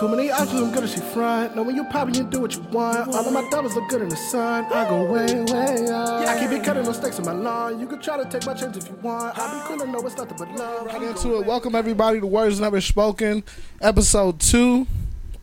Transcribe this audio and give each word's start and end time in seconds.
Too 0.00 0.08
many 0.08 0.30
options, 0.30 0.62
I'm 0.62 0.72
good 0.72 0.84
as 0.84 0.94
she 0.94 1.00
front. 1.00 1.54
Know 1.54 1.62
when 1.62 1.76
you 1.76 1.84
poppin', 1.84 2.14
you 2.14 2.24
do 2.24 2.40
what 2.40 2.56
you 2.56 2.62
want. 2.72 3.08
All 3.08 3.16
of 3.16 3.32
my 3.34 3.46
diamonds 3.50 3.76
look 3.76 3.86
good 3.90 4.00
in 4.00 4.08
the 4.08 4.16
sun. 4.16 4.64
I 4.72 4.88
go 4.88 5.04
way, 5.04 5.42
way 5.42 5.88
up. 5.90 6.26
I 6.26 6.40
keep 6.40 6.50
it 6.52 6.64
cutting 6.64 6.84
no 6.84 6.92
stakes 6.92 7.18
in 7.18 7.26
my 7.26 7.32
lawn. 7.32 7.78
You 7.78 7.86
can 7.86 8.00
try 8.00 8.16
to 8.16 8.24
take 8.30 8.46
my 8.46 8.54
chance 8.54 8.78
if 8.78 8.88
you 8.88 8.94
want. 9.02 9.38
I'll 9.38 9.60
be 9.60 9.68
cool 9.68 9.82
and 9.82 9.92
know 9.92 10.00
it's 10.06 10.16
nothing 10.16 10.38
but 10.38 10.50
love. 10.52 10.88
Get 10.88 11.02
into 11.02 11.38
it. 11.38 11.44
Welcome 11.44 11.74
everybody 11.74 12.18
to 12.18 12.26
Words 12.26 12.58
Never 12.58 12.80
Spoken, 12.80 13.44
episode 13.82 14.40
two. 14.40 14.86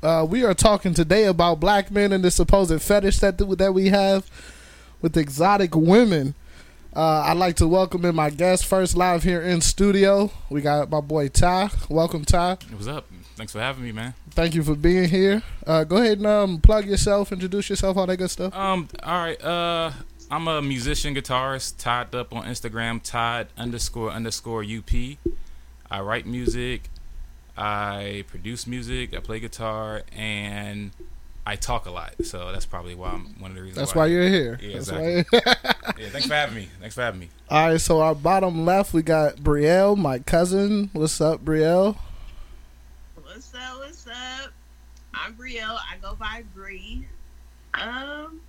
Uh, 0.02 0.26
we 0.28 0.44
are 0.44 0.56
talking 0.56 0.96
today 0.96 1.26
about 1.26 1.60
black 1.60 1.92
men 1.92 2.12
and 2.12 2.24
the 2.24 2.32
supposed 2.32 2.82
fetish 2.82 3.20
that 3.20 3.38
that 3.38 3.74
we 3.74 3.90
have 3.90 4.28
with 5.04 5.16
exotic 5.18 5.76
women. 5.76 6.34
Uh, 6.96 7.26
I'd 7.28 7.38
like 7.38 7.58
to 7.58 7.68
welcome 7.68 8.04
in 8.06 8.16
my 8.16 8.32
guest 8.32 8.66
first 8.66 8.98
live 8.98 9.22
here 9.22 9.44
in 9.44 9.62
studio. 9.62 10.32
We 10.50 10.62
got 10.62 10.90
my 10.90 11.02
boy 11.02 11.28
Tye. 11.28 11.70
Welcome, 11.90 12.26
Tye. 12.26 12.58
What's 12.72 12.88
up? 12.88 13.06
Thanks 13.38 13.54
for 13.54 13.60
having 13.60 13.84
me, 13.84 13.92
man. 13.92 14.16
Thank 14.32 14.56
you 14.56 14.64
for 14.64 14.74
being 14.74 15.08
here. 15.10 15.44
Uh, 15.66 15.84
go 15.84 15.98
ahead 15.98 16.18
and 16.18 16.26
um, 16.26 16.60
plug 16.60 16.88
yourself, 16.88 17.32
introduce 17.32 17.70
yourself, 17.70 17.96
all 17.96 18.08
that 18.08 18.18
good 18.18 18.32
stuff. 18.32 18.56
Um, 18.56 18.88
all 19.04 19.20
right. 19.20 19.40
Uh, 19.44 19.92
I'm 20.32 20.48
a 20.48 20.60
musician, 20.60 21.14
guitarist, 21.14 21.78
tied 21.78 22.16
up 22.16 22.34
on 22.36 22.46
Instagram, 22.46 23.00
tyed 23.04 23.48
underscore 23.56 24.10
underscore 24.10 24.64
up. 24.64 25.20
I 25.90 26.02
write 26.02 26.26
music, 26.26 26.90
I 27.56 28.26
produce 28.28 28.66
music, 28.66 29.16
I 29.16 29.20
play 29.20 29.40
guitar, 29.40 30.02
and 30.12 30.90
I 31.46 31.56
talk 31.58 31.86
a 31.86 31.92
lot. 31.92 32.16
So 32.26 32.52
that's 32.52 32.66
probably 32.66 32.96
why 32.96 33.12
I'm 33.12 33.36
one 33.40 33.52
of 33.52 33.56
the 33.56 33.62
reasons. 33.62 33.78
That's 33.78 33.94
why, 33.96 34.02
why 34.02 34.08
you're 34.08 34.28
here. 34.28 34.60
Yeah, 34.62 34.74
That's 34.80 34.90
exactly. 34.90 35.40
why- 35.40 35.94
yeah, 36.00 36.10
thanks 36.10 36.28
for 36.28 36.34
having 36.34 36.56
me. 36.56 36.70
Thanks 36.82 36.96
for 36.96 37.02
having 37.02 37.20
me. 37.20 37.30
all 37.52 37.68
right, 37.70 37.80
so 37.80 38.02
our 38.02 38.16
bottom 38.16 38.66
left, 38.66 38.94
we 38.94 39.04
got 39.04 39.36
Brielle, 39.38 39.96
my 39.96 40.18
cousin. 40.20 40.90
What's 40.92 41.22
up, 41.22 41.46
Brielle? 41.46 41.96
What's 43.24 43.54
up? 43.54 43.78
What's 43.78 44.08
up? 44.08 44.52
I'm 45.28 45.34
Brielle. 45.34 45.78
I 45.92 45.98
go 46.02 46.16
by 46.16 46.44
Brie. 46.56 47.06
Um, 47.74 48.40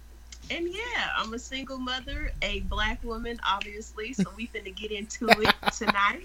and 0.48 0.68
yeah, 0.68 1.08
I'm 1.16 1.34
a 1.34 1.38
single 1.38 1.76
mother, 1.76 2.30
a 2.42 2.60
black 2.60 3.02
woman, 3.02 3.40
obviously. 3.44 4.12
So 4.12 4.22
we 4.36 4.46
finna 4.46 4.72
get 4.76 4.92
into 4.92 5.26
it 5.28 5.52
tonight. 5.76 6.24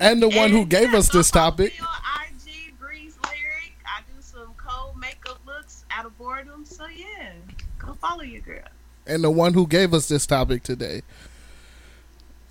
And 0.00 0.22
the 0.22 0.30
one 0.30 0.48
who 0.48 0.64
gave 0.64 0.92
yeah, 0.92 0.98
us 1.00 1.10
this 1.10 1.30
topic. 1.30 1.74
IG, 1.74 2.78
Brie's 2.80 3.18
lyric. 3.24 3.74
I 3.84 4.00
do 4.10 4.22
some 4.22 4.54
cold 4.56 4.98
makeup 4.98 5.38
looks 5.44 5.84
out 5.90 6.06
of 6.06 6.16
boredom. 6.16 6.64
So 6.64 6.86
yeah, 6.86 7.32
go 7.78 7.92
follow 7.92 8.22
your 8.22 8.40
girl. 8.40 8.64
and 9.06 9.22
the 9.22 9.30
one 9.30 9.52
who 9.52 9.66
gave 9.66 9.92
us 9.92 10.08
this 10.08 10.26
topic 10.26 10.62
today. 10.62 11.02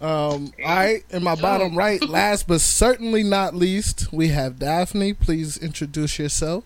Um, 0.01 0.53
all 0.63 0.75
right, 0.75 1.03
in 1.09 1.23
my 1.23 1.33
bottom 1.33 1.75
right, 1.75 2.03
last 2.07 2.47
but 2.47 2.61
certainly 2.61 3.23
not 3.23 3.55
least, 3.55 4.13
we 4.13 4.27
have 4.27 4.59
Daphne. 4.59 5.13
Please 5.13 5.57
introduce 5.57 6.19
yourself. 6.19 6.63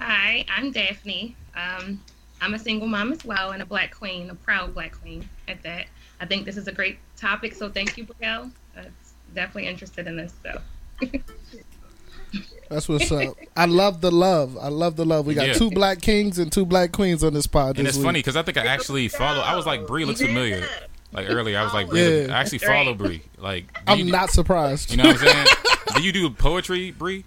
Hi, 0.00 0.44
I'm 0.48 0.72
Daphne. 0.72 1.36
Um, 1.54 2.02
I'm 2.40 2.54
a 2.54 2.58
single 2.58 2.86
mom 2.88 3.12
as 3.12 3.24
well 3.24 3.52
and 3.52 3.62
a 3.62 3.66
black 3.66 3.94
queen, 3.94 4.30
a 4.30 4.34
proud 4.34 4.74
black 4.74 4.92
queen 5.00 5.28
at 5.48 5.62
that. 5.62 5.86
I 6.20 6.26
think 6.26 6.44
this 6.44 6.56
is 6.56 6.68
a 6.68 6.72
great 6.72 6.98
topic, 7.16 7.54
so 7.54 7.70
thank 7.70 7.96
you, 7.96 8.04
Brielle. 8.06 8.50
Uh, 8.76 8.82
definitely 9.34 9.68
interested 9.68 10.06
in 10.06 10.16
this, 10.16 10.34
so. 10.42 10.60
That's 12.68 12.88
what's 12.88 13.10
up. 13.12 13.36
I 13.56 13.66
love 13.66 14.00
the 14.00 14.10
love. 14.10 14.58
I 14.58 14.68
love 14.68 14.96
the 14.96 15.04
love. 15.04 15.26
We 15.26 15.34
got 15.34 15.46
Yeah. 15.48 15.54
two 15.54 15.70
black 15.70 16.00
kings 16.00 16.38
and 16.38 16.50
two 16.50 16.66
black 16.66 16.90
queens 16.92 17.22
on 17.22 17.32
this 17.32 17.46
pod. 17.46 17.78
And 17.78 17.86
it's 17.86 17.96
week. 17.96 18.04
funny 18.04 18.18
because 18.18 18.36
I 18.36 18.42
think 18.42 18.56
I 18.58 18.66
actually 18.66 19.08
follow. 19.08 19.40
I 19.40 19.54
was 19.54 19.66
like, 19.66 19.86
Brie 19.86 20.04
looks 20.04 20.20
familiar. 20.20 20.66
Like 21.12 21.30
earlier, 21.30 21.58
I 21.58 21.64
was 21.64 21.72
like, 21.72 21.88
Brie. 21.88 22.26
Yeah. 22.26 22.36
I 22.36 22.40
actually 22.40 22.58
follow 22.58 22.92
Brie. 22.94 23.22
Like, 23.38 23.66
I'm 23.86 23.98
you, 24.00 24.10
not 24.10 24.30
surprised. 24.30 24.90
You 24.90 24.96
know 24.96 25.04
what 25.06 25.22
I'm 25.22 25.28
saying? 25.28 25.46
do 25.96 26.02
you 26.02 26.12
do 26.12 26.28
poetry, 26.30 26.90
Brie? 26.90 27.24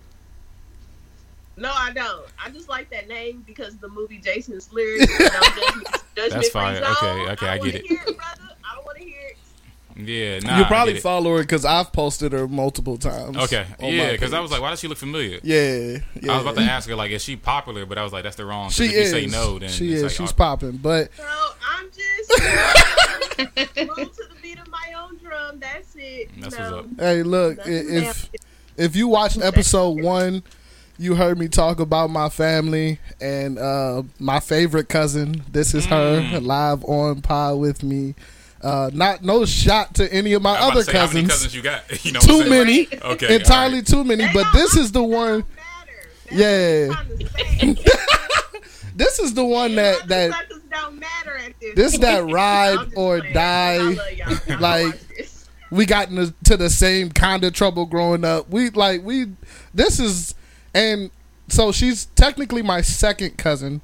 No, 1.60 1.72
I 1.74 1.92
don't. 1.94 2.26
I 2.44 2.50
just 2.50 2.70
like 2.70 2.90
that 2.92 3.08
name 3.08 3.44
because 3.46 3.78
the 3.78 3.90
movie 3.90 4.18
Jason's 4.18 4.72
lyrics. 4.72 5.06
Don't 5.18 5.30
judge 5.32 5.76
me, 5.76 5.84
judge 6.16 6.32
That's 6.32 6.50
fine. 6.50 6.76
free 6.78 6.86
zone. 6.86 6.94
Okay, 6.96 7.32
okay, 7.34 7.48
I 7.48 7.58
don't 7.58 7.66
get 7.66 7.76
it. 7.76 7.86
Hear 7.88 7.98
it, 8.08 8.18
brother. 8.18 8.54
I 8.64 8.76
don't 8.76 8.86
want 8.86 8.98
to 8.98 9.04
hear 9.04 9.20
it. 9.30 9.36
Yeah, 10.02 10.40
nah. 10.40 10.60
you 10.60 10.64
I 10.64 10.68
probably 10.70 10.94
get 10.94 11.00
it. 11.00 11.04
follow 11.04 11.36
her 11.36 11.42
because 11.44 11.66
I've 11.66 11.92
posted 11.92 12.32
her 12.32 12.48
multiple 12.48 12.96
times. 12.98 13.36
Okay, 13.36 13.66
yeah, 13.82 14.12
because 14.14 14.32
I 14.34 14.40
was 14.40 14.50
like, 14.50 14.62
why 14.62 14.70
does 14.70 14.80
she 14.80 14.88
look 14.88 14.98
familiar? 14.98 15.40
yeah, 15.44 15.98
yeah. 16.22 16.32
I 16.32 16.36
was 16.36 16.44
about 16.44 16.56
to 16.56 16.62
ask 16.62 16.88
her 16.88 16.96
like, 16.96 17.12
is 17.12 17.22
she 17.22 17.36
popular? 17.36 17.86
But 17.86 17.98
I 17.98 18.04
was 18.04 18.14
like, 18.14 18.24
that's 18.24 18.38
the 18.38 18.46
wrong. 18.46 18.70
She 18.70 18.86
if 18.86 18.92
is. 18.94 19.12
you 19.14 19.20
say 19.20 19.26
no, 19.26 19.60
then 19.60 19.68
she 19.70 19.92
it's 19.92 19.98
is. 19.98 20.04
like, 20.04 20.12
She's 20.14 20.32
oh, 20.32 20.36
popping, 20.36 20.78
but 20.78 21.10
So 21.18 21.26
I'm 21.78 21.90
just 21.92 22.30
move 23.98 24.16
to 24.16 24.24
the 24.30 24.36
beat 24.42 24.60
of 24.60 24.70
my 24.70 24.94
own 24.98 25.18
drum. 25.18 25.60
That's 25.60 25.94
it. 25.98 26.30
That's 26.40 26.58
know. 26.58 26.78
what's 26.78 26.88
up. 26.94 27.00
hey, 27.00 27.24
look, 27.24 27.60
i- 27.60 27.70
Nothing 27.70 27.94
if 27.96 28.30
if 28.78 28.96
you 28.96 29.10
watched 29.10 29.42
episode 29.42 30.02
one, 30.02 30.44
you 31.00 31.16
heard 31.16 31.40
me 31.40 31.48
talk 31.48 31.80
about 31.80 32.10
my 32.10 32.30
family 32.30 33.00
and 33.22 33.58
uh, 33.58 34.04
my 34.20 34.40
favorite 34.40 34.90
cousin. 34.90 35.44
This 35.52 35.74
is 35.74 35.86
her 35.88 36.20
Mm. 36.22 36.46
live 36.46 36.84
on 36.86 37.22
pod 37.22 37.58
with 37.60 37.82
me. 37.84 38.16
Uh, 38.62 38.90
not 38.94 39.24
no 39.24 39.46
shot 39.46 39.96
to 39.96 40.12
any 40.14 40.34
of 40.34 40.42
my 40.42 40.52
I'm 40.52 40.58
about 40.58 40.72
other 40.74 40.84
to 40.84 40.92
say, 40.92 40.98
How 40.98 41.08
many 41.08 41.22
cousins. 41.28 41.32
cousins 41.32 41.56
you 41.56 41.62
got? 41.62 42.06
you 42.06 42.12
know, 42.12 42.20
Too 42.20 42.42
I'm 42.44 42.50
many, 42.50 42.88
Okay, 43.02 43.36
entirely 43.36 43.76
alright. 43.76 43.88
too 43.88 44.04
many. 44.04 44.26
They 44.26 44.34
But 44.34 44.52
this 44.52 44.76
is 44.76 44.92
the 44.92 45.02
one. 45.04 45.40
don't 45.40 45.46
matter. 45.56 46.10
That's 46.26 46.36
Yeah. 46.38 46.88
what 46.90 46.98
I'm 47.00 47.18
trying 47.18 47.76
to 47.76 47.84
say. 47.86 48.60
This 48.96 49.20
is 49.20 49.34
the 49.34 49.46
one 49.46 49.76
that 49.76 50.08
that 50.10 50.32
Motherfuckers 50.32 50.70
don't 50.70 51.00
matter 51.00 51.38
at 51.38 51.54
this. 51.62 51.76
this 51.76 51.98
that 52.00 52.30
ride 52.30 52.92
or 52.98 53.20
playing. 53.20 53.34
die. 53.34 53.76
I 53.76 53.78
love 53.78 53.98
y'all. 54.18 54.38
Y'all 54.50 54.60
like- 54.60 55.00
we 55.72 55.86
got 55.86 56.10
into 56.10 56.34
to 56.46 56.58
the 56.58 56.70
same 56.70 57.12
kind 57.12 57.44
of 57.46 57.54
trouble 57.54 57.86
growing 57.86 58.26
up. 58.26 58.50
We 58.50 58.72
like 58.72 59.04
we 59.06 59.28
this 59.74 60.00
is 60.00 60.34
and 60.74 61.12
so 61.48 61.72
she's 61.72 62.06
technically 62.16 62.62
my 62.62 62.82
second 62.82 63.38
cousin, 63.38 63.82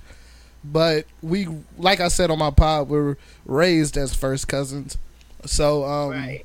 but 0.64 1.06
we 1.22 1.48
like 1.78 2.00
I 2.00 2.08
said 2.10 2.30
on 2.32 2.40
my 2.40 2.52
pod, 2.52 2.90
we're 2.90 3.18
raised 3.46 3.98
as 3.98 4.14
first 4.14 4.48
cousins. 4.48 4.98
So 5.46 5.84
um 5.86 6.12
right. 6.12 6.44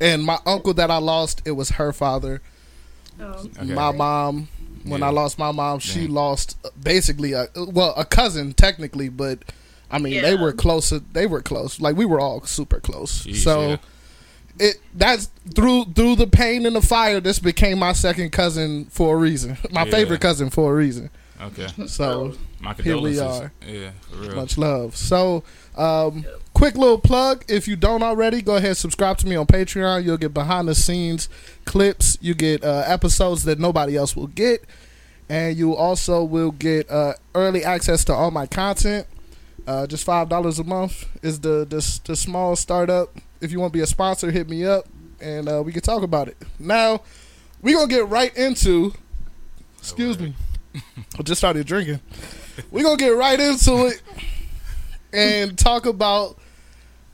and 0.00 0.24
my 0.24 0.38
uncle 0.46 0.74
that 0.74 0.90
I 0.90 0.98
lost, 0.98 1.42
it 1.44 1.52
was 1.52 1.70
her 1.70 1.92
father. 1.92 2.40
Oh, 3.20 3.24
Okay. 3.60 3.72
My 3.74 3.92
mom 3.92 4.48
when 4.84 5.00
Yeah. 5.00 5.08
I 5.08 5.10
lost 5.10 5.38
my 5.38 5.52
mom, 5.52 5.78
she 5.78 6.02
Damn. 6.06 6.14
lost 6.14 6.56
uh, 6.64 6.70
basically 6.82 7.32
a 7.34 7.46
well, 7.56 7.94
a 7.96 8.04
cousin 8.04 8.52
technically, 8.52 9.08
but 9.08 9.38
I 9.90 9.98
mean, 9.98 10.22
they 10.22 10.34
were 10.34 10.52
closer. 10.52 10.98
They 11.00 11.26
were 11.26 11.42
close. 11.42 11.78
Like 11.80 11.96
we 11.96 12.06
were 12.06 12.18
all 12.18 12.42
super 12.44 12.80
close. 12.80 13.26
Jeez, 13.26 13.36
so 13.44 13.68
yeah. 13.68 13.76
It 14.58 14.76
that's 14.94 15.26
through 15.54 15.86
through 15.94 16.16
the 16.16 16.26
pain 16.26 16.66
and 16.66 16.76
the 16.76 16.82
fire. 16.82 17.20
This 17.20 17.38
became 17.38 17.78
my 17.78 17.92
second 17.92 18.30
cousin 18.32 18.84
for 18.86 19.14
a 19.14 19.18
reason. 19.18 19.56
My 19.70 19.84
Yeah. 19.84 19.90
favorite 19.90 20.20
cousin 20.20 20.50
for 20.50 20.72
a 20.72 20.74
reason. 20.74 21.10
Okay, 21.40 21.66
So 21.88 22.34
my 22.60 22.72
Here 22.74 22.96
we 23.00 23.18
are. 23.18 23.50
Yeah, 23.66 23.90
for 24.08 24.16
real. 24.16 24.36
much 24.36 24.56
love. 24.56 24.94
So 24.96 25.42
um, 25.76 26.24
quick 26.54 26.76
little 26.76 26.98
plug. 27.00 27.44
If 27.48 27.66
you 27.66 27.74
don't 27.74 28.02
already, 28.04 28.42
go 28.42 28.54
ahead 28.54 28.68
and 28.68 28.76
subscribe 28.76 29.18
to 29.18 29.26
me 29.26 29.34
on 29.34 29.46
Patreon. 29.46 30.04
You'll 30.04 30.18
get 30.18 30.32
behind 30.32 30.68
the 30.68 30.74
scenes 30.76 31.28
clips. 31.64 32.16
You 32.20 32.34
get 32.34 32.62
uh, 32.62 32.84
episodes 32.86 33.42
that 33.44 33.58
nobody 33.58 33.96
else 33.96 34.14
will 34.14 34.28
get, 34.28 34.64
and 35.28 35.56
you 35.56 35.74
also 35.74 36.22
will 36.22 36.52
get 36.52 36.88
uh, 36.88 37.14
early 37.34 37.64
access 37.64 38.04
to 38.04 38.12
all 38.12 38.30
my 38.30 38.46
content. 38.46 39.08
Uh, 39.66 39.88
just 39.88 40.04
five 40.04 40.28
dollars 40.28 40.60
a 40.60 40.64
month 40.64 41.08
is 41.24 41.40
the, 41.40 41.66
the 41.68 42.00
the 42.04 42.14
small 42.14 42.54
startup. 42.54 43.16
If 43.42 43.52
you 43.52 43.60
want 43.60 43.72
to 43.72 43.76
be 43.78 43.82
a 43.82 43.86
sponsor, 43.86 44.30
hit 44.30 44.48
me 44.48 44.64
up, 44.64 44.86
and 45.20 45.48
uh, 45.48 45.62
we 45.64 45.72
can 45.72 45.82
talk 45.82 46.02
about 46.02 46.28
it. 46.28 46.36
Now 46.58 47.02
we're 47.60 47.76
gonna 47.76 47.88
get 47.88 48.08
right 48.08 48.34
into. 48.36 48.92
Excuse 49.78 50.18
me, 50.18 50.34
I 51.18 51.22
just 51.22 51.40
started 51.40 51.66
drinking. 51.66 52.00
We're 52.70 52.84
gonna 52.84 52.96
get 52.96 53.10
right 53.10 53.38
into 53.38 53.86
it 53.86 54.00
and 55.12 55.58
talk 55.58 55.86
about 55.86 56.38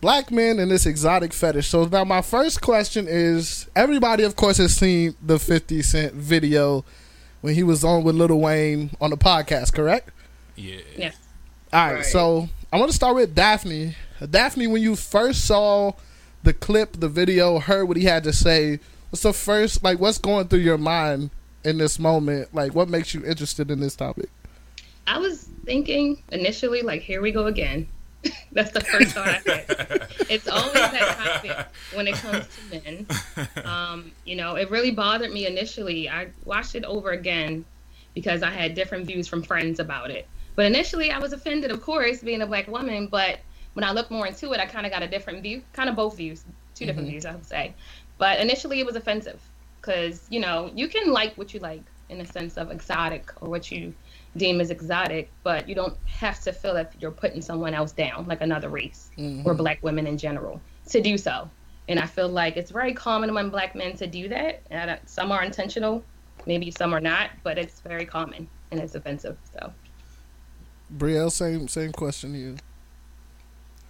black 0.01 0.31
men 0.31 0.59
and 0.59 0.71
this 0.71 0.87
exotic 0.87 1.33
fetish. 1.33 1.69
So 1.69 1.87
now 1.87 2.05
my 2.05 2.23
first 2.23 2.61
question 2.61 3.07
is: 3.09 3.69
Everybody, 3.75 4.23
of 4.25 4.37
course, 4.37 4.59
has 4.59 4.77
seen 4.77 5.15
the 5.25 5.39
Fifty 5.39 5.83
Cent 5.83 6.13
video 6.15 6.85
when 7.41 7.55
he 7.55 7.63
was 7.63 7.85
on 7.85 8.05
with 8.05 8.17
Lil 8.17 8.39
Wayne 8.39 8.91
on 9.01 9.11
the 9.11 9.17
podcast, 9.17 9.73
correct? 9.73 10.11
Yeah. 10.57 10.77
yes. 10.97 11.17
All 11.73 11.87
right, 11.87 11.95
Right. 11.97 12.05
so 12.05 12.49
I 12.73 12.79
want 12.79 12.91
to 12.91 12.97
start 12.97 13.15
with 13.15 13.35
Daphne. 13.35 13.95
Daphne, 14.31 14.67
when 14.67 14.83
you 14.83 14.97
first 14.97 15.47
saw 15.47 15.93
the 16.49 16.55
clip, 16.55 16.99
the 16.99 17.11
video, 17.11 17.59
heard 17.59 17.85
what 17.85 17.99
he 17.99 18.05
had 18.05 18.25
to 18.25 18.33
say, 18.33 18.81
what's 19.11 19.23
the 19.23 19.35
first 19.35 19.85
like? 19.85 20.01
What's 20.01 20.17
going 20.17 20.49
through 20.49 20.61
your 20.61 20.79
mind 20.79 21.29
in 21.63 21.77
this 21.77 21.99
moment? 21.99 22.55
Like, 22.55 22.75
what 22.75 22.89
makes 22.89 23.13
you 23.13 23.23
interested 23.23 23.71
in 23.71 23.81
this 23.81 23.95
topic? 23.95 24.31
I 25.07 25.19
was 25.19 25.43
thinking 25.67 26.23
initially, 26.33 26.81
like, 26.81 27.03
here 27.03 27.21
we 27.21 27.33
go 27.33 27.45
again. 27.45 27.87
That's 28.53 28.71
the 28.71 28.81
first 28.81 29.13
thought 29.13 29.29
I 29.29 29.33
had. 29.33 30.09
It's 30.31 30.49
always 30.49 30.73
that 30.73 31.17
topic 31.19 31.67
when 31.95 32.09
it 32.09 32.15
comes 32.15 32.47
to 32.47 32.81
men. 32.81 33.07
Um, 33.65 34.11
you 34.25 34.37
know, 34.37 34.57
it 34.57 34.71
really 34.71 34.91
bothered 34.91 35.31
me 35.31 35.47
initially. 35.47 36.09
I 36.09 36.29
watched 36.47 36.75
it 36.75 36.85
over 36.85 37.11
again 37.11 37.67
because 38.15 38.43
I 38.43 38.51
had 38.51 38.75
different 38.75 39.07
views 39.07 39.29
from 39.29 39.43
friends 39.43 39.81
about 39.81 40.11
it. 40.11 40.27
But 40.55 40.65
initially, 40.65 41.11
I 41.11 41.19
was 41.19 41.35
offended, 41.35 41.71
of 41.71 41.83
course, 41.83 42.21
being 42.21 42.41
a 42.41 42.47
black 42.47 42.69
woman. 42.69 43.07
But 43.07 43.39
when 43.79 43.85
I 43.85 43.93
looked 43.93 44.11
more 44.11 44.27
into 44.27 44.51
it, 44.55 44.59
I 44.59 44.67
kind 44.67 44.87
of 44.87 44.91
got 44.91 45.05
a 45.05 45.07
different 45.07 45.41
view, 45.41 45.63
kind 45.73 45.89
of 45.89 45.95
both 45.95 46.17
views, 46.17 46.45
2 46.75 46.85
different 46.85 47.07
mm-hmm. 47.07 47.13
views, 47.13 47.25
I 47.25 47.33
would 47.33 47.47
say. 47.47 47.75
But 48.19 48.41
initially, 48.41 48.81
it 48.81 48.87
was 48.87 48.97
offensive 48.97 49.41
because 49.81 50.27
you 50.31 50.41
know 50.41 50.73
you 50.75 50.89
can 50.89 51.13
like 51.13 51.39
what 51.39 51.55
you 51.55 51.61
like, 51.61 51.85
in 52.09 52.21
a 52.21 52.27
sense 52.27 52.59
of 52.59 52.73
exotic 52.73 53.31
or 53.41 53.49
what 53.49 53.71
you 53.71 53.95
deem 54.37 54.61
as 54.61 54.73
exotic, 54.73 55.31
but 55.45 55.69
you 55.69 55.77
don't 55.77 55.97
have 56.07 56.41
to 56.41 56.53
feel 56.53 56.75
that 56.75 56.93
you're 56.99 57.13
putting 57.13 57.41
someone 57.41 57.73
else 57.73 57.93
down, 57.93 58.27
like 58.27 58.41
another 58.41 58.69
race 58.69 59.11
or 59.17 59.23
mm-hmm. 59.23 59.57
black 59.57 59.81
women 59.81 60.09
in 60.09 60.19
general, 60.19 60.61
to 60.89 61.01
do 61.01 61.17
so. 61.17 61.49
And 61.89 62.01
I 62.01 62.07
feel 62.07 62.29
like 62.29 62.57
it's 62.57 62.73
very 62.73 62.95
common 62.95 63.31
among 63.31 63.51
black 63.51 63.77
men 63.77 63.97
to 63.99 64.09
do 64.09 64.29
that. 64.29 64.61
And 64.73 64.91
uh, 64.91 64.97
some 65.07 65.31
are 65.31 65.45
intentional, 65.45 66.03
maybe 66.47 66.73
some 66.73 66.93
are 66.93 67.01
not, 67.01 67.31
but 67.45 67.59
it's 67.59 67.79
very 67.81 68.07
common 68.07 68.49
and 68.73 68.81
it's 68.81 68.97
offensive. 68.97 69.37
So 69.53 69.73
Brielle, 70.97 71.31
same 71.31 71.69
same 71.69 71.93
question 71.93 72.33
to 72.33 72.39
you. 72.41 72.57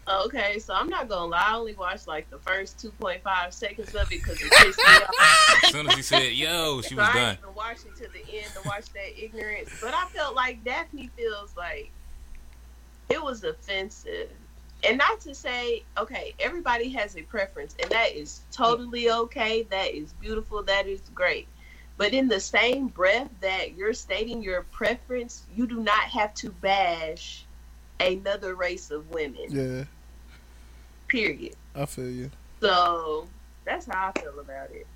Okay, 0.08 0.58
so 0.58 0.74
I'm 0.74 0.88
not 0.88 1.08
gonna 1.08 1.26
lie. 1.26 1.44
I 1.48 1.54
only 1.56 1.74
watched 1.74 2.08
like 2.08 2.30
the 2.30 2.38
first 2.38 2.78
2.5 2.78 3.52
seconds 3.52 3.94
of 3.94 4.02
it 4.04 4.08
because 4.10 4.40
it 4.40 4.50
pissed 4.50 4.78
me 4.78 4.84
off. 4.84 5.14
As 5.64 5.70
soon 5.70 5.86
as 5.88 5.94
he 5.96 6.02
said, 6.02 6.32
"Yo," 6.32 6.80
she 6.82 6.90
So 6.90 6.96
was 6.96 7.08
I 7.08 7.12
done. 7.12 7.24
didn't 7.34 7.38
even 7.44 7.54
watch 7.54 7.76
it 7.84 7.96
to 7.96 8.08
the 8.12 8.38
end 8.38 8.46
to 8.54 8.66
watch 8.66 8.86
that 8.94 9.22
ignorance. 9.22 9.70
But 9.82 9.92
I 9.94 10.06
felt 10.06 10.34
like 10.34 10.64
Daphne 10.64 11.10
feels 11.16 11.54
like 11.56 11.90
it 13.10 13.22
was 13.22 13.44
offensive. 13.44 14.30
And 14.84 14.96
not 14.96 15.20
to 15.22 15.34
say, 15.34 15.82
okay, 15.98 16.34
everybody 16.38 16.88
has 16.90 17.16
a 17.16 17.22
preference, 17.22 17.74
and 17.82 17.90
that 17.90 18.12
is 18.14 18.42
totally 18.52 19.10
okay. 19.10 19.62
That 19.64 19.92
is 19.92 20.12
beautiful. 20.14 20.62
That 20.62 20.86
is 20.86 21.00
great. 21.14 21.48
But 21.96 22.12
in 22.14 22.28
the 22.28 22.38
same 22.38 22.86
breath 22.86 23.28
that 23.40 23.76
you're 23.76 23.92
stating 23.92 24.40
your 24.40 24.62
preference, 24.62 25.42
you 25.54 25.66
do 25.66 25.80
not 25.80 26.04
have 26.04 26.32
to 26.34 26.50
bash 26.50 27.44
another 27.98 28.54
race 28.54 28.92
of 28.92 29.10
women. 29.10 29.46
Yeah, 29.48 29.84
Period. 31.08 31.56
I 31.74 31.86
feel 31.86 32.10
you. 32.10 32.30
So 32.60 33.26
that's 33.64 33.86
how 33.86 34.12
I 34.14 34.20
feel 34.20 34.38
about 34.40 34.70
it. 34.70 34.86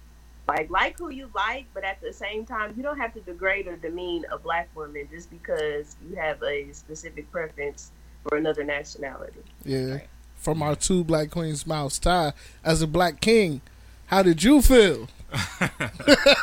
Like, 0.48 0.70
like 0.70 0.98
who 0.98 1.10
you 1.10 1.30
like, 1.34 1.66
but 1.72 1.84
at 1.84 2.00
the 2.00 2.12
same 2.12 2.44
time, 2.44 2.74
you 2.76 2.82
don't 2.82 2.98
have 2.98 3.14
to 3.14 3.20
degrade 3.20 3.68
or 3.68 3.76
demean 3.76 4.24
a 4.30 4.38
black 4.38 4.68
woman 4.74 5.08
just 5.10 5.30
because 5.30 5.96
you 6.08 6.16
have 6.16 6.42
a 6.42 6.72
specific 6.72 7.30
preference 7.30 7.92
for 8.26 8.36
another 8.36 8.64
nationality. 8.64 9.40
Yeah. 9.64 9.92
Right. 9.92 10.08
From 10.36 10.62
our 10.62 10.74
two 10.74 11.04
black 11.04 11.30
queens' 11.30 11.66
mouths, 11.66 11.98
Tye, 12.00 12.32
as 12.64 12.82
a 12.82 12.88
black 12.88 13.20
king, 13.20 13.60
how 14.06 14.22
did 14.22 14.42
you 14.42 14.60
feel 14.60 15.08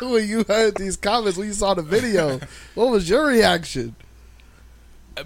when 0.00 0.26
you 0.26 0.44
heard 0.44 0.76
these 0.76 0.96
comments? 0.96 1.36
When 1.36 1.48
you 1.48 1.52
saw 1.52 1.74
the 1.74 1.82
video, 1.82 2.40
what 2.74 2.90
was 2.90 3.08
your 3.08 3.26
reaction? 3.26 3.94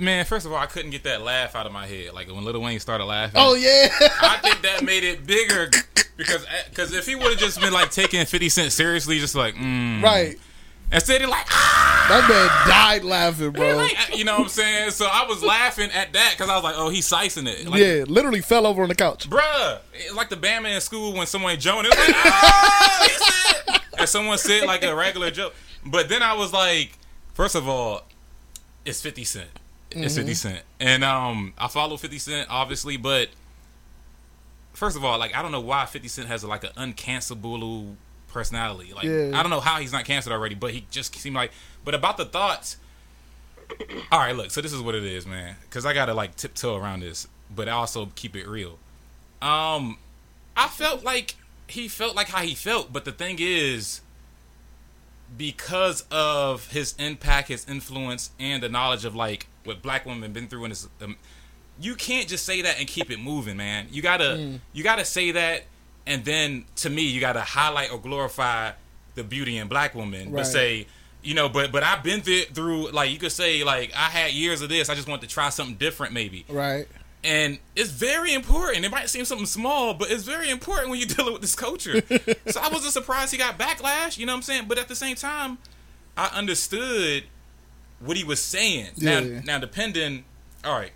Man, 0.00 0.24
first 0.24 0.46
of 0.46 0.52
all, 0.52 0.58
I 0.58 0.66
couldn't 0.66 0.90
get 0.90 1.04
that 1.04 1.22
laugh 1.22 1.54
out 1.54 1.66
of 1.66 1.72
my 1.72 1.86
head. 1.86 2.14
Like 2.14 2.28
when 2.28 2.44
Lil 2.44 2.60
Wayne 2.60 2.80
started 2.80 3.04
laughing. 3.04 3.36
Oh 3.36 3.54
yeah, 3.54 3.88
I 4.20 4.38
think 4.42 4.62
that 4.62 4.82
made 4.82 5.04
it 5.04 5.26
bigger 5.26 5.70
because 6.16 6.46
because 6.68 6.92
if 6.94 7.06
he 7.06 7.14
would 7.14 7.30
have 7.30 7.38
just 7.38 7.60
been 7.60 7.72
like 7.72 7.90
taking 7.90 8.24
Fifty 8.26 8.48
Cent 8.48 8.72
seriously, 8.72 9.18
just 9.18 9.34
like 9.34 9.54
mm, 9.54 10.02
right. 10.02 10.36
instead 10.92 11.20
he 11.20 11.26
like 11.26 11.46
ah, 11.50 12.06
That 12.08 12.28
man 12.28 12.68
died 12.68 13.04
laughing, 13.04 13.50
bro. 13.50 13.76
like, 13.76 14.16
you 14.16 14.24
know 14.24 14.34
what 14.34 14.42
I'm 14.42 14.48
saying. 14.48 14.90
So 14.90 15.06
I 15.10 15.26
was 15.26 15.42
laughing 15.42 15.90
at 15.90 16.12
that 16.12 16.34
because 16.36 16.50
I 16.50 16.54
was 16.54 16.64
like, 16.64 16.74
oh, 16.76 16.88
he's 16.88 17.06
sicing 17.06 17.46
it. 17.46 17.66
Like, 17.68 17.80
yeah, 17.80 18.04
literally 18.06 18.40
fell 18.40 18.66
over 18.66 18.82
on 18.82 18.88
the 18.88 18.94
couch. 18.94 19.28
Bruh, 19.28 19.78
it's 19.92 20.14
like 20.14 20.28
the 20.28 20.36
Bama 20.36 20.74
in 20.74 20.80
school 20.80 21.12
when 21.12 21.26
someone 21.26 21.52
it 21.52 21.64
was 21.64 21.74
like, 21.74 21.90
oh, 21.98 23.78
and 23.98 24.08
someone 24.08 24.38
said 24.38 24.66
like 24.66 24.82
a 24.82 24.94
regular 24.94 25.30
joke. 25.30 25.54
But 25.86 26.08
then 26.08 26.22
I 26.22 26.34
was 26.34 26.52
like, 26.52 26.98
first 27.34 27.54
of 27.54 27.68
all, 27.68 28.02
it's 28.84 29.00
Fifty 29.00 29.24
Cent. 29.24 29.48
It's 29.94 30.16
Fifty 30.16 30.34
Cent, 30.34 30.62
and 30.80 31.04
um, 31.04 31.52
I 31.58 31.68
follow 31.68 31.96
Fifty 31.96 32.18
Cent 32.18 32.48
obviously, 32.50 32.96
but 32.96 33.28
first 34.72 34.96
of 34.96 35.04
all, 35.04 35.18
like 35.18 35.34
I 35.34 35.42
don't 35.42 35.52
know 35.52 35.60
why 35.60 35.86
Fifty 35.86 36.08
Cent 36.08 36.28
has 36.28 36.44
like 36.44 36.64
an 36.64 36.70
uncancelable 36.92 37.94
personality. 38.28 38.92
Like 38.92 39.04
Yeah. 39.04 39.30
I 39.34 39.42
don't 39.42 39.50
know 39.50 39.60
how 39.60 39.80
he's 39.80 39.92
not 39.92 40.04
canceled 40.04 40.32
already, 40.32 40.54
but 40.54 40.72
he 40.72 40.86
just 40.90 41.14
seemed 41.16 41.36
like. 41.36 41.52
But 41.84 41.94
about 41.94 42.16
the 42.16 42.24
thoughts. 42.24 42.76
All 44.12 44.18
right, 44.18 44.36
look. 44.36 44.50
So 44.50 44.60
this 44.60 44.72
is 44.72 44.82
what 44.82 44.94
it 44.94 45.04
is, 45.04 45.26
man. 45.26 45.56
Because 45.62 45.86
I 45.86 45.94
gotta 45.94 46.12
like 46.12 46.36
tiptoe 46.36 46.76
around 46.76 47.00
this, 47.00 47.26
but 47.54 47.68
I 47.68 47.72
also 47.72 48.10
keep 48.14 48.36
it 48.36 48.46
real. 48.46 48.78
Um, 49.40 49.98
I 50.56 50.68
felt 50.68 51.04
like 51.04 51.36
he 51.66 51.88
felt 51.88 52.14
like 52.14 52.28
how 52.28 52.42
he 52.42 52.54
felt, 52.54 52.92
but 52.92 53.04
the 53.04 53.12
thing 53.12 53.36
is, 53.40 54.00
because 55.36 56.04
of 56.10 56.68
his 56.68 56.94
impact, 56.98 57.48
his 57.48 57.66
influence, 57.68 58.30
and 58.38 58.62
the 58.62 58.68
knowledge 58.68 59.04
of 59.04 59.14
like 59.14 59.46
what 59.64 59.82
black 59.82 60.06
women 60.06 60.32
been 60.32 60.48
through 60.48 60.64
in 60.64 60.70
this, 60.70 60.88
um, 61.02 61.16
you 61.80 61.94
can't 61.94 62.28
just 62.28 62.44
say 62.44 62.62
that 62.62 62.78
and 62.78 62.86
keep 62.86 63.10
it 63.10 63.18
moving, 63.18 63.56
man. 63.56 63.86
You 63.90 64.02
gotta 64.02 64.58
you 64.72 64.84
gotta 64.84 65.04
say 65.04 65.32
that, 65.32 65.64
and 66.06 66.24
then 66.24 66.64
to 66.76 66.90
me, 66.90 67.02
you 67.02 67.20
gotta 67.20 67.40
highlight 67.40 67.90
or 67.92 67.98
glorify 67.98 68.72
the 69.14 69.24
beauty 69.24 69.56
in 69.58 69.68
black 69.68 69.94
women, 69.94 70.26
Right. 70.30 70.40
but 70.40 70.44
say. 70.46 70.86
You 71.26 71.32
know, 71.32 71.48
but 71.48 71.72
but 71.72 71.82
I've 71.82 72.02
been 72.02 72.20
through, 72.20 72.42
through 72.52 72.90
like 72.90 73.10
you 73.10 73.16
could 73.16 73.32
say 73.32 73.64
like 73.64 73.90
I 73.96 74.10
had 74.10 74.32
years 74.32 74.60
of 74.60 74.68
this. 74.68 74.90
I 74.90 74.94
just 74.94 75.08
wanted 75.08 75.26
to 75.26 75.32
try 75.32 75.48
something 75.48 75.76
different, 75.76 76.12
maybe 76.12 76.44
Right. 76.50 76.86
And 77.24 77.58
it's 77.74 77.90
very 77.90 78.34
important. 78.34 78.84
It 78.84 78.90
might 78.90 79.08
seem 79.08 79.24
something 79.24 79.46
small, 79.46 79.94
but 79.94 80.10
it's 80.10 80.24
very 80.24 80.50
important 80.50 80.90
when 80.90 80.98
you're 81.00 81.08
dealing 81.16 81.32
with 81.32 81.42
this 81.42 81.54
culture. 81.56 82.02
so 82.46 82.60
I 82.60 82.68
wasn't 82.68 82.92
surprised 82.92 83.32
he 83.32 83.38
got 83.38 83.58
backlash. 83.58 84.18
You 84.18 84.26
know 84.26 84.32
what 84.32 84.36
I'm 84.38 84.42
saying? 84.42 84.64
But 84.68 84.78
at 84.78 84.88
the 84.88 84.94
same 84.96 85.16
time, 85.16 85.58
I 86.16 86.26
understood 86.34 87.24
what 88.00 88.16
he 88.16 88.24
was 88.24 88.40
saying. 88.40 88.90
Yeah. 88.96 89.20
Now, 89.20 89.40
now 89.44 89.58
depending. 89.58 90.24
All 90.64 90.78
right, 90.78 90.92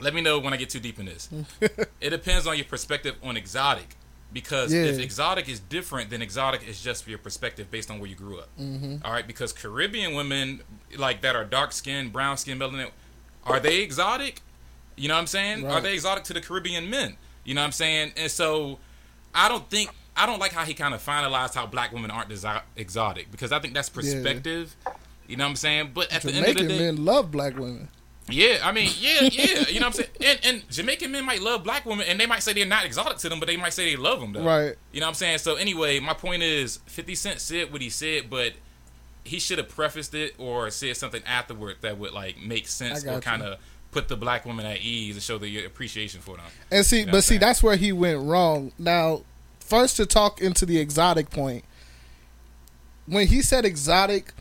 let 0.00 0.14
me 0.14 0.20
know 0.20 0.38
when 0.38 0.52
I 0.52 0.56
get 0.56 0.70
too 0.70 0.80
deep 0.80 0.98
in 0.98 1.06
this. 1.06 1.28
it 2.00 2.10
depends 2.10 2.46
on 2.46 2.56
your 2.56 2.66
perspective 2.66 3.14
on 3.22 3.36
exotic. 3.36 3.96
Because 4.32 4.74
Yeah. 4.74 4.82
if 4.82 4.98
exotic 4.98 5.48
is 5.48 5.60
different, 5.60 6.10
then 6.10 6.20
exotic 6.20 6.66
is 6.66 6.82
just 6.82 7.06
your 7.06 7.18
perspective 7.18 7.70
based 7.70 7.88
on 7.88 8.00
where 8.00 8.10
you 8.10 8.16
grew 8.16 8.38
up. 8.40 8.48
Mm-hmm. 8.60 8.96
All 9.04 9.12
right, 9.12 9.24
because 9.26 9.52
Caribbean 9.52 10.12
women 10.14 10.60
like 10.96 11.20
that 11.20 11.36
are 11.36 11.44
dark 11.44 11.70
skinned, 11.70 12.12
brown 12.12 12.36
skinned, 12.36 12.60
melanin, 12.60 12.90
are 13.44 13.60
they 13.60 13.80
exotic? 13.80 14.40
You 14.96 15.08
know 15.08 15.14
what 15.14 15.20
I'm 15.20 15.26
saying? 15.26 15.66
Are 15.66 15.80
they 15.80 15.94
exotic 15.94 16.24
to 16.24 16.32
the 16.32 16.40
Caribbean 16.40 16.88
men? 16.88 17.16
You 17.44 17.54
know 17.54 17.60
what 17.60 17.66
I'm 17.66 17.72
saying? 17.72 18.12
And 18.16 18.30
so 18.30 18.78
I 19.34 19.48
don't 19.48 19.68
think 19.68 19.90
I 20.16 20.26
don't 20.26 20.38
like 20.38 20.52
how 20.52 20.64
he 20.64 20.74
kind 20.74 20.94
of 20.94 21.04
finalized 21.04 21.54
how 21.54 21.66
black 21.66 21.92
women 21.92 22.10
aren't 22.10 22.30
desi- 22.30 22.62
exotic 22.76 23.30
because 23.30 23.52
I 23.52 23.58
think 23.58 23.74
that's 23.74 23.88
perspective. 23.88 24.76
You 25.26 25.36
know 25.36 25.44
what 25.44 25.50
I'm 25.50 25.56
saying? 25.56 25.90
But 25.94 26.12
at 26.12 26.22
the 26.22 26.32
end 26.32 26.46
of 26.46 26.56
the 26.56 26.68
day, 26.68 26.78
men 26.78 27.04
love 27.04 27.30
black 27.30 27.56
women. 27.56 27.88
yeah, 28.30 28.58
I 28.62 28.72
mean, 28.72 28.90
yeah, 28.98 29.22
yeah, 29.22 29.68
you 29.68 29.80
know 29.80 29.86
what 29.88 29.98
I'm 29.98 30.04
saying? 30.04 30.08
And, 30.24 30.40
and 30.44 30.70
Jamaican 30.70 31.10
men 31.10 31.24
might 31.24 31.42
love 31.42 31.64
black 31.64 31.84
women 31.84 32.06
and 32.08 32.20
they 32.20 32.26
might 32.26 32.42
say 32.42 32.52
they're 32.52 32.64
not 32.66 32.84
exotic 32.84 33.18
to 33.18 33.28
them, 33.28 33.40
but 33.40 33.46
they 33.46 33.56
might 33.56 33.72
say 33.72 33.90
they 33.90 33.96
love 33.96 34.20
them 34.20 34.32
though. 34.32 34.44
Right. 34.44 34.74
You 34.92 35.00
know 35.00 35.06
what 35.06 35.10
I'm 35.10 35.14
saying? 35.14 35.38
So 35.38 35.56
anyway, 35.56 35.98
my 35.98 36.14
point 36.14 36.42
is 36.42 36.78
50 36.86 37.14
Cent 37.14 37.40
said 37.40 37.72
what 37.72 37.80
he 37.82 37.90
said, 37.90 38.30
but 38.30 38.52
he 39.24 39.38
should 39.38 39.58
have 39.58 39.68
prefaced 39.70 40.14
it 40.14 40.34
or 40.38 40.70
said 40.70 40.96
something 40.96 41.22
afterward 41.26 41.76
that 41.80 41.98
would 41.98 42.12
like 42.12 42.38
make 42.38 42.68
sense 42.68 43.04
or 43.06 43.20
kind 43.20 43.42
of 43.42 43.58
put 43.94 44.08
the 44.08 44.16
black 44.16 44.44
woman 44.44 44.66
at 44.66 44.80
ease 44.80 45.14
and 45.14 45.22
show 45.22 45.38
the 45.38 45.64
appreciation 45.64 46.20
for 46.20 46.36
them. 46.36 46.44
And 46.70 46.84
see, 46.84 47.00
You 47.00 47.06
know 47.06 47.12
but 47.12 47.24
see, 47.24 47.38
that's 47.38 47.62
where 47.62 47.76
he 47.76 47.92
went 47.92 48.20
wrong. 48.22 48.72
Now, 48.78 49.22
first 49.60 49.96
to 49.98 50.04
talk 50.04 50.42
into 50.42 50.66
the 50.66 50.78
exotic 50.78 51.30
point, 51.30 51.64
when 53.06 53.28
he 53.28 53.40
said 53.40 53.64
exotic, 53.64 54.32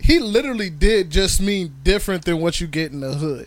he 0.00 0.18
literally 0.18 0.68
did 0.68 1.10
just 1.10 1.40
mean 1.40 1.76
different 1.84 2.24
than 2.24 2.40
what 2.40 2.60
you 2.60 2.66
get 2.66 2.90
in 2.90 3.00
the 3.00 3.14
hood. 3.14 3.46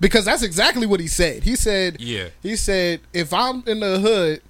Because 0.00 0.26
that's 0.26 0.42
exactly 0.42 0.86
what 0.86 1.00
he 1.00 1.06
said. 1.06 1.44
He 1.44 1.56
said, 1.56 1.98
Yeah. 2.00 2.28
he 2.42 2.56
said, 2.56 3.00
if 3.14 3.32
I'm 3.32 3.64
in 3.66 3.80
the 3.80 3.98
hood 4.00 4.42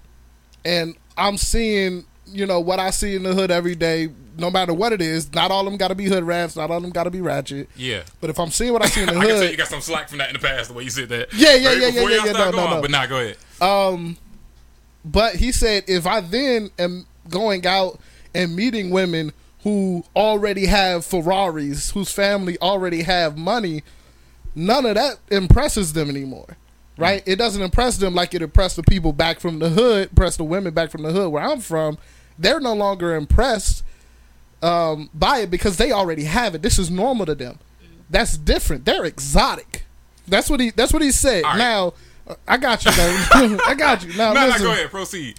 and 0.65 0.97
I'm 1.17 1.37
seeing, 1.37 2.05
you 2.27 2.45
know, 2.47 2.59
what 2.59 2.81
I 2.81 2.91
see 2.91 3.15
in 3.15 3.23
the 3.23 3.35
hood 3.35 3.53
every 3.53 3.77
day, 3.77 4.09
no 4.37 4.51
matter 4.51 4.75
what 4.75 4.93
it 4.93 5.01
is, 5.01 5.33
not 5.35 5.51
all 5.51 5.61
of 5.61 5.67
them 5.67 5.77
got 5.77 5.89
to 5.89 5.95
be 5.95 6.05
hood 6.07 6.25
rats, 6.25 6.57
not 6.57 6.71
all 6.71 6.77
of 6.77 6.83
them 6.83 6.93
got 6.93 7.05
to 7.05 7.11
be 7.11 7.21
ratchet. 7.21 7.69
Yeah. 7.77 8.03
But 8.21 8.31
if 8.31 8.39
I'm 8.39 8.51
seeing 8.51 8.73
what 8.73 8.83
I 8.83 8.87
see 8.87 9.03
in 9.03 9.07
the 9.07 9.15
I 9.19 9.27
can 9.27 9.29
tell 9.29 9.51
you 9.51 9.57
got 9.57 9.69
some 9.69 9.81
slack 9.81 10.09
from 10.09 10.19
that 10.19 10.29
in 10.29 10.35
the 10.35 10.41
past, 10.41 10.69
the 10.69 10.75
way 10.75 10.85
you 10.85 10.91
said 10.91 11.09
that. 11.11 11.33
Yeah, 11.33 11.55
yeah, 11.55 11.69
Right 11.69 11.81
yeah, 11.81 11.91
before 11.91 12.11
yeah, 12.11 12.25
yeah, 12.25 12.33
start 12.33 12.55
no, 12.55 12.61
no, 12.63 12.67
going, 12.67 12.71
no. 12.71 12.81
But 12.83 12.91
nah, 12.91 13.07
go 13.07 13.19
ahead. 13.19 13.37
Um, 13.61 14.17
but 15.05 15.37
he 15.37 15.53
said 15.53 15.85
if 15.87 16.07
I 16.07 16.21
then 16.21 16.71
am 16.79 17.07
going 17.29 17.67
out 17.67 18.01
and 18.35 18.57
meeting 18.57 18.91
women 18.91 19.33
who 19.63 20.05
already 20.15 20.67
have 20.67 21.05
Ferraris, 21.05 21.91
whose 21.91 22.11
family 22.13 22.59
already 22.61 23.03
have 23.03 23.39
money, 23.39 23.83
none 24.55 24.87
of 24.87 24.95
that 24.95 25.19
impresses 25.31 25.93
them 25.93 26.11
anymore. 26.11 26.57
Right? 26.97 27.25
It 27.27 27.37
doesn't 27.37 27.61
impress 27.61 27.97
them 27.97 28.15
like 28.15 28.35
it 28.35 28.43
impressed 28.43 28.77
the 28.77 28.85
people 28.85 29.13
back 29.13 29.41
from 29.41 29.59
the 29.59 29.71
hood, 29.71 30.11
impressed 30.11 30.39
the 30.39 30.45
women 30.45 30.73
back 30.75 30.91
from 30.91 31.03
the 31.03 31.11
hood 31.11 31.33
where 31.33 31.43
I'm 31.43 31.61
from. 31.61 31.99
They're 32.39 32.61
no 32.61 32.73
longer 32.73 33.17
impressed 33.17 33.83
um, 34.65 35.11
by 35.13 35.41
it 35.41 35.51
because 35.51 35.77
they 35.77 35.93
already 35.93 36.25
have 36.25 36.55
it. 36.55 36.63
This 36.63 36.79
is 36.79 36.91
normal 36.91 37.27
to 37.27 37.35
them. 37.35 37.59
That's 38.09 38.37
different. 38.39 38.85
They're 38.85 39.05
exotic. 39.05 39.85
That's 40.27 40.49
what 40.49 40.61
he. 40.61 40.71
That's 40.71 40.93
what 40.93 41.03
he 41.03 41.11
said. 41.11 41.45
Right. 41.45 41.59
Now, 41.59 41.95
uh, 42.27 42.35
I 42.49 42.57
got 42.57 42.85
you. 42.85 42.91
though. 42.93 43.59
I 43.67 43.75
got 43.75 44.05
you. 44.05 44.17
Now, 44.17 44.33
No, 44.33 44.49
no, 44.49 44.59
go 44.59 44.73
ahead. 44.73 44.91
Proceed. 44.91 45.39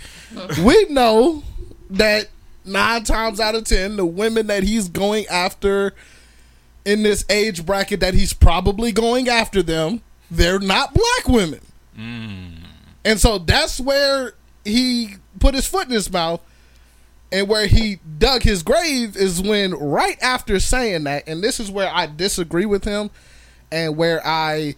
we 0.63 0.85
know 0.89 1.43
that 1.89 2.29
nine 2.65 3.03
times 3.03 3.39
out 3.39 3.55
of 3.55 3.63
ten, 3.63 3.95
the 3.97 4.05
women 4.05 4.47
that 4.47 4.63
he's 4.63 4.89
going 4.89 5.25
after 5.27 5.93
in 6.83 7.01
this 7.01 7.25
age 7.29 7.65
bracket 7.65 7.99
that 8.01 8.13
he's 8.13 8.33
probably 8.33 8.91
going 8.91 9.27
after 9.27 9.63
them, 9.63 10.01
they're 10.29 10.59
not 10.59 10.93
black 10.93 11.27
women. 11.27 11.61
And 11.97 13.19
so 13.19 13.37
that's 13.37 13.79
where 13.79 14.33
he 14.63 15.15
put 15.39 15.55
his 15.55 15.65
foot 15.67 15.87
in 15.87 15.93
his 15.93 16.11
mouth. 16.11 16.41
And 17.31 17.49
where 17.49 17.67
he 17.67 17.99
dug 18.17 18.43
his 18.43 18.63
grave 18.63 19.17
is 19.17 19.41
when 19.41 19.71
right 19.71 20.17
after 20.21 20.59
saying 20.59 21.03
that, 21.05 21.27
and 21.27 21.43
this 21.43 21.59
is 21.59 21.69
where 21.69 21.91
I 21.93 22.05
disagree 22.05 22.65
with 22.65 22.83
him 22.85 23.09
and 23.71 23.97
where 23.97 24.25
I 24.25 24.75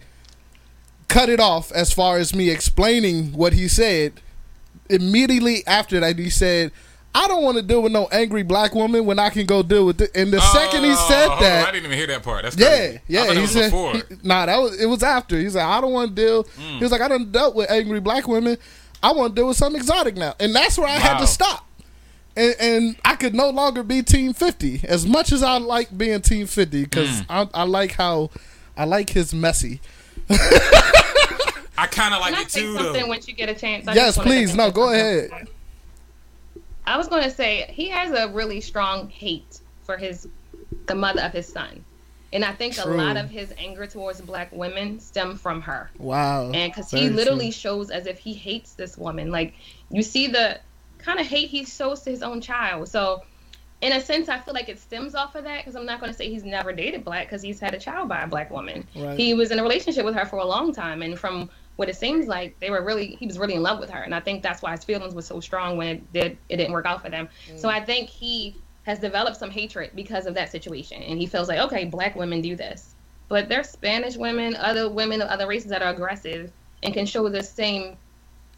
cut 1.08 1.28
it 1.28 1.40
off 1.40 1.70
as 1.72 1.92
far 1.92 2.18
as 2.18 2.34
me 2.34 2.50
explaining 2.50 3.32
what 3.32 3.52
he 3.52 3.68
said. 3.68 4.20
Immediately 4.90 5.66
after 5.66 6.00
that, 6.00 6.18
he 6.18 6.30
said, 6.30 6.72
I 7.14 7.26
don't 7.26 7.42
want 7.42 7.56
to 7.56 7.62
deal 7.62 7.82
with 7.82 7.92
no 7.92 8.06
angry 8.12 8.42
black 8.42 8.74
woman 8.74 9.04
when 9.06 9.18
I 9.18 9.30
can 9.30 9.46
go 9.46 9.62
deal 9.62 9.86
with 9.86 10.00
it. 10.00 10.10
And 10.14 10.32
the 10.32 10.40
second 10.40 10.84
he 10.84 10.94
said 10.94 11.28
Oh, 11.30 11.38
that, 11.40 11.68
I 11.68 11.72
didn't 11.72 11.86
even 11.86 11.98
hear 11.98 12.06
that 12.08 12.22
part. 12.22 12.42
That's 12.44 12.56
yeah, 12.56 12.66
crazy. 12.68 13.00
Yeah. 13.08 13.24
thought 13.24 13.36
He 13.36 13.42
was 13.42 13.50
said, 13.52 13.72
he- 13.72 14.02
nah, 14.22 14.46
that 14.46 14.58
was 14.58 14.80
it 14.80 14.86
was 14.86 15.02
after. 15.02 15.38
He's 15.38 15.54
like, 15.54 15.64
I 15.64 15.80
don't 15.80 15.92
want 15.92 16.14
to 16.14 16.22
deal. 16.22 16.44
Mm. 16.44 16.78
He 16.78 16.84
was 16.84 16.92
like, 16.92 17.00
I 17.00 17.08
done 17.08 17.30
dealt 17.32 17.54
with 17.54 17.70
angry 17.70 18.00
black 18.00 18.28
women. 18.28 18.56
I 19.02 19.12
want 19.12 19.34
to 19.34 19.40
deal 19.40 19.48
with 19.48 19.56
something 19.56 19.80
exotic 19.80 20.16
now, 20.16 20.34
and 20.40 20.54
that's 20.54 20.76
where 20.76 20.88
I 20.88 20.92
had 20.98 21.18
to 21.18 21.26
stop. 21.26 21.67
And, 22.38 22.54
and 22.60 22.96
I 23.04 23.16
could 23.16 23.34
no 23.34 23.50
longer 23.50 23.82
be 23.82 24.02
Team 24.02 24.32
Fifty 24.32 24.80
as 24.84 25.04
much 25.06 25.32
as 25.32 25.42
I 25.42 25.58
like 25.58 25.96
being 25.98 26.20
Team 26.20 26.46
Fifty 26.46 26.84
because 26.84 27.08
Mm. 27.22 27.26
I, 27.28 27.48
I 27.52 27.62
like 27.64 27.92
how 27.92 28.30
I 28.76 28.84
like 28.84 29.10
his 29.10 29.34
messy. 29.34 29.80
I 30.30 31.86
kind 31.90 32.14
of 32.14 32.20
like 32.20 32.34
Can 32.34 32.42
I 32.42 32.42
it 32.42 32.50
say 32.50 32.60
too, 32.62 32.74
something 32.76 33.02
though. 33.02 33.08
once 33.08 33.28
you 33.28 33.34
get 33.34 33.48
a 33.48 33.54
chance? 33.54 33.86
I 33.86 33.94
Yes, 33.94 34.06
just 34.16 34.18
wanted 34.18 34.30
please. 34.30 34.54
No, 34.56 34.70
go 34.70 34.92
ahead. 34.92 35.48
I 36.86 36.96
was 36.96 37.08
going 37.08 37.22
to 37.22 37.30
say 37.30 37.66
he 37.72 37.88
has 37.88 38.12
a 38.12 38.28
really 38.32 38.60
strong 38.60 39.08
hate 39.10 39.60
for 39.84 39.96
his 39.96 40.26
the 40.86 40.94
mother 40.94 41.22
of 41.22 41.32
his 41.32 41.46
son, 41.46 41.84
and 42.32 42.44
I 42.44 42.52
think 42.52 42.74
True. 42.74 42.94
a 42.94 42.96
lot 42.96 43.16
of 43.16 43.28
his 43.30 43.52
anger 43.58 43.86
towards 43.86 44.20
black 44.20 44.50
women 44.52 44.98
stem 45.00 45.36
from 45.36 45.60
her. 45.62 45.90
Wow, 45.98 46.50
and 46.52 46.72
because 46.72 46.90
Very 46.90 47.02
he 47.04 47.08
true. 47.08 47.16
literally 47.16 47.50
shows 47.50 47.90
as 47.90 48.06
if 48.06 48.18
he 48.18 48.32
hates 48.32 48.72
this 48.74 48.96
woman 48.96 49.30
like 49.30 49.54
you 49.90 50.02
see 50.02 50.28
the 50.28 50.58
kind 50.98 51.18
of 51.18 51.26
hate 51.26 51.48
he 51.48 51.64
shows 51.64 52.02
to 52.02 52.10
his 52.10 52.22
own 52.22 52.40
child. 52.40 52.88
So 52.88 53.22
in 53.80 53.92
a 53.92 54.00
sense 54.00 54.28
i 54.28 54.38
feel 54.38 54.54
like 54.54 54.68
it 54.68 54.78
stems 54.78 55.14
off 55.14 55.34
of 55.34 55.44
that 55.44 55.58
because 55.58 55.76
i'm 55.76 55.86
not 55.86 56.00
going 56.00 56.10
to 56.10 56.16
say 56.16 56.28
he's 56.28 56.44
never 56.44 56.72
dated 56.72 57.04
black 57.04 57.26
because 57.26 57.42
he's 57.42 57.60
had 57.60 57.74
a 57.74 57.78
child 57.78 58.08
by 58.08 58.22
a 58.22 58.26
black 58.26 58.50
woman. 58.50 58.86
Right. 58.96 59.18
he 59.18 59.34
was 59.34 59.50
in 59.50 59.58
a 59.58 59.62
relationship 59.62 60.04
with 60.04 60.14
her 60.14 60.26
for 60.26 60.38
a 60.38 60.44
long 60.44 60.72
time 60.72 61.02
and 61.02 61.18
from 61.18 61.48
what 61.76 61.88
it 61.88 61.96
seems 61.96 62.26
like 62.26 62.58
they 62.58 62.70
were 62.70 62.82
really 62.82 63.16
he 63.20 63.26
was 63.26 63.38
really 63.38 63.54
in 63.54 63.62
love 63.62 63.78
with 63.78 63.90
her 63.90 64.02
and 64.02 64.14
i 64.14 64.20
think 64.20 64.42
that's 64.42 64.62
why 64.62 64.72
his 64.72 64.84
feelings 64.84 65.14
were 65.14 65.22
so 65.22 65.38
strong 65.40 65.76
when 65.76 65.88
it 65.88 66.12
did 66.12 66.36
it 66.48 66.56
didn't 66.56 66.72
work 66.72 66.86
out 66.86 67.02
for 67.02 67.10
them. 67.10 67.28
So 67.56 67.68
mm. 67.68 67.72
i 67.72 67.84
think 67.84 68.08
he 68.08 68.56
has 68.82 68.98
developed 68.98 69.36
some 69.36 69.50
hatred 69.50 69.90
because 69.94 70.26
of 70.26 70.34
that 70.34 70.50
situation 70.50 71.02
and 71.02 71.18
he 71.18 71.26
feels 71.26 71.48
like 71.48 71.60
okay 71.60 71.84
black 71.84 72.16
women 72.16 72.40
do 72.40 72.56
this. 72.56 72.94
But 73.28 73.50
there's 73.50 73.68
Spanish 73.68 74.16
women, 74.16 74.56
other 74.56 74.88
women 74.88 75.20
of 75.20 75.28
other 75.28 75.46
races 75.46 75.68
that 75.70 75.82
are 75.82 75.90
aggressive 75.90 76.50
and 76.82 76.94
can 76.94 77.04
show 77.04 77.28
the 77.28 77.42
same, 77.42 77.96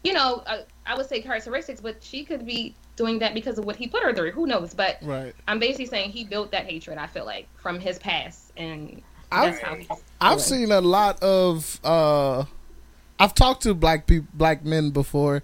you 0.03 0.13
know, 0.13 0.43
uh, 0.47 0.61
I 0.85 0.95
would 0.95 1.07
say 1.07 1.21
characteristics, 1.21 1.79
but 1.81 2.01
she 2.03 2.23
could 2.23 2.45
be 2.45 2.75
doing 2.95 3.19
that 3.19 3.33
because 3.33 3.57
of 3.57 3.65
what 3.65 3.75
he 3.75 3.87
put 3.87 4.03
her 4.03 4.13
through. 4.13 4.31
Who 4.31 4.47
knows? 4.47 4.73
But 4.73 4.97
right. 5.01 5.33
I'm 5.47 5.59
basically 5.59 5.85
saying 5.85 6.11
he 6.11 6.23
built 6.23 6.51
that 6.51 6.65
hatred. 6.65 6.97
I 6.97 7.07
feel 7.07 7.25
like 7.25 7.47
from 7.59 7.79
his 7.79 7.99
past, 7.99 8.51
and 8.57 9.01
I've- 9.31 9.57
how 9.61 9.75
he's 9.75 9.87
I've 10.19 10.41
seen 10.41 10.71
a 10.71 10.81
lot 10.81 11.21
of. 11.23 11.79
uh 11.83 12.45
I've 13.19 13.35
talked 13.35 13.61
to 13.63 13.75
black 13.75 14.07
people, 14.07 14.27
black 14.33 14.65
men 14.65 14.89
before, 14.89 15.43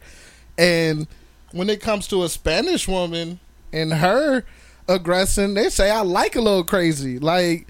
and 0.57 1.07
when 1.51 1.69
it 1.69 1.79
comes 1.79 2.07
to 2.07 2.23
a 2.23 2.29
Spanish 2.29 2.87
woman 2.87 3.39
and 3.71 3.93
her 3.93 4.43
aggression, 4.87 5.53
they 5.53 5.69
say 5.69 5.91
I 5.91 6.01
like 6.01 6.35
a 6.35 6.41
little 6.41 6.63
crazy. 6.63 7.19
Like, 7.19 7.67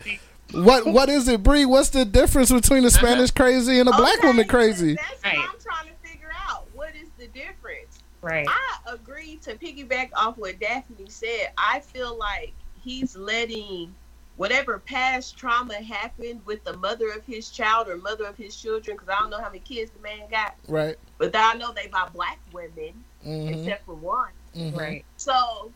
what 0.53 0.86
what 0.94 1.10
is 1.10 1.27
it, 1.27 1.44
Brie? 1.44 1.65
What's 1.65 1.89
the 1.89 2.06
difference 2.06 2.51
between 2.51 2.86
a 2.86 2.89
Spanish 2.89 3.32
crazy 3.32 3.79
and 3.79 3.89
a 3.89 3.98
black 3.98 4.20
Okay, 4.20 4.27
woman 4.27 4.48
crazy? 4.48 4.96
That's 4.96 5.24
what 5.24 5.34
I'm 5.34 5.60
trying 5.62 5.88
to 5.94 6.10
figure 6.10 6.32
out. 6.48 6.67
What 6.74 6.96
is 6.96 7.10
the 7.17 7.27
difference? 7.27 8.00
Right. 8.27 8.48
I 8.48 8.93
agree 8.93 9.38
to 9.39 9.55
piggyback 9.55 10.10
off 10.15 10.38
what 10.38 10.60
Daphne 10.60 11.10
said. 11.10 11.50
I 11.57 11.79
feel 11.79 12.17
like 12.17 12.55
he's 12.74 13.15
letting 13.15 13.96
whatever 14.36 14.79
past 14.79 15.38
trauma 15.38 15.75
happened 15.75 16.41
with 16.46 16.63
the 16.63 16.77
mother 16.77 17.10
of 17.12 17.25
his 17.25 17.50
child 17.50 17.88
or 17.88 17.98
mother 17.98 18.25
of 18.25 18.38
his 18.38 18.55
children, 18.55 18.96
because 18.98 19.10
I 19.10 19.19
don't 19.19 19.29
know 19.31 19.39
how 19.41 19.48
many 19.48 19.60
kids 19.60 19.91
the 19.91 20.00
man 20.00 20.29
got, 20.29 20.55
Right. 20.67 20.98
but 21.17 21.36
I 21.36 21.53
know 21.53 21.74
they 21.74 21.88
by 21.88 22.07
black 22.13 22.39
women, 22.51 23.03
hmm 23.24 23.48
except 23.48 23.86
for 23.86 23.96
one. 23.96 24.31
Right. 24.74 25.05
So 25.17 25.74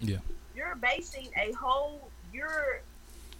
Yeah. 0.00 0.18
you're 0.54 0.76
basing 0.76 1.30
a 1.36 1.52
whole 1.52 2.12
you're 2.32 2.82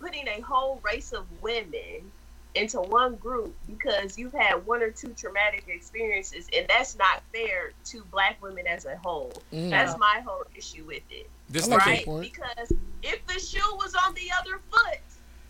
putting 0.00 0.26
a 0.28 0.40
whole 0.40 0.80
race 0.84 1.12
of 1.12 1.26
women 1.40 2.12
into 2.56 2.80
one 2.80 3.14
group 3.16 3.54
because 3.66 4.18
you've 4.18 4.32
had 4.32 4.66
one 4.66 4.82
or 4.82 4.90
two 4.90 5.08
traumatic 5.10 5.64
experiences 5.68 6.48
and 6.56 6.66
that's 6.68 6.96
not 6.96 7.22
fair 7.32 7.72
to 7.84 8.02
black 8.10 8.40
women 8.42 8.66
as 8.66 8.84
a 8.86 8.96
whole. 9.04 9.32
Mm. 9.52 9.70
That's 9.70 9.96
my 9.98 10.22
whole 10.26 10.44
issue 10.56 10.84
with 10.84 11.02
it. 11.10 11.28
This 11.48 11.68
I 11.68 11.72
like 11.76 12.04
right? 12.06 12.20
Because 12.20 12.72
if 13.02 13.24
the 13.26 13.38
shoe 13.38 13.60
was 13.76 13.94
on 14.06 14.14
the 14.14 14.30
other 14.40 14.60
foot, 14.70 14.98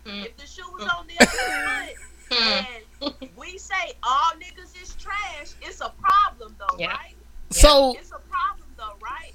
Mm. 0.05 0.25
if 0.25 0.37
the 0.37 0.47
shoe 0.47 0.63
was 0.77 0.87
on 0.97 1.05
the 1.07 1.15
other 1.19 1.27
foot 1.89 1.95
Mm. 2.29 2.65
and 3.21 3.29
we 3.37 3.57
say 3.57 3.93
all 4.03 4.31
niggas 4.33 4.81
is 4.81 4.95
trash, 4.95 5.53
it's 5.61 5.79
a 5.81 5.91
problem 5.99 6.55
though, 6.59 6.77
Yeah. 6.77 6.87
right? 6.91 7.15
So 7.51 7.95
It's 7.97 8.11
a 8.11 8.19
problem 8.29 8.67
though, 8.77 8.93
right? 9.01 9.33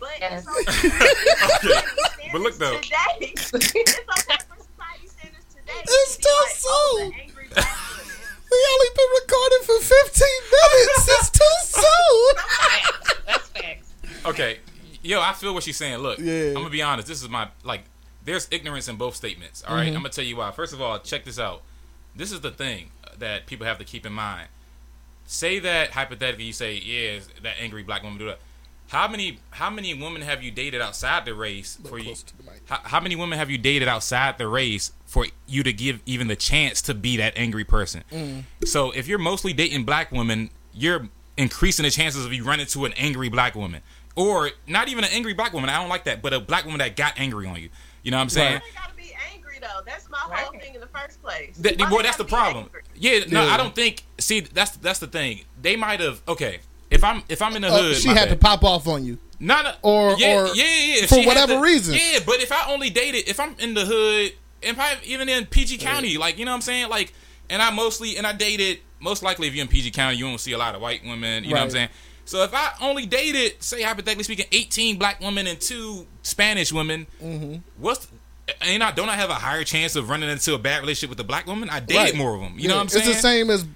But 0.00 0.10
Yes. 0.20 0.46
it's 0.66 1.64
okay. 1.64 2.28
But 2.32 2.40
look, 2.40 2.56
though. 2.56 2.78
today, 2.80 2.96
it's 3.20 3.52
okay 3.54 3.84
15 10.02 10.28
minutes 10.50 11.08
is 11.08 11.30
too 11.30 11.56
soon. 11.62 12.34
That's 13.26 13.48
facts. 13.48 13.92
Okay, 14.26 14.58
yo, 15.02 15.20
I 15.20 15.32
feel 15.32 15.54
what 15.54 15.62
she's 15.62 15.76
saying. 15.76 15.98
Look, 15.98 16.18
yeah. 16.18 16.48
I'm 16.48 16.54
gonna 16.54 16.70
be 16.70 16.82
honest. 16.82 17.08
This 17.08 17.22
is 17.22 17.28
my 17.28 17.48
like. 17.62 17.82
There's 18.24 18.48
ignorance 18.50 18.88
in 18.88 18.96
both 18.96 19.14
statements. 19.14 19.62
All 19.68 19.74
right? 19.74 19.86
mm-hmm. 19.86 19.96
I'm 19.96 20.02
gonna 20.02 20.08
tell 20.08 20.24
you 20.24 20.36
why. 20.36 20.50
First 20.50 20.72
of 20.72 20.80
all, 20.80 20.98
check 20.98 21.24
this 21.24 21.38
out. 21.38 21.62
This 22.16 22.32
is 22.32 22.40
the 22.40 22.50
thing 22.50 22.90
that 23.18 23.46
people 23.46 23.66
have 23.66 23.78
to 23.78 23.84
keep 23.84 24.06
in 24.06 24.12
mind. 24.12 24.48
Say 25.26 25.58
that 25.58 25.90
hypothetically, 25.90 26.44
you 26.44 26.52
say, 26.52 26.74
"Yeah, 26.74 27.20
that 27.42 27.56
angry 27.60 27.82
black 27.82 28.02
woman 28.02 28.18
do 28.18 28.26
that." 28.26 28.38
How 28.88 29.08
many 29.08 29.38
how 29.50 29.70
many 29.70 29.94
women 29.94 30.22
have 30.22 30.42
you 30.42 30.50
dated 30.50 30.80
outside 30.80 31.24
the 31.24 31.34
race 31.34 31.78
for 31.84 31.98
you? 31.98 32.14
to 32.14 32.36
the 32.36 32.42
mic. 32.44 32.62
How, 32.66 32.80
how 32.84 33.00
many 33.00 33.16
women 33.16 33.38
have 33.38 33.50
you 33.50 33.58
dated 33.58 33.88
outside 33.88 34.38
the 34.38 34.46
race 34.46 34.92
for 35.06 35.26
you 35.46 35.62
to 35.62 35.72
give 35.72 36.00
even 36.06 36.28
the 36.28 36.36
chance 36.36 36.82
to 36.82 36.94
be 36.94 37.16
that 37.16 37.32
angry 37.36 37.64
person? 37.64 38.04
Mm. 38.12 38.44
So 38.66 38.90
if 38.92 39.08
you're 39.08 39.18
mostly 39.18 39.52
dating 39.52 39.84
black 39.84 40.12
women, 40.12 40.50
you're 40.72 41.08
increasing 41.36 41.82
the 41.84 41.90
chances 41.90 42.24
of 42.24 42.32
you 42.32 42.44
running 42.44 42.66
into 42.66 42.84
an 42.84 42.92
angry 42.96 43.28
black 43.28 43.54
woman, 43.54 43.82
or 44.16 44.50
not 44.68 44.88
even 44.88 45.02
an 45.02 45.10
angry 45.12 45.32
black 45.34 45.52
woman. 45.52 45.70
I 45.70 45.80
don't 45.80 45.88
like 45.88 46.04
that, 46.04 46.22
but 46.22 46.32
a 46.32 46.40
black 46.40 46.64
woman 46.64 46.78
that 46.78 46.94
got 46.94 47.14
angry 47.18 47.46
on 47.46 47.56
you. 47.60 47.70
You 48.02 48.10
know 48.10 48.18
what 48.18 48.22
I'm 48.24 48.28
saying? 48.28 48.60
Why 48.60 48.80
gotta 48.82 48.94
be 48.94 49.16
angry 49.32 49.58
though? 49.60 49.80
That's 49.86 50.08
my 50.10 50.18
whole 50.18 50.30
Right. 50.52 50.62
thing 50.62 50.74
in 50.74 50.80
the 50.80 50.86
first 50.88 51.20
place. 51.22 51.56
That, 51.58 51.78
well, 51.80 51.90
they 51.96 52.02
that's 52.02 52.16
the 52.18 52.24
problem. 52.24 52.64
angry? 52.64 52.82
Yeah, 52.94 53.24
no, 53.28 53.44
Yeah. 53.44 53.54
I 53.54 53.56
don't 53.56 53.74
think. 53.74 54.04
See, 54.18 54.40
that's 54.40 54.72
that's 54.76 54.98
the 55.00 55.06
thing. 55.08 55.44
They 55.60 55.74
might 55.74 56.00
have. 56.00 56.22
Okay, 56.28 56.60
if 56.94 57.04
I'm 57.04 57.22
if 57.28 57.42
I'm 57.42 57.54
in 57.56 57.62
the 57.62 57.68
Uh, 57.68 57.82
hood, 57.82 57.96
she 57.96 58.08
had 58.08 58.28
to 58.30 58.36
pop 58.36 58.64
off 58.64 58.86
on 58.88 59.04
you. 59.04 59.18
Not 59.40 59.66
a, 59.66 59.76
Or- 59.82 60.16
yeah, 60.18 60.34
or 60.42 60.46
yeah, 60.54 60.64
yeah, 61.00 61.06
for 61.06 61.16
she 61.20 61.26
whatever 61.26 61.54
to- 61.54 61.60
reason. 61.60 61.94
Yeah, 61.94 62.20
but 62.24 62.40
if 62.40 62.50
I 62.52 62.72
only 62.72 62.88
dated, 62.90 63.28
if 63.28 63.38
I'm 63.40 63.54
in 63.58 63.74
the 63.74 63.84
hood, 63.84 64.32
and 64.62 64.76
probably 64.76 65.06
even 65.08 65.28
in 65.28 65.44
PG 65.46 65.78
County, 65.78 66.16
like 66.16 66.38
you 66.38 66.44
know 66.44 66.52
what 66.52 66.56
I'm 66.56 66.60
saying, 66.62 66.88
like, 66.88 67.12
and 67.50 67.60
I 67.60 67.70
mostly 67.70 68.16
and 68.16 68.26
I 68.26 68.32
dated 68.32 68.78
most 69.00 69.22
likely 69.22 69.48
if 69.48 69.54
you're 69.54 69.62
in 69.62 69.68
PG 69.68 69.90
County, 69.90 70.16
you 70.16 70.24
won't 70.24 70.40
see 70.40 70.52
a 70.52 70.58
lot 70.58 70.74
of 70.74 70.80
white 70.80 71.04
women. 71.04 71.44
You 71.44 71.50
know 71.50 71.56
what 71.56 71.64
I'm 71.64 71.70
saying? 71.70 71.88
So 72.26 72.42
if 72.42 72.54
I 72.54 72.70
only 72.80 73.04
dated, 73.04 73.62
say 73.62 73.82
hypothetically 73.82 74.24
speaking, 74.24 74.46
18 74.50 74.96
black 74.98 75.20
women 75.20 75.46
and 75.46 75.60
two 75.60 76.06
Spanish 76.22 76.72
women, 76.72 77.06
Mm-hmm. 77.22 77.56
what's 77.78 78.08
and 78.62 78.82
I 78.82 78.92
don't 78.92 79.08
I 79.10 79.16
have 79.16 79.28
a 79.30 79.34
higher 79.34 79.64
chance 79.64 79.94
of 79.96 80.08
running 80.08 80.30
into 80.30 80.54
a 80.54 80.58
bad 80.58 80.80
relationship 80.80 81.10
with 81.10 81.20
a 81.20 81.24
black 81.24 81.46
woman? 81.46 81.68
I 81.68 81.80
dated 81.80 81.96
Right. 81.96 82.14
more 82.14 82.34
of 82.34 82.40
them. 82.40 82.54
You 82.58 82.68
know 82.68 82.76
what 82.76 82.82
I'm 82.82 82.88
saying? 82.88 83.08
It's 83.08 83.16
the 83.16 83.22
same 83.22 83.50
as 83.50 83.66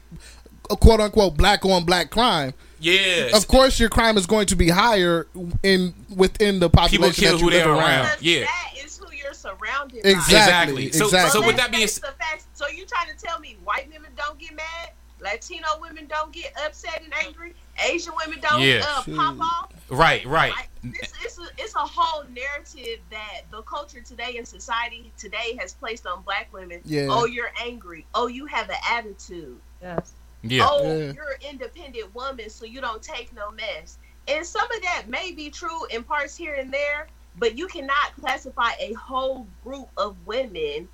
a 0.70 0.76
quote 0.76 1.00
unquote 1.00 1.36
black 1.36 1.64
on 1.66 1.84
black 1.84 2.08
crime. 2.10 2.54
Yeah. 2.80 3.30
Of 3.36 3.48
course, 3.48 3.78
your 3.80 3.88
crime 3.88 4.16
is 4.16 4.26
going 4.26 4.46
to 4.46 4.56
be 4.56 4.68
higher 4.68 5.26
in 5.62 5.94
within 6.14 6.60
the 6.60 6.70
population 6.70 7.22
kill 7.24 7.32
that 7.32 7.38
who 7.40 7.46
you 7.46 7.50
they 7.50 7.58
live 7.58 7.66
are 7.66 7.78
around. 7.78 8.06
around. 8.06 8.16
Yeah. 8.20 8.44
that 8.44 8.74
is 8.84 8.96
who 8.98 9.12
you're 9.14 9.34
surrounded 9.34 10.02
by. 10.02 10.08
Exactly. 10.10 10.86
Exactly. 10.86 10.92
So- 10.92 11.04
Exactly. 11.06 11.30
so 11.30 11.40
But 11.40 11.46
with 11.46 11.56
that 11.56 11.70
being 11.70 11.82
face 11.82 12.00
s- 12.02 12.46
So 12.54 12.68
you 12.68 12.84
trying 12.86 13.08
to 13.08 13.16
tell 13.24 13.38
me 13.40 13.56
white 13.64 13.88
women 13.92 14.10
don't 14.16 14.38
get 14.38 14.54
mad, 14.54 14.90
Latino 15.20 15.66
women 15.80 16.06
don't 16.06 16.30
get 16.32 16.52
upset 16.64 17.02
and 17.02 17.12
angry, 17.24 17.54
Asian 17.84 18.12
women 18.24 18.38
don't 18.40 18.60
Yeah. 18.60 18.84
uh, 18.86 19.02
pop 19.16 19.40
off? 19.40 19.72
right, 19.90 20.24
right. 20.26 20.52
Like, 20.52 20.68
this, 20.84 21.12
it's, 21.24 21.38
a, 21.38 21.42
it's 21.58 21.74
a 21.74 21.78
whole 21.80 22.22
narrative 22.32 23.00
that 23.10 23.40
the 23.50 23.62
culture 23.62 24.00
today 24.00 24.36
and 24.38 24.46
society 24.46 25.10
today 25.18 25.56
has 25.60 25.74
placed 25.74 26.06
on 26.06 26.22
black 26.22 26.52
women. 26.52 26.80
Yeah. 26.84 27.08
Oh, 27.10 27.24
you're 27.26 27.50
angry. 27.60 28.06
Oh, 28.14 28.28
you 28.28 28.46
have 28.46 28.68
an 28.70 28.76
attitude. 28.88 29.58
Yes. 29.82 30.12
Yeah. 30.42 30.66
Oh, 30.68 30.82
Yeah. 30.84 31.12
you're 31.12 31.32
an 31.32 31.42
independent 31.50 32.14
woman, 32.14 32.48
so 32.50 32.64
you 32.64 32.80
don't 32.80 33.02
take 33.02 33.32
no 33.34 33.50
mess. 33.50 33.98
And 34.28 34.44
some 34.44 34.70
of 34.70 34.82
that 34.82 35.04
may 35.08 35.32
be 35.32 35.50
true 35.50 35.86
in 35.86 36.04
parts 36.04 36.36
here 36.36 36.54
and 36.54 36.72
there, 36.72 37.08
but 37.36 37.56
you 37.56 37.66
cannot 37.66 38.14
classify 38.20 38.70
a 38.78 38.92
whole 38.94 39.46
group 39.64 39.88
of 39.96 40.16
women 40.26 40.88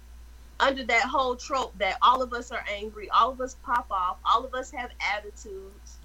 under 0.60 0.84
that 0.84 1.02
whole 1.04 1.34
trope 1.34 1.76
that 1.78 1.98
all 2.00 2.22
of 2.22 2.32
us 2.32 2.52
are 2.52 2.64
angry, 2.72 3.10
all 3.10 3.30
of 3.30 3.40
us 3.40 3.56
pop 3.64 3.86
off, 3.90 4.18
all 4.24 4.44
of 4.44 4.54
us 4.54 4.70
have 4.70 4.90
attitudes. 5.14 5.96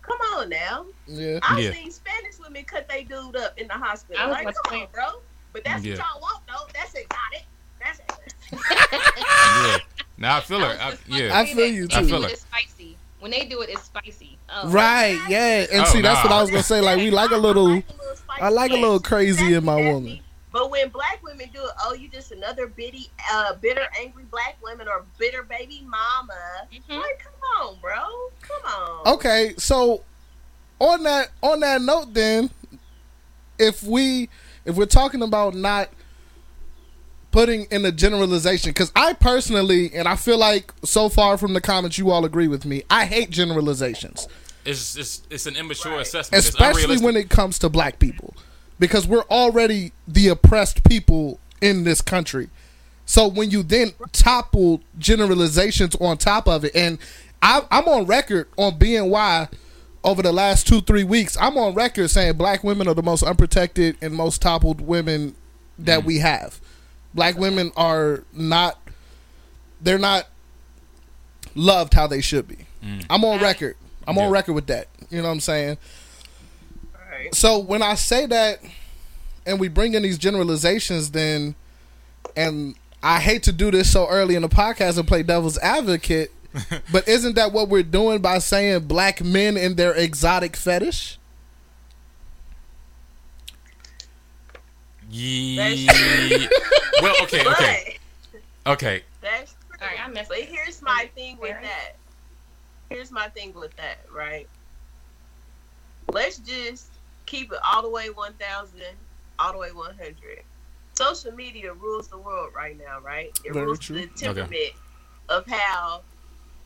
Come 0.00 0.18
on 0.36 0.48
now. 0.48 0.86
Yeah. 1.06 1.38
I've 1.42 1.58
Yeah. 1.60 1.72
seen 1.72 1.90
Spanish 1.90 2.38
women 2.38 2.64
cut 2.64 2.88
they 2.88 3.04
dude 3.04 3.36
up 3.36 3.58
in 3.58 3.68
the 3.68 3.74
hospital. 3.74 4.22
I 4.22 4.26
was 4.26 4.34
Like, 4.36 4.54
come 4.54 4.72
say- 4.72 4.82
on, 4.84 4.88
bro. 4.92 5.20
But 5.52 5.64
that's 5.64 5.84
Yeah. 5.84 5.96
what 5.96 6.06
y'all 6.12 6.20
want, 6.22 6.46
though. 6.46 6.66
That's 6.72 6.94
exotic. 6.94 7.44
That's 7.78 8.00
yeah. 9.18 9.78
Now 10.18 10.36
I 10.36 10.40
feel 10.40 10.60
her. 10.60 10.66
I 10.66 10.70
was 10.70 10.80
I, 10.80 10.90
just 10.90 11.08
yeah. 11.08 11.38
I 11.38 11.46
feel 11.46 11.66
you, 11.72 11.88
too. 11.88 11.96
I 11.96 12.02
feel 12.02 12.24
it, 12.24 12.26
it. 12.26 12.32
It's 12.32 12.42
spicy. 12.42 12.96
When 13.20 13.30
they 13.30 13.44
do 13.46 13.62
it, 13.62 13.70
it's 13.70 13.84
spicy. 13.84 14.38
Oh. 14.48 14.68
Right, 14.68 15.20
yeah. 15.28 15.66
And 15.72 15.82
Oh, 15.82 15.84
see, 15.84 16.00
that's 16.00 16.22
what. 16.24 16.32
I 16.32 16.40
was 16.40 16.50
gonna 16.50 16.62
say. 16.62 16.80
Like, 16.80 16.98
we 16.98 17.10
like 17.10 17.30
a 17.30 17.36
little. 17.36 17.82
I 18.28 18.48
like 18.48 18.70
a 18.70 18.74
little 18.74 18.94
yes. 18.94 19.02
crazy 19.02 19.54
in 19.54 19.64
my 19.64 19.76
woman. 19.76 20.20
But 20.50 20.70
when 20.70 20.88
black 20.88 21.20
women 21.22 21.48
do 21.52 21.62
it, 21.62 21.70
oh, 21.84 21.92
you 21.94 22.08
just 22.08 22.32
another 22.32 22.66
bitty, 22.68 23.10
uh, 23.30 23.54
bitter, 23.54 23.86
angry 24.00 24.24
black 24.30 24.56
woman 24.62 24.88
or 24.88 25.04
bitter 25.18 25.42
baby 25.42 25.84
mama. 25.86 26.66
Mhm. 26.72 27.00
Like, 27.00 27.22
come 27.22 27.32
on, 27.60 27.76
bro. 27.80 28.30
Come 28.40 28.72
on. 28.72 29.14
Okay, 29.14 29.54
so 29.58 30.02
on 30.78 31.02
that 31.02 31.30
on 31.42 31.60
that 31.60 31.82
note, 31.82 32.14
then, 32.14 32.50
if 33.58 33.82
we 33.82 34.28
if 34.64 34.76
we're 34.76 34.86
talking 34.86 35.22
about 35.22 35.54
not 35.54 35.90
putting 37.38 37.66
in 37.70 37.84
a 37.84 37.92
generalization, 37.92 38.70
because 38.70 38.90
I 38.96 39.12
personally, 39.12 39.94
and 39.94 40.08
I 40.08 40.16
feel 40.16 40.38
like 40.38 40.72
so 40.82 41.08
far 41.08 41.38
from 41.38 41.52
the 41.52 41.60
comments, 41.60 41.96
you 41.96 42.10
all 42.10 42.24
agree 42.24 42.48
with 42.48 42.64
me. 42.64 42.82
I 42.90 43.04
hate 43.06 43.30
generalizations. 43.30 44.26
It's 44.64 44.96
it's 44.96 45.22
it's 45.30 45.46
an 45.46 45.54
immature 45.54 45.92
Right. 45.92 46.02
assessment. 46.02 46.44
Especially 46.44 46.98
when 46.98 47.16
it 47.16 47.30
comes 47.30 47.58
to 47.60 47.68
black 47.68 48.00
people 48.00 48.34
because 48.78 49.06
we're 49.06 49.24
already 49.30 49.92
the 50.06 50.28
oppressed 50.28 50.84
people 50.84 51.38
in 51.60 51.84
this 51.84 52.00
country 52.00 52.48
so 53.04 53.26
when 53.26 53.50
you 53.50 53.62
then 53.62 53.92
topple 54.12 54.80
generalizations 54.98 55.94
on 55.96 56.16
top 56.16 56.46
of 56.46 56.64
it 56.64 56.74
and 56.76 56.98
I, 57.42 57.62
i'm 57.70 57.88
on 57.88 58.06
record 58.06 58.46
on 58.56 58.78
bny 58.78 59.50
over 60.04 60.22
the 60.22 60.30
last 60.30 60.68
two 60.68 60.80
three 60.80 61.02
weeks 61.02 61.36
i'm 61.40 61.58
on 61.58 61.74
record 61.74 62.10
saying 62.10 62.34
black 62.34 62.62
women 62.62 62.86
are 62.86 62.94
the 62.94 63.02
most 63.02 63.24
unprotected 63.24 63.96
and 64.00 64.14
most 64.14 64.40
toppled 64.40 64.80
women 64.80 65.34
that 65.78 66.02
mm. 66.02 66.04
we 66.04 66.18
have 66.18 66.60
black 67.18 67.36
women 67.36 67.72
are 67.76 68.22
not 68.32 68.78
they're 69.80 69.98
not 69.98 70.28
loved 71.56 71.94
how 71.94 72.06
they 72.06 72.20
should 72.20 72.46
be. 72.46 72.58
Mm. 72.84 73.04
I'm 73.10 73.24
on 73.24 73.40
record. 73.40 73.76
I'm 74.06 74.16
on 74.18 74.30
record 74.30 74.52
with 74.52 74.68
that. 74.68 74.86
You 75.10 75.18
know 75.18 75.24
what 75.24 75.32
i'm 75.32 75.40
saying? 75.40 75.78
Right. 76.94 77.34
so 77.34 77.58
when 77.58 77.82
I 77.82 77.96
say 77.96 78.26
that, 78.26 78.60
and 79.44 79.58
we 79.58 79.66
bring 79.66 79.94
in 79.94 80.02
these 80.02 80.16
generalizations, 80.16 81.10
then, 81.10 81.56
and 82.36 82.76
I 83.02 83.18
hate 83.18 83.42
to 83.44 83.52
do 83.52 83.72
this 83.72 83.90
so 83.90 84.06
early 84.06 84.36
in 84.36 84.42
the 84.42 84.48
podcast 84.48 84.96
and 84.98 85.08
play 85.08 85.24
devil's 85.24 85.58
advocate, 85.58 86.30
but 86.92 87.08
isn't 87.08 87.34
that 87.34 87.52
what 87.52 87.68
we're 87.68 87.82
doing 87.82 88.20
by 88.20 88.38
saying 88.38 88.86
black 88.86 89.24
men 89.24 89.56
and 89.56 89.76
their 89.76 89.92
exotic 89.92 90.54
fetish? 90.56 91.17
Yeah. 95.18 96.46
well, 97.02 97.14
okay, 97.24 97.44
okay, 97.46 97.98
But 98.64 98.72
okay. 98.72 99.02
that's 99.20 99.54
true. 99.54 99.78
All 99.80 99.86
right, 99.88 100.04
I 100.06 100.08
missed 100.08 100.28
But 100.28 100.38
it. 100.38 100.48
here's 100.48 100.80
my 100.80 101.10
thing 101.14 101.38
with 101.40 101.56
that. 101.60 101.92
Here's 102.88 103.10
my 103.10 103.28
thing 103.30 103.52
with 103.54 103.74
that, 103.76 103.98
right? 104.14 104.48
Let's 106.10 106.38
just 106.38 106.86
keep 107.26 107.52
it 107.52 107.58
all 107.66 107.82
the 107.82 107.90
way 107.90 108.10
1,000, 108.10 108.80
all 109.38 109.52
the 109.52 109.58
way 109.58 109.72
100. 109.72 110.14
Social 110.94 111.32
media 111.32 111.72
rules 111.74 112.08
the 112.08 112.18
world 112.18 112.52
right 112.56 112.76
now, 112.78 113.00
right? 113.00 113.30
It 113.44 113.52
Very 113.52 113.66
rules 113.66 113.80
true. 113.80 113.96
the 114.00 114.06
temperament 114.16 114.72
of 115.28 115.46
how 115.46 116.02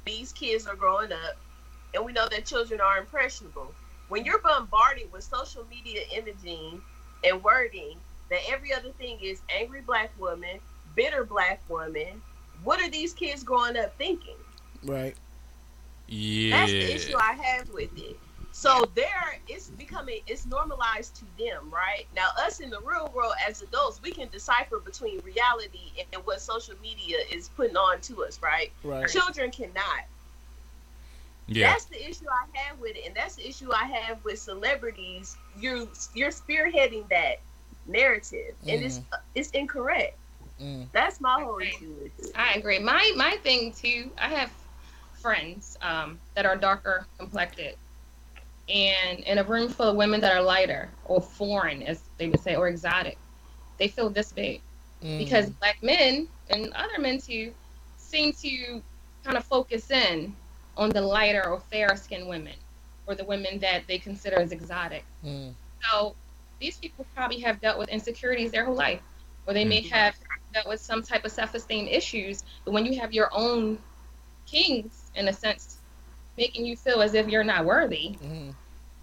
these 0.05 0.33
kids 0.33 0.67
are 0.67 0.77
growing 0.77 1.13
up. 1.13 1.37
And 1.95 2.05
we 2.05 2.13
know 2.13 2.29
that 2.29 2.47
children 2.47 2.81
are 2.81 2.99
impressionable. 2.99 3.75
When 4.09 4.25
you're 4.25 4.39
bombarded 4.41 5.11
with 5.13 5.25
social 5.25 5.65
media 5.71 6.03
imaging 6.17 6.81
and 7.25 7.43
wording 7.43 7.97
that 8.33 8.41
every 8.49 8.73
other 8.73 8.89
thing 8.93 9.19
is 9.21 9.43
angry 9.55 9.83
black 9.83 10.11
woman, 10.19 10.59
bitter 10.97 11.23
black 11.23 11.61
woman, 11.69 12.23
what 12.65 12.81
are 12.81 12.89
these 12.89 13.13
kids 13.13 13.45
growing 13.45 13.77
up 13.77 13.95
thinking? 13.99 14.37
Right. 14.83 15.15
Yeah. 16.09 16.57
That's 16.57 16.73
the 16.73 16.95
issue 16.95 17.17
I 17.19 17.35
have 17.35 17.69
with 17.71 17.97
it. 17.99 18.19
So 18.53 18.89
there, 18.95 19.39
it's 19.49 19.69
becoming 19.69 20.21
it's 20.27 20.47
normalized 20.47 21.17
to 21.17 21.25
them, 21.39 21.71
right? 21.71 22.07
Now, 22.17 22.29
us 22.39 22.61
in 22.61 22.71
the 22.71 22.81
real 22.81 23.11
world 23.15 23.35
as 23.47 23.61
adults, 23.61 24.01
we 24.03 24.13
can 24.13 24.29
decipher 24.29 24.79
between 24.79 25.21
reality 25.21 25.93
and, 25.99 26.07
and 26.15 26.25
what 26.27 26.41
social 26.41 26.75
media 26.83 27.19
is 27.31 27.51
putting 27.51 27.77
on 27.77 28.01
to 28.03 28.25
us, 28.25 28.41
right? 28.43 28.73
Right. 28.83 29.09
Children 29.09 29.51
cannot. 29.51 30.05
Yeah. 31.49 31.71
That's 31.71 31.85
the 31.87 32.09
issue 32.09 32.27
I 32.31 32.59
have 32.59 32.79
with 32.79 32.97
it, 32.97 33.05
and 33.07 33.15
that's 33.15 33.35
the 33.35 33.47
issue 33.47 33.73
I 33.73 33.85
have 33.85 34.25
with 34.25 34.39
celebrities. 34.39 35.37
You're 35.59 35.87
you're 36.15 36.31
spearheading 36.31 37.09
that 37.11 37.41
narrative, 37.87 38.55
and 38.69 38.83
it's 38.83 39.01
it's 39.35 39.51
incorrect. 39.51 40.19
Mm. 40.61 40.89
That's 40.93 41.21
my 41.21 41.37
whole 41.41 41.57
Okay. 41.57 41.69
issue 41.69 41.95
with 42.03 42.19
it. 42.19 42.37
I 42.37 42.55
agree. 42.55 42.79
My 42.79 43.13
my 43.17 43.37
thing 43.43 43.73
too. 43.73 44.11
I 44.19 44.29
have 44.29 44.53
friends 45.13 45.77
um, 45.83 46.21
that 46.35 46.47
are 46.47 46.57
darker 46.57 47.07
complected, 47.19 47.77
and 48.69 49.21
in 49.21 49.39
a 49.39 49.45
room 49.45 49.69
full 49.69 49.89
of 49.91 49.97
women 49.97 50.21
that 50.21 50.35
are 50.35 50.43
lighter 50.43 50.91
or 51.05 51.21
foreign, 51.21 51.83
as 51.83 52.03
they 52.19 52.29
would 52.29 52.41
say, 52.41 52.57
or 52.57 52.69
exotic, 52.69 53.19
they 53.79 53.89
feel 53.89 54.11
this 54.11 54.33
big 54.33 54.63
Mm. 55.03 55.19
because 55.19 55.51
black 55.51 55.83
men 55.83 56.29
and 56.49 56.73
other 56.75 56.99
men 56.99 57.19
too 57.19 57.53
seem 57.97 58.33
to 58.33 58.83
kind 59.25 59.37
of 59.37 59.45
focus 59.45 59.91
in 59.91 60.35
on 60.77 60.91
the 60.91 61.01
lighter 61.01 61.47
or 61.49 61.61
fair 61.61 61.97
skinned 61.97 62.29
women 62.29 62.55
or 63.07 63.15
the 63.15 63.25
women 63.25 63.59
that 63.61 63.87
they 63.87 63.99
consider 63.99 64.39
as 64.41 64.53
exotic. 64.53 65.05
Mm. 65.25 65.55
So 65.83 66.17
these 66.63 66.79
people 66.79 67.05
probably 67.15 67.41
have 67.41 67.61
dealt 67.61 67.79
with 67.79 67.89
insecurities 67.89 68.53
their 68.53 68.65
whole 68.65 68.77
life, 68.77 69.03
or 69.47 69.53
they 69.53 69.65
may 69.65 69.81
have 69.81 70.15
dealt 70.55 70.69
with 70.69 70.81
some 70.81 71.03
type 71.03 71.25
of 71.25 71.33
self-esteem 71.33 71.89
issues. 71.89 72.45
But 72.65 72.73
when 72.73 72.87
you 72.87 72.99
have 73.01 73.13
your 73.13 73.29
own 73.33 73.79
kings, 74.47 75.11
in 75.17 75.29
a 75.29 75.33
sense, 75.33 75.79
making 76.39 76.65
you 76.65 76.77
feel 76.77 77.03
as 77.03 77.15
if 77.15 77.29
you're 77.29 77.45
not 77.45 77.65
worthy, 77.65 78.17
Mm. 78.23 78.55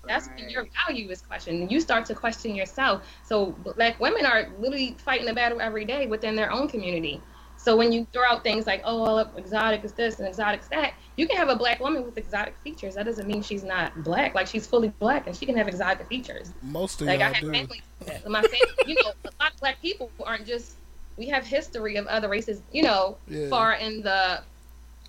that's 0.08 0.30
when 0.38 0.50
your 0.50 0.66
value 0.88 1.10
is 1.10 1.22
questioned. 1.22 1.62
And 1.62 1.72
you 1.72 1.82
start 1.82 2.06
to 2.06 2.16
question 2.16 2.56
yourself. 2.56 3.06
So 3.26 3.52
black 3.76 4.00
women 4.00 4.26
are 4.26 4.48
literally 4.58 4.96
fighting 4.98 5.28
a 5.28 5.34
battle 5.34 5.60
every 5.60 5.86
day 5.86 6.08
within 6.08 6.36
their 6.36 6.52
own 6.52 6.68
community. 6.68 7.22
So 7.60 7.76
when 7.76 7.92
you 7.92 8.08
throw 8.14 8.24
out 8.24 8.42
things 8.42 8.66
like, 8.66 8.82
oh, 8.86 9.04
well, 9.04 9.34
exotic 9.36 9.84
is 9.84 9.92
this 9.92 10.20
and 10.20 10.28
exotic 10.28 10.62
is 10.62 10.70
that, 10.70 10.94
you 11.18 11.28
can 11.28 11.36
have 11.36 11.50
a 11.50 11.56
black 11.58 11.82
woman 11.82 12.06
with 12.06 12.18
exotic 12.18 12.56
features. 12.64 12.96
That 12.96 13.06
doesn't 13.06 13.28
mean 13.28 13.42
she's 13.42 13.66
not 13.66 14.02
black. 14.02 14.34
Like 14.34 14.48
she's 14.48 14.66
fully 14.66 14.94
black 15.00 15.28
and 15.28 15.36
she 15.36 15.46
can 15.46 15.58
have 15.58 15.68
exotic 15.68 16.08
features. 16.08 16.54
Most 16.62 17.02
of 17.02 17.08
Like 17.08 17.20
y'all 17.20 17.34
have 17.34 17.44
do. 17.44 17.52
family. 17.52 17.82
My 18.26 18.42
family, 18.42 18.60
you 18.88 18.96
know, 19.04 19.12
a 19.26 19.44
lot 19.44 19.54
of 19.54 19.60
black 19.60 19.82
people 19.82 20.10
aren't 20.26 20.48
just. 20.48 20.76
We 21.18 21.28
have 21.28 21.46
history 21.46 21.98
of 21.98 22.08
other 22.08 22.30
races, 22.30 22.62
you 22.72 22.82
know, 22.82 23.18
Yeah. 23.28 23.50
far 23.50 23.74
in 23.74 24.02
the, 24.04 24.42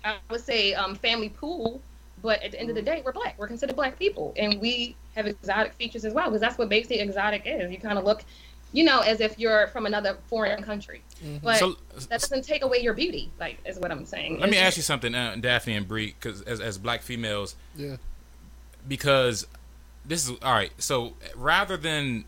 I 0.03 0.17
would 0.29 0.41
say, 0.41 0.73
um, 0.73 0.95
family 0.95 1.29
pool. 1.29 1.79
But 2.21 2.43
at 2.43 2.51
the 2.51 2.59
end 2.59 2.69
of 2.69 2.75
the 2.75 2.81
day, 2.81 3.01
we're 3.03 3.13
black. 3.13 3.35
We're 3.39 3.47
considered 3.47 3.77
black 3.77 3.97
people, 3.97 4.33
and 4.37 4.59
we 4.59 4.95
have 5.15 5.25
exotic 5.25 5.73
features 5.73 6.03
as 6.05 6.13
well, 6.13 6.25
because 6.25 6.41
that's 6.41 6.57
what 6.57 6.67
basically 6.69 6.99
exotic 6.99 7.43
is. 7.45 7.71
You 7.71 7.77
kind 7.79 7.97
of 7.97 8.03
look, 8.03 8.23
you 8.73 8.83
know, 8.83 9.01
as 9.01 9.19
if 9.21 9.37
you're 9.37 9.67
from 9.67 9.85
another 9.85 10.17
foreign 10.27 10.63
country. 10.63 11.01
But 11.43 11.57
So 11.57 11.75
that 12.09 12.21
doesn't 12.21 12.43
take 12.45 12.63
away 12.63 12.79
your 12.79 12.93
beauty. 12.93 13.31
Like, 13.39 13.59
is 13.65 13.77
what 13.79 13.91
I'm 13.91 14.05
saying. 14.05 14.39
let 14.39 14.49
me 14.49 14.55
It's- 14.57 14.67
ask 14.67 14.77
you 14.77 14.83
something, 14.83 15.13
uh, 15.13 15.35
Daphne 15.39 15.75
and 15.75 15.87
Brie, 15.87 16.15
because 16.19 16.41
as 16.43 16.59
as 16.61 16.77
black 16.77 17.01
females, 17.03 17.55
Yeah. 17.75 17.97
because 18.87 19.47
this 20.05 20.27
is 20.27 20.35
all 20.41 20.53
right. 20.53 20.71
So 20.77 21.15
rather 21.35 21.77
than 21.77 22.25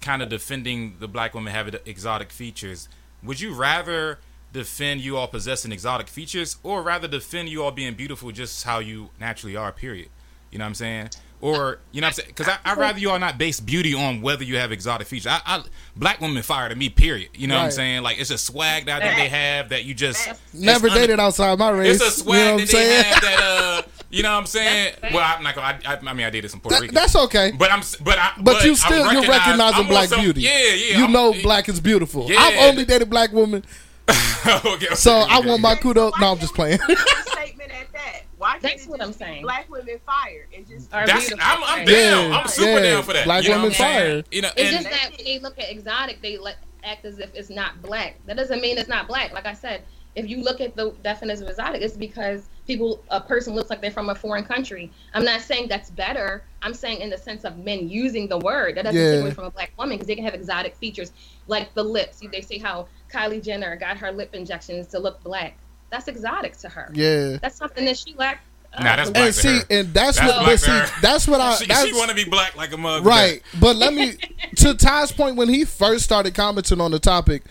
kind 0.00 0.22
of 0.22 0.28
defending 0.28 0.96
the 0.98 1.06
black 1.08 1.34
woman 1.34 1.52
having 1.52 1.74
exotic 1.86 2.32
features, 2.32 2.88
would 3.22 3.40
you 3.40 3.52
rather 3.54 4.18
defend 4.52 5.00
you 5.02 5.16
all 5.16 5.28
possessing 5.28 5.70
exotic 5.70 6.08
features, 6.08 6.56
or 6.64 6.82
rather 6.82 7.06
defend 7.06 7.48
you 7.48 7.62
all 7.62 7.70
being 7.70 7.94
beautiful 7.94 8.32
just 8.32 8.64
how 8.64 8.78
you 8.80 9.10
naturally 9.20 9.54
are? 9.56 9.70
Period. 9.70 10.08
You 10.50 10.58
know 10.58 10.64
what 10.64 10.70
I'm 10.70 10.74
saying? 10.74 11.10
Or 11.42 11.78
you 11.90 12.00
know 12.02 12.06
what 12.06 12.08
I'm 12.08 12.14
saying? 12.14 12.28
Because 12.28 12.48
I 12.48 12.58
I'd 12.66 12.76
rather 12.76 12.98
you 12.98 13.10
all 13.10 13.18
not 13.18 13.38
base 13.38 13.60
beauty 13.60 13.94
on 13.94 14.20
whether 14.20 14.44
you 14.44 14.56
have 14.58 14.72
exotic 14.72 15.06
features. 15.06 15.26
I, 15.28 15.40
I 15.46 15.62
black 15.96 16.20
women 16.20 16.42
fire 16.42 16.68
to 16.68 16.74
me. 16.76 16.90
Period. 16.90 17.30
You 17.34 17.46
know 17.46 17.56
what 17.56 17.64
I'm 17.64 17.70
saying? 17.70 18.02
Like 18.02 18.20
it's 18.20 18.30
a 18.30 18.36
swag 18.36 18.86
that, 18.86 19.00
that 19.00 19.16
they 19.16 19.28
have 19.28 19.70
that 19.70 19.84
you 19.84 19.94
just 19.94 20.28
Never 20.52 20.88
un- 20.88 20.94
dated 20.96 21.18
outside 21.18 21.58
my 21.58 21.70
race. 21.70 21.94
it's 21.96 22.02
a 22.02 22.06
you 22.06 22.10
swag 22.10 22.36
know 22.36 22.44
what 22.44 22.50
I'm 22.52 22.58
that 22.58 22.66
they 22.66 22.72
saying? 22.72 23.04
have 23.04 23.22
that 23.22 23.40
uh 23.40 23.82
you 24.10 24.22
know 24.24 24.32
what 24.32 24.38
I'm 24.40 24.46
saying? 24.46 24.94
Well, 25.14 25.20
I'm 25.24 25.42
not 25.44 25.54
gonna. 25.54 25.78
I, 25.86 25.94
I, 25.94 25.98
I 26.10 26.12
mean, 26.14 26.26
I 26.26 26.30
dated 26.30 26.50
some 26.50 26.58
Puerto 26.58 26.74
That- 26.74 26.80
Rican, 26.82 26.94
that's 26.96 27.14
okay. 27.14 27.52
but 27.56 27.70
I'm. 27.70 27.80
But 28.02 28.18
I. 28.18 28.32
But, 28.40 28.64
you 28.64 28.72
I 28.72 28.74
still 28.74 29.12
you're 29.12 29.22
recognizing 29.22 29.80
I'm 29.84 29.86
black 29.86 30.08
some- 30.08 30.20
beauty. 30.20 30.40
Yeah, 30.42 30.50
yeah. 30.74 30.96
You 30.98 31.04
I'm- 31.04 31.12
know 31.12 31.32
black 31.44 31.68
is 31.68 31.78
beautiful. 31.80 32.28
Yeah. 32.28 32.40
I've 32.40 32.58
only 32.70 32.84
dated 32.84 33.08
black 33.08 33.30
women, 33.32 33.64
okay, 34.08 34.86
so 34.94 35.22
okay, 35.22 35.30
I 35.30 35.40
want 35.44 35.62
my 35.62 35.76
kudos. 35.76 36.12
No, 36.20 36.32
I'm 36.32 36.38
just 36.38 36.54
playing. 36.54 36.78
put 36.86 36.98
a 36.98 37.30
statement 37.30 37.70
at 37.70 37.92
that. 37.92 38.22
Why 38.40 38.52
can't 38.52 38.62
That's 38.62 38.86
what 38.86 39.02
I'm 39.02 39.12
saying. 39.12 39.42
Black 39.42 39.68
women 39.70 40.00
fired 40.06 40.48
and 40.56 40.66
just 40.66 40.90
That's. 40.90 41.30
I'm. 41.30 41.38
I'm 41.62 41.84
down. 41.84 42.30
Yeah, 42.30 42.38
I'm 42.38 42.48
super 42.48 42.70
yeah. 42.70 42.80
down 42.80 43.02
for 43.02 43.12
that. 43.12 43.26
Black 43.26 43.44
you 43.44 43.50
know 43.50 43.56
women 43.56 43.68
what 43.68 43.80
I'm 43.82 43.86
saying? 43.86 44.22
fire. 44.22 44.24
You 44.30 44.40
know, 44.40 44.48
It's 44.56 44.74
and 44.74 44.86
just 44.86 44.88
that 44.88 45.10
when 45.14 45.26
they 45.26 45.38
look 45.40 45.58
at 45.58 45.70
exotic, 45.70 46.22
they 46.22 46.38
let, 46.38 46.56
act 46.82 47.04
as 47.04 47.18
if 47.18 47.34
it's 47.34 47.50
not 47.50 47.82
black. 47.82 48.16
That 48.24 48.38
doesn't 48.38 48.62
mean 48.62 48.78
it's 48.78 48.88
not 48.88 49.06
black. 49.08 49.34
Like 49.34 49.44
I 49.44 49.52
said, 49.52 49.82
if 50.14 50.26
you 50.26 50.42
look 50.42 50.62
at 50.62 50.74
the 50.74 50.92
definition 51.02 51.42
of 51.44 51.50
exotic, 51.50 51.82
it's 51.82 51.98
because 51.98 52.48
people 52.66 53.04
a 53.10 53.20
person 53.20 53.54
looks 53.54 53.68
like 53.68 53.82
they're 53.82 53.90
from 53.90 54.08
a 54.08 54.14
foreign 54.14 54.44
country. 54.44 54.90
I'm 55.12 55.24
not 55.24 55.42
saying 55.42 55.68
that's 55.68 55.90
better. 55.90 56.42
I'm 56.62 56.72
saying 56.72 57.02
in 57.02 57.10
the 57.10 57.18
sense 57.18 57.44
of 57.44 57.58
men 57.58 57.90
using 57.90 58.26
the 58.26 58.38
word. 58.38 58.78
That 58.78 58.84
doesn't 58.86 58.98
Yeah. 58.98 59.12
take 59.16 59.20
away 59.20 59.30
from 59.32 59.44
a 59.44 59.50
black 59.50 59.72
woman 59.76 59.96
because 59.98 60.06
they 60.06 60.14
can 60.14 60.24
have 60.24 60.32
exotic 60.34 60.76
features 60.76 61.12
like 61.46 61.74
the 61.74 61.84
lips. 61.84 62.22
They 62.32 62.40
say 62.40 62.56
how 62.56 62.88
Kylie 63.12 63.42
Jenner 63.44 63.76
got 63.76 63.98
her 63.98 64.10
lip 64.10 64.34
injections 64.34 64.86
to 64.88 64.98
look 64.98 65.22
black. 65.22 65.58
That's 65.90 66.08
exotic 66.08 66.56
to 66.58 66.68
her. 66.68 66.90
Yeah. 66.94 67.38
That's 67.42 67.56
something 67.56 67.84
that 67.84 67.96
she 67.98 68.14
lacked. 68.14 68.44
uh, 68.72 68.82
Nah, 68.84 68.96
that's 68.96 69.08
to 69.08 69.12
black 69.12 69.24
And 69.26 69.34
to 69.34 69.40
see, 69.40 69.48
her. 69.58 69.64
and 69.70 69.94
that's, 69.94 70.18
That's 70.18 70.32
what, 70.36 70.46
but 70.46 70.60
see, 70.60 70.92
that's 71.02 71.28
what 71.28 71.40
I. 71.40 71.54
she, 71.56 71.64
she 71.90 71.92
want 71.98 72.10
to 72.10 72.14
be 72.16 72.24
black 72.24 72.56
like 72.56 72.72
a 72.72 72.76
mug. 72.76 73.04
Right. 73.04 73.42
But 73.60 73.76
let 73.76 73.92
me 73.94 74.14
to 74.56 74.74
Tye's 74.74 75.10
point 75.12 75.36
when 75.36 75.48
he 75.48 75.64
first 75.64 76.04
started 76.04 76.34
commenting 76.34 76.80
on 76.80 76.90
the 76.92 76.98
topic, 77.00 77.42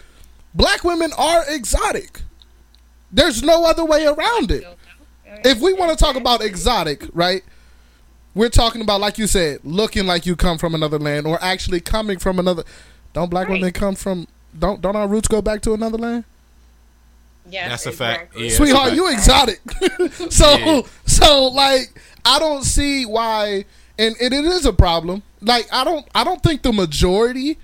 black 0.53 0.83
women 0.83 1.11
are 1.17 1.43
exotic. 1.49 2.21
There's 3.11 3.43
no 3.43 3.65
other 3.65 3.83
way 3.83 4.05
around 4.05 4.51
it. 4.51 4.63
If 5.43 5.59
we 5.59 5.73
want 5.73 5.91
to 5.91 5.97
talk 5.97 6.15
about 6.15 6.41
exotic, 6.41 7.05
right? 7.13 7.43
We're 8.35 8.49
talking 8.49 8.81
about 8.81 9.01
like 9.01 9.17
you 9.17 9.27
said, 9.27 9.59
looking 9.63 10.05
like 10.07 10.25
you 10.25 10.35
come 10.35 10.57
from 10.57 10.73
another 10.75 10.99
land 10.99 11.25
or 11.27 11.37
actually 11.43 11.81
coming 11.81 12.19
from 12.19 12.39
another 12.39 12.63
Don't 13.13 13.29
black 13.29 13.47
Right. 13.47 13.55
women 13.59 13.71
come 13.73 13.95
from 13.95 14.27
don't 14.57 14.81
don't 14.81 14.95
our 14.95 15.07
roots 15.07 15.27
go 15.27 15.41
back 15.41 15.61
to 15.63 15.73
another 15.73 15.97
land? 15.97 16.23
Yes, 17.51 17.69
That's 17.69 17.85
a 17.87 17.91
fact. 17.91 18.35
Yeah, 18.37 18.49
Sweetheart, 18.51 18.89
that's 18.89 18.93
a 18.93 18.95
you 18.95 19.11
exotic. 19.11 19.61
so 20.31 20.57
Yeah. 20.57 20.81
so 21.05 21.45
like 21.47 21.99
I 22.25 22.39
don't 22.39 22.63
see 22.63 23.05
why 23.05 23.65
and, 23.97 24.15
and 24.21 24.33
it 24.33 24.45
is 24.45 24.65
a 24.65 24.73
problem. 24.73 25.23
Like 25.41 25.67
I 25.71 25.83
don't 25.83 26.07
I 26.13 26.23
don't 26.23 26.41
think 26.43 26.61
the 26.61 26.73
majority 26.73 27.57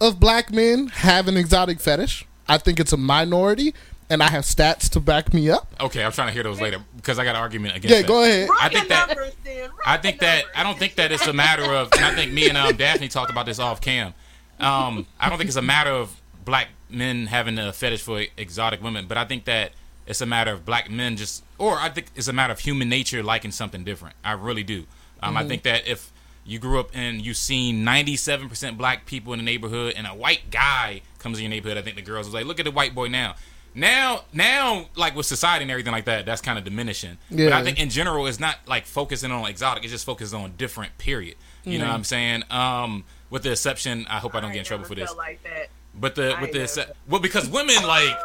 of 0.00 0.18
black 0.20 0.52
men 0.52 0.88
have 0.88 1.28
an 1.28 1.36
exotic 1.36 1.80
fetish. 1.80 2.24
I 2.48 2.58
think 2.58 2.80
it's 2.80 2.92
a 2.92 2.96
minority 2.96 3.74
and 4.10 4.22
I 4.22 4.30
have 4.30 4.44
stats 4.44 4.88
to 4.90 5.00
back 5.00 5.34
me 5.34 5.50
up. 5.50 5.74
Okay, 5.80 6.02
I'm 6.02 6.12
trying 6.12 6.28
to 6.28 6.32
hear 6.32 6.42
those 6.42 6.60
later 6.60 6.78
because 6.96 7.18
I 7.18 7.24
got 7.24 7.36
an 7.36 7.42
argument 7.42 7.76
against 7.76 7.94
Yeah, 7.94 8.00
that. 8.02 8.08
go 8.08 8.22
ahead. 8.24 8.48
Run 8.48 8.58
I 8.58 8.64
your 8.64 8.70
think 8.72 8.88
that- 8.88 9.08
numbers, 9.08 9.34
then. 9.44 9.70
I 9.84 9.92
your 9.94 10.02
think 10.02 10.20
that 10.20 10.36
numbers. 10.36 10.52
I 10.56 10.62
don't 10.62 10.78
think 10.78 10.94
that 10.94 11.12
it's 11.12 11.26
a 11.26 11.32
matter 11.34 11.64
of, 11.64 11.92
and 11.92 12.04
I 12.04 12.14
think 12.14 12.32
me 12.32 12.48
and 12.48 12.56
um, 12.56 12.74
Daphne 12.76 13.08
talked 13.08 13.30
about 13.30 13.44
this 13.44 13.58
off 13.58 13.80
cam. 13.82 14.14
Um, 14.60 15.06
I 15.20 15.28
don't 15.28 15.36
think 15.36 15.48
it's 15.48 15.56
a 15.58 15.62
matter 15.62 15.90
of 15.90 16.18
black 16.46 16.68
men 16.90 17.26
having 17.26 17.58
a 17.58 17.72
fetish 17.72 18.02
for 18.02 18.24
exotic 18.36 18.82
women, 18.82 19.06
but 19.06 19.16
I 19.16 19.24
think 19.24 19.44
that 19.44 19.72
it's 20.06 20.20
a 20.20 20.26
matter 20.26 20.52
of 20.52 20.64
black 20.64 20.90
men 20.90 21.16
just, 21.16 21.44
or 21.58 21.76
I 21.78 21.90
think 21.90 22.06
it's 22.16 22.28
a 22.28 22.32
matter 22.32 22.52
of 22.52 22.60
human 22.60 22.88
nature 22.88 23.22
liking 23.22 23.50
something 23.50 23.84
different. 23.84 24.16
I 24.24 24.32
really 24.32 24.62
do. 24.62 24.84
Um, 25.22 25.36
I 25.36 25.44
think 25.44 25.64
that 25.64 25.86
if 25.86 26.12
you 26.46 26.58
grew 26.58 26.80
up 26.80 26.90
and 26.94 27.20
you've 27.20 27.36
seen 27.36 27.84
97% 27.84 28.76
black 28.78 29.04
people 29.04 29.32
in 29.34 29.38
the 29.38 29.44
neighborhood 29.44 29.94
and 29.96 30.06
a 30.06 30.10
white 30.10 30.50
guy 30.50 31.02
comes 31.18 31.38
in 31.38 31.44
your 31.44 31.50
neighborhood, 31.50 31.76
I 31.76 31.82
think 31.82 31.96
the 31.96 32.02
girls 32.02 32.26
was 32.26 32.34
like, 32.34 32.46
look 32.46 32.58
at 32.58 32.64
the 32.64 32.70
white 32.70 32.94
boy 32.94 33.08
now. 33.08 33.34
Now, 33.74 34.24
now, 34.32 34.86
like 34.96 35.14
with 35.14 35.26
society 35.26 35.62
and 35.62 35.70
everything 35.70 35.92
like 35.92 36.06
that, 36.06 36.24
that's 36.24 36.40
kind 36.40 36.58
of 36.58 36.64
diminishing. 36.64 37.18
But 37.30 37.38
Yeah. 37.38 37.58
I 37.58 37.62
think 37.62 37.78
in 37.78 37.90
general, 37.90 38.26
it's 38.26 38.40
not 38.40 38.56
like 38.66 38.86
focusing 38.86 39.30
on 39.30 39.46
exotic. 39.48 39.84
It's 39.84 39.92
just 39.92 40.06
focusing 40.06 40.40
on 40.40 40.54
different. 40.56 40.96
Period. 40.98 41.36
You 41.64 41.78
know 41.78 41.86
what 41.86 41.94
I'm 41.94 42.04
saying? 42.04 42.44
Um, 42.50 43.04
with 43.28 43.42
the 43.42 43.52
exception, 43.52 44.06
I 44.08 44.18
hope 44.18 44.34
I 44.34 44.40
don't 44.40 44.50
I 44.50 44.54
get 44.54 44.60
in 44.60 44.64
trouble 44.64 44.86
for 44.86 44.94
this. 44.94 45.10
felt 45.10 45.18
Like 45.18 45.42
that. 45.42 45.68
But 46.00 46.14
the 46.14 46.34
I 46.36 46.40
with 46.40 46.52
the 46.52 46.60
ain't 46.60 46.68
exce- 46.68 46.76
never- 46.78 46.92
well, 47.08 47.20
because 47.20 47.48
women 47.48 47.76
like 47.86 48.16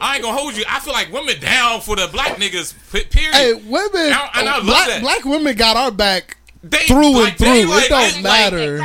I 0.00 0.14
ain't 0.14 0.24
gonna 0.24 0.36
hold 0.36 0.56
you. 0.56 0.64
I 0.68 0.80
feel 0.80 0.92
like 0.92 1.12
women 1.12 1.38
down 1.40 1.80
for 1.80 1.96
the 1.96 2.08
black 2.08 2.36
niggas. 2.36 2.74
Period. 3.10 3.34
Hey, 3.34 3.52
women 3.54 4.12
I- 4.12 4.30
and 4.36 4.48
I 4.48 4.56
love 4.56 4.64
black, 4.66 4.86
that. 4.88 5.00
black 5.02 5.24
women 5.24 5.54
got 5.56 5.76
our 5.76 5.90
back 5.90 6.36
they 6.62 6.78
through 6.86 7.12
like, 7.14 7.28
and 7.30 7.38
through. 7.38 7.46
they, 7.48 7.62
it 7.62 7.68
like, 7.68 7.88
don't 7.88 8.00
they, 8.14 8.22
like, 8.22 8.22
matter. 8.22 8.78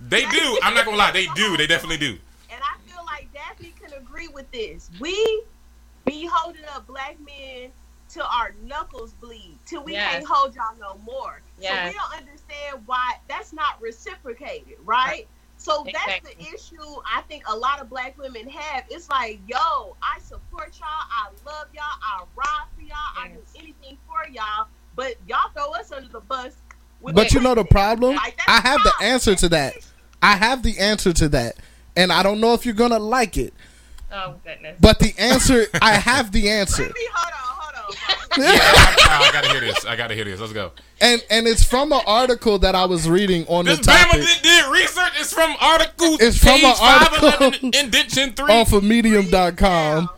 They 0.00 0.22
do. 0.26 0.58
I'm 0.62 0.74
not 0.74 0.84
gonna 0.84 0.96
lie. 0.96 1.10
They 1.12 1.26
do. 1.34 1.56
They 1.56 1.66
definitely 1.66 1.98
do. 1.98 2.18
And 2.50 2.60
I 2.62 2.78
feel 2.90 3.04
like 3.04 3.28
Daphne 3.32 3.74
can 3.80 3.92
agree 3.94 4.28
with 4.28 4.50
this. 4.52 4.90
We 5.00 5.42
be 6.06 6.26
holding 6.26 6.64
up 6.74 6.86
black 6.86 7.16
men 7.20 7.70
till 8.08 8.24
our 8.24 8.54
knuckles 8.64 9.12
bleed, 9.20 9.58
till 9.66 9.82
we 9.84 9.92
Yes. 9.92 10.12
can't 10.12 10.26
hold 10.26 10.54
y'all 10.54 10.74
no 10.80 10.98
more. 11.04 11.42
Yes. 11.60 11.78
So 11.78 11.88
we 11.88 11.92
don't 11.98 12.22
understand 12.28 12.82
why 12.86 13.16
that's 13.28 13.52
not 13.52 13.80
reciprocated, 13.82 14.76
right? 14.84 15.26
So 15.68 15.84
that's 15.92 16.26
the 16.26 16.40
issue 16.40 17.00
I 17.04 17.20
think 17.28 17.44
a 17.46 17.54
lot 17.54 17.80
of 17.80 17.90
black 17.90 18.16
women 18.16 18.48
have. 18.48 18.84
It's 18.90 19.10
like, 19.10 19.38
yo, 19.46 19.96
I 20.02 20.18
support 20.20 20.78
y'all, 20.80 20.88
I 20.88 21.28
love 21.44 21.66
y'all, 21.74 21.84
I 22.02 22.24
ride 22.34 22.66
for 22.74 22.82
y'all, 22.82 22.96
I 23.18 23.28
do 23.28 23.40
anything 23.56 23.98
for 24.06 24.30
y'all, 24.32 24.66
but 24.96 25.16
y'all 25.26 25.50
throw 25.54 25.72
us 25.72 25.92
under 25.92 26.08
the 26.08 26.20
bus. 26.20 26.54
with 27.02 27.14
But 27.14 27.32
you 27.34 27.40
know 27.40 27.54
the 27.54 27.64
problem? 27.64 28.16
Like, 28.16 28.40
I 28.46 28.60
have 28.60 28.82
the 28.82 28.90
problem. 28.90 29.12
answer 29.12 29.34
to 29.34 29.48
that. 29.50 29.74
I 30.22 30.36
have 30.36 30.62
the 30.62 30.78
answer 30.78 31.12
to 31.12 31.28
that. 31.30 31.56
And 31.96 32.12
I 32.12 32.22
don't 32.22 32.40
know 32.40 32.54
if 32.54 32.64
you're 32.64 32.74
gonna 32.74 32.98
like 32.98 33.36
it. 33.36 33.52
Oh 34.10 34.36
goodness. 34.44 34.78
But 34.80 35.00
the 35.00 35.12
answer 35.18 35.66
I 35.82 35.94
have 35.94 36.32
the 36.32 36.48
answer. 36.60 36.84
Let 36.84 36.94
me 36.94 37.08
hold 37.12 37.32
on, 37.32 37.56
hold 37.60 37.74
on. 37.74 38.38
Yeah, 38.38 38.58
I, 38.62 39.28
I 39.28 39.32
gotta 39.32 39.48
hear 39.48 39.60
this. 39.60 39.84
I 39.84 39.96
gotta 39.96 40.14
hear 40.14 40.24
this. 40.24 40.40
Let's 40.40 40.52
go. 40.52 40.72
And 41.00 41.24
and 41.30 41.46
it's 41.46 41.62
from 41.62 41.92
an 41.92 42.00
article 42.06 42.58
that 42.58 42.74
I 42.74 42.84
was 42.84 43.08
reading 43.08 43.46
on 43.46 43.66
the 43.66 43.76
This 43.76 43.86
Bama 43.86 44.04
topic 44.04 44.20
did, 44.22 44.42
did 44.42 44.72
research. 44.72 45.12
It's 45.20 45.32
from 45.32 45.54
article. 45.60 46.16
It's 46.20 46.38
from 46.38 46.58
an 46.64 46.74
article 46.80 47.30
511, 47.30 47.70
indention 47.84 48.32
three. 48.32 48.52
off 48.52 48.72
of 48.72 48.82
medium.com. 48.82 50.08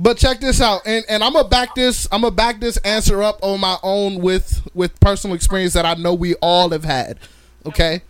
But 0.00 0.16
check 0.16 0.40
this 0.40 0.60
out, 0.60 0.82
and 0.86 1.04
and 1.08 1.24
I'm 1.24 1.32
gonna 1.32 1.48
back 1.48 1.74
this. 1.74 2.06
I'm 2.12 2.20
gonna 2.20 2.34
back 2.34 2.60
this 2.60 2.76
answer 2.78 3.22
up 3.22 3.38
on 3.42 3.60
my 3.60 3.78
own 3.82 4.20
with 4.20 4.68
with 4.74 4.98
personal 5.00 5.34
experience 5.34 5.72
that 5.72 5.84
I 5.84 5.94
know 5.94 6.14
we 6.14 6.34
all 6.36 6.70
have 6.70 6.84
had. 6.84 7.18
Okay. 7.66 8.02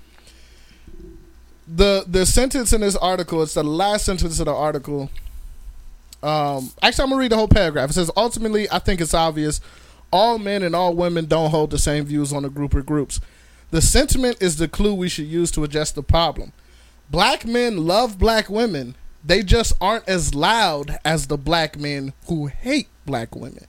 The 1.66 2.04
the 2.06 2.26
sentence 2.26 2.72
in 2.72 2.80
this 2.80 2.96
article, 2.96 3.42
it's 3.42 3.54
the 3.54 3.62
last 3.62 4.04
sentence 4.04 4.38
of 4.38 4.46
the 4.46 4.54
article. 4.54 5.10
Um, 6.22 6.72
actually, 6.82 7.04
I'm 7.04 7.10
gonna 7.10 7.20
read 7.20 7.32
the 7.32 7.36
whole 7.36 7.48
paragraph. 7.48 7.90
It 7.90 7.94
says, 7.94 8.10
ultimately, 8.16 8.68
I 8.70 8.80
think 8.80 9.00
it's 9.00 9.14
obvious, 9.14 9.60
all 10.10 10.38
men 10.38 10.62
and 10.62 10.74
all 10.74 10.94
women 10.94 11.26
don't 11.26 11.50
hold 11.50 11.70
the 11.70 11.78
same 11.78 12.04
views 12.04 12.32
on 12.32 12.44
a 12.44 12.48
group 12.50 12.74
or 12.74 12.82
groups. 12.82 13.20
The 13.70 13.82
sentiment 13.82 14.38
is 14.40 14.56
the 14.56 14.68
clue 14.68 14.94
we 14.94 15.08
should 15.08 15.26
use 15.26 15.50
to 15.52 15.64
address 15.64 15.92
the 15.92 16.02
problem. 16.02 16.52
Black 17.10 17.44
men 17.44 17.86
love 17.86 18.18
black 18.18 18.48
women. 18.48 18.94
They 19.24 19.42
just 19.42 19.72
aren't 19.80 20.08
as 20.08 20.34
loud 20.34 20.98
as 21.04 21.26
the 21.26 21.36
black 21.36 21.78
men 21.78 22.12
who 22.26 22.46
hate 22.46 22.88
black 23.04 23.34
women. 23.34 23.66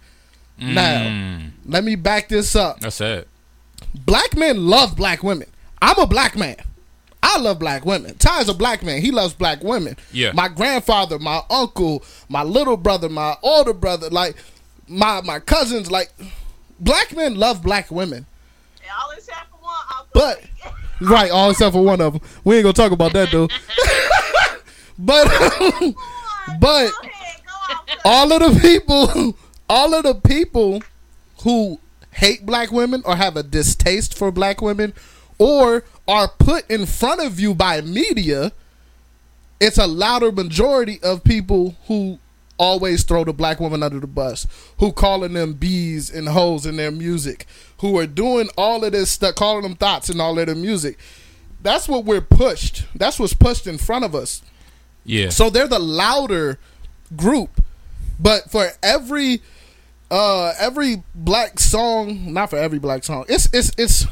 Now, 0.58 1.02
Mm, 1.04 1.52
let 1.66 1.84
me 1.84 1.96
back 1.96 2.28
this 2.30 2.56
up. 2.56 2.80
that's 2.82 3.00
it. 3.02 3.28
Black 4.06 4.36
men 4.36 4.68
love 4.68 4.96
black 4.96 5.24
women. 5.24 5.48
I'm 5.82 5.98
a 6.00 6.06
black 6.08 6.36
man. 6.38 6.58
I 7.24 7.38
love 7.40 7.60
black 7.60 7.86
women. 7.86 8.16
Tye's 8.18 8.50
a 8.50 8.54
black 8.54 8.84
man. 8.84 9.02
He 9.02 9.12
loves 9.12 9.34
black 9.34 9.64
women. 9.64 9.98
Yeah. 10.12 10.32
My 10.34 10.48
grandfather, 10.50 11.18
my 11.20 11.42
uncle, 11.50 12.04
my 12.28 12.44
little 12.44 12.78
brother, 12.78 13.10
my 13.10 13.36
older 13.42 13.74
brother, 13.74 14.10
like 14.10 14.36
my 14.90 15.22
my 15.22 15.40
cousins, 15.40 15.92
like 15.92 16.12
black 16.80 17.16
men 17.16 17.36
love 17.36 17.62
black 17.64 17.92
women. 17.92 18.26
All 19.02 19.12
except 19.12 19.50
for 19.52 19.58
one. 19.58 20.06
But 20.14 20.44
right, 21.00 21.32
all 21.32 21.52
except 21.52 21.74
for 21.74 21.84
one 21.84 22.02
of 22.02 22.14
them. 22.14 22.22
We 22.44 22.56
ain't 22.56 22.64
gonna 22.64 22.74
talk 22.74 22.92
about 22.92 23.14
that 23.14 23.32
though. 23.32 23.48
but 24.98 25.28
but 26.60 26.92
go 26.92 27.08
um, 27.08 27.16
off. 27.70 28.00
all 28.04 28.32
of 28.34 28.54
the 28.54 28.60
people, 28.60 29.38
all 29.70 29.94
of 29.94 30.04
the 30.04 30.16
people 30.16 30.82
who 31.44 31.80
hate 32.12 32.46
black 32.46 32.72
women 32.72 33.02
or 33.06 33.16
have 33.16 33.38
a 33.38 33.44
distaste 33.44 34.18
for 34.18 34.32
black 34.32 34.62
women 34.62 34.94
or 35.38 35.86
are 36.08 36.28
put 36.28 36.70
in 36.70 36.86
front 36.86 37.22
of 37.22 37.40
you 37.40 37.54
by 37.54 37.82
media, 37.82 38.52
it's 39.60 39.78
a 39.78 39.88
louder 39.88 40.32
majority 40.32 41.00
of 41.02 41.24
people 41.24 41.76
who 41.88 42.20
always 42.60 43.04
throw 43.04 43.24
the 43.24 43.34
black 43.34 43.60
woman 43.60 43.82
under 43.82 44.00
the 44.00 44.06
bus, 44.08 44.46
who 44.78 44.92
calling 44.92 45.34
them 45.34 45.54
bees 45.54 46.12
and 46.12 46.30
hoes 46.30 46.66
in 46.68 46.76
their 46.76 46.92
music, 46.92 47.48
who 47.80 47.98
are 47.98 48.06
doing 48.06 48.50
all 48.58 48.84
of 48.84 48.92
this 48.92 49.10
stuff, 49.10 49.34
calling 49.36 49.64
them 49.64 49.76
thoughts 49.76 50.10
and 50.10 50.22
all 50.22 50.38
of 50.38 50.46
their 50.46 50.56
music. 50.56 51.00
That's 51.64 51.88
what 51.88 52.06
we're 52.06 52.22
pushed. 52.22 52.86
That's 52.96 53.20
what's 53.20 53.34
pushed 53.34 53.66
in 53.66 53.78
front 53.78 54.06
of 54.06 54.14
us. 54.14 54.42
Yeah. 55.04 55.30
So 55.30 55.50
they're 55.50 55.68
the 55.68 55.80
louder 55.80 56.60
group. 57.16 57.62
But 58.20 58.52
for 58.52 58.68
every 58.84 59.42
uh 60.12 60.54
every 60.60 61.04
black 61.16 61.60
song, 61.60 62.34
not 62.34 62.50
for 62.50 62.58
every 62.58 62.80
black 62.80 63.04
song. 63.04 63.26
It's 63.30 63.48
it's 63.54 63.72
it's 63.78 64.06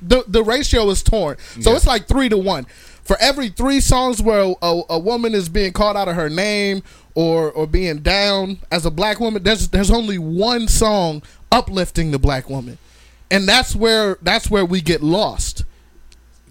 the 0.00 0.24
the 0.26 0.42
ratio 0.42 0.88
is 0.90 1.02
torn. 1.02 1.36
So 1.60 1.70
Yeah. 1.70 1.76
it's 1.76 1.86
like 1.86 2.06
3 2.08 2.28
to 2.30 2.38
1. 2.38 2.66
For 3.02 3.16
every 3.20 3.48
3 3.48 3.80
songs 3.80 4.22
where 4.22 4.54
a, 4.62 4.82
a 4.90 4.98
woman 4.98 5.34
is 5.34 5.48
being 5.48 5.72
called 5.72 5.96
out 5.96 6.08
of 6.08 6.14
her 6.14 6.30
name 6.30 6.82
or 7.14 7.50
or 7.52 7.66
being 7.66 7.98
down 7.98 8.58
as 8.70 8.86
a 8.86 8.90
black 8.90 9.20
woman, 9.20 9.42
there's 9.42 9.68
there's 9.68 9.90
only 9.90 10.18
one 10.18 10.68
song 10.68 11.22
uplifting 11.50 12.10
the 12.10 12.18
black 12.18 12.48
woman. 12.48 12.78
And 13.30 13.48
that's 13.48 13.74
where 13.74 14.18
that's 14.22 14.50
where 14.50 14.64
we 14.64 14.80
get 14.80 15.02
lost. 15.02 15.64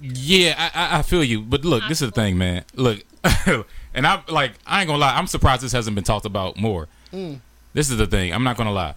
Yeah, 0.01 0.55
I, 0.57 0.71
I, 0.73 0.99
I 0.99 1.01
feel 1.03 1.23
you. 1.23 1.41
But 1.41 1.63
look, 1.63 1.83
this 1.87 2.01
is 2.01 2.09
the 2.09 2.15
thing, 2.15 2.37
man. 2.37 2.65
Look, 2.75 3.03
and 3.93 4.07
I 4.07 4.23
like 4.27 4.53
I 4.65 4.81
ain't 4.81 4.87
gonna 4.87 4.99
lie. 4.99 5.15
I'm 5.15 5.27
surprised 5.27 5.61
this 5.61 5.71
hasn't 5.71 5.95
been 5.95 6.03
talked 6.03 6.25
about 6.25 6.57
more. 6.57 6.87
Mm. 7.13 7.39
This 7.73 7.89
is 7.89 7.97
the 7.97 8.07
thing. 8.07 8.33
I'm 8.33 8.43
not 8.43 8.57
gonna 8.57 8.71
lie. 8.71 8.95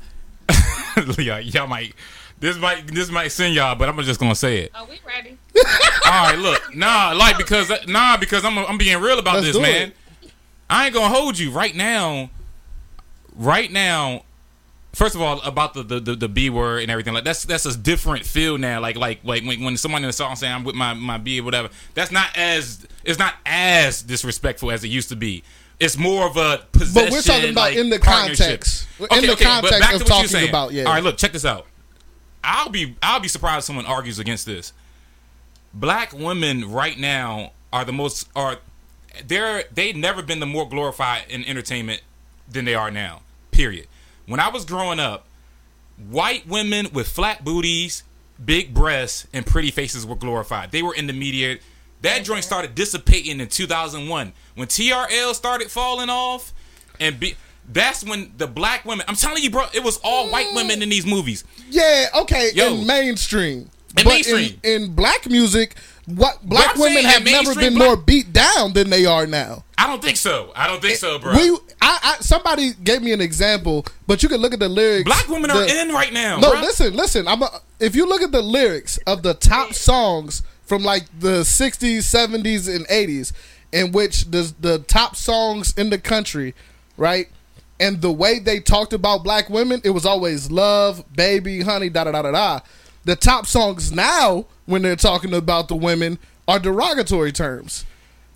y'all, 1.18 1.40
y'all 1.40 1.66
might 1.66 1.94
this 2.40 2.56
might 2.58 2.86
this 2.86 3.10
might 3.10 3.28
send 3.28 3.54
y'all, 3.54 3.74
but 3.74 3.88
I'm 3.88 4.00
just 4.02 4.20
gonna 4.20 4.34
say 4.34 4.58
it. 4.60 4.72
Are 4.74 4.86
we 4.86 5.00
ready? 5.06 5.38
All 5.56 6.10
right, 6.30 6.38
look, 6.38 6.74
nah, 6.74 7.12
like 7.12 7.36
because 7.38 7.70
nah, 7.86 8.16
because 8.16 8.44
I'm 8.44 8.58
I'm 8.58 8.78
being 8.78 9.00
real 9.00 9.18
about 9.18 9.36
Let's 9.36 9.46
this, 9.48 9.58
man. 9.58 9.88
it. 10.22 10.32
I 10.68 10.86
ain't 10.86 10.94
gonna 10.94 11.14
hold 11.14 11.38
you 11.38 11.50
right 11.50 11.74
now. 11.74 12.30
Right 13.36 13.70
now, 13.70 14.24
first 14.92 15.14
of 15.14 15.20
all 15.20 15.40
about 15.42 15.74
the, 15.74 15.82
the, 15.82 16.00
the, 16.00 16.14
the 16.14 16.28
B 16.28 16.50
word 16.50 16.82
and 16.82 16.90
everything 16.90 17.14
like 17.14 17.24
that's 17.24 17.44
that's 17.44 17.66
a 17.66 17.76
different 17.76 18.24
feel 18.24 18.58
now. 18.58 18.80
Like 18.80 18.96
like 18.96 19.20
like 19.24 19.44
when, 19.44 19.62
when 19.62 19.76
someone 19.76 20.02
in 20.02 20.08
the 20.08 20.12
song 20.12 20.36
saying 20.36 20.52
I'm 20.52 20.64
with 20.64 20.74
my 20.76 20.94
my 20.94 21.18
B 21.18 21.40
or 21.40 21.44
whatever, 21.44 21.68
that's 21.94 22.10
not 22.10 22.28
as 22.36 22.86
it's 23.04 23.18
not 23.18 23.34
as 23.46 24.02
disrespectful 24.02 24.70
as 24.70 24.84
it 24.84 24.88
used 24.88 25.08
to 25.10 25.16
be. 25.16 25.42
It's 25.80 25.98
more 25.98 26.26
of 26.28 26.36
a 26.36 26.64
possession. 26.70 26.94
But 26.94 27.12
we're 27.12 27.22
talking 27.22 27.50
about 27.50 27.70
like, 27.70 27.76
in 27.76 27.90
the 27.90 27.98
context. 27.98 28.86
In 29.00 29.06
Okay, 29.06 29.26
the 29.26 29.32
okay, 29.32 29.44
but 29.44 29.70
context 29.70 29.80
back 29.80 29.90
to 29.90 29.96
of 29.96 30.00
what 30.02 30.08
you're 30.08 30.08
talking 30.16 30.28
saying. 30.28 30.48
about, 30.48 30.72
yeah. 30.72 30.84
All 30.84 30.92
right, 30.94 31.02
look, 31.02 31.16
check 31.16 31.32
this 31.32 31.44
out. 31.44 31.66
I'll 32.44 32.68
be 32.68 32.94
I'll 33.02 33.18
be 33.20 33.26
surprised 33.28 33.58
if 33.58 33.64
someone 33.64 33.86
argues 33.86 34.18
against 34.20 34.46
this. 34.46 34.72
Black 35.74 36.12
women 36.12 36.70
right 36.70 36.98
now 36.98 37.52
are 37.72 37.84
the 37.84 37.92
most 37.92 38.28
are 38.36 38.58
they're 39.26 39.64
they've 39.72 39.96
never 39.96 40.22
been 40.22 40.40
the 40.40 40.46
more 40.46 40.68
glorified 40.68 41.24
in 41.28 41.44
entertainment 41.44 42.02
than 42.48 42.64
they 42.64 42.74
are 42.74 42.90
now. 42.90 43.22
Period. 43.50 43.86
When 44.26 44.40
I 44.40 44.48
was 44.48 44.64
growing 44.64 45.00
up, 45.00 45.26
white 46.08 46.46
women 46.46 46.88
with 46.92 47.08
flat 47.08 47.44
booties, 47.44 48.02
big 48.42 48.74
breasts, 48.74 49.26
and 49.32 49.46
pretty 49.46 49.70
faces 49.70 50.06
were 50.06 50.16
glorified. 50.16 50.70
They 50.72 50.82
were 50.82 50.94
in 50.94 51.06
the 51.06 51.12
media. 51.12 51.58
That 52.02 52.24
joint 52.24 52.44
started 52.44 52.74
dissipating 52.74 53.40
in 53.40 53.48
2001 53.48 54.32
when 54.56 54.68
TRL 54.68 55.34
started 55.34 55.70
falling 55.70 56.10
off, 56.10 56.52
and 57.00 57.18
be, 57.18 57.34
that's 57.66 58.04
when 58.04 58.32
the 58.36 58.46
black 58.46 58.84
women. 58.84 59.06
I'm 59.08 59.14
telling 59.16 59.42
you, 59.42 59.50
bro, 59.50 59.64
it 59.72 59.82
was 59.82 59.98
all 60.04 60.30
white 60.30 60.48
women 60.54 60.80
mm. 60.80 60.82
in 60.82 60.88
these 60.90 61.06
movies. 61.06 61.44
Yeah, 61.70 62.06
okay, 62.14 62.50
Yo. 62.54 62.74
in 62.74 62.86
mainstream. 62.86 63.70
In 63.98 64.04
but. 64.04 64.26
In, 64.26 64.60
in 64.64 64.94
black 64.94 65.28
music, 65.28 65.76
what 66.06 66.42
black 66.42 66.76
women 66.76 67.04
have 67.04 67.24
never 67.24 67.54
been 67.54 67.74
black- 67.74 67.86
more 67.88 67.96
beat 67.96 68.32
down 68.32 68.72
than 68.72 68.90
they 68.90 69.06
are 69.06 69.26
now. 69.26 69.64
I 69.78 69.86
don't 69.86 70.02
think 70.02 70.16
so. 70.16 70.52
I 70.54 70.66
don't 70.66 70.80
think 70.82 70.96
so, 70.98 71.18
bro. 71.18 71.32
We, 71.32 71.50
I, 71.80 71.98
I, 72.02 72.16
somebody 72.20 72.72
gave 72.74 73.02
me 73.02 73.12
an 73.12 73.20
example, 73.20 73.86
but 74.06 74.22
you 74.22 74.28
can 74.28 74.38
look 74.38 74.52
at 74.52 74.60
the 74.60 74.68
lyrics. 74.68 75.04
black 75.04 75.28
women 75.28 75.50
are 75.50 75.64
in 75.64 75.90
right 75.90 76.12
now. 76.12 76.38
No, 76.38 76.52
bro. 76.52 76.60
listen, 76.60 76.94
listen. 76.94 77.28
I'm 77.28 77.42
a, 77.42 77.48
if 77.80 77.94
you 77.94 78.06
look 78.08 78.22
at 78.22 78.32
the 78.32 78.42
lyrics 78.42 78.98
of 79.06 79.22
the 79.22 79.34
top 79.34 79.74
songs 79.74 80.42
from 80.64 80.82
like 80.82 81.04
the 81.20 81.40
60s, 81.40 81.98
70s, 81.98 82.74
and 82.74 82.86
80s, 82.88 83.32
in 83.72 83.90
which 83.92 84.30
the 84.30 84.52
the 84.60 84.78
top 84.80 85.16
songs 85.16 85.74
in 85.76 85.90
the 85.90 85.98
country, 85.98 86.54
right? 86.96 87.28
And 87.80 88.00
the 88.00 88.12
way 88.12 88.38
they 88.38 88.60
talked 88.60 88.92
about 88.92 89.24
black 89.24 89.50
women, 89.50 89.80
it 89.84 89.90
was 89.90 90.06
always 90.06 90.50
love, 90.50 91.04
baby, 91.12 91.60
honey, 91.60 91.88
da 91.88 92.04
da 92.04 92.12
da 92.12 92.22
da 92.22 92.30
da. 92.30 92.60
The 93.04 93.16
top 93.16 93.46
songs 93.46 93.92
now, 93.92 94.46
when 94.66 94.82
they're 94.82 94.96
talking 94.96 95.34
about 95.34 95.68
the 95.68 95.76
women, 95.76 96.18
are 96.48 96.58
derogatory 96.58 97.32
terms. 97.32 97.84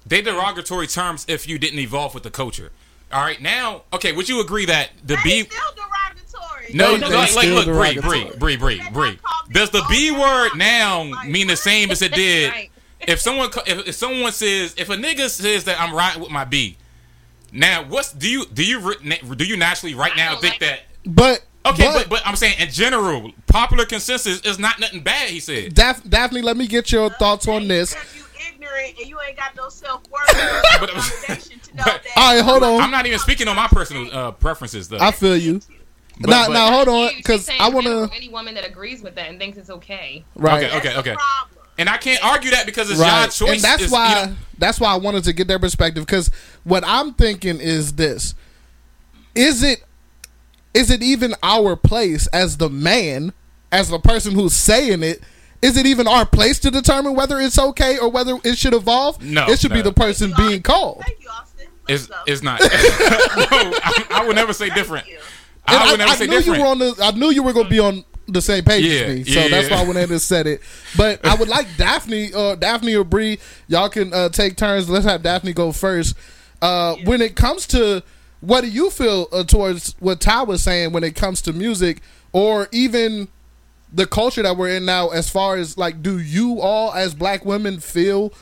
They 0.06 0.20
derogatory 0.22 0.86
terms 0.86 1.24
if 1.28 1.48
you 1.48 1.58
didn't 1.58 1.78
evolve 1.78 2.14
with 2.14 2.22
the 2.22 2.30
culture. 2.30 2.70
All 3.12 3.22
right, 3.22 3.40
now, 3.40 3.82
okay, 3.92 4.12
would 4.12 4.28
you 4.28 4.40
agree 4.40 4.66
that 4.66 4.90
the 5.04 5.16
They 5.16 5.42
B? 5.42 5.48
still 5.50 5.60
derogatory. 5.74 6.74
No, 6.74 6.96
They- 6.96 7.06
like, 7.06 7.34
like 7.34 7.44
still 7.44 7.54
look, 7.54 7.64
Brie, 7.66 7.94
derogatory. 7.94 8.24
Brie, 8.38 8.56
Brie, 8.56 8.78
Brie, 8.78 8.90
Brie. 8.90 9.18
Does 9.50 9.70
the 9.70 9.82
B 9.88 10.10
word 10.10 10.50
now 10.56 11.04
mean 11.26 11.46
the 11.46 11.56
same 11.70 11.90
as 11.90 12.02
it 12.02 12.12
did? 12.12 12.52
Right. 12.52 12.70
If 13.00 13.20
someone, 13.20 13.48
if, 13.66 13.88
if 13.88 13.94
someone 13.94 14.32
says, 14.32 14.74
if 14.76 14.90
a 14.90 14.96
nigga 14.96 15.30
says 15.30 15.64
that 15.64 15.80
I'm 15.80 15.94
riding 15.94 16.20
with 16.20 16.30
my 16.30 16.44
B, 16.44 16.76
now 17.52 17.82
what's 17.84 18.12
do 18.12 18.28
you 18.28 18.44
do 18.52 18.62
you 18.62 18.94
do 19.34 19.44
you 19.46 19.56
naturally 19.56 19.94
right 19.94 20.14
now 20.16 20.36
think 20.36 20.54
like 20.54 20.60
that? 20.60 20.80
But 21.06 21.42
Okay, 21.66 21.84
but, 21.86 21.94
but, 21.94 22.08
but 22.10 22.22
I'm 22.26 22.36
saying 22.36 22.56
in 22.60 22.70
general, 22.70 23.30
popular 23.46 23.84
consensus 23.84 24.40
is 24.40 24.58
not 24.58 24.78
nothing 24.80 25.02
bad. 25.02 25.28
He 25.30 25.40
said. 25.40 25.74
Daph- 25.74 26.08
Daphne, 26.08 26.40
let 26.40 26.56
me 26.56 26.66
get 26.66 26.90
your 26.92 27.10
thoughts 27.10 27.46
on 27.48 27.68
this. 27.68 27.94
You 28.16 28.22
ignorant 28.52 28.98
and 28.98 29.08
you 29.08 29.18
ain't 29.26 29.36
got 29.36 29.54
no 29.56 29.68
self 29.68 30.02
worth 30.10 30.26
But- 30.80 30.90
foundation 30.90 31.58
to 31.60 31.76
know 31.76 31.82
but- 31.84 32.02
All 32.16 32.34
right, 32.34 32.42
hold 32.44 32.62
on. 32.62 32.80
I'm 32.80 32.90
not 32.90 33.06
even 33.06 33.18
speaking 33.18 33.48
on 33.48 33.56
my 33.56 33.66
personal 33.68 34.10
uh, 34.16 34.30
preferences 34.32 34.88
though. 34.88 34.98
I 34.98 35.10
feel 35.10 35.36
you. 35.36 35.60
But- 36.20 36.30
now, 36.30 36.46
but- 36.46 36.52
now 36.54 36.70
hold 36.72 36.88
on, 36.88 37.10
because 37.16 37.50
I 37.60 37.68
want 37.68 37.86
to. 37.86 38.08
any 38.16 38.28
woman 38.28 38.54
that 38.54 38.64
agrees 38.66 39.02
with 39.02 39.16
that 39.16 39.28
and 39.28 39.38
thinks 39.38 39.58
it's 39.58 39.70
okay. 39.70 40.24
Right. 40.36 40.64
Okay, 40.64 40.76
okay, 40.78 40.96
okay. 40.98 41.16
And 41.76 41.88
I 41.88 41.96
can't 41.96 42.24
argue 42.24 42.50
that 42.52 42.66
because 42.66 42.90
it's 42.90 42.98
right. 43.00 43.22
your 43.22 43.30
choice. 43.30 43.56
and 43.56 43.60
that's 43.62 43.82
It's, 43.84 43.92
why 43.92 44.20
you 44.20 44.26
know- 44.26 44.36
that's 44.58 44.80
why 44.80 44.92
I 44.92 44.96
wanted 44.96 45.24
to 45.24 45.32
get 45.32 45.48
their 45.48 45.58
perspective 45.58 46.06
because 46.06 46.30
what 46.64 46.82
I'm 46.86 47.14
thinking 47.14 47.60
is 47.60 47.92
this: 47.94 48.34
is 49.34 49.62
it 49.62 49.84
is 50.78 50.90
it 50.90 51.02
even 51.02 51.34
our 51.42 51.76
place 51.76 52.26
as 52.28 52.56
the 52.58 52.68
man, 52.70 53.32
as 53.72 53.88
the 53.90 53.98
person 53.98 54.34
who's 54.34 54.54
saying 54.54 55.02
it? 55.02 55.22
Is 55.60 55.76
it 55.76 55.86
even 55.86 56.06
our 56.06 56.24
place 56.24 56.60
to 56.60 56.70
determine 56.70 57.16
whether 57.16 57.40
it's 57.40 57.58
okay 57.58 57.98
or 57.98 58.08
whether 58.10 58.38
it 58.44 58.56
should 58.56 58.74
evolve? 58.74 59.20
No, 59.22 59.46
it 59.48 59.58
should 59.58 59.72
be 59.72 59.82
the 59.82 59.92
person 59.92 60.32
Thank 60.32 60.48
being 60.48 60.62
called. 60.62 61.02
Thank 61.04 61.20
you, 61.22 61.28
Austin. 61.30 61.66
Let's 61.88 62.02
It's, 62.02 62.06
go. 62.06 62.16
it's 62.26 62.42
not. 62.44 62.60
no, 62.60 62.66
I, 62.70 64.06
I 64.10 64.24
would 64.26 64.36
never 64.36 64.52
say 64.52 64.68
different. 64.70 65.08
You. 65.08 65.18
I 65.66 65.88
I, 65.88 65.90
would 65.90 65.98
never 65.98 66.12
I 66.12 66.14
say 66.14 66.26
knew 66.26 66.36
different. 66.38 66.58
you 66.58 66.64
were 66.64 66.70
on 66.70 66.78
the. 66.78 66.94
I 67.02 67.10
knew 67.10 67.30
you 67.30 67.42
were 67.42 67.52
going 67.52 67.66
to 67.66 67.70
be 67.70 67.80
on 67.80 68.04
the 68.28 68.40
same 68.40 68.62
page 68.62 68.84
Yeah, 68.84 69.00
as 69.00 69.16
me, 69.16 69.24
so 69.24 69.40
yeah, 69.40 69.48
that's 69.48 69.68
yeah. 69.68 69.74
why 69.76 69.80
I 69.82 69.84
went 69.84 69.96
ahead 69.96 70.10
and 70.10 70.22
said 70.22 70.46
it. 70.46 70.60
But 70.96 71.26
I 71.26 71.34
would 71.34 71.48
like 71.48 71.66
Daphne, 71.76 72.30
uh, 72.34 72.54
Daphne 72.54 72.94
or 72.94 73.02
Brie, 73.02 73.38
y'all 73.66 73.88
can 73.88 74.12
uh, 74.12 74.28
take 74.28 74.56
turns. 74.56 74.88
Let's 74.88 75.06
have 75.06 75.22
Daphne 75.22 75.52
go 75.54 75.72
first. 75.72 76.14
Uh, 76.62 76.94
When 77.04 77.20
it 77.20 77.34
comes 77.36 77.66
to 77.68 78.02
what 78.40 78.62
do 78.62 78.70
you 78.70 78.90
feel 78.90 79.28
uh, 79.32 79.44
towards 79.44 79.94
what 79.98 80.20
Tye 80.20 80.42
was 80.42 80.62
saying 80.62 80.92
when 80.92 81.04
it 81.04 81.14
comes 81.14 81.42
to 81.42 81.52
music, 81.52 82.00
or 82.32 82.68
even 82.72 83.28
the 83.92 84.06
culture 84.06 84.42
that 84.42 84.56
we're 84.56 84.76
in 84.76 84.84
now, 84.84 85.08
as 85.08 85.30
far 85.30 85.56
as 85.56 85.78
like, 85.78 86.02
do 86.02 86.18
you 86.18 86.60
all 86.60 86.92
as 86.92 87.14
black 87.14 87.44
women 87.44 87.80
feel 87.80 88.32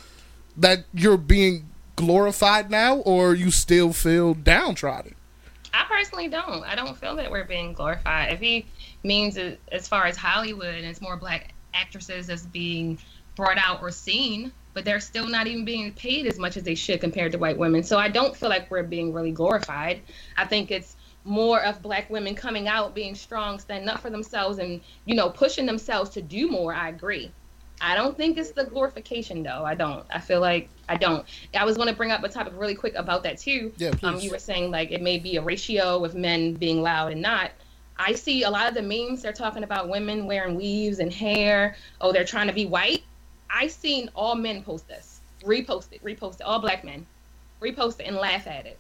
that 0.56 0.85
you're 0.92 1.16
being 1.16 1.68
glorified 1.94 2.70
now, 2.70 2.96
or 2.96 3.35
you 3.35 3.50
still 3.50 3.92
feel 3.92 4.35
downtrodden? 4.35 5.14
I 5.72 5.85
personally 5.88 6.28
don't. 6.28 6.64
I 6.64 6.74
don't 6.74 6.96
feel 6.96 7.16
that 7.16 7.30
we're 7.30 7.44
being 7.44 7.72
glorified. 7.72 8.32
If 8.32 8.40
he 8.40 8.66
means 9.02 9.37
it, 9.37 9.61
as 9.70 9.87
far 9.87 10.06
as 10.06 10.16
Hollywood 10.16 10.74
and 10.74 10.85
it's 10.85 11.00
more 11.00 11.16
black 11.16 11.52
actresses 11.74 12.26
that's 12.26 12.46
being 12.46 12.98
brought 13.37 13.59
out 13.59 13.82
or 13.82 13.90
seen, 13.90 14.52
but 14.77 14.85
they're 14.85 15.01
still 15.01 15.27
not 15.27 15.47
even 15.47 15.65
being 15.65 15.91
paid 15.95 16.27
as 16.27 16.39
much 16.39 16.59
as 16.59 16.62
they 16.62 16.75
should 16.75 17.01
compared 17.01 17.33
to 17.33 17.39
white 17.39 17.57
women. 17.57 17.83
So 17.83 17.97
I 17.97 18.09
don't 18.11 18.37
feel 18.37 18.51
like 18.51 18.71
we're 18.71 18.83
being 18.83 19.11
really 19.11 19.33
glorified. 19.33 20.03
I 20.37 20.45
think 20.45 20.71
it's 20.71 20.97
more 21.25 21.62
of 21.65 21.81
black 21.81 22.11
women 22.11 22.35
coming 22.35 22.69
out, 22.69 22.95
being 22.95 23.15
strong, 23.15 23.59
standing 23.59 23.89
up 23.89 24.01
for 24.01 24.11
themselves, 24.11 24.59
and 24.59 24.83
you 25.07 25.15
know 25.15 25.31
pushing 25.31 25.65
themselves 25.65 26.11
to 26.11 26.21
do 26.21 26.51
more. 26.51 26.75
I 26.75 26.91
agree. 26.91 27.33
I 27.81 27.95
don't 27.95 28.19
think 28.19 28.37
it's 28.37 28.51
the 28.51 28.65
glorification 28.65 29.43
though. 29.43 29.65
I 29.65 29.75
don't. 29.75 30.05
I 30.11 30.21
feel 30.21 30.41
like 30.43 30.69
I 30.91 30.97
don't. 30.97 31.25
I 31.59 31.65
was 31.65 31.79
going 31.79 31.89
to 31.89 31.95
bring 31.97 32.11
up 32.12 32.23
a 32.23 32.29
topic 32.29 32.53
really 32.55 32.75
quick 32.75 32.95
about 32.97 33.23
that 33.23 33.39
too. 33.39 33.73
Yeah, 33.79 33.93
Um, 34.03 34.17
please. 34.17 34.25
you 34.25 34.31
were 34.31 34.39
saying 34.39 34.71
like 34.71 34.93
it 34.93 35.01
may 35.01 35.19
be 35.19 35.39
a 35.39 35.43
ratio 35.43 36.05
of 36.05 36.15
men 36.15 36.53
being 36.53 36.83
loud 36.83 37.12
and 37.12 37.23
not. 37.23 37.51
I 37.99 38.12
see 38.12 38.43
a 38.43 38.51
lot 38.51 38.69
of 38.69 38.75
the 38.75 38.83
memes 38.83 39.23
they're 39.23 39.33
talking 39.33 39.62
about 39.62 39.89
women 39.89 40.27
wearing 40.27 40.55
weaves 40.55 40.99
and 40.99 41.11
hair. 41.11 41.77
Oh, 41.99 42.12
they're 42.12 42.27
trying 42.27 42.49
to 42.49 42.53
be 42.53 42.67
white. 42.67 43.03
I 43.50 43.68
seen 43.68 44.11
all 44.14 44.35
men 44.35 44.62
post 44.62 44.88
this, 44.88 45.20
repost 45.42 45.92
it, 45.92 46.02
repost 46.04 46.37
it, 46.37 46.42
all 46.42 46.61
black 46.61 46.85
men, 46.85 47.06
repost 47.61 48.00
it 48.00 48.06
and 48.06 48.16
laugh 48.16 48.46
at 48.46 48.66
it. 48.66 48.78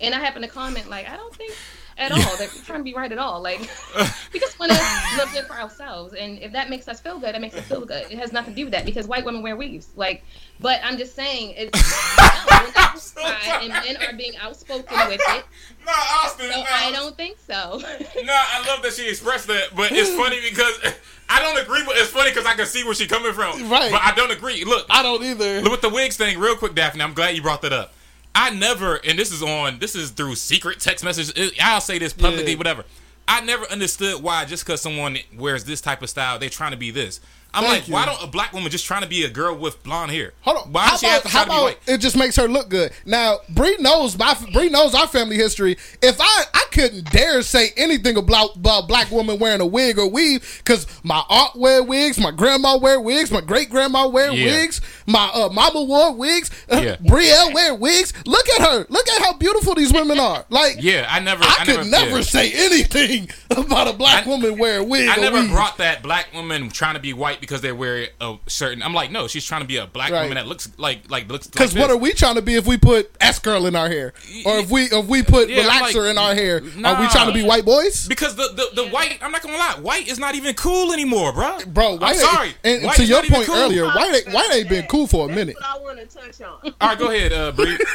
And 0.00 0.14
I 0.14 0.18
happen 0.18 0.42
to 0.42 0.48
comment 0.48 0.88
like, 0.88 1.08
I 1.08 1.16
don't 1.16 1.34
think 1.34 1.54
at 1.98 2.12
all 2.12 2.18
that 2.18 2.50
we're 2.54 2.62
trying 2.62 2.80
to 2.80 2.84
be 2.84 2.94
right 2.94 3.10
at 3.10 3.18
all. 3.18 3.40
Like, 3.40 3.60
we 4.32 4.40
just 4.40 4.58
want 4.58 4.72
to 4.72 4.78
live 5.16 5.32
good 5.32 5.44
for 5.44 5.54
ourselves, 5.54 6.14
and 6.14 6.38
if 6.40 6.52
that 6.52 6.70
makes 6.70 6.88
us 6.88 7.00
feel 7.00 7.18
good, 7.18 7.34
that 7.34 7.40
makes 7.40 7.56
us 7.56 7.64
feel 7.64 7.84
good. 7.84 8.10
It 8.10 8.18
has 8.18 8.32
nothing 8.32 8.54
to 8.54 8.56
do 8.56 8.64
with 8.66 8.72
that 8.72 8.84
because 8.84 9.06
white 9.06 9.24
women 9.24 9.42
wear 9.42 9.56
weaves. 9.56 9.88
Like, 9.96 10.24
but 10.60 10.80
I'm 10.84 10.98
just 10.98 11.14
saying, 11.14 11.54
it's 11.56 12.16
no, 12.18 12.28
we're 12.50 12.72
not 12.72 12.98
so 12.98 13.20
glorified, 13.20 13.62
and 13.62 13.68
men 13.68 13.96
are 14.08 14.16
being 14.16 14.36
outspoken 14.38 14.96
with 15.08 15.20
it. 15.28 15.44
No, 15.86 15.92
Austin. 15.92 16.50
So 16.50 16.56
no. 16.56 16.64
I 16.66 16.90
don't 16.92 17.14
think 17.14 17.36
so. 17.38 17.78
No, 17.82 18.32
I 18.32 18.66
love 18.66 18.82
that 18.82 18.94
she 18.94 19.06
expressed 19.06 19.46
that, 19.48 19.68
but 19.76 19.92
it's 19.92 20.08
funny 20.16 20.40
because 20.40 20.94
I 21.28 21.42
don't 21.42 21.60
agree. 21.62 21.82
But 21.84 21.96
it's 21.96 22.08
funny 22.08 22.30
because 22.30 22.46
I 22.46 22.54
can 22.54 22.64
see 22.64 22.84
where 22.84 22.94
she's 22.94 23.06
coming 23.08 23.34
from. 23.34 23.68
Right. 23.68 23.92
But 23.92 24.00
I 24.00 24.14
don't 24.16 24.32
agree. 24.32 24.64
Look, 24.64 24.86
I 24.88 25.02
don't 25.02 25.22
either. 25.22 25.60
Look 25.60 25.72
with 25.72 25.80
the 25.82 25.90
wigs 25.90 26.16
thing, 26.16 26.38
real 26.38 26.56
quick, 26.56 26.74
Daphne. 26.74 27.02
I'm 27.02 27.12
glad 27.12 27.36
you 27.36 27.42
brought 27.42 27.60
that 27.62 27.74
up. 27.74 27.92
I 28.34 28.50
never, 28.50 28.96
and 28.96 29.18
this 29.18 29.30
is 29.32 29.42
on, 29.42 29.78
this 29.78 29.94
is 29.94 30.10
through 30.10 30.34
secret 30.34 30.80
text 30.80 31.04
message. 31.04 31.52
I'll 31.60 31.80
say 31.80 31.98
this 31.98 32.12
publicly, 32.12 32.52
Yeah. 32.52 32.58
whatever. 32.58 32.84
I 33.26 33.40
never 33.40 33.64
understood 33.70 34.22
why 34.22 34.44
just 34.44 34.66
because 34.66 34.82
someone 34.82 35.18
wears 35.36 35.64
this 35.64 35.80
type 35.80 36.02
of 36.02 36.10
style, 36.10 36.38
they're 36.38 36.50
trying 36.50 36.72
to 36.72 36.76
be 36.76 36.90
this. 36.90 37.20
I'm 37.54 37.62
Thank 37.64 37.74
like, 37.82 37.88
you. 37.88 37.94
why 37.94 38.06
don't 38.06 38.22
a 38.22 38.26
black 38.26 38.52
woman 38.52 38.70
just 38.70 38.84
trying 38.86 39.02
to 39.02 39.08
be 39.08 39.24
a 39.24 39.30
girl 39.30 39.54
with 39.56 39.82
blonde 39.82 40.10
hair? 40.10 40.32
Hold 40.42 40.56
on. 40.66 40.72
Why 40.72 40.88
does 40.90 41.00
she 41.00 41.06
about, 41.06 41.12
have 41.14 41.22
to 41.22 41.28
try 41.28 41.44
to 41.44 41.50
be 41.50 41.56
white? 41.56 41.78
it 41.86 41.98
just 41.98 42.16
makes 42.16 42.36
her 42.36 42.48
look 42.48 42.68
good? 42.68 42.92
Now, 43.06 43.38
Brie 43.48 43.76
knows 43.78 44.18
my 44.18 44.36
Brie 44.52 44.68
knows 44.70 44.94
our 44.94 45.06
family 45.06 45.36
history. 45.36 45.76
If 46.02 46.16
I 46.20 46.44
I 46.52 46.64
couldn't 46.72 47.10
dare 47.12 47.42
say 47.42 47.70
anything 47.76 48.16
about, 48.16 48.56
about 48.56 48.88
black 48.88 49.10
woman 49.12 49.38
wearing 49.38 49.60
a 49.60 49.66
wig 49.66 49.98
or 49.98 50.08
weave 50.08 50.60
because 50.64 50.86
my 51.04 51.22
aunt 51.28 51.54
wear 51.56 51.82
wigs, 51.82 52.18
my 52.18 52.32
grandma 52.32 52.76
wear 52.76 53.00
wigs, 53.00 53.30
my 53.30 53.40
great 53.40 53.70
grandma 53.70 54.08
wear 54.08 54.32
Yeah. 54.32 54.46
wigs, 54.46 54.80
my 55.06 55.30
uh, 55.32 55.48
mama 55.50 55.82
wore 55.84 56.12
wigs, 56.12 56.50
uh, 56.70 56.80
Yeah. 56.82 56.96
Brielle 56.96 57.54
wear 57.54 57.74
wigs. 57.74 58.12
Look 58.26 58.48
at 58.48 58.60
her. 58.68 58.86
Look 58.88 59.08
at 59.08 59.22
how 59.22 59.34
beautiful 59.34 59.74
these 59.76 59.92
women 59.92 60.18
are. 60.18 60.44
Like 60.50 60.76
Yeah, 60.80 61.06
I 61.08 61.20
never, 61.20 61.44
I, 61.44 61.56
I, 61.60 61.64
could 61.64 61.86
never, 61.86 62.16
yeah. 62.16 62.22
say 62.22 62.52
anything 62.52 63.30
about 63.50 63.86
a 63.88 63.92
black 63.92 64.26
I- 64.26 64.28
woman 64.28 64.58
wearing 64.58 64.80
a 64.80 64.84
wig. 64.88 65.08
I 65.08 65.16
never 65.16 65.40
weave. 65.40 65.50
brought 65.50 65.78
that 65.78 66.02
black 66.02 66.32
woman 66.34 66.70
trying 66.70 66.94
to 66.94 67.00
be 67.00 67.12
white 67.12 67.40
because 67.44 67.60
they 67.60 67.72
wear 67.72 68.08
a 68.20 68.36
certain. 68.46 68.82
I'm 68.82 68.94
like, 68.94 69.10
no, 69.10 69.26
she's 69.28 69.44
trying 69.44 69.60
to 69.62 69.66
be 69.66 69.76
a 69.76 69.86
black 69.86 70.10
Right. 70.10 70.22
woman 70.22 70.34
that 70.36 70.46
looks 70.46 70.68
like 70.78 71.10
like 71.10 71.28
looks. 71.28 71.46
Because 71.46 71.74
like 71.74 71.80
what 71.82 71.90
are 71.90 71.96
we 71.96 72.12
trying 72.12 72.34
to 72.36 72.42
be 72.42 72.54
if 72.54 72.66
we 72.66 72.76
put 72.76 73.10
S 73.20 73.38
curl 73.38 73.66
in 73.66 73.76
our 73.76 73.88
hair, 73.88 74.12
or 74.44 74.58
if 74.58 74.70
we 74.70 74.84
if 74.84 75.06
we 75.06 75.22
put 75.22 75.48
Yeah, 75.48 75.62
relaxer 75.64 76.02
like, 76.02 76.10
in 76.10 76.18
our 76.18 76.34
hair? 76.34 76.56
Are 76.58 77.00
we 77.00 77.08
trying 77.08 77.28
to 77.28 77.32
be 77.34 77.42
white 77.44 77.64
boys? 77.64 78.06
Because 78.08 78.34
the, 78.36 78.48
the, 78.54 78.82
the 78.82 78.88
white, 78.90 79.18
I'm 79.22 79.32
not 79.32 79.42
gonna 79.42 79.56
lie, 79.56 79.76
white 79.80 80.08
is 80.08 80.18
not 80.18 80.34
even 80.34 80.54
cool 80.54 80.92
anymore, 80.92 81.32
bro. 81.32 81.58
Bro, 81.66 81.96
white 81.96 82.10
I'm 82.10 82.14
sorry. 82.16 82.54
And 82.64 82.84
White 82.84 82.96
to 82.96 83.04
your 83.04 83.22
point 83.22 83.46
cool. 83.46 83.56
earlier, 83.56 83.86
white 83.86 84.14
ain't, 84.26 84.34
white 84.34 84.50
ain't 84.52 84.68
been 84.68 84.86
cool 84.86 85.06
for 85.06 85.24
a 85.24 85.28
That's 85.28 85.38
minute. 85.38 85.56
what 85.56 85.64
I 85.66 85.78
want 85.78 85.98
to 85.98 86.06
touch 86.06 86.40
on. 86.40 86.58
All 86.80 86.88
right, 86.88 86.98
go 86.98 87.10
ahead, 87.10 87.32
uh, 87.32 87.52
Brie. 87.52 87.78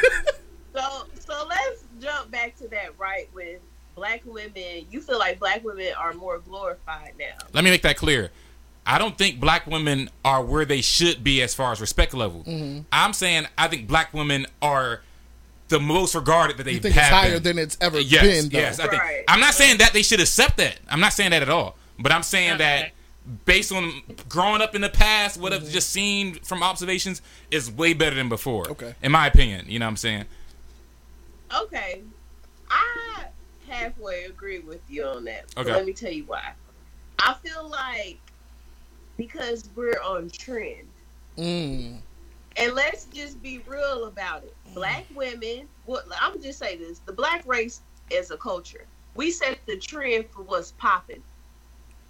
So, 0.72 0.80
so 1.18 1.46
let's 1.48 1.82
jump 2.00 2.30
back 2.30 2.56
to 2.58 2.68
that, 2.68 2.96
right? 2.96 3.28
With 3.34 3.60
black 3.96 4.22
women, 4.24 4.86
you 4.88 5.00
feel 5.00 5.18
like 5.18 5.40
black 5.40 5.64
women 5.64 5.88
are 5.98 6.12
more 6.12 6.38
glorified 6.38 7.14
now. 7.18 7.44
Let 7.52 7.64
me 7.64 7.70
make 7.70 7.82
that 7.82 7.96
clear. 7.96 8.30
I 8.86 8.98
don't 8.98 9.16
think 9.16 9.38
black 9.40 9.66
women 9.66 10.10
are 10.24 10.42
where 10.44 10.64
they 10.64 10.80
should 10.80 11.22
be 11.22 11.42
as 11.42 11.54
far 11.54 11.72
as 11.72 11.80
respect 11.80 12.14
level. 12.14 12.44
Mm-hmm. 12.44 12.80
I'm 12.90 13.12
saying 13.12 13.46
I 13.56 13.68
think 13.68 13.86
black 13.86 14.12
women 14.14 14.46
are 14.62 15.02
the 15.68 15.78
most 15.78 16.14
regarded 16.14 16.56
that 16.56 16.64
they 16.64 16.72
You 16.72 16.80
think 16.80 16.96
it's 16.96 17.04
have 17.04 17.12
higher 17.12 17.34
been. 17.34 17.42
than 17.56 17.58
it's 17.58 17.76
ever 17.80 18.00
yes, 18.00 18.22
been? 18.22 18.48
Though. 18.50 18.58
yes. 18.58 18.80
I 18.80 18.88
think, 18.88 19.02
Right. 19.02 19.24
I'm 19.28 19.38
not 19.40 19.54
saying 19.54 19.78
that 19.78 19.92
they 19.92 20.02
should 20.02 20.18
accept 20.20 20.56
that. 20.56 20.78
I'm 20.88 20.98
not 21.00 21.12
saying 21.12 21.30
that 21.30 21.42
at 21.42 21.48
all. 21.48 21.76
But 21.98 22.10
I'm 22.10 22.22
saying 22.24 22.58
that 22.58 22.90
based 23.44 23.70
on 23.70 24.02
growing 24.28 24.62
up 24.62 24.74
in 24.74 24.80
the 24.80 24.88
past, 24.88 25.38
what 25.38 25.52
I've 25.52 25.68
just 25.68 25.90
seen 25.90 26.34
from 26.40 26.62
observations 26.62 27.22
is 27.52 27.70
way 27.70 27.92
better 27.92 28.16
than 28.16 28.28
before. 28.28 28.68
Okay. 28.70 28.94
In 29.02 29.12
my 29.12 29.26
opinion, 29.28 29.66
you 29.68 29.78
know 29.78 29.84
what 29.84 29.90
I'm 29.90 29.96
saying? 29.98 30.24
Okay, 31.56 32.00
I 32.70 33.24
halfway 33.68 34.24
agree 34.24 34.60
with 34.60 34.80
you 34.88 35.04
on 35.04 35.24
that. 35.24 35.46
But 35.54 35.62
Okay. 35.66 35.72
let 35.72 35.84
me 35.86 35.92
tell 35.92 36.10
you 36.12 36.24
why. 36.24 36.52
I 37.18 37.34
feel 37.44 37.68
like 37.68 38.18
because 39.20 39.68
we're 39.76 40.00
on 40.02 40.30
trend, 40.30 40.88
Mm. 41.36 42.00
and 42.56 42.72
let's 42.74 43.04
just 43.06 43.40
be 43.42 43.58
real 43.66 44.06
about 44.06 44.42
it. 44.44 44.54
Black 44.74 45.04
women, 45.14 45.68
what 45.86 46.06
I'm 46.20 46.40
just 46.42 46.58
say 46.58 46.76
this: 46.76 47.00
the 47.00 47.12
black 47.12 47.46
race 47.46 47.80
as 48.16 48.30
a 48.30 48.36
culture, 48.36 48.86
we 49.14 49.30
set 49.30 49.58
the 49.66 49.76
trend 49.76 50.26
for 50.30 50.42
what's 50.42 50.72
popping. 50.72 51.22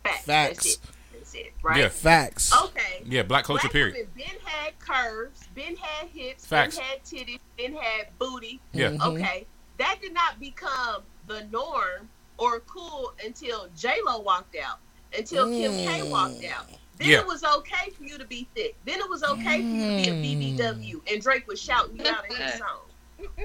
Facts. 0.04 0.24
Facts. 0.24 0.26
That's 0.26 0.66
it. 0.66 0.78
That's 1.12 1.34
it. 1.34 1.52
Right. 1.62 1.78
Yeah. 1.78 1.88
Facts. 1.88 2.52
Okay. 2.64 3.02
Yeah, 3.04 3.22
black 3.24 3.44
culture, 3.44 3.62
Black 3.62 3.72
period. 3.72 3.94
women 3.94 4.08
been 4.16 4.40
had 4.44 4.78
curves, 4.78 5.40
been 5.54 5.76
had 5.76 6.08
hips, 6.08 6.46
Facts. 6.46 6.76
been 6.76 6.84
had 6.84 7.04
titties, 7.04 7.40
been 7.56 7.74
had 7.74 8.06
booty. 8.18 8.60
Yeah. 8.72 8.90
Mhm. 8.92 9.14
Okay, 9.14 9.46
that 9.78 9.98
did 10.00 10.14
not 10.14 10.38
become 10.40 11.02
the 11.26 11.44
norm 11.50 12.08
or 12.38 12.60
cool 12.60 13.12
until 13.24 13.68
J 13.76 13.98
Lo 14.04 14.20
walked 14.20 14.56
out, 14.56 14.78
until 15.16 15.46
Kim 15.50 15.72
K 15.72 16.00
Mm. 16.00 16.10
walked 16.10 16.44
out. 16.44 16.66
Then 17.00 17.08
Yeah. 17.08 17.18
it 17.20 17.26
was 17.26 17.42
okay 17.42 17.90
for 17.96 18.04
you 18.04 18.18
to 18.18 18.26
be 18.26 18.46
thick. 18.54 18.76
Then 18.84 19.00
it 19.00 19.08
was 19.08 19.22
okay 19.22 19.62
for 19.62 19.66
you 19.68 19.86
to 19.86 20.02
be 20.02 20.08
a 20.10 20.12
Mm. 20.12 20.22
BBW, 20.58 21.02
and 21.10 21.22
Drake 21.22 21.46
was 21.48 21.60
shouting 21.60 21.96
you 21.96 22.06
out 22.06 22.30
in 22.30 22.36
his 22.36 22.58
song, 22.58 22.82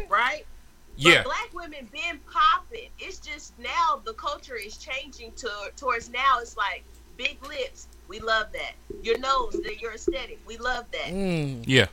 right? 0.10 0.46
Yeah. 0.98 1.24
But 1.24 1.26
black 1.26 1.54
women 1.54 1.90
been 1.92 2.20
popping. 2.32 2.90
It's 3.00 3.18
just 3.20 3.58
now 3.58 4.02
the 4.04 4.14
culture 4.14 4.56
is 4.58 4.78
changing 4.78 5.32
to 5.34 5.50
towards 5.78 6.10
now. 6.10 6.40
It's 6.40 6.58
like 6.58 6.84
big 7.18 7.42
lips. 7.46 7.88
We 8.10 8.20
love 8.20 8.48
that. 8.54 8.74
Your 9.04 9.18
nose, 9.20 9.54
that 9.64 9.80
your 9.82 9.94
aesthetic. 9.94 10.40
We 10.46 10.58
love 10.58 10.86
that. 10.92 11.08
Mm. 11.08 11.64
Yeah. 11.66 11.88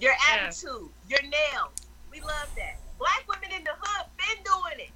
Your 0.00 0.12
Yeah. 0.12 0.46
attitude, 0.46 0.88
your 1.08 1.22
nails. 1.22 1.72
We 2.10 2.20
love 2.20 2.48
that. 2.56 2.78
Black 2.98 3.24
women 3.28 3.50
in 3.56 3.64
the 3.64 3.72
hood 3.78 4.06
been 4.16 4.42
doing 4.44 4.80
it. 4.88 4.90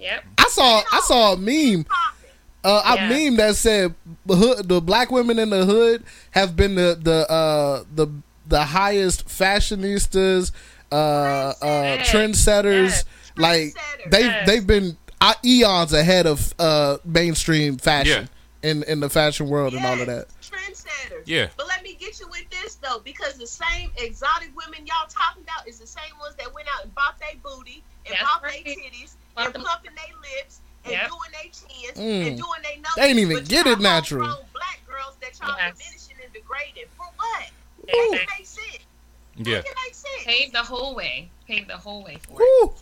Yep. 0.00 0.24
I 0.38 0.48
saw 0.48 0.82
I 0.90 1.00
saw 1.00 1.32
a 1.34 1.36
meme. 1.36 1.84
Popping. 1.84 2.21
Uh, 2.64 2.82
a 2.84 2.94
Yeah. 2.96 3.08
meme 3.08 3.36
that 3.36 3.56
said 3.56 3.94
the 4.26 4.36
hood, 4.36 4.68
the 4.68 4.80
black 4.80 5.10
women 5.10 5.38
in 5.38 5.50
the 5.50 5.64
hood 5.64 6.04
have 6.30 6.54
been 6.54 6.74
the 6.76 6.96
the 7.00 7.28
uh, 7.30 7.84
the 7.94 8.06
the 8.46 8.62
highest 8.64 9.26
fashionistas, 9.28 10.52
uh, 10.90 10.94
uh, 10.94 11.54
Trendsetters. 11.98 12.04
trendsetters. 12.04 12.88
Yes. 12.90 13.04
Like 13.36 13.60
Trendsetters. 13.74 14.10
they 14.10 14.20
Yes. 14.24 14.46
they've 14.46 14.66
been 14.66 14.96
uh, 15.20 15.34
eons 15.44 15.92
ahead 15.92 16.26
of 16.26 16.54
uh, 16.58 16.98
mainstream 17.04 17.78
fashion 17.78 18.28
in 18.62 18.82
in 18.84 19.00
the 19.00 19.08
fashion 19.10 19.48
world 19.48 19.74
and 19.74 19.84
all 19.84 20.00
of 20.00 20.06
that. 20.06 20.26
Trendsetters. 20.42 21.22
Yeah. 21.26 21.48
But 21.56 21.66
let 21.68 21.82
me 21.82 21.94
get 21.98 22.20
you 22.20 22.28
with 22.28 22.48
this 22.50 22.76
though, 22.76 23.00
because 23.04 23.34
the 23.38 23.46
same 23.46 23.90
exotic 23.96 24.50
women 24.56 24.86
y'all 24.86 25.08
talking 25.08 25.42
about 25.42 25.66
is 25.66 25.78
the 25.78 25.86
same 25.86 26.12
ones 26.20 26.34
that 26.38 26.52
went 26.54 26.68
out 26.76 26.84
and 26.84 26.94
bought 26.94 27.18
their 27.18 27.34
booty 27.42 27.82
and 28.06 28.14
That's 28.14 28.22
bought 28.22 28.42
right. 28.42 28.64
their 28.64 28.74
titties 28.74 29.14
Bought 29.34 29.46
and 29.46 29.54
them- 29.54 29.62
pumping 29.64 29.92
their 29.94 30.14
lips 30.38 30.60
and 30.84 30.92
Yep. 30.92 31.08
doing 31.08 31.30
their 31.32 31.42
chins 31.42 31.98
Mm. 31.98 32.26
and 32.28 32.36
doing 32.38 32.62
their 32.62 32.76
nose. 32.78 32.92
They 32.96 33.02
ain't 33.08 33.18
even 33.18 33.44
get 33.44 33.66
it 33.66 33.78
natural. 33.80 34.46
Black 34.52 34.80
girls 34.86 35.14
that 35.20 35.38
y'all 35.40 35.56
Yes. 35.58 35.78
diminishing 35.78 36.16
and 36.24 36.32
degrading 36.32 36.86
for 36.96 37.06
what? 37.16 37.50
Exactly. 37.88 38.10
Make 38.10 38.22
it 38.22 38.28
make 38.38 38.46
sense. 38.46 38.78
Yeah. 39.36 39.54
Make 39.56 39.66
it 39.66 39.76
make 39.84 39.94
sense. 39.94 40.24
Pave 40.24 40.52
the 40.52 40.62
whole 40.62 40.94
way. 40.94 41.30
Pave 41.46 41.68
the 41.68 41.76
whole 41.76 42.02
way 42.04 42.18
for 42.26 42.32
it. 42.32 42.38
Woo. 42.62 42.74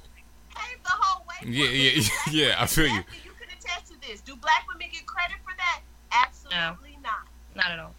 Pave 0.54 0.82
the 0.82 0.90
whole 0.90 1.24
way. 1.26 1.34
for 1.40 1.46
Yeah, 1.48 1.66
it. 1.68 1.96
yeah, 1.96 2.10
Do 2.26 2.30
yeah, 2.36 2.62
I 2.62 2.66
feel 2.66 2.86
you. 2.86 2.94
You 2.96 3.32
can 3.38 3.48
attest 3.58 3.88
to 3.92 4.00
this. 4.00 4.20
Do 4.20 4.36
black 4.36 4.66
women 4.68 4.88
get 4.92 5.06
credit 5.06 5.36
for 5.44 5.52
that? 5.56 5.80
Absolutely 6.12 6.98
not. 7.02 7.26
Not 7.54 7.66
at 7.70 7.78
all. 7.78 7.94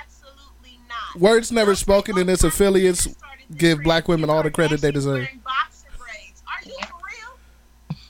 Absolutely 0.00 0.78
not. 0.88 1.20
Words 1.20 1.50
never 1.52 1.74
spoken 1.74 2.18
and 2.18 2.28
its 2.30 2.44
affiliates 2.44 3.08
give 3.56 3.82
black 3.82 4.08
women 4.08 4.30
all 4.30 4.42
the 4.42 4.50
credit 4.50 4.80
they 4.80 4.90
deserve. 4.90 5.22
Wearing 5.22 5.40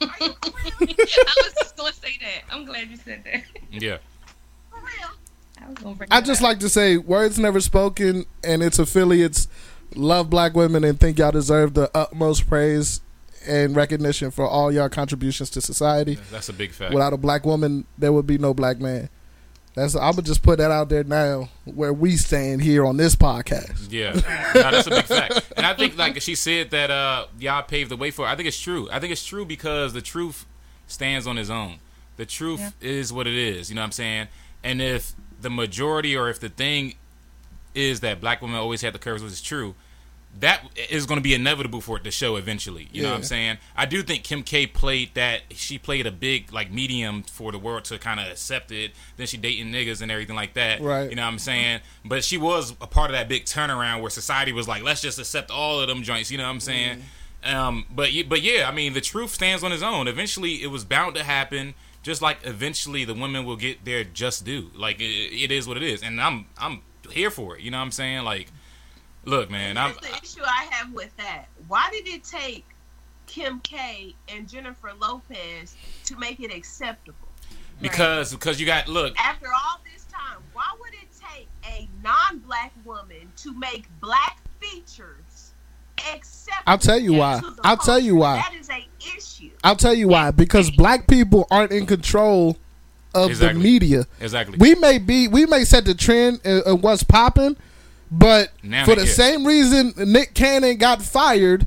Are 0.00 0.08
you 0.20 0.26
real? 0.26 0.34
I 0.80 1.34
was 1.44 1.54
just 1.58 1.76
gonna 1.76 1.92
say 1.92 2.18
that. 2.20 2.54
I'm 2.54 2.64
glad 2.64 2.88
you 2.88 2.96
said 2.96 3.24
that. 3.24 3.42
Yeah. 3.70 3.98
For 4.70 4.76
real? 4.76 5.10
I 5.62 5.68
was 5.68 5.78
gonna 5.78 6.06
I 6.10 6.20
just 6.20 6.40
up. 6.40 6.48
like 6.48 6.60
to 6.60 6.68
say 6.68 6.96
words 6.96 7.38
never 7.38 7.60
spoken 7.60 8.26
and 8.42 8.62
its 8.62 8.78
affiliates 8.78 9.48
love 9.94 10.30
black 10.30 10.54
women 10.54 10.84
and 10.84 10.98
think 10.98 11.18
y'all 11.18 11.30
deserve 11.30 11.74
the 11.74 11.90
utmost 11.94 12.48
praise 12.48 13.00
and 13.46 13.76
recognition 13.76 14.30
for 14.30 14.46
all 14.46 14.72
y'all 14.72 14.88
contributions 14.88 15.50
to 15.50 15.60
society. 15.60 16.18
That's 16.30 16.48
a 16.48 16.52
big 16.52 16.72
fact. 16.72 16.94
Without 16.94 17.12
a 17.12 17.16
black 17.16 17.44
woman, 17.44 17.86
there 17.98 18.12
would 18.12 18.26
be 18.26 18.38
no 18.38 18.54
black 18.54 18.80
man. 18.80 19.08
That's 19.74 19.94
I'm 19.96 20.12
gonna 20.12 20.22
just 20.22 20.42
put 20.42 20.58
that 20.58 20.70
out 20.70 20.88
there 20.88 21.02
now, 21.04 21.48
where 21.64 21.92
we 21.92 22.16
stand 22.16 22.62
here 22.62 22.86
on 22.86 22.96
this 22.96 23.16
podcast. 23.16 23.88
Yeah, 23.90 24.12
no, 24.12 24.70
that's 24.70 24.86
a 24.86 24.90
big 24.90 25.04
fact. 25.04 25.52
And 25.56 25.66
I 25.66 25.74
think 25.74 25.98
like 25.98 26.20
she 26.22 26.34
said 26.36 26.70
that 26.70 26.90
uh 26.92 27.26
y'all 27.40 27.62
paved 27.62 27.90
the 27.90 27.96
way 27.96 28.10
for. 28.12 28.24
It. 28.26 28.30
I 28.30 28.36
think 28.36 28.46
it's 28.46 28.60
true. 28.60 28.88
I 28.92 29.00
think 29.00 29.10
it's 29.12 29.24
true 29.24 29.44
because 29.44 29.92
the 29.92 30.00
truth 30.02 30.46
stands 30.86 31.26
on 31.26 31.38
its 31.38 31.50
own. 31.50 31.78
The 32.16 32.26
truth 32.26 32.60
Yeah. 32.60 32.70
is 32.80 33.12
what 33.12 33.26
it 33.26 33.34
is. 33.34 33.68
You 33.68 33.74
know 33.74 33.80
what 33.82 33.86
I'm 33.86 33.92
saying? 33.92 34.28
And 34.62 34.80
if 34.80 35.12
the 35.40 35.50
majority 35.50 36.16
or 36.16 36.28
if 36.28 36.38
the 36.38 36.48
thing 36.50 36.94
is 37.74 37.98
that 38.00 38.20
black 38.20 38.40
women 38.42 38.56
always 38.56 38.80
had 38.82 38.94
the 38.94 38.98
curves, 39.00 39.22
which 39.24 39.32
is 39.32 39.42
true, 39.42 39.74
that 40.40 40.62
is 40.90 41.06
going 41.06 41.18
to 41.18 41.22
be 41.22 41.34
inevitable 41.34 41.80
for 41.80 41.96
it 41.96 42.04
to 42.04 42.10
show 42.10 42.36
eventually. 42.36 42.88
You 42.92 43.02
know 43.02 43.10
what 43.10 43.18
I'm 43.18 43.22
saying? 43.22 43.58
I 43.76 43.86
do 43.86 44.02
think 44.02 44.24
Kim 44.24 44.42
K 44.42 44.66
played 44.66 45.14
that. 45.14 45.42
She 45.50 45.78
played 45.78 46.06
a 46.06 46.12
big 46.12 46.52
like 46.52 46.72
medium 46.72 47.22
for 47.22 47.52
the 47.52 47.58
world 47.58 47.84
to 47.86 47.98
kind 47.98 48.18
of 48.18 48.26
accept 48.26 48.72
it. 48.72 48.92
Then 49.16 49.26
she 49.26 49.36
dating 49.36 49.72
niggas 49.72 50.02
and 50.02 50.10
everything 50.10 50.36
like 50.36 50.54
that. 50.54 50.80
Right. 50.80 51.08
You 51.08 51.16
know 51.16 51.22
what 51.22 51.28
I'm 51.28 51.38
saying? 51.38 51.80
But 52.04 52.24
she 52.24 52.36
was 52.36 52.72
a 52.80 52.86
part 52.86 53.10
of 53.10 53.16
that 53.16 53.28
big 53.28 53.44
turnaround 53.44 54.00
where 54.00 54.10
society 54.10 54.52
was 54.52 54.66
like, 54.66 54.82
let's 54.82 55.00
just 55.00 55.18
accept 55.18 55.50
all 55.50 55.80
of 55.80 55.88
them 55.88 56.02
joints. 56.02 56.30
You 56.30 56.38
know 56.38 56.44
what 56.44 56.50
I'm 56.50 56.60
saying? 56.60 57.02
Um, 57.44 57.86
but 57.94 58.10
but 58.28 58.42
yeah, 58.42 58.68
I 58.68 58.72
mean, 58.72 58.94
the 58.94 59.00
truth 59.00 59.30
stands 59.30 59.62
on 59.62 59.70
its 59.72 59.82
own. 59.82 60.08
Eventually, 60.08 60.62
it 60.62 60.68
was 60.68 60.84
bound 60.84 61.14
to 61.16 61.24
happen. 61.24 61.74
Just 62.02 62.20
like 62.20 62.38
eventually, 62.44 63.04
the 63.04 63.14
women 63.14 63.44
will 63.44 63.56
get 63.56 63.84
their 63.84 64.04
just 64.04 64.44
due. 64.44 64.70
Like 64.74 65.00
it, 65.00 65.04
it 65.04 65.50
is 65.52 65.68
what 65.68 65.76
it 65.76 65.82
is, 65.82 66.02
and 66.02 66.20
I'm 66.20 66.46
I'm 66.58 66.80
here 67.10 67.30
for 67.30 67.56
it. 67.56 67.62
You 67.62 67.70
know 67.70 67.78
what 67.78 67.84
I'm 67.84 67.92
saying? 67.92 68.24
Like, 68.24 68.48
look, 69.24 69.50
man, 69.50 69.76
I'm 69.76 69.94
That's 70.00 70.34
the 70.34 70.40
issue 70.40 70.46
I 70.46 70.66
have 70.70 70.92
with 70.92 71.16
that. 71.16 71.46
Why 71.68 71.88
did 71.90 72.06
it 72.08 72.24
take 72.24 72.64
Kim 73.26 73.60
K 73.60 74.14
and 74.28 74.48
Jennifer 74.48 74.90
Lopez 75.00 75.74
to 76.04 76.16
make 76.16 76.40
it 76.40 76.54
acceptable? 76.54 77.18
because 77.80 78.32
because 78.32 78.60
you 78.60 78.66
got 78.66 78.88
look. 78.88 79.18
After 79.18 79.46
all 79.46 79.80
this 79.92 80.04
time, 80.04 80.42
why 80.52 80.64
would 80.80 80.94
it 80.94 81.08
take 81.34 81.48
a 81.66 81.88
non-black 82.02 82.72
woman 82.84 83.32
to 83.38 83.52
make 83.58 83.86
black 84.00 84.38
features 84.60 85.52
acceptable? 86.12 86.62
I'll 86.66 86.78
tell 86.78 86.98
you 86.98 87.14
why. 87.14 87.40
I'll 87.62 87.76
tell 87.76 87.98
you 87.98 88.16
why. 88.16 88.36
That 88.36 88.54
is 88.58 88.70
a 88.70 88.86
issue. 89.16 89.50
I'll 89.62 89.76
tell 89.76 89.94
you 89.94 90.08
why. 90.08 90.30
Because 90.30 90.70
black 90.70 91.06
people 91.06 91.46
aren't 91.50 91.72
in 91.72 91.86
control 91.86 92.56
of 93.14 93.30
Exactly. 93.30 93.58
the 93.58 93.64
media. 93.64 94.06
Exactly. 94.20 94.56
We 94.58 94.74
may 94.76 94.98
be, 94.98 95.28
we 95.28 95.46
may 95.46 95.64
set 95.64 95.84
the 95.84 95.94
trend 95.94 96.40
uh, 96.44 96.48
and, 96.48 96.66
and 96.66 96.82
what's 96.82 97.04
popping, 97.04 97.56
but 98.18 98.52
Now 98.62 98.84
for 98.84 98.94
the 98.94 99.06
same 99.06 99.46
reason 99.46 99.92
Nick 99.96 100.34
Cannon 100.34 100.76
got 100.76 101.02
fired, 101.02 101.66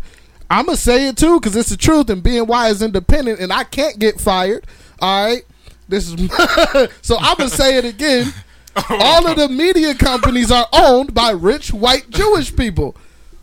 I'm 0.50 0.66
gonna 0.66 0.78
say 0.78 1.08
it 1.08 1.18
too 1.18 1.40
because 1.40 1.56
it's 1.56 1.70
the 1.70 1.78
truth. 1.78 2.10
And 2.10 2.24
BNY 2.24 2.72
is 2.72 2.82
independent, 2.82 3.40
and 3.40 3.52
I 3.52 3.64
can't 3.64 4.00
get 4.00 4.20
fired. 4.20 4.66
All 5.00 5.26
right, 5.26 5.44
this 5.88 6.08
is 6.08 6.14
so 7.02 7.18
I'm 7.20 7.38
gonna 7.38 7.50
say 7.50 7.78
it 7.78 7.86
again. 7.86 8.34
All 8.90 9.28
of 9.28 9.38
the 9.38 9.50
media 9.50 9.96
companies 9.96 10.52
are 10.52 10.68
owned 10.72 11.14
by 11.14 11.32
rich 11.32 11.74
white 11.74 12.10
Jewish 12.10 12.56
people 12.56 12.96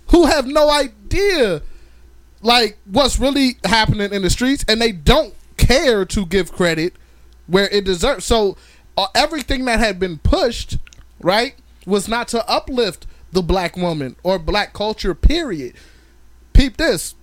who 0.09 0.27
have 0.27 0.47
no 0.47 0.71
idea 0.71 1.63
like 2.41 2.79
what's 2.85 3.19
really 3.19 3.57
happening 3.65 4.13
in 4.13 4.23
the 4.23 4.31
streets 4.31 4.65
and 4.69 4.81
they 4.81 4.93
don't 4.93 5.35
care 5.57 6.05
to 6.05 6.25
give 6.27 6.53
credit 6.53 6.95
where 7.47 7.69
it 7.69 7.85
deserves. 7.85 8.25
So 8.25 8.57
uh, 8.97 9.07
everything 9.15 9.65
that 9.65 9.81
had 9.81 9.99
been 9.99 10.19
pushed 10.19 10.79
right, 11.21 11.55
was 11.87 12.09
not 12.09 12.29
to 12.29 12.49
uplift 12.49 13.07
the 13.33 13.43
black 13.43 13.77
woman 13.77 14.17
or 14.23 14.39
black 14.39 14.73
culture, 14.73 15.15
period. 15.15 15.75
Peep 16.53 16.77
this. 16.77 17.15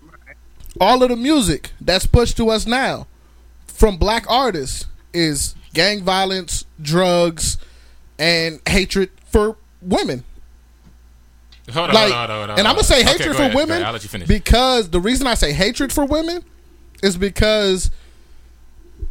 All 0.80 1.03
of 1.03 1.09
the 1.09 1.16
music 1.16 1.72
that's 1.82 2.05
pushed 2.05 2.38
to 2.38 2.49
us 2.49 2.66
now 2.66 3.07
from 3.68 3.97
black 3.97 4.26
artists 4.30 4.86
is 5.14 5.55
gang 5.74 6.01
violence, 6.03 6.66
drugs, 6.82 7.57
and 8.20 8.59
hatred 8.68 9.09
for 9.26 9.57
women. 9.82 10.24
Hold 11.72 11.89
on, 11.89 11.95
Like, 11.95 12.12
hold 12.12 12.14
on, 12.14 12.30
hold 12.30 12.30
on, 12.41 12.47
hold 12.49 12.59
and 12.59 12.68
I'm 12.68 12.76
gonna 12.76 12.84
say 12.84 13.01
Okay, 13.01 13.12
hatred 13.12 13.28
go 13.30 13.34
for 13.34 13.41
ahead, 13.43 13.55
women. 13.55 13.84
I'll 13.84 13.93
let 13.93 14.03
you 14.03 14.09
finish. 14.09 14.28
because 14.28 14.89
the 14.89 14.99
reason 14.99 15.28
I 15.28 15.34
say 15.36 15.53
hatred 15.53 15.91
for 15.93 16.05
women 16.05 16.43
is 17.03 17.18
because 17.18 17.91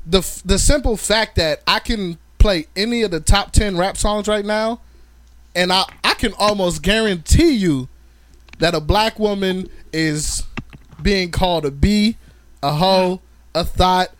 the 0.07 0.21
the 0.45 0.59
simple 0.59 0.97
fact 0.97 1.37
that 1.37 1.63
I 1.67 1.79
can 1.79 2.19
play 2.39 2.67
any 2.77 3.03
of 3.03 3.11
the 3.11 3.21
top 3.21 3.53
ten 3.53 3.77
rap 3.77 3.97
songs 3.97 4.29
right 4.29 4.45
now, 4.45 4.81
and 5.55 5.73
I 5.73 5.85
I 6.05 6.15
can 6.15 6.33
almost 6.39 6.83
guarantee 6.83 7.53
you 7.53 7.89
that 8.59 8.75
a 8.75 8.81
black 8.81 9.19
woman 9.19 9.69
is 9.93 10.45
being 11.03 11.31
called 11.31 11.65
a 11.65 11.71
b, 11.71 12.17
a 12.63 12.73
hoe, 12.73 13.21
a 13.55 13.65
thought. 13.65 14.11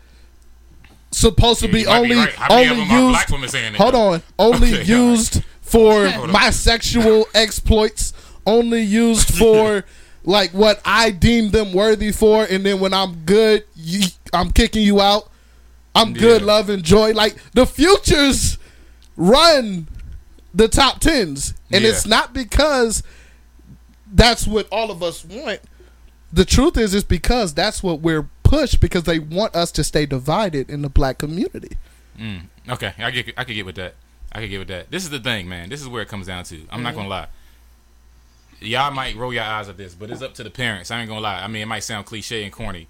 Supposed 1.13 1.59
to 1.59 1.67
be 1.67 1.83
might 1.85 2.03
be 2.03 2.13
only 2.13 2.15
right. 2.15 2.33
How 2.35 2.55
many 2.55 2.65
of 2.67 2.71
only 2.71 2.83
used. 2.95 3.09
black 3.11 3.29
women 3.29 3.49
saying 3.49 3.73
it, 3.73 3.77
hold 3.77 3.93
though? 3.93 4.13
on, 4.13 4.23
only 4.39 4.55
Okay, 4.69 4.71
all 4.73 4.77
right. 4.79 4.87
used 4.87 5.43
for 5.61 6.03
my 6.27 6.49
sexual 6.51 7.25
exploits. 7.35 8.13
Only 8.45 8.81
used 8.81 9.37
for 9.37 9.83
like 10.23 10.51
what 10.51 10.81
I 10.85 11.11
deem 11.11 11.51
them 11.51 11.73
worthy 11.73 12.11
for, 12.11 12.45
and 12.45 12.65
then 12.65 12.79
when 12.79 12.93
I'm 12.93 13.17
good, 13.25 13.65
you, 13.75 14.07
I'm 14.33 14.51
kicking 14.51 14.83
you 14.83 14.99
out. 15.01 15.29
I'm 15.93 16.13
good, 16.13 16.41
love, 16.41 16.69
and 16.69 16.81
joy. 16.81 17.11
Like 17.11 17.35
the 17.53 17.65
futures 17.65 18.57
run 19.17 19.87
the 20.53 20.67
top 20.67 20.99
tens, 20.99 21.53
and 21.71 21.83
Yeah. 21.83 21.89
it's 21.91 22.05
not 22.05 22.33
because 22.33 23.03
that's 24.11 24.45
what 24.45 24.67
all 24.71 24.91
of 24.91 25.01
us 25.01 25.23
want. 25.25 25.61
The 26.33 26.45
truth 26.45 26.77
is, 26.77 26.93
it's 26.93 27.03
because 27.05 27.53
that's 27.53 27.81
what 27.83 27.99
we're 28.01 28.27
pushed 28.43 28.79
because 28.81 29.03
they 29.03 29.19
want 29.19 29.55
us 29.55 29.71
to 29.73 29.83
stay 29.83 30.05
divided 30.05 30.69
in 30.69 30.81
the 30.81 30.89
black 30.89 31.17
community. 31.17 31.77
Mm, 32.19 32.43
okay, 32.69 32.93
I 32.99 33.11
get, 33.11 33.33
I 33.37 33.43
could 33.43 33.55
get 33.55 33.65
with 33.65 33.75
that. 33.75 33.95
I 34.31 34.39
could 34.41 34.49
get 34.49 34.59
with 34.59 34.67
that. 34.69 34.91
This 34.91 35.03
is 35.03 35.09
the 35.09 35.19
thing, 35.19 35.47
man. 35.49 35.69
This 35.69 35.81
is 35.81 35.87
where 35.87 36.01
it 36.01 36.07
comes 36.07 36.27
down 36.27 36.43
to. 36.45 36.61
I'm 36.69 36.83
not 36.83 36.95
gonna 36.95 37.07
lie. 37.09 37.27
Y'all 38.59 38.91
might 38.91 39.15
roll 39.15 39.33
your 39.33 39.43
eyes 39.43 39.67
at 39.69 39.77
this, 39.77 39.95
but 39.95 40.11
it's 40.11 40.21
up 40.21 40.33
to 40.35 40.43
the 40.43 40.49
parents. 40.51 40.91
I 40.91 40.99
ain't 40.99 41.09
gonna 41.09 41.21
lie. 41.21 41.41
I 41.41 41.47
mean, 41.47 41.63
it 41.63 41.67
might 41.67 41.79
sound 41.83 42.05
cliche 42.05 42.43
and 42.43 42.53
corny, 42.53 42.87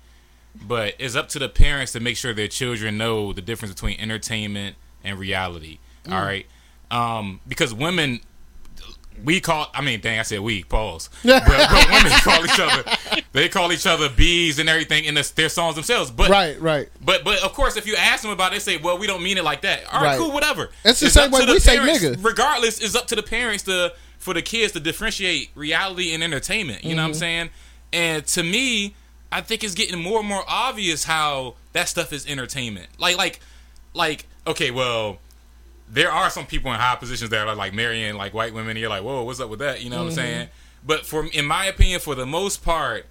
but 0.68 0.96
it's 1.00 1.16
up 1.16 1.30
to 1.30 1.40
the 1.40 1.48
parents 1.48 1.94
to 1.94 2.00
make 2.00 2.18
sure 2.18 2.34
their 2.34 2.50
children 2.50 2.98
know 2.98 3.32
the 3.32 3.42
difference 3.42 3.74
between 3.74 4.00
entertainment 4.00 4.76
and 5.04 5.18
reality. 5.18 5.80
All 6.10 6.22
right, 6.22 6.46
um, 6.92 7.40
because 7.48 7.74
women. 7.74 8.20
We 9.24 9.40
call, 9.40 9.68
I 9.76 9.82
mean, 9.82 10.00
dang, 10.02 10.18
I 10.18 10.24
said 10.24 10.40
we, 10.40 10.64
pause. 10.64 11.08
But, 11.24 11.44
but 11.46 11.90
women 11.92 12.12
call 12.22 12.44
each 12.44 12.60
other, 12.60 12.84
they 13.34 13.50
call 13.50 13.72
each 13.72 13.86
other 13.86 14.10
bees 14.10 14.58
and 14.58 14.68
everything 14.68 15.04
in 15.06 15.14
their 15.36 15.50
songs 15.50 15.76
themselves. 15.76 16.10
But 16.10 16.30
Right, 16.32 16.60
right. 16.60 16.90
but 17.06 17.24
but 17.24 17.44
of 17.44 17.54
course, 17.54 17.78
if 17.78 17.86
you 17.86 17.96
ask 17.96 18.24
them 18.24 18.32
about 18.32 18.52
it, 18.52 18.56
they 18.56 18.60
say, 18.60 18.78
"Well, 18.78 18.98
we 18.98 19.06
don't 19.06 19.22
mean 19.22 19.38
it 19.38 19.44
like 19.44 19.62
that." 19.62 19.86
All 19.94 20.02
right, 20.02 20.08
Right. 20.12 20.18
cool, 20.18 20.32
whatever. 20.32 20.72
It's 20.84 21.02
the 21.02 21.10
same 21.12 21.30
way 21.30 21.46
we 21.46 21.60
say 21.60 21.78
parents- 21.78 22.04
nigga. 22.04 22.26
Regardless, 22.26 22.80
it's 22.82 22.96
up 22.96 23.06
to 23.08 23.16
the 23.16 23.22
parents 23.22 23.64
to 23.66 23.94
for 24.18 24.34
the 24.34 24.42
kids 24.42 24.74
to 24.74 24.80
differentiate 24.80 25.52
reality 25.54 26.14
and 26.16 26.24
entertainment. 26.24 26.84
You 26.84 26.96
know 26.96 27.04
what 27.04 27.10
Mm-hmm. 27.12 27.14
I'm 27.16 27.20
saying? 27.20 27.50
And 27.94 28.26
to 28.28 28.42
me, 28.42 28.96
I 29.32 29.42
think 29.42 29.64
it's 29.64 29.76
getting 29.76 30.00
more 30.02 30.20
and 30.20 30.28
more 30.28 30.44
obvious 30.48 31.04
how 31.04 31.56
that 31.74 31.90
stuff 31.90 32.12
is 32.12 32.26
entertainment. 32.26 32.88
Like 32.98 33.18
like 33.18 33.40
like 33.94 34.26
okay, 34.48 34.72
well. 34.72 35.20
There 35.94 36.12
are 36.12 36.30
some 36.30 36.46
people 36.46 36.72
in 36.74 36.80
high 36.80 36.96
positions 36.96 37.30
that 37.32 37.48
are 37.48 37.56
like 37.56 37.74
marrying 37.74 38.16
like 38.16 38.34
white 38.34 38.54
women. 38.54 38.72
And 38.72 38.80
you're 38.80 38.90
like, 38.90 39.04
whoa, 39.04 39.24
what's 39.24 39.40
up 39.42 39.50
with 39.50 39.60
that? 39.60 39.82
You 39.84 39.90
know 39.90 39.98
what 39.98 40.04
I'm 40.04 40.08
Mm-hmm. 40.10 40.16
saying? 40.16 40.48
But 40.86 41.06
for 41.06 41.26
in 41.28 41.46
my 41.46 41.66
opinion, 41.66 42.00
for 42.00 42.16
the 42.16 42.26
most 42.26 42.64
part, 42.64 43.06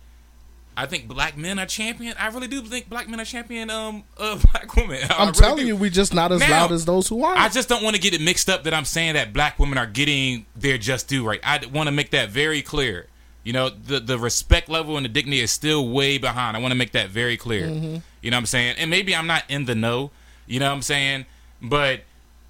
I 0.77 0.87
think 0.87 1.07
black 1.09 1.37
men 1.37 1.59
are 1.59 1.67
champion. 1.67 2.15
I 2.19 2.29
really 2.29 2.47
do 2.49 2.63
think 2.63 2.89
black 2.89 3.07
men 3.09 3.21
are 3.21 3.25
champion. 3.25 3.69
Um, 3.71 4.05
uh, 4.19 4.39
black 4.53 4.75
women. 4.77 4.99
I 5.11 5.15
I'm 5.17 5.27
really 5.27 5.33
telling 5.33 5.57
do. 5.59 5.67
you, 5.67 5.77
we 5.77 5.91
just 5.91 6.15
not 6.15 6.33
as 6.33 6.41
Now, 6.41 6.63
loud 6.63 6.73
as 6.73 6.85
those 6.87 7.07
who 7.09 7.23
are. 7.23 7.37
I 7.37 7.49
just 7.51 7.69
don't 7.69 7.83
want 7.83 7.97
to 7.97 8.01
get 8.03 8.15
it 8.15 8.21
mixed 8.23 8.49
up 8.49 8.65
that 8.65 8.73
I'm 8.73 8.87
saying 8.87 9.15
that 9.15 9.33
black 9.35 9.59
women 9.59 9.77
are 9.79 9.87
getting 9.87 10.47
their 10.57 10.79
just 10.79 11.07
due 11.07 11.27
right. 11.27 11.41
I 11.45 11.61
want 11.73 11.89
to 11.89 11.93
make 11.93 12.11
that 12.11 12.31
very 12.31 12.63
clear. 12.63 13.07
You 13.45 13.53
know, 13.53 13.69
the 13.69 14.01
the 14.01 14.19
respect 14.19 14.69
level 14.69 14.97
and 14.97 15.05
the 15.05 15.09
dignity 15.11 15.41
is 15.41 15.51
still 15.51 15.89
way 15.89 16.19
behind. 16.19 16.57
I 16.57 16.61
want 16.61 16.73
to 16.73 16.77
make 16.79 16.93
that 16.93 17.09
very 17.11 17.37
clear. 17.37 17.67
Mm-hmm. 17.69 17.97
You 18.23 18.31
know 18.31 18.37
what 18.37 18.41
I'm 18.41 18.47
saying? 18.47 18.77
And 18.79 18.91
maybe 18.91 19.15
I'm 19.15 19.27
not 19.27 19.45
in 19.49 19.65
the 19.67 19.75
know. 19.75 20.11
You 20.47 20.61
know 20.61 20.67
what 20.69 20.75
I'm 20.77 20.83
saying? 20.83 21.27
But 21.63 22.01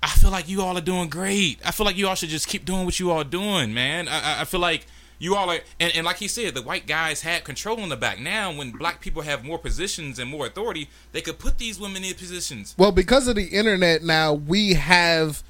I 0.02 0.08
feel 0.08 0.30
like 0.30 0.48
you 0.48 0.62
all 0.62 0.76
are 0.78 0.80
doing 0.82 1.08
great. 1.08 1.60
I 1.64 1.70
feel 1.72 1.84
like 1.86 1.96
you 1.96 2.08
all 2.08 2.14
should 2.14 2.30
just 2.30 2.48
keep 2.48 2.64
doing 2.64 2.84
what 2.84 2.98
you 2.98 3.10
all 3.10 3.20
are 3.20 3.24
doing, 3.24 3.74
man. 3.74 4.08
I, 4.08 4.36
I- 4.38 4.40
I 4.42 4.44
feel 4.44 4.60
like 4.60 4.86
you 5.18 5.34
all 5.36 5.50
are, 5.50 5.58
and, 5.78 5.92
and 5.94 6.06
like 6.06 6.16
he 6.16 6.26
said, 6.28 6.54
the 6.54 6.62
white 6.62 6.86
guys 6.86 7.20
had 7.20 7.44
control 7.44 7.78
in 7.80 7.90
the 7.90 7.96
back. 7.96 8.18
Now, 8.18 8.50
when 8.52 8.70
black 8.70 9.02
people 9.02 9.20
have 9.22 9.44
more 9.44 9.58
positions 9.58 10.18
and 10.18 10.30
more 10.30 10.46
authority, 10.46 10.88
they 11.12 11.20
could 11.20 11.38
put 11.38 11.58
these 11.58 11.78
women 11.78 12.02
in 12.04 12.14
positions. 12.14 12.74
well, 12.78 12.92
because 12.92 13.28
of 13.28 13.36
the 13.36 13.44
internet 13.48 14.02
now, 14.02 14.32
we 14.32 14.72
have 14.74 15.42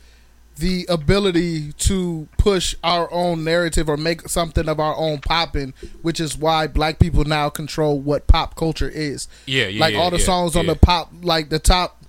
the 0.57 0.85
ability 0.89 1.73
to 1.75 2.29
push 2.37 2.75
our 2.83 3.11
own 3.13 3.45
narrative 3.45 3.89
or 3.89 3.97
make 3.97 4.29
something 4.29 4.69
of 4.69 4.81
our 4.81 4.95
own 4.97 5.19
popping, 5.21 5.73
which 6.03 6.19
is 6.21 6.37
why 6.37 6.67
black 6.67 6.99
people 6.99 7.25
now 7.25 7.49
control 7.49 7.99
what 8.01 8.27
pop 8.27 8.57
culture 8.57 8.89
is. 8.89 9.29
Yeah, 9.47 9.69
yeah, 9.69 9.81
like 9.81 9.95
yeah, 9.95 10.01
all 10.01 10.11
the 10.11 10.19
yeah, 10.19 10.25
songs 10.25 10.57
on 10.57 10.67
the 10.67 10.75
pop, 10.75 11.13
like 11.23 11.49
the 11.49 11.61
top 11.61 12.00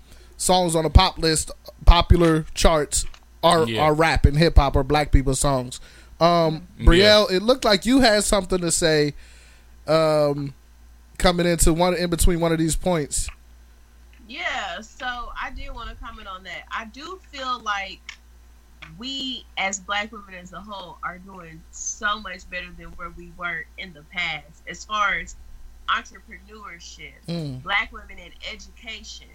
songs 0.42 0.76
on 0.76 0.84
the 0.84 0.90
pop 0.90 1.20
list, 1.20 1.52
popular 1.86 2.46
charts 2.56 3.06
are 3.44 3.68
Yeah. 3.68 3.84
are 3.84 3.94
rap 3.94 4.26
and 4.26 4.38
hip 4.38 4.58
hop 4.58 4.76
or 4.76 4.84
black 4.84 5.12
people 5.12 5.36
songs. 5.36 5.80
Um, 6.20 6.68
Brielle, 6.80 7.32
it 7.32 7.42
looked 7.42 7.64
like 7.66 7.86
you 7.86 8.00
had 8.02 8.24
something 8.24 8.60
to 8.60 8.72
say, 8.72 9.14
um, 9.88 10.54
coming 11.18 11.46
into 11.46 11.74
one 11.74 11.96
in 11.96 12.10
between 12.10 12.40
one 12.40 12.52
of 12.52 12.58
these 12.60 12.76
points. 12.76 13.30
Yeah, 14.28 14.82
so 14.82 15.32
I 15.40 15.52
did 15.52 15.74
want 15.74 15.90
to 15.90 15.96
comment 15.96 16.28
on 16.28 16.44
that. 16.44 16.64
I 16.72 16.86
do 16.86 17.20
feel 17.32 17.60
like 17.62 18.00
we, 18.98 19.46
as 19.58 19.80
Black 19.80 20.12
women 20.12 20.36
as 20.36 20.54
a 20.54 20.62
whole, 20.62 20.98
are 21.04 21.18
doing 21.20 21.62
so 21.72 22.20
much 22.20 22.50
better 22.50 22.68
than 22.78 22.88
where 22.98 23.10
we 23.10 23.32
were 23.38 23.66
in 23.78 23.94
the 23.94 24.04
past 24.04 24.64
as 24.68 24.86
far 24.86 25.16
as 25.16 25.36
entrepreneurship, 25.90 27.14
Mm. 27.28 27.62
Black 27.64 27.92
women 27.92 28.18
in 28.20 28.32
education, 28.52 29.28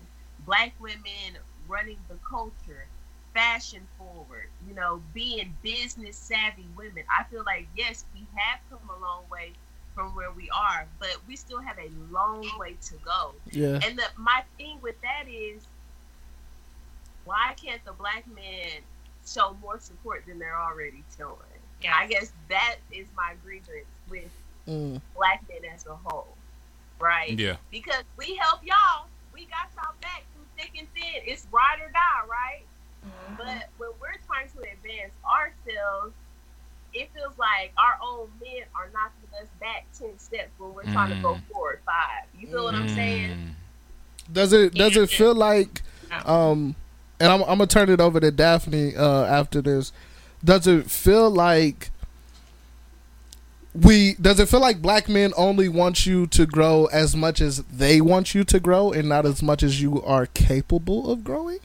Black 0.46 0.72
women 0.80 1.36
running 1.68 1.98
the 2.08 2.16
culture, 2.28 2.86
fashion 3.34 3.86
forward, 3.98 4.46
you 4.68 4.74
know, 4.74 5.02
being 5.12 5.54
business 5.62 6.16
savvy 6.16 6.66
women. 6.76 7.04
I 7.18 7.24
feel 7.24 7.42
like, 7.44 7.66
yes, 7.76 8.04
we 8.14 8.20
have 8.36 8.60
come 8.70 8.88
a 8.88 9.00
long 9.00 9.24
way 9.30 9.52
from 9.94 10.14
where 10.14 10.30
we 10.30 10.48
are, 10.50 10.86
but 10.98 11.16
we 11.26 11.36
still 11.36 11.58
have 11.60 11.78
a 11.78 11.90
long 12.12 12.48
way 12.58 12.76
to 12.82 12.94
go. 13.04 13.32
Yeah. 13.50 13.80
And 13.84 13.98
the, 13.98 14.04
my 14.16 14.42
thing 14.58 14.78
with 14.82 15.00
that 15.02 15.24
is, 15.28 15.66
why 17.24 17.54
can't 17.60 17.84
the 17.84 17.92
black 17.92 18.24
men 18.34 18.82
show 19.26 19.56
more 19.60 19.80
support 19.80 20.24
than 20.26 20.38
they're 20.38 20.60
already 20.60 21.02
showing? 21.16 21.34
Yeah. 21.82 21.94
I 21.96 22.06
guess 22.06 22.32
that 22.48 22.76
is 22.92 23.06
my 23.16 23.34
grievance 23.44 23.86
with 24.08 24.30
Mm. 24.68 25.00
black 25.14 25.44
men 25.48 25.70
as 25.72 25.86
a 25.86 25.94
whole, 25.94 26.36
right? 26.98 27.38
Yeah. 27.38 27.54
Because 27.70 28.02
we 28.16 28.34
help 28.34 28.64
y'all, 28.64 29.06
we 29.32 29.44
got 29.46 29.70
y'all 29.76 29.94
back 30.02 30.24
through 30.34 30.35
thick 30.56 30.72
and 30.78 30.88
thin. 30.94 31.22
It's 31.26 31.46
ride 31.52 31.78
or 31.80 31.90
die, 31.90 32.26
right? 32.28 32.64
But 33.36 33.68
when 33.78 33.90
we're 34.00 34.18
trying 34.26 34.48
to 34.48 34.58
advance 34.72 35.12
ourselves, 35.24 36.14
it 36.94 37.10
feels 37.14 37.36
like 37.38 37.72
our 37.76 37.98
own 38.02 38.28
men 38.40 38.64
are 38.74 38.88
knocking 38.92 39.28
us 39.42 39.48
back 39.60 39.86
ten 39.98 40.18
steps 40.18 40.50
when 40.58 40.72
we're 40.74 40.84
trying 40.84 41.10
to 41.10 41.22
go 41.22 41.34
Mm. 41.34 41.40
forward 41.52 41.80
five. 41.84 42.24
You 42.38 42.46
feel 42.48 42.64
what 42.64 42.74
I'm 42.74 42.88
saying? 42.88 43.30
Mm. 43.30 44.32
Does 44.32 44.52
it 44.52 44.74
does 44.74 44.96
it 44.96 45.10
feel 45.10 45.34
like 45.34 45.82
um 46.24 46.74
and 47.20 47.30
I'm 47.30 47.42
I'm 47.42 47.58
gonna 47.58 47.66
turn 47.66 47.90
it 47.90 48.00
over 48.00 48.18
to 48.20 48.30
Daphne 48.30 48.96
uh 48.96 49.24
after 49.24 49.60
this. 49.60 49.92
Does 50.44 50.66
it 50.66 50.90
feel 50.90 51.30
like 51.30 51.90
we 53.76 54.14
does 54.14 54.40
it 54.40 54.48
feel 54.48 54.60
like 54.60 54.80
black 54.80 55.08
men 55.08 55.32
only 55.36 55.68
want 55.68 56.06
you 56.06 56.26
to 56.28 56.46
grow 56.46 56.86
as 56.86 57.14
much 57.14 57.40
as 57.40 57.58
they 57.64 58.00
want 58.00 58.34
you 58.34 58.44
to 58.44 58.58
grow 58.58 58.92
and 58.92 59.08
not 59.08 59.26
as 59.26 59.42
much 59.42 59.62
as 59.62 59.82
you 59.82 60.02
are 60.02 60.26
capable 60.26 61.10
of 61.10 61.22
growing? 61.22 61.60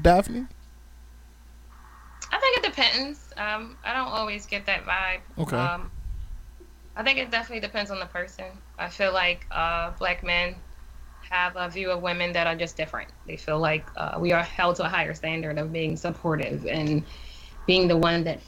Daphne? 0.00 0.46
I 2.30 2.38
think 2.38 2.58
it 2.58 2.62
depends. 2.62 3.32
Um, 3.36 3.76
I 3.84 3.94
don't 3.94 4.08
always 4.08 4.46
get 4.46 4.66
that 4.66 4.84
vibe. 4.84 5.20
Okay. 5.38 5.56
Um, 5.56 5.90
I 6.94 7.02
think 7.02 7.18
it 7.18 7.30
definitely 7.30 7.60
depends 7.60 7.90
on 7.90 7.98
the 7.98 8.06
person. 8.06 8.46
I 8.78 8.88
feel 8.88 9.12
like 9.12 9.46
uh, 9.50 9.92
black 9.98 10.22
men 10.22 10.54
have 11.30 11.54
a 11.56 11.68
view 11.68 11.90
of 11.90 12.02
women 12.02 12.32
that 12.32 12.46
are 12.46 12.56
just 12.56 12.76
different. 12.76 13.10
They 13.26 13.36
feel 13.36 13.58
like 13.58 13.86
uh, 13.96 14.18
we 14.20 14.32
are 14.32 14.42
held 14.42 14.76
to 14.76 14.84
a 14.84 14.88
higher 14.88 15.14
standard 15.14 15.58
of 15.58 15.72
being 15.72 15.96
supportive 15.96 16.66
and 16.66 17.04
being 17.66 17.88
the 17.88 17.96
one 17.96 18.24
that 18.24 18.40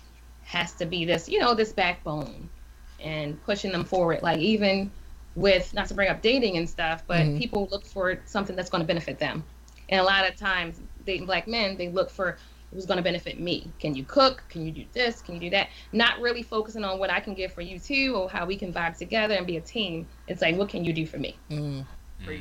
has 0.50 0.72
to 0.72 0.84
be 0.84 1.04
this, 1.04 1.28
you 1.28 1.38
know, 1.38 1.54
this 1.54 1.72
backbone 1.72 2.50
and 2.98 3.40
pushing 3.44 3.70
them 3.70 3.84
forward. 3.84 4.20
Like 4.20 4.40
even 4.40 4.90
with 5.36 5.72
not 5.72 5.86
to 5.86 5.94
bring 5.94 6.10
up 6.10 6.22
dating 6.22 6.56
and 6.56 6.68
stuff, 6.68 7.04
but 7.06 7.24
Mhm. 7.24 7.38
people 7.38 7.68
look 7.70 7.86
for 7.86 8.20
something 8.26 8.56
that's 8.56 8.68
going 8.68 8.82
to 8.82 8.86
benefit 8.86 9.20
them. 9.20 9.44
And 9.88 10.00
a 10.00 10.04
lot 10.04 10.28
of 10.28 10.36
times, 10.36 10.80
dating 11.06 11.26
black 11.26 11.46
men, 11.46 11.76
they 11.76 11.88
look 11.88 12.10
for 12.10 12.36
who's 12.72 12.84
going 12.84 12.96
to 12.96 13.02
benefit 13.02 13.38
me. 13.38 13.70
Can 13.78 13.94
you 13.94 14.04
cook? 14.04 14.44
Can 14.48 14.66
you 14.66 14.72
do 14.72 14.84
this? 14.92 15.22
Can 15.22 15.34
you 15.34 15.40
do 15.40 15.50
that? 15.50 15.68
Not 15.92 16.20
really 16.20 16.42
focusing 16.42 16.84
on 16.84 16.98
what 16.98 17.10
I 17.10 17.20
can 17.20 17.34
give 17.34 17.52
for 17.52 17.62
you 17.62 17.78
too, 17.78 18.16
or 18.16 18.28
how 18.28 18.44
we 18.44 18.56
can 18.56 18.72
vibe 18.72 18.96
together 18.96 19.34
and 19.34 19.46
be 19.46 19.56
a 19.56 19.60
team. 19.60 20.06
It's 20.26 20.42
like, 20.42 20.56
what 20.56 20.68
can 20.68 20.84
you 20.84 20.92
do 20.92 21.06
for 21.06 21.18
me? 21.18 21.36
Mm. 21.50 21.86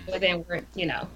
But 0.08 0.22
then 0.22 0.44
we're, 0.48 0.62
you 0.76 0.88
know, 0.88 1.08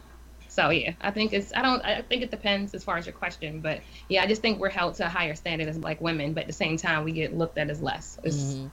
so 0.53 0.69
yeah, 0.69 0.93
I 1.01 1.09
think 1.11 1.33
it's. 1.33 1.51
I 1.55 1.61
don't. 1.61 1.83
I 1.83 2.01
think 2.03 2.21
it 2.21 2.29
depends 2.31 2.73
as 2.73 2.83
far 2.83 2.97
as 2.97 3.05
your 3.05 3.13
question, 3.13 3.59
but 3.59 3.79
yeah, 4.09 4.21
I 4.23 4.27
just 4.27 4.41
think 4.41 4.59
we're 4.59 4.69
held 4.69 4.95
to 4.95 5.05
a 5.05 5.09
higher 5.09 5.33
standard 5.35 5.67
as 5.67 5.77
black 5.77 5.99
women, 6.01 6.33
but 6.33 6.41
at 6.41 6.47
the 6.47 6.53
same 6.53 6.77
time, 6.77 7.03
we 7.03 7.11
get 7.11 7.35
looked 7.35 7.57
at 7.57 7.69
as 7.69 7.81
less. 7.81 8.19
It's, 8.23 8.37
Mhm. 8.37 8.71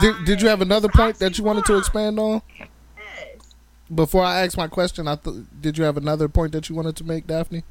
Did, 0.00 0.24
did 0.24 0.42
you 0.42 0.48
have 0.48 0.62
another 0.62 0.88
point 0.88 1.18
that 1.18 1.36
you 1.38 1.44
wanted 1.44 1.64
to 1.66 1.76
expand 1.76 2.18
on 2.18 2.40
Yes. 2.58 2.68
before 3.94 4.24
I 4.24 4.44
ask 4.44 4.56
my 4.56 4.68
question? 4.68 5.06
I 5.06 5.16
th- 5.16 5.36
did 5.60 5.76
you 5.76 5.84
have 5.84 5.96
another 5.96 6.28
point 6.28 6.52
that 6.52 6.68
you 6.68 6.74
wanted 6.74 6.96
to 6.96 7.04
make, 7.04 7.26
Daphne? 7.26 7.62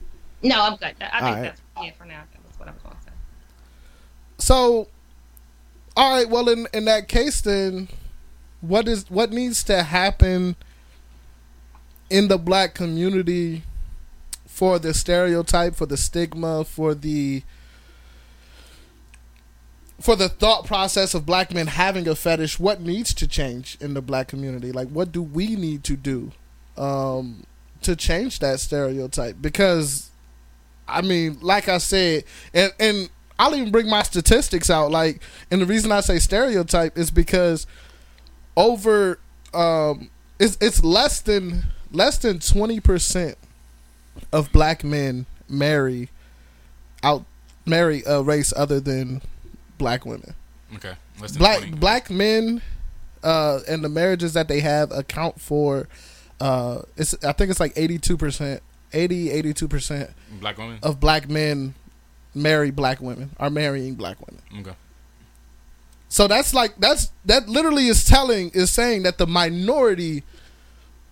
No, 0.44 0.62
I'm 0.62 0.76
good. 0.76 0.94
I 1.02 1.10
think 1.10 1.14
All 1.14 1.22
right. 1.34 1.42
that's 1.42 1.62
yeah 1.82 1.92
for 1.98 2.06
now. 2.06 2.22
That's 2.44 2.60
what 2.60 2.68
I 2.68 2.72
was 2.74 2.82
going 2.84 2.96
to 2.96 3.02
say. 3.02 3.10
So, 4.38 4.88
all 5.98 6.16
right. 6.16 6.30
Well, 6.30 6.48
in 6.50 6.68
in 6.74 6.86
that 6.86 7.08
case, 7.08 7.42
then, 7.42 7.88
what 8.62 8.88
is 8.88 9.10
what 9.10 9.32
needs 9.32 9.64
to 9.64 9.82
happen 9.84 10.56
in 12.10 12.28
the 12.28 12.38
black 12.38 12.74
community 12.74 13.64
for 14.46 14.80
the 14.80 14.94
stereotype, 14.94 15.76
for 15.76 15.86
the 15.86 15.98
stigma, 15.98 16.64
for 16.64 16.94
the 16.94 17.44
for 20.00 20.16
the 20.16 20.28
thought 20.28 20.66
process 20.66 21.14
of 21.14 21.26
black 21.26 21.54
men 21.54 21.68
having 21.68 22.08
a 22.08 22.16
fetish? 22.16 22.60
What 22.60 22.82
needs 22.82 23.14
to 23.16 23.28
change 23.28 23.78
in 23.80 23.94
the 23.94 24.02
black 24.02 24.28
community? 24.28 24.72
Like, 24.72 24.90
what 24.90 25.12
do 25.12 25.22
we 25.22 25.56
need 25.56 25.84
to 25.86 25.96
do 25.96 26.32
um, 26.78 27.46
to 27.82 27.96
change 27.96 28.40
that 28.40 28.60
stereotype? 28.60 29.38
Because 29.42 30.10
I 30.88 31.02
mean, 31.02 31.38
like 31.42 31.68
I 31.68 31.78
said, 31.80 32.24
and 32.54 32.74
and 32.80 33.10
I'll 33.38 33.56
even 33.56 33.72
bring 33.72 33.90
my 33.90 34.04
statistics 34.04 34.70
out. 34.70 34.92
Like, 34.92 35.22
and 35.52 35.62
the 35.62 35.66
reason 35.66 35.92
I 35.92 36.02
say 36.02 36.20
stereotype 36.20 36.98
is 36.98 37.12
because 37.12 37.68
over 38.56 39.20
um, 39.54 40.10
it's 40.40 40.58
it's 40.62 40.84
less 40.84 41.22
than 41.22 41.66
less 41.96 42.18
than 42.18 42.40
twenty 42.40 42.80
percent 42.80 43.38
of 44.32 44.52
black 44.52 44.84
men 44.84 45.26
marry 45.50 46.10
out 47.04 47.24
marry 47.66 48.04
a 48.06 48.22
race 48.22 48.54
other 48.56 48.80
than 48.80 49.22
black 49.78 50.06
women. 50.06 50.34
Okay. 50.76 50.94
Less 51.22 51.32
than 51.32 51.40
Black 51.40 51.58
20. 51.60 51.72
black 51.78 52.10
men 52.10 52.62
uh, 53.24 53.60
and 53.68 53.84
the 53.84 53.90
marriages 53.90 54.34
that 54.34 54.48
they 54.48 54.60
have 54.60 54.92
account 54.92 55.40
for 55.40 55.88
uh, 56.42 56.82
it's 56.98 57.16
I 57.24 57.32
think 57.32 57.50
it's 57.52 57.60
like 57.60 57.74
eighty 57.76 57.98
two 57.98 58.18
percent 58.18 58.62
80 58.94 59.32
82 59.32 59.68
percent 59.68 60.10
Black 60.40 60.58
women. 60.58 60.80
of 60.84 61.00
black 61.00 61.30
men 61.30 61.74
marry 62.34 62.72
black 62.72 63.02
women 63.02 63.32
are 63.40 63.50
marrying 63.50 63.96
black 63.96 64.18
women. 64.26 64.42
Okay. 64.62 64.76
So 66.08 66.28
that's 66.28 66.54
like 66.54 66.76
that's 66.78 67.12
that 67.26 67.50
literally 67.50 67.88
is 67.88 68.06
telling 68.06 68.52
is 68.52 68.72
saying 68.72 69.04
that 69.04 69.18
the 69.18 69.28
minority 69.28 70.24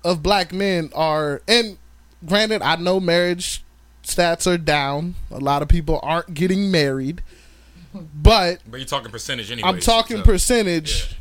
of 0.03 0.21
black 0.23 0.51
men 0.53 0.89
are 0.93 1.41
and 1.47 1.77
granted 2.25 2.61
I 2.61 2.75
know 2.77 2.99
marriage 2.99 3.63
stats 4.03 4.45
are 4.51 4.57
down. 4.57 5.15
A 5.31 5.39
lot 5.39 5.61
of 5.61 5.67
people 5.67 5.99
aren't 6.03 6.33
getting 6.33 6.69
married. 6.71 7.21
But 7.93 8.59
But 8.69 8.77
you're 8.79 8.87
talking 8.87 9.11
percentage 9.11 9.51
anyway. 9.51 9.69
I'm 9.69 9.79
talking 9.79 10.17
so- 10.17 10.23
percentage. 10.23 11.15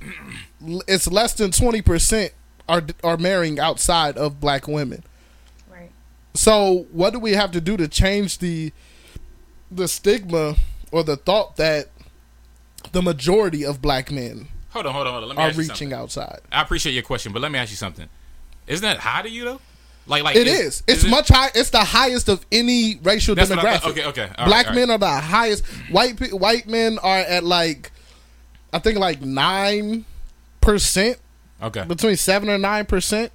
L- 0.66 0.82
It's 0.88 1.06
less 1.10 1.34
than 1.34 1.50
20% 1.50 2.30
are 2.68 2.82
are 3.04 3.16
marrying 3.16 3.58
outside 3.60 4.16
of 4.16 4.40
black 4.40 4.66
women. 4.68 5.02
Right. 5.70 5.90
So 6.34 6.86
what 6.92 7.12
do 7.12 7.18
we 7.18 7.32
have 7.32 7.50
to 7.52 7.60
do 7.60 7.76
to 7.76 7.88
change 7.88 8.38
the 8.38 8.72
the 9.70 9.86
stigma 9.88 10.56
or 10.90 11.02
the 11.04 11.16
thought 11.16 11.56
that 11.56 11.88
the 12.92 13.02
majority 13.02 13.64
of 13.64 13.80
black 13.82 14.10
men 14.10 14.48
Hold 14.70 14.86
on, 14.86 14.94
hold 14.94 15.06
on, 15.06 15.12
hold 15.12 15.22
on. 15.24 15.28
Let 15.28 15.36
me 15.38 15.42
are 15.44 15.48
ask 15.48 15.56
you 15.56 15.60
reaching 15.62 15.76
something. 15.90 15.92
outside? 15.92 16.40
I 16.50 16.62
appreciate 16.62 16.92
your 16.94 17.02
question, 17.02 17.32
but 17.32 17.42
let 17.42 17.52
me 17.52 17.58
ask 17.58 17.70
you 17.70 17.76
something. 17.76 18.08
Isn't 18.66 18.82
that 18.82 18.98
high 18.98 19.22
to 19.22 19.28
you 19.30 19.44
though? 19.44 19.60
Like, 20.06 20.24
like 20.24 20.36
It 20.36 20.46
is. 20.48 20.82
It's 20.86 21.04
it- 21.04 21.10
much 21.10 21.28
high. 21.28 21.50
It's 21.54 21.70
the 21.70 21.84
highest 21.84 22.28
of 22.28 22.44
any 22.50 22.98
racial 23.02 23.34
That's 23.34 23.50
demographic. 23.50 23.90
Okay, 23.90 24.04
okay. 24.06 24.22
All 24.22 24.28
right, 24.28 24.46
black 24.46 24.66
right. 24.66 24.74
men 24.74 24.90
are 24.90 24.98
the 24.98 25.08
highest. 25.08 25.64
White 25.90 26.18
white 26.32 26.66
men 26.66 26.98
are 27.02 27.18
at 27.18 27.44
like, 27.44 27.92
I 28.72 28.78
think 28.80 28.98
like 28.98 29.20
nine 29.22 30.04
percent, 30.60 31.18
Okay. 31.62 31.84
between 31.84 32.16
seven 32.16 32.48
or 32.50 32.58
nine 32.58 32.86
percent. 32.86 33.30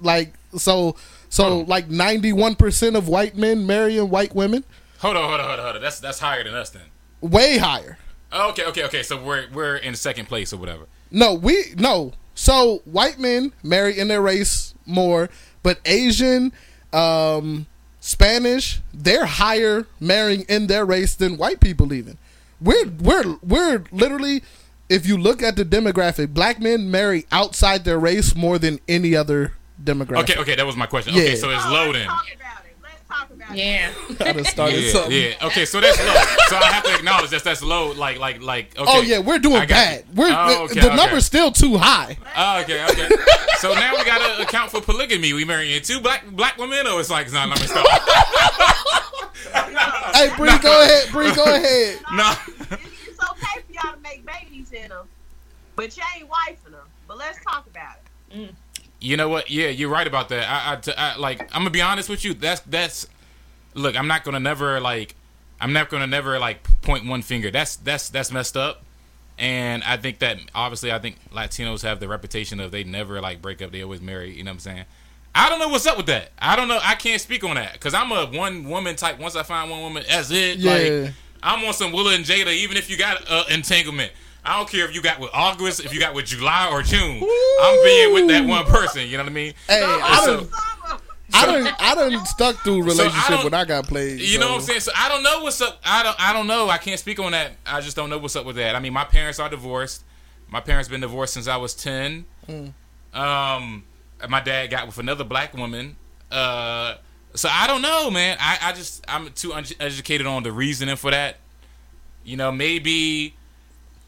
Like 0.00 0.34
so, 0.56 0.96
so 1.30 1.60
like 1.60 1.88
ninety 1.88 2.32
one 2.32 2.54
percent 2.56 2.96
of 2.96 3.08
white 3.08 3.36
men 3.36 3.66
marrying 3.66 4.10
white 4.10 4.34
women. 4.34 4.64
Hold 4.98 5.16
on, 5.16 5.28
hold 5.28 5.40
on, 5.40 5.46
hold 5.46 5.58
on, 5.60 5.64
hold 5.64 5.76
on. 5.76 5.82
That's 5.82 6.00
that's 6.00 6.18
higher 6.20 6.44
than 6.44 6.54
us 6.54 6.70
then. 6.70 6.82
Way 7.22 7.56
higher. 7.58 7.96
Oh, 8.32 8.50
okay, 8.50 8.64
okay, 8.66 8.84
okay. 8.84 9.02
So 9.02 9.22
we're 9.22 9.46
we're 9.52 9.76
in 9.76 9.94
second 9.94 10.26
place 10.26 10.52
or 10.52 10.58
whatever. 10.58 10.84
No, 11.10 11.32
we 11.32 11.72
no. 11.76 12.12
So 12.36 12.82
white 12.84 13.18
men 13.18 13.52
marry 13.64 13.98
in 13.98 14.08
their 14.08 14.20
race 14.20 14.74
more, 14.84 15.28
but 15.64 15.80
Asian, 15.84 16.52
um, 16.92 17.66
Spanish, 17.98 18.80
they're 18.94 19.26
higher 19.26 19.86
marrying 19.98 20.42
in 20.42 20.68
their 20.68 20.84
race 20.84 21.14
than 21.16 21.38
white 21.38 21.58
people 21.60 21.92
even. 21.92 22.18
We're 22.60 22.86
we're 23.00 23.36
we're 23.42 23.84
literally 23.90 24.42
if 24.88 25.06
you 25.06 25.16
look 25.16 25.42
at 25.42 25.56
the 25.56 25.64
demographic, 25.64 26.32
black 26.32 26.60
men 26.60 26.90
marry 26.90 27.26
outside 27.32 27.84
their 27.84 27.98
race 27.98 28.36
more 28.36 28.58
than 28.58 28.78
any 28.86 29.16
other 29.16 29.54
demographic. 29.82 30.30
Okay, 30.30 30.36
okay. 30.40 30.54
That 30.54 30.66
was 30.66 30.76
my 30.76 30.86
question. 30.86 31.14
Yeah. 31.14 31.22
Okay, 31.22 31.36
so 31.36 31.50
it's 31.50 31.64
Oh, 31.66 31.72
low 31.72 31.90
let's 31.90 32.06
then. 32.06 32.08
Talk 33.18 33.30
about 33.30 33.56
it. 33.56 33.56
Let's 33.56 33.56
talk 33.56 33.56
about 33.56 33.56
it. 33.56 33.58
Yeah. 33.58 33.92
I 34.28 34.32
done 34.32 34.44
started 34.44 34.84
Yeah, 34.84 34.92
something. 34.92 35.12
yeah. 35.12 35.46
Okay, 35.46 35.64
so 35.64 35.80
that's 35.80 35.98
low. 35.98 36.14
So 36.48 36.56
I 36.56 36.66
have 36.72 36.84
to 36.84 36.94
acknowledge 36.94 37.30
that 37.30 37.44
that's 37.44 37.62
low. 37.62 37.92
Like, 37.92 38.18
like, 38.18 38.42
like. 38.42 38.76
Okay. 38.78 38.84
Oh 38.86 39.00
yeah, 39.02 39.18
we're 39.20 39.38
doing 39.38 39.56
I 39.56 39.66
bad. 39.66 40.04
you. 40.08 40.14
We're 40.14 40.28
Oh, 40.30 40.64
okay, 40.64 40.80
the 40.80 40.86
okay. 40.88 40.96
number's 40.96 41.24
still 41.26 41.50
too 41.52 41.76
high. 41.78 42.16
Oh, 42.36 42.60
okay, 42.62 42.84
okay. 42.90 43.08
So 43.58 43.72
now 43.74 43.92
we 43.96 44.04
gotta 44.04 44.42
account 44.42 44.70
for 44.70 44.80
polygamy. 44.80 45.32
We 45.32 45.44
marrying 45.44 45.80
two 45.82 46.00
black 46.00 46.26
black 46.30 46.58
women, 46.58 46.86
or 46.86 47.00
it's 47.00 47.08
like 47.10 47.26
it's 47.26 47.34
not. 47.34 47.48
Let 47.48 47.60
me 47.60 47.66
stop. 47.66 47.86
Hey, 50.14 50.30
Brie, 50.36 50.58
go 50.58 50.82
ahead. 50.82 51.10
Brie, 51.12 51.34
go 51.34 51.44
ahead. 51.44 51.98
no. 52.14 52.32
It's, 52.58 53.08
it's 53.08 53.20
okay 53.30 53.60
for 53.66 53.72
y'all 53.72 53.94
to 53.94 54.00
make 54.02 54.24
babies 54.24 54.72
in 54.72 54.88
them, 54.88 55.06
but 55.74 55.96
you 55.96 56.02
ain't 56.16 56.28
wifing 56.28 56.72
them. 56.72 56.86
But 57.06 57.18
let's 57.18 57.38
talk 57.44 57.66
about 57.66 57.96
it. 58.30 58.36
Mm. 58.36 58.54
You 59.00 59.16
know 59.16 59.28
what? 59.28 59.50
Yeah, 59.50 59.68
you're 59.68 59.90
right 59.90 60.06
about 60.06 60.28
that. 60.30 60.48
I, 60.48 60.72
I, 60.72 60.76
t- 60.76 60.92
I- 60.96 61.16
like. 61.16 61.42
I'm 61.54 61.60
gonna 61.60 61.70
be 61.70 61.82
honest 61.82 62.08
with 62.08 62.24
you. 62.24 62.34
That's 62.34 62.60
that's. 62.62 63.06
Look, 63.74 63.96
I'm 63.96 64.08
not 64.08 64.24
gonna 64.24 64.40
never 64.40 64.80
like. 64.80 65.14
I'm 65.60 65.72
not 65.72 65.90
gonna 65.90 66.06
never 66.06 66.38
like 66.38 66.62
point 66.82 67.06
one 67.06 67.22
finger. 67.22 67.50
That's 67.50 67.76
that's 67.76 68.08
that's 68.08 68.32
messed 68.32 68.56
up. 68.56 68.82
And 69.38 69.82
I 69.84 69.98
think 69.98 70.20
that 70.20 70.38
obviously, 70.54 70.90
I 70.92 70.98
think 70.98 71.16
Latinos 71.30 71.82
have 71.82 72.00
the 72.00 72.08
reputation 72.08 72.58
of 72.58 72.70
they 72.70 72.84
never 72.84 73.20
like 73.20 73.42
break 73.42 73.60
up. 73.60 73.70
They 73.70 73.82
always 73.82 74.00
marry. 74.00 74.34
You 74.34 74.44
know 74.44 74.50
what 74.50 74.54
I'm 74.54 74.60
saying? 74.60 74.84
I 75.34 75.50
don't 75.50 75.58
know 75.58 75.68
what's 75.68 75.86
up 75.86 75.98
with 75.98 76.06
that. 76.06 76.30
I 76.38 76.56
don't 76.56 76.68
know. 76.68 76.78
I 76.82 76.94
can't 76.94 77.20
speak 77.20 77.44
on 77.44 77.56
that 77.56 77.74
because 77.74 77.92
I'm 77.92 78.10
a 78.12 78.24
one 78.26 78.66
woman 78.68 78.96
type. 78.96 79.18
Once 79.18 79.36
I 79.36 79.42
find 79.42 79.70
one 79.70 79.82
woman, 79.82 80.04
that's 80.08 80.30
it. 80.30 80.58
Yeah. 80.58 80.72
Like, 81.04 81.12
I'm 81.42 81.62
on 81.66 81.74
some 81.74 81.92
Will 81.92 82.08
and 82.08 82.24
Jada. 82.24 82.54
Even 82.54 82.78
if 82.78 82.88
you 82.88 82.96
got 82.96 83.22
uh, 83.30 83.44
entanglement, 83.50 84.12
I 84.46 84.56
don't 84.58 84.68
care 84.68 84.84
if 84.88 84.94
you 84.94 85.02
got 85.02 85.18
with 85.18 85.30
August, 85.34 85.84
if 85.84 85.92
you 85.92 86.00
got 86.00 86.14
with 86.14 86.26
July 86.26 86.68
or 86.70 86.82
June. 86.82 87.16
I'm 87.62 87.84
being 87.84 88.14
with 88.14 88.28
that 88.28 88.46
one 88.46 88.64
person. 88.66 89.06
You 89.08 89.16
know 89.18 89.24
what 89.24 89.30
I 89.30 89.34
mean? 89.34 89.54
Hey, 89.68 89.82
I 89.84 90.22
So- 90.24 90.36
done. 90.44 90.48
I 91.34 91.44
done, 91.44 91.74
I 91.80 91.94
done 91.96 92.24
stuck 92.24 92.56
through 92.62 92.82
So 92.88 93.02
I 93.02 93.06
relationship 93.06 93.28
don't- 93.28 93.44
when 93.44 93.54
I 93.54 93.64
got 93.64 93.86
played. 93.88 94.20
You 94.20 94.38
know 94.38 94.46
what 94.52 94.54
I'm 94.56 94.60
saying? 94.62 94.80
So 94.80 94.92
I 94.96 95.08
don't 95.08 95.24
know 95.24 95.40
what's 95.42 95.60
up. 95.60 95.80
I 95.84 96.04
don't. 96.04 96.16
I 96.20 96.32
don't 96.32 96.46
know. 96.46 96.68
I 96.70 96.78
can't 96.78 97.00
speak 97.00 97.18
on 97.18 97.32
that. 97.32 97.52
I 97.66 97.80
just 97.80 97.96
don't 97.96 98.08
know 98.08 98.18
what's 98.18 98.36
up 98.36 98.46
with 98.46 98.54
that. 98.56 98.76
I 98.76 98.78
mean, 98.78 98.92
my 98.92 99.04
parents 99.04 99.40
are 99.40 99.48
divorced. 99.50 100.04
My 100.48 100.60
parents 100.60 100.88
been 100.88 101.00
divorced 101.00 101.34
since 101.34 101.48
I 101.48 101.56
was 101.56 101.74
ten. 101.74 102.26
Um, 103.12 103.84
my 104.28 104.40
dad 104.40 104.68
got 104.68 104.86
with 104.86 104.98
another 104.98 105.24
black 105.24 105.52
woman. 105.54 105.96
Uh, 106.30 106.94
so 107.34 107.48
I 107.50 107.66
don't 107.66 107.82
know, 107.82 108.08
man. 108.10 108.36
I, 108.40 108.58
I 108.62 108.72
just 108.72 109.04
I'm 109.08 109.30
too 109.32 109.52
uneducated 109.52 110.26
on 110.28 110.44
the 110.44 110.52
reasoning 110.52 110.96
for 110.96 111.10
that. 111.10 111.38
You 112.24 112.36
know, 112.36 112.52
maybe 112.52 113.34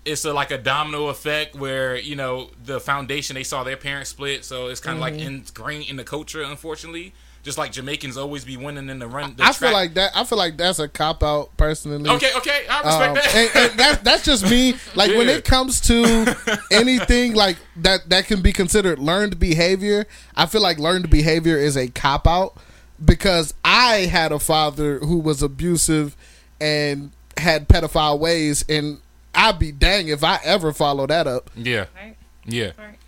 it's 0.05 0.25
a, 0.25 0.33
like 0.33 0.51
a 0.51 0.59
domino 0.59 1.09
effect 1.09 1.55
where 1.55 1.97
you 1.97 2.17
know 2.17 2.51
the 2.65 2.81
foundation 2.81 3.35
they 3.35 3.43
saw 3.45 3.65
their 3.65 3.77
parents 3.77 4.11
split, 4.11 4.45
so 4.45 4.69
it's 4.69 4.81
kind 4.81 4.97
of 4.97 5.01
like 5.01 5.15
ingrained 5.15 5.89
in 5.89 5.97
the 5.97 6.05
culture. 6.05 6.43
Unfortunately, 6.43 7.13
just 7.43 7.59
like 7.59 7.73
Jamaicans 7.73 8.17
always 8.17 8.45
be 8.45 8.57
winning 8.57 8.89
in 8.89 8.99
the 8.99 9.07
run. 9.07 9.35
The 9.37 9.45
I 9.45 9.53
feel 9.53 9.73
like 9.73 9.95
that. 9.95 10.13
I 10.15 10.25
feel 10.25 10.39
like 10.39 10.57
that's 10.57 10.79
a 10.79 10.89
cop 10.89 11.23
out 11.23 11.57
personally. 11.57 12.09
Okay, 12.11 12.31
okay, 12.37 12.67
I 12.69 12.81
respect 12.83 13.09
Um, 13.09 13.15
that. 13.15 13.35
and, 13.35 13.71
and 13.71 13.79
that, 13.81 14.05
that's 14.05 14.25
just 14.25 14.49
me. 14.51 14.75
Like 14.95 15.11
when 15.13 15.29
it 15.29 15.45
comes 15.45 15.81
to 15.83 16.37
anything 16.73 17.35
like 17.35 17.57
that, 17.77 18.09
that 18.09 18.27
can 18.27 18.41
be 18.43 18.53
considered 18.53 18.99
learned 18.99 19.39
behavior. 19.39 20.07
I 20.37 20.47
feel 20.47 20.63
like 20.63 20.79
learned 20.79 21.11
behavior 21.11 21.57
is 21.57 21.77
a 21.77 21.89
cop 21.89 22.27
out 22.27 22.57
because 23.05 23.55
I 23.65 24.07
had 24.11 24.33
a 24.33 24.39
father 24.39 24.99
who 25.01 25.19
was 25.19 25.43
abusive 25.43 26.17
and 26.61 27.13
had 27.37 27.69
pedophile 27.69 28.19
ways, 28.19 28.65
and 28.69 28.99
I'd 29.39 29.59
be 29.59 29.72
dang 29.72 30.09
if 30.09 30.22
I 30.24 30.39
ever 30.45 30.72
follow 30.72 31.07
that 31.07 31.26
up. 31.26 31.51
yeah, 31.57 31.86
Right. 31.97 32.16
yeah, 32.45 32.72
Right. 32.78 32.99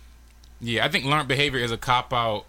yeah. 0.59 0.85
I 0.85 0.89
think 0.89 1.05
learned 1.05 1.27
behavior 1.27 1.59
is 1.59 1.71
a 1.71 1.77
cop 1.77 2.13
out 2.13 2.45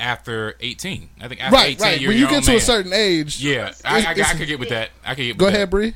after 0.00 0.56
18. 0.60 1.10
I 1.20 1.28
think 1.28 1.42
after 1.42 1.54
right, 1.54 1.68
18, 1.76 1.82
right. 1.82 2.00
you're 2.00 2.10
When 2.10 2.18
you 2.18 2.26
get 2.28 2.36
own 2.36 2.42
to 2.42 2.56
a 2.56 2.60
certain 2.60 2.92
age, 2.94 3.40
Yeah, 3.42 3.72
I, 3.84 4.00
I, 4.02 4.08
I, 4.08 4.10
it's- 4.12 4.36
could 4.38 4.48
get 4.48 4.58
with 4.58 4.70
that. 4.70 4.90
I 5.04 5.14
could 5.14 5.22
get. 5.24 5.36
Go 5.38 5.46
with 5.46 5.54
ahead, 5.54 5.70
Brie. 5.70 5.94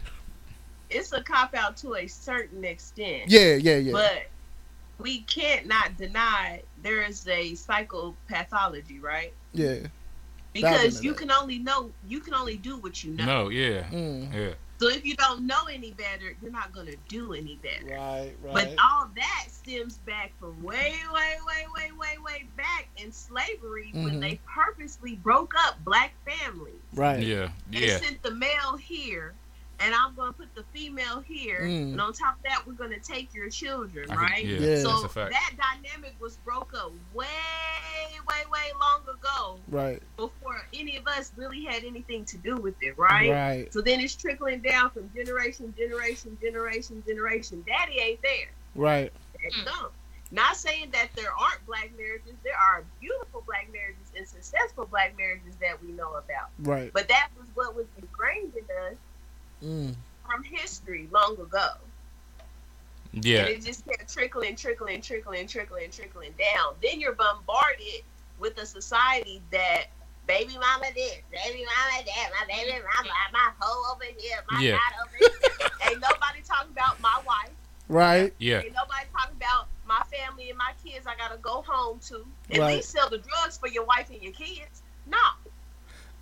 It's 0.90 1.12
a 1.12 1.22
cop 1.22 1.54
out 1.54 1.76
to 1.78 1.94
a 1.96 2.06
certain 2.06 2.64
extent. 2.64 3.24
Yeah, 3.28 3.54
yeah, 3.54 3.76
yeah. 3.78 3.92
But 3.92 4.26
we 4.98 5.22
can't 5.22 5.66
not 5.66 5.96
deny 5.96 6.62
there 6.82 7.02
is 7.02 7.26
a 7.26 7.52
psychopathology, 7.52 9.02
right? 9.02 9.32
yeah. 9.52 9.76
Because 10.52 11.02
you 11.02 11.12
that. 11.14 11.18
can 11.18 11.32
only 11.32 11.58
know 11.58 11.90
you 12.06 12.20
can 12.20 12.32
only 12.32 12.56
do 12.56 12.76
what 12.76 13.02
you 13.02 13.10
know. 13.14 13.24
No, 13.24 13.48
yeah, 13.48 13.82
Mm. 13.90 14.32
yeah. 14.32 14.50
So 14.80 14.88
if 14.88 15.04
you 15.04 15.16
don't 15.16 15.46
know 15.46 15.66
any 15.72 15.92
better, 15.92 16.32
you're 16.40 16.50
not 16.50 16.72
gonna 16.72 16.96
do 17.08 17.32
any 17.32 17.56
better. 17.62 17.84
Right, 17.92 18.34
right. 18.42 18.54
But 18.54 18.74
all 18.82 19.10
that 19.14 19.44
stems 19.50 19.98
back 19.98 20.34
from 20.38 20.62
way, 20.62 20.92
way, 21.12 21.34
way, 21.46 21.64
way, 21.76 21.88
way, 21.98 22.14
way 22.24 22.50
back 22.56 22.90
in 22.96 23.12
slavery 23.12 23.92
Mhm. 23.94 24.04
when 24.04 24.20
they 24.20 24.40
purposely 24.54 25.16
broke 25.16 25.52
up 25.66 25.84
black 25.84 26.14
families. 26.28 26.82
right. 26.94 27.22
Yeah, 27.22 27.48
They 27.66 27.86
yeah, 27.86 27.98
sent 27.98 28.22
the 28.22 28.34
male 28.34 28.76
here, 28.76 29.38
and 29.80 29.94
I'm 29.94 30.14
gonna 30.14 30.32
put 30.32 30.54
the 30.54 30.64
female 30.72 31.20
here, 31.20 31.60
Mm. 31.62 31.92
and 31.92 32.00
on 32.00 32.12
top 32.12 32.36
of 32.36 32.42
that, 32.44 32.66
we're 32.66 32.74
gonna 32.74 32.98
take 33.00 33.32
your 33.34 33.48
children, 33.50 34.10
I 34.10 34.14
could- 34.14 34.22
right? 34.22 34.44
yeah, 34.44 34.58
Yeah. 34.58 34.82
So 34.82 34.88
that's 34.90 35.04
a 35.04 35.08
fact. 35.08 35.32
that 35.32 35.52
dynamic 35.82 36.14
was 36.20 36.36
broke 36.38 36.72
up 36.74 36.92
way, 37.12 37.26
way, 38.28 38.42
way 38.50 38.72
long 38.80 39.02
ago 39.02 39.58
Right, 39.68 40.02
before 40.16 40.62
any 40.72 40.96
of 40.96 41.06
us 41.06 41.32
really 41.36 41.64
had 41.64 41.84
anything 41.84 42.24
to 42.26 42.36
do 42.38 42.56
with 42.56 42.74
it, 42.82 42.96
right? 42.98 43.30
right. 43.30 43.72
So 43.72 43.80
then 43.80 44.00
it's 44.00 44.14
trickling 44.16 44.60
down 44.60 44.90
from 44.90 45.10
generation, 45.14 45.74
generation, 45.76 46.38
generation, 46.40 47.02
generation. 47.06 47.64
Daddy 47.66 47.98
ain't 47.98 48.22
there. 48.22 48.50
Right. 48.74 49.12
Daddy 49.40 49.64
don't. 49.64 49.92
Not 50.30 50.56
saying 50.56 50.90
that 50.92 51.10
there 51.14 51.30
aren't 51.32 51.64
black 51.66 51.90
marriages. 51.96 52.34
There 52.42 52.56
are 52.56 52.82
beautiful 53.00 53.42
black 53.46 53.68
marriages 53.72 54.10
and 54.16 54.26
successful 54.26 54.86
black 54.86 55.16
marriages 55.16 55.54
that 55.60 55.80
we 55.82 55.92
know 55.92 56.14
about. 56.14 56.48
Right. 56.60 56.92
But 56.92 57.08
that 57.08 57.28
was 57.38 57.46
what 57.54 57.76
was 57.76 57.86
ingrained 57.98 58.54
in 58.56 58.64
us 58.88 58.94
Mm. 59.64 59.94
from 60.26 60.42
history 60.44 61.08
long 61.12 61.34
ago. 61.40 61.68
yeah. 63.12 63.40
And 63.40 63.48
it 63.48 63.64
just 63.64 63.84
kept 63.86 64.12
trickling, 64.12 64.56
trickling, 64.56 65.00
trickling, 65.00 65.46
trickling, 65.46 65.90
trickling 65.90 66.32
down. 66.38 66.74
Then 66.82 67.00
you're 67.00 67.14
bombarded 67.14 68.02
with 68.38 68.58
a 68.58 68.66
society 68.66 69.40
that 69.52 69.84
baby 70.26 70.54
mama 70.54 70.86
this, 70.94 71.16
baby 71.30 71.64
mama 71.64 72.04
that, 72.04 72.30
my 72.40 72.46
baby 72.52 72.72
mama, 72.72 73.10
my 73.32 73.50
hoe 73.60 73.92
over 73.94 74.04
here, 74.18 74.38
my 74.50 74.60
Yeah. 74.60 74.72
dad 74.72 74.94
over 75.06 75.16
here. 75.18 75.68
Ain't 75.90 76.00
nobody 76.00 76.40
talking 76.46 76.72
about 76.72 77.00
my 77.00 77.20
wife. 77.26 77.52
Right. 77.88 78.32
Yeah, 78.38 78.62
Ain't 78.62 78.74
nobody 78.74 79.06
talking 79.16 79.36
about 79.36 79.68
my 79.86 80.02
family 80.10 80.48
and 80.48 80.58
my 80.58 80.72
kids 80.84 81.06
I 81.06 81.14
gotta 81.16 81.36
go 81.38 81.62
home 81.66 82.00
to. 82.08 82.26
At 82.50 82.58
Right. 82.58 82.76
least 82.76 82.90
sell 82.90 83.08
the 83.10 83.18
drugs 83.18 83.58
for 83.58 83.68
your 83.68 83.84
wife 83.84 84.10
and 84.10 84.22
your 84.22 84.32
kids. 84.32 84.82
No. 85.06 85.18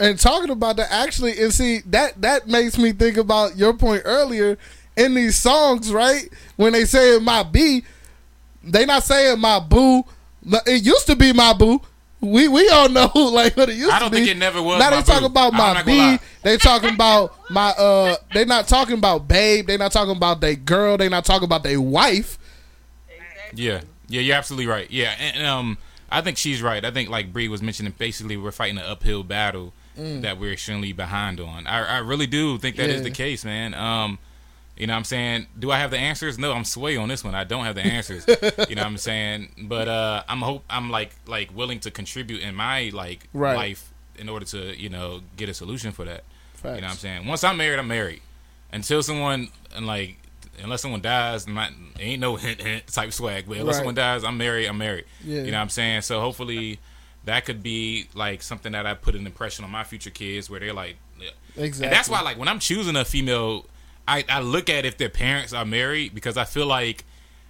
And 0.02 0.18
talking 0.18 0.50
about 0.50 0.78
that, 0.78 0.90
actually, 0.90 1.40
and 1.40 1.54
see 1.54 1.78
that 1.86 2.20
that 2.22 2.48
makes 2.48 2.76
me 2.76 2.90
think 2.90 3.16
about 3.16 3.56
your 3.56 3.72
point 3.72 4.02
earlier 4.04 4.58
in 4.96 5.14
these 5.14 5.36
songs, 5.36 5.92
right? 5.92 6.28
When 6.56 6.72
they 6.72 6.86
say 6.86 7.20
my 7.20 7.44
B, 7.44 7.84
they 8.64 8.84
not 8.84 9.04
saying 9.04 9.38
my 9.38 9.60
boo. 9.60 10.02
but 10.44 10.66
It 10.66 10.82
used 10.82 11.06
to 11.06 11.14
be 11.14 11.32
my 11.32 11.52
boo. 11.52 11.80
We 12.20 12.48
we 12.48 12.68
all 12.68 12.88
know 12.88 13.12
like 13.14 13.56
what 13.56 13.68
it 13.68 13.76
used 13.76 13.90
to 13.90 13.92
be. 13.92 13.94
I 13.94 13.98
don't 14.00 14.10
think 14.10 14.26
it 14.26 14.36
never 14.38 14.60
was. 14.60 14.80
now 14.80 14.90
they 14.90 15.02
talking 15.02 15.26
about 15.26 15.52
my 15.52 15.72
not 15.72 15.86
gonna 15.86 16.18
B. 16.18 16.24
They 16.42 16.56
talking 16.56 16.94
about 16.94 17.36
my 17.48 17.70
uh. 17.70 18.16
They 18.34 18.44
not 18.44 18.66
talking 18.66 18.98
about 18.98 19.28
babe. 19.28 19.68
They 19.68 19.76
not 19.76 19.92
talking 19.92 20.16
about 20.16 20.40
they 20.40 20.56
girl. 20.56 20.96
They 20.96 21.08
not 21.08 21.24
talking 21.24 21.44
about 21.44 21.62
their 21.62 21.80
wife. 21.80 22.40
Exactly. 23.08 23.64
Yeah, 23.64 23.82
yeah, 24.08 24.20
you're 24.20 24.36
absolutely 24.36 24.66
right. 24.66 24.90
Yeah, 24.90 25.14
and, 25.20 25.36
and, 25.36 25.46
um, 25.46 25.78
I 26.10 26.22
think 26.22 26.38
she's 26.38 26.60
right. 26.60 26.84
I 26.84 26.90
think 26.90 27.08
like 27.08 27.32
Brie 27.32 27.46
was 27.46 27.62
mentioning, 27.62 27.94
basically 27.96 28.36
we're 28.36 28.50
fighting 28.50 28.78
an 28.78 28.84
uphill 28.84 29.22
battle 29.22 29.72
that 30.22 30.38
we're 30.38 30.52
extremely 30.52 30.92
behind 30.92 31.40
on. 31.40 31.66
I, 31.66 31.96
I 31.96 31.98
really 31.98 32.26
do 32.26 32.58
think 32.58 32.76
that 32.76 32.90
is 32.90 32.96
Yeah. 33.00 33.04
the 33.04 33.10
case, 33.10 33.44
man. 33.44 33.74
Um, 33.74 34.18
you 34.76 34.86
know 34.86 34.94
what 34.94 34.98
I'm 34.98 35.04
saying? 35.04 35.46
Do 35.58 35.70
I 35.70 35.78
have 35.78 35.90
the 35.90 35.98
answers? 35.98 36.38
No, 36.38 36.52
I'm 36.52 36.64
sway 36.64 36.96
on 36.96 37.08
this 37.08 37.22
one. 37.22 37.34
I 37.34 37.44
don't 37.44 37.64
have 37.64 37.74
the 37.74 37.82
answers. 37.82 38.24
you 38.68 38.74
know 38.74 38.82
what 38.82 38.86
I'm 38.86 38.96
saying? 38.96 39.48
But 39.64 39.86
uh 39.88 40.22
I'm 40.28 40.40
hope 40.40 40.64
I'm 40.70 40.90
like 40.90 41.14
like 41.26 41.54
willing 41.54 41.78
to 41.80 41.90
contribute 41.90 42.40
in 42.40 42.54
my 42.54 42.90
like 42.92 43.28
Right. 43.34 43.54
life 43.56 43.92
in 44.16 44.28
order 44.28 44.46
to, 44.46 44.78
you 44.80 44.88
know, 44.88 45.20
get 45.36 45.48
a 45.48 45.54
solution 45.54 45.92
for 45.92 46.04
that. 46.06 46.24
Facts. 46.54 46.76
You 46.76 46.80
know 46.80 46.86
what 46.86 46.92
I'm 46.92 46.96
saying? 46.98 47.26
Once 47.26 47.44
I'm 47.44 47.56
married, 47.58 47.78
I'm 47.78 47.88
married. 47.88 48.22
Until 48.72 49.02
someone 49.02 49.48
and 49.76 49.86
like 49.86 50.16
unless 50.62 50.80
someone 50.82 51.00
dies, 51.02 51.46
my, 51.46 51.70
ain't 52.00 52.20
no 52.20 52.36
hint 52.36 52.60
hint 52.60 52.86
type 52.86 53.12
swag. 53.12 53.44
But 53.46 53.58
unless 53.58 53.74
Right. 53.74 53.80
someone 53.80 53.94
dies, 53.94 54.24
I'm 54.24 54.38
married. 54.38 54.66
I'm 54.68 54.78
married. 54.78 55.04
Yeah. 55.22 55.42
You 55.42 55.50
know 55.50 55.58
what 55.58 55.62
I'm 55.64 55.68
saying? 55.68 56.00
So 56.02 56.20
hopefully 56.20 56.78
that 57.24 57.44
could 57.44 57.62
be 57.62 58.08
like 58.14 58.42
something 58.42 58.72
that 58.72 58.86
I 58.86 58.94
put 58.94 59.14
an 59.14 59.26
impression 59.26 59.64
on 59.64 59.70
my 59.70 59.84
future 59.84 60.10
kids 60.10 60.48
where 60.50 60.60
they're 60.60 60.72
like 60.72 60.96
Exactly. 61.56 61.86
and 61.86 61.92
that's 61.94 62.08
why, 62.08 62.22
like, 62.22 62.38
when 62.38 62.48
I'm 62.48 62.58
choosing 62.58 62.96
a 62.96 63.04
female, 63.04 63.66
I, 64.08 64.24
I 64.28 64.40
look 64.40 64.70
at 64.70 64.84
if 64.86 64.96
their 64.96 65.10
parents 65.10 65.52
are 65.52 65.64
married 65.66 66.14
because 66.14 66.36
I 66.36 66.44
feel 66.44 66.66
like 66.66 67.04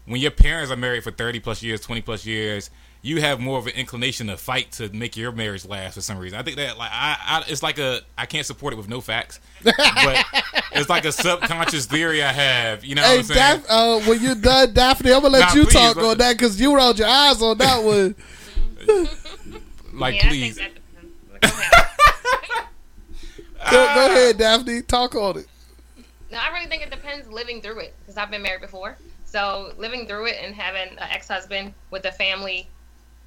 when 0.06 0.20
your 0.20 0.32
parents 0.32 0.72
are 0.72 0.76
married 0.76 1.04
for 1.04 1.12
30 1.12 1.38
plus 1.40 1.62
years, 1.62 1.80
20 1.80 2.00
plus 2.02 2.26
years, 2.26 2.68
you 3.00 3.20
have 3.20 3.38
more 3.40 3.58
of 3.58 3.66
an 3.68 3.74
inclination 3.74 4.26
to 4.26 4.36
fight 4.36 4.72
to 4.72 4.88
make 4.90 5.16
your 5.16 5.30
marriage 5.32 5.64
last 5.64 5.94
for 5.94 6.00
some 6.00 6.18
reason. 6.18 6.36
I 6.38 6.42
think 6.42 6.56
that, 6.56 6.76
like, 6.78 6.90
I, 6.92 7.16
I 7.24 7.44
it's 7.48 7.62
like 7.62 7.78
a, 7.78 8.00
I 8.18 8.26
can't 8.26 8.44
support 8.44 8.72
it 8.72 8.76
with 8.76 8.88
no 8.88 9.00
facts, 9.00 9.38
but 9.62 9.74
it's 10.72 10.88
like 10.88 11.04
a 11.04 11.12
subconscious 11.12 11.86
theory 11.86 12.22
I 12.24 12.32
have. 12.32 12.84
You 12.84 12.96
know 12.96 13.02
what 13.02 13.18
I'm 13.18 13.22
saying? 13.24 13.60
Daph- 13.60 13.66
uh, 13.68 14.00
when 14.00 14.20
you're 14.20 14.34
done, 14.34 14.72
Daphne, 14.74 15.12
I'm 15.12 15.22
gonna 15.22 15.32
let 15.34 15.48
Nah, 15.48 15.54
you 15.54 15.64
please, 15.64 15.72
talk 15.74 15.96
on 15.96 16.18
that 16.18 16.36
because 16.36 16.60
you 16.60 16.74
rolled 16.76 16.98
your 16.98 17.08
eyes 17.08 17.40
on 17.40 17.56
that 17.58 17.82
one. 17.84 18.14
like, 19.92 20.16
yeah, 20.16 20.28
please. 20.28 20.58
I 20.58 20.64
think 20.64 20.74
that 20.74 21.40
depends. 21.40 21.52
Go 21.52 21.60
ahead. 21.60 21.88
Go, 23.70 23.94
go 23.94 24.06
ahead, 24.06 24.38
Daphne. 24.38 24.82
Talk 24.82 25.14
on 25.14 25.38
it. 25.38 25.46
No, 26.30 26.38
I 26.38 26.52
really 26.52 26.66
think 26.66 26.82
it 26.82 26.90
depends 26.90 27.28
living 27.28 27.60
through 27.62 27.78
it 27.80 27.94
because 28.00 28.16
I've 28.16 28.30
been 28.30 28.42
married 28.42 28.60
before. 28.60 28.96
So 29.24 29.72
living 29.78 30.06
through 30.06 30.26
it 30.26 30.36
and 30.42 30.54
having 30.54 30.98
an 30.98 31.08
ex-husband 31.10 31.72
with 31.90 32.04
a 32.04 32.12
family, 32.12 32.66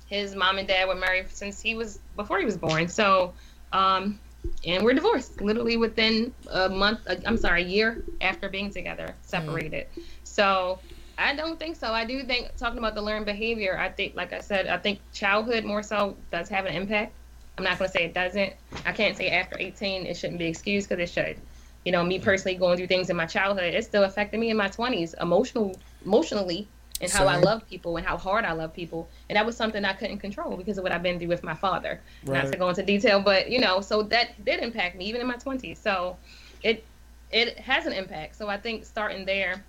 his 0.08 0.36
mom 0.36 0.58
and 0.58 0.68
dad 0.68 0.88
were 0.88 0.96
married 0.96 1.30
since 1.30 1.62
he 1.62 1.76
was 1.76 2.00
before 2.16 2.40
he 2.40 2.46
was 2.46 2.58
born. 2.58 2.88
So, 2.88 3.34
um, 3.72 4.20
and 4.66 4.84
we're 4.84 4.94
divorced 4.94 5.42
literally 5.42 5.78
within 5.78 6.34
a 6.52 6.70
month. 6.70 7.00
uh, 7.08 7.16
I'm 7.26 7.38
sorry, 7.38 7.64
a 7.64 7.68
year 7.68 8.04
after 8.22 8.50
being 8.50 8.70
together, 8.72 9.16
separated. 9.22 9.88
So. 10.24 10.80
I 11.18 11.36
don't 11.36 11.60
think 11.60 11.76
so. 11.78 11.94
I 11.94 12.06
do 12.06 12.24
think 12.24 12.56
talking 12.58 12.78
about 12.78 12.96
the 12.96 13.02
learned 13.02 13.26
behavior. 13.26 13.78
I 13.78 13.90
think, 13.90 14.16
like 14.16 14.34
I 14.34 14.40
said, 14.40 14.68
I 14.68 14.78
think 14.78 15.00
childhood 15.14 15.64
more 15.64 15.84
so 15.84 16.18
does 16.32 16.50
have 16.50 16.66
an 16.66 16.74
impact. 16.76 17.14
I'm 17.58 17.64
not 17.64 17.78
going 17.78 17.90
to 17.90 17.98
say 17.98 18.06
it 18.06 18.14
doesn't. 18.14 18.54
I 18.86 18.92
can't 18.92 19.16
say 19.16 19.30
after 19.30 19.56
18 19.58 20.06
it 20.06 20.18
shouldn't 20.18 20.40
be 20.40 20.48
excused 20.48 20.90
because 20.90 21.10
it 21.10 21.12
should 21.14 21.38
you 21.86 21.92
know, 21.92 22.04
me 22.04 22.20
personally 22.20 22.58
going 22.58 22.78
through 22.78 22.88
things 22.88 23.10
in 23.10 23.16
my 23.16 23.28
childhood, 23.28 23.74
it 23.74 23.86
still 23.86 24.04
affected 24.04 24.40
me 24.40 24.50
in 24.50 24.58
my 24.58 24.68
twenties, 24.68 25.14
emotional, 25.22 25.80
emotionally, 26.04 26.68
and 27.00 27.12
how 27.12 27.28
I 27.28 27.36
love 27.38 27.68
people 27.70 27.96
and 27.98 28.06
how 28.06 28.18
hard 28.18 28.44
I 28.44 28.54
love 28.54 28.74
people, 28.74 29.08
and 29.30 29.36
that 29.38 29.46
was 29.46 29.56
something 29.56 29.86
I 29.86 29.94
couldn't 29.94 30.18
control 30.18 30.58
because 30.58 30.80
of 30.80 30.84
what 30.84 30.92
I've 30.92 31.04
been 31.04 31.20
through 31.20 31.28
with 31.28 31.44
my 31.44 31.54
father. 31.54 32.02
Not 32.26 32.34
Right. 32.34 32.52
to 32.54 32.58
go 32.58 32.70
into 32.70 32.84
detail, 32.84 33.22
but 33.22 33.52
you 33.52 33.60
know, 33.60 33.82
so 33.82 34.02
that 34.04 34.44
did 34.44 34.62
impact 34.62 34.96
me 34.98 35.06
even 35.06 35.22
in 35.22 35.28
my 35.28 35.36
twenties. 35.36 35.80
So, 35.80 36.18
it 36.64 36.84
it 37.32 37.60
has 37.60 37.86
an 37.86 37.94
impact. 37.94 38.36
So 38.36 38.48
I 38.48 38.58
think 38.58 38.86
starting 38.86 39.26
there 39.26 39.64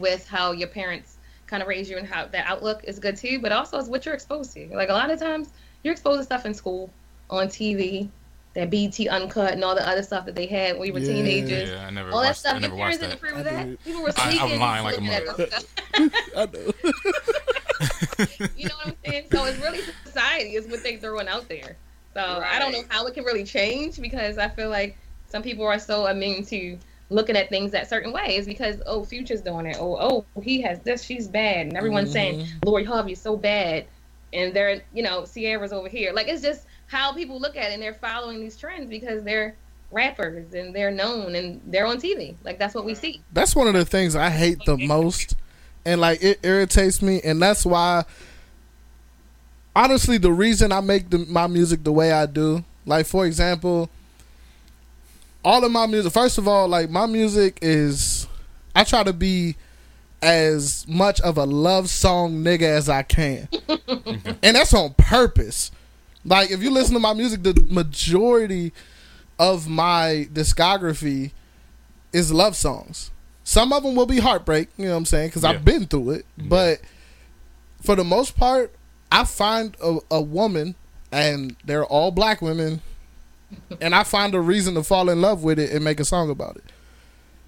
with 0.00 0.26
how 0.28 0.52
your 0.52 0.68
parents 0.68 1.16
kind 1.46 1.62
of 1.62 1.68
raise 1.68 1.88
you 1.88 1.96
and 1.98 2.06
how 2.06 2.26
that 2.26 2.46
outlook 2.46 2.84
is 2.84 2.98
good 2.98 3.16
too, 3.16 3.38
but 3.40 3.52
also 3.52 3.78
is 3.78 3.88
what 3.88 4.04
you're 4.04 4.14
exposed 4.14 4.52
to. 4.54 4.68
Like 4.74 4.90
a 4.90 4.92
lot 4.92 5.10
of 5.10 5.18
times, 5.18 5.50
you're 5.82 5.92
exposed 5.92 6.20
to 6.20 6.24
stuff 6.24 6.44
in 6.46 6.52
school, 6.54 6.90
on 7.30 7.48
TV, 7.48 8.08
that 8.54 8.70
BET 8.70 8.98
uncut 9.08 9.52
and 9.52 9.62
all 9.62 9.74
the 9.74 9.86
other 9.86 10.02
stuff 10.02 10.24
that 10.26 10.34
they 10.34 10.46
had 10.46 10.72
when 10.72 10.80
we 10.82 10.90
were 10.90 10.98
Yeah. 10.98 11.12
teenagers. 11.14 11.68
Yeah, 11.70 11.86
I 11.86 11.90
never 11.90 12.10
All 12.10 12.20
that 12.20 12.28
watched, 12.28 12.40
stuff. 12.40 12.50
I 12.50 12.54
Your 12.54 12.60
never 12.62 12.74
watched 12.76 13.00
parents 13.00 13.20
didn't 13.22 13.30
approve 13.30 13.46
of 13.46 13.52
that. 13.52 13.66
did. 13.66 13.84
People 13.84 14.02
were 14.02 14.12
I- 14.16 14.22
I'm 14.22 14.30
sneaking. 14.38 14.60
lying 14.60 14.84
like 14.84 14.96
a 14.96 15.00
looking 15.00 15.14
at 15.14 15.26
mother. 15.26 15.46
that 15.46 15.62
stuff. 15.62 15.94
I 16.36 16.46
know. 16.46 16.72
you 18.56 18.68
know 18.68 18.74
what 18.76 18.86
I'm 18.88 18.96
saying? 19.06 19.24
So 19.32 19.44
it's 19.44 19.58
really 19.60 19.80
society 20.04 20.54
is 20.56 20.66
what 20.66 20.82
they're 20.82 20.98
throwing 20.98 21.28
out 21.28 21.48
there. 21.48 21.76
So 22.14 22.42
I 22.44 22.58
don't 22.58 22.72
know 22.72 22.82
how 22.88 23.06
it 23.06 23.14
can 23.14 23.24
really 23.24 23.44
change 23.44 24.00
because 24.00 24.38
I 24.38 24.48
feel 24.48 24.70
like 24.70 24.96
some 25.28 25.42
people 25.42 25.64
are 25.66 25.78
so 25.78 26.06
immune 26.06 26.44
to 26.46 26.78
looking 27.10 27.36
at 27.36 27.48
things 27.48 27.72
that 27.72 27.88
certain 27.88 28.12
ways 28.12 28.46
because 28.46 28.82
oh 28.86 29.04
Future's 29.04 29.40
doing 29.40 29.66
it. 29.66 29.76
Oh 29.78 29.96
oh 29.96 30.42
he 30.42 30.60
has 30.62 30.80
this 30.80 31.02
she's 31.02 31.28
bad. 31.28 31.66
And 31.66 31.76
everyone's 31.76 32.12
saying 32.12 32.40
mm-hmm. 32.40 32.58
Lori 32.64 32.84
Harvey's 32.84 33.20
so 33.20 33.36
bad. 33.36 33.86
And 34.32 34.52
they're 34.54 34.82
you 34.92 35.02
know 35.02 35.24
Ciara's 35.24 35.72
over 35.72 35.88
here. 35.88 36.12
Like 36.12 36.28
it's 36.28 36.42
just 36.42 36.66
how 36.86 37.12
people 37.12 37.40
look 37.40 37.56
at 37.56 37.70
it 37.70 37.74
and 37.74 37.82
they're 37.82 37.94
following 37.94 38.40
these 38.40 38.56
trends 38.56 38.88
because 38.88 39.22
they're 39.22 39.56
rappers 39.90 40.52
and 40.52 40.74
they're 40.74 40.90
known 40.90 41.34
and 41.34 41.62
they're 41.66 41.86
on 41.86 41.98
TV 41.98 42.34
like 42.44 42.58
that's 42.58 42.74
what 42.74 42.84
we 42.84 42.94
see. 42.94 43.22
That's 43.32 43.56
one 43.56 43.68
of 43.68 43.74
the 43.74 43.84
things 43.84 44.14
I 44.14 44.30
hate 44.30 44.58
the 44.66 44.76
most, 44.76 45.36
and 45.84 46.00
like 46.00 46.22
it 46.22 46.40
irritates 46.42 47.02
me, 47.02 47.20
and 47.22 47.40
that's 47.40 47.64
why. 47.64 48.04
Honestly, 49.76 50.18
the 50.18 50.32
reason 50.32 50.72
I 50.72 50.80
make 50.80 51.08
the, 51.08 51.18
my 51.18 51.46
music 51.46 51.84
the 51.84 51.92
way 51.92 52.10
I 52.10 52.26
do, 52.26 52.64
like 52.84 53.06
for 53.06 53.26
example, 53.26 53.88
all 55.44 55.64
of 55.64 55.70
my 55.72 55.86
music. 55.86 56.12
First 56.12 56.38
of 56.38 56.46
all, 56.48 56.68
like 56.68 56.90
my 56.90 57.06
music 57.06 57.58
is, 57.62 58.26
I 58.74 58.84
try 58.84 59.02
to 59.04 59.12
be 59.12 59.56
as 60.20 60.84
much 60.88 61.20
of 61.20 61.38
a 61.38 61.44
love 61.44 61.88
song 61.88 62.42
nigga 62.42 62.62
as 62.62 62.88
I 62.88 63.02
can, 63.02 63.48
and 63.68 64.56
that's 64.56 64.74
on 64.74 64.94
purpose. 64.94 65.70
Like 66.24 66.50
if 66.50 66.62
you 66.62 66.70
listen 66.70 66.94
to 66.94 67.00
my 67.00 67.14
music, 67.14 67.42
the 67.42 67.54
majority 67.70 68.72
of 69.38 69.68
my 69.68 70.28
discography 70.32 71.30
is 72.12 72.32
love 72.32 72.56
songs. 72.56 73.10
Some 73.44 73.72
of 73.72 73.82
them 73.82 73.94
will 73.94 74.06
be 74.06 74.18
heartbreak, 74.18 74.68
you 74.76 74.86
know 74.86 74.90
what 74.92 74.96
I'm 74.98 75.04
saying? 75.06 75.28
Because 75.28 75.44
Yeah. 75.44 75.50
I've 75.50 75.64
been 75.64 75.86
through 75.86 76.10
it. 76.10 76.26
Yeah. 76.36 76.44
But 76.48 76.80
for 77.82 77.94
the 77.94 78.04
most 78.04 78.36
part, 78.36 78.74
I 79.10 79.24
find 79.24 79.74
a, 79.82 79.98
a 80.10 80.20
woman, 80.20 80.74
and 81.12 81.56
they're 81.64 81.84
all 81.86 82.10
black 82.10 82.42
women, 82.42 82.82
and 83.80 83.94
I 83.94 84.04
find 84.04 84.34
a 84.34 84.40
reason 84.40 84.74
to 84.74 84.82
fall 84.82 85.08
in 85.08 85.20
love 85.20 85.42
with 85.42 85.58
it 85.58 85.72
and 85.72 85.84
make 85.84 86.00
a 86.00 86.04
song 86.04 86.30
about 86.30 86.56
it. 86.56 86.64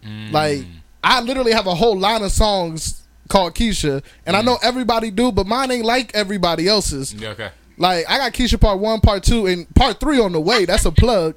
Mm. 0.05 0.32
Like 0.32 0.64
I 1.03 1.20
literally 1.20 1.53
have 1.53 1.66
a 1.66 1.74
whole 1.74 1.98
line 1.98 2.22
of 2.22 2.32
songs 2.32 3.03
called 3.28 3.55
Keisha, 3.55 4.03
and 4.26 4.36
I 4.36 4.42
know 4.42 4.59
everybody 4.62 5.11
do, 5.11 5.32
but 5.32 5.46
mine 5.46 5.70
ain't 5.70 5.84
like 5.84 6.14
everybody 6.14 6.68
else's. 6.68 7.14
Yeah, 7.14 7.30
okay. 7.30 7.51
Like 7.76 8.05
I 8.09 8.18
got 8.18 8.32
Keisha 8.32 8.61
part 8.61 8.78
one, 8.78 9.01
part 9.01 9.22
two, 9.22 9.46
and 9.46 9.72
part 9.74 10.01
three 10.01 10.20
on 10.20 10.32
the 10.32 10.40
way. 10.40 10.64
That's 10.64 10.84
a 10.84 10.92
plug. 10.92 11.34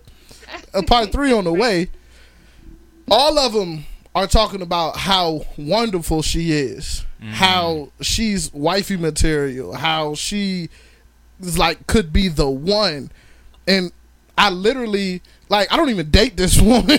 A 0.74 0.84
part 0.84 1.11
three 1.11 1.32
on 1.32 1.45
the 1.45 1.53
way. 1.64 1.89
All 3.09 3.38
of 3.38 3.53
them 3.53 3.86
are 4.16 4.28
talking 4.28 4.61
about 4.61 4.97
how 4.97 5.41
wonderful 5.57 6.22
she 6.22 6.51
is, 6.51 7.05
how 7.32 7.91
she's 8.01 8.53
wifey 8.53 8.97
material, 8.97 9.74
how 9.74 10.14
she 10.16 10.70
is 11.39 11.57
like 11.57 11.88
could 11.88 12.14
be 12.14 12.28
the 12.28 12.49
one, 12.49 13.11
and 13.68 13.91
I 14.38 14.50
literally 14.50 15.22
like 15.50 15.72
I 15.72 15.78
don't 15.78 15.90
even 15.90 16.10
date 16.10 16.36
this 16.38 16.60
woman, 16.62 16.98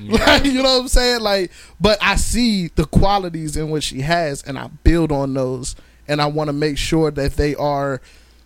like 0.00 0.44
you 0.44 0.62
know 0.62 0.74
what 0.74 0.80
I'm 0.82 0.88
saying, 0.88 1.20
like 1.20 1.50
but 1.80 1.98
I 2.00 2.16
see 2.16 2.68
the 2.68 2.84
qualities 2.84 3.56
in 3.56 3.70
what 3.70 3.82
she 3.82 4.00
has, 4.02 4.42
and 4.42 4.58
I 4.58 4.68
build 4.84 5.10
on 5.12 5.34
those, 5.34 5.74
and 6.06 6.20
I 6.22 6.26
want 6.26 6.48
to 6.48 6.52
make 6.52 6.78
sure 6.78 7.10
that 7.10 7.32
they 7.32 7.54
are 7.56 8.00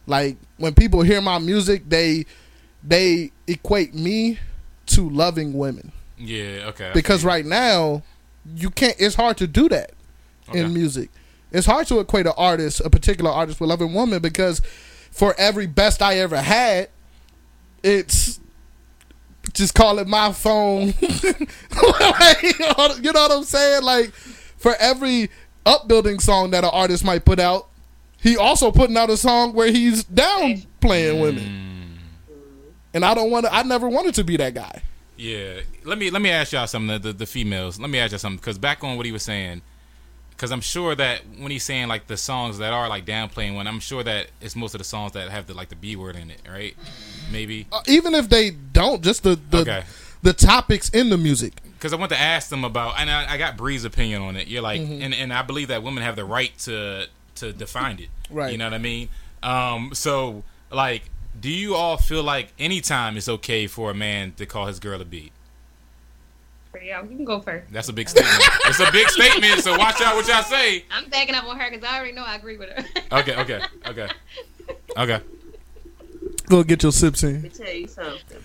like 0.06 0.36
when 0.56 0.74
people 0.74 1.02
hear 1.02 1.20
my 1.20 1.38
music, 1.38 1.88
they 1.88 2.24
they 2.82 3.30
equate 3.46 3.94
me 3.94 4.38
to 4.86 5.08
loving 5.08 5.54
women 5.54 5.90
Yeah, 6.18 6.66
okay. 6.68 6.90
because 6.94 7.24
right 7.24 7.44
now 7.44 8.02
you 8.54 8.70
can't. 8.70 8.94
It's 8.98 9.14
hard 9.14 9.36
to 9.38 9.46
do 9.46 9.68
that 9.70 9.92
Okay. 10.50 10.60
in 10.60 10.74
music. 10.74 11.08
It's 11.52 11.66
hard 11.66 11.86
to 11.86 12.00
equate 12.00 12.26
an 12.26 12.32
artist, 12.36 12.80
a 12.84 12.90
particular 12.90 13.30
artist, 13.30 13.60
with 13.60 13.70
loving 13.70 13.94
woman 13.94 14.20
because 14.20 14.60
for 15.10 15.34
every 15.38 15.66
best 15.66 16.02
I 16.02 16.18
ever 16.18 16.36
had, 16.40 16.88
it's 17.84 18.40
just 19.52 19.74
call 19.74 20.00
it 20.00 20.08
my 20.08 20.32
phone. 20.32 20.94
Like, 22.00 22.42
you 22.42 22.52
know 22.58 22.94
you 23.02 23.12
know 23.12 23.22
what 23.22 23.32
I'm 23.32 23.44
saying? 23.44 23.82
Like 23.82 24.12
for 24.12 24.74
every 24.78 25.28
upbuilding 25.66 26.20
song 26.20 26.50
that 26.50 26.64
an 26.64 26.70
artist 26.72 27.04
might 27.04 27.24
put 27.24 27.40
out, 27.40 27.68
he 28.20 28.36
also 28.36 28.70
putting 28.70 28.96
out 28.96 29.10
a 29.10 29.16
song 29.16 29.52
where 29.52 29.70
he's 29.70 30.04
down 30.04 30.62
playing 30.80 31.20
women. 31.20 31.44
Mm. 31.44 32.34
And 32.94 33.04
I 33.04 33.12
don't 33.14 33.30
want 33.30 33.46
to. 33.46 33.54
I 33.54 33.64
never 33.64 33.88
wanted 33.88 34.14
to 34.14 34.24
be 34.24 34.36
that 34.36 34.54
guy. 34.54 34.82
Yeah, 35.16 35.60
let 35.84 35.98
me 35.98 36.10
let 36.10 36.22
me 36.22 36.30
ask 36.30 36.52
y'all 36.52 36.66
something. 36.66 37.00
The, 37.00 37.08
the, 37.08 37.12
the 37.12 37.26
females, 37.26 37.78
let 37.78 37.90
me 37.90 37.98
ask 37.98 38.12
y'all 38.12 38.18
something 38.18 38.38
because 38.38 38.58
back 38.58 38.84
on 38.84 38.96
what 38.96 39.04
he 39.04 39.12
was 39.12 39.22
saying, 39.22 39.62
because 40.36 40.50
I'm 40.50 40.60
sure 40.60 40.94
that 40.94 41.22
when 41.38 41.50
he's 41.50 41.64
saying 41.64 41.88
like 41.88 42.06
the 42.06 42.16
songs 42.16 42.58
that 42.58 42.72
are 42.72 42.88
like 42.88 43.04
downplaying 43.06 43.54
one, 43.54 43.66
I'm 43.66 43.80
sure 43.80 44.02
that 44.02 44.26
it's 44.40 44.56
most 44.56 44.74
of 44.74 44.78
the 44.78 44.84
songs 44.84 45.12
that 45.12 45.28
have 45.30 45.46
the 45.46 45.54
like 45.54 45.68
the 45.68 45.76
b 45.76 45.96
word 45.96 46.16
in 46.16 46.30
it, 46.30 46.40
right? 46.50 46.76
Maybe 47.32 47.66
Uh, 47.72 47.80
even 47.86 48.14
if 48.14 48.28
they 48.28 48.50
don't, 48.50 49.02
just 49.02 49.22
the 49.22 49.38
the, 49.50 49.58
Okay. 49.58 49.84
the 50.22 50.32
topics 50.32 50.88
in 50.90 51.10
the 51.10 51.16
music. 51.18 51.54
because 51.74 51.92
I 51.92 51.96
want 51.96 52.10
to 52.12 52.18
ask 52.20 52.48
them 52.48 52.64
about, 52.64 52.98
and 52.98 53.10
I, 53.10 53.34
I 53.34 53.36
got 53.36 53.56
Brie's 53.58 53.84
opinion 53.84 54.22
on 54.22 54.36
it. 54.36 54.48
You're 54.48 54.62
like, 54.62 54.80
Mm-hmm. 54.80 55.02
and 55.02 55.14
and 55.14 55.32
I 55.32 55.42
believe 55.42 55.68
that 55.68 55.82
women 55.82 56.02
have 56.02 56.16
the 56.16 56.24
right 56.24 56.56
to 56.60 57.06
to 57.36 57.52
define 57.52 57.98
it. 58.00 58.08
Right. 58.30 58.52
You 58.52 58.58
know 58.58 58.64
what 58.66 58.74
I 58.74 58.78
mean? 58.78 59.08
Um. 59.42 59.90
So 59.94 60.42
like, 60.70 61.02
do 61.40 61.50
you 61.50 61.74
all 61.74 61.96
feel 61.96 62.22
like 62.22 62.52
anytime 62.58 63.16
it's 63.16 63.28
okay 63.28 63.66
for 63.66 63.90
a 63.90 63.94
man 63.94 64.32
to 64.38 64.46
call 64.46 64.66
his 64.66 64.78
girl 64.80 65.00
a 65.00 65.04
b? 65.04 65.30
Yeah, 66.82 67.02
you 67.02 67.16
can 67.16 67.24
go 67.24 67.40
first. 67.40 67.72
That's 67.72 67.88
a 67.88 67.92
big 67.92 68.08
statement. 68.08 68.42
it's 68.66 68.80
a 68.80 68.90
big 68.92 69.08
statement. 69.08 69.60
So 69.60 69.76
watch 69.78 70.00
out 70.00 70.14
what 70.16 70.26
y'all 70.28 70.42
say. 70.42 70.84
I'm 70.90 71.08
backing 71.08 71.34
up 71.34 71.44
on 71.44 71.58
her 71.58 71.70
because 71.70 71.84
I 71.84 71.96
already 71.98 72.12
know 72.12 72.24
I 72.24 72.36
agree 72.36 72.56
with 72.56 72.70
her. 72.70 72.84
Okay. 73.18 73.36
Okay. 73.36 73.60
Okay. 73.86 74.08
Okay. 74.96 75.20
Go 76.48 76.62
get 76.62 76.82
your 76.82 76.92
sips 76.92 77.22
in. 77.22 77.34
Let 77.34 77.42
me 77.42 77.48
tell 77.50 77.72
you 77.74 77.86
something. 77.86 78.38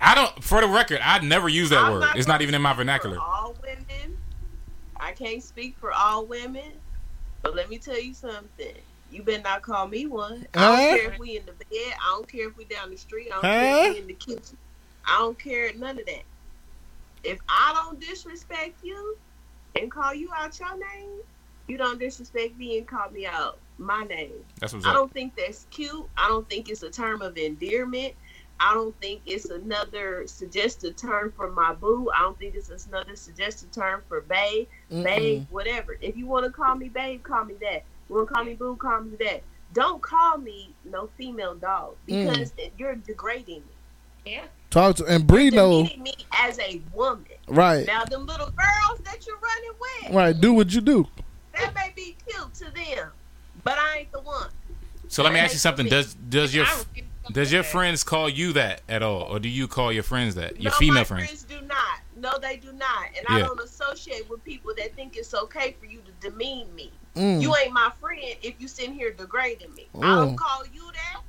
I 0.00 0.14
don't. 0.14 0.42
For 0.42 0.60
the 0.60 0.68
record, 0.68 1.00
I 1.02 1.18
never 1.20 1.48
use 1.48 1.70
that 1.70 1.78
I'm 1.84 1.92
word. 1.92 2.04
It's 2.16 2.26
not 2.28 2.42
even 2.42 2.54
in 2.54 2.62
my 2.62 2.72
vernacular. 2.72 3.16
For 3.16 3.22
all 3.22 3.54
women, 3.62 4.16
I 4.98 5.12
can't 5.12 5.42
speak 5.42 5.76
for 5.78 5.92
all 5.92 6.24
women, 6.24 6.72
but 7.42 7.54
let 7.54 7.68
me 7.68 7.78
tell 7.78 8.00
you 8.00 8.14
something. 8.14 8.74
You 9.10 9.22
better 9.22 9.42
not 9.42 9.62
call 9.62 9.86
me 9.88 10.06
one. 10.06 10.46
I 10.54 10.60
don't 10.90 10.98
care 10.98 11.12
if 11.12 11.18
we 11.18 11.36
in 11.36 11.44
the 11.44 11.52
bed. 11.52 11.94
I 12.00 12.14
don't 12.16 12.26
care 12.26 12.48
if 12.48 12.56
we 12.56 12.64
down 12.64 12.90
the 12.90 12.96
street. 12.96 13.28
I 13.30 13.34
don't 13.34 13.42
care 13.42 13.74
Huh? 13.74 13.82
if 13.88 13.94
we 13.94 14.00
in 14.00 14.06
the 14.06 14.14
kitchen. 14.14 14.56
I 15.06 15.18
don't 15.18 15.38
care 15.38 15.72
none 15.74 15.98
of 15.98 16.06
that. 16.06 16.22
If 17.24 17.38
I 17.48 17.72
don't 17.74 18.00
disrespect 18.00 18.78
you 18.82 19.16
and 19.78 19.90
call 19.90 20.14
you 20.14 20.30
out 20.36 20.58
your 20.58 20.76
name, 20.76 21.20
you 21.68 21.76
don't 21.78 21.98
disrespect 21.98 22.56
me 22.58 22.78
and 22.78 22.86
call 22.86 23.10
me 23.10 23.26
out 23.26 23.58
my 23.78 24.04
name. 24.04 24.32
That's 24.60 24.72
what's 24.72 24.84
I 24.86 24.90
up. 24.90 24.94
don't 24.96 25.12
think 25.12 25.34
that's 25.36 25.66
cute. 25.70 26.06
I 26.16 26.28
don't 26.28 26.48
think 26.48 26.68
it's 26.68 26.82
a 26.82 26.90
term 26.90 27.22
of 27.22 27.36
endearment. 27.36 28.14
I 28.60 28.74
don't 28.74 28.94
think 29.00 29.22
it's 29.26 29.46
another 29.46 30.26
suggested 30.26 30.96
term 30.96 31.32
for 31.36 31.50
my 31.50 31.74
boo. 31.74 32.10
I 32.16 32.20
don't 32.20 32.38
think 32.38 32.54
it's 32.54 32.70
another 32.86 33.16
suggested 33.16 33.72
term 33.72 34.02
for 34.08 34.20
babe, 34.20 34.68
babe, 34.90 35.46
whatever. 35.50 35.96
If 36.00 36.16
you 36.16 36.26
want 36.26 36.44
to 36.46 36.52
call 36.52 36.76
me 36.76 36.88
babe, 36.88 37.22
call 37.24 37.44
me 37.44 37.54
that. 37.60 37.82
You 38.08 38.16
want 38.16 38.28
to 38.28 38.34
call 38.34 38.44
me 38.44 38.54
boo, 38.54 38.76
call 38.76 39.00
me 39.00 39.16
that. 39.20 39.42
Don't 39.72 40.02
call 40.02 40.38
me 40.38 40.74
no 40.84 41.08
female 41.16 41.54
dog 41.56 41.94
Mm. 42.08 42.28
because 42.28 42.52
you're 42.78 42.94
degrading 42.94 43.62
me. 43.62 43.71
Yeah. 44.24 44.44
Talk 44.70 44.96
to 44.96 45.04
and 45.06 45.26
Brie 45.26 45.50
know 45.50 45.82
Demeaning 45.84 46.02
me 46.02 46.14
as 46.32 46.58
a 46.58 46.80
woman. 46.94 47.26
right, 47.48 47.86
Now, 47.86 48.04
them 48.04 48.24
little 48.26 48.46
girls 48.50 49.00
that 49.04 49.26
you're 49.26 49.36
running 49.38 49.72
with, 49.80 50.14
right. 50.14 50.38
Do 50.40 50.54
what 50.54 50.72
you 50.72 50.80
do. 50.80 51.06
that 51.54 51.74
may 51.74 51.92
be 51.94 52.16
cute 52.26 52.54
to 52.54 52.64
them, 52.70 53.10
but 53.64 53.76
I 53.78 53.98
ain't 53.98 54.12
the 54.12 54.20
one. 54.20 54.48
So 55.08 55.22
let 55.22 55.32
me 55.32 55.40
ask 55.40 55.52
you 55.52 55.58
something. 55.58 55.86
Does 55.88 56.14
does 56.14 56.54
your 56.54 56.64
I 56.64 56.70
refuse 56.70 57.06
to 57.26 57.32
does 57.34 57.52
your 57.52 57.62
friends 57.62 58.02
call 58.02 58.28
you 58.28 58.52
that 58.54 58.80
at 58.88 59.02
all, 59.02 59.22
or 59.24 59.38
do 59.38 59.48
you 59.48 59.68
call 59.68 59.92
your 59.92 60.02
friends 60.02 60.34
that? 60.36 60.60
Your 60.60 60.72
no, 60.72 60.76
female 60.78 60.94
my 61.00 61.04
friends? 61.04 61.26
friends 61.26 61.42
do 61.44 61.60
not. 61.66 62.00
No, 62.16 62.32
they 62.40 62.56
do 62.56 62.72
not. 62.72 63.06
And 63.16 63.26
I 63.28 63.40
don't 63.40 63.60
associate 63.60 64.28
with 64.30 64.42
people 64.44 64.72
that 64.78 64.94
think 64.96 65.16
it's 65.16 65.34
okay 65.34 65.76
for 65.78 65.86
you 65.86 66.00
to 66.00 66.30
demean 66.30 66.74
me. 66.74 66.90
Mm. 67.14 67.42
You 67.42 67.54
ain't 67.56 67.72
my 67.72 67.90
friend 68.00 68.22
if 68.42 68.54
you 68.58 68.68
sitting 68.68 68.94
here 68.94 69.12
degrading 69.12 69.74
me. 69.74 69.86
I 69.94 69.98
Mm. 69.98 70.16
don't 70.26 70.36
call 70.36 70.62
you 70.72 70.90
that, 70.92 71.21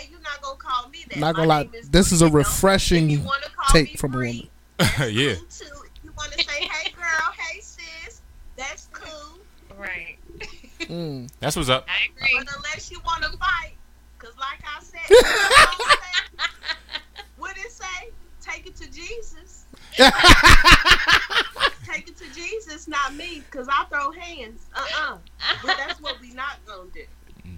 and 0.00 0.10
you're 0.10 0.20
not 0.20 0.40
gonna 0.42 0.56
call 0.56 0.88
me 0.88 1.04
that. 1.10 1.18
Not 1.18 1.34
gonna 1.34 1.48
lie, 1.48 1.62
name 1.64 1.72
this 1.90 2.12
is 2.12 2.22
a 2.22 2.28
Brie, 2.28 2.30
though. 2.30 2.38
If 2.40 2.46
refreshing 2.46 3.10
you 3.10 3.20
wanna 3.20 3.46
call 3.56 3.72
take 3.72 3.92
me 3.92 3.96
from 3.96 4.14
a 4.14 4.18
woman. 4.18 4.48
yeah. 4.80 5.34
cool 5.48 5.64
you 6.02 6.12
want 6.16 6.32
to 6.32 6.44
say, 6.44 6.66
"Hey, 6.66 6.90
girl," 6.92 7.32
"Hey, 7.38 7.60
sis," 7.60 8.22
that's 8.56 8.88
cool. 8.92 9.38
Right. 9.78 10.16
Mm. 10.80 11.30
That's 11.40 11.56
what's 11.56 11.68
up. 11.68 11.86
I 11.88 12.06
agree. 12.10 12.38
But 12.38 12.54
unless 12.56 12.90
you 12.90 13.00
want 13.04 13.22
to 13.22 13.30
fight, 13.38 13.74
because 14.18 14.36
like 14.36 14.60
I 14.64 14.82
said, 14.82 15.00
what 17.36 17.56
it 17.64 17.70
say? 17.70 18.10
Take 18.40 18.66
it 18.66 18.76
to 18.76 18.90
Jesus. 18.90 19.64
Take 21.86 22.08
it 22.08 22.16
to 22.16 22.24
Jesus, 22.34 22.88
not 22.88 23.14
me, 23.14 23.42
because 23.50 23.68
I 23.70 23.84
throw 23.86 24.10
hands. 24.10 24.66
Uh 24.74 24.84
uh 25.00 25.18
But 25.62 25.76
that's 25.78 26.00
what 26.00 26.20
we 26.20 26.32
not 26.34 26.58
gonna 26.66 26.90
do. 26.92 27.04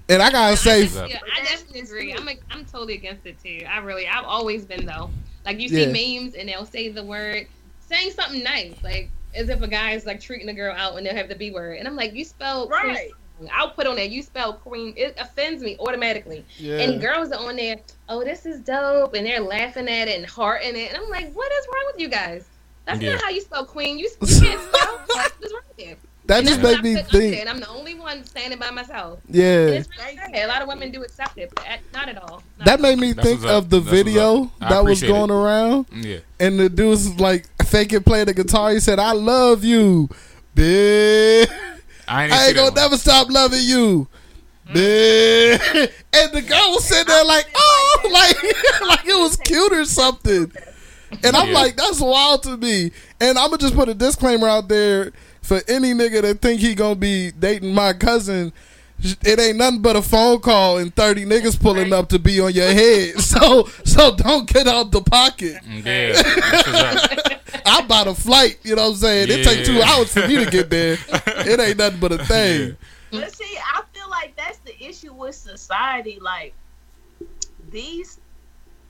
And 0.08 0.22
I 0.22 0.30
gotta 0.30 0.56
say, 0.56 0.86
Up. 0.86 1.08
Yeah, 1.10 1.18
I 1.34 1.42
definitely 1.44 1.80
agree. 1.80 2.12
I'm 2.14 2.28
i 2.28 2.38
I'm 2.50 2.64
totally 2.64 2.94
against 2.94 3.26
it 3.26 3.36
too. 3.42 3.64
I 3.68 3.78
really, 3.78 4.06
I've 4.06 4.24
always 4.24 4.64
been 4.64 4.86
though. 4.86 5.10
Like 5.44 5.58
you 5.60 5.68
see 5.68 5.84
Yeah. 5.84 6.20
memes 6.20 6.34
and 6.34 6.48
they'll 6.48 6.64
say 6.66 6.88
the 6.90 7.02
word, 7.04 7.46
saying 7.88 8.12
something 8.12 8.42
nice, 8.42 8.74
like 8.84 9.10
as 9.34 9.48
if 9.48 9.60
a 9.62 9.68
guy's 9.68 10.06
like 10.06 10.20
treating 10.20 10.48
a 10.48 10.54
girl 10.54 10.74
out 10.76 10.94
when 10.94 11.04
they'll 11.04 11.14
have 11.16 11.28
the 11.28 11.34
B 11.34 11.50
word, 11.50 11.78
and 11.78 11.86
I'm 11.88 11.96
like, 11.96 12.12
you 12.14 12.24
spell 12.24 12.68
Right. 12.68 13.10
Queen. 13.38 13.50
I'll 13.52 13.68
put 13.70 13.86
on 13.86 13.96
there, 13.96 14.06
you 14.06 14.22
spell 14.22 14.54
queen. 14.54 14.94
It 14.96 15.14
offends 15.20 15.62
me 15.62 15.76
automatically. 15.78 16.42
yeah, 16.56 16.78
And 16.78 16.98
girls 17.02 17.32
are 17.32 17.46
on 17.46 17.56
there, 17.56 17.76
oh, 18.08 18.24
this 18.24 18.46
is 18.46 18.60
dope, 18.60 19.12
and 19.12 19.26
they're 19.26 19.40
laughing 19.42 19.88
at 19.90 20.08
it 20.08 20.16
and 20.16 20.24
hearting 20.24 20.74
it, 20.74 20.88
and 20.90 20.96
I'm 20.96 21.10
like, 21.10 21.34
what 21.34 21.52
is 21.52 21.66
wrong 21.70 21.84
with 21.92 22.00
you 22.00 22.08
guys? 22.08 22.46
That's 22.86 23.02
Yeah. 23.02 23.12
not 23.12 23.22
how 23.22 23.28
you 23.28 23.42
spell 23.42 23.66
queen. 23.66 23.98
You, 23.98 24.08
you 24.22 24.40
can't 24.40 24.60
spell. 24.72 25.00
Like, 25.14 25.34
what's 25.38 25.52
wrong 25.52 25.62
with 25.76 25.86
you? 25.86 25.96
That 26.28 26.38
And 26.40 26.48
just 26.48 26.60
made 26.62 26.82
me 26.82 26.94
put 26.96 27.04
up 27.04 27.10
there, 27.10 27.20
think. 27.20 27.40
and 27.40 27.48
I'm 27.48 27.60
the 27.60 27.68
only 27.68 27.94
one 27.94 28.24
standing 28.24 28.58
by 28.58 28.70
myself. 28.70 29.20
Yeah, 29.28 29.66
it's 29.66 29.88
really. 29.98 30.40
A 30.42 30.46
lot 30.46 30.62
of 30.62 30.68
women 30.68 30.90
do 30.90 31.02
accept 31.02 31.38
it, 31.38 31.52
but 31.54 31.64
not 31.92 32.08
at 32.08 32.18
all. 32.22 32.42
Not 32.58 32.64
that 32.64 32.72
at 32.74 32.80
made 32.80 32.98
me 32.98 33.12
That's 33.12 33.28
think 33.28 33.44
of 33.44 33.70
the 33.70 33.80
That's 33.80 33.90
video 33.90 34.50
that 34.60 34.84
was 34.84 35.02
going 35.02 35.30
it. 35.30 35.34
around, 35.34 35.86
Yeah. 35.92 36.18
and 36.40 36.58
the 36.58 36.68
dude 36.68 36.88
was 36.88 37.18
like 37.20 37.46
faking 37.64 38.02
playing 38.02 38.26
the 38.26 38.34
guitar. 38.34 38.70
He 38.72 38.80
said, 38.80 38.98
"I 38.98 39.12
love 39.12 39.64
you, 39.64 40.08
bitch. 40.54 41.48
I 42.08 42.24
ain't, 42.24 42.32
I 42.32 42.46
ain't 42.46 42.54
gonna 42.56 42.66
one. 42.70 42.74
never 42.74 42.96
stop 42.96 43.30
loving 43.30 43.62
you." 43.62 44.08
bitch." 44.68 45.92
And 46.12 46.32
the 46.32 46.40
girl 46.42 46.70
was 46.72 46.84
sitting 46.84 47.06
there 47.06 47.24
like, 47.24 47.46
oh, 47.54 48.00
like, 48.10 48.88
like 48.88 49.06
it 49.06 49.18
was 49.18 49.38
oh. 49.38 49.42
cute 49.44 49.72
or 49.72 49.84
something. 49.84 50.50
And 51.22 51.36
I'm 51.36 51.48
Yeah. 51.48 51.54
like, 51.54 51.76
that's 51.76 52.00
wild 52.00 52.42
to 52.44 52.56
me. 52.56 52.90
And 53.20 53.38
I'm 53.38 53.50
gonna 53.50 53.58
just 53.58 53.74
put 53.74 53.88
a 53.88 53.94
disclaimer 53.94 54.48
out 54.48 54.68
there 54.68 55.12
for 55.46 55.60
any 55.68 55.92
nigga 55.92 56.22
that 56.22 56.40
think 56.40 56.60
he 56.60 56.74
gonna 56.74 56.94
be 56.96 57.30
dating 57.32 57.72
my 57.74 57.92
cousin. 57.92 58.52
it 59.24 59.38
ain't 59.38 59.58
nothing 59.58 59.82
but 59.82 59.94
a 59.94 60.02
phone 60.02 60.40
call 60.40 60.78
and 60.78 60.94
thirty 60.94 61.24
niggas 61.24 61.60
pulling 61.60 61.92
up 61.92 62.08
to 62.08 62.18
be 62.18 62.40
on 62.40 62.52
your 62.52 62.70
head. 62.70 63.14
So 63.20 63.64
so 63.84 64.16
don't 64.16 64.48
get 64.50 64.66
out 64.66 64.90
the 64.90 65.02
pocket. 65.02 65.56
Yeah, 65.66 66.12
that's 66.12 66.66
what's 66.66 67.24
up. 67.24 67.40
I 67.66 67.86
bought 67.86 68.06
a 68.08 68.14
flight. 68.14 68.58
You 68.62 68.76
know 68.76 68.82
what 68.84 68.88
I'm 68.90 68.96
saying? 68.96 69.28
It 69.30 69.44
take 69.44 69.64
two 69.66 69.80
hours 69.82 70.12
for 70.12 70.26
me 70.26 70.42
to 70.44 70.50
get 70.50 70.70
there. 70.70 70.96
It 71.46 71.60
ain't 71.60 71.78
nothing 71.78 72.00
but 72.00 72.12
a 72.12 72.24
thing. 72.24 72.76
But 73.10 73.32
see, 73.34 73.56
I 73.74 73.82
feel 73.92 74.08
like 74.10 74.34
that's 74.36 74.58
the 74.58 74.74
issue 74.82 75.12
with 75.12 75.34
society. 75.34 76.18
Like 76.20 76.54
these 77.70 78.18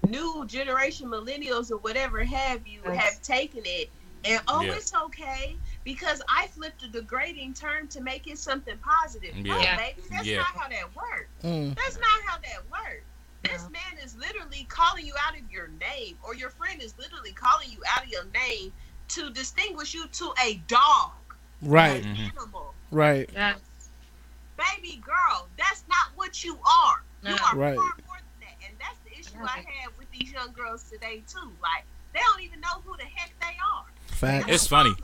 new 0.08 0.44
generation 0.46 1.08
millennials 1.08 1.70
or 1.70 1.78
whatever 1.78 2.22
have 2.22 2.66
you 2.66 2.80
have 2.92 3.20
taken 3.22 3.62
it 3.64 3.90
and 4.24 4.40
oh 4.46 4.62
Yeah. 4.62 4.74
it's 4.74 4.94
okay 4.94 5.56
because 5.86 6.20
I 6.28 6.48
flipped 6.48 6.82
a 6.82 6.88
degrading 6.88 7.54
term 7.54 7.86
to 7.88 8.00
make 8.00 8.26
it 8.26 8.38
something 8.38 8.76
positive. 8.78 9.36
No, 9.36 9.56
Yeah. 9.60 9.76
baby, 9.76 10.02
that's 10.10 10.26
Yeah. 10.26 10.38
not 10.38 10.56
how 10.56 10.68
that 10.68 10.94
works. 10.96 11.28
Mm. 11.44 11.76
That's 11.76 11.96
not 11.96 12.22
how 12.26 12.38
that 12.38 12.68
works. 12.68 13.04
This 13.44 13.62
No. 13.62 13.68
man 13.70 13.98
is 14.02 14.16
literally 14.16 14.64
calling 14.64 15.06
you 15.06 15.14
out 15.24 15.38
of 15.38 15.48
your 15.48 15.68
name, 15.68 16.18
or 16.24 16.34
your 16.34 16.50
friend 16.50 16.82
is 16.82 16.92
literally 16.98 17.32
calling 17.32 17.70
you 17.70 17.80
out 17.88 18.02
of 18.02 18.08
your 18.08 18.24
name 18.24 18.72
to 19.10 19.30
distinguish 19.30 19.94
you 19.94 20.08
to 20.08 20.34
a 20.42 20.54
dog, 20.66 21.12
Right, 21.62 22.04
an 22.04 22.16
Mhm. 22.16 22.30
animal. 22.32 22.74
right. 22.90 23.30
Yes. 23.32 23.60
Baby 24.56 24.96
girl, 24.96 25.48
that's 25.56 25.84
not 25.86 26.10
what 26.16 26.42
you 26.42 26.58
are. 26.64 27.04
You 27.22 27.36
No. 27.36 27.44
are 27.44 27.56
Right. 27.56 27.76
far 27.76 27.94
more 28.08 28.16
than 28.18 28.40
that. 28.40 28.56
And 28.68 28.76
that's 28.80 28.98
the 29.04 29.16
issue 29.16 29.40
I 29.40 29.64
have 29.82 29.96
with 29.98 30.10
these 30.10 30.32
young 30.32 30.52
girls 30.52 30.82
today 30.90 31.22
too. 31.28 31.56
Like 31.62 31.84
they 32.12 32.18
don't 32.20 32.40
even 32.42 32.58
know 32.60 32.80
who 32.84 32.96
the 32.96 33.04
heck 33.04 33.38
they 33.40 33.56
are. 33.64 33.84
Fact. 34.08 34.48
It's 34.48 34.66
funny. 34.66 34.96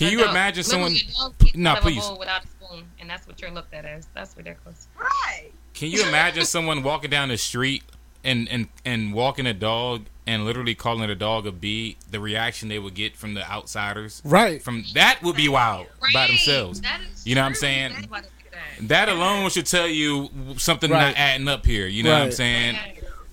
Can 0.00 0.12
you 0.12 0.24
imagine 0.28 0.64
someone? 0.64 0.92
Literally, 0.92 1.14
adult 1.16 1.54
No, 1.56 1.70
out 1.70 1.80
please. 1.82 2.10
without 2.18 2.44
a 2.44 2.48
spoon, 2.48 2.84
and 2.98 3.08
that's 3.10 3.26
what 3.26 3.40
you're 3.40 3.50
looked 3.50 3.74
at 3.74 3.84
as. 3.84 4.08
That's 4.14 4.36
ridiculous. 4.36 4.88
Right. 4.98 5.50
Can 5.74 5.88
you 5.90 6.06
imagine 6.08 6.44
someone 6.44 6.82
walking 6.82 7.10
down 7.10 7.28
the 7.28 7.36
street 7.38 7.82
and 8.24 8.48
and 8.48 8.68
and 8.84 9.12
walking 9.14 9.46
a 9.46 9.54
dog 9.54 10.06
and 10.26 10.44
literally 10.44 10.74
calling 10.74 11.08
a 11.10 11.14
dog 11.14 11.46
a 11.46 11.52
bee? 11.52 11.96
The 12.10 12.18
reaction 12.20 12.68
they 12.68 12.78
would 12.78 12.94
get 12.94 13.16
from 13.16 13.34
the 13.34 13.48
outsiders. 13.50 14.22
Right. 14.24 14.62
From 14.62 14.84
that 14.94 15.22
would 15.22 15.36
be 15.36 15.48
wild 15.48 15.86
by 16.12 16.26
themselves. 16.28 16.82
You 17.24 17.34
know 17.34 17.42
what 17.42 17.48
I'm 17.48 17.54
saying? 17.54 17.92
That's 17.94 18.10
why 18.10 18.20
they 18.22 18.26
do 18.26 18.50
that. 18.52 18.88
That 18.88 19.08
alone 19.10 19.50
should 19.50 19.66
tell 19.66 19.86
you 19.88 20.30
something 20.56 20.90
Right. 20.90 21.08
not 21.08 21.16
adding 21.16 21.48
up 21.48 21.64
here. 21.66 21.86
You 21.86 22.02
know 22.04 22.12
what 22.12 22.22
I'm 22.22 22.32
saying? 22.32 22.76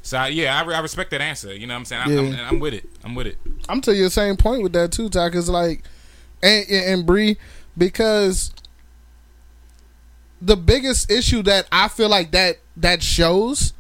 So 0.02 0.24
yeah, 0.26 0.58
I, 0.58 0.64
re- 0.66 0.76
I 0.76 0.80
respect 0.80 1.12
that 1.12 1.20
answer. 1.22 1.54
You 1.54 1.68
know 1.68 1.74
what 1.74 1.80
I'm 1.80 1.86
saying? 1.86 2.02
I, 2.02 2.06
I'm, 2.18 2.34
Yeah. 2.34 2.48
I'm 2.50 2.60
with 2.60 2.74
it. 2.74 2.90
I'm 3.04 3.14
with 3.16 3.28
it. 3.28 3.38
I'm 3.68 3.82
telling 3.82 3.98
you 4.00 4.06
the 4.06 4.10
same 4.10 4.38
point 4.38 4.64
with 4.64 4.72
that 4.74 4.92
too, 4.94 5.10
Tye. 5.10 5.30
Cause 5.30 5.50
like, 5.50 5.84
and 6.44 6.66
and, 6.70 6.86
and 6.86 7.06
Brie, 7.06 7.38
because 7.78 8.52
the 10.42 10.56
biggest 10.56 11.10
issue 11.12 11.42
that 11.44 11.68
I 11.72 11.88
feel 11.88 12.10
like 12.10 12.32
that 12.32 12.58
that 12.76 13.02
shows 13.02 13.74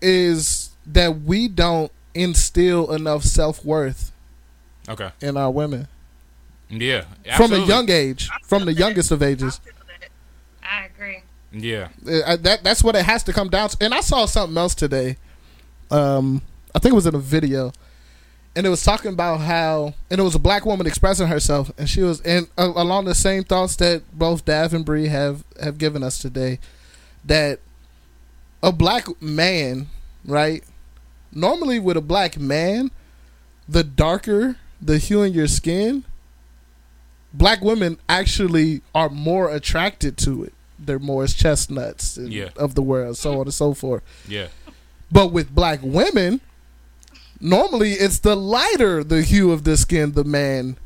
is 0.00 0.70
that 0.86 1.20
we 1.22 1.48
don't 1.48 1.92
instill 2.14 2.92
enough 2.92 3.22
self 3.24 3.64
worth 3.64 4.12
Okay. 4.88 5.10
in 5.20 5.36
our 5.36 5.50
women 5.50 5.88
Yeah. 6.70 7.04
from 7.36 7.52
a 7.52 7.58
young 7.58 7.90
age, 7.90 8.28
from 8.44 8.64
the 8.64 8.72
youngest 8.72 9.10
of 9.10 9.22
ages. 9.22 9.60
I 10.62 10.86
agree. 10.86 11.22
Yeah. 11.52 11.88
Uh, 12.06 12.36
that 12.36 12.64
that's 12.64 12.82
what 12.82 12.96
it 12.96 13.04
has 13.04 13.22
to 13.24 13.32
come 13.32 13.48
down 13.48 13.68
to. 13.70 13.76
And 13.80 13.94
I 13.94 14.00
saw 14.00 14.26
something 14.26 14.56
else 14.56 14.74
today. 14.74 15.16
Um, 15.90 16.42
I 16.74 16.78
think 16.78 16.92
it 16.92 16.96
was 16.96 17.06
in 17.06 17.14
a 17.14 17.18
video, 17.18 17.72
and 18.56 18.66
it 18.66 18.68
was 18.70 18.82
talking 18.82 19.12
about 19.12 19.38
how, 19.40 19.94
and 20.10 20.20
it 20.20 20.22
was 20.22 20.34
a 20.34 20.38
black 20.38 20.64
woman 20.64 20.86
expressing 20.86 21.26
herself, 21.26 21.70
and 21.78 21.88
she 21.88 22.02
was, 22.02 22.20
and 22.20 22.48
uh, 22.56 22.72
along 22.76 23.04
the 23.06 23.14
same 23.14 23.42
thoughts 23.44 23.76
that 23.76 24.02
both 24.16 24.44
Dav 24.44 24.72
and 24.74 24.84
Brie 24.84 25.08
have 25.08 25.44
have 25.60 25.78
given 25.78 26.02
us 26.02 26.18
today, 26.18 26.58
that 27.24 27.58
a 28.62 28.72
black 28.72 29.06
man, 29.20 29.88
right? 30.24 30.62
Normally, 31.32 31.80
with 31.80 31.96
a 31.96 32.00
black 32.00 32.38
man, 32.38 32.90
the 33.68 33.82
darker 33.84 34.56
the 34.80 34.98
hue 34.98 35.22
in 35.22 35.32
your 35.32 35.46
skin, 35.48 36.04
black 37.32 37.60
women 37.62 37.98
actually 38.08 38.82
are 38.94 39.08
more 39.08 39.50
attracted 39.50 40.16
to 40.18 40.44
it. 40.44 40.52
They're 40.78 40.98
more 40.98 41.24
as 41.24 41.32
chestnuts 41.34 42.16
and- 42.16 42.32
Yeah. 42.32 42.50
of 42.56 42.74
the 42.74 42.82
world, 42.82 43.16
so 43.16 43.34
on 43.40 43.42
and 43.46 43.54
so 43.54 43.72
forth. 43.74 44.02
Yeah. 44.28 44.48
But 45.10 45.32
with 45.32 45.54
black 45.54 45.80
women, 45.82 46.40
normally 47.44 47.92
it's 47.92 48.18
the 48.20 48.34
lighter 48.34 49.04
the 49.04 49.22
hue 49.22 49.52
of 49.52 49.62
the 49.64 49.76
skin 49.76 50.12
the 50.12 50.24
man 50.24 50.76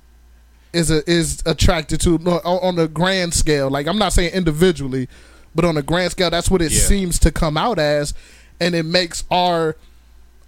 is 0.72 0.90
a, 0.90 1.08
is 1.10 1.42
attracted 1.46 2.00
to 2.02 2.16
on, 2.16 2.28
on 2.44 2.78
a 2.78 2.86
grand 2.88 3.32
scale. 3.32 3.70
Like 3.70 3.86
I'm 3.86 3.98
not 3.98 4.12
saying 4.12 4.32
individually, 4.34 5.08
but 5.54 5.64
on 5.64 5.76
a 5.78 5.82
grand 5.82 6.10
scale, 6.12 6.28
that's 6.30 6.50
what 6.50 6.60
it 6.60 6.70
Yeah. 6.72 6.80
seems 6.80 7.18
to 7.20 7.30
come 7.32 7.56
out 7.56 7.78
as, 7.78 8.12
and 8.60 8.74
it 8.74 8.82
makes 8.84 9.24
our 9.30 9.76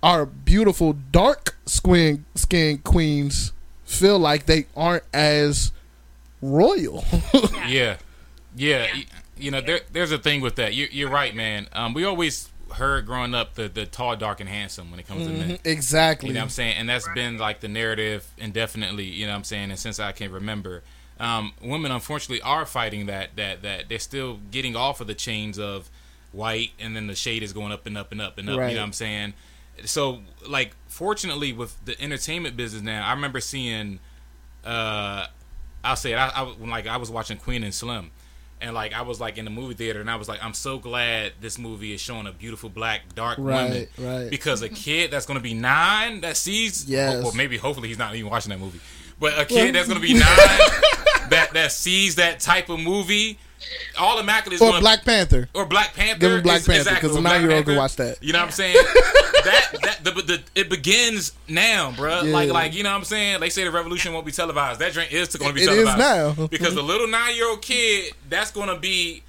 our 0.03 0.27
beautiful 0.27 0.93
dark 1.13 1.57
skin 1.67 2.25
skin 2.35 2.79
queens 2.79 3.53
feel 3.85 4.19
like 4.19 4.47
they 4.47 4.67
aren't 4.77 5.05
as 5.15 5.73
royal. 6.43 7.05
Yeah, 7.67 7.97
yeah. 8.57 8.89
You 9.39 9.51
know, 9.53 9.61
there, 9.61 9.81
there's 9.93 10.11
a 10.13 10.19
thing 10.19 10.41
with 10.43 10.57
that. 10.57 10.75
You're, 10.75 10.89
you're 10.91 11.09
right, 11.11 11.35
man. 11.35 11.69
Um, 11.73 11.95
we 11.95 12.05
always 12.05 12.49
heard 12.81 13.07
growing 13.07 13.35
up 13.35 13.55
the, 13.55 13.69
the 13.69 13.87
tall, 13.87 14.17
dark, 14.17 14.41
and 14.41 14.49
handsome 14.49 14.91
when 14.91 14.99
it 14.99 15.07
comes 15.07 15.27
to 15.27 15.33
men. 15.33 15.59
exactly. 15.65 16.29
You 16.29 16.35
know 16.35 16.41
what 16.41 16.45
I'm 16.45 16.51
saying? 16.51 16.77
And 16.79 16.89
that's 16.89 17.09
been 17.15 17.39
like 17.39 17.61
the 17.61 17.69
narrative 17.69 18.29
indefinitely, 18.37 19.05
you 19.05 19.27
know 19.27 19.33
what 19.33 19.39
I'm 19.39 19.45
saying? 19.45 19.71
And 19.71 19.79
since 19.79 20.01
I 20.01 20.11
can 20.13 20.33
remember. 20.33 20.83
Um, 21.21 21.53
women 21.63 21.93
unfortunately 21.93 22.41
are 22.41 22.65
fighting 22.65 23.05
that 23.07 23.37
that 23.37 23.61
that 23.61 23.91
they're 23.91 23.99
still 23.99 24.39
getting 24.51 24.75
off 24.75 25.03
of 25.03 25.07
the 25.07 25.15
chains 25.15 25.59
of 25.59 25.91
white 26.33 26.71
and 26.81 26.97
then 26.97 27.09
the 27.09 27.15
shade 27.15 27.43
is 27.43 27.53
going 27.53 27.73
up 27.73 27.85
and 27.87 27.99
up 27.99 28.11
and 28.11 28.23
up 28.23 28.39
and 28.39 28.49
up, 28.49 28.59
Right. 28.59 28.69
you 28.71 28.75
know 28.77 28.81
what 28.81 28.87
I'm 28.87 28.93
saying? 28.95 29.35
So 29.85 30.21
like 30.49 30.75
fortunately 30.89 31.53
with 31.53 31.77
the 31.85 32.01
entertainment 32.01 32.57
business 32.57 32.81
now, 32.83 33.07
I 33.07 33.13
remember 33.13 33.39
seeing 33.41 33.99
uh 34.65 35.27
I'll 35.85 35.97
say 35.97 36.13
it, 36.13 36.17
I, 36.17 36.29
I 36.35 36.43
like 36.59 36.87
I 36.87 36.97
was 36.97 37.11
watching 37.11 37.37
Queen 37.37 37.65
and 37.65 37.75
Slim 37.75 38.11
and 38.61 38.75
like 38.75 38.93
I 38.93 39.03
was 39.03 39.21
like 39.21 39.39
in 39.39 39.45
the 39.45 39.51
movie 39.51 39.75
theater 39.75 40.01
and 40.01 40.11
I 40.11 40.17
was 40.17 40.29
like 40.29 40.43
I'm 40.43 40.55
so 40.55 40.79
glad 40.79 41.33
this 41.41 41.59
movie 41.59 41.93
is 41.95 42.01
showing 42.01 42.27
a 42.27 42.33
beautiful 42.33 42.69
black 42.69 43.15
dark 43.15 43.39
woman 43.39 43.73
Right, 43.73 43.89
right. 43.99 44.31
because 44.31 44.63
a 44.63 44.69
kid 44.69 45.11
that's 45.11 45.27
going 45.27 45.39
to 45.39 45.43
be 45.43 45.55
nine 45.55 46.21
that 46.23 46.37
sees, 46.37 46.85
oh, 46.89 46.93
Yes. 46.93 47.25
or 47.25 47.33
maybe 47.35 47.57
hopefully 47.57 47.89
he's 47.89 47.99
not 47.99 48.15
even 48.15 48.31
watching 48.31 48.51
that 48.51 48.59
movie, 48.59 48.81
but 49.19 49.39
a 49.39 49.45
kid 49.45 49.75
that's 49.75 49.89
going 49.89 50.01
to 50.01 50.07
be 50.07 50.13
nine 50.19 50.23
that 51.31 51.51
that 51.53 51.73
sees 51.73 52.17
that 52.17 52.41
type 52.41 52.69
of 52.69 52.81
movie, 52.81 53.39
automatically 53.99 54.55
is 54.57 54.63
or 54.63 54.81
Black 54.81 55.05
Panther. 55.05 55.49
or 55.55 55.67
Black 55.67 55.95
Panther. 55.95 56.21
Give 56.21 56.33
him 56.33 56.43
Black 56.43 56.61
is- 56.61 56.67
Panther, 56.67 56.95
because 56.95 57.17
or 57.17 57.21
a 57.21 57.23
nine-year-old 57.23 57.65
can 57.67 57.77
watch 57.77 57.97
that. 57.97 58.23
You 58.23 58.33
know 58.33 58.41
what 58.41 58.47
I'm 58.47 58.53
saying? 58.53 58.75
that 59.45 59.77
that 59.83 60.05
the, 60.05 60.11
the 60.23 60.43
it 60.55 60.69
begins 60.69 61.33
now, 61.49 61.91
bruh. 61.93 62.25
Yeah. 62.25 62.33
Like 62.33 62.51
like 62.51 62.75
you 62.75 62.83
know 62.83 62.91
what 62.91 62.99
I'm 62.99 63.05
saying? 63.05 63.41
They 63.41 63.51
say 63.51 63.65
the 63.65 63.71
revolution 63.71 64.13
won't 64.13 64.27
be 64.27 64.33
televised. 64.33 64.81
That 64.81 64.93
drink 64.93 65.13
is 65.13 65.35
going 65.37 65.51
to 65.51 65.55
be 65.55 65.63
It 65.63 65.69
is 65.71 65.85
televised 65.85 66.39
now. 66.39 66.47
because 66.47 66.75
the 66.75 66.83
little 66.93 67.09
nine 67.09 67.35
year 67.37 67.49
old 67.49 67.63
kid 67.63 68.13
that's 68.29 68.51
going 68.51 68.69
to 68.69 68.77
be 68.79 69.23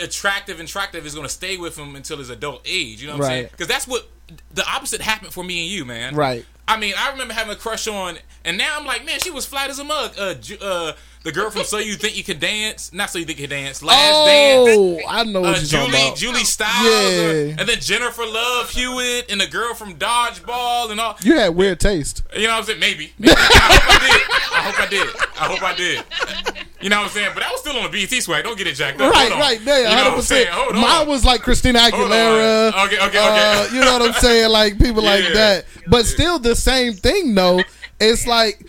attractive 0.00 0.60
and 0.60 0.68
attractive 0.68 1.06
is 1.06 1.14
going 1.14 1.26
to 1.26 1.32
stay 1.32 1.56
with 1.56 1.78
him 1.78 1.96
until 1.96 2.18
his 2.18 2.30
adult 2.30 2.62
age. 2.66 3.00
You 3.00 3.08
know 3.08 3.14
what 3.16 3.24
I'm 3.24 3.30
saying? 3.30 3.48
Because 3.50 3.68
that's 3.68 3.86
what 3.86 4.08
the 4.52 4.64
opposite 4.68 5.00
happened 5.00 5.32
for 5.32 5.44
me 5.44 5.62
and 5.62 5.70
you, 5.70 5.84
man. 5.84 6.14
Right. 6.14 6.44
I 6.68 6.76
mean, 6.78 6.94
I 6.98 7.12
remember 7.12 7.32
having 7.32 7.52
a 7.52 7.56
crush 7.56 7.86
on, 7.86 8.18
and 8.44 8.58
now 8.58 8.76
I'm 8.76 8.84
like, 8.84 9.06
man, 9.06 9.20
she 9.20 9.30
was 9.30 9.46
flat 9.46 9.70
as 9.70 9.78
a 9.78 9.84
mug. 9.84 10.12
Uh, 10.18 10.34
uh, 10.60 10.92
the 11.26 11.32
girl 11.32 11.50
from 11.50 11.64
So 11.64 11.78
You 11.78 11.94
Think 11.96 12.16
You 12.16 12.22
Can 12.24 12.38
Dance, 12.38 12.92
not 12.92 13.10
So 13.10 13.18
You 13.18 13.24
Think 13.24 13.40
You 13.40 13.48
Can 13.48 13.58
Dance, 13.64 13.82
Last 13.82 13.98
Dance. 14.26 14.68
Oh, 14.78 15.00
I 15.08 15.24
know 15.24 15.40
what 15.42 15.56
Uh, 15.56 15.58
you're 15.60 15.66
talking 15.68 15.90
Julie, 15.92 16.06
about. 16.06 16.16
Julie 16.16 16.44
Stiles, 16.44 16.84
Yeah. 16.86 17.54
uh, 17.54 17.56
and 17.60 17.68
then 17.68 17.80
Jennifer 17.80 18.24
Love 18.24 18.70
Hewitt, 18.70 19.30
and 19.30 19.40
the 19.40 19.46
girl 19.48 19.74
from 19.74 19.96
Dodgeball, 19.96 20.90
and 20.92 21.00
all. 21.00 21.16
You 21.22 21.36
had 21.36 21.54
weird 21.56 21.80
taste. 21.80 22.22
You 22.34 22.46
know 22.46 22.52
what 22.54 22.58
I'm 22.60 22.64
saying? 22.64 22.78
Maybe. 22.80 23.12
Maybe. 23.18 23.34
I 23.36 23.40
hope 23.40 23.90
I 23.90 23.98
did. 24.06 24.20
I 24.56 24.60
hope 24.60 24.80
I 24.80 24.86
did. 24.86 25.08
I 25.38 25.44
hope 25.46 25.62
I 25.62 25.74
did. 25.74 26.66
You 26.80 26.90
know 26.90 26.98
what 26.98 27.04
I'm 27.06 27.10
saying? 27.10 27.30
But 27.34 27.42
I 27.42 27.50
was 27.50 27.60
still 27.60 27.76
on 27.76 27.90
the 27.90 28.06
BET 28.06 28.22
swag. 28.22 28.44
Don't 28.44 28.56
get 28.56 28.68
it 28.68 28.74
jacked 28.74 29.00
up. 29.00 29.12
Right, 29.12 29.30
right 29.32 29.64
there, 29.64 29.78
You 29.80 29.84
know 29.84 29.90
what 29.90 29.98
hundred 30.04 30.16
I'm 30.16 30.22
saying? 30.22 30.46
Hold 30.50 30.76
on. 30.76 30.80
Mine 30.80 31.08
was 31.08 31.24
like 31.24 31.42
Christina 31.42 31.80
Aguilera. 31.80 32.68
Okay, 32.86 32.96
okay, 32.96 33.06
okay. 33.06 33.18
Uh, 33.18 33.68
you 33.74 33.80
know 33.80 33.98
what 33.98 34.02
I'm 34.02 34.12
saying? 34.14 34.50
Like 34.50 34.78
people 34.78 35.02
like 35.02 35.24
that. 35.34 35.64
But 35.88 36.06
still, 36.06 36.38
the 36.38 36.54
same 36.54 36.92
thing 36.92 37.34
though. 37.34 37.62
It's 37.98 38.26
like, 38.26 38.64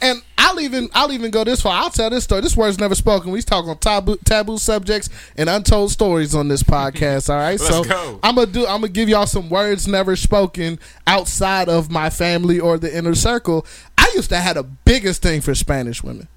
and 0.00 0.22
I'll 0.38 0.60
even 0.60 0.88
I'll 0.94 1.12
even 1.12 1.30
go 1.30 1.44
this 1.44 1.62
far. 1.62 1.74
I'll 1.74 1.90
tell 1.90 2.10
this 2.10 2.24
story. 2.24 2.40
This 2.40 2.56
word's 2.56 2.78
never 2.78 2.94
spoken. 2.94 3.30
We 3.30 3.42
talk 3.42 3.66
on 3.66 3.78
taboo 3.78 4.16
taboo 4.24 4.58
subjects 4.58 5.08
and 5.36 5.48
untold 5.48 5.90
stories 5.90 6.34
on 6.34 6.48
this 6.48 6.62
podcast. 6.62 7.30
All 7.30 7.36
right, 7.36 7.60
so 7.60 7.84
go. 7.84 8.20
I'm 8.22 8.34
gonna 8.34 8.50
do. 8.50 8.66
I'm 8.66 8.80
gonna 8.80 8.88
give 8.88 9.08
y'all 9.08 9.26
some 9.26 9.48
words 9.48 9.88
never 9.88 10.16
spoken 10.16 10.78
outside 11.06 11.68
of 11.68 11.90
my 11.90 12.10
family 12.10 12.60
or 12.60 12.78
the 12.78 12.94
inner 12.94 13.14
circle. 13.14 13.66
I 13.96 14.10
used 14.14 14.30
to 14.30 14.36
have 14.36 14.56
the 14.56 14.64
biggest 14.64 15.22
thing 15.22 15.40
for 15.40 15.54
Spanish 15.54 16.02
women. 16.02 16.28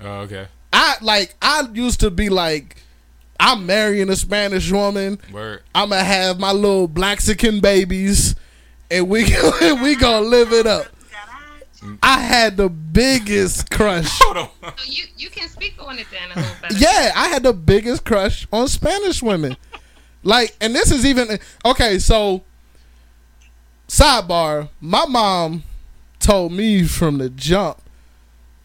Oh, 0.00 0.20
okay. 0.20 0.48
I 0.72 0.96
like 1.00 1.34
I 1.42 1.66
used 1.72 2.00
to 2.00 2.10
be 2.10 2.28
like 2.28 2.76
I'm 3.38 3.66
marrying 3.66 4.08
a 4.08 4.16
Spanish 4.16 4.70
woman. 4.70 5.18
Word. 5.32 5.62
I'm 5.74 5.90
gonna 5.90 6.04
have 6.04 6.38
my 6.38 6.52
little 6.52 6.88
Blaxican 6.88 7.60
babies, 7.60 8.36
and 8.90 9.08
we 9.08 9.24
and 9.62 9.82
we 9.82 9.96
gonna 9.96 10.26
live 10.26 10.52
it 10.52 10.66
up. 10.66 10.86
I 12.02 12.20
had 12.20 12.56
the 12.56 12.68
biggest 12.68 13.70
crush. 13.70 14.06
Hold 14.22 14.36
on. 14.36 14.48
So 14.76 14.84
you 14.86 15.04
you 15.16 15.30
can 15.30 15.48
speak 15.48 15.74
on 15.80 15.98
it 15.98 16.06
then 16.10 16.30
a 16.32 16.40
little 16.40 16.56
better. 16.62 16.74
Yeah, 16.76 17.12
I 17.14 17.28
had 17.28 17.42
the 17.42 17.52
biggest 17.52 18.04
crush 18.04 18.46
on 18.52 18.68
Spanish 18.68 19.22
women. 19.22 19.56
Like, 20.22 20.54
and 20.60 20.74
this 20.74 20.92
is 20.92 21.04
even 21.04 21.38
okay. 21.64 21.98
So, 21.98 22.42
sidebar: 23.88 24.68
my 24.80 25.04
mom 25.06 25.64
told 26.20 26.52
me 26.52 26.84
from 26.84 27.18
the 27.18 27.28
jump, 27.28 27.82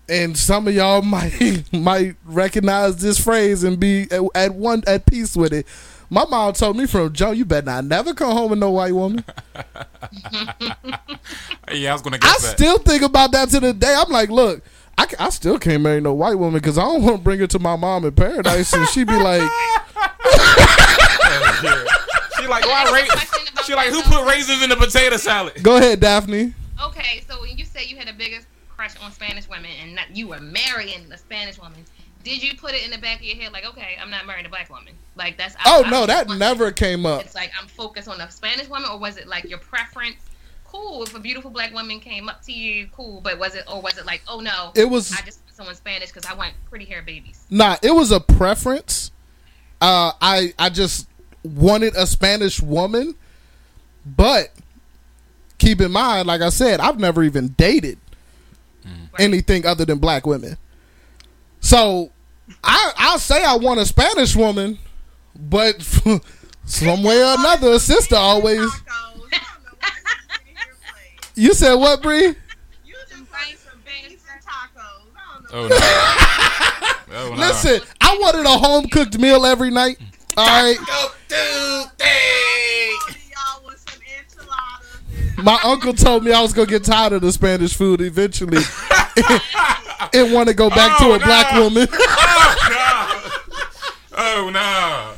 and 0.07 0.38
some 0.38 0.68
of 0.68 0.76
y'all 0.76 1.01
might 1.03 1.72
might 1.74 2.15
recognize 2.26 2.97
this 2.97 3.20
phrase 3.20 3.63
and 3.63 3.80
be 3.80 4.03
at, 4.11 4.22
at 4.36 4.53
one 4.53 4.84
at 4.86 5.05
peace 5.05 5.36
with 5.36 5.53
it. 5.53 5.65
My 6.10 6.26
mom 6.26 6.53
told 6.53 6.78
me 6.78 6.86
from 6.88 7.12
Joe, 7.12 7.32
you 7.32 7.43
better 7.45 7.66
not 7.66 7.84
never 7.86 8.14
come 8.14 8.32
home 8.32 8.51
with 8.51 8.60
no 8.60 8.72
white 8.72 8.93
woman. 8.93 9.24
Yeah, 11.74 11.89
I 11.91 11.93
was 11.93 12.01
gonna 12.01 12.16
I 12.16 12.20
guess 12.20 12.41
that. 12.43 12.58
still 12.58 12.78
think 12.80 13.01
about 13.03 13.34
that 13.34 13.49
to 13.49 13.60
the 13.60 13.74
day. 13.74 13.93
I'm 13.97 14.10
like, 14.10 14.30
look, 14.30 14.64
I, 14.97 15.05
I 15.20 15.30
still 15.32 15.60
can't 15.60 15.84
marry 15.84 15.99
no 15.99 16.14
white 16.14 16.36
woman 16.39 16.53
because 16.62 16.78
I 16.78 16.84
don't 16.84 17.03
want 17.03 17.18
to 17.18 17.22
bring 17.22 17.39
her 17.39 17.47
to 17.47 17.60
my 17.60 17.76
mom 17.76 18.05
in 18.05 18.14
paradise 18.14 18.72
and 18.74 18.88
she'd 18.88 19.05
be 19.08 19.14
like, 19.18 19.41
she 22.39 22.47
like 22.47 22.66
why 22.66 22.86
Question 22.88 23.45
ra- 23.55 23.64
She 23.66 23.76
like 23.76 23.89
who 23.89 24.01
put 24.03 24.26
raisins 24.28 24.64
in 24.64 24.70
the 24.70 24.76
potato 24.78 25.18
salad? 25.18 25.62
go 25.62 25.76
ahead, 25.78 25.99
Daphne. 25.99 26.53
Okay, 26.82 27.22
so 27.30 27.41
when 27.41 27.58
you 27.58 27.66
say 27.66 27.84
you 27.86 27.97
had 27.97 28.08
the 28.08 28.14
biggest 28.14 28.47
crush 28.76 28.93
on 29.03 29.12
Spanish 29.12 29.49
women 29.49 29.72
and 29.82 29.95
not, 29.95 30.16
you 30.16 30.30
were 30.30 30.39
marrying 30.39 31.12
a 31.12 31.18
Spanish 31.18 31.60
woman, 31.60 31.84
did 32.28 32.44
you 32.44 32.56
put 32.58 32.74
it 32.74 32.84
in 32.86 32.92
the 32.92 32.98
back 32.98 33.18
of 33.18 33.24
your 33.24 33.38
head 33.38 33.52
like, 33.54 33.66
okay, 33.66 33.98
I'm 34.02 34.10
not 34.10 34.26
marrying 34.28 34.46
a 34.46 34.50
black 34.50 34.70
woman? 34.70 34.94
Like 35.16 35.38
that's 35.38 35.56
Oh 35.66 35.84
I- 35.84 35.88
I 35.88 35.90
no, 35.90 36.00
was 36.02 36.08
that 36.08 36.28
wondering. 36.28 36.40
never 36.40 36.72
came 36.72 37.06
up. 37.06 37.24
It's 37.24 37.36
like 37.36 37.52
I'm 37.60 37.68
focused 37.68 38.08
on 38.08 38.20
a 38.22 38.30
Spanish 38.30 38.68
woman, 38.68 38.90
or 38.92 38.98
was 39.00 39.18
it 39.18 39.28
like 39.28 39.46
your 39.50 39.60
preference? 39.60 40.18
Cool, 40.66 41.04
if 41.04 41.16
a 41.16 41.20
beautiful 41.20 41.50
black 41.50 41.74
woman 41.74 42.00
came 42.02 42.28
up 42.28 42.42
to 42.44 42.52
you, 42.52 42.88
cool. 42.92 43.22
But 43.22 43.40
was 43.40 43.56
it, 43.56 43.64
or 43.72 43.82
was 43.82 43.98
it 43.98 44.06
like, 44.06 44.22
oh 44.28 44.40
no, 44.42 44.72
It 44.76 44.86
was 44.90 45.12
I 45.14 45.22
just 45.22 45.40
want 45.46 45.56
someone 45.56 45.76
Spanish 45.76 46.12
because 46.12 46.26
I 46.30 46.34
want 46.34 46.54
pretty 46.70 46.86
hair 46.86 47.02
babies? 47.02 47.46
nah. 47.50 47.78
It 47.82 47.92
was 47.92 48.12
a 48.12 48.20
preference. 48.20 49.12
Uh, 49.80 50.12
I 50.22 50.54
I 50.60 50.70
just 50.70 51.08
wanted 51.44 51.96
a 51.96 52.06
Spanish 52.06 52.62
woman, 52.62 53.16
but 54.06 54.52
keep 55.58 55.80
in 55.82 55.92
mind, 55.92 56.28
like 56.28 56.42
I 56.42 56.50
said, 56.50 56.80
I've 56.82 57.00
never 57.00 57.24
even 57.24 57.50
dated 57.58 57.98
anything 59.20 59.66
other 59.66 59.86
than 59.86 59.98
black 60.00 60.28
women. 60.28 60.58
So 61.60 62.12
I 62.64 62.91
I'll 62.98 63.20
say 63.20 63.43
I 63.43 63.56
want 63.56 63.80
a 63.80 63.86
Spanish 63.86 64.36
woman, 64.36 64.78
but 65.38 65.82
some 66.66 67.04
way 67.04 67.22
or 67.22 67.36
another, 67.39 67.74
a 67.74 67.80
sister 67.80 68.16
always. 68.16 68.60
Tacos. 68.60 68.70
I 68.89 69.39
don't 69.39 69.64
know 69.64 69.72
why 69.80 69.88
you 69.88 70.04
sitting 70.30 70.56
here 70.56 70.76
playing. 70.91 71.20
You 71.36 71.54
said 71.54 71.74
what, 71.76 72.02
Brie? 72.02 72.26
You 72.26 72.34
just 73.10 73.14
wanted 73.32 73.58
some 73.58 73.80
beans 73.86 74.22
and 74.32 74.41
tacos. 74.41 75.08
I 75.16 75.41
don't 75.52 75.54
oh, 75.54 75.68
know. 75.68 75.76
Oh 75.76 77.10
no. 77.10 77.18
oh, 77.18 77.30
no. 77.36 77.39
Listen, 77.39 77.82
I 78.02 78.18
wanted 78.20 78.45
a 78.45 78.58
home 78.58 78.88
cooked 78.88 79.18
meal 79.18 79.45
every 79.45 79.72
night. 79.72 79.98
All 80.36 80.45
right. 80.45 80.78
Go 80.78 81.08
do 81.30 81.89
thing. 81.98 82.93
All 83.02 83.10
of 83.10 83.18
y'all 83.30 83.66
with 83.66 83.80
some 83.89 84.02
enchiladas. 84.20 85.38
and- 85.38 85.43
My 85.43 85.60
uncle 85.64 85.93
told 85.93 86.24
me 86.24 86.32
I 86.32 86.41
was 86.41 86.54
gonna 86.54 86.68
get 86.68 86.84
tired 86.84 87.14
of 87.14 87.22
the 87.22 87.32
Spanish 87.32 87.76
food 87.76 88.02
eventually, 88.02 88.58
and 90.14 90.34
want 90.34 90.48
to 90.50 90.54
go 90.56 90.70
back 90.70 91.00
Oh, 91.02 91.10
to 91.10 91.16
a 91.16 91.26
black 91.26 91.54
woman. 91.54 91.88
Oh 91.91 92.68
no. 92.70 94.20
Oh 94.20 94.50
no. 94.50 95.14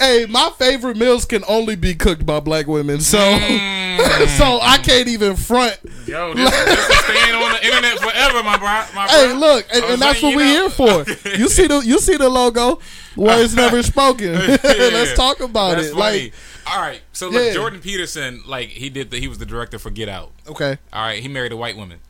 hey, 0.00 0.26
my 0.28 0.50
favorite 0.58 0.96
meals 0.96 1.24
can 1.24 1.44
only 1.48 1.76
be 1.76 1.94
cooked 1.94 2.26
by 2.26 2.40
black 2.40 2.66
women, 2.66 3.00
so 3.00 3.18
Mm. 3.18 4.26
so 4.36 4.58
I 4.60 4.76
can't 4.76 5.08
even 5.08 5.36
front. 5.36 5.78
Yo, 6.06 6.34
this, 6.34 6.50
this 6.50 6.88
is 6.90 6.96
staying 6.98 7.34
on 7.34 7.52
the 7.52 7.64
internet 7.64 7.98
forever, 7.98 8.42
my 8.42 8.58
bro. 8.58 8.84
My 8.94 9.06
Hey, 9.08 9.28
bro. 9.30 9.38
look, 9.38 9.66
and, 9.72 9.84
and 9.86 10.02
that's 10.02 10.22
what 10.22 10.34
letting 10.34 10.36
we 10.36 10.52
you 10.52 10.68
here 10.68 10.70
for. 10.70 11.04
You 11.38 11.48
see 11.48 11.66
the 11.66 11.78
you 11.78 11.98
see 11.98 12.16
the 12.16 12.28
logo, 12.28 12.78
words 13.16 13.54
never 13.56 13.82
spoken. 13.94 14.34
Let's 14.34 15.14
talk 15.14 15.40
about 15.40 15.78
it. 15.78 15.92
funny. 15.94 16.20
Like, 16.24 16.32
all 16.66 16.80
right, 16.80 17.00
so 17.12 17.28
look, 17.30 17.42
Yeah. 17.46 17.52
Jordan 17.54 17.80
Peterson, 17.80 18.42
like 18.46 18.68
he 18.68 18.90
did, 18.90 19.10
the, 19.12 19.18
he 19.18 19.28
was 19.28 19.38
the 19.38 19.46
director 19.46 19.78
for 19.78 19.88
Get 19.90 20.08
Out. 20.10 20.32
okay, 20.48 20.76
All 20.92 21.02
right, 21.02 21.22
he 21.22 21.28
married 21.28 21.52
a 21.52 21.56
white 21.56 21.76
woman, 21.76 22.00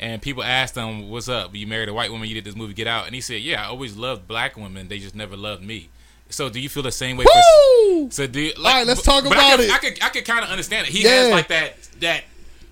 and 0.00 0.20
people 0.20 0.42
asked 0.42 0.74
him, 0.76 1.08
"What's 1.08 1.28
up? 1.28 1.54
You 1.54 1.66
married 1.66 1.88
a 1.88 1.94
white 1.94 2.10
woman? 2.10 2.28
You 2.28 2.34
did 2.34 2.44
this 2.44 2.56
movie 2.56 2.74
Get 2.74 2.86
Out?" 2.86 3.06
And 3.06 3.14
he 3.14 3.20
said, 3.20 3.40
"Yeah, 3.42 3.62
I 3.62 3.66
always 3.66 3.96
loved 3.96 4.26
black 4.28 4.56
women. 4.56 4.88
They 4.88 4.98
just 4.98 5.14
never 5.14 5.36
loved 5.36 5.62
me." 5.62 5.90
So, 6.30 6.48
do 6.48 6.58
you 6.58 6.68
feel 6.68 6.82
the 6.82 6.90
same 6.90 7.16
way? 7.16 7.24
For, 7.24 8.10
so, 8.10 8.26
do 8.26 8.40
you, 8.40 8.52
like, 8.58 8.74
All 8.74 8.80
right, 8.80 8.86
let's 8.86 9.02
talk 9.02 9.24
but 9.24 9.34
I 9.34 9.36
about 9.36 9.56
could, 9.58 9.66
it. 9.66 9.72
I 9.72 9.78
could, 9.78 10.02
I 10.02 10.08
could 10.08 10.24
kind 10.24 10.42
of 10.44 10.50
understand 10.50 10.86
it. 10.88 10.92
He 10.92 11.04
Yeah. 11.04 11.10
has 11.10 11.30
like 11.30 11.48
that, 11.48 11.74
that 12.00 12.24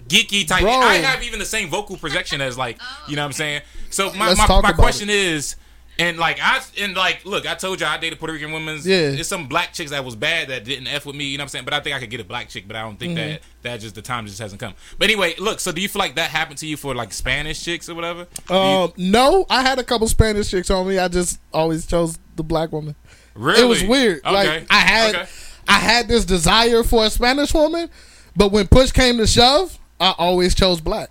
geeky 0.09 0.49
type. 0.49 0.63
Bro. 0.63 0.73
I 0.73 0.95
have 0.97 1.23
even 1.23 1.39
the 1.39 1.45
same 1.45 1.69
vocal 1.69 1.97
projection 1.97 2.41
as 2.41 2.57
like, 2.59 2.81
you 3.07 3.15
know 3.15 3.23
what 3.23 3.27
I'm 3.27 3.33
saying. 3.33 3.63
So, 3.91 4.13
my 4.15 4.29
Let's 4.29 4.39
my, 4.39 4.47
talk 4.47 4.63
my 4.63 4.71
about 4.71 4.81
question 4.81 5.11
is. 5.11 5.57
And 6.03 6.19
like 6.19 6.39
I 6.41 6.61
and 6.81 6.95
like 6.97 7.25
look, 7.25 7.47
I 7.47 7.55
told 7.55 7.81
you 7.81 7.87
I 7.87 7.97
dated 7.99 8.19
Puerto 8.19 8.33
Rican 8.33 8.53
women. 8.53 8.81
Yeah. 8.83 9.11
There's 9.11 9.29
some 9.29 9.47
black 9.47 9.73
chicks 9.73 9.91
that 9.91 10.05
was 10.05 10.17
bad 10.17 10.49
that 10.49 10.65
didn't 10.65 10.87
f 10.89 11.07
with 11.07 11.15
me. 11.17 11.25
You 11.27 11.39
know 11.39 11.43
what 11.43 11.47
I'm 11.47 11.49
saying? 11.51 11.65
But 11.65 11.75
I 11.75 11.81
think 11.81 11.95
I 11.97 12.01
could 12.01 12.11
get 12.11 12.21
a 12.21 12.25
black 12.25 12.49
chick. 12.49 12.67
But 12.67 12.77
I 12.77 12.83
don't 12.83 12.99
think 12.99 13.17
Mm-hmm. 13.19 13.29
that 13.31 13.43
that 13.63 13.81
just 13.81 13.95
the 13.95 14.03
time 14.03 14.27
just 14.27 14.39
hasn't 14.39 14.61
come. 14.61 14.75
But 14.99 15.05
anyway, 15.11 15.35
look. 15.39 15.61
So 15.61 15.71
do 15.73 15.81
you 15.81 15.89
feel 15.89 16.01
like 16.01 16.17
that 16.17 16.31
happened 16.31 16.59
to 16.59 16.67
you 16.67 16.77
for 16.77 16.95
like 16.95 17.13
Spanish 17.13 17.63
chicks 17.65 17.89
or 17.89 17.95
whatever? 17.95 18.27
Do 18.49 18.55
you- 18.55 18.61
Um, 18.61 18.93
no, 18.97 19.47
I 19.49 19.63
had 19.63 19.79
a 19.79 19.85
couple 19.85 20.09
Spanish 20.09 20.51
chicks 20.51 20.71
on 20.71 20.89
me. 20.89 20.99
I 20.99 21.09
just 21.09 21.39
always 21.53 21.87
chose 21.87 22.19
the 22.37 22.43
black 22.43 22.73
woman. 22.73 22.97
really? 23.35 23.63
It 23.63 23.67
was 23.67 23.83
weird. 23.85 24.19
Okay. 24.25 24.33
Like 24.33 24.67
I 24.71 24.81
had, 24.81 25.15
Okay. 25.15 25.29
I 25.69 25.79
had 25.79 26.09
this 26.09 26.25
desire 26.25 26.83
for 26.83 27.05
a 27.05 27.11
Spanish 27.11 27.55
woman, 27.55 27.89
but 28.37 28.51
when 28.51 28.67
push 28.67 28.91
came 28.91 29.19
to 29.19 29.27
shove, 29.27 29.79
I 30.01 30.13
always 30.19 30.55
chose 30.57 30.81
black. 30.81 31.11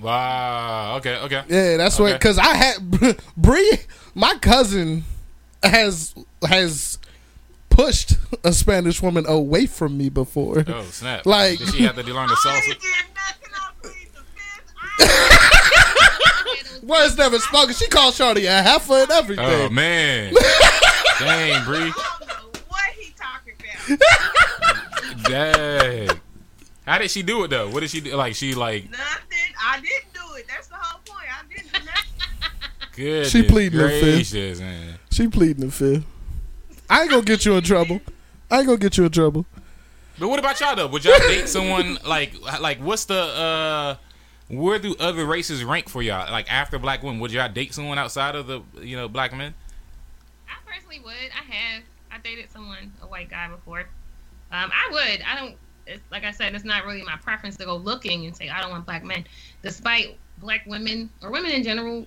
Wow. 0.00 0.96
Okay. 0.98 1.16
Okay. 1.16 1.42
Yeah, 1.48 1.76
that's 1.76 1.98
what. 1.98 2.12
Because 2.12 2.38
I 2.38 2.54
had 2.54 3.20
Brie, 3.36 3.78
my 4.14 4.34
cousin, 4.40 5.04
has 5.62 6.14
has 6.46 6.98
pushed 7.70 8.14
a 8.44 8.52
Spanish 8.52 9.02
woman 9.02 9.24
away 9.26 9.66
from 9.66 9.96
me 9.98 10.08
before. 10.08 10.64
Oh 10.66 10.82
snap! 10.84 11.26
Like- 11.26 11.58
Did 11.58 11.74
she 11.74 11.82
have 11.82 11.96
to 11.96 12.02
learn 12.02 12.28
the 12.28 12.36
I 12.44 12.60
salsa? 12.60 12.68
ain't 12.70 12.80
did 12.80 12.90
nothing 13.14 13.52
else 13.54 13.72
plead 13.82 14.08
the 14.14 14.22
fifth. 14.34 14.72
I 16.80 16.80
Words 16.86 17.16
never 17.18 17.38
spoken. 17.38 17.74
She 17.74 17.88
called 17.88 18.14
Shorty 18.14 18.46
a 18.46 18.62
heifer 18.62 18.94
and 18.94 19.10
everything. 19.10 19.44
Oh 19.46 19.68
man. 19.68 20.32
Dang, 21.18 21.64
Brie. 21.64 21.78
don't 21.78 21.92
know 21.92 22.60
what 22.68 22.84
he 22.96 23.12
talking 23.18 23.54
about. 23.88 25.24
Dang. 25.24 26.20
How 26.86 26.98
did 26.98 27.10
she 27.10 27.22
do 27.22 27.44
it 27.44 27.48
though? 27.48 27.68
What 27.68 27.80
did 27.80 27.90
she 27.90 28.00
do? 28.00 28.14
Like 28.16 28.34
she 28.34 28.54
like 28.54 28.90
Nothing. 28.90 29.27
I 29.60 29.80
didn't 29.80 30.12
do 30.12 30.34
it. 30.36 30.46
That's 30.48 30.68
the 30.68 30.74
whole 30.76 31.00
point. 31.06 31.26
I 31.28 31.42
didn't 31.48 31.72
do 31.72 31.78
nothing. 31.84 32.52
good. 32.96 33.26
She 33.26 33.42
pleading 33.42 33.78
her 33.80 33.88
fifth. 33.88 34.30
gracious, 34.32 34.60
man. 34.60 34.98
She 35.10 35.28
pleading 35.28 35.66
the 35.66 35.72
fifth. 35.72 36.04
I 36.90 37.02
ain't 37.02 37.10
gonna 37.10 37.22
get 37.22 37.44
you 37.44 37.54
in 37.56 37.62
trouble. 37.62 38.00
I 38.50 38.58
ain't 38.58 38.66
gonna 38.66 38.78
get 38.78 38.96
you 38.96 39.04
in 39.04 39.12
trouble. 39.12 39.46
But 40.18 40.28
what 40.28 40.38
about 40.38 40.58
y'all 40.60 40.74
though? 40.74 40.88
Would 40.88 41.04
y'all 41.04 41.18
date 41.18 41.48
someone 41.48 41.98
like 42.06 42.34
like 42.60 42.78
what's 42.78 43.04
the 43.04 43.14
uh 43.14 43.96
where 44.48 44.78
do 44.78 44.96
other 44.98 45.24
races 45.26 45.62
rank 45.62 45.88
for 45.88 46.02
y'all? 46.02 46.30
Like 46.30 46.50
after 46.52 46.78
black 46.78 47.02
women, 47.02 47.20
would 47.20 47.32
y'all 47.32 47.48
date 47.52 47.74
someone 47.74 47.98
outside 47.98 48.34
of 48.34 48.46
the 48.46 48.62
you 48.80 48.96
know 48.96 49.08
black 49.08 49.36
men? 49.36 49.54
I 50.48 50.54
personally 50.70 51.00
would. 51.04 51.12
I 51.14 51.52
have. 51.54 51.82
I 52.10 52.18
dated 52.18 52.50
someone, 52.50 52.92
a 53.02 53.06
white 53.06 53.28
guy 53.28 53.48
before. 53.48 53.80
Um, 54.50 54.70
I 54.72 54.88
would. 54.90 55.22
I 55.22 55.36
don't. 55.36 55.56
It's, 55.88 56.02
like 56.10 56.24
I 56.24 56.30
said, 56.30 56.54
it's 56.54 56.64
not 56.64 56.84
really 56.84 57.02
my 57.02 57.16
preference 57.16 57.56
to 57.58 57.64
go 57.64 57.76
looking 57.76 58.26
and 58.26 58.36
say 58.36 58.48
I 58.48 58.60
don't 58.60 58.70
want 58.70 58.86
black 58.86 59.04
men. 59.04 59.24
Despite 59.62 60.18
black 60.38 60.62
women 60.66 61.10
or 61.22 61.30
women 61.32 61.50
in 61.50 61.62
general, 61.62 62.06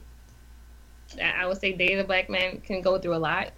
I 1.21 1.43
I 1.43 1.47
would 1.47 1.59
say 1.59 1.73
dating 1.73 1.99
a 1.99 2.03
black 2.03 2.29
man 2.29 2.61
can 2.61 2.81
go 2.81 2.99
through 2.99 3.15
a 3.15 3.17
lot. 3.17 3.51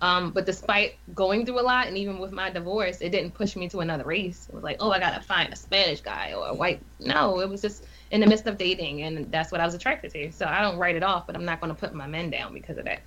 Um, 0.00 0.32
but 0.32 0.44
despite 0.44 0.96
going 1.14 1.46
through 1.46 1.60
a 1.60 1.62
lot, 1.62 1.86
and 1.86 1.96
even 1.96 2.18
with 2.18 2.32
my 2.32 2.50
divorce, 2.50 3.00
it 3.00 3.10
didn't 3.10 3.32
push 3.32 3.56
me 3.56 3.68
to 3.70 3.80
another 3.80 4.04
race. 4.04 4.48
It 4.48 4.54
was 4.54 4.64
like, 4.64 4.76
oh, 4.80 4.90
I 4.90 4.98
gotta 4.98 5.22
find 5.22 5.52
a 5.52 5.56
Spanish 5.56 6.00
guy 6.02 6.34
or 6.34 6.48
a 6.48 6.54
white. 6.54 6.82
No, 7.00 7.40
it 7.40 7.48
was 7.48 7.62
just 7.62 7.86
in 8.10 8.20
the 8.20 8.26
midst 8.26 8.46
of 8.46 8.58
dating, 8.58 9.02
and 9.02 9.30
that's 9.32 9.50
what 9.50 9.60
I 9.60 9.64
was 9.64 9.74
attracted 9.74 10.12
to. 10.12 10.32
So 10.32 10.46
I 10.46 10.60
don't 10.60 10.76
write 10.78 10.96
it 10.96 11.02
off, 11.02 11.26
but 11.26 11.36
I'm 11.36 11.44
not 11.44 11.60
gonna 11.60 11.74
put 11.74 11.94
my 11.94 12.06
men 12.06 12.30
down 12.30 12.52
because 12.52 12.76
of 12.76 12.84
that. 12.84 13.02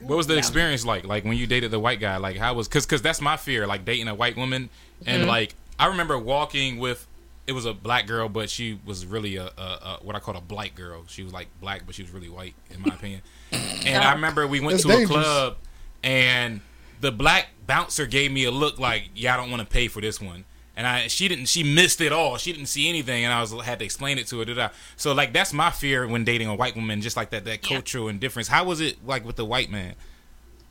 What 0.00 0.16
was 0.16 0.26
the 0.26 0.36
experience 0.36 0.84
like? 0.84 1.04
Like 1.06 1.24
when 1.24 1.36
you 1.36 1.46
dated 1.46 1.70
the 1.70 1.80
white 1.80 2.00
guy? 2.00 2.18
Like 2.18 2.36
how 2.36 2.52
was? 2.52 2.68
Cause, 2.68 2.84
cause 2.84 3.00
that's 3.00 3.22
my 3.22 3.36
fear. 3.38 3.66
Like 3.66 3.84
dating 3.86 4.08
a 4.08 4.14
white 4.14 4.36
woman, 4.36 4.68
and 5.06 5.22
Mm-hmm. 5.22 5.28
like 5.30 5.54
I 5.78 5.86
remember 5.86 6.18
walking 6.18 6.78
with. 6.78 7.06
It 7.46 7.52
was 7.52 7.66
a 7.66 7.74
black 7.74 8.06
girl, 8.06 8.30
but 8.30 8.48
she 8.48 8.78
was 8.86 9.04
really 9.04 9.36
a, 9.36 9.48
a, 9.58 9.60
a 9.60 9.98
what 10.02 10.16
I 10.16 10.18
call 10.18 10.34
a 10.34 10.40
blight 10.40 10.74
girl. 10.74 11.04
She 11.08 11.22
was 11.22 11.32
like 11.34 11.48
black, 11.60 11.82
but 11.84 11.94
she 11.94 12.02
was 12.02 12.10
really 12.10 12.30
white, 12.30 12.54
in 12.70 12.80
my 12.80 12.94
opinion. 12.94 13.20
And 13.86 14.02
I 14.02 14.14
remember 14.14 14.46
we 14.46 14.60
went 14.60 14.82
That's 14.82 14.84
to 14.84 15.02
a 15.02 15.06
club, 15.06 15.56
and 16.02 16.62
the 17.02 17.12
black 17.12 17.48
bouncer 17.66 18.06
gave 18.06 18.32
me 18.32 18.44
a 18.44 18.50
look 18.50 18.78
like, 18.78 19.10
"Yeah, 19.14 19.34
I 19.34 19.36
don't 19.36 19.50
want 19.50 19.60
to 19.60 19.68
pay 19.68 19.88
for 19.88 20.00
this 20.00 20.20
one." 20.22 20.44
And 20.76 20.86
I, 20.86 21.06
she 21.06 21.28
didn't, 21.28 21.46
she 21.46 21.62
missed 21.62 22.00
it 22.00 22.12
all. 22.12 22.36
She 22.38 22.52
didn't 22.52 22.66
see 22.66 22.88
anything, 22.88 23.24
and 23.24 23.32
I 23.32 23.40
was 23.42 23.52
had 23.62 23.78
to 23.80 23.84
explain 23.84 24.18
it 24.18 24.26
to 24.28 24.38
her. 24.38 24.44
da-da. 24.46 24.70
So 24.96 25.12
like 25.12 25.32
that's 25.34 25.52
my 25.52 25.70
fear 25.70 26.06
when 26.08 26.24
dating 26.24 26.48
a 26.48 26.54
white 26.54 26.74
woman, 26.76 27.00
just 27.02 27.16
like 27.16 27.28
that 27.30 27.44
that 27.44 27.62
Yeah. 27.62 27.76
cultural 27.76 28.08
indifference. 28.08 28.48
How 28.48 28.64
was 28.64 28.80
it 28.80 29.06
like 29.06 29.24
with 29.26 29.36
the 29.36 29.44
white 29.44 29.70
man? 29.70 29.94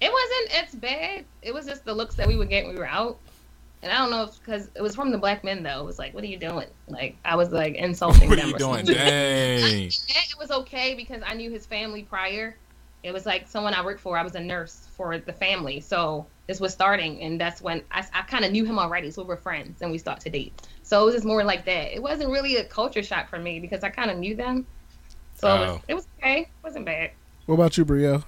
It 0.02 0.12
wasn't 0.12 0.64
as 0.68 0.76
bad. 0.76 1.26
It 1.44 1.54
was 1.54 1.66
just 1.68 1.86
the 1.86 1.94
looks 1.94 2.16
that 2.16 2.28
we 2.28 2.36
would 2.36 2.50
get 2.50 2.66
when 2.66 2.74
we 2.74 2.80
were 2.80 2.88
out. 2.88 3.18
And 3.84 3.92
I 3.92 3.98
don't 3.98 4.10
know 4.12 4.24
if 4.24 4.40
because 4.40 4.70
it 4.76 4.82
was 4.82 4.96
from 4.96 5.12
the 5.12 5.18
black 5.18 5.44
men 5.44 5.62
though. 5.62 5.82
It 5.82 5.86
was 5.86 6.00
like, 6.00 6.14
what 6.14 6.24
are 6.24 6.28
you 6.28 6.38
doing? 6.38 6.68
Like 6.88 7.18
I 7.26 7.36
was 7.36 7.52
like 7.52 7.76
insulting 7.76 8.30
What 8.30 8.38
them. 8.40 8.46
are 8.46 8.50
you 8.50 8.56
or 8.56 8.58
doing? 8.82 8.86
Dang. 8.86 9.64
And 9.84 9.84
it 9.92 10.36
was 10.40 10.50
okay 10.52 10.96
because 10.96 11.22
I 11.26 11.34
knew 11.34 11.52
his 11.52 11.66
family 11.66 12.04
prior. 12.04 12.56
It 13.04 13.12
was 13.12 13.26
like 13.26 13.48
someone 13.50 13.74
I 13.74 13.84
worked 13.84 14.00
for. 14.00 14.18
I 14.18 14.24
was 14.24 14.36
a 14.36 14.40
nurse 14.40 14.88
for 14.96 15.18
the 15.18 15.34
family, 15.34 15.82
so 15.82 16.26
this 16.48 16.62
was 16.62 16.72
starting, 16.72 17.22
and 17.22 17.40
that's 17.40 17.62
when 17.62 17.82
I, 17.92 18.06
I 18.14 18.22
kind 18.22 18.46
of 18.46 18.54
knew 18.54 18.64
him 18.64 18.80
already. 18.80 19.12
So 19.12 19.24
we 19.24 19.28
were 19.28 19.36
friends, 19.36 19.82
and 19.82 19.92
we 19.92 19.98
start 19.98 20.22
to 20.22 20.30
date. 20.30 20.54
So 20.84 21.02
it 21.02 21.06
was 21.08 21.14
just 21.16 21.26
more 21.26 21.44
like 21.44 21.66
that. 21.66 21.94
It 21.94 22.02
wasn't 22.02 22.30
really 22.30 22.56
a 22.58 22.64
culture 22.64 23.04
shock 23.04 23.30
for 23.30 23.40
me 23.40 23.60
because 23.60 23.84
I 23.84 23.90
kind 23.90 24.10
of 24.10 24.18
knew 24.18 24.36
them. 24.36 24.66
So 25.36 25.48
it, 25.50 25.52
Oh. 25.68 25.74
was, 25.74 25.82
it 25.90 25.94
was 25.96 26.08
okay. 26.20 26.40
It 26.42 26.48
wasn't 26.64 26.86
bad. 26.86 27.12
What 27.46 27.56
about 27.56 27.78
you, 27.78 27.84
Brielle? 27.84 28.24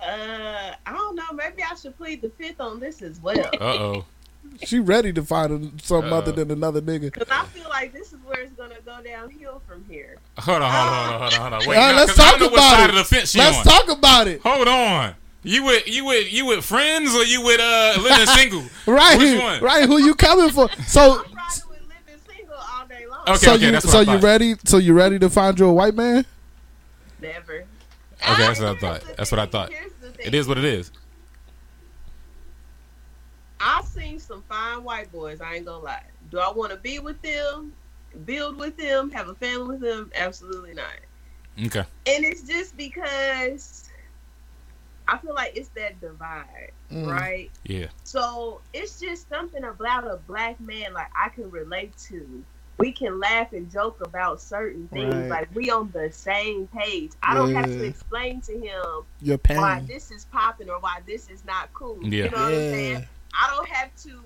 Uh, 0.00 0.72
I 0.86 0.92
don't 0.92 1.16
know. 1.16 1.24
Maybe 1.34 1.62
I 1.62 1.74
should 1.74 1.96
plead 1.96 2.22
the 2.22 2.30
fifth 2.30 2.60
on 2.60 2.80
this 2.80 3.02
as 3.02 3.20
well. 3.20 3.50
Uh 3.60 3.64
oh. 3.64 4.04
She 4.64 4.78
ready 4.78 5.12
to 5.12 5.22
find 5.22 5.80
something 5.82 6.12
Uh. 6.12 6.16
other 6.16 6.32
than 6.32 6.50
another 6.50 6.80
nigga. 6.80 7.12
Because 7.12 7.28
I 7.30 7.44
feel 7.46 7.68
like 7.68 7.92
this 7.92 8.12
is 8.12 8.18
where 8.24 8.40
it's 8.40 8.52
going 8.54 8.70
to 8.70 8.80
go 8.82 8.96
downhill 9.04 9.60
from 9.68 9.84
here. 9.88 10.16
Hold 10.38 10.62
on, 10.62 10.72
hold 10.72 10.88
on, 10.88 10.94
hold 10.94 11.04
on, 11.04 11.20
hold 11.20 11.32
on, 11.32 11.40
hold 11.40 11.52
on. 11.62 11.68
Wait, 11.68 11.76
All 11.76 11.82
right, 11.86 11.90
no, 11.92 11.96
let's 11.98 12.12
'cause 12.12 12.20
I 12.20 12.30
talk 12.30 12.38
don't 12.38 12.40
know 12.40 12.46
what 12.52 12.58
about 12.58 12.70
side 12.78 12.84
it. 12.84 12.90
of 12.90 12.96
the 12.96 13.04
fence 13.04 13.30
she 13.30 13.38
Let's 13.38 13.58
on. 13.58 13.64
talk 13.64 13.88
about 13.90 14.28
it. 14.28 14.40
Hold 14.42 14.68
on. 14.68 15.14
You 15.42 15.64
with 15.64 15.86
you 15.88 16.04
with 16.04 16.32
you 16.32 16.46
with 16.46 16.64
friends 16.64 17.14
or 17.14 17.24
you 17.24 17.42
with 17.44 17.60
uh 17.60 17.98
living 18.00 18.26
single? 18.34 18.62
Right, 18.86 19.18
Which 19.18 19.40
one? 19.40 19.60
right. 19.62 19.84
Who 19.88 19.98
you 19.98 20.14
coming 20.14 20.50
for? 20.50 20.68
So, 20.86 21.00
I'm 21.00 21.16
riding 21.18 21.68
with 21.68 21.80
living 21.82 22.20
single 22.36 22.54
all 22.56 22.86
day 22.86 23.06
long. 23.06 23.20
Okay, 23.28 23.36
so 23.36 23.54
okay, 23.54 23.66
you, 23.66 23.72
that's 23.72 23.84
what 23.84 23.92
so 23.92 23.98
I 24.10 24.14
you 24.14 24.18
ready? 24.20 24.54
So 24.64 24.78
you 24.78 24.94
ready 24.94 25.18
to 25.18 25.28
find 25.28 25.58
you 25.58 25.66
a 25.66 25.72
white 25.72 25.94
man? 25.94 26.24
Never. 27.20 27.64
Okay, 28.22 28.36
that's 28.36 28.60
what 28.60 28.68
I 28.76 28.78
thought. 28.80 29.02
That's 29.16 29.30
what 29.30 29.38
I 29.40 29.46
thought. 29.46 29.70
Here's 29.70 29.82
the 29.84 29.87
thing. 29.87 29.87
It 30.18 30.34
is 30.34 30.48
what 30.48 30.58
it 30.58 30.64
is. 30.64 30.90
I've 33.60 33.84
seen 33.84 34.18
some 34.18 34.42
fine 34.48 34.84
white 34.84 35.10
boys. 35.12 35.40
I 35.40 35.56
ain't 35.56 35.66
gonna 35.66 35.82
lie. 35.84 36.04
Do 36.30 36.38
I 36.38 36.50
want 36.52 36.70
to 36.72 36.78
be 36.78 36.98
with 36.98 37.20
them, 37.22 37.72
build 38.24 38.56
with 38.56 38.76
them, 38.76 39.10
have 39.10 39.28
a 39.28 39.34
family 39.34 39.76
with 39.76 39.80
them? 39.80 40.10
Absolutely 40.14 40.74
not. 40.74 40.92
Okay. 41.66 41.84
And 42.06 42.24
it's 42.24 42.42
just 42.42 42.76
because 42.76 43.90
I 45.08 45.18
feel 45.18 45.34
like 45.34 45.56
it's 45.56 45.70
that 45.70 46.00
divide, 46.00 46.70
Mm. 46.92 47.10
right? 47.10 47.50
Yeah. 47.64 47.86
So 48.04 48.60
it's 48.72 49.00
just 49.00 49.28
something 49.28 49.64
about 49.64 50.06
a 50.06 50.16
black 50.28 50.60
man 50.60 50.92
like 50.94 51.10
I 51.16 51.28
can 51.30 51.50
relate 51.50 51.96
to. 52.08 52.44
We 52.78 52.92
can 52.92 53.18
laugh 53.18 53.52
and 53.52 53.70
joke 53.70 54.00
about 54.00 54.40
certain 54.40 54.88
things. 54.88 55.14
Right. 55.14 55.28
Like 55.28 55.48
we 55.54 55.70
on 55.70 55.90
the 55.92 56.10
same 56.12 56.68
page. 56.68 57.12
I 57.22 57.34
don't 57.34 57.54
have 57.54 57.66
to 57.66 57.84
explain 57.84 58.40
to 58.42 58.52
him 58.52 59.04
Your 59.20 59.38
why 59.46 59.82
this 59.86 60.10
is 60.10 60.26
popping 60.26 60.70
or 60.70 60.78
why 60.78 61.00
this 61.06 61.28
is 61.28 61.44
not 61.44 61.72
cool. 61.74 61.98
Yeah. 62.02 62.24
You 62.24 62.30
know 62.30 62.36
what 62.36 62.46
I'm 62.46 62.54
saying? 62.54 63.06
I 63.34 63.50
don't 63.54 63.68
have 63.68 63.94
to 64.04 64.22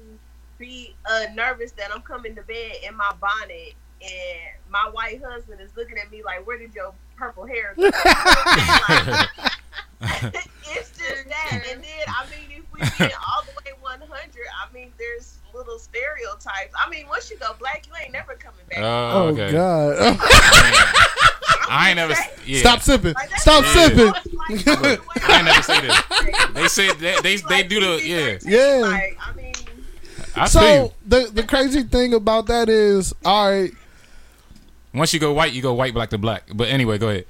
be 0.59 0.94
uh, 1.11 1.26
nervous 1.34 1.72
that 1.72 1.90
I'm 1.94 2.03
coming 2.03 2.34
to 2.36 2.42
bed 2.42 2.72
in 2.86 2.94
my 2.94 3.12
bonnet 3.20 3.74
and 4.03 4.70
my 4.70 4.88
white 4.92 5.22
husband 5.22 5.61
is 5.61 5.70
looking 5.76 5.98
at 5.98 6.11
me 6.11 6.22
like, 6.22 6.46
"Where 6.46 6.59
did 6.59 6.74
your 6.74 6.92
purple 7.16 7.46
hair 7.46 7.74
go?" 7.76 7.90
It's 10.74 10.98
just 10.98 11.28
that. 11.28 11.62
And 11.70 11.82
then 11.82 12.05
I 12.09 12.26
mean, 12.30 12.59
if 12.59 12.72
we 12.72 12.80
get 12.80 13.14
all 13.28 13.42
the 13.42 13.53
way 13.64 13.72
100, 13.80 14.09
I 14.11 14.72
mean, 14.72 14.92
there's 14.98 15.38
little 15.55 15.78
stereotypes. 15.78 16.72
I 16.74 16.88
mean, 16.90 17.07
once 17.09 17.30
you 17.30 17.38
go 17.38 17.55
black, 17.59 17.86
you 17.86 17.92
ain't 18.03 18.12
never 18.12 18.34
coming 18.34 18.61
back. 18.68 18.78
Oh, 18.80 19.11
Oh 19.12 19.28
okay. 19.28 19.53
God! 19.53 20.18
I 21.68 21.86
ain't 21.90 21.96
never. 21.96 22.14
Yeah. 22.44 22.61
Stop 22.61 22.80
sipping. 22.82 23.14
Like, 23.14 23.30
Stop 23.38 23.64
just 23.64 23.74
sipping. 23.74 24.07
like, 24.07 24.66
Look, 24.82 25.28
I 25.28 25.36
ain't 25.36 25.44
never 25.46 25.62
say 25.62 25.80
this. 25.80 26.03
They 26.55 26.68
say 26.68 26.92
they 26.94 27.20
they, 27.22 27.36
they 27.48 27.62
do 27.62 27.80
the 27.80 28.03
yeah. 28.05 28.38
Yeah. 28.42 28.80
Like, 28.82 29.16
I 29.20 29.32
mean, 29.34 29.55
I 30.36 30.48
feel 30.48 30.48
So 30.48 30.92
the 31.07 31.30
the 31.32 31.42
crazy 31.42 31.82
thing 31.82 32.14
about 32.14 32.46
that 32.46 32.68
is, 32.68 33.14
all 33.24 33.50
right, 33.50 33.72
Once 34.94 35.14
you 35.14 35.20
go 35.20 35.32
white, 35.32 35.53
you 35.53 35.62
go 35.62 35.72
white, 35.74 35.94
black 35.94 36.11
to 36.11 36.18
black. 36.18 36.44
But 36.55 36.68
anyway, 36.68 36.98
go 36.98 37.09
ahead. 37.09 37.24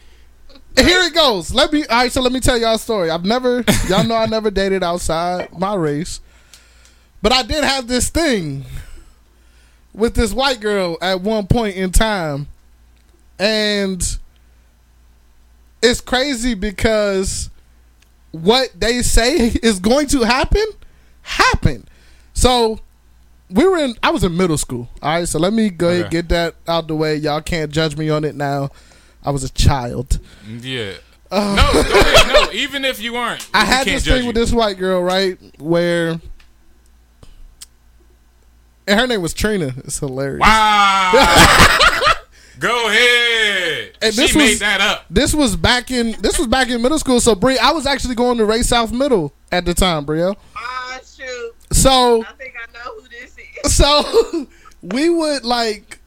here 0.77 1.01
it 1.03 1.15
goes. 1.15 1.53
Let 1.55 1.73
me. 1.73 1.85
All 1.87 1.99
right, 1.99 2.11
so 2.13 2.21
let 2.23 2.33
me 2.33 2.41
tell 2.41 2.59
y'all 2.59 2.75
a 2.75 2.79
story. 2.79 3.11
I've 3.11 3.25
never, 3.25 3.65
y'all 3.89 4.05
know, 4.05 4.17
I 4.17 4.27
never 4.27 4.51
dated 4.51 4.83
outside 4.83 5.57
my 5.57 5.75
race, 5.75 6.21
but 7.23 7.33
I 7.33 7.43
did 7.43 7.65
have 7.65 7.87
this 7.87 8.11
thing 8.11 8.65
with 9.95 10.15
this 10.15 10.33
white 10.33 10.61
girl 10.61 10.99
at 11.01 11.21
one 11.21 11.47
point 11.47 11.77
in 11.77 11.91
time, 11.93 12.49
and 13.39 14.03
it's 15.83 16.01
crazy 16.01 16.55
because 16.55 17.51
what 18.31 18.69
they 18.79 19.03
say 19.03 19.37
is 19.63 19.79
going 19.81 20.07
to 20.09 20.23
happen 20.23 20.65
happened. 21.23 21.89
So 22.35 22.81
we 23.51 23.67
were 23.67 23.77
in. 23.79 23.95
I 24.03 24.11
was 24.11 24.25
in 24.25 24.37
middle 24.37 24.59
school. 24.59 24.89
All 25.03 25.19
right, 25.19 25.29
so 25.29 25.39
let 25.39 25.53
me 25.53 25.71
go 25.71 25.89
ahead 25.89 26.07
Okay. 26.07 26.11
get 26.11 26.29
that 26.31 26.55
out 26.67 26.89
the 26.89 26.95
way. 26.97 27.17
Y'all 27.17 27.41
can't 27.43 27.71
judge 27.71 27.97
me 27.97 28.09
on 28.11 28.25
it 28.25 28.35
now. 28.35 28.71
I 29.25 29.31
was 29.31 29.45
a 29.45 29.51
child. 29.51 30.19
Yeah. 30.49 30.95
Uh, 31.31 31.55
no, 31.57 31.83
go 31.83 32.01
ahead. 32.01 32.33
No, 32.33 32.53
even 32.53 32.85
if 32.85 33.01
you 33.01 33.17
aren't, 33.17 33.49
I 33.55 33.65
had 33.65 33.87
this 33.87 34.05
thing 34.05 34.23
you. 34.23 34.27
with 34.29 34.37
this 34.37 34.53
white 34.53 34.79
girl, 34.79 35.03
right? 35.03 35.39
Where 35.59 36.21
and 38.87 38.99
her 39.01 39.07
name 39.07 39.23
was 39.23 39.35
Trina. 39.35 39.75
It's 39.79 39.99
hilarious. 39.99 40.41
Wow. 40.41 41.13
go 42.59 42.89
ahead. 42.89 43.97
And 44.03 44.15
she 44.15 44.21
this 44.21 44.35
made 44.37 44.51
was- 44.51 44.59
that 44.61 44.81
up. 44.81 45.05
This 45.11 45.35
was 45.35 45.57
back 45.57 45.91
in 45.91 46.17
this 46.21 46.39
was 46.39 46.47
back 46.47 46.69
in 46.69 46.83
middle 46.83 46.99
school. 46.99 47.21
So 47.21 47.35
Brie, 47.35 47.59
I 47.59 47.71
was 47.73 47.87
actually 47.87 48.15
going 48.15 48.39
to 48.39 48.45
Ray 48.45 48.63
South 48.63 48.93
Middle 48.93 49.33
at 49.51 49.65
the 49.65 49.75
time, 49.75 50.05
Brio. 50.05 50.37
ah, 50.57 51.01
shoot. 51.05 51.53
So 51.73 52.23
I 52.25 52.33
think 52.33 52.55
I 52.57 52.73
know 52.73 53.01
who 53.01 53.09
this 53.09 53.37
is. 53.65 53.75
so 53.77 54.47
we 54.83 55.09
would 55.11 55.45
like 55.45 55.99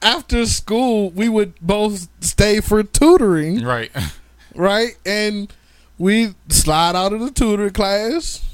after 0.00 0.46
school 0.46 1.10
we 1.10 1.28
would 1.28 1.58
both 1.60 2.08
stay 2.20 2.60
for 2.60 2.82
tutoring, 2.82 3.62
Right. 3.64 3.90
right? 4.54 4.96
And 5.04 5.52
we 5.98 6.34
slide 6.48 6.94
out 6.96 7.12
of 7.12 7.20
the 7.20 7.30
tutor 7.30 7.70
class, 7.70 8.44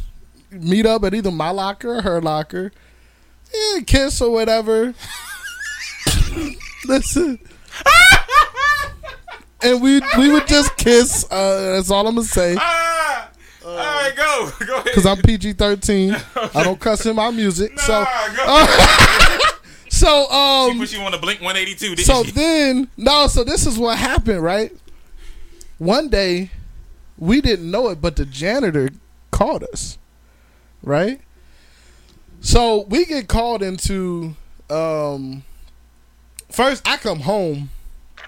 meet 0.50 0.86
up 0.86 1.04
at 1.04 1.14
either 1.14 1.30
my 1.30 1.50
locker 1.50 1.96
or 1.98 2.02
her 2.02 2.20
locker, 2.22 2.72
yeah, 3.54 3.80
kiss 3.86 4.20
or 4.20 4.30
whatever. 4.30 4.94
Listen. 6.86 7.38
and 9.62 9.80
we 9.82 10.00
we 10.18 10.30
would 10.30 10.46
just 10.46 10.76
kiss. 10.76 11.24
Uh, 11.30 11.72
that's 11.76 11.90
all 11.90 12.06
I'm 12.06 12.14
gonna 12.16 12.26
say. 12.26 12.56
Ah, 12.58 13.30
all 13.64 13.76
right, 13.76 14.12
go. 14.16 14.50
Go 14.66 14.76
ahead. 14.78 14.92
Cause 14.94 15.06
I'm 15.06 15.16
PG 15.18 15.54
thirteen. 15.54 16.14
I 16.54 16.62
don't 16.62 16.78
cuss 16.78 17.06
in 17.06 17.16
my 17.16 17.30
music. 17.30 17.74
Nah, 17.76 17.82
So 17.82 18.04
go. 18.36 18.66
so 19.88 20.26
she 20.28 20.72
um 20.72 20.78
put 20.78 20.92
you 20.92 21.00
on 21.00 21.12
the 21.12 21.18
Blink 21.18 21.40
182, 21.40 22.02
so 22.02 22.24
she? 22.24 22.32
then 22.32 22.88
no 22.96 23.26
so 23.28 23.44
this 23.44 23.66
is 23.66 23.78
what 23.78 23.96
happened 23.98 24.42
right. 24.42 24.72
One 25.78 26.08
day, 26.08 26.50
we 27.18 27.40
didn't 27.40 27.70
know 27.70 27.88
it, 27.88 28.00
but 28.00 28.16
the 28.16 28.24
janitor 28.26 28.90
called 29.30 29.64
us. 29.72 29.98
Right. 30.82 31.20
So 32.44 32.82
we 32.88 33.06
get 33.06 33.26
called 33.26 33.62
into. 33.62 34.36
um 34.70 35.42
First, 36.50 36.86
I 36.86 36.98
come 36.98 37.20
home, 37.20 37.70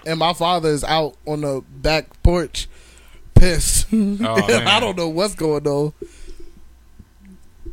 and 0.05 0.19
my 0.19 0.33
father 0.33 0.67
is 0.69 0.83
out 0.83 1.15
on 1.25 1.41
the 1.41 1.63
back 1.69 2.21
porch, 2.23 2.67
pissed. 3.35 3.87
Oh. 3.93 4.63
I 4.65 4.79
don't 4.81 4.97
know 4.97 5.07
what's 5.07 5.35
going 5.35 5.65
on. 5.65 5.93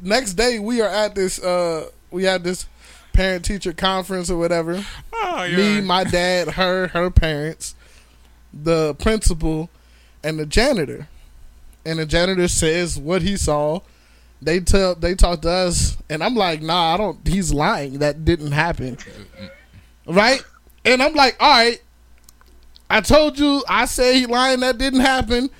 Next 0.00 0.34
day, 0.34 0.58
we 0.60 0.80
are 0.82 0.88
at 0.88 1.14
this. 1.14 1.42
uh 1.42 1.88
We 2.10 2.24
had 2.24 2.44
this 2.44 2.66
parent 3.14 3.44
teacher 3.44 3.72
conference 3.72 4.30
or 4.30 4.36
whatever. 4.38 4.84
Oh, 5.14 5.44
yeah. 5.44 5.56
Me, 5.56 5.80
my 5.80 6.04
dad, 6.04 6.48
her, 6.50 6.88
her 6.88 7.10
parents, 7.10 7.74
the 8.52 8.94
principal, 8.96 9.70
and 10.22 10.38
the 10.38 10.44
janitor. 10.46 11.08
And 11.86 11.98
the 11.98 12.06
janitor 12.06 12.48
says 12.48 12.98
what 12.98 13.22
he 13.22 13.36
saw. 13.36 13.80
They 14.44 14.60
tell 14.60 14.94
they 14.94 15.14
talk 15.14 15.42
to 15.42 15.50
us, 15.50 15.96
and 16.10 16.22
I'm 16.22 16.34
like, 16.34 16.60
nah, 16.60 16.94
I 16.94 16.96
don't. 16.96 17.26
He's 17.26 17.52
lying. 17.52 17.98
That 18.00 18.24
didn't 18.24 18.52
happen, 18.52 18.98
right? 20.06 20.42
And 20.84 21.02
I'm 21.02 21.14
like, 21.14 21.36
all 21.40 21.50
right. 21.50 21.80
I 22.90 23.00
told 23.00 23.38
you. 23.38 23.64
I 23.68 23.86
say 23.86 24.20
he 24.20 24.26
lying. 24.26 24.60
That 24.60 24.78
didn't 24.78 25.00
happen. 25.00 25.50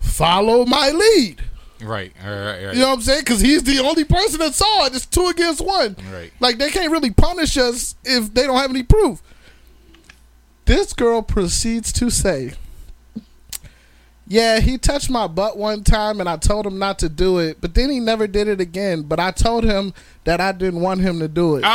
Follow 0.00 0.66
my 0.66 0.90
lead. 0.90 1.42
Right. 1.80 2.12
All 2.24 2.30
right. 2.30 2.38
All 2.38 2.66
right. 2.66 2.74
You 2.74 2.80
know 2.80 2.88
what 2.88 2.94
I'm 2.96 3.00
saying? 3.02 3.20
Because 3.20 3.40
he's 3.40 3.62
the 3.62 3.78
only 3.78 4.04
person 4.04 4.40
that 4.40 4.54
saw 4.54 4.86
it. 4.86 4.94
It's 4.94 5.06
two 5.06 5.28
against 5.28 5.60
one. 5.60 5.96
Right. 6.12 6.32
Like 6.40 6.58
they 6.58 6.70
can't 6.70 6.92
really 6.92 7.10
punish 7.10 7.56
us 7.56 7.94
if 8.04 8.34
they 8.34 8.46
don't 8.46 8.58
have 8.58 8.70
any 8.70 8.82
proof. 8.82 9.22
This 10.64 10.92
girl 10.92 11.22
proceeds 11.22 11.92
to 11.94 12.10
say, 12.10 12.52
"Yeah, 14.26 14.60
he 14.60 14.78
touched 14.78 15.10
my 15.10 15.26
butt 15.26 15.56
one 15.56 15.84
time, 15.84 16.20
and 16.20 16.28
I 16.28 16.36
told 16.36 16.66
him 16.66 16.78
not 16.78 16.98
to 17.00 17.08
do 17.08 17.38
it, 17.38 17.58
but 17.60 17.74
then 17.74 17.90
he 17.90 18.00
never 18.00 18.26
did 18.26 18.48
it 18.48 18.60
again. 18.60 19.02
But 19.02 19.20
I 19.20 19.30
told 19.30 19.64
him 19.64 19.92
that 20.24 20.40
I 20.40 20.52
didn't 20.52 20.80
want 20.80 21.00
him 21.00 21.18
to 21.20 21.28
do 21.28 21.56
it." 21.56 21.64
Oh. 21.64 21.68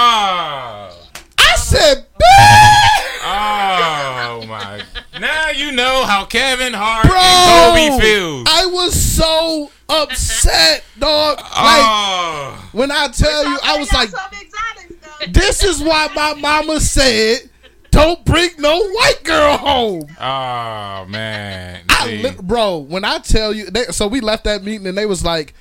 I 1.40 1.56
said, 1.56 2.06
"Bitch!" 2.19 2.98
Oh 3.30 4.45
my! 4.48 4.82
Now 5.19 5.49
you 5.49 5.72
know 5.72 6.06
how 6.06 6.26
Kevin 6.26 6.74
Hart 6.74 7.07
"Bro, 7.07 7.18
and 7.18 7.99
Kobe 7.99 8.06
feels. 8.06 8.48
I 8.49 8.65
was 8.68 8.94
so 8.99 9.72
upset, 9.90 10.84
dog. 10.99 11.40
Ah. 11.41 12.53
Like, 12.53 12.64
oh, 12.64 12.69
when 12.78 12.91
I 12.91 13.07
tell 13.10 13.49
you, 13.49 13.57
I 13.64 13.78
was 13.78 13.91
like, 13.91 14.10
some 14.10 14.19
exotics 14.32 14.95
though. 15.19 15.32
this 15.32 15.64
is 15.64 15.82
why 15.82 16.10
my 16.15 16.34
mama 16.36 16.80
said, 16.80 17.49
don't 17.98 18.26
bring 18.26 18.49
no 18.60 18.88
white 18.90 19.24
girl 19.24 19.57
home. 19.57 20.07
Oh 20.19 21.06
man, 21.10 21.84
li- 22.06 22.36
bro, 22.41 22.78
when 22.78 23.03
I 23.03 23.19
tell 23.19 23.53
you, 23.53 23.69
they, 23.69 23.86
so 23.86 24.07
we 24.07 24.22
left 24.22 24.44
that 24.45 24.64
meeting 24.64 24.88
and 24.88 24.98
they 24.98 25.06
was 25.06 25.24
like, 25.24 25.53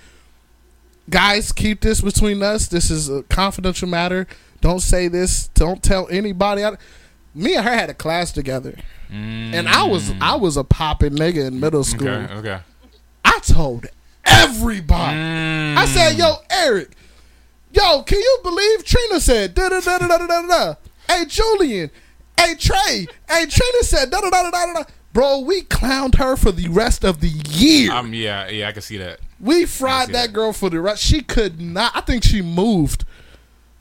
guys, 1.09 1.53
keep 1.53 1.81
this 1.81 2.01
between 2.01 2.43
us. 2.43 2.69
This 2.69 2.91
is 2.91 3.09
a 3.09 3.23
confidential 3.25 3.89
matter. 3.89 4.27
Don't 4.61 4.81
say 4.81 5.09
this. 5.09 5.49
Don't 5.49 5.83
tell 5.83 6.09
anybody. 6.11 6.65
I, 6.65 6.77
me 7.35 7.55
and 7.55 7.65
her 7.65 7.75
had 7.75 7.91
a 7.91 7.95
class 7.95 8.33
together, 8.33 8.75
mm. 9.11 9.53
and 9.53 9.69
I 9.69 9.85
was 9.85 10.11
mm. 10.11 10.19
I 10.21 10.37
was 10.37 10.57
a 10.57 10.65
popping 10.65 11.15
nigga 11.15 11.47
in 11.47 11.61
middle 11.61 11.85
school. 11.85 12.09
Okay, 12.09 12.35
okay. 12.35 12.59
I 13.25 13.39
told 13.41 13.87
everybody. 14.25 15.17
Mm. 15.17 15.77
I 15.77 15.87
said, 15.87 16.19
"Yo, 16.19 16.37
Eric." 16.51 16.93
Yo, 17.73 18.03
can 18.05 18.19
you 18.19 18.39
believe 18.43 18.85
Trina 18.85 19.21
said 19.21 19.55
da 19.55 19.69
da 19.69 19.81
da 19.81 19.99
da 19.99 20.07
da 20.07 20.27
da 20.27 20.47
da? 20.47 20.75
Hey 21.09 21.27
Julian, 21.27 21.91
hey 22.39 22.55
Trey, 22.55 23.07
hey 23.29 23.47
Trina 23.47 23.83
said 23.83 24.11
da 24.11 24.21
da 24.21 24.31
da 24.31 24.43
da 24.51 24.51
da 24.51 24.73
da." 24.75 24.85
Bro, 25.13 25.41
we 25.41 25.63
clowned 25.63 26.17
her 26.17 26.37
for 26.37 26.53
the 26.53 26.69
rest 26.69 27.03
of 27.05 27.21
the 27.21 27.29
year. 27.29 27.91
Um, 27.91 28.13
yeah, 28.13 28.49
yeah, 28.49 28.69
I 28.69 28.73
can 28.73 28.83
see 28.83 28.99
that. 28.99 29.19
we 29.41 29.65
fried 29.65 30.09
that 30.09 30.13
that. 30.13 30.33
girl 30.35 30.53
for 30.53 30.69
the 30.69 30.79
rest. 30.81 31.03
She 31.03 31.23
could 31.23 31.59
not. 31.61 31.93
I 31.97 32.03
think 32.03 32.23
she 32.23 32.43
moved 32.43 33.05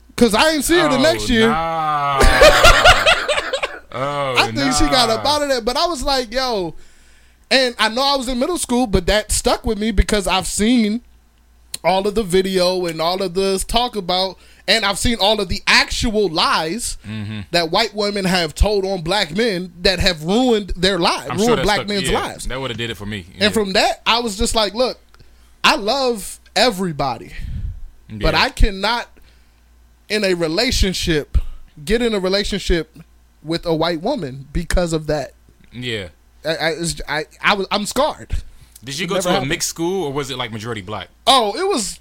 because 0.08 0.34
I 0.34 0.52
ain't 0.52 0.64
see 0.64 0.78
her 0.78 0.88
the 0.88 0.96
Oh, 0.96 1.02
next 1.02 1.28
year. 1.28 1.48
nah. 1.48 2.18
oh, 3.92 4.34
I 4.38 4.50
think 4.54 4.72
she 4.74 4.84
got 4.86 5.08
nah. 5.08 5.16
up 5.16 5.26
out 5.26 5.42
of 5.42 5.48
there. 5.50 5.60
But 5.60 5.76
I 5.76 5.86
was 5.86 6.02
like, 6.02 6.32
yo, 6.32 6.74
and 7.50 7.74
I 7.78 7.88
know 7.90 8.02
I 8.02 8.16
was 8.16 8.28
in 8.28 8.38
middle 8.38 8.56
school, 8.58 8.86
but 8.86 9.06
that 9.06 9.30
stuck 9.30 9.64
with 9.66 9.78
me 9.78 9.90
because 9.90 10.26
I've 10.26 10.46
seen 10.46 11.02
all 11.86 12.06
of 12.06 12.14
the 12.14 12.22
video 12.22 12.86
and 12.86 13.00
all 13.00 13.22
of 13.22 13.34
the 13.34 13.64
talk 13.66 13.94
about, 13.96 14.36
and 14.68 14.84
I've 14.84 14.98
seen 14.98 15.18
all 15.20 15.40
of 15.40 15.48
the 15.48 15.62
actual 15.66 16.28
lies 16.28 16.98
Mm-hmm. 17.06 17.40
that 17.52 17.70
white 17.70 17.94
women 17.94 18.24
have 18.24 18.54
told 18.54 18.84
on 18.84 19.02
black 19.02 19.34
men 19.36 19.72
that 19.82 19.98
have 20.00 20.24
ruined 20.24 20.70
their 20.70 20.98
lives, 20.98 21.30
I'm 21.30 21.36
ruined 21.38 21.54
sure 21.56 21.62
black 21.62 21.76
stuck- 21.76 21.88
men's 21.88 22.10
yeah, 22.10 22.20
lives. 22.20 22.46
That 22.48 22.60
would 22.60 22.70
have 22.70 22.78
did 22.78 22.90
it 22.90 22.96
for 22.96 23.06
me. 23.06 23.26
And 23.38 23.54
from 23.54 23.72
that, 23.74 24.02
I 24.06 24.18
was 24.20 24.36
just 24.36 24.54
like, 24.54 24.74
look, 24.74 24.98
I 25.64 25.76
love 25.76 26.40
everybody, 26.56 27.32
but 28.10 28.34
I 28.34 28.50
cannot, 28.50 29.08
in 30.08 30.24
a 30.24 30.34
relationship, 30.34 31.38
get 31.84 32.02
in 32.02 32.14
a 32.14 32.20
relationship 32.20 32.98
with 33.42 33.64
a 33.66 33.74
white 33.74 34.00
woman 34.02 34.48
because 34.52 34.92
of 34.92 35.06
that. 35.06 35.32
yeah. 35.72 36.08
I, 36.44 36.48
I, 36.48 36.74
I, 37.08 37.24
I 37.40 37.54
was, 37.54 37.66
I'm 37.72 37.86
scarred. 37.86 38.30
Did 38.86 38.98
you 38.98 39.06
go 39.06 39.14
never 39.16 39.22
to 39.24 39.28
a 39.28 39.32
happened. 39.32 39.48
mixed 39.50 39.68
school 39.68 40.04
or 40.04 40.12
was 40.12 40.30
it 40.30 40.38
like 40.38 40.50
majority 40.52 40.80
black? 40.80 41.08
Oh, 41.26 41.54
it 41.58 41.66
was, 41.68 42.00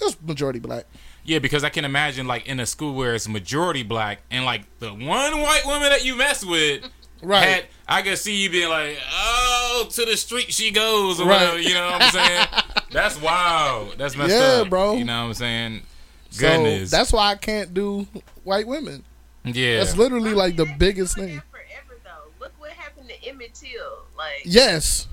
it 0.00 0.04
was 0.04 0.16
majority 0.22 0.58
black. 0.60 0.84
Yeah, 1.24 1.38
because 1.38 1.62
I 1.64 1.68
can 1.68 1.84
imagine 1.84 2.26
like 2.26 2.46
in 2.46 2.58
a 2.60 2.66
school 2.66 2.94
where 2.94 3.14
it's 3.14 3.28
majority 3.28 3.82
black 3.82 4.20
and 4.30 4.44
like 4.44 4.62
the 4.78 4.88
one 4.90 5.40
white 5.42 5.62
woman 5.66 5.90
that 5.90 6.04
you 6.04 6.16
mess 6.16 6.44
with 6.44 6.82
Right. 7.22 7.44
had 7.44 7.64
I 7.86 8.00
could 8.02 8.16
see 8.16 8.36
you 8.42 8.48
being 8.48 8.70
like, 8.70 8.96
Oh, 9.12 9.86
to 9.90 10.04
the 10.06 10.16
street 10.16 10.52
she 10.54 10.70
goes 10.70 11.20
or 11.20 11.26
Right. 11.26 11.40
whatever, 11.42 11.58
you 11.60 11.74
know 11.74 11.90
what 11.90 12.02
I'm 12.02 12.10
saying? 12.10 12.46
That's 12.92 13.20
wild. 13.20 13.98
That's 13.98 14.16
messed 14.16 14.30
Yeah, 14.34 14.62
up. 14.62 14.70
bro. 14.70 14.96
You 14.96 15.04
know 15.04 15.22
what 15.24 15.28
I'm 15.28 15.34
saying? 15.34 15.82
So 16.30 16.40
Goodness. 16.48 16.90
that's 16.92 17.12
why 17.12 17.32
I 17.32 17.34
can't 17.34 17.74
do 17.74 18.06
white 18.44 18.66
women. 18.66 19.04
yeah. 19.44 19.78
That's 19.78 19.96
literally 19.96 20.32
like 20.32 20.56
the 20.56 20.64
biggest 20.78 21.16
thing. 21.16 21.36
that 21.36 21.44
Forever 21.50 22.00
though. 22.04 22.30
Look 22.44 22.52
what 22.58 22.70
happened 22.70 23.08
to 23.10 23.28
Emmett 23.28 23.52
Till. 23.54 24.04
Like 24.16 24.42
Yes, 24.44 25.06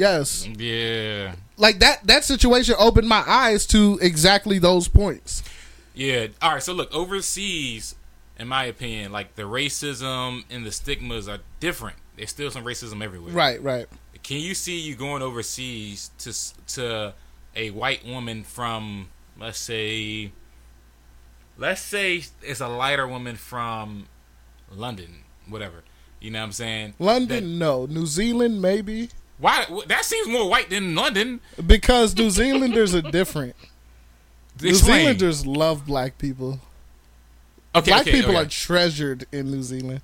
yes. 0.00 0.46
yeah. 0.46 1.34
Like 1.56 1.78
that. 1.80 2.06
That 2.06 2.24
situation 2.24 2.74
opened 2.78 3.08
my 3.08 3.22
eyes 3.26 3.66
to 3.66 3.98
exactly 4.00 4.58
those 4.58 4.88
points. 4.88 5.42
Yeah. 5.94 6.28
All 6.40 6.54
right. 6.54 6.62
So 6.62 6.72
look, 6.72 6.92
overseas, 6.94 7.94
in 8.38 8.48
my 8.48 8.64
opinion, 8.64 9.12
like 9.12 9.36
the 9.36 9.42
racism 9.42 10.44
and 10.50 10.64
the 10.64 10.72
stigmas 10.72 11.28
are 11.28 11.38
different. 11.60 11.96
There's 12.16 12.30
still 12.30 12.50
some 12.50 12.64
racism 12.64 13.02
everywhere. 13.02 13.32
Right, 13.32 13.62
right. 13.62 13.86
Can 14.22 14.38
you 14.38 14.54
see 14.54 14.78
you 14.78 14.94
going 14.94 15.22
overseas 15.22 16.10
to 16.18 16.74
to 16.74 17.14
a 17.56 17.70
white 17.70 18.06
woman 18.06 18.44
from, 18.44 19.08
let's 19.38 19.58
say, 19.58 20.32
let's 21.56 21.80
say 21.80 22.24
it's 22.42 22.60
a 22.60 22.68
lighter 22.68 23.08
woman 23.08 23.36
from 23.36 24.06
London, 24.70 25.24
whatever. 25.48 25.82
You 26.20 26.30
know 26.30 26.40
what 26.40 26.46
I'm 26.46 26.52
saying? 26.52 26.94
London, 26.98 27.58
no. 27.58 27.86
New 27.86 28.06
Zealand, 28.06 28.60
maybe. 28.60 29.08
Why? 29.40 29.64
That 29.86 30.04
seems 30.04 30.28
more 30.28 30.48
white 30.48 30.70
than 30.70 30.94
London. 30.94 31.40
Because 31.66 32.14
New 32.16 32.30
Zealanders 32.30 32.94
are 32.94 33.02
different. 33.02 33.56
New 34.60 34.74
Zealanders 34.74 35.46
love 35.46 35.86
black 35.86 36.18
people. 36.18 36.60
Okay, 37.74 37.90
black 37.90 38.02
okay, 38.02 38.12
people 38.12 38.30
okay. 38.32 38.40
are 38.40 38.46
treasured 38.46 39.26
in 39.32 39.50
New 39.50 39.62
Zealand. 39.62 40.02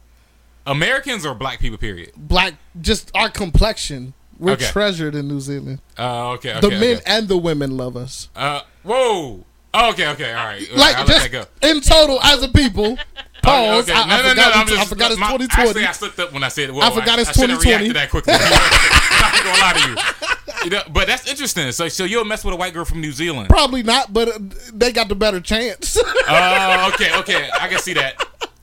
Americans 0.66 1.26
or 1.26 1.34
black 1.34 1.58
people. 1.60 1.76
Period. 1.78 2.12
Black, 2.16 2.54
just 2.80 3.10
our 3.14 3.28
complexion. 3.28 4.14
We're 4.38 4.52
Okay. 4.52 4.66
treasured 4.66 5.14
in 5.14 5.28
New 5.28 5.40
Zealand. 5.40 5.80
Uh, 5.98 6.30
okay, 6.32 6.50
okay. 6.56 6.60
the 6.60 6.70
men 6.70 6.96
okay. 6.96 7.02
and 7.06 7.26
the 7.28 7.36
women 7.38 7.76
love 7.76 7.96
us. 7.96 8.28
Uh, 8.36 8.60
whoa. 8.82 9.44
Okay, 9.74 10.08
okay, 10.08 10.32
all 10.32 10.44
right. 10.46 10.66
Like 10.74 10.96
I'll 10.96 11.06
just 11.06 11.32
in 11.62 11.80
total 11.80 12.20
as 12.22 12.42
a 12.42 12.48
people. 12.48 12.96
Pause. 13.42 13.90
Okay, 13.90 13.92
I, 13.92 14.02
I 14.02 14.28
forgot, 14.30 14.56
I'm 14.56 14.66
we- 14.66 14.72
I 14.72 14.76
just- 14.76 14.88
forgot 14.88 15.10
it's 15.10 15.20
my- 15.20 15.26
2020. 15.32 15.68
Actually, 15.68 15.86
I 15.86 15.92
slipped 15.92 16.18
up 16.18 16.32
when 16.32 16.42
I 16.42 16.48
said. 16.48 16.70
Whoa, 16.70 16.80
I 16.80 16.90
forgot 16.90 17.18
it's 17.18 17.30
I 17.30 17.32
shouldn't 17.32 17.60
2020. 17.62 17.90
reacted 17.90 17.96
that 17.96 18.10
quickly. 18.10 18.34
Not 19.32 19.44
gonna 19.44 19.58
lie 19.60 19.72
to 19.74 19.88
you. 19.90 20.64
You 20.64 20.70
know, 20.70 20.82
but 20.92 21.06
that's 21.06 21.28
interesting. 21.30 21.70
So, 21.72 21.88
so 21.88 22.04
you'll 22.04 22.24
mess 22.24 22.44
with 22.44 22.54
a 22.54 22.56
white 22.56 22.72
girl 22.74 22.84
from 22.84 23.00
New 23.00 23.12
Zealand? 23.12 23.48
Probably 23.48 23.82
not, 23.82 24.12
but 24.12 24.28
uh, 24.28 24.38
they 24.72 24.90
got 24.92 25.08
the 25.08 25.14
better 25.14 25.40
chance. 25.40 25.96
Oh, 26.28 26.90
okay, 26.94 27.16
okay. 27.20 27.48
I 27.60 27.68
can 27.68 27.78
see 27.78 27.92
that. 27.94 28.20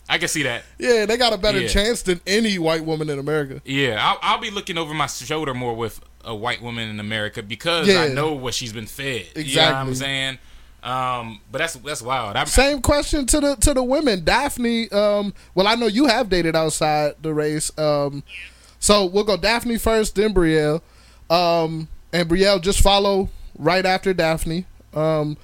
I 0.10 0.18
can 0.18 0.28
see 0.28 0.44
that. 0.44 0.64
yeah, 0.78 1.06
they 1.06 1.16
got 1.16 1.32
a 1.32 1.38
better 1.38 1.62
Yeah. 1.62 1.68
chance 1.70 2.02
than 2.02 2.20
any 2.28 2.60
white 2.60 2.84
woman 2.84 3.10
in 3.10 3.20
America. 3.20 3.62
Yeah, 3.64 3.98
I'll, 4.02 4.20
I'll 4.22 4.42
be 4.42 4.52
looking 4.52 4.78
over 4.78 4.94
my 4.94 5.08
shoulder 5.08 5.54
more 5.54 5.74
with 5.76 6.02
a 6.26 6.36
white 6.36 6.62
woman 6.62 6.90
in 6.90 7.00
America 7.00 7.42
because 7.42 7.88
Yeah. 7.88 8.02
I 8.02 8.08
know 8.10 8.34
what 8.34 8.54
she's 8.54 8.74
been 8.74 8.86
fed. 8.86 9.06
You 9.06 9.16
know 9.26 9.32
what 9.34 9.38
Exactly. 9.38 9.90
I'm 9.90 9.96
saying? 9.96 10.38
Um, 10.84 11.40
but 11.50 11.60
that's 11.60 11.76
that's 11.76 12.02
wild. 12.02 12.36
I'm, 12.36 12.48
Same 12.48 12.82
question 12.82 13.26
to 13.28 13.40
the 13.40 13.56
to 13.56 13.74
the 13.74 13.84
women. 13.84 14.26
Daphne, 14.26 14.92
um, 14.92 15.34
well, 15.56 15.68
I 15.68 15.76
know 15.76 15.88
you 15.88 16.08
have 16.08 16.28
dated 16.28 16.56
outside 16.58 17.14
the 17.22 17.34
race. 17.34 17.72
Um, 17.78 18.24
so 18.84 19.06
we'll 19.06 19.24
go 19.24 19.38
Daphne 19.38 19.78
first, 19.78 20.16
then 20.16 20.34
Brielle. 20.34 20.82
Um, 21.30 21.88
and 22.12 22.30
Brielle 22.30 22.62
just 22.62 22.82
follow 22.82 23.30
right 23.58 23.86
after 23.86 24.14
Daphne. 24.14 24.66
Um, 24.94 25.38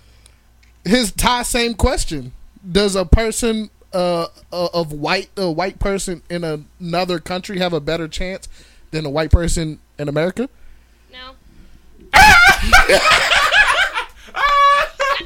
his 0.83 1.13
Tye 1.13 1.43
same 1.43 1.73
question: 1.75 2.33
Does 2.69 2.97
a 2.97 3.05
person 3.05 3.69
uh, 3.93 4.27
uh, 4.51 4.67
of 4.73 4.91
white 4.91 5.29
a 5.37 5.49
white 5.49 5.79
person 5.79 6.21
in 6.29 6.43
another 6.43 7.19
country 7.19 7.59
have 7.59 7.71
a 7.71 7.79
better 7.79 8.09
chance 8.09 8.49
than 8.91 9.05
a 9.05 9.09
white 9.09 9.31
person 9.31 9.79
in 9.97 10.09
America? 10.09 10.49
No. 11.09 11.31
That's 12.11 12.43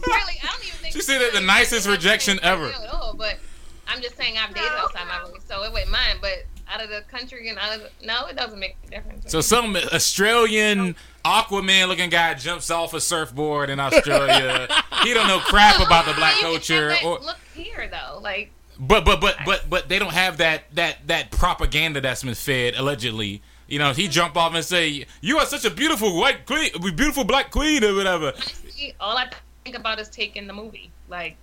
really, 0.05 0.37
I 0.39 0.51
don't 0.51 0.67
even 0.67 0.77
think 0.81 0.93
She 0.93 1.01
said 1.01 1.19
it 1.23 1.33
the 1.33 1.41
nicest 1.41 1.87
rejection 1.87 2.39
ever. 2.43 2.67
At 2.67 2.93
all, 2.93 3.15
but 3.17 3.39
I'm 3.87 4.03
just 4.03 4.17
saying 4.17 4.37
I've 4.37 4.53
dated 4.53 4.69
outside 4.69 5.07
my 5.07 5.19
race, 5.31 5.41
so 5.47 5.63
it 5.63 5.71
wasn't 5.71 5.89
mine. 5.89 6.17
But 6.21 6.45
out 6.73 6.83
of 6.83 6.89
the 6.89 7.01
country 7.09 7.49
and 7.49 7.57
out 7.59 7.75
of 7.75 7.81
the, 7.81 7.89
no, 8.05 8.25
it 8.27 8.35
doesn't 8.35 8.59
make 8.59 8.75
a 8.87 8.89
difference. 8.89 9.31
So 9.31 9.41
some 9.41 9.75
Australian 9.75 10.95
Aquaman 11.23 11.87
looking 11.87 12.09
guy 12.09 12.33
jumps 12.33 12.71
off 12.71 12.93
a 12.93 13.01
surfboard 13.01 13.69
in 13.69 13.79
Australia. 13.79 14.67
he 15.03 15.13
don't 15.13 15.27
know 15.27 15.39
crap 15.39 15.79
about 15.85 16.05
the 16.05 16.13
black 16.13 16.35
culture. 16.41 16.95
Or, 17.05 17.19
look 17.19 17.37
here 17.53 17.89
though, 17.89 18.19
like 18.19 18.51
but 18.79 19.05
but 19.05 19.21
but 19.21 19.37
but 19.45 19.69
but 19.69 19.87
they 19.89 19.99
don't 19.99 20.13
have 20.13 20.37
that 20.37 20.63
that 20.75 21.07
that 21.07 21.31
propaganda 21.31 22.01
that's 22.01 22.23
been 22.23 22.33
fed 22.33 22.73
allegedly. 22.75 23.41
You 23.67 23.79
know, 23.79 23.93
he 23.93 24.07
jump 24.07 24.35
off 24.35 24.53
and 24.55 24.63
say, 24.65 25.05
"You 25.21 25.37
are 25.37 25.45
such 25.45 25.63
a 25.65 25.69
beautiful 25.69 26.17
white 26.19 26.45
queen, 26.45 26.69
beautiful 26.95 27.23
black 27.23 27.51
queen, 27.51 27.83
or 27.83 27.93
whatever." 27.95 28.33
honestly, 28.35 28.95
all 28.99 29.17
I 29.17 29.29
think 29.63 29.77
about 29.77 29.99
is 29.99 30.09
taking 30.09 30.47
the 30.47 30.53
movie. 30.53 30.91
Like 31.07 31.37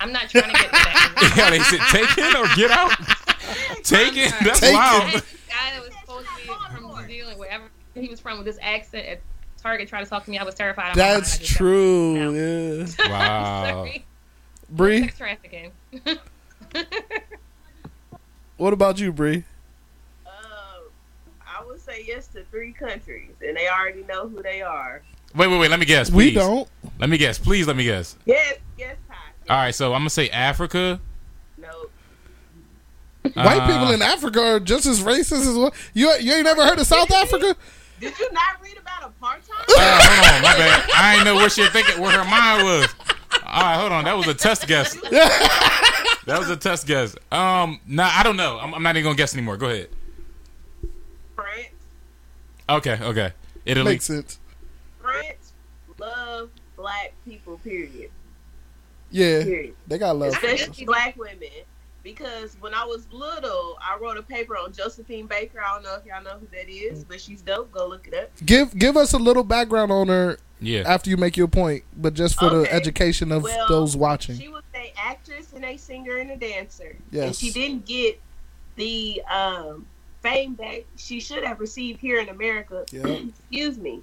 I'm 0.00 0.12
not 0.12 0.28
trying 0.28 0.52
to 0.52 0.60
get 0.60 0.70
that. 0.72 1.34
yeah, 1.36 1.50
they 1.50 1.60
said, 1.60 1.80
"Take 1.90 2.18
it 2.18 2.34
or 2.36 2.46
get 2.56 2.70
out." 2.70 3.25
Take 3.82 4.16
it. 4.16 4.32
That's 4.44 4.60
Take 4.60 4.74
wild. 4.74 5.12
This 5.12 5.22
guy 5.48 5.70
that 5.74 5.80
was 5.82 5.92
supposed 6.00 6.26
to 6.28 6.36
be 6.36 6.52
from 6.74 6.82
New 6.84 7.06
Zealand, 7.06 7.38
wherever 7.38 7.64
he 7.94 8.08
was 8.08 8.20
from, 8.20 8.38
with 8.38 8.46
this 8.46 8.58
accent 8.60 9.06
at 9.06 9.20
Target, 9.62 9.88
tried 9.88 10.04
to 10.04 10.10
talk 10.10 10.24
to 10.24 10.30
me. 10.30 10.38
I 10.38 10.44
was 10.44 10.54
terrified. 10.54 10.90
I'm 10.90 10.96
That's 10.96 11.38
like, 11.38 11.46
true. 11.48 12.32
Yeah, 12.32 12.86
Wow. 13.08 13.64
Sorry. 13.70 14.04
Brie. 14.70 15.00
Sex 15.02 15.18
trafficking. 15.18 15.72
What 18.58 18.72
about 18.72 18.98
you, 18.98 19.12
Brie? 19.12 19.44
uh, 20.26 20.30
I 21.46 21.64
would 21.66 21.78
say 21.80 22.02
yes 22.06 22.26
to 22.28 22.42
three 22.44 22.72
countries, 22.72 23.32
and 23.46 23.54
they 23.56 23.68
already 23.68 24.02
know 24.04 24.28
who 24.28 24.42
they 24.42 24.62
are. 24.62 25.02
Wait, 25.34 25.48
wait, 25.48 25.58
wait. 25.58 25.70
Let 25.70 25.78
me 25.78 25.84
guess. 25.84 26.10
We 26.10 26.30
Please. 26.30 26.34
don't. 26.36 26.68
Let 26.98 27.10
me 27.10 27.18
guess. 27.18 27.38
Please 27.38 27.66
let 27.66 27.76
me 27.76 27.84
guess. 27.84 28.16
Yes, 28.24 28.56
yes, 28.78 28.96
Tye. 29.08 29.14
Yes, 29.42 29.50
All 29.50 29.56
right, 29.58 29.74
so 29.74 29.92
I'm 29.92 30.00
gonna 30.00 30.10
say 30.10 30.30
Africa. 30.30 30.98
No. 33.34 33.42
White 33.44 33.62
Uh, 33.62 33.66
people 33.66 33.90
in 33.92 34.02
Africa 34.02 34.40
are 34.40 34.60
just 34.60 34.86
as 34.86 35.02
racist 35.02 35.40
as 35.48 35.56
well. 35.56 35.74
You 35.94 36.10
you 36.20 36.32
ain't 36.34 36.44
never 36.44 36.64
heard 36.64 36.78
of 36.78 36.86
South 36.86 37.10
Africa? 37.10 37.56
Did 38.00 38.18
you 38.18 38.30
not 38.32 38.60
read 38.62 38.76
about 38.78 39.02
apartheid? 39.18 39.50
Uh, 39.68 39.98
hold 40.02 40.34
on, 40.36 40.42
my 40.42 40.56
bad. 40.56 40.90
I 40.94 41.16
ain't 41.16 41.24
know 41.24 41.34
what 41.34 41.50
she 41.52 41.66
thinking, 41.68 42.00
where 42.00 42.12
her 42.12 42.24
mind 42.28 42.64
was. 42.64 42.94
All 43.46 43.62
right, 43.62 43.76
hold 43.80 43.92
on. 43.92 44.04
That 44.04 44.16
was 44.16 44.26
a 44.28 44.34
test 44.34 44.66
guess. 44.66 44.94
that 45.10 46.38
was 46.38 46.50
a 46.50 46.56
test 46.56 46.86
guess. 46.86 47.16
Um, 47.32 47.80
nah, 47.86 48.10
I 48.12 48.22
don't 48.22 48.36
know. 48.36 48.58
I'm, 48.58 48.74
I'm 48.74 48.82
not 48.82 48.96
even 48.96 49.04
gonna 49.04 49.16
guess 49.16 49.32
anymore. 49.34 49.56
Go 49.56 49.70
ahead. 49.70 49.88
France. 51.34 51.68
Okay, 52.68 52.98
okay. 53.02 53.32
Italy. 53.64 53.92
Makes 53.92 54.04
sense. 54.04 54.38
France 55.00 55.52
love 55.98 56.50
black 56.76 57.12
people. 57.24 57.58
Period. 57.58 58.10
Yeah, 59.10 59.42
Period. 59.44 59.74
they 59.86 59.98
got 59.98 60.16
love. 60.16 60.34
for 60.34 60.46
us. 60.46 60.60
Especially 60.60 60.84
black 60.84 61.16
women. 61.16 61.48
Because 62.06 62.56
when 62.60 62.72
I 62.72 62.84
was 62.84 63.08
little, 63.10 63.76
I 63.82 63.98
wrote 64.00 64.16
a 64.16 64.22
paper 64.22 64.56
on 64.56 64.72
Josephine 64.72 65.26
Baker. 65.26 65.60
I 65.60 65.74
don't 65.74 65.82
know 65.82 65.96
if 65.96 66.04
y'all 66.06 66.22
know 66.22 66.38
who 66.38 66.46
that 66.56 66.68
is, 66.68 67.02
but 67.02 67.20
she's 67.20 67.42
dope. 67.42 67.72
Go 67.72 67.88
look 67.88 68.06
it 68.06 68.14
up. 68.14 68.30
Give 68.46 68.72
give 68.78 68.96
us 68.96 69.12
a 69.12 69.18
little 69.18 69.42
background 69.42 69.90
on 69.90 70.06
her 70.06 70.38
Yeah. 70.60 70.82
after 70.86 71.10
you 71.10 71.16
make 71.16 71.36
your 71.36 71.48
point, 71.48 71.82
but 71.96 72.14
just 72.14 72.38
for 72.38 72.48
the 72.48 72.72
education 72.72 73.32
of 73.32 73.42
Well, 73.42 73.66
those 73.68 73.96
watching. 73.96 74.38
She 74.38 74.46
was 74.46 74.62
a 74.76 74.92
actress 74.96 75.52
and 75.52 75.64
a 75.64 75.76
singer 75.76 76.18
and 76.18 76.30
a 76.30 76.36
dancer. 76.36 76.96
Yes. 77.10 77.26
And 77.26 77.34
she 77.34 77.50
didn't 77.50 77.84
get 77.86 78.20
the 78.76 79.20
um, 79.28 79.84
fame 80.22 80.54
that 80.60 80.84
she 80.96 81.18
should 81.18 81.42
have 81.42 81.58
received 81.58 81.98
here 81.98 82.20
in 82.20 82.28
America. 82.28 82.84
Yeah. 82.92 83.02
Excuse 83.40 83.78
me. 83.78 84.00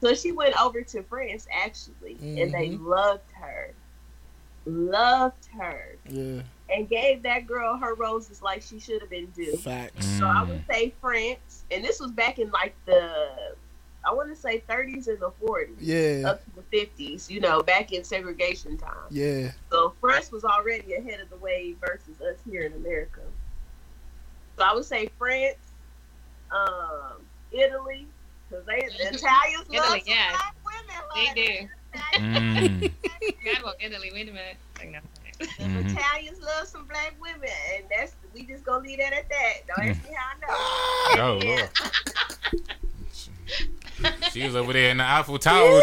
So 0.00 0.14
she 0.14 0.32
went 0.32 0.60
over 0.60 0.82
to 0.82 1.02
France 1.04 1.46
actually, 1.54 2.16
and 2.20 2.52
they 2.52 2.70
Mm-hmm. 2.70 2.88
loved 2.88 3.30
her, 3.40 3.72
loved 4.66 5.46
her, 5.60 5.96
Yeah, 6.10 6.42
and 6.68 6.88
gave 6.88 7.22
that 7.22 7.46
girl 7.46 7.76
her 7.76 7.94
roses 7.94 8.42
like 8.42 8.60
she 8.62 8.78
should 8.80 9.00
have 9.00 9.10
been 9.10 9.26
due. 9.26 9.56
facts. 9.56 10.04
So 10.04 10.26
I 10.26 10.44
Mm. 10.44 10.48
would 10.48 10.64
say 10.70 10.94
France, 11.00 11.64
and 11.70 11.84
this 11.84 12.00
was 12.00 12.10
back 12.10 12.38
in 12.38 12.50
like 12.50 12.74
the, 12.86 13.54
I 14.04 14.12
want 14.12 14.28
to 14.30 14.36
say 14.36 14.62
30s 14.68 15.06
and 15.08 15.18
the 15.20 15.30
40s, 15.40 15.76
Yeah, 15.78 16.28
up 16.30 16.44
to 16.44 16.50
the 16.56 16.62
50s. 16.76 17.28
You 17.30 17.40
know, 17.40 17.62
back 17.62 17.92
in 17.92 18.02
segregation 18.04 18.76
time. 18.78 18.94
yeah. 19.10 19.52
So 19.70 19.94
France 20.00 20.30
was 20.32 20.44
already 20.44 20.94
ahead 20.94 21.20
of 21.20 21.30
the 21.30 21.36
wave 21.36 21.76
versus 21.80 22.20
us 22.20 22.38
here 22.48 22.62
in 22.62 22.72
America. 22.74 23.20
So 24.58 24.64
I 24.64 24.74
would 24.74 24.84
say 24.84 25.08
France, 25.18 25.56
um, 26.50 27.22
Italy, 27.52 28.06
because 28.48 28.64
they 28.66 28.80
the 28.80 29.14
Italians 29.14 29.68
love 29.68 29.84
Italy, 29.84 30.00
some 30.00 30.06
yes. 30.06 30.36
black 30.36 30.56
women. 30.64 31.02
They 31.14 31.26
honey. 31.26 31.58
do. 31.60 31.68
Mm. 32.16 32.92
God 33.44 33.60
about 33.60 33.74
Italy. 33.80 34.10
Wait 34.12 34.28
a 34.28 34.32
minute. 34.32 34.56
Like, 34.78 34.90
no. 34.92 34.98
The 35.38 35.46
Mhm. 35.46 35.90
Italians 35.96 36.40
love 36.40 36.66
some 36.68 36.84
black 36.86 37.14
women, 37.20 37.48
and 37.76 37.84
that's 37.94 38.14
we 38.34 38.44
just 38.46 38.64
gonna 38.64 38.82
leave 38.86 38.98
that 38.98 39.12
at 39.12 39.28
that. 39.28 39.66
Don't 39.68 39.86
ask 39.88 40.02
me 40.04 40.10
how 40.16 40.30
I 40.30 40.34
know. 40.40 40.48
Oh 41.22 41.38
Yeah. 41.42 41.48
Lord. 41.56 41.70
She 44.32 44.44
was 44.44 44.54
over 44.54 44.72
there 44.74 44.90
in 44.90 44.98
the 44.98 45.04
Eiffel 45.04 45.38
Tower. 45.38 45.70
Woo! 45.70 45.80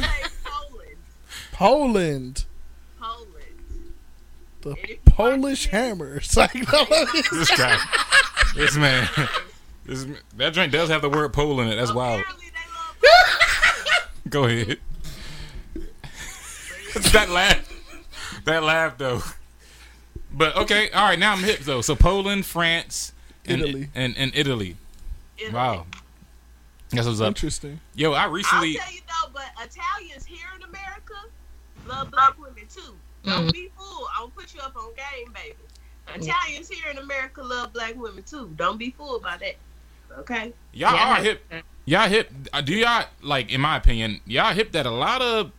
Say 0.00 0.08
Poland, 0.42 0.96
Poland, 1.52 2.44
Poland. 2.98 3.92
the 4.62 4.70
And 4.70 4.78
if 4.78 4.88
you 4.90 4.98
Polish 5.04 5.66
watch 5.66 5.72
hammer. 5.72 6.16
It's 6.16 6.34
like, 6.36 6.52
This 6.52 7.50
guy. 7.56 7.76
This 8.54 8.74
man. 8.76 9.06
This, 9.84 10.06
that 10.38 10.54
drink 10.54 10.72
does 10.72 10.88
have 10.88 11.02
the 11.02 11.10
word 11.10 11.32
pole 11.34 11.60
in 11.60 11.68
it. 11.68 11.76
That's 11.76 11.92
wild. 11.92 12.20
Apparently 12.22 12.50
they 14.24 14.30
Go 14.30 14.44
ahead. 14.44 14.78
that 17.12 17.28
laugh. 17.28 17.65
That 18.46 18.62
laugh 18.62 18.96
though. 18.98 19.22
But 20.32 20.56
okay, 20.56 20.90
all 20.90 21.08
right. 21.08 21.18
Now 21.18 21.32
I'm 21.32 21.42
hip 21.42 21.60
though. 21.60 21.80
So 21.82 21.94
Poland, 21.94 22.46
France, 22.46 23.12
and 23.44 23.60
Italy. 23.62 23.88
and, 23.94 24.16
and 24.16 24.32
Italy. 24.34 24.76
Italy. 25.38 25.52
Wow. 25.54 25.86
That's 26.90 27.06
what's 27.06 27.20
up. 27.20 27.28
interesting. 27.28 27.80
Yo, 27.94 28.12
I 28.12 28.26
recently. 28.26 28.58
I'll 28.58 28.62
recently. 28.62 28.74
tell 28.76 28.92
you 28.92 29.00
though, 29.08 29.30
but 29.32 29.64
Italians 29.64 30.24
here 30.24 30.46
in 30.56 30.62
America 30.62 31.14
love 31.86 32.10
black 32.10 32.38
women 32.38 32.64
too. 32.72 32.94
Don't 33.24 33.48
Mm. 33.48 33.52
be 33.52 33.70
fooled. 33.76 34.08
I'll 34.16 34.28
put 34.28 34.54
you 34.54 34.60
up 34.60 34.76
on 34.76 34.90
game, 34.94 35.32
baby. 35.32 35.56
Italians 36.14 36.68
here 36.68 36.88
in 36.90 36.98
America 36.98 37.42
love 37.42 37.72
black 37.72 37.96
women 37.96 38.22
too. 38.22 38.52
Don't 38.56 38.78
be 38.78 38.90
fooled 38.96 39.22
by 39.22 39.36
that. 39.38 39.56
Okay. 40.20 40.52
Y'all 40.72 40.94
Yeah. 40.94 41.18
are 41.18 41.22
hip. 41.22 41.52
Y'all 41.84 42.08
hip. 42.08 42.30
uh, 42.52 42.60
Do 42.60 42.74
y'all 42.74 43.06
like? 43.22 43.50
In 43.50 43.60
my 43.60 43.76
opinion, 43.76 44.20
y'all 44.26 44.54
hip 44.54 44.70
that 44.72 44.86
a 44.86 44.90
lot 44.90 45.20
of. 45.22 45.50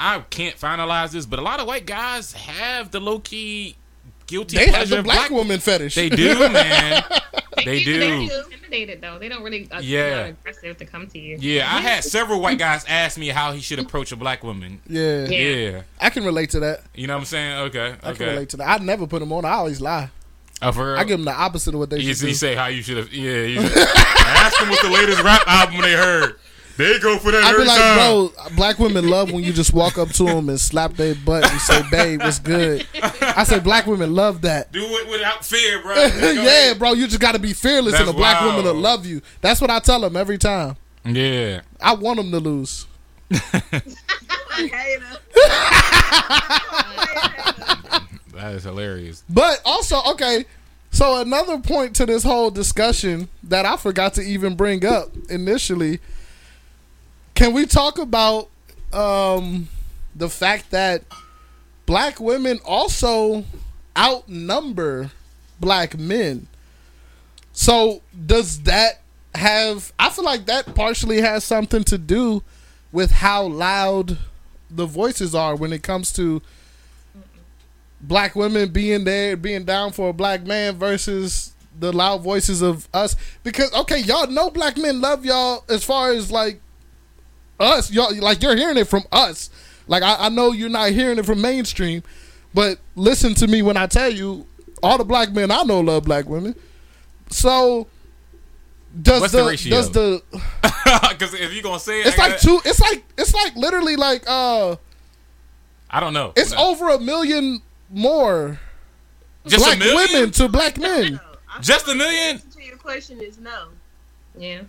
I 0.00 0.20
can't 0.30 0.56
finalize 0.56 1.10
this, 1.12 1.26
but 1.26 1.38
a 1.38 1.42
lot 1.42 1.60
of 1.60 1.66
white 1.66 1.86
guys 1.86 2.32
have 2.32 2.90
the 2.90 3.00
low 3.00 3.18
key 3.18 3.76
guilty 4.26 4.56
They 4.58 4.66
have 4.66 4.74
pleasure 4.74 4.94
the 4.94 4.98
of 5.00 5.04
black 5.04 5.30
woman 5.30 5.58
fetish. 5.60 5.94
They 5.94 6.08
do, 6.08 6.38
man. 6.50 7.02
They 7.64 7.82
do. 7.82 7.98
They're 8.28 8.42
intimidated 8.44 9.00
though. 9.00 9.18
They 9.18 9.28
don't 9.28 9.42
really. 9.42 9.68
Uh, 9.72 9.80
Yeah. 9.80 10.20
Not 10.20 10.28
aggressive 10.30 10.76
to 10.78 10.84
come 10.84 11.06
to 11.08 11.18
you. 11.18 11.38
Yeah, 11.40 11.62
I 11.66 11.80
had 11.80 12.04
several 12.04 12.40
white 12.40 12.58
guys 12.58 12.84
ask 12.86 13.18
me 13.18 13.28
how 13.28 13.52
he 13.52 13.60
should 13.60 13.78
approach 13.80 14.12
a 14.12 14.16
black 14.16 14.44
woman. 14.44 14.80
yeah. 14.86 15.26
Yeah. 15.28 15.38
Yeah, 15.38 15.82
I 16.00 16.10
can 16.10 16.24
relate 16.24 16.50
to 16.50 16.60
that. 16.60 16.82
you 16.94 17.06
know 17.08 17.14
what 17.14 17.20
I'm 17.20 17.26
saying? 17.26 17.58
Okay, 17.68 17.94
I 18.02 18.12
can 18.12 18.26
relate 18.28 18.50
to 18.50 18.56
that. 18.58 18.80
I 18.80 18.84
never 18.84 19.06
put 19.06 19.18
them 19.20 19.32
on. 19.32 19.44
I 19.44 19.52
always 19.52 19.80
lie. 19.80 20.10
Oh, 20.60 20.72
for 20.72 20.92
real? 20.92 20.96
I 21.00 21.04
give 21.04 21.18
them 21.18 21.24
the 21.24 21.32
opposite 21.32 21.72
of 21.74 21.78
what 21.80 21.88
they 21.90 22.00
You, 22.00 22.14
should 22.14 22.26
do. 22.26 22.34
say 22.34 22.54
how 22.56 22.66
you 22.66 22.82
should 22.82 22.96
have. 22.96 23.12
Yeah, 23.12 23.42
you 23.42 23.60
ask 23.60 24.58
them 24.58 24.68
what 24.68 24.82
the 24.82 24.90
latest 24.90 25.22
rap 25.22 25.42
album 25.46 25.80
they 25.82 25.92
heard. 25.92 26.36
They 26.78 26.98
go 27.00 27.18
for 27.18 27.32
that 27.32 27.42
I 27.42 27.50
every 27.50 27.64
be 27.64 27.68
like, 27.68 27.76
time. 27.78 27.96
bro, 27.98 28.32
black 28.56 28.78
women 28.78 29.08
love 29.08 29.32
when 29.32 29.42
you 29.42 29.52
just 29.52 29.74
walk 29.74 29.98
up 29.98 30.10
to 30.10 30.22
them 30.24 30.48
and 30.48 30.60
slap 30.60 30.94
their 30.94 31.16
butt 31.16 31.50
and 31.50 31.60
say, 31.60 31.82
"Babe, 31.90 32.20
what's 32.22 32.38
good?" 32.38 32.86
I 33.20 33.42
say, 33.42 33.58
black 33.58 33.86
women 33.86 34.14
love 34.14 34.42
that. 34.42 34.70
Do 34.70 34.80
it 34.84 35.08
without 35.10 35.44
fear, 35.44 35.82
bro. 35.82 35.94
Yeah, 35.96 36.30
ahead. 36.30 36.78
bro, 36.78 36.92
you 36.92 37.06
just 37.08 37.18
got 37.20 37.32
to 37.32 37.40
be 37.40 37.52
fearless, 37.52 37.94
and 37.94 38.06
That's 38.06 38.10
a 38.10 38.16
black 38.16 38.40
wild. 38.40 38.54
woman 38.56 38.72
will 38.72 38.80
love 38.80 39.04
you. 39.06 39.22
That's 39.40 39.60
what 39.60 39.70
I 39.70 39.80
tell 39.80 40.00
them 40.00 40.16
every 40.16 40.38
time. 40.38 40.76
Yeah. 41.04 41.62
I 41.80 41.94
want 41.94 42.18
them 42.18 42.30
to 42.30 42.38
lose. 42.38 42.86
Hater. 43.30 45.18
That 48.34 48.54
is 48.54 48.62
hilarious. 48.62 49.24
But 49.28 49.60
also, 49.64 50.00
okay, 50.12 50.44
so 50.92 51.20
another 51.20 51.58
point 51.58 51.96
to 51.96 52.06
this 52.06 52.22
whole 52.22 52.50
discussion 52.50 53.28
that 53.42 53.66
I 53.66 53.76
forgot 53.76 54.14
to 54.14 54.22
even 54.22 54.54
bring 54.54 54.84
up 54.86 55.08
initially. 55.28 55.98
Can 57.38 57.52
we 57.52 57.66
talk 57.66 57.98
about 57.98 58.48
um, 58.92 59.68
the 60.16 60.28
fact 60.28 60.72
that 60.72 61.04
black 61.86 62.18
women 62.18 62.58
also 62.64 63.44
outnumber 63.96 65.12
black 65.60 65.96
men? 65.96 66.48
So 67.52 68.02
does 68.26 68.62
that 68.62 69.02
have? 69.36 69.92
I 70.00 70.10
feel 70.10 70.24
like 70.24 70.46
that 70.46 70.74
partially 70.74 71.20
has 71.20 71.44
something 71.44 71.84
to 71.84 71.96
do 71.96 72.42
with 72.90 73.12
how 73.12 73.44
loud 73.44 74.18
the 74.68 74.86
voices 74.86 75.32
are 75.32 75.54
when 75.54 75.72
it 75.72 75.84
comes 75.84 76.12
to 76.14 76.42
black 78.00 78.34
women 78.34 78.70
being 78.70 79.04
there, 79.04 79.36
being 79.36 79.62
down 79.62 79.92
for 79.92 80.08
a 80.08 80.12
black 80.12 80.44
man 80.44 80.74
versus 80.74 81.52
the 81.78 81.92
loud 81.92 82.20
voices 82.20 82.62
of 82.62 82.88
us. 82.92 83.14
Because 83.44 83.72
okay, 83.74 84.00
y'all 84.00 84.26
know 84.26 84.50
black 84.50 84.76
men 84.76 85.00
love 85.00 85.24
y'all 85.24 85.62
as 85.68 85.84
far 85.84 86.10
as 86.10 86.32
like 86.32 86.60
us. 87.60 87.90
Y'all 87.92 88.14
like 88.20 88.42
you're 88.42 88.56
hearing 88.56 88.76
it 88.76 88.88
from 88.88 89.04
us. 89.12 89.50
Like 89.86 90.02
I, 90.02 90.16
I 90.26 90.28
know 90.28 90.52
you're 90.52 90.68
not 90.68 90.90
hearing 90.90 91.18
it 91.18 91.26
from 91.26 91.40
mainstream, 91.40 92.02
but 92.54 92.78
listen 92.96 93.34
to 93.36 93.46
me 93.48 93.62
when 93.62 93.76
I 93.76 93.86
tell 93.86 94.10
you, 94.10 94.46
all 94.82 94.98
the 94.98 95.04
black 95.04 95.32
men 95.32 95.50
I 95.50 95.62
know 95.62 95.80
love 95.80 96.04
black 96.04 96.26
women. 96.26 96.54
So 97.30 97.86
does 99.02 99.20
What's 99.20 99.32
the, 99.32 99.42
the 99.42 99.48
ratio? 99.48 99.70
does 99.70 99.90
the 99.92 100.22
Because 101.10 101.34
if 101.34 101.52
you're 101.52 101.62
gonna 101.62 101.78
say 101.80 102.00
it, 102.00 102.06
it's 102.08 102.18
I 102.18 102.22
like 102.22 102.32
gotta- 102.32 102.46
two 102.46 102.60
it's 102.64 102.80
like 102.80 103.04
it's 103.16 103.34
like 103.34 103.54
literally 103.56 103.96
like 103.96 104.24
uh 104.26 104.76
I 105.90 106.00
don't 106.00 106.12
know. 106.12 106.32
it's 106.36 106.52
over 106.52 106.90
a 106.90 106.98
million 106.98 107.60
more 107.90 108.60
Just 109.46 109.64
black 109.64 109.76
a 109.76 109.80
million. 109.80 110.12
women 110.12 110.30
to 110.32 110.48
black 110.48 110.78
men. 110.78 111.12
No, 111.14 111.18
I 111.54 111.60
Just 111.60 111.86
a 111.86 111.90
like 111.90 111.98
the 111.98 112.04
million? 112.04 112.36
answer 112.36 112.58
To 112.58 112.64
your 112.64 112.76
question 112.76 113.20
is 113.20 113.38
no, 113.38 113.68
Yeah. 114.38 114.62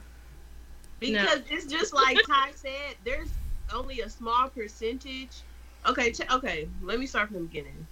Because 1.00 1.42
it's 1.50 1.66
just 1.66 1.94
like 1.94 2.18
Tye 2.28 2.52
said. 2.56 2.96
There's 3.06 3.30
only 3.74 4.02
a 4.02 4.10
small 4.10 4.50
percentage. 4.50 5.44
Okay, 5.88 6.12
ch- 6.12 6.30
okay. 6.32 6.68
Let 6.82 7.00
me 7.00 7.06
start 7.06 7.28
from 7.28 7.38
the 7.38 7.44
beginning. 7.44 7.88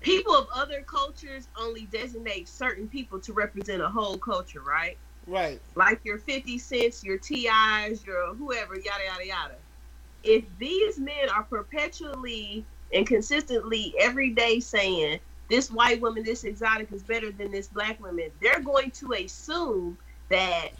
People 0.00 0.34
of 0.34 0.46
other 0.54 0.82
cultures 0.82 1.48
only 1.58 1.86
designate 1.86 2.48
certain 2.48 2.88
people 2.88 3.18
to 3.20 3.32
represent 3.32 3.82
a 3.82 3.88
whole 3.88 4.18
culture, 4.18 4.60
right? 4.60 4.98
Right. 5.26 5.60
like 5.74 6.00
your 6.04 6.18
50 6.18 6.58
cents, 6.58 7.02
your 7.02 7.16
TIs, 7.16 8.04
your 8.04 8.34
whoever, 8.34 8.74
yada, 8.74 9.04
yada, 9.06 9.26
yada. 9.26 9.54
If 10.22 10.44
these 10.58 10.98
men 10.98 11.30
are 11.34 11.44
perpetually 11.44 12.66
and 12.92 13.06
consistently 13.06 13.94
every 13.98 14.30
day 14.30 14.60
saying, 14.60 15.20
this 15.48 15.70
white 15.70 16.00
woman, 16.00 16.24
this 16.24 16.44
exotic 16.44 16.92
is 16.92 17.02
better 17.02 17.30
than 17.32 17.50
this 17.50 17.68
black 17.68 18.00
woman, 18.02 18.30
they're 18.40 18.60
going 18.60 18.90
to 18.92 19.12
assume 19.12 19.96
that 20.30 20.70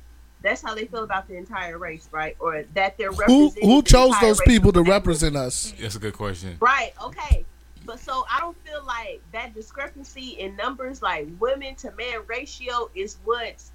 that's 0.42 0.60
how 0.60 0.74
they 0.74 0.84
feel 0.86 1.04
about 1.04 1.26
the 1.26 1.36
entire 1.36 1.78
race, 1.78 2.08
right? 2.12 2.36
Or 2.38 2.64
that 2.74 2.98
they're 2.98 3.10
Who 3.12 3.44
representing 3.44 3.68
who 3.70 3.82
the 3.82 3.88
chose 3.88 4.08
entire 4.08 4.28
those 4.28 4.40
people 4.42 4.72
to 4.72 4.82
represent 4.82 5.36
us? 5.36 5.72
That's 5.80 5.96
a 5.96 5.98
good 5.98 6.12
question. 6.14 6.56
Right. 6.60 6.92
Okay. 7.02 7.44
But 7.86 7.98
so 8.00 8.24
I 8.30 8.40
don't 8.40 8.56
feel 8.64 8.84
like 8.86 9.22
that 9.32 9.54
discrepancy 9.54 10.30
in 10.40 10.56
numbers, 10.56 11.02
like 11.02 11.28
women 11.38 11.74
to 11.76 11.92
man 11.92 12.20
ratio, 12.26 12.90
is 12.94 13.18
what's 13.24 13.72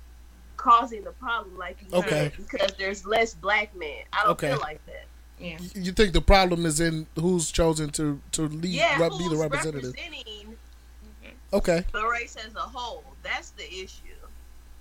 causing 0.58 1.04
the 1.04 1.12
problem. 1.12 1.58
Like 1.58 1.78
you 1.82 1.98
Okay. 1.98 2.10
said, 2.10 2.34
because 2.38 2.72
there's 2.78 3.06
less 3.06 3.34
black 3.34 3.76
men. 3.76 4.04
I 4.14 4.24
don't 4.24 4.32
Okay. 4.32 4.50
feel 4.50 4.60
like 4.60 4.84
that. 4.86 5.06
Yeah. 5.40 5.58
You 5.74 5.92
think 5.92 6.14
the 6.14 6.22
problem 6.22 6.66
is 6.66 6.80
in 6.80 7.08
who's 7.16 7.50
chosen 7.52 7.90
to 7.92 8.20
to 8.34 8.44
lead, 8.48 8.66
Yeah, 8.74 9.00
rep, 9.00 9.12
be 9.18 9.28
the 9.30 9.38
representative? 9.38 9.96
representing 9.96 10.58
Okay. 11.54 11.84
the 11.94 12.06
race 12.08 12.36
as 12.36 12.54
a 12.56 12.60
whole? 12.60 13.04
That's 13.24 13.52
the 13.52 13.64
issue. 13.72 14.09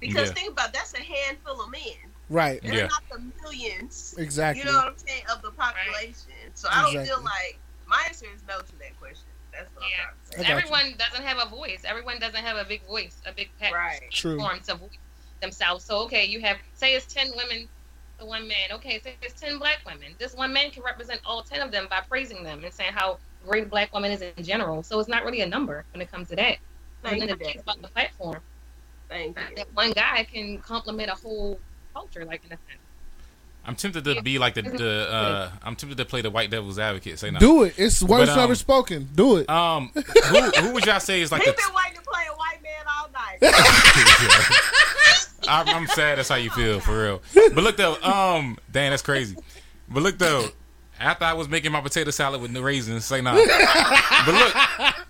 Because 0.00 0.28
Yeah. 0.28 0.34
think 0.34 0.52
about 0.52 0.68
it, 0.68 0.74
that's 0.74 0.94
a 0.94 1.02
handful 1.02 1.60
of 1.60 1.70
men. 1.70 2.14
Right. 2.28 2.60
They're 2.62 2.74
Yeah. 2.74 2.86
not 2.86 3.02
the 3.10 3.18
millions. 3.42 4.14
Exactly. 4.18 4.60
You 4.64 4.70
know 4.70 4.78
what 4.78 4.88
I'm 4.88 4.98
saying 4.98 5.24
of 5.32 5.42
the 5.42 5.50
population. 5.52 6.32
So 6.54 6.68
I 6.70 6.82
don't 6.82 6.90
Exactly. 6.96 7.08
feel 7.08 7.24
like 7.24 7.58
my 7.86 8.04
answer 8.06 8.26
is 8.34 8.42
no 8.46 8.60
to 8.60 8.76
that 8.78 8.98
question. 8.98 9.24
That's 9.52 9.74
what 9.74 9.88
Yeah. 9.88 9.96
I'm 9.96 10.04
trying 10.04 10.14
to 10.14 10.30
say. 10.30 10.36
got 10.42 10.48
you. 10.48 10.54
Everyone 10.54 10.94
doesn't 10.98 11.24
have 11.24 11.38
a 11.38 11.48
voice. 11.48 11.80
Everyone 11.84 12.18
doesn't 12.18 12.44
have 12.44 12.56
a 12.56 12.64
big 12.64 12.84
voice, 12.86 13.16
a 13.26 13.32
big 13.32 13.50
pet 13.58 13.72
Right. 13.72 14.10
True. 14.12 14.38
form 14.38 14.60
to 14.60 14.74
voice 14.76 14.90
themselves. 15.40 15.84
So 15.84 15.98
okay, 16.00 16.24
you 16.24 16.40
have 16.42 16.58
say 16.74 16.94
it's 16.94 17.12
ten 17.12 17.30
women 17.36 17.68
to 18.18 18.24
one 18.24 18.46
man. 18.46 18.72
Okay, 18.72 19.00
say 19.00 19.16
it's 19.22 19.40
ten 19.40 19.58
black 19.58 19.78
women. 19.86 20.14
This 20.18 20.34
one 20.34 20.52
man 20.52 20.70
can 20.70 20.82
represent 20.82 21.20
all 21.24 21.42
ten 21.42 21.60
of 21.60 21.70
them 21.72 21.86
by 21.88 22.00
praising 22.02 22.42
them 22.44 22.62
and 22.64 22.72
saying 22.72 22.92
how 22.92 23.18
great 23.44 23.70
black 23.70 23.92
woman 23.92 24.10
is 24.12 24.20
in 24.20 24.44
general. 24.44 24.82
So 24.82 24.98
it's 25.00 25.08
not 25.08 25.24
really 25.24 25.40
a 25.40 25.46
number 25.46 25.84
when 25.92 26.02
it 26.02 26.10
comes 26.10 26.28
to 26.28 26.36
that. 26.36 26.58
Thank 27.02 27.22
and 27.22 27.30
then 27.30 27.38
it's 27.40 27.62
about 27.62 27.80
the 27.80 27.88
platform. 27.88 28.42
Thank 29.08 29.38
you. 29.38 29.56
That 29.56 29.68
one 29.74 29.92
guy 29.92 30.26
can 30.30 30.58
complement 30.58 31.10
a 31.10 31.14
whole 31.14 31.58
culture, 31.92 32.24
like 32.24 32.42
in 32.44 32.52
a 32.52 32.56
sense. 32.56 32.80
I'm 33.64 33.74
tempted 33.74 34.04
to 34.04 34.22
be 34.22 34.38
like 34.38 34.54
the, 34.54 34.62
the 34.62 35.08
uh, 35.10 35.50
I'm 35.62 35.76
tempted 35.76 35.98
to 35.98 36.04
play 36.06 36.22
the 36.22 36.30
white 36.30 36.50
devil's 36.50 36.78
advocate. 36.78 37.18
Say 37.18 37.30
no. 37.30 37.38
Do 37.38 37.64
it. 37.64 37.74
It's 37.76 38.02
words 38.02 38.30
But, 38.30 38.36
never 38.36 38.52
um, 38.52 38.56
spoken. 38.56 39.08
Do 39.14 39.36
it. 39.36 39.50
Um, 39.50 39.90
who, 39.94 40.40
who 40.40 40.72
would 40.72 40.86
y'all 40.86 41.00
say 41.00 41.20
is 41.20 41.30
like 41.30 41.42
He 41.42 41.50
the? 41.50 41.56
been 41.56 41.74
waiting 41.74 41.96
to 41.96 42.00
play 42.00 42.22
a 42.30 42.34
white 42.34 42.62
man 42.62 42.86
all 42.88 43.10
night. 43.12 43.38
I'm, 45.48 45.68
I'm 45.68 45.86
sad. 45.88 46.16
That's 46.16 46.30
how 46.30 46.36
you 46.36 46.48
feel 46.50 46.80
for 46.80 47.02
real. 47.02 47.22
But 47.34 47.62
look 47.62 47.76
though, 47.76 48.00
um, 48.00 48.56
dang, 48.72 48.90
that's 48.90 49.02
crazy. 49.02 49.36
But 49.86 50.02
look 50.02 50.16
though, 50.16 50.46
after 50.98 51.26
I 51.26 51.34
was 51.34 51.48
making 51.48 51.72
my 51.72 51.82
potato 51.82 52.10
salad 52.10 52.40
with 52.40 52.54
the 52.54 52.62
raisins, 52.62 53.04
say 53.04 53.20
nah. 53.20 53.34
But 53.34 54.34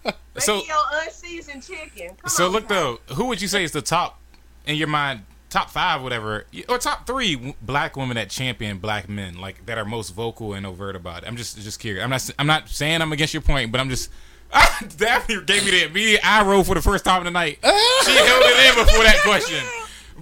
look, 0.05 0.17
Maybe 0.47 0.61
so 0.61 0.65
your 0.65 0.83
unseasoned 1.05 1.63
chicken. 1.63 2.09
Come 2.09 2.29
so 2.29 2.47
on, 2.47 2.53
look 2.53 2.69
though, 2.69 3.01
who 3.15 3.27
would 3.27 3.41
you 3.41 3.49
say 3.49 3.65
is 3.65 3.73
the 3.73 3.83
top 3.83 4.21
in 4.67 4.77
your 4.77 4.89
mind? 4.89 5.23
Top 5.51 5.71
five, 5.71 6.03
whatever, 6.03 6.45
or 6.69 6.77
top 6.77 7.07
three 7.07 7.55
black 7.63 7.97
women 7.97 8.17
that 8.17 8.29
champion 8.29 8.77
black 8.79 9.09
men, 9.09 9.41
like 9.41 9.65
that 9.65 9.79
are 9.79 9.85
most 9.87 10.11
vocal 10.11 10.53
and 10.53 10.67
overt 10.67 10.95
about 10.95 11.23
it. 11.23 11.27
I'm 11.27 11.37
just 11.37 11.59
just 11.59 11.81
curious. 11.81 12.05
I'm 12.05 12.11
not 12.11 12.31
I'm 12.39 12.47
not 12.47 12.69
saying 12.69 13.01
I'm 13.01 13.13
against 13.13 13.33
your 13.33 13.41
point, 13.41 13.73
but 13.73 13.81
I'm 13.81 13.89
just. 13.89 14.11
Daphne 14.97 15.43
gave 15.45 15.65
me 15.65 15.71
the 15.71 15.87
immediate 15.87 16.21
eye 16.27 16.43
roll 16.43 16.65
for 16.65 16.75
the 16.75 16.81
first 16.81 17.05
time 17.05 17.25
tonight. 17.25 17.59
She 18.05 18.13
held 18.13 18.43
it 18.45 18.79
in 18.79 18.85
before 18.85 19.05
that 19.05 19.21
question. 19.23 19.63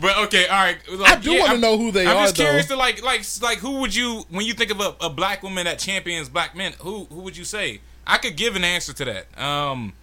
But 0.01 0.19
okay, 0.27 0.47
all 0.47 0.63
right. 0.63 0.79
Like, 0.91 1.13
I 1.13 1.21
do 1.21 1.33
yeah, 1.33 1.41
wanna 1.41 1.59
know 1.59 1.79
who 1.79 1.91
they 1.91 2.05
are. 2.07 2.15
I'm 2.15 2.25
just 2.25 2.37
curious 2.37 2.67
though. 2.67 2.75
to 2.75 2.79
like, 2.79 3.03
like, 3.03 3.25
like, 3.43 3.59
who 3.59 3.81
would 3.81 3.95
you 3.95 4.25
when 4.31 4.45
you 4.45 4.53
think 4.53 4.71
of 4.71 4.81
a, 4.81 4.95
a 5.01 5.11
black 5.11 5.43
woman 5.43 5.65
that 5.65 5.79
champions 5.79 6.29
black 6.29 6.55
men? 6.55 6.75
Who 6.81 7.05
who 7.05 7.21
would 7.23 7.37
you 7.37 7.45
say? 7.45 7.81
I 8.07 8.19
could 8.19 8.37
give 8.37 8.57
an 8.57 8.65
answer 8.65 8.93
to 8.93 9.05
that. 9.05 9.43
Um, 9.43 9.95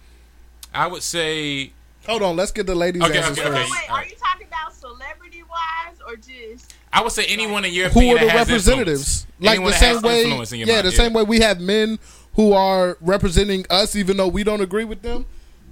I 0.74 0.86
would 0.86 1.02
say 1.02 1.72
Hold 2.06 2.22
on. 2.22 2.36
Let's 2.36 2.52
get 2.52 2.66
the 2.66 2.74
ladies' 2.74 3.02
Okay, 3.02 3.18
answers 3.18 3.38
okay, 3.38 3.48
Wait, 3.48 3.54
okay. 3.54 3.60
first. 3.62 3.72
wait, 3.72 3.90
are 3.90 4.04
you 4.04 4.14
talking 4.16 4.46
about 4.46 4.74
celebrity 4.74 5.42
wise 5.42 5.96
or 6.06 6.16
just? 6.16 6.74
I 6.92 7.02
would 7.02 7.12
say 7.12 7.24
anyone 7.26 7.64
in 7.64 7.72
your 7.72 7.88
Who 7.88 8.10
are 8.10 8.18
the 8.18 8.26
that 8.26 8.34
representatives? 8.36 9.24
influence. 9.24 9.26
Like 9.40 9.50
Anyone 9.56 9.72
the 9.72 9.78
same 9.78 10.02
way. 10.02 10.22
influence 10.24 10.52
in 10.52 10.58
your 10.60 10.68
Yeah, 10.68 10.74
mind, 10.76 10.86
the 10.86 10.92
same 10.92 11.12
way 11.14 11.22
we 11.22 11.40
have 11.40 11.60
men 11.60 11.98
who 12.34 12.52
are 12.52 12.98
representing 13.00 13.64
us, 13.70 13.96
even 13.96 14.16
though 14.18 14.28
we 14.28 14.44
don't 14.44 14.60
agree 14.60 14.84
with 14.84 15.02
them. 15.02 15.24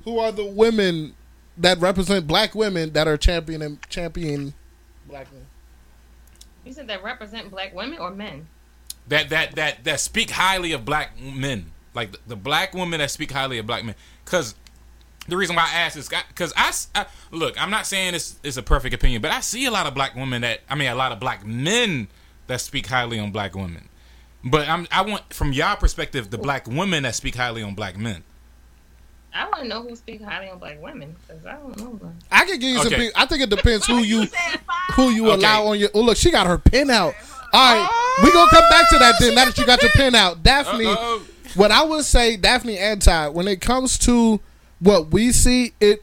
Who 0.05 0.19
are 0.19 0.33
the 0.33 0.45
women 0.47 1.15
that 1.59 1.79
represent 1.79 2.27
black 2.27 2.55
women 2.55 2.93
that 2.95 3.07
are 3.07 3.17
championing 3.19 3.79
champion 3.89 4.55
black 5.07 5.31
men? 5.33 5.47
You 6.65 6.73
said 6.73 6.87
that 6.89 7.03
represent 7.05 7.51
black 7.51 7.75
women 7.75 7.99
or 7.99 8.11
men? 8.11 8.47
that 9.09 9.29
that 9.31 9.55
that 9.57 9.85
that 9.85 10.01
speak 10.01 10.31
highly 10.31 10.73
of 10.73 10.85
black 10.85 11.21
men, 11.21 11.73
like 11.95 12.13
the, 12.13 12.19
the 12.29 12.37
black 12.37 12.73
women 12.73 13.01
that 13.01 13.11
speak 13.11 13.33
highly 13.33 13.59
of 13.59 13.67
black 13.67 13.85
men. 13.85 13.95
Because 14.25 14.55
the 15.29 15.37
reason 15.37 15.55
why 15.57 15.69
I 15.73 15.81
ask 15.81 15.97
is 15.97 16.09
because 16.29 16.53
I 16.57 17.07
look, 17.31 17.61
I'm 17.61 17.71
not 17.71 17.87
saying 17.87 18.13
this 18.13 18.37
is 18.43 18.57
a 18.57 18.63
perfect 18.63 18.95
opinion, 18.95 19.23
but 19.23 19.31
I 19.31 19.41
see 19.41 19.67
a 19.67 19.71
lot 19.71 19.87
of 19.87 19.95
black 19.95 20.15
women 20.17 20.43
that 20.43 20.61
I 20.69 20.75
mean 20.75 20.89
a 20.89 20.95
lot 20.95 21.13
of 21.13 21.21
black 21.21 21.47
men 21.47 22.09
that 22.49 22.61
speak 22.61 22.87
highly 22.87 23.19
on 23.19 23.31
black 23.31 23.55
women. 23.55 23.89
But 24.45 24.69
I'm 24.69 24.89
I 24.91 25.03
want 25.03 25.33
from 25.33 25.53
y'all 25.53 25.77
perspective 25.77 26.31
the 26.31 26.39
black 26.39 26.67
women 26.67 27.05
that 27.05 27.15
speak 27.15 27.37
highly 27.37 27.63
on 27.63 27.75
black 27.75 27.97
men. 27.97 28.25
I 29.35 29.45
want 29.45 29.63
to 29.63 29.69
know 29.69 29.83
who 29.83 29.97
speak 29.97 30.23
highly 30.23 30.51
on 30.51 30.59
black 30.59 30.83
women 30.83 31.17
because 31.27 31.47
I 31.47 31.53
don't 31.53 31.79
know 31.79 31.95
them. 31.95 32.19
I 32.31 32.45
can 32.45 32.59
give 32.59 32.71
you 32.71 32.79
some. 32.79 32.89
Okay. 32.89 33.09
pe- 33.09 33.13
I 33.17 33.25
think 33.25 33.43
it 33.43 33.49
depends 33.51 33.87
who 33.87 33.99
you 33.99 34.27
who 34.95 35.11
you 35.11 35.31
Okay. 35.31 35.35
allow 35.41 35.69
on 35.69 35.79
your. 35.79 35.89
Oh, 35.95 36.03
look, 36.03 36.17
she 36.19 36.31
got 36.31 36.47
her 36.47 36.59
pen 36.59 36.91
out. 36.91 37.15
All 37.55 37.75
right, 37.75 38.19
we 38.23 38.33
gonna 38.33 38.51
come 38.51 38.69
back 38.71 38.89
to 38.91 38.99
that 38.99 39.15
then. 39.21 39.35
Now 39.35 39.45
that 39.47 39.57
you 39.57 39.65
got 39.67 39.81
your 39.83 39.93
pen 39.93 40.15
out, 40.15 40.43
Daphne. 40.43 40.87
Uh-oh. 40.87 41.23
What 41.55 41.71
I 41.71 41.83
would 41.85 42.05
say, 42.05 42.37
Daphne 42.37 42.79
and 42.79 43.01
Tye, 43.01 43.29
when 43.29 43.47
it 43.47 43.61
comes 43.61 43.99
to 44.01 44.41
what 44.83 45.11
we 45.13 45.33
see, 45.33 45.73
it 45.81 46.03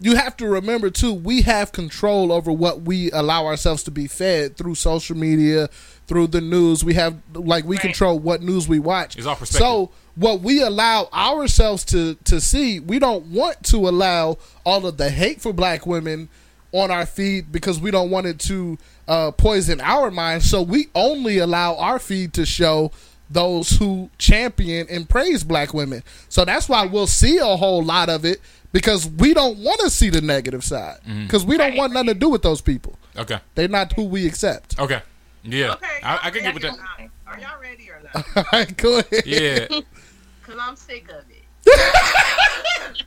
you 0.00 0.14
have 0.14 0.36
to 0.36 0.46
remember 0.46 0.90
too, 0.90 1.12
we 1.12 1.42
have 1.42 1.72
control 1.72 2.30
over 2.30 2.52
what 2.52 2.82
we 2.82 3.10
allow 3.10 3.46
ourselves 3.46 3.82
to 3.82 3.90
be 3.90 4.06
fed 4.06 4.56
through 4.56 4.76
social 4.76 5.16
media, 5.16 5.68
through 6.06 6.28
the 6.28 6.40
news. 6.40 6.84
We 6.84 6.94
have 6.94 7.16
like 7.34 7.64
we 7.64 7.76
Right. 7.76 7.82
control 7.82 8.18
what 8.18 8.40
news 8.40 8.68
we 8.68 8.78
watch. 8.78 9.16
It's 9.16 9.26
all 9.26 9.34
perspective. 9.34 9.58
So 9.66 9.90
what 10.14 10.40
we 10.40 10.62
allow 10.62 11.08
ourselves 11.12 11.84
to 11.86 12.14
to 12.24 12.40
see, 12.40 12.78
we 12.80 12.98
don't 12.98 13.26
want 13.26 13.64
to 13.64 13.88
allow 13.88 14.38
all 14.64 14.86
of 14.86 14.96
the 14.98 15.10
hate 15.10 15.40
for 15.40 15.52
black 15.52 15.84
women 15.86 16.28
on 16.70 16.90
our 16.90 17.06
feed 17.06 17.50
because 17.50 17.80
we 17.80 17.90
don't 17.90 18.10
want 18.10 18.26
it 18.26 18.38
to 18.38 18.78
uh, 19.08 19.30
poison 19.32 19.80
our 19.80 20.10
minds. 20.10 20.48
So 20.48 20.60
we 20.62 20.88
only 20.94 21.38
allow 21.38 21.74
our 21.76 21.98
feed 21.98 22.34
to 22.34 22.44
show 22.46 22.92
those 23.30 23.70
who 23.78 24.10
champion 24.18 24.86
and 24.90 25.08
praise 25.08 25.44
black 25.44 25.74
women. 25.74 26.02
So 26.28 26.44
that's 26.44 26.68
why 26.68 26.86
we'll 26.86 27.06
see 27.06 27.38
a 27.38 27.44
whole 27.56 27.82
lot 27.84 28.08
of 28.08 28.24
it 28.24 28.40
because 28.72 29.06
we 29.08 29.34
don't 29.34 29.58
want 29.58 29.80
to 29.80 29.90
see 29.90 30.08
the 30.10 30.20
negative 30.20 30.64
side 30.64 30.98
Mm-hmm. 31.06 31.24
because 31.24 31.44
we 31.44 31.56
don't 31.56 31.70
Right. 31.70 31.78
want 31.78 31.92
nothing 31.92 32.08
to 32.08 32.14
do 32.14 32.28
with 32.30 32.42
those 32.42 32.60
people. 32.60 32.98
Okay, 33.16 33.38
They're 33.54 33.68
not 33.68 33.92
who 33.94 34.04
we 34.04 34.26
accept. 34.26 34.78
okay, 34.78 35.02
yeah, 35.42 35.72
Okay, 35.72 35.86
I, 36.02 36.20
I 36.24 36.30
can 36.30 36.42
get 36.42 36.54
with 36.54 36.62
y'all 36.62 36.76
that. 36.76 36.86
ready 36.98 37.10
not? 37.26 37.34
Are 37.34 37.40
y'all 37.40 37.60
ready 37.60 37.90
or 37.90 38.00
not? 38.14 38.26
All 38.36 38.44
right, 38.52 38.76
go 38.76 38.98
ahead. 39.00 39.26
Yeah, 39.26 39.66
Because 40.40 40.60
I'm 40.60 40.76
sick 40.76 41.08
of 41.10 41.24
it. 41.30 41.44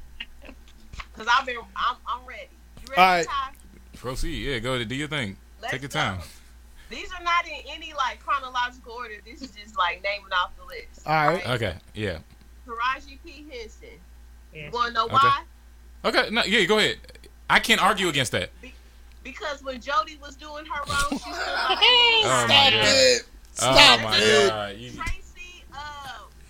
Because 1.14 1.28
I've 1.40 1.46
been, 1.46 1.58
I'm, 1.76 1.96
I'm 2.08 2.26
ready. 2.26 2.48
You 2.82 2.88
ready, 2.90 3.02
All 3.02 3.08
right. 3.08 3.26
Tye? 3.28 3.52
proceed. 3.98 4.38
Yeah, 4.48 4.60
go 4.60 4.74
ahead, 4.74 4.88
do 4.88 4.96
your 4.96 5.08
thing. 5.08 5.38
Let's 5.62 5.72
Take 5.72 5.82
your 5.82 5.90
go. 5.90 5.94
time. 6.00 6.20
These 6.92 7.10
are 7.18 7.24
not 7.24 7.46
in 7.46 7.62
any 7.70 7.94
like 7.94 8.20
chronological 8.20 8.92
order. 8.94 9.16
This 9.26 9.42
is 9.42 9.52
just 9.52 9.78
like 9.78 10.04
naming 10.04 10.32
off 10.34 10.52
the 10.58 10.66
list. 10.66 11.08
All 11.08 11.28
right. 11.28 11.50
Okay, 11.52 11.76
yeah. 11.94 12.20
Taraji 12.68 13.18
P 13.26 13.46
Henson. 13.52 13.90
Yeah. 14.54 14.66
You 14.66 14.72
want 14.72 14.88
to 14.90 14.94
know 14.94 15.06
Okay. 15.06 15.14
why? 15.16 15.44
Okay, 16.06 16.30
no, 16.32 16.44
yeah, 16.44 16.66
go 16.66 16.78
ahead. 16.80 16.98
I 17.50 17.60
can't 17.60 17.82
argue 17.82 18.08
against 18.10 18.32
that. 18.34 18.50
Because 19.24 19.64
when 19.64 19.80
Jody 19.80 20.18
was 20.22 20.36
doing 20.36 20.66
her 20.66 20.82
wrong, 20.90 21.10
she 21.12 21.18
stood 21.18 21.34
by 21.34 21.76
Oh 21.80 22.46
Stop 22.46 22.50
God. 22.50 22.74
it. 22.74 23.22
Oh 23.24 23.54
Stop 23.54 24.02
my 24.02 24.18
it. 24.18 24.50
god. 24.50 24.76
You- 24.78 24.92
Tracee, 24.92 25.64
uh, 25.74 25.78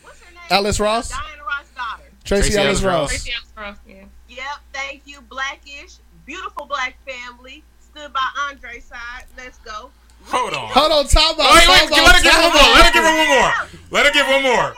what's 0.01 0.21
her 0.21 0.31
name? 0.31 0.39
Alice 0.49 0.79
Ross? 0.79 1.09
Diana 1.09 1.43
Ross' 1.43 1.67
daughter. 1.75 2.03
Tracee, 2.23 2.43
Tracee 2.53 2.57
Ellis 2.59 2.67
Ellis 2.67 2.83
Ross. 2.83 2.93
Ross. 2.93 3.09
Tracee 3.23 3.31
Ellis 3.33 3.53
Ross, 3.57 3.77
yeah. 3.87 4.03
Yep, 4.29 4.45
thank 4.73 5.01
you. 5.05 5.21
Blackish, 5.21 5.95
beautiful 6.25 6.65
black 6.65 6.95
family. 7.05 7.63
Stood 7.81 8.13
by 8.13 8.25
Andre's 8.49 8.85
side. 8.85 9.25
Let's 9.37 9.57
go. 9.59 9.91
Hold 10.25 10.53
on. 10.53 10.69
Hold 10.69 10.91
on, 10.91 11.07
time 11.07 11.23
out. 11.23 11.35
Oh, 11.39 11.53
wait, 11.55 11.67
wait, 11.67 11.89
time 11.89 12.05
let 12.05 12.15
her 12.15 12.21
give 12.23 12.31
time 12.31 12.43
one 12.43 12.53
more. 12.53 12.73
Let 12.75 12.85
her 12.85 12.91
give 12.93 13.03
her 13.03 13.17
one 13.17 13.27
more. 13.27 13.51
Let 13.91 14.05
her 14.05 14.11
give 14.13 14.27
one 14.27 14.43
more. 14.43 14.75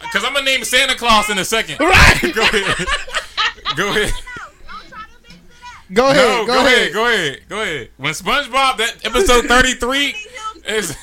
Because 0.00 0.24
I'm 0.24 0.32
going 0.32 0.44
to 0.44 0.50
name 0.50 0.64
Santa 0.64 0.94
Claus 0.96 1.30
in 1.30 1.38
a 1.38 1.44
second. 1.44 1.78
Right. 1.80 2.18
Go 2.34 2.42
ahead. 2.42 2.86
Go 3.76 3.90
ahead. 3.90 4.12
Go 5.92 6.08
ahead. 6.10 6.16
No, 6.16 6.46
go, 6.46 6.46
go 6.46 6.66
ahead. 6.66 6.66
ahead. 6.66 6.92
Go 6.92 7.06
ahead. 7.06 7.40
Go 7.48 7.62
ahead. 7.62 7.90
When 7.96 8.12
SpongeBob, 8.12 8.76
that 8.78 8.96
episode 9.04 9.44
33 9.48 10.14
is. 10.66 10.96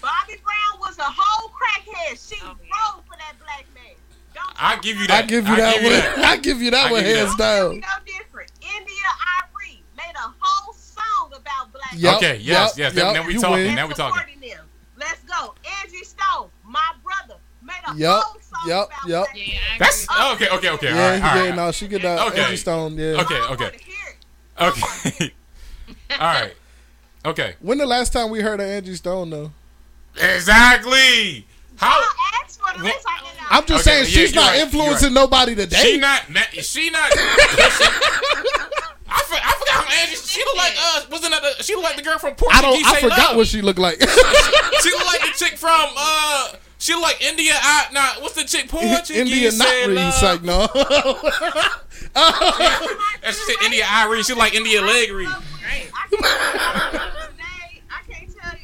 Bobby 0.00 0.34
Brown 0.42 0.80
was 0.80 0.98
a 0.98 1.02
whole 1.04 1.50
crackhead. 1.50 2.28
She 2.28 2.36
Oh, 2.42 2.48
rode 2.48 3.04
for 3.06 3.16
that 3.18 3.34
black 3.38 3.64
man. 3.74 3.94
Don't 4.34 4.50
I 4.60 4.78
give 4.80 4.96
you 4.96 5.06
that. 5.06 5.24
I 5.24 5.26
give 5.26 5.46
you 5.46 5.56
that 5.56 5.82
one. 6.16 6.24
I 6.24 6.36
give 6.38 6.60
you 6.62 6.70
that 6.72 6.86
I 6.86 6.90
one 6.92 7.02
give 7.02 7.10
you 7.10 7.16
hands 7.18 7.36
that. 7.36 7.58
down. 7.58 7.82
Yep, 11.96 12.16
Okay, 12.16 12.36
yes, 12.42 12.76
yep, 12.78 12.78
yes. 12.78 12.94
Now- 12.94 13.12
yep, 13.12 13.14
now 13.14 13.26
we 13.26 13.34
you 13.34 13.40
talking. 13.40 13.64
win. 13.66 13.74
Now 13.74 13.86
we 13.86 13.94
talking. 13.94 14.40
them. 14.40 14.64
Let's 14.96 15.20
go. 15.24 15.54
Angie 15.82 16.04
Stone, 16.04 16.48
my 16.64 16.80
brother, 17.02 17.38
made 17.62 17.74
a 17.88 17.94
Yep, 17.96 18.10
whole 18.22 18.40
song 18.40 18.68
yep, 18.68 18.86
about 18.86 19.08
yep. 19.08 19.24
black 19.24 19.36
Yeah, 19.36 19.58
That's. 19.78 20.04
agree. 20.04 20.16
Okay, 20.46 20.48
okay, 20.56 20.70
okay. 20.70 20.86
Yeah, 20.88 20.92
all 20.92 20.98
right, 21.10 21.22
all 21.22 21.36
yeah, 21.36 21.42
right. 21.50 21.56
no, 21.56 21.72
she 21.72 21.88
get 21.88 22.02
that 22.02 22.18
Okay. 22.28 22.42
Angie 22.42 22.56
Stone. 22.56 22.96
Yeah. 22.96 23.20
Okay, 23.22 23.34
okay. 23.38 23.64
wanna 23.64 23.78
hear 23.78 24.08
it. 24.10 24.16
Okay. 25.18 25.32
all 26.12 26.18
right. 26.20 26.54
Okay. 27.26 27.54
When 27.60 27.78
the 27.78 27.86
last 27.86 28.12
time 28.12 28.30
we 28.30 28.40
heard 28.40 28.60
of 28.60 28.66
Angie 28.66 28.94
Stone 28.94 29.30
though? 29.30 29.52
Exactly. 30.16 31.44
How. 31.76 31.98
I 32.00 32.40
asked 32.44 32.60
for 32.60 32.72
the 32.78 32.84
Well, 32.84 32.92
list. 32.94 33.04
I 33.08 33.18
did 33.18 33.26
not. 33.40 33.52
I'm 33.52 33.64
just 33.66 33.86
Okay, 33.88 34.04
saying 34.04 34.04
yeah, 34.04 34.10
she's 34.26 34.34
not 34.34 34.50
right, 34.52 34.60
influencing 34.60 35.08
right. 35.08 35.14
nobody 35.14 35.54
today. 35.56 35.76
She 35.82 35.98
not. 35.98 36.30
na- 36.30 36.40
She 36.60 36.88
not. 36.90 37.10
I, 37.12 37.16
for, 39.26 39.34
I 39.34 39.36
forgot 39.36 39.42
how 39.42 39.63
Angie. 39.90 40.16
She 40.16 40.40
looked 40.44 40.56
like 40.58 40.74
uh. 40.78 41.02
Wasn't 41.10 41.32
that 41.32 41.42
the, 41.42 41.62
she 41.62 41.74
look 41.74 41.84
like 41.84 41.96
the 41.96 42.02
girl 42.02 42.18
from 42.18 42.32
I 42.32 42.34
Portuguese? 42.34 42.82
don't. 42.82 42.94
I 42.96 43.00
forgot 43.00 43.18
Love. 43.30 43.36
what 43.36 43.46
she 43.46 43.62
looked 43.62 43.78
like. 43.78 44.00
She 44.82 44.90
looked 44.90 45.06
like 45.06 45.20
the 45.20 45.32
chick 45.38 45.56
from 45.56 45.88
uh 45.96 46.52
she 46.78 46.92
look 46.92 47.02
like 47.02 47.22
India 47.22 47.52
I 47.54 47.86
nah 47.92 48.20
what's 48.22 48.34
the 48.34 48.44
chick 48.44 48.68
porn 48.68 48.84
chick 49.04 49.16
India 49.16 49.50
not 49.52 49.66
said, 49.68 49.88
read. 49.88 49.98
He's 50.12 50.22
like, 50.22 50.42
no. 50.42 50.68
and 52.14 53.34
she 53.34 53.40
said 53.46 53.56
India 53.64 53.84
Arie, 53.88 54.22
she 54.22 54.32
look 54.32 54.40
like 54.40 54.54
India 54.54 54.82
leg 54.82 55.10
read. 55.12 55.28
I 55.28 55.32
can't 56.10 56.22
tell 56.92 56.92
you 56.92 57.00
today. 57.30 57.82
I 57.90 58.12
can't 58.12 58.30
tell 58.36 58.54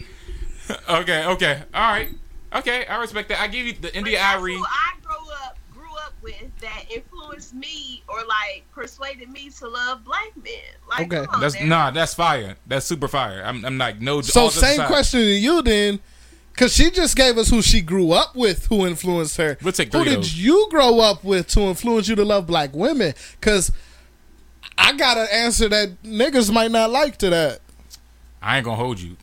you. 0.98 1.00
Okay, 1.02 1.24
okay. 1.26 1.62
Alright. 1.74 2.10
Okay, 2.54 2.84
I 2.86 2.96
respect 3.00 3.28
that. 3.30 3.40
I 3.40 3.46
give 3.46 3.64
you 3.66 3.72
the 3.72 3.96
India 3.96 4.18
that's 4.18 4.36
Arie. 4.42 4.56
who 4.56 4.64
I 4.64 4.92
grew 5.02 5.30
up 5.44 5.58
grew 5.72 5.94
up 6.04 6.12
with 6.40 6.60
that 6.60 6.84
influenced 6.94 7.54
me 7.54 8.02
or 8.08 8.16
like 8.28 8.64
persuaded 8.74 9.28
me 9.30 9.50
to 9.58 9.68
love 9.68 10.04
black 10.04 10.36
men. 10.36 10.52
Like, 10.88 11.12
Okay. 11.12 11.24
come 11.26 11.34
on, 11.36 11.40
That's 11.40 11.54
man. 11.54 11.68
nah, 11.68 11.90
that's 11.90 12.14
fire. 12.14 12.56
That's 12.66 12.86
super 12.86 13.08
fire. 13.08 13.42
I'm 13.44 13.64
I'm 13.64 13.78
like 13.78 14.00
no 14.00 14.20
so 14.20 14.42
all 14.42 14.50
same 14.50 14.86
question 14.86 15.20
to 15.20 15.26
you 15.26 15.62
then, 15.62 16.00
because 16.52 16.74
she 16.74 16.90
just 16.90 17.16
gave 17.16 17.38
us 17.38 17.48
who 17.50 17.62
she 17.62 17.80
grew 17.80 18.12
up 18.12 18.34
with, 18.36 18.66
who 18.66 18.86
influenced 18.86 19.36
her. 19.38 19.56
We'll 19.62 19.72
take 19.72 19.92
who 19.92 20.02
three 20.02 20.14
of 20.14 20.22
did 20.22 20.24
those. 20.24 20.38
you 20.38 20.66
grow 20.70 21.00
up 21.00 21.24
with 21.24 21.48
to 21.48 21.60
influence 21.60 22.08
you 22.08 22.14
to 22.16 22.24
love 22.24 22.46
black 22.46 22.74
women? 22.74 23.14
Because 23.40 23.72
I 24.78 24.92
got 24.94 25.18
an 25.18 25.28
answer 25.32 25.68
that 25.68 26.02
niggas 26.02 26.52
might 26.52 26.70
not 26.70 26.90
like 26.90 27.16
to 27.18 27.30
that. 27.30 27.60
I 28.42 28.56
ain't 28.56 28.64
gonna 28.64 28.76
hold 28.76 28.98
you. 29.00 29.16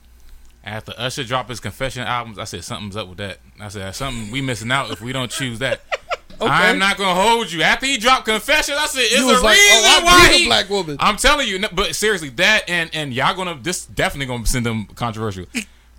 After 0.63 0.93
Usher 0.97 1.23
dropped 1.23 1.49
his 1.49 1.59
confession 1.61 2.03
albums, 2.03 2.37
I 2.37 2.43
said 2.43 2.63
something's 2.63 2.97
up 2.97 3.07
with 3.07 3.19
that. 3.19 3.39
I 3.59 3.69
said 3.69 3.95
something 3.95 4.29
we 4.31 4.41
missing 4.41 4.69
out 4.71 4.91
if 4.91 4.99
we 5.01 5.13
don't 5.13 5.31
choose 5.31 5.59
that. 5.59 5.79
I'm 6.41 6.77
not 6.79 6.97
gonna 6.97 7.19
hold 7.19 7.51
you. 7.51 7.61
After 7.61 7.85
he 7.85 7.97
dropped 7.97 8.25
confession, 8.25 8.75
I 8.77 8.85
said 8.87 9.01
it's 9.03 9.21
a 9.21 9.43
like, 9.43 9.57
reason 9.57 9.81
oh, 9.85 10.01
why 10.03 10.33
he. 10.33 10.45
black 10.45 10.69
woman. 10.69 10.97
I'm 10.99 11.17
telling 11.17 11.47
you, 11.47 11.59
no, 11.59 11.67
but 11.71 11.95
seriously, 11.95 12.29
that 12.29 12.63
and 12.69 12.89
and 12.93 13.13
y'all 13.13 13.35
gonna 13.35 13.57
this 13.61 13.85
definitely 13.85 14.27
gonna 14.27 14.45
send 14.45 14.65
them 14.65 14.85
controversial. 14.95 15.45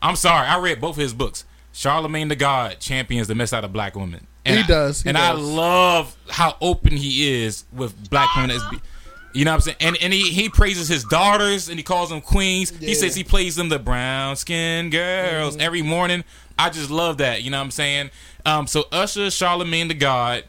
I'm 0.03 0.17
sorry, 0.17 0.47
I 0.47 0.59
read 0.59 0.81
both 0.81 0.97
of 0.97 1.03
his 1.03 1.13
books. 1.15 1.45
Charlemagne 1.73 2.29
the 2.29 2.37
God 2.37 2.79
champions 2.81 3.29
the 3.29 3.35
mess 3.35 3.53
out 3.53 3.65
of 3.65 3.73
black 3.73 3.95
women. 3.95 4.27
And 4.45 4.57
He 4.59 4.63
does, 4.65 5.03
he 5.03 5.09
and 5.09 5.19
I 5.19 5.33
love 5.33 6.17
how 6.31 6.57
open 6.61 6.97
he 6.97 7.43
is 7.45 7.65
with 7.73 8.09
black 8.11 8.35
women. 8.37 8.51
As 8.53 8.63
be, 8.71 8.79
you 9.35 9.45
know 9.45 9.51
what 9.51 9.57
I'm 9.57 9.61
saying? 9.61 9.77
And 9.81 9.97
and 10.01 10.13
he, 10.13 10.31
he 10.31 10.49
praises 10.49 10.89
his 10.89 11.05
daughters 11.05 11.69
and 11.69 11.79
he 11.79 11.83
calls 11.83 12.09
them 12.11 12.21
queens. 12.21 12.73
Yeah. 12.81 12.89
He 12.89 12.95
says 12.95 13.15
he 13.15 13.25
plays 13.25 13.57
them 13.57 13.69
the 13.69 13.79
brown 13.79 14.37
skinned 14.37 14.91
girls 14.93 15.55
Mm-hmm. 15.55 15.61
every 15.63 15.83
morning. 15.83 16.25
I 16.59 16.71
just 16.71 16.91
love 16.91 17.19
that. 17.19 17.43
You 17.43 17.51
know 17.51 17.59
what 17.59 17.65
I'm 17.65 17.71
saying? 17.71 18.11
Um, 18.49 18.67
so 18.67 18.85
Usher, 18.91 19.31
Charlemagne 19.31 19.89
the 19.89 19.95
God, 19.95 20.45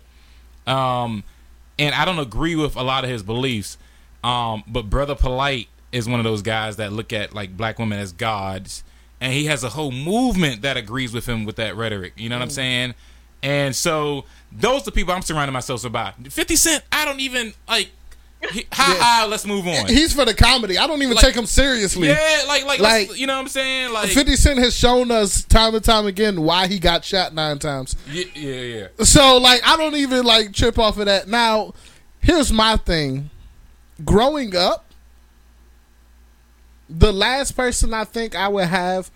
um, 0.65 1.23
and 1.77 1.93
I 1.93 2.05
don't 2.05 2.19
agree 2.19 2.55
with 2.55 2.77
a 2.77 2.81
lot 2.81 3.03
of 3.03 3.09
his 3.09 3.23
beliefs. 3.23 3.77
Um, 4.23 4.63
but 4.67 4.89
Brother 4.89 5.15
Polight 5.15 5.67
is 5.91 6.07
one 6.07 6.19
of 6.19 6.23
those 6.23 6.41
guys 6.41 6.77
that 6.77 6.93
look 6.93 7.11
at 7.11 7.33
like 7.33 7.57
black 7.57 7.77
women 7.77 7.99
as 7.99 8.13
gods, 8.13 8.83
and 9.19 9.33
he 9.33 9.45
has 9.47 9.65
a 9.65 9.69
whole 9.69 9.91
movement 9.91 10.61
that 10.61 10.77
agrees 10.77 11.13
with 11.13 11.27
him 11.27 11.43
with 11.43 11.57
that 11.57 11.75
rhetoric. 11.75 12.13
You 12.15 12.29
know 12.29 12.37
what 12.37 12.43
I'm 12.43 12.49
saying? 12.49 12.93
And 13.43 13.75
so 13.75 14.23
those 14.51 14.83
are 14.83 14.85
the 14.85 14.91
people 14.91 15.13
I'm 15.13 15.21
surrounding 15.21 15.53
myself 15.53 15.83
about. 15.83 16.15
Fifty 16.31 16.55
Cent, 16.55 16.83
I 16.91 17.03
don't 17.03 17.19
even 17.19 17.53
like. 17.67 17.89
He, 18.51 18.65
ha 18.71 18.95
ha. 18.99 19.27
Let's 19.29 19.45
move 19.45 19.67
on. 19.67 19.87
He's 19.87 20.13
for 20.13 20.23
the 20.23 20.33
comedy. 20.33 20.77
I 20.77 20.87
don't 20.87 21.01
even 21.01 21.15
Like- 21.15 21.25
take 21.25 21.35
him 21.35 21.45
seriously. 21.45 22.07
yeah, 22.07 22.43
like 22.47 22.65
like, 22.65 22.79
Like- 22.79 23.17
you 23.17 23.27
know 23.27 23.33
what 23.35 23.41
I'm 23.41 23.47
saying? 23.49 23.91
Like 23.91 24.09
50 24.09 24.35
Cent 24.37 24.59
has 24.59 24.73
shown 24.75 25.11
us 25.11 25.43
time 25.43 25.75
and 25.75 25.83
time 25.83 26.05
again 26.05 26.41
why 26.41 26.67
he 26.67 26.79
got 26.79 27.03
shot 27.03 27.33
nine 27.33 27.59
times. 27.59 27.95
yeah, 28.09 28.23
yeah, 28.33 28.61
yeah. 28.61 28.87
So 29.05 29.37
like 29.37 29.61
I 29.67 29.75
don't 29.75 29.95
even 29.95 30.25
like 30.25 30.53
trip 30.53 30.79
off 30.79 30.97
of 30.97 31.05
that. 31.05 31.27
Now, 31.27 31.73
here's 32.21 32.51
my 32.51 32.77
thing. 32.77 33.29
Growing 34.05 34.55
up, 34.55 34.85
the 36.89 37.11
last 37.11 37.51
person 37.57 37.93
I 37.93 38.03
think 38.05 38.35
I 38.35 38.47
would 38.47 38.67
have 38.67 39.11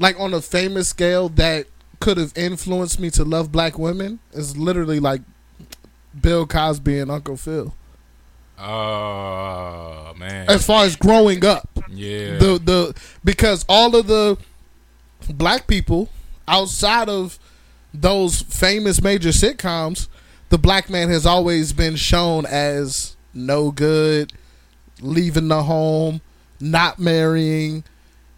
like 0.00 0.18
on 0.18 0.34
a 0.34 0.40
famous 0.40 0.88
scale 0.88 1.28
that 1.30 1.66
could 2.00 2.16
have 2.18 2.32
influenced 2.36 2.98
me 3.00 3.08
to 3.10 3.24
love 3.24 3.52
black 3.52 3.78
women 3.78 4.18
is 4.32 4.56
literally 4.56 4.98
like 5.00 5.22
Bill 6.20 6.46
Cosby 6.46 6.98
and 6.98 7.10
Uncle 7.10 7.36
Phil. 7.36 7.74
Oh 8.58 10.12
man, 10.16 10.48
As 10.48 10.64
far 10.66 10.84
as 10.84 10.96
growing 10.96 11.44
up. 11.44 11.68
yeah. 11.90 12.38
the 12.38 12.60
the 12.62 12.94
because 13.24 13.64
all 13.68 13.94
of 13.96 14.06
the 14.06 14.36
black 15.28 15.66
people 15.66 16.08
outside 16.46 17.08
of 17.08 17.38
those 17.92 18.42
famous 18.42 19.02
major 19.02 19.30
sitcoms, 19.30 20.08
the 20.50 20.58
black 20.58 20.90
man 20.90 21.08
has 21.08 21.24
always 21.26 21.72
been 21.72 21.96
shown 21.96 22.44
as 22.46 23.16
no 23.32 23.70
good, 23.70 24.32
leaving 25.00 25.48
the 25.48 25.62
home, 25.64 26.20
not 26.60 26.98
marrying, 26.98 27.84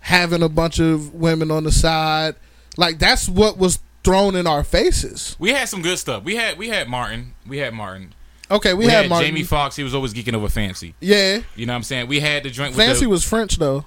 having 0.00 0.42
a 0.42 0.48
bunch 0.48 0.78
of 0.78 1.14
women 1.14 1.50
on 1.50 1.64
the 1.64 1.72
side. 1.72 2.34
Like 2.76 2.98
that's 2.98 3.28
what 3.28 3.58
was 3.58 3.78
thrown 4.04 4.36
in 4.36 4.46
our 4.46 4.62
faces. 4.62 5.34
we 5.38 5.50
had 5.50 5.68
some 5.68 5.82
good 5.82 5.98
stuff. 5.98 6.22
We 6.24 6.36
had 6.36 6.56
we 6.58 6.68
had 6.68 6.88
Martin. 6.88 7.34
We 7.46 7.58
had 7.58 7.74
Martin. 7.74 8.14
Okay, 8.50 8.74
we, 8.74 8.86
We, 8.86 8.90
had, 8.90 9.02
had, 9.02 9.08
Martin. 9.08 9.28
Jamie 9.28 9.42
Foxx. 9.42 9.76
He 9.76 9.82
was 9.82 9.94
always 9.94 10.14
geeking 10.14 10.34
over 10.34 10.48
Fancy. 10.48 10.94
yeah, 11.00 11.40
You 11.56 11.66
know 11.66 11.72
what 11.72 11.78
I'm 11.78 11.82
saying? 11.82 12.06
We 12.06 12.20
had 12.20 12.44
the 12.44 12.50
joint 12.50 12.76
with 12.76 12.84
Fancy 12.84 13.04
the, 13.04 13.10
was 13.10 13.24
French 13.24 13.56
though. 13.56 13.84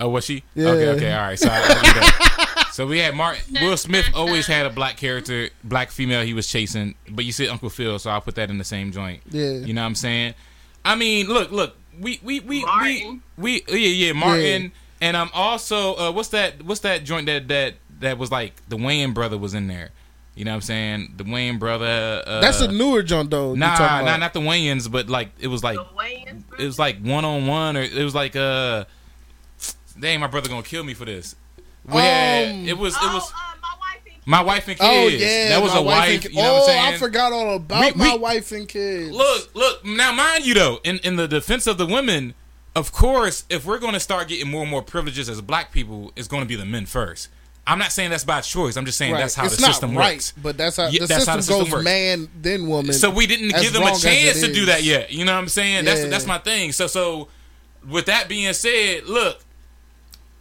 Oh, 0.00 0.08
was 0.08 0.24
she? 0.24 0.42
Yeah. 0.54 0.68
Okay, 0.68 0.88
okay, 0.88 1.12
all 1.12 1.20
right. 1.20 1.38
So, 1.38 1.48
I- 1.50 1.58
I'll 1.58 1.66
do 1.68 2.00
that. 2.00 2.68
so 2.72 2.86
we 2.86 2.98
had 2.98 3.14
Martin. 3.14 3.58
Will 3.60 3.76
Smith 3.76 4.06
always 4.14 4.46
had 4.46 4.64
a 4.64 4.70
black 4.70 4.96
character, 4.96 5.50
black 5.62 5.90
female 5.90 6.24
he 6.24 6.32
was 6.32 6.46
chasing. 6.46 6.94
But 7.10 7.26
you 7.26 7.32
said 7.32 7.48
Uncle 7.48 7.68
Phil, 7.68 7.98
so 7.98 8.10
I'll 8.10 8.22
put 8.22 8.36
that 8.36 8.48
in 8.48 8.56
the 8.56 8.64
same 8.64 8.92
joint. 8.92 9.22
Yeah. 9.30 9.50
You 9.50 9.74
know 9.74 9.82
what 9.82 9.88
I'm 9.88 9.94
saying? 9.94 10.34
I 10.84 10.94
mean, 10.94 11.26
look, 11.26 11.50
look. 11.50 11.76
We 12.00 12.18
we 12.22 12.40
we 12.40 12.64
Martin. 12.64 13.22
we, 13.36 13.62
we 13.70 13.78
yeah 13.78 14.06
yeah 14.06 14.12
Martin 14.14 14.72
and 15.00 15.16
I'm 15.16 15.26
um 15.28 15.30
also 15.34 15.94
uh, 15.96 16.12
what's 16.12 16.28
that 16.28 16.62
what's 16.62 16.80
that 16.80 17.04
joint 17.04 17.26
that 17.26 17.48
that 17.48 17.74
that 18.00 18.18
was 18.18 18.30
like 18.30 18.54
the 18.68 18.76
Wayne 18.76 19.12
brother 19.12 19.38
was 19.38 19.54
in 19.54 19.66
there. 19.66 19.90
You 20.40 20.46
know 20.46 20.52
what 20.52 20.56
I'm 20.56 20.60
saying? 20.62 21.14
The 21.18 21.24
Wayans 21.24 21.58
brother. 21.58 22.22
Uh, 22.26 22.40
That's 22.40 22.62
a 22.62 22.72
newer 22.72 23.02
John 23.02 23.28
Doe. 23.28 23.52
you 23.52 23.58
Nah, 23.58 23.76
talking 23.76 23.84
nah, 24.06 24.12
about. 24.12 24.20
not 24.20 24.32
the 24.32 24.40
Wayans, 24.40 24.90
but 24.90 25.10
like 25.10 25.28
it 25.38 25.48
was 25.48 25.62
like 25.62 25.76
The 25.76 26.42
it 26.58 26.64
was 26.64 26.78
like 26.78 26.98
one 27.02 27.26
on 27.26 27.46
one, 27.46 27.76
or 27.76 27.82
it 27.82 28.02
was 28.02 28.14
like 28.14 28.34
uh, 28.36 28.84
dang, 29.98 30.18
my 30.18 30.28
brother 30.28 30.48
gonna 30.48 30.62
kill 30.62 30.82
me 30.82 30.94
for 30.94 31.04
this. 31.04 31.36
We 31.84 32.00
had- 32.00 32.48
Um, 32.54 32.68
it 32.68 32.78
was 32.78 32.94
it 32.94 33.00
oh, 33.02 33.14
was 33.16 33.30
uh, 33.30 33.34
my 33.60 33.68
wife 33.80 34.00
and 34.06 34.26
my 34.26 34.40
wife 34.42 34.68
and 34.68 34.76
Oh 34.80 35.08
kids. 35.10 35.22
yeah, 35.22 35.48
that 35.50 35.62
was 35.62 35.72
my 35.74 35.78
a 35.78 35.82
wife. 35.82 36.24
and- 36.24 36.34
you 36.34 36.42
know 36.42 36.48
oh, 36.48 36.52
what 36.54 36.60
I'm 36.62 36.66
saying? 36.84 36.94
I 36.94 36.96
forgot 36.96 37.32
all 37.34 37.56
about 37.56 37.80
We- 37.84 38.00
we- 38.02 38.08
my 38.08 38.16
wife 38.16 38.50
and 38.52 38.66
kids. 38.66 39.10
Look, 39.14 39.54
look. 39.54 39.84
Now, 39.84 40.10
mind 40.12 40.46
you, 40.46 40.54
though, 40.54 40.80
in 40.84 41.00
in 41.00 41.16
the 41.16 41.28
defense 41.28 41.66
of 41.66 41.76
the 41.76 41.84
women, 41.86 42.32
of 42.74 42.92
course, 42.92 43.44
if 43.50 43.66
we're 43.66 43.78
going 43.78 43.92
to 43.92 44.00
start 44.00 44.28
getting 44.28 44.50
more 44.50 44.62
and 44.62 44.70
more 44.70 44.80
privileges 44.82 45.28
as 45.28 45.42
black 45.42 45.70
people, 45.70 46.12
it's 46.16 46.28
going 46.28 46.42
to 46.42 46.48
be 46.48 46.56
the 46.56 46.64
men 46.64 46.86
first. 46.86 47.28
I'm 47.66 47.78
not 47.78 47.92
saying 47.92 48.10
that's 48.10 48.24
by 48.24 48.40
choice. 48.40 48.76
I'm 48.76 48.84
just 48.86 48.98
saying 48.98 49.12
Right. 49.12 49.20
that's 49.20 49.34
how 49.34 49.44
it's 49.44 49.56
the 49.56 49.62
system 49.66 49.96
right, 49.96 50.14
works. 50.14 50.32
But 50.36 50.56
that's 50.56 50.76
how 50.76 50.84
Yeah, 50.88 51.00
the 51.00 51.06
that's 51.06 51.24
system 51.24 51.30
how 51.30 51.36
the 51.36 51.42
system 51.42 51.64
goes 51.64 51.72
works. 51.72 51.84
man 51.84 52.28
then 52.40 52.66
woman. 52.66 52.92
So 52.92 53.10
we 53.10 53.26
didn't 53.26 53.50
give 53.60 53.72
them 53.72 53.82
a 53.82 53.96
chance 53.96 54.40
to 54.40 54.52
do 54.52 54.66
that 54.66 54.82
yet. 54.82 55.12
You 55.12 55.24
know 55.24 55.32
what 55.32 55.38
I'm 55.40 55.48
saying? 55.48 55.84
That's 55.84 56.04
that's 56.06 56.26
my 56.26 56.38
thing. 56.38 56.72
So 56.72 56.86
so 56.86 57.28
with 57.88 58.06
that 58.06 58.28
being 58.28 58.52
said, 58.54 59.04
look, 59.06 59.44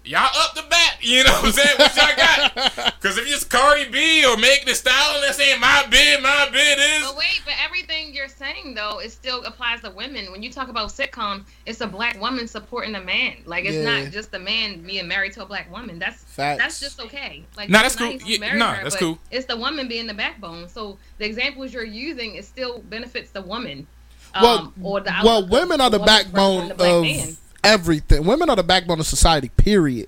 y'all 0.06 0.30
up 0.36 0.56
the 0.56 0.64
bat. 0.70 0.98
You 1.02 1.24
know 1.24 1.32
what 1.34 1.46
I'm 1.46 1.52
saying? 1.52 1.76
What 1.78 1.96
y'all 1.96 2.16
got? 2.16 2.94
Because 3.00 3.18
if 3.18 3.28
it's 3.34 3.46
Cardi 3.46 3.90
B 3.90 4.26
or 4.26 4.36
Meg 4.36 4.66
Thee 4.66 4.74
Stallion, 4.74 5.22
that's 5.22 5.38
saying 5.38 5.62
my 5.62 5.86
bid, 5.90 6.22
my 6.22 6.50
bid 6.52 6.78
is. 6.78 7.08
But 7.08 7.16
wait, 7.16 7.42
but 7.46 7.54
everything 7.64 8.14
you're 8.14 8.28
saying 8.28 8.74
though, 8.76 9.00
it 9.00 9.12
still 9.14 9.42
applies 9.46 9.80
to 9.84 9.90
women. 9.92 10.30
When 10.34 10.44
you 10.44 10.52
talk 10.52 10.68
about 10.68 10.90
sitcoms, 10.90 11.44
it's 11.66 11.80
a 11.80 11.88
black 11.88 12.20
woman 12.20 12.46
supporting 12.46 12.96
a 12.96 13.02
man. 13.02 13.38
Like 13.46 13.64
it's 13.64 13.78
Yeah. 13.78 14.02
not 14.02 14.12
just 14.12 14.34
a 14.34 14.40
man 14.40 14.82
being 14.82 15.08
married 15.08 15.32
to 15.34 15.44
a 15.44 15.46
black 15.46 15.72
woman. 15.72 15.98
That's 15.98 16.22
Facts. 16.26 16.62
that's 16.62 16.80
just 16.82 17.00
okay. 17.00 17.46
Like 17.56 17.70
Nah, 17.70 17.84
that's 17.84 17.96
cool. 17.96 18.10
he 18.18 18.34
Yeah, 18.34 18.40
married 18.40 18.60
nah, 18.60 18.74
her, 18.74 18.84
that's 18.84 18.98
cool. 18.98 19.18
It's 19.32 19.46
the 19.46 19.56
woman 19.56 19.88
being 19.88 20.06
the 20.08 20.14
backbone. 20.14 20.68
So 20.68 20.98
the 21.20 21.26
examples 21.26 21.74
you're 21.74 21.86
using, 21.86 22.36
it 22.36 22.44
still 22.44 22.80
benefits 22.80 23.32
the 23.32 23.42
woman. 23.42 23.88
well, 24.36 24.58
um, 24.60 24.74
or 24.84 25.00
the 25.00 25.14
well, 25.24 25.48
women 25.48 25.80
are 25.80 25.90
the 25.90 26.00
woman 26.00 26.06
backbone 26.06 26.68
the 26.68 26.74
of 26.74 27.02
man. 27.04 27.38
Everything. 27.64 28.26
Women 28.26 28.50
are 28.50 28.56
the 28.56 28.64
backbone 28.64 29.00
of 29.00 29.06
society. 29.06 29.50
Period. 29.50 30.08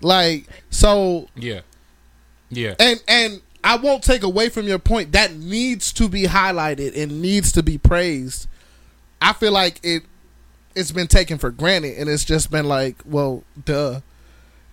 Like 0.00 0.46
so, 0.70 1.28
Yeah, 1.36 1.60
yeah. 2.50 2.74
and 2.80 3.02
and 3.06 3.40
I 3.64 3.76
won't 3.76 4.02
take 4.02 4.22
away 4.24 4.48
from 4.48 4.66
your 4.66 4.80
point. 4.80 5.12
That 5.12 5.34
needs 5.34 5.92
to 5.94 6.08
be 6.08 6.24
highlighted 6.24 7.00
and 7.00 7.22
needs 7.22 7.52
to 7.52 7.62
be 7.62 7.78
praised. 7.78 8.48
I 9.20 9.32
feel 9.32 9.52
like 9.52 9.78
it 9.84 10.02
it's 10.74 10.90
been 10.90 11.06
taken 11.06 11.38
for 11.38 11.50
granted 11.50 11.98
and 11.98 12.08
it's 12.08 12.24
just 12.24 12.50
been 12.50 12.66
like, 12.66 12.96
well, 13.04 13.44
duh. 13.64 14.00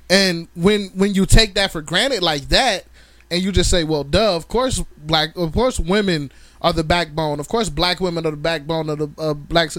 And 0.10 0.48
when 0.56 0.88
when 0.96 1.14
you 1.14 1.26
take 1.28 1.54
that 1.54 1.72
for 1.72 1.82
granted 1.84 2.24
like 2.24 2.50
that 2.50 2.86
and 3.30 3.44
you 3.44 3.52
just 3.52 3.70
say, 3.70 3.84
well, 3.84 4.04
duh, 4.04 4.36
of 4.36 4.48
course 4.48 4.84
black 4.98 5.36
of 5.36 5.54
course 5.54 5.80
women 5.80 6.32
are 6.62 6.74
the 6.74 6.84
backbone. 6.84 7.40
Of 7.40 7.48
course 7.48 7.70
black 7.70 8.00
women 8.00 8.26
are 8.26 8.32
the 8.32 8.38
backbone 8.38 8.90
of 8.90 8.98
the 8.98 9.10
uh, 9.22 9.34
blacks. 9.36 9.78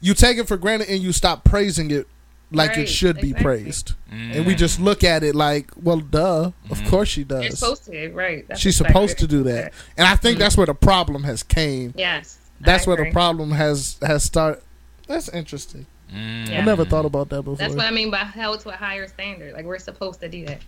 You 0.00 0.14
take 0.14 0.38
it 0.38 0.48
for 0.48 0.56
granted 0.56 0.88
and 0.88 1.02
you 1.02 1.12
stop 1.12 1.44
praising 1.44 1.90
it 1.90 2.06
like 2.52 2.72
it 2.72 2.78
Right, 2.78 2.88
should 2.88 3.16
be 3.16 3.30
exactly. 3.30 3.44
praised. 3.44 3.92
And 4.10 4.46
we 4.46 4.54
mm. 4.54 4.58
just 4.58 4.80
look 4.80 5.04
at 5.04 5.22
it 5.22 5.34
like, 5.34 5.70
well, 5.80 6.00
duh, 6.00 6.50
of 6.70 6.78
mm-hmm. 6.78 6.88
course 6.88 7.08
she 7.08 7.24
does. 7.24 7.44
You're 7.44 7.52
supposed 7.52 7.84
to, 7.86 8.10
right? 8.10 8.46
That's 8.48 8.60
She's 8.60 8.80
exactly 8.80 8.92
supposed 8.92 9.18
to 9.18 9.26
do 9.26 9.42
that, 9.44 9.64
right. 9.64 9.72
and 9.96 10.08
I 10.08 10.16
think 10.16 10.36
mm. 10.36 10.40
that's 10.40 10.56
where 10.56 10.66
the 10.66 10.74
problem 10.74 11.22
has 11.24 11.42
came. 11.42 11.94
Yes. 11.96 12.38
That's 12.60 12.86
I 12.86 12.90
where 12.90 13.04
the 13.04 13.12
problem 13.12 13.52
has 13.52 13.98
has 14.02 14.24
started. 14.24 14.62
That's 15.06 15.28
interesting. 15.28 15.86
Mm. 16.12 16.48
I 16.48 16.52
Yeah. 16.52 16.64
never 16.64 16.84
thought 16.84 17.04
about 17.04 17.28
that 17.30 17.42
before. 17.42 17.56
That's 17.56 17.74
what 17.74 17.86
I 17.86 17.90
mean 17.90 18.10
by 18.10 18.18
held 18.18 18.60
to 18.60 18.70
a 18.70 18.76
higher 18.76 19.06
standard. 19.06 19.54
Like 19.54 19.64
we're 19.64 19.78
supposed 19.78 20.20
to 20.20 20.28
do 20.28 20.44
that. 20.46 20.60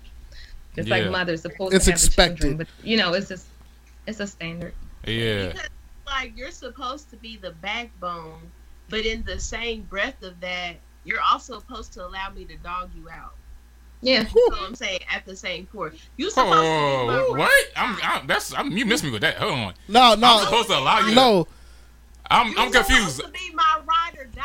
Just 0.76 0.88
Yeah. 0.88 0.96
like 0.96 1.10
mothers 1.10 1.42
supposed 1.42 1.74
It's 1.74 1.84
to 1.86 1.90
have 1.90 2.00
the 2.00 2.06
expected. 2.06 2.40
children, 2.40 2.56
but 2.58 2.68
you 2.82 2.96
know, 2.96 3.12
it's 3.12 3.28
just 3.28 3.46
it's 4.06 4.20
a 4.20 4.26
standard. 4.26 4.74
Yeah. 5.06 5.48
Because 5.48 5.68
like 6.06 6.36
you're 6.36 6.50
supposed 6.50 7.10
to 7.10 7.16
be 7.16 7.36
the 7.36 7.50
backbone, 7.50 8.40
but 8.92 9.06
in 9.06 9.24
the 9.24 9.40
same 9.40 9.82
breath 9.84 10.22
of 10.22 10.38
that, 10.40 10.74
you're 11.04 11.22
also 11.32 11.58
supposed 11.58 11.94
to 11.94 12.04
allow 12.06 12.28
me 12.28 12.44
to 12.44 12.56
dog 12.58 12.90
you 12.94 13.08
out. 13.08 13.32
Yeah. 14.02 14.28
You 14.34 14.50
know 14.50 14.56
what 14.58 14.68
I'm 14.68 14.74
saying? 14.74 15.00
At 15.10 15.24
the 15.24 15.34
same 15.34 15.66
court. 15.66 15.96
you 16.18 16.28
supposed 16.30 16.52
to 16.52 16.60
be 16.60 16.66
Oh, 16.66 17.06
my 17.32 17.38
what? 17.38 17.66
I'm, 17.74 17.98
I'm 18.02 18.26
that's 18.26 18.52
I'm, 18.52 18.70
you 18.76 18.84
missed 18.84 19.02
me 19.02 19.10
with 19.10 19.22
that. 19.22 19.36
Hold 19.38 19.52
on. 19.54 19.74
No, 19.88 20.14
no. 20.14 20.26
I'm 20.40 20.44
supposed 20.44 20.68
to 20.68 20.78
allow 20.78 21.00
you. 21.08 21.14
no. 21.14 21.48
I'm 22.30 22.50
You're 22.52 22.60
I'm 22.60 22.72
confused. 22.72 23.16
supposed 23.16 23.34
to 23.34 23.40
be 23.40 23.54
my 23.54 23.80
ride 23.86 24.18
or 24.18 24.26
die, 24.26 24.42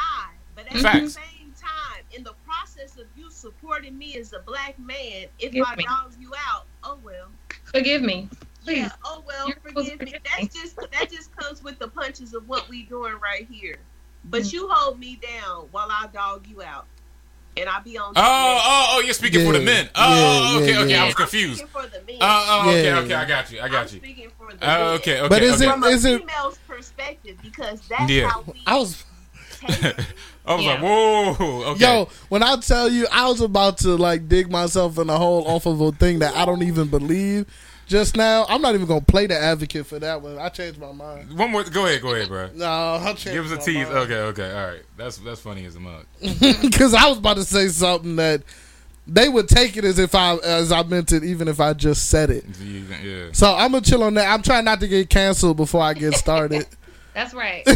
but 0.56 0.66
at 0.68 0.74
the 0.74 1.10
same 1.10 1.54
time, 1.60 2.04
in 2.12 2.24
the 2.24 2.34
process 2.46 2.98
of 2.98 3.06
you 3.18 3.30
supporting 3.30 3.98
me 3.98 4.16
as 4.16 4.32
a 4.32 4.40
black 4.40 4.80
man, 4.80 5.26
if 5.40 5.52
Give 5.52 5.66
I 5.68 5.76
me. 5.76 5.84
dog 5.84 6.14
you 6.20 6.32
out, 6.50 6.66
oh 6.86 6.98
well. 7.04 7.28
Forgive 7.66 8.02
me. 8.02 8.30
Please. 8.64 8.78
Yeah, 8.78 8.92
oh 9.04 9.24
well, 9.28 9.48
You're 9.50 9.58
forgive 9.62 10.00
me. 10.00 10.06
forgive 10.14 10.22
That's 10.24 10.56
just 10.56 10.76
that 10.78 11.12
just 11.12 11.36
comes 11.36 11.64
with 11.64 11.80
the 11.80 11.88
punches 11.90 12.34
of 12.34 12.48
what 12.48 12.70
we 12.70 12.84
doing 12.84 13.16
right 13.22 13.46
here. 13.52 13.78
But 14.26 14.42
Mm. 14.44 14.54
you 14.54 14.68
hold 14.70 15.00
me 15.00 15.20
down 15.22 15.68
while 15.72 15.88
I 15.90 16.08
dog 16.14 16.46
you 16.48 16.62
out, 16.62 16.86
and 17.56 17.70
I 17.70 17.80
be 17.80 17.98
on. 17.98 18.14
Oh, 18.16 18.22
oh, 18.22 18.88
oh! 18.96 19.00
You're 19.02 19.14
speaking 19.14 19.46
for 19.46 19.54
the 19.54 19.62
men. 19.64 19.90
Oh, 19.96 20.54
yeah, 20.54 20.60
okay, 20.62 20.74
yeah, 20.74 20.80
okay. 20.82 20.96
I 20.98 21.06
was 21.06 21.16
confused. 21.16 21.60
Speaking 21.60 21.72
for 21.72 21.84
the 21.88 22.02
men. 22.06 22.18
Oh, 22.22 22.46
oh, 22.66 22.70
okay, 22.70 22.86
Yeah. 22.86 23.00
okay. 23.00 23.14
I 23.14 23.26
got 23.26 23.52
you. 23.52 23.60
I 23.60 23.66
I'm 23.66 23.72
got 23.72 23.94
you. 23.94 24.00
speaking 24.00 24.30
for 24.38 24.52
the 24.54 24.58
Oh, 24.62 24.68
men. 24.68 24.88
okay, 25.00 25.20
okay. 25.22 25.28
But 25.30 25.42
is 25.44 25.62
okay. 25.62 25.72
From 25.72 25.84
a 25.84 25.88
Is 25.88 26.06
it- 26.06 26.22
female's 26.22 26.58
perspective, 26.68 27.38
because 27.42 27.80
that's 27.88 28.10
Yeah. 28.12 28.28
how 28.30 28.42
we 28.42 28.62
I 28.68 28.76
was. 28.78 29.04
I 30.46 30.56
was 30.56 30.64
Yeah. 30.64 30.72
like, 30.74 30.82
whoa, 30.82 31.64
okay. 31.72 31.80
Yo, 31.86 32.10
when 32.30 32.44
I 32.44 32.56
tell 32.58 32.90
you, 32.90 33.08
I 33.12 33.28
was 33.28 33.42
about 33.42 33.78
to 33.80 33.96
like 33.98 34.28
dig 34.30 34.52
myself 34.52 34.98
in 34.98 35.10
a 35.10 35.18
hole 35.18 35.46
off 35.48 35.66
of 35.66 35.82
a 35.82 35.92
thing 35.94 36.20
that 36.20 36.36
I 36.36 36.46
don't 36.46 36.64
even 36.64 36.88
believe. 36.88 37.46
Just 37.88 38.18
now, 38.18 38.46
I'm 38.50 38.62
not 38.62 38.76
even 38.76 38.86
gonna 38.86 39.00
play 39.00 39.28
the 39.28 39.38
advocate 39.38 39.86
for 39.86 39.98
that 40.00 40.22
one. 40.22 40.38
I 40.38 40.50
changed 40.50 40.78
my 40.78 40.92
mind. 40.92 41.38
One 41.38 41.52
more. 41.52 41.64
Go 41.64 41.86
ahead, 41.86 42.02
go 42.02 42.14
ahead, 42.14 42.28
bro. 42.28 42.50
No, 42.54 42.66
I'll 42.66 43.16
change. 43.16 43.34
Give 43.34 43.50
us 43.50 43.52
a 43.52 43.66
tease. 43.66 43.88
mind. 43.88 43.98
Okay, 44.00 44.20
okay, 44.20 44.52
all 44.52 44.68
right. 44.68 44.82
That's 44.98 45.18
that's 45.20 45.40
funny 45.40 45.66
as 45.66 45.76
a 45.78 45.80
mug. 45.80 46.06
because 46.62 46.94
I 46.94 47.08
was 47.08 47.18
about 47.18 47.38
to 47.38 47.46
say 47.46 47.70
something 47.70 48.18
that 48.18 48.44
they 49.08 49.30
would 49.30 49.48
take 49.48 49.78
it 49.78 49.86
as 49.86 50.00
if 50.00 50.14
I 50.16 50.36
as 50.36 50.72
I 50.72 50.84
meant 50.84 51.14
it, 51.14 51.24
even 51.24 51.48
if 51.48 51.62
I 51.62 51.74
just 51.74 52.10
said 52.10 52.30
it. 52.30 52.46
Yeah. 52.60 53.30
So 53.32 53.56
I'm 53.56 53.72
gonna 53.72 53.82
chill 53.82 54.04
on 54.04 54.16
that. 54.16 54.28
I'm 54.28 54.42
trying 54.42 54.66
not 54.66 54.82
to 54.82 54.88
get 54.88 55.10
canceled 55.10 55.56
before 55.56 55.82
I 55.82 55.94
get 55.94 56.14
started, 56.16 56.66
That's 57.18 57.34
right. 57.34 57.64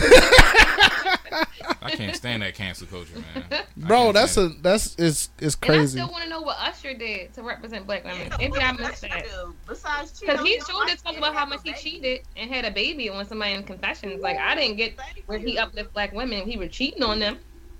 I 1.83 1.89
can't 1.95 2.15
stand 2.15 2.43
that 2.43 2.53
cancel 2.53 2.85
culture, 2.87 3.15
man. 3.33 3.63
Bro. 3.75 4.11
That's 4.11 4.37
a 4.37 4.49
that's 4.61 4.95
it's 4.99 5.29
it's 5.39 5.55
And 5.63 5.71
I 5.71 5.77
crazy. 5.77 5.97
still 5.97 6.11
want 6.11 6.23
to 6.25 6.29
know 6.29 6.41
what 6.41 6.57
Usher 6.59 6.93
did 6.93 7.33
to 7.33 7.41
represent 7.43 7.87
black 7.87 8.03
women. 8.03 8.27
Yeah, 8.29 8.37
Maybe 8.37 8.51
what 8.51 8.61
I 8.63 8.71
does 8.71 8.79
missed 8.79 9.03
Usher 9.05 9.13
that. 9.15 9.23
do 9.25 9.55
Besides 9.67 10.19
Because 10.19 10.39
on 10.39 10.45
he 10.45 10.53
your 10.55 10.65
sure 10.65 10.85
did 10.85 10.99
talk 10.99 11.17
about 11.17 11.33
how 11.33 11.45
much 11.45 11.61
he 11.63 11.73
cheated 11.73 12.21
and 12.37 12.51
had 12.51 12.65
a 12.65 12.71
baby 12.71 13.09
on 13.09 13.25
somebody 13.25 13.53
in 13.53 13.63
confessions. 13.63 14.21
Like 14.21 14.37
I 14.37 14.53
didn't 14.55 14.77
get 14.77 14.95
Thank 14.97 15.23
where 15.25 15.39
he 15.39 15.53
you. 15.53 15.59
uplift 15.59 15.93
black 15.93 16.13
women. 16.13 16.47
He 16.47 16.57
was 16.57 16.69
cheating 16.69 17.01
on 17.03 17.19
them. 17.19 17.39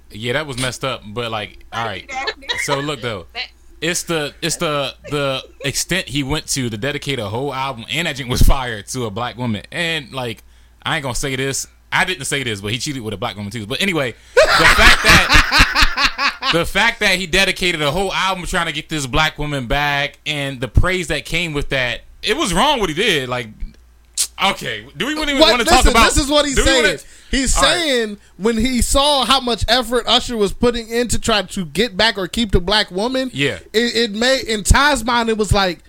Yeah, 0.10 0.34
that 0.34 0.48
was 0.48 0.60
messed 0.60 0.84
up. 0.84 1.04
But 1.14 1.30
like, 1.32 1.64
all 1.74 1.86
right. 1.86 2.10
Thank 2.12 2.28
you, 2.38 2.42
Daphne. 2.48 2.60
So 2.64 2.80
look 2.80 3.02
though, 3.02 3.28
That- 3.34 3.50
it's 3.82 4.04
the 4.04 4.34
it's 4.42 4.58
the 4.58 4.94
the 5.10 5.44
extent 5.64 6.08
he 6.08 6.24
went 6.24 6.48
to 6.50 6.70
to 6.70 6.78
dedicate 6.78 7.20
a 7.20 7.26
whole 7.26 7.54
album, 7.54 7.86
and 7.92 8.08
that 8.08 8.16
joint 8.16 8.30
was 8.30 8.42
fired 8.42 8.88
to 8.88 9.06
a 9.06 9.12
black 9.12 9.38
woman. 9.38 9.64
And 9.72 10.12
like, 10.12 10.44
I 10.84 10.98
ain't 10.98 11.03
gonna 11.03 11.16
say 11.16 11.36
this. 11.36 11.68
I 11.91 12.06
didn't 12.06 12.26
say 12.26 12.44
this, 12.44 12.62
but 12.62 12.72
he 12.72 12.78
cheated 12.78 13.02
with 13.03 13.14
a 13.14 13.18
black 13.18 13.36
woman 13.36 13.52
too. 13.52 13.66
But 13.68 13.82
anyway, 13.82 14.14
the 14.36 14.41
fact 14.41 15.03
that 15.03 16.49
the 16.53 16.66
fact 16.66 17.02
that 17.02 17.18
he 17.20 17.28
dedicated 17.28 17.82
a 17.82 17.91
whole 17.91 18.14
album 18.14 18.45
trying 18.45 18.68
to 18.68 18.72
get 18.72 18.88
this 18.90 19.06
black 19.06 19.38
woman 19.38 19.68
back, 19.68 20.20
and 20.26 20.62
the 20.62 20.68
praise 20.70 21.08
that 21.08 21.26
came 21.26 21.53
with 21.53 21.70
that, 21.70 22.02
it 22.24 22.38
was 22.38 22.53
wrong 22.53 22.80
what 22.80 22.88
he 22.90 22.95
did. 22.95 23.28
Like, 23.28 23.48
okay, 24.52 24.88
do 24.95 25.06
we 25.06 25.14
even 25.14 25.38
want 25.40 25.60
to 25.60 25.66
talk 25.66 25.86
about? 25.86 26.06
this 26.06 26.18
is 26.18 26.30
what 26.30 26.45
he's 26.45 26.64
saying. 26.64 26.84
wanna- 26.84 26.98
he's 27.30 27.56
All 27.58 27.64
right. 27.64 27.74
saying 27.74 28.18
when 28.38 28.58
he 28.58 28.82
saw 28.82 29.26
how 29.26 29.40
much 29.40 29.66
effort 29.68 30.06
Usher 30.08 30.38
was 30.38 30.53
putting 30.53 30.88
in 30.90 31.08
to 31.10 31.20
try 31.20 31.41
to 31.41 31.66
get 31.66 31.95
back 31.98 32.18
or 32.18 32.28
keep 32.28 32.52
the 32.52 32.60
black 32.62 32.90
woman. 32.91 33.30
Yeah. 33.34 33.60
it, 33.74 33.95
it 33.95 34.12
made 34.12 34.44
in 34.45 34.64
Tye's 34.64 35.03
mind 35.03 35.30
it 35.30 35.38
was 35.38 35.52
like, 35.52 35.80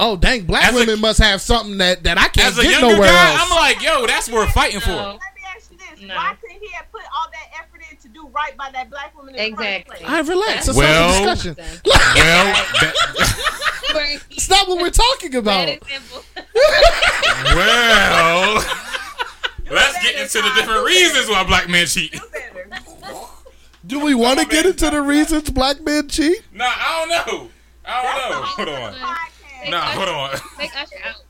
oh 0.00 0.16
dang, 0.16 0.44
black 0.44 0.64
As 0.64 0.74
a- 0.74 0.78
women 0.78 1.00
must 1.00 1.18
have 1.20 1.40
something 1.40 1.78
that 1.78 2.02
that 2.04 2.18
I 2.18 2.28
can't 2.28 2.48
As 2.48 2.58
a 2.58 2.62
get 2.62 2.72
younger 2.80 2.96
nowhere 2.96 3.08
guy, 3.08 3.32
else. 3.32 3.40
I'm 3.44 3.50
like, 3.56 3.82
yo, 3.82 4.06
that's 4.06 4.28
worth 4.28 4.50
fighting 4.50 4.80
No. 4.80 4.86
for. 4.86 4.90
Let 4.92 5.14
me 5.14 5.20
ask 5.56 5.70
you 5.70 5.76
this: 5.78 6.00
No. 6.08 6.14
Why 6.16 6.34
couldn't 6.40 6.60
he 6.60 6.68
have 6.72 6.90
put 6.90 7.02
all 7.14 7.28
that 7.32 7.48
effort 7.60 7.80
in 7.90 7.96
to 7.98 8.08
do 8.08 8.26
right 8.28 8.56
by 8.56 8.70
that 8.72 8.90
black 8.90 9.16
woman 9.16 9.34
in 9.36 9.40
Exactly. 9.40 9.98
the 9.98 10.04
first 10.04 10.04
All 10.10 10.16
right, 10.16 10.28
relax. 10.28 10.66
Let's 10.66 10.78
Well- 10.78 11.10
a 11.30 11.34
discussion. 11.34 11.56
Well, 13.92 14.04
that, 14.04 14.20
It's 14.30 14.48
not 14.48 14.68
what 14.68 14.80
we're 14.80 14.90
talking 14.90 15.34
about. 15.34 15.66
Bad 15.66 15.68
example. 15.82 16.22
well, 17.56 18.54
let's 19.70 20.02
get 20.02 20.14
into 20.20 20.40
the 20.42 20.50
different 20.54 20.84
reasons 20.86 21.28
why 21.28 21.44
black 21.44 21.68
men 21.68 21.86
cheat. 21.86 22.12
Do. 22.12 22.20
Do 23.86 24.00
we 24.04 24.14
want 24.14 24.38
to 24.38 24.46
get 24.46 24.66
into 24.66 24.90
the 24.90 25.00
reasons 25.02 25.50
black 25.50 25.80
men 25.80 26.08
cheat? 26.08 26.42
Nah, 26.52 26.66
I 26.66 26.98
don't 27.00 27.08
know. 27.36 27.48
I 27.84 28.02
don't 28.02 28.30
know. 28.30 28.42
Hold 28.42 28.68
on. 28.68 28.94
Podcast. 29.64 29.70
Nah, 29.70 29.80
hold 29.80 30.08
on. 30.08 30.30
Take 30.58 30.76
Usher 30.76 30.96
out. 31.04 31.22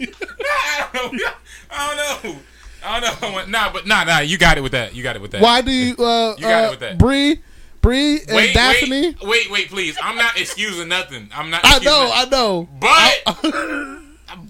I 0.00 0.88
don't 0.94 1.12
know. 1.14 1.30
I 1.70 2.20
don't 2.20 2.24
know. 2.24 2.38
I 2.84 3.00
don't 3.00 3.20
know. 3.34 3.44
Nah, 3.46 3.72
but 3.72 3.86
nah, 3.86 4.04
nah. 4.04 4.20
You 4.20 4.38
got 4.38 4.58
it 4.58 4.62
with 4.62 4.72
that. 4.72 4.94
You 4.94 5.02
got 5.02 5.16
it 5.16 5.22
with 5.22 5.32
that. 5.32 5.42
Why 5.42 5.60
do 5.60 5.70
you, 5.70 5.92
uh, 5.94 6.34
You 6.36 6.42
got 6.42 6.64
it 6.64 6.66
uh, 6.66 6.70
with 6.70 6.80
that. 6.80 6.98
Brie, 6.98 7.40
Brie, 7.82 8.20
and 8.22 8.34
Wait, 8.34 8.54
Daphne? 8.54 9.02
wait, 9.02 9.16
wait, 9.22 9.50
wait, 9.50 9.68
please. 9.68 9.98
I'm 10.02 10.16
not 10.16 10.38
excusing 10.38 10.88
nothing. 10.88 11.28
I'm 11.34 11.50
not. 11.50 11.60
I 11.64 11.78
know, 11.80 12.04
nothing. 12.04 12.12
I 12.14 12.24
know. 12.30 12.68
But, 12.80 13.22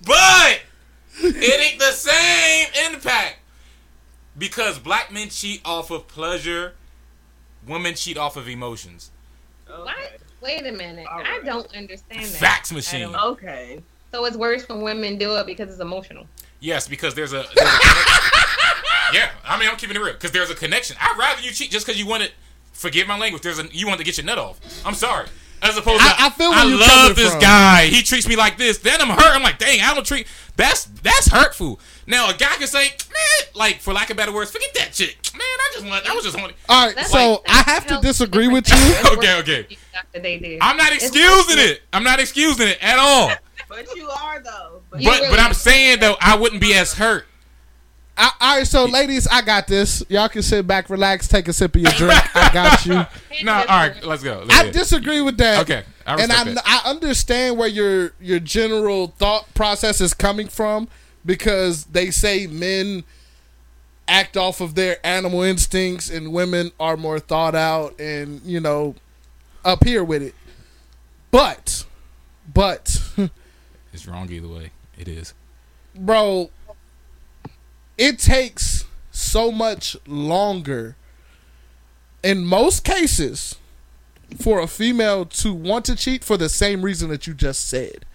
but 0.07 0.61
it 1.23 1.73
ain't 1.73 1.79
the 1.79 1.93
same 1.93 2.69
impact 2.93 3.39
because 4.39 4.79
black 4.79 5.13
men 5.13 5.29
cheat 5.29 5.61
off 5.65 5.91
of 5.91 6.09
pleasure, 6.09 6.75
women 7.67 7.95
cheat 7.95 8.17
off 8.17 8.37
of 8.37 8.49
emotions. 8.49 9.11
What? 9.67 9.97
Wait 10.43 10.67
a 10.67 10.73
minute. 10.73 11.07
All 11.11 11.21
I 11.21 11.41
don't 11.45 11.67
understand 11.77 12.25
that. 12.25 12.39
Fax 12.39 12.73
machine. 12.73 13.15
Okay. 13.15 13.83
So 14.13 14.25
it's 14.25 14.37
worse 14.37 14.69
when 14.69 14.81
women 14.81 15.19
do 15.19 15.37
it 15.37 15.47
because 15.47 15.71
it's 15.71 15.81
emotional. 15.81 16.27
Yes, 16.61 16.89
because 16.89 17.15
there's 17.15 17.33
a. 17.33 17.45
There's 17.55 17.69
a 17.69 17.79
yeah, 19.13 19.31
I 19.45 19.59
mean 19.59 19.69
I'm 19.69 19.77
keeping 19.77 19.97
it 19.97 20.01
real 20.01 20.13
because 20.15 20.33
there's 20.33 20.51
a 20.51 20.55
connection. 20.55 20.97
I'd 21.01 21.17
rather 21.19 21.41
you 21.43 21.53
cheat 21.53 21.71
just 21.71 21.87
because 21.87 21.99
you 21.99 22.07
want 22.07 22.25
to. 22.25 22.31
Forgive 22.73 23.07
my 23.07 23.19
language. 23.19 23.43
There's 23.43 23.59
a 23.59 23.67
you 23.73 23.87
want 23.87 23.99
to 23.99 24.05
get 24.05 24.17
your 24.17 24.25
nut 24.25 24.39
off. 24.39 24.59
I'm 24.87 24.95
sorry. 24.95 25.27
As 25.63 25.77
opposed 25.77 26.01
to 26.03 26.07
I- 26.09 26.27
I 26.27 26.31
feel 26.31 26.51
I 26.53 26.65
love 26.65 27.17
this 27.17 27.31
from. 27.33 27.41
guy. 27.41 27.87
He 27.87 28.03
treats 28.03 28.27
me 28.27 28.37
like 28.37 28.57
this. 28.57 28.79
Then 28.79 29.01
I'm 29.01 29.09
hurt. 29.09 29.35
I'm 29.37 29.43
like, 29.43 29.59
dang, 29.59 29.81
I 29.81 29.93
don't 29.95 30.07
treat. 30.07 30.27
That's 30.57 30.85
that's 31.03 31.29
hurtful. 31.29 31.81
Now 32.07 32.29
a 32.31 32.35
guy 32.35 32.55
can 32.57 32.67
say, 32.67 32.85
man, 32.89 33.49
like 33.55 33.81
for 33.81 33.93
lack 33.93 34.11
of 34.11 34.17
better 34.17 34.33
words, 34.33 34.51
forget 34.51 34.73
that 34.75 34.93
chick. 34.93 35.17
Man, 35.33 35.43
I 35.43 35.71
just 35.75 35.87
want. 35.87 36.11
I 36.11 36.15
was 36.15 36.25
just 36.25 36.37
on. 36.39 36.51
All 36.69 36.87
right, 36.87 36.95
That's 36.95 37.11
so 37.11 37.33
like- 37.33 37.41
I 37.49 37.71
have 37.71 37.87
to 37.89 38.01
disagree 38.01 38.49
with 38.49 38.69
you. 38.69 38.77
Okay, 39.13 39.39
okay. 39.41 39.67
They 40.13 40.39
did. 40.39 40.59
I'm 40.61 40.77
not 40.77 40.93
excusing 40.93 41.59
it. 41.59 41.83
I'm 41.93 42.05
not 42.05 42.21
excusing 42.21 42.69
it 42.69 42.79
at 42.83 42.99
all. 42.99 43.31
But 43.69 43.95
you 43.95 44.09
are 44.09 44.41
though. 44.41 44.83
But 44.91 45.03
But 45.05 45.21
really- 45.21 45.31
but 45.31 45.39
I'm 45.41 45.53
saying 45.55 46.01
though, 46.01 46.17
I 46.21 46.37
wouldn't 46.37 46.61
be 46.61 46.75
as 46.75 46.95
hurt. 46.95 47.27
I, 48.21 48.33
all 48.41 48.57
right, 48.59 48.67
so 48.67 48.85
ladies, 48.85 49.27
I 49.27 49.41
got 49.41 49.67
this. 49.67 50.05
Y'all 50.11 50.29
can 50.29 50.43
sit 50.43 50.67
back, 50.67 50.91
relax, 50.91 51.27
take 51.27 51.49
a 51.49 51.53
sip 51.55 51.75
of 51.75 51.81
your 51.81 51.93
drink. 51.93 52.37
I 52.37 52.51
got 52.53 52.85
you. 52.85 53.07
No, 53.45 53.53
all 53.53 53.65
right, 53.65 54.05
let's 54.05 54.23
go. 54.23 54.45
Let's 54.47 54.61
I 54.61 54.65
go. 54.65 54.73
disagree 54.73 55.23
with 55.23 55.39
that. 55.39 55.63
Okay, 55.63 55.85
I 56.07 56.23
and 56.23 56.31
I, 56.31 56.45
that. 56.45 56.63
I 56.67 56.91
understand 56.91 57.57
where 57.57 57.69
your 57.69 58.13
your 58.21 58.39
general 58.39 59.09
thought 59.19 59.53
process 59.55 60.03
is 60.03 60.13
coming 60.13 60.49
from 60.49 60.89
because 61.25 61.87
they 61.87 62.11
say 62.11 62.47
men 62.47 63.05
act 64.07 64.37
off 64.37 64.61
of 64.61 64.75
their 64.75 64.99
animal 65.07 65.41
instincts 65.43 66.11
and 66.11 66.33
women 66.33 66.73
are 66.79 66.97
more 66.97 67.21
thought 67.21 67.55
out 67.55 67.99
and 67.99 68.43
you 68.45 68.61
know 68.61 68.95
up 69.65 69.85
here 69.85 70.05
with 70.05 70.23
it. 70.23 70.35
But, 71.31 71.87
but, 72.53 73.01
It's 73.93 74.07
wrong 74.07 74.31
either 74.31 74.49
way. 74.49 74.73
It 74.99 75.09
is. 75.09 75.33
bro, 75.95 76.51
it 78.01 78.19
takes 78.19 78.87
so 79.11 79.53
much 79.53 79.95
longer 80.07 80.97
in 82.23 82.47
most 82.47 82.83
cases 82.83 83.57
for 84.41 84.59
a 84.59 84.67
female 84.67 85.27
to 85.27 85.53
want 85.53 85.85
to 85.85 85.95
cheat 85.95 86.25
for 86.25 86.39
the 86.39 86.49
same 86.49 86.81
reason 86.81 87.11
that 87.11 87.27
you 87.27 87.35
just 87.35 87.69
said. 87.69 88.07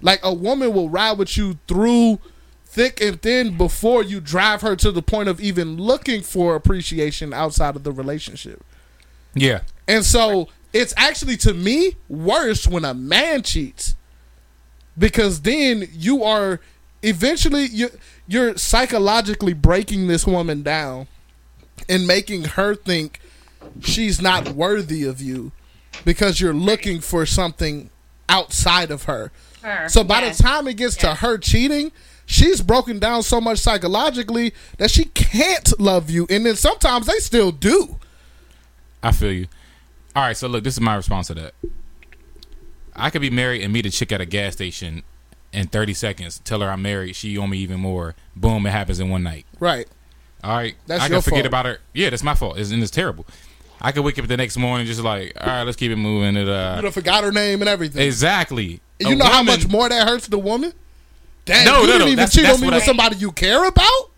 Like 0.00 0.18
a 0.24 0.34
woman 0.34 0.74
will 0.74 0.88
ride 0.88 1.18
with 1.18 1.36
you 1.38 1.60
through 1.68 2.18
thick 2.64 3.00
and 3.00 3.22
thin 3.22 3.56
before 3.56 4.02
you 4.02 4.20
drive 4.20 4.60
her 4.62 4.74
to 4.74 4.90
the 4.90 5.02
point 5.02 5.28
of 5.28 5.40
even 5.40 5.76
looking 5.76 6.22
for 6.22 6.56
appreciation 6.56 7.32
outside 7.32 7.76
of 7.76 7.84
the 7.84 7.92
relationship. 7.92 8.64
Yeah. 9.34 9.60
And 9.86 10.04
so 10.04 10.48
it's 10.72 10.94
actually 10.96 11.36
to 11.38 11.54
me 11.54 11.94
worse 12.08 12.66
when 12.66 12.84
a 12.84 12.92
man 12.92 13.42
cheats 13.42 13.94
because 14.98 15.42
then 15.42 15.88
you 15.92 16.24
are 16.24 16.58
eventually 17.02 17.66
you 17.66 17.90
you're 18.26 18.56
psychologically 18.56 19.52
breaking 19.52 20.06
this 20.06 20.26
woman 20.26 20.62
down 20.62 21.06
and 21.88 22.06
making 22.06 22.44
her 22.44 22.74
think 22.74 23.20
she's 23.80 24.20
not 24.20 24.50
worthy 24.50 25.04
of 25.04 25.20
you 25.20 25.52
because 26.04 26.40
you're 26.40 26.54
looking 26.54 27.00
for 27.00 27.26
something 27.26 27.90
outside 28.28 28.90
of 28.90 29.04
her. 29.04 29.30
Her. 29.62 29.88
So 29.88 30.02
by 30.04 30.20
Yes. 30.22 30.36
the 30.38 30.42
time 30.42 30.66
it 30.68 30.74
gets 30.76 30.96
to 30.96 31.14
her 31.16 31.38
cheating, 31.38 31.92
she's 32.26 32.60
broken 32.62 32.98
down 32.98 33.22
so 33.22 33.40
much 33.40 33.58
psychologically 33.58 34.54
that 34.78 34.90
she 34.90 35.04
can't 35.06 35.78
love 35.80 36.10
you, 36.10 36.26
and 36.30 36.46
then 36.46 36.56
sometimes 36.56 37.06
they 37.06 37.18
still 37.18 37.52
do. 37.52 37.98
I 39.02 39.12
feel 39.12 39.32
you. 39.32 39.46
All 40.16 40.22
right, 40.24 40.36
so 40.36 40.46
look, 40.48 40.64
this 40.64 40.74
is 40.74 40.80
my 40.80 40.94
response 40.94 41.28
to 41.28 41.34
that. 41.34 41.54
I 42.94 43.10
could 43.10 43.20
be 43.22 43.30
married 43.30 43.62
and 43.62 43.72
meet 43.72 43.86
a 43.86 43.90
chick 43.90 44.12
at 44.12 44.20
a 44.20 44.26
gas 44.26 44.52
station 44.54 45.02
in 45.52 45.66
30 45.68 45.94
seconds, 45.94 46.40
tell 46.44 46.60
her 46.60 46.70
I'm 46.70 46.82
married, 46.82 47.14
she 47.16 47.36
owe 47.38 47.46
me 47.46 47.58
even 47.58 47.80
more. 47.80 48.14
Boom, 48.36 48.66
it 48.66 48.70
happens 48.70 49.00
in 49.00 49.08
one 49.10 49.22
night. 49.22 49.46
Right. 49.60 49.86
All 50.44 50.56
right, 50.56 50.74
That's 50.86 51.02
I 51.04 51.06
your 51.06 51.16
can 51.16 51.22
forget 51.22 51.36
fault. 51.40 51.46
about 51.46 51.66
her. 51.66 51.78
Yeah, 51.94 52.10
that's 52.10 52.22
my 52.24 52.34
fault, 52.34 52.58
it's, 52.58 52.70
and 52.72 52.82
it's 52.82 52.90
terrible. 52.90 53.26
I 53.80 53.92
could 53.92 54.04
wake 54.04 54.18
up 54.18 54.26
the 54.26 54.36
next 54.36 54.56
morning 54.56 54.86
just 54.86 55.00
like, 55.00 55.32
all 55.40 55.46
right, 55.46 55.62
let's 55.64 55.76
keep 55.76 55.90
it 55.90 55.96
moving. 55.96 56.36
It, 56.36 56.46
You 56.46 56.52
uh, 56.52 56.80
done 56.80 56.92
forgot 56.92 57.22
her 57.24 57.32
name 57.32 57.62
and 57.62 57.68
everything. 57.68 58.02
exactly. 58.06 58.80
And 59.00 59.08
you 59.08 59.14
A 59.14 59.18
know 59.18 59.24
how 59.24 59.42
much 59.42 59.68
more 59.68 59.88
that 59.88 60.08
hurts 60.08 60.26
the 60.28 60.38
woman? 60.38 60.72
Damn, 61.44 61.64
No, 61.66 61.80
you 61.80 61.80
no, 61.80 61.86
didn't 61.86 61.98
no, 62.00 62.04
even 62.06 62.16
that's- 62.16 62.32
cheat 62.34 62.42
that's 62.44 62.54
on 62.56 62.60
me 62.60 62.66
with 62.68 62.82
I- 62.82 62.86
somebody 62.86 63.16
you 63.16 63.32
care 63.32 63.64
about? 63.64 64.10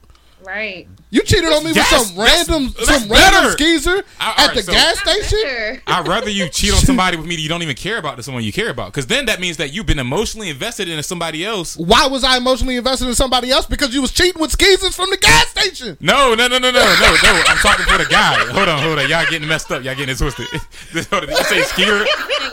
Right. 0.43 0.87
You 1.15 1.23
cheated 1.23 1.45
on 1.53 1.63
me 1.63 1.71
Yes, 1.71 1.93
with 1.93 2.01
some 2.09 2.17
that's- 2.17 2.49
random 2.49 2.75
that's 2.77 2.87
some 3.03 3.09
random 3.09 3.43
better. 3.43 3.53
skeezer 3.53 4.03
All 4.21 4.33
at 4.37 4.49
right, 4.49 4.57
the 4.57 4.63
so- 4.65 4.73
gas 4.73 4.99
station? 4.99 5.39
Better. 5.45 5.83
I'd 5.87 6.09
rather 6.09 6.29
you 6.29 6.49
cheat 6.49 6.73
on 6.73 6.81
somebody 6.91 7.17
with 7.17 7.25
me 7.27 7.37
that 7.37 7.41
you 7.43 7.49
don't 7.49 7.63
even 7.63 7.77
care 7.77 7.99
about 7.99 8.17
than 8.17 8.25
someone 8.25 8.43
you 8.43 8.53
care 8.53 8.69
about. 8.69 8.87
Because 8.93 9.07
then 9.07 9.27
that 9.27 9.39
means 9.41 9.59
that 9.59 9.73
you've 9.73 9.87
been 9.87 10.01
emotionally 10.01 10.51
invested 10.51 10.89
in 10.89 11.01
somebody 11.05 11.45
else. 11.47 11.77
Why 11.77 12.09
was 12.09 12.25
I 12.25 12.37
emotionally 12.37 12.75
invested 12.75 13.07
in 13.07 13.15
somebody 13.15 13.53
else? 13.53 13.65
Because 13.65 13.95
you 13.95 14.03
was 14.03 14.11
cheating 14.11 14.41
with 14.43 14.51
skeezers 14.51 14.97
from 14.97 15.09
the 15.11 15.17
gas 15.17 15.47
station. 15.51 15.97
No, 16.01 16.35
no, 16.35 16.49
no, 16.49 16.59
no, 16.59 16.71
no, 16.73 16.81
no, 16.81 17.17
no. 17.23 17.43
I'm 17.47 17.59
talking 17.59 17.87
for 17.87 17.97
the 17.99 18.07
guy. 18.11 18.35
Hold 18.53 18.69
on, 18.69 18.83
hold 18.83 18.99
on. 18.99 19.09
Y'all 19.09 19.25
getting 19.31 19.47
messed 19.47 19.71
up. 19.71 19.85
Y'all 19.85 19.95
getting 19.95 20.09
it 20.15 20.19
twisted. 20.19 20.47
Hold 21.13 21.23
on, 21.25 21.29
Did 21.29 21.39
you 21.39 21.45
say 21.45 21.63
Skeeter? 21.63 22.05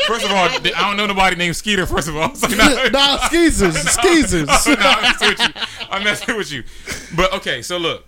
First 0.06 0.26
of 0.26 0.32
all, 0.32 0.48
I 0.50 0.60
don't 0.60 0.98
know 0.98 1.08
nobody 1.08 1.36
named 1.36 1.56
Skeeter, 1.56 1.88
first 1.88 2.08
of 2.08 2.16
all. 2.16 2.36
So, 2.36 2.48
no. 2.56 2.90
nah, 2.92 3.18
skeezers, 3.28 3.74
skeezers. 3.74 4.48
No, 4.68 4.76
I'm 4.78 5.02
messing 5.04 5.30
with 5.30 5.40
you. 5.40 5.88
I'm 5.90 6.04
messing 6.04 6.38
with 6.38 6.52
you. 6.52 6.64
But 7.16 7.34
okay, 7.34 7.64
so 7.64 7.78
look. 7.80 8.06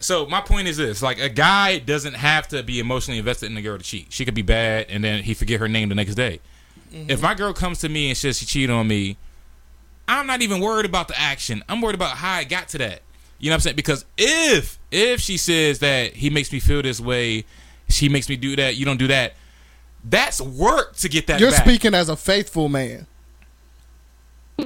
So 0.00 0.26
my 0.26 0.40
point 0.40 0.68
is 0.68 0.76
this: 0.76 1.02
like 1.02 1.18
a 1.18 1.28
guy 1.28 1.78
doesn't 1.78 2.14
have 2.14 2.48
to 2.48 2.62
be 2.62 2.78
emotionally 2.78 3.18
invested 3.18 3.50
in 3.50 3.56
a 3.56 3.62
girl 3.62 3.78
to 3.78 3.84
cheat. 3.84 4.06
She 4.10 4.24
could 4.24 4.34
be 4.34 4.42
bad, 4.42 4.86
and 4.88 5.02
then 5.02 5.22
he 5.22 5.34
forget 5.34 5.60
her 5.60 5.68
name 5.68 5.88
the 5.88 5.94
next 5.94 6.14
day. 6.14 6.40
Mm-hmm. 6.92 7.10
If 7.10 7.22
my 7.22 7.34
girl 7.34 7.52
comes 7.52 7.80
to 7.80 7.88
me 7.88 8.08
and 8.08 8.16
says 8.16 8.38
she 8.38 8.46
cheated 8.46 8.70
on 8.70 8.86
me, 8.88 9.16
I'm 10.06 10.26
not 10.26 10.40
even 10.42 10.60
worried 10.60 10.86
about 10.86 11.08
the 11.08 11.20
action. 11.20 11.62
I'm 11.68 11.80
worried 11.80 11.96
about 11.96 12.16
how 12.16 12.34
I 12.34 12.44
got 12.44 12.68
to 12.68 12.78
that. 12.78 13.02
You 13.38 13.50
know 13.50 13.54
what 13.54 13.56
I'm 13.56 13.60
saying? 13.60 13.76
Because 13.76 14.04
if 14.16 14.78
if 14.90 15.20
she 15.20 15.36
says 15.36 15.80
that 15.80 16.14
he 16.14 16.30
makes 16.30 16.52
me 16.52 16.60
feel 16.60 16.82
this 16.82 17.00
way, 17.00 17.44
she 17.88 18.08
makes 18.08 18.28
me 18.28 18.36
do 18.36 18.56
that, 18.56 18.76
you 18.76 18.84
don't 18.84 18.96
do 18.96 19.08
that. 19.08 19.34
That's 20.04 20.40
work 20.40 20.96
to 20.96 21.08
get 21.08 21.26
that. 21.26 21.40
You're 21.40 21.50
back. 21.50 21.64
speaking 21.64 21.94
as 21.94 22.08
a 22.08 22.16
faithful 22.16 22.68
man. 22.68 23.06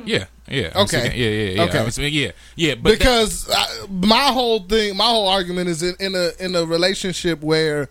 Yeah, 0.05 0.27
yeah. 0.53 0.71
I'm 0.75 0.83
Okay. 0.83 1.01
speaking- 1.01 1.21
yeah, 1.21 1.29
yeah, 1.29 1.51
yeah. 1.51 1.63
Okay. 1.83 2.09
Yeah, 2.09 2.31
yeah. 2.57 2.75
But 2.75 2.91
that- 2.91 2.99
because 2.99 3.51
I, 3.51 3.87
my 3.91 4.27
whole 4.33 4.61
thing, 4.61 4.97
my 4.97 5.07
whole 5.07 5.29
argument 5.29 5.69
is 5.69 5.83
in, 5.83 5.95
in 5.99 6.15
a 6.15 6.31
in 6.39 6.55
a 6.55 6.65
relationship 6.65 7.41
where 7.43 7.89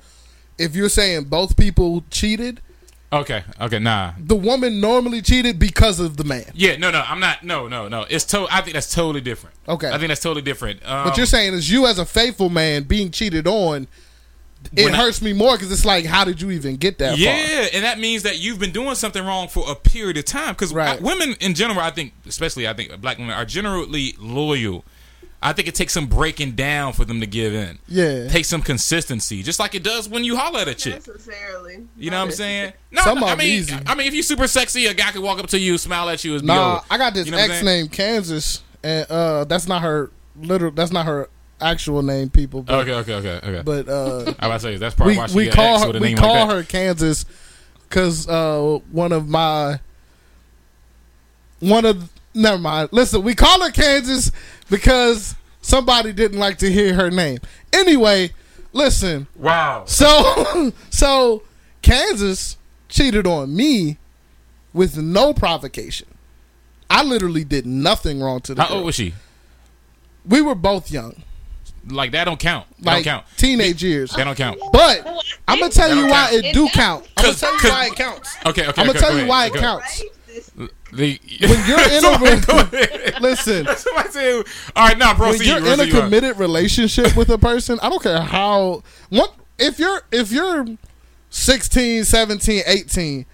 if 0.57 0.75
you're 0.75 0.89
saying 0.89 1.25
both 1.25 1.57
people 1.57 2.03
cheated, 2.11 2.61
Okay. 3.13 3.43
Okay. 3.59 3.79
Nah. 3.79 4.13
the 4.17 4.35
woman 4.35 4.79
normally 4.79 5.21
cheated 5.21 5.59
because 5.59 5.99
of 5.99 6.15
the 6.15 6.23
man. 6.23 6.45
Yeah. 6.53 6.77
No. 6.77 6.91
No. 6.91 7.01
I'm 7.05 7.19
not. 7.19 7.43
No. 7.43 7.67
No. 7.67 7.89
No. 7.89 8.05
It's 8.09 8.23
to. 8.25 8.47
I 8.49 8.61
think 8.61 8.73
that's 8.75 8.93
totally 8.93 9.19
different. 9.19 9.53
Okay. 9.67 9.89
I 9.89 9.97
think 9.97 10.07
that's 10.07 10.21
totally 10.21 10.41
different. 10.43 10.79
Um, 10.85 11.07
But 11.09 11.17
you're 11.17 11.25
saying 11.25 11.53
is 11.53 11.69
you 11.69 11.87
as 11.87 11.99
a 11.99 12.05
faithful 12.05 12.49
man 12.49 12.83
being 12.83 13.11
cheated 13.11 13.47
on, 13.47 13.87
it 14.75 14.85
When 14.85 14.93
I- 14.93 14.97
hurts 14.97 15.21
me 15.21 15.33
more 15.33 15.53
because 15.57 15.71
it's 15.71 15.85
like, 15.85 16.05
how 16.05 16.23
did 16.23 16.41
you 16.41 16.51
even 16.51 16.75
get 16.77 16.97
that 16.99 17.11
far? 17.11 17.17
Yeah, 17.17 17.67
and 17.73 17.83
that 17.83 17.99
means 17.99 18.23
that 18.23 18.39
you've 18.39 18.59
been 18.59 18.71
doing 18.71 18.95
something 18.95 19.23
wrong 19.25 19.47
for 19.47 19.69
a 19.69 19.75
period 19.75 20.17
of 20.17 20.25
time. 20.25 20.53
Because 20.53 20.73
Right. 20.73 21.01
women 21.01 21.35
in 21.39 21.53
general, 21.55 21.79
I 21.79 21.91
think, 21.91 22.13
especially 22.27 22.67
I 22.67 22.73
think 22.73 22.99
black 23.01 23.17
women 23.17 23.33
are 23.33 23.45
generally 23.45 24.15
loyal. 24.19 24.85
I 25.43 25.53
think 25.53 25.67
it 25.67 25.73
takes 25.73 25.93
some 25.93 26.05
breaking 26.05 26.51
down 26.51 26.93
for 26.93 27.03
them 27.03 27.19
to 27.19 27.25
give 27.25 27.55
in. 27.55 27.79
Yeah. 27.87 28.27
Takes 28.27 28.47
some 28.47 28.61
consistency, 28.61 29.41
just 29.41 29.59
like 29.59 29.73
it 29.73 29.81
does 29.81 30.07
when 30.07 30.23
you 30.23 30.37
holler 30.37 30.59
at 30.59 30.67
a 30.67 30.75
chick. 30.75 30.93
necessarily. 31.07 31.79
You 31.97 32.11
know 32.11 32.19
what 32.19 32.25
I'm 32.25 32.31
saying? 32.31 32.73
No, 32.91 33.01
Some 33.01 33.19
no, 33.19 33.25
I 33.25 33.33
of 33.33 33.39
'em 33.39 33.45
mean, 33.45 33.57
easy. 33.57 33.75
I 33.87 33.95
mean, 33.95 34.05
if 34.07 34.13
you're 34.13 34.21
super 34.21 34.47
sexy, 34.47 34.85
a 34.85 34.93
guy 34.93 35.09
could 35.11 35.23
walk 35.23 35.39
up 35.39 35.47
to 35.47 35.59
you, 35.59 35.79
smile 35.79 36.07
at 36.09 36.23
you, 36.23 36.35
as 36.35 36.43
Nah, 36.43 36.81
I 36.91 36.99
got 36.99 37.15
this 37.15 37.25
You 37.25 37.31
know 37.31 37.39
ex 37.39 37.53
saying? 37.53 37.65
named 37.65 37.91
Kansas, 37.91 38.61
and 38.83 39.07
uh, 39.09 39.45
that's 39.45 39.67
not 39.67 39.81
her 39.81 40.11
literal. 40.39 40.71
That's 40.73 40.91
not 40.91 41.07
her 41.07 41.27
actual 41.61 42.01
name, 42.01 42.29
people. 42.29 42.63
But, 42.63 42.79
Okay, 42.87 42.93
okay, 42.93 43.13
okay, 43.15 43.47
okay. 43.47 43.61
but 43.63 43.87
uh, 43.87 43.93
I 44.17 44.19
was 44.25 44.35
about 44.39 44.53
to 44.53 44.59
say 44.59 44.77
that's 44.77 44.95
probably 44.95 45.13
we 45.15 45.17
why 45.19 45.27
she 45.27 45.35
we 45.35 45.45
got 45.45 45.55
call 45.55 45.73
ex 45.75 45.81
her 45.83 45.87
with 45.87 45.95
a 45.97 45.99
we 45.99 46.07
name 46.09 46.17
call 46.17 46.33
like 46.35 46.47
that. 46.49 46.55
her 46.55 46.63
Kansas 46.63 47.25
because 47.87 48.27
uh, 48.27 48.79
one 48.91 49.11
of 49.11 49.27
my 49.27 49.79
one 51.59 51.85
of 51.85 52.09
never 52.33 52.57
mind. 52.57 52.89
Listen, 52.91 53.23
we 53.23 53.35
call 53.35 53.61
her 53.61 53.71
Kansas 53.71 54.31
because 54.69 55.35
somebody 55.61 56.13
didn't 56.13 56.39
like 56.39 56.57
to 56.59 56.71
hear 56.71 56.93
her 56.95 57.11
name. 57.11 57.39
Anyway, 57.73 58.31
listen. 58.73 59.27
Wow. 59.35 59.83
So 59.85 60.71
so 60.89 61.43
Kansas 61.81 62.57
cheated 62.89 63.27
on 63.27 63.55
me 63.55 63.97
with 64.73 64.97
no 64.97 65.33
provocation. 65.33 66.07
I 66.89 67.03
literally 67.03 67.43
did 67.45 67.65
nothing 67.65 68.19
wrong 68.21 68.41
to 68.41 68.53
the 68.53 68.61
How 68.61 68.67
girl. 68.69 68.77
old 68.77 68.85
was 68.87 68.95
she? 68.95 69.13
We 70.25 70.41
were 70.41 70.55
both 70.55 70.91
young, 70.91 71.23
Like 71.89 72.11
that 72.11 72.25
don't 72.25 72.39
count. 72.39 72.67
That 72.79 72.85
like 72.85 73.05
don't 73.05 73.13
count. 73.15 73.25
teenage 73.37 73.83
years. 73.83 74.11
That 74.11 74.25
don't 74.25 74.35
count. 74.37 74.59
But 74.71 75.05
I'm 75.47 75.59
gonna 75.59 75.71
tell 75.71 75.95
you 75.95 76.07
why 76.07 76.31
don't 76.31 76.45
it 76.45 76.53
do 76.53 76.67
count. 76.69 77.07
I'm 77.17 77.23
gonna 77.23 77.33
'Cause- 77.33 77.39
tell 77.41 77.53
you 77.53 77.59
'cause- 77.59 77.71
why 77.71 77.85
it 77.87 77.95
counts. 77.95 78.35
Okay, 78.45 78.67
okay. 78.67 78.81
I'm 78.81 78.87
gonna 78.87 78.99
tell 78.99 79.09
go 79.09 79.15
you 79.15 79.21
ahead, 79.23 79.29
why 79.29 79.45
it 79.47 79.53
go. 79.53 79.59
counts. 79.59 80.03
The, 80.93 81.19
When 81.41 81.67
you're 81.67 81.79
in 81.79 81.97
a 81.97 82.01
Somebody 82.01 82.35
re- 82.35 82.41
go 82.41 82.59
ahead. 82.59 83.21
Listen, 83.21 83.67
Somebody 83.77 84.09
say, 84.09 84.37
all 84.37 84.43
right, 84.87 84.97
now 84.97 85.07
when 85.15 85.29
proceed. 85.31 85.47
you're 85.47 85.57
in 85.57 85.63
a 85.65 85.75
proceed 85.77 85.95
on. 85.95 86.01
committed 86.01 86.37
relationship 86.37 87.15
with 87.15 87.29
a 87.29 87.37
person, 87.37 87.79
I 87.81 87.89
don't 87.89 88.01
care 88.03 88.19
how 88.21 88.83
what 89.09 89.33
if 89.57 89.79
you're 89.79 90.01
if 90.11 90.31
you're 90.31 90.65
16, 91.29 92.03
17, 92.03 92.63
18, 92.65 93.25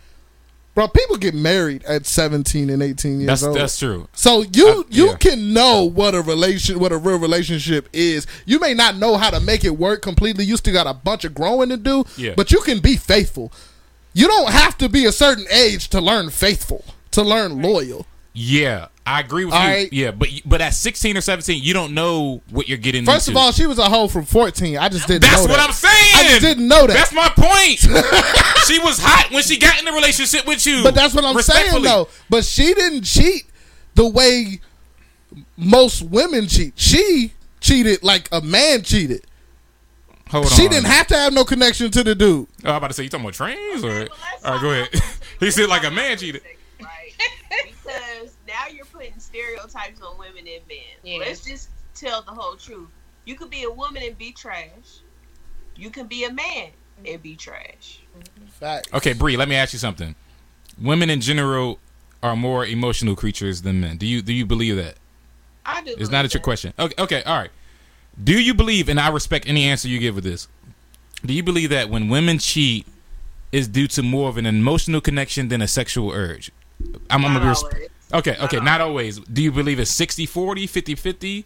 bro, 0.77 0.87
people 0.87 1.17
get 1.17 1.33
married 1.33 1.83
at 1.85 2.05
17 2.05 2.69
and 2.69 2.83
18 2.83 3.19
years 3.21 3.25
That's 3.27 3.43
old. 3.43 3.57
that's 3.57 3.79
true. 3.79 4.07
So 4.13 4.43
you 4.53 4.67
I- 4.67 4.83
you 4.89 5.07
yeah. 5.07 5.15
can 5.15 5.51
know 5.51 5.81
what 5.85 6.13
a 6.13 6.21
relation 6.21 6.77
what 6.77 6.91
a 6.91 6.97
real 6.97 7.17
relationship 7.17 7.89
is. 7.91 8.27
You 8.45 8.59
may 8.59 8.75
not 8.75 8.95
know 8.95 9.17
how 9.17 9.31
to 9.31 9.39
make 9.39 9.65
it 9.65 9.75
work 9.75 10.03
completely. 10.03 10.45
You 10.45 10.55
still 10.55 10.75
got 10.75 10.85
a 10.85 10.93
bunch 10.93 11.25
of 11.25 11.33
growing 11.33 11.69
to 11.69 11.77
do. 11.77 12.05
Yeah. 12.15 12.33
But 12.37 12.51
you 12.51 12.61
can 12.61 12.77
be 12.77 12.95
faithful. 12.95 13.51
You 14.13 14.27
don't 14.27 14.51
have 14.51 14.77
to 14.77 14.87
be 14.87 15.05
a 15.05 15.11
certain 15.11 15.47
age 15.51 15.87
to 15.89 15.99
learn 15.99 16.29
faithful, 16.29 16.85
to 17.09 17.23
learn 17.23 17.59
loyal. 17.59 18.05
Yeah, 18.33 18.89
I 19.07 19.21
agree 19.21 19.45
with 19.45 19.53
All 19.53 19.61
you. 19.61 19.67
right. 19.67 19.93
Yeah, 19.93 20.11
but 20.11 20.27
but 20.45 20.59
at 20.59 20.73
16 20.73 21.15
or 21.15 21.21
17, 21.21 21.63
you 21.63 21.73
don't 21.73 21.93
know 21.93 22.41
what 22.49 22.67
you're 22.67 22.77
getting 22.77 23.05
First 23.05 23.29
into. 23.29 23.39
of 23.39 23.43
all, 23.45 23.51
she 23.53 23.65
was 23.65 23.79
a 23.79 23.85
hoe 23.85 24.09
from 24.09 24.25
14. 24.25 24.77
I 24.77 24.89
just 24.89 25.07
didn't 25.07 25.21
that's 25.21 25.43
what 25.43 25.47
that. 25.55 25.61
I'm 25.61 25.71
saying. 25.71 25.93
I 26.15 26.23
just 26.29 26.41
didn't 26.41 26.67
know 26.67 26.85
that. 26.85 26.93
That's 26.93 27.13
my 27.13 27.29
point. 27.29 27.79
she 28.67 28.79
was 28.79 28.99
hot 28.99 29.29
when 29.31 29.43
she 29.43 29.57
got 29.57 29.79
in 29.79 29.85
the 29.85 29.93
relationship 29.93 30.45
with 30.45 30.65
you. 30.65 30.83
But 30.83 30.93
that's 30.93 31.15
what 31.15 31.23
I'm 31.23 31.41
saying 31.41 31.81
though. 31.83 32.09
But 32.29 32.43
she 32.43 32.73
didn't 32.73 33.03
cheat 33.03 33.45
the 33.95 34.07
way 34.07 34.59
most 35.55 36.01
women 36.01 36.47
cheat. 36.47 36.73
She 36.75 37.31
cheated 37.61 38.03
like 38.03 38.27
a 38.33 38.41
man 38.41 38.83
cheated. 38.83 39.25
Hold 40.31 40.45
on. 40.47 40.51
She 40.51 40.67
didn't 40.67 40.87
have 40.87 41.07
to 41.07 41.15
have 41.15 41.31
no 41.31 41.45
connection 41.45 41.89
to 41.91 42.03
the 42.03 42.13
dude. 42.13 42.47
Oh, 42.65 42.71
I'm 42.71 42.75
about 42.75 42.89
to 42.89 42.93
say 42.93 43.03
you 43.03 43.09
talking 43.09 43.25
about 43.25 43.35
trains 43.35 43.85
or? 43.85 43.89
Okay, 43.89 43.99
well, 44.09 44.17
let's 44.33 44.43
all 44.43 44.51
right, 44.53 44.61
go 44.61 44.71
ahead. 44.71 44.89
he 45.39 45.51
said 45.51 45.69
like 45.69 45.85
a 45.85 45.91
man 45.91 46.17
cheated. 46.17 46.41
Stereotypes 49.37 50.01
on 50.01 50.17
women 50.17 50.39
and 50.39 50.67
men. 50.67 50.77
Yeah. 51.03 51.19
Let's 51.19 51.45
just 51.45 51.69
tell 51.93 52.21
the 52.21 52.31
whole 52.31 52.55
truth. 52.55 52.89
You 53.25 53.35
could 53.35 53.49
be 53.49 53.63
a 53.63 53.69
woman 53.69 54.01
and 54.03 54.17
be 54.17 54.31
trash. 54.31 55.01
You 55.75 55.89
can 55.89 56.07
be 56.07 56.23
a 56.23 56.33
man 56.33 56.69
and 57.05 57.21
be 57.21 57.35
trash. 57.35 58.01
Fact. 58.47 58.93
Okay, 58.93 59.13
Brie, 59.13 59.37
let 59.37 59.47
me 59.47 59.55
ask 59.55 59.73
you 59.73 59.79
something. 59.79 60.15
Women 60.81 61.09
in 61.09 61.21
general 61.21 61.79
are 62.23 62.35
more 62.35 62.65
emotional 62.65 63.15
creatures 63.15 63.61
than 63.61 63.79
men. 63.79 63.97
Do 63.97 64.07
you 64.07 64.21
do 64.21 64.33
you 64.33 64.45
believe 64.45 64.75
that? 64.77 64.95
I 65.65 65.83
do. 65.83 65.95
It's 65.97 66.09
not 66.09 66.25
a 66.25 66.29
trick 66.29 66.43
question. 66.43 66.73
Okay, 66.79 66.95
okay, 66.97 67.23
all 67.23 67.37
right. 67.37 67.51
Do 68.23 68.41
you 68.41 68.53
believe, 68.55 68.89
and 68.89 68.99
I 68.99 69.09
respect 69.09 69.47
any 69.47 69.65
answer 69.65 69.87
you 69.87 69.99
give 69.99 70.15
with 70.15 70.23
this, 70.23 70.47
do 71.23 71.33
you 71.33 71.43
believe 71.43 71.69
that 71.69 71.89
when 71.89 72.09
women 72.09 72.39
cheat 72.39 72.87
is 73.51 73.67
due 73.67 73.87
to 73.89 74.01
more 74.01 74.29
of 74.29 74.37
an 74.37 74.47
emotional 74.47 75.01
connection 75.01 75.49
than 75.49 75.61
a 75.61 75.67
sexual 75.67 76.11
urge? 76.11 76.51
I'm, 77.09 77.23
I'm 77.25 77.33
gonna 77.33 77.39
be 77.39 77.45
resp- 77.45 77.63
always. 77.73 77.89
Okay, 78.13 78.37
okay, 78.39 78.57
Not 78.57 78.65
not 78.65 78.81
always. 78.81 79.19
Do 79.19 79.41
you 79.43 79.51
believe 79.51 79.79
it's 79.79 79.91
60 79.91 80.25
40, 80.25 80.65
50 80.67 80.95
50? 80.95 81.45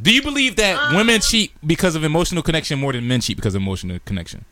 Do 0.00 0.12
you 0.12 0.22
believe 0.22 0.56
that 0.56 0.92
women 0.96 1.16
Um, 1.16 1.20
cheat 1.20 1.52
because 1.64 1.94
of 1.94 2.02
emotional 2.02 2.42
connection 2.42 2.78
more 2.80 2.92
than 2.92 3.06
men 3.06 3.20
cheat 3.20 3.36
because 3.36 3.54
of 3.54 3.62
emotional 3.62 3.98
connection? 4.04 4.44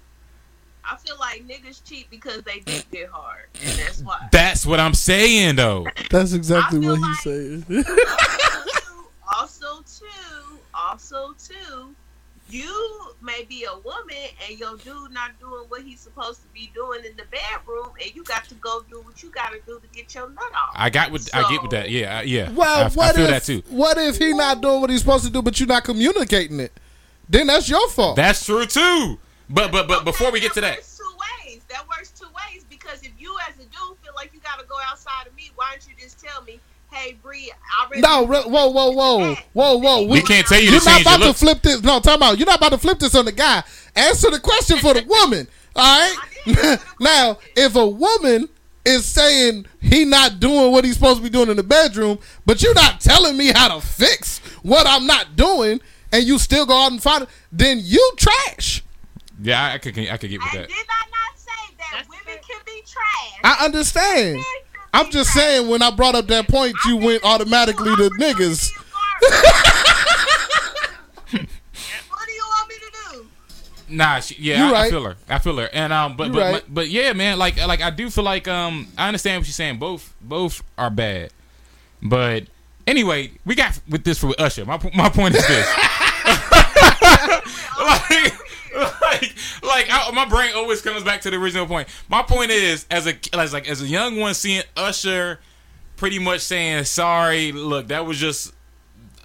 I 0.84 0.96
feel 0.96 1.16
like 1.18 1.46
niggas 1.48 1.82
cheat 1.88 2.10
because 2.10 2.42
they 2.42 2.60
dick 2.60 2.84
get 2.90 3.08
hard, 3.08 3.46
and 3.64 3.78
that's 3.78 4.00
why. 4.02 4.28
That's 4.30 4.66
what 4.66 4.78
I'm 4.80 4.94
saying, 4.94 5.56
though. 5.56 5.86
That's 6.10 6.32
exactly 6.34 6.78
I 6.78 6.82
feel 6.82 7.00
what 7.00 7.08
he's 7.24 7.66
like- 7.66 7.84
saying. 7.84 7.84
also, 9.38 9.82
too, 9.82 10.58
also, 10.74 11.34
too, 11.38 11.91
you 12.52 13.14
may 13.22 13.44
be 13.44 13.64
a 13.64 13.74
woman 13.78 14.16
and 14.48 14.58
your 14.58 14.76
dude 14.78 15.12
not 15.12 15.38
doing 15.40 15.64
what 15.68 15.82
he's 15.82 16.00
supposed 16.00 16.42
to 16.42 16.48
be 16.48 16.70
doing 16.74 17.00
in 17.04 17.16
the 17.16 17.24
bedroom, 17.30 17.90
and 18.02 18.14
you 18.14 18.22
got 18.24 18.44
to 18.48 18.54
go 18.56 18.82
do 18.90 19.00
what 19.00 19.22
you 19.22 19.30
got 19.30 19.52
to 19.52 19.60
do 19.66 19.80
to 19.80 19.86
get 19.96 20.14
your 20.14 20.28
nut 20.30 20.44
off. 20.54 20.74
I 20.74 20.90
got 20.90 21.10
what 21.10 21.28
I 21.34 21.50
get 21.50 21.62
with 21.62 21.70
that. 21.72 21.90
Yeah, 21.90 22.18
I- 22.18 22.22
yeah. 22.22 22.50
Well, 22.50 22.86
I, 22.86 22.88
what 22.90 23.10
I 23.10 23.12
feel 23.12 23.24
if 23.26 23.30
that 23.30 23.42
too. 23.44 23.62
what 23.68 23.96
if 23.98 24.18
he 24.18 24.32
not 24.32 24.60
doing 24.60 24.80
what 24.80 24.90
he's 24.90 25.00
supposed 25.00 25.24
to 25.24 25.30
do, 25.30 25.40
but 25.42 25.58
you're 25.58 25.66
not 25.68 25.84
communicating 25.84 26.60
it? 26.60 26.72
Then 27.28 27.46
that's 27.46 27.68
your 27.68 27.88
fault. 27.88 28.16
That's 28.16 28.44
true 28.44 28.66
too. 28.66 29.18
But 29.48 29.70
but 29.72 29.88
but 29.88 29.96
Okay, 29.98 30.04
before 30.04 30.30
we 30.32 30.40
get 30.40 30.52
to 30.54 30.60
that, 30.62 30.76
works 30.78 30.98
two 30.98 31.16
ways. 31.46 31.62
That 31.68 31.86
works 31.88 32.10
two 32.10 32.26
ways 32.26 32.64
because 32.68 33.02
if 33.02 33.12
you 33.18 33.34
as 33.48 33.54
a 33.56 33.62
dude 33.64 33.98
feel 34.02 34.12
like 34.16 34.32
you 34.34 34.40
got 34.40 34.58
to 34.58 34.66
go 34.66 34.76
outside 34.88 35.26
of 35.26 35.34
me, 35.34 35.50
why 35.54 35.70
don't 35.72 35.86
you 35.88 35.94
just 36.02 36.18
tell 36.22 36.42
me, 36.42 36.60
hey 36.92 37.16
Brie, 37.22 37.50
I 37.80 37.84
already 37.86 38.02
no, 38.02 38.26
re- 38.26 38.42
whoa, 38.50 38.68
whoa, 38.68 38.90
whoa, 38.90 39.34
whoa, 39.52 39.76
whoa. 39.78 40.04
we 40.06 40.20
can't 40.22 40.46
tell 40.46 40.60
you 40.60 40.66
to 40.66 40.72
You're 40.76 40.84
not 40.84 40.90
change 40.96 41.04
your 41.06 41.14
about 41.14 41.20
to 41.20 41.26
look. 41.28 41.36
flip 41.36 41.62
this. 41.62 41.82
No, 41.82 42.00
time 42.00 42.22
out. 42.22 42.38
You're 42.38 42.46
not 42.46 42.58
about 42.58 42.70
to 42.72 42.78
flip 42.78 42.98
this 42.98 43.14
on 43.14 43.24
the 43.24 43.32
guy. 43.32 43.62
Answer 43.96 44.30
the 44.30 44.40
question 44.40 44.78
for 44.78 44.94
the 44.94 45.02
woman. 45.06 45.46
All 45.74 46.10
right. 46.46 46.78
now, 47.00 47.38
if 47.56 47.76
a 47.76 47.86
woman 47.86 48.48
is 48.84 49.06
saying 49.06 49.64
he 49.80 50.04
not 50.04 50.40
doing 50.40 50.72
what 50.72 50.84
he's 50.84 50.94
supposed 50.94 51.18
to 51.18 51.22
be 51.22 51.30
doing 51.30 51.48
in 51.48 51.56
the 51.56 51.62
bedroom, 51.62 52.18
but 52.44 52.62
you're 52.62 52.74
not 52.74 53.00
telling 53.00 53.36
me 53.36 53.52
how 53.52 53.78
to 53.78 53.84
fix 53.86 54.38
what 54.62 54.86
I'm 54.86 55.06
not 55.06 55.36
doing, 55.36 55.80
and 56.10 56.24
you 56.24 56.38
still 56.38 56.66
go 56.66 56.76
out 56.84 56.92
and 56.92 57.02
find 57.02 57.22
it, 57.22 57.28
then 57.52 57.78
you 57.82 58.12
trash. 58.16 58.82
Yeah, 59.40 59.62
I, 59.62 59.74
I 59.74 59.78
could 59.78 59.96
I 59.98 60.16
could 60.16 60.30
get 60.30 60.40
with 60.40 60.52
And 60.54 60.62
that. 60.64 60.68
did 60.68 60.76
I 60.88 61.04
not 61.10 61.38
say 61.38 61.74
that 61.78 61.90
That's 61.94 62.08
women 62.08 62.24
fair. 62.24 62.36
can 62.38 62.58
be 62.66 62.82
trash? 62.86 63.40
I 63.44 63.64
understand. 63.64 64.44
Men 64.92 65.00
can 65.00 65.06
I'm 65.06 65.10
just 65.10 65.30
saying 65.32 65.68
when 65.68 65.82
I 65.82 65.90
brought 65.90 66.14
up 66.14 66.26
that 66.28 66.48
point, 66.48 66.76
you 66.86 66.96
went 66.96 67.24
automatically 67.24 67.94
to 67.96 68.10
niggas. 68.20 68.70
what 71.30 72.26
do 72.26 72.32
you 72.32 72.44
want 72.46 72.68
me 72.68 72.74
to 72.76 72.92
do? 73.12 73.26
Nah, 73.88 74.20
she, 74.20 74.36
yeah, 74.40 74.68
You 74.68 74.74
I, 74.74 74.82
I 74.82 74.90
feel 74.90 75.04
her. 75.04 75.16
I 75.28 75.38
feel 75.38 75.56
her. 75.58 75.68
And 75.72 75.92
um, 75.92 76.16
but 76.16 76.28
You 76.28 76.32
but, 76.32 76.38
right. 76.38 76.52
but 76.52 76.74
but 76.74 76.88
yeah, 76.90 77.12
man, 77.12 77.38
like 77.38 77.56
like 77.66 77.80
I 77.82 77.90
do 77.90 78.10
feel 78.10 78.24
like 78.24 78.48
um, 78.48 78.88
I 78.96 79.08
understand 79.08 79.40
what 79.40 79.46
she's 79.46 79.56
saying. 79.56 79.78
Both 79.78 80.14
both 80.20 80.62
are 80.78 80.90
bad, 80.90 81.30
but 82.02 82.44
anyway, 82.86 83.32
we 83.44 83.54
got 83.54 83.78
with 83.88 84.04
this 84.04 84.18
for 84.18 84.34
Usher. 84.38 84.64
My 84.64 84.78
my 84.94 85.08
point 85.08 85.34
is 85.34 85.46
this. 85.46 85.66
like, 87.78 88.10
like, 89.02 89.34
like 89.62 89.86
I, 89.90 90.10
my 90.14 90.24
brain 90.24 90.52
always 90.54 90.80
comes 90.82 91.02
back 91.02 91.20
to 91.22 91.30
the 91.30 91.36
original 91.36 91.66
point. 91.66 91.88
My 92.08 92.22
point 92.22 92.50
is, 92.50 92.86
as 92.90 93.06
a 93.06 93.14
as 93.34 93.52
like 93.52 93.68
as 93.68 93.82
a 93.82 93.86
young 93.86 94.18
one, 94.18 94.34
seeing 94.34 94.62
Usher 94.76 95.40
pretty 95.96 96.18
much 96.18 96.40
saying 96.40 96.84
sorry. 96.84 97.52
Look, 97.52 97.88
that 97.88 98.06
was 98.06 98.18
just 98.18 98.52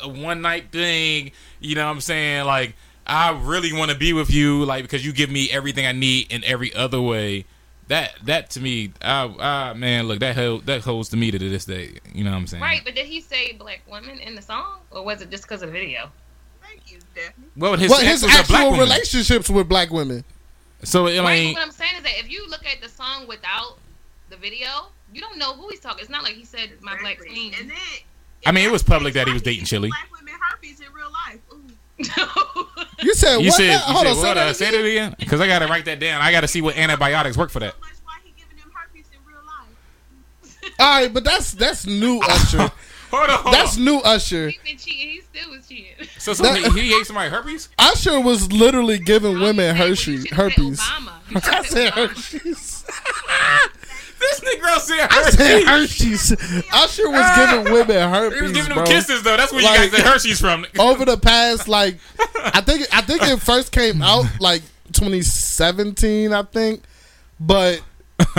a 0.01 0.09
one 0.09 0.41
night 0.41 0.71
thing. 0.71 1.31
You 1.59 1.75
know 1.75 1.85
what 1.85 1.91
I'm 1.91 2.01
saying? 2.01 2.45
Like, 2.45 2.75
I 3.05 3.31
really 3.31 3.73
want 3.73 3.91
to 3.91 3.97
be 3.97 4.13
with 4.13 4.31
you, 4.31 4.65
like 4.65 4.83
because 4.83 5.05
you 5.05 5.13
give 5.13 5.29
me 5.29 5.49
everything 5.51 5.85
I 5.85 5.93
need 5.93 6.31
in 6.31 6.43
every 6.43 6.73
other 6.73 7.01
way. 7.01 7.45
That 7.87 8.15
that 8.25 8.49
to 8.51 8.59
me, 8.59 8.91
I 9.01 9.73
man, 9.73 10.07
look 10.07 10.19
that 10.19 10.35
hold, 10.35 10.65
that 10.65 10.81
holds 10.81 11.09
to 11.09 11.17
me 11.17 11.31
to 11.31 11.39
this 11.39 11.63
day. 11.63 11.99
You 12.13 12.25
know 12.25 12.31
what 12.31 12.37
I'm 12.37 12.47
saying? 12.47 12.61
Right, 12.61 12.81
but 12.83 12.95
did 12.95 13.05
he 13.05 13.21
say 13.21 13.53
black 13.53 13.81
women 13.89 14.19
in 14.19 14.35
the 14.35 14.41
song, 14.41 14.79
or 14.91 15.05
was 15.05 15.21
it 15.21 15.29
just 15.29 15.43
because 15.43 15.61
of 15.61 15.69
the 15.69 15.73
video? 15.73 16.11
Thank 16.87 16.91
you, 16.91 16.99
Daphne. 17.15 17.45
Well, 17.55 17.75
his, 17.75 17.89
Well, 17.91 18.01
his 18.01 18.21
was 18.23 18.31
black 18.31 18.49
actual 18.49 18.71
relationships 18.77 19.49
with 19.49 19.67
black 19.69 19.91
women. 19.91 20.23
So 20.83 21.07
I 21.07 21.19
Right, 21.19 21.39
mean, 21.39 21.53
what 21.55 21.63
I'm 21.63 21.71
saying 21.71 21.95
is 21.97 22.03
that 22.03 22.13
if 22.19 22.29
you 22.31 22.47
look 22.49 22.65
at 22.65 22.81
the 22.81 22.89
song 22.89 23.27
without 23.27 23.77
the 24.29 24.37
video, 24.37 24.67
you 25.13 25.21
don't 25.21 25.37
know 25.37 25.53
who 25.53 25.69
he's 25.69 25.79
talking. 25.79 25.99
It's 26.01 26.09
not 26.09 26.23
like 26.23 26.33
he 26.33 26.45
said 26.45 26.69
my 26.81 26.97
black 26.99 27.17
queen. 27.19 27.53
And 27.59 27.69
then, 27.69 27.77
I 28.45 28.51
mean, 28.51 28.65
it 28.65 28.71
was 28.71 28.83
public 28.83 29.13
that 29.15 29.27
he 29.27 29.33
was 29.33 29.41
dating 29.41 29.65
Chilli. 29.65 29.89
Black 29.89 30.09
women 30.17 30.33
herpes 30.51 30.79
in 30.81 30.93
real 30.93 31.09
life. 31.11 31.39
Ooh. 31.51 31.63
You 33.03 33.13
said 33.13 33.37
you 33.39 33.47
what? 33.49 33.53
said 33.55 33.67
now? 33.67 33.73
you 33.87 33.93
Hold 33.93 33.97
said 34.05 34.07
on, 34.07 34.15
say 34.15 34.21
what? 34.27 34.33
that 34.35 34.47
Uh, 34.47 34.53
say 34.53 34.67
again. 34.69 34.81
that 34.81 34.87
again, 34.87 35.15
because 35.19 35.39
I 35.41 35.47
got 35.47 35.59
to 35.59 35.67
write 35.67 35.85
that 35.85 35.99
down. 35.99 36.19
I 36.21 36.31
got 36.31 36.41
to 36.41 36.47
see 36.47 36.61
what 36.63 36.75
antibiotics 36.75 37.37
work 37.37 37.51
for 37.51 37.59
that. 37.59 37.73
So 37.73 37.79
why 38.05 38.17
he 38.23 38.33
giving 38.35 38.57
them 38.57 38.71
herpes 38.73 39.05
in 39.13 39.19
real 39.31 39.43
life. 39.45 40.73
All 40.79 41.01
right, 41.01 41.13
but 41.13 41.23
that's 41.23 41.51
that's 41.53 41.85
new 41.85 42.19
Usher. 42.21 42.71
Hold 43.17 43.29
on, 43.29 43.39
hold 43.39 43.53
That's 43.55 43.77
on. 43.77 43.85
new 43.85 43.97
Usher. 43.99 44.49
He's 44.49 44.59
been 44.63 44.77
cheating. 44.77 45.09
He 45.09 45.21
still 45.21 45.51
was 45.51 45.67
cheating. 45.67 46.07
So, 46.19 46.33
so 46.33 46.43
that- 46.43 46.57
he, 46.73 46.81
he 46.81 46.89
hates 46.89 47.07
somebody 47.07 47.29
herpes. 47.29 47.69
Usher 47.79 48.19
was 48.19 48.51
literally 48.51 48.99
giving 48.99 49.39
women 49.39 49.75
Well, 49.77 49.87
Hershey 49.89 50.17
should've 50.17 50.27
said 50.29 50.33
herpes. 50.37 50.79
I 51.35 51.63
said 51.63 51.93
Obama. 51.93 52.09
Hershey's. 52.09 52.85
This 54.19 54.39
Negro 54.39 54.79
said 54.79 55.07
I 55.11 55.29
said. 55.29 55.63
Hershey's. 55.65 56.31
Usher 56.73 57.07
was 57.07 57.21
ah. 57.23 57.35
giving 57.63 57.71
women 57.71 58.09
herpes, 58.09 58.35
He 58.39 58.41
was 58.43 58.51
giving 58.51 58.73
bro. 58.73 58.83
them 58.83 58.85
kisses 58.87 59.21
though. 59.21 59.37
That's 59.37 59.51
where 59.51 59.61
you 59.61 59.67
Like- 59.67 59.91
got 59.91 59.97
the 60.03 60.09
Hershey's 60.09 60.39
from. 60.41 60.65
Over 60.79 61.05
the 61.05 61.17
past, 61.17 61.67
like, 61.67 61.99
I 62.43 62.61
think 62.61 62.87
I 62.91 63.01
think 63.01 63.21
it 63.23 63.39
first 63.39 63.71
came 63.71 64.01
out 64.01 64.25
like 64.39 64.63
2017, 64.93 66.33
I 66.33 66.41
think, 66.43 66.81
but 67.39 67.81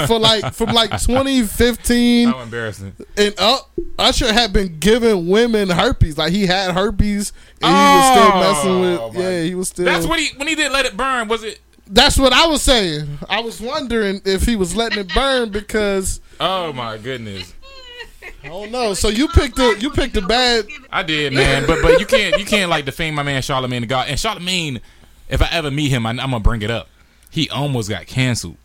for 0.06 0.18
like 0.18 0.52
from 0.54 0.70
like 0.70 0.90
2015 0.90 2.28
How 2.28 2.40
embarrassing. 2.40 2.94
and 3.16 3.34
up, 3.38 3.70
Usher 3.98 4.32
had 4.32 4.52
been 4.52 4.78
giving 4.78 5.28
women 5.28 5.68
herpes. 5.68 6.18
Like 6.18 6.32
he 6.32 6.46
had 6.46 6.72
herpes, 6.74 7.32
and 7.62 7.70
he 7.70 7.74
was 7.74 8.10
still 8.10 8.30
Oh, 8.32 8.40
messing 8.40 8.80
with. 8.80 9.14
my- 9.14 9.20
Yeah, 9.20 9.42
he 9.44 9.54
was 9.54 9.68
still. 9.68 9.84
That's 9.84 10.06
what 10.06 10.18
he 10.18 10.36
when 10.36 10.48
he 10.48 10.54
did 10.54 10.72
let 10.72 10.84
it 10.86 10.96
burn. 10.96 11.28
Was 11.28 11.44
it? 11.44 11.60
That's 11.86 12.18
what 12.18 12.32
I 12.32 12.46
was 12.46 12.60
saying. 12.62 13.18
I 13.30 13.40
was 13.40 13.60
wondering 13.60 14.20
if 14.24 14.42
he 14.42 14.56
was 14.56 14.76
letting 14.76 14.98
it 14.98 15.14
burn 15.14 15.50
because 15.50 16.20
Oh 16.40 16.72
my 16.72 16.98
goodness. 16.98 17.54
I 18.44 18.48
don't 18.48 18.70
know. 18.70 18.94
So 18.94 19.08
you 19.08 19.26
picked 19.28 19.58
a 19.58 19.76
you 19.80 19.90
picked 19.90 20.16
a 20.16 20.22
bad. 20.22 20.66
I 20.92 21.02
did, 21.02 21.32
man. 21.32 21.66
But 21.66 21.80
but 21.82 21.98
you 21.98 22.06
can't 22.06 22.38
you 22.38 22.44
can't 22.44 22.70
like 22.70 22.84
defame 22.84 23.14
my 23.14 23.22
man 23.22 23.42
Charlemagne 23.42 23.80
the 23.82 23.86
God. 23.86 24.08
And 24.08 24.18
Charlemagne, 24.20 24.80
if 25.28 25.40
I 25.40 25.48
ever 25.50 25.70
meet 25.70 25.88
him, 25.88 26.04
I, 26.06 26.10
I'm 26.10 26.16
gonna 26.16 26.40
bring 26.40 26.62
it 26.62 26.70
up. 26.70 26.88
He 27.30 27.48
almost 27.50 27.88
got 27.88 28.06
canceled. 28.06 28.56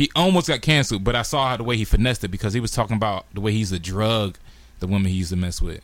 He 0.00 0.10
almost 0.16 0.48
got 0.48 0.62
canceled, 0.62 1.04
but 1.04 1.14
I 1.14 1.20
saw 1.20 1.50
how 1.50 1.58
the 1.58 1.62
way 1.62 1.76
he 1.76 1.84
finessed 1.84 2.24
it 2.24 2.28
because 2.28 2.54
he 2.54 2.60
was 2.60 2.70
talking 2.70 2.96
about 2.96 3.26
the 3.34 3.40
way 3.42 3.52
he's 3.52 3.70
a 3.70 3.78
drug, 3.78 4.38
the 4.78 4.86
woman 4.86 5.10
he 5.10 5.18
used 5.18 5.28
to 5.28 5.36
mess 5.36 5.60
with. 5.60 5.82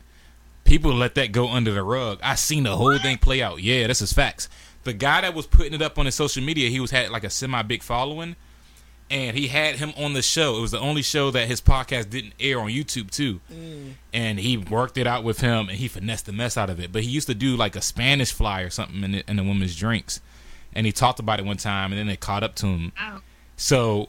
People 0.64 0.94
let 0.94 1.16
that 1.16 1.32
go 1.32 1.50
under 1.50 1.70
the 1.74 1.82
rug. 1.82 2.18
I 2.22 2.34
seen 2.34 2.62
the 2.62 2.74
whole 2.74 2.96
thing 2.96 3.18
play 3.18 3.42
out. 3.42 3.60
Yeah, 3.60 3.86
this 3.88 4.00
is 4.00 4.14
facts. 4.14 4.48
The 4.84 4.94
guy 4.94 5.20
that 5.20 5.34
was 5.34 5.46
putting 5.46 5.74
it 5.74 5.82
up 5.82 5.98
on 5.98 6.06
his 6.06 6.14
social 6.14 6.42
media, 6.42 6.70
he 6.70 6.80
was 6.80 6.92
had 6.92 7.10
like 7.10 7.24
a 7.24 7.28
semi 7.28 7.60
big 7.60 7.82
following, 7.82 8.36
and 9.10 9.36
he 9.36 9.48
had 9.48 9.76
him 9.76 9.92
on 9.98 10.14
the 10.14 10.22
show. 10.22 10.56
It 10.56 10.62
was 10.62 10.70
the 10.70 10.80
only 10.80 11.02
show 11.02 11.30
that 11.32 11.46
his 11.46 11.60
podcast 11.60 12.08
didn't 12.08 12.32
air 12.40 12.58
on 12.58 12.70
YouTube 12.70 13.10
too. 13.10 13.40
Mm. 13.52 13.96
And 14.14 14.40
he 14.40 14.56
worked 14.56 14.96
it 14.96 15.06
out 15.06 15.24
with 15.24 15.40
him, 15.40 15.68
and 15.68 15.76
he 15.76 15.88
finessed 15.88 16.24
the 16.24 16.32
mess 16.32 16.56
out 16.56 16.70
of 16.70 16.80
it. 16.80 16.90
But 16.90 17.02
he 17.02 17.10
used 17.10 17.28
to 17.28 17.34
do 17.34 17.54
like 17.54 17.76
a 17.76 17.82
Spanish 17.82 18.32
fly 18.32 18.62
or 18.62 18.70
something 18.70 19.04
in 19.04 19.12
the, 19.12 19.24
in 19.28 19.36
the 19.36 19.42
women's 19.42 19.76
drinks, 19.76 20.22
and 20.74 20.86
he 20.86 20.92
talked 20.92 21.20
about 21.20 21.38
it 21.38 21.44
one 21.44 21.58
time, 21.58 21.92
and 21.92 21.98
then 22.00 22.08
it 22.08 22.20
caught 22.20 22.42
up 22.42 22.54
to 22.54 22.66
him. 22.66 22.92
Oh. 22.98 23.20
So, 23.56 24.08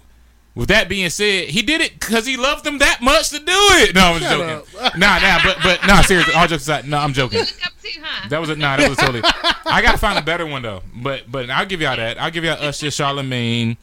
with 0.55 0.69
that 0.69 0.89
being 0.89 1.09
said, 1.09 1.49
he 1.49 1.61
did 1.61 1.81
it 1.81 1.99
because 1.99 2.25
he 2.25 2.35
loved 2.35 2.63
them 2.63 2.79
that 2.79 2.99
much 3.01 3.29
to 3.29 3.39
do 3.39 3.43
it. 3.47 3.95
No, 3.95 4.01
I'm 4.01 4.19
Shut 4.21 4.31
joking. 4.31 4.99
nah, 4.99 5.19
nah, 5.19 5.39
but 5.43 5.57
but 5.63 5.87
nah, 5.87 6.01
seriously, 6.01 6.33
all 6.33 6.47
jokes 6.47 6.63
aside, 6.63 6.87
no, 6.87 6.97
I'm 6.97 7.13
joking. 7.13 7.39
You 7.39 7.45
look 7.45 7.65
up 7.65 7.73
to, 7.81 7.89
huh? 8.01 8.29
That 8.29 8.39
was 8.41 8.49
a 8.49 8.55
nah. 8.55 8.77
That 8.77 8.89
was 8.89 8.97
totally. 8.97 9.21
I 9.65 9.81
gotta 9.81 9.97
find 9.97 10.17
a 10.17 10.21
better 10.21 10.45
one 10.45 10.61
though. 10.61 10.81
But 10.95 11.31
but 11.31 11.49
I'll 11.49 11.65
give 11.65 11.81
y'all 11.81 11.95
that. 11.95 12.19
I'll 12.19 12.31
give 12.31 12.43
y'all 12.43 12.57
Usher, 12.61 12.91
Charlemagne. 12.91 13.77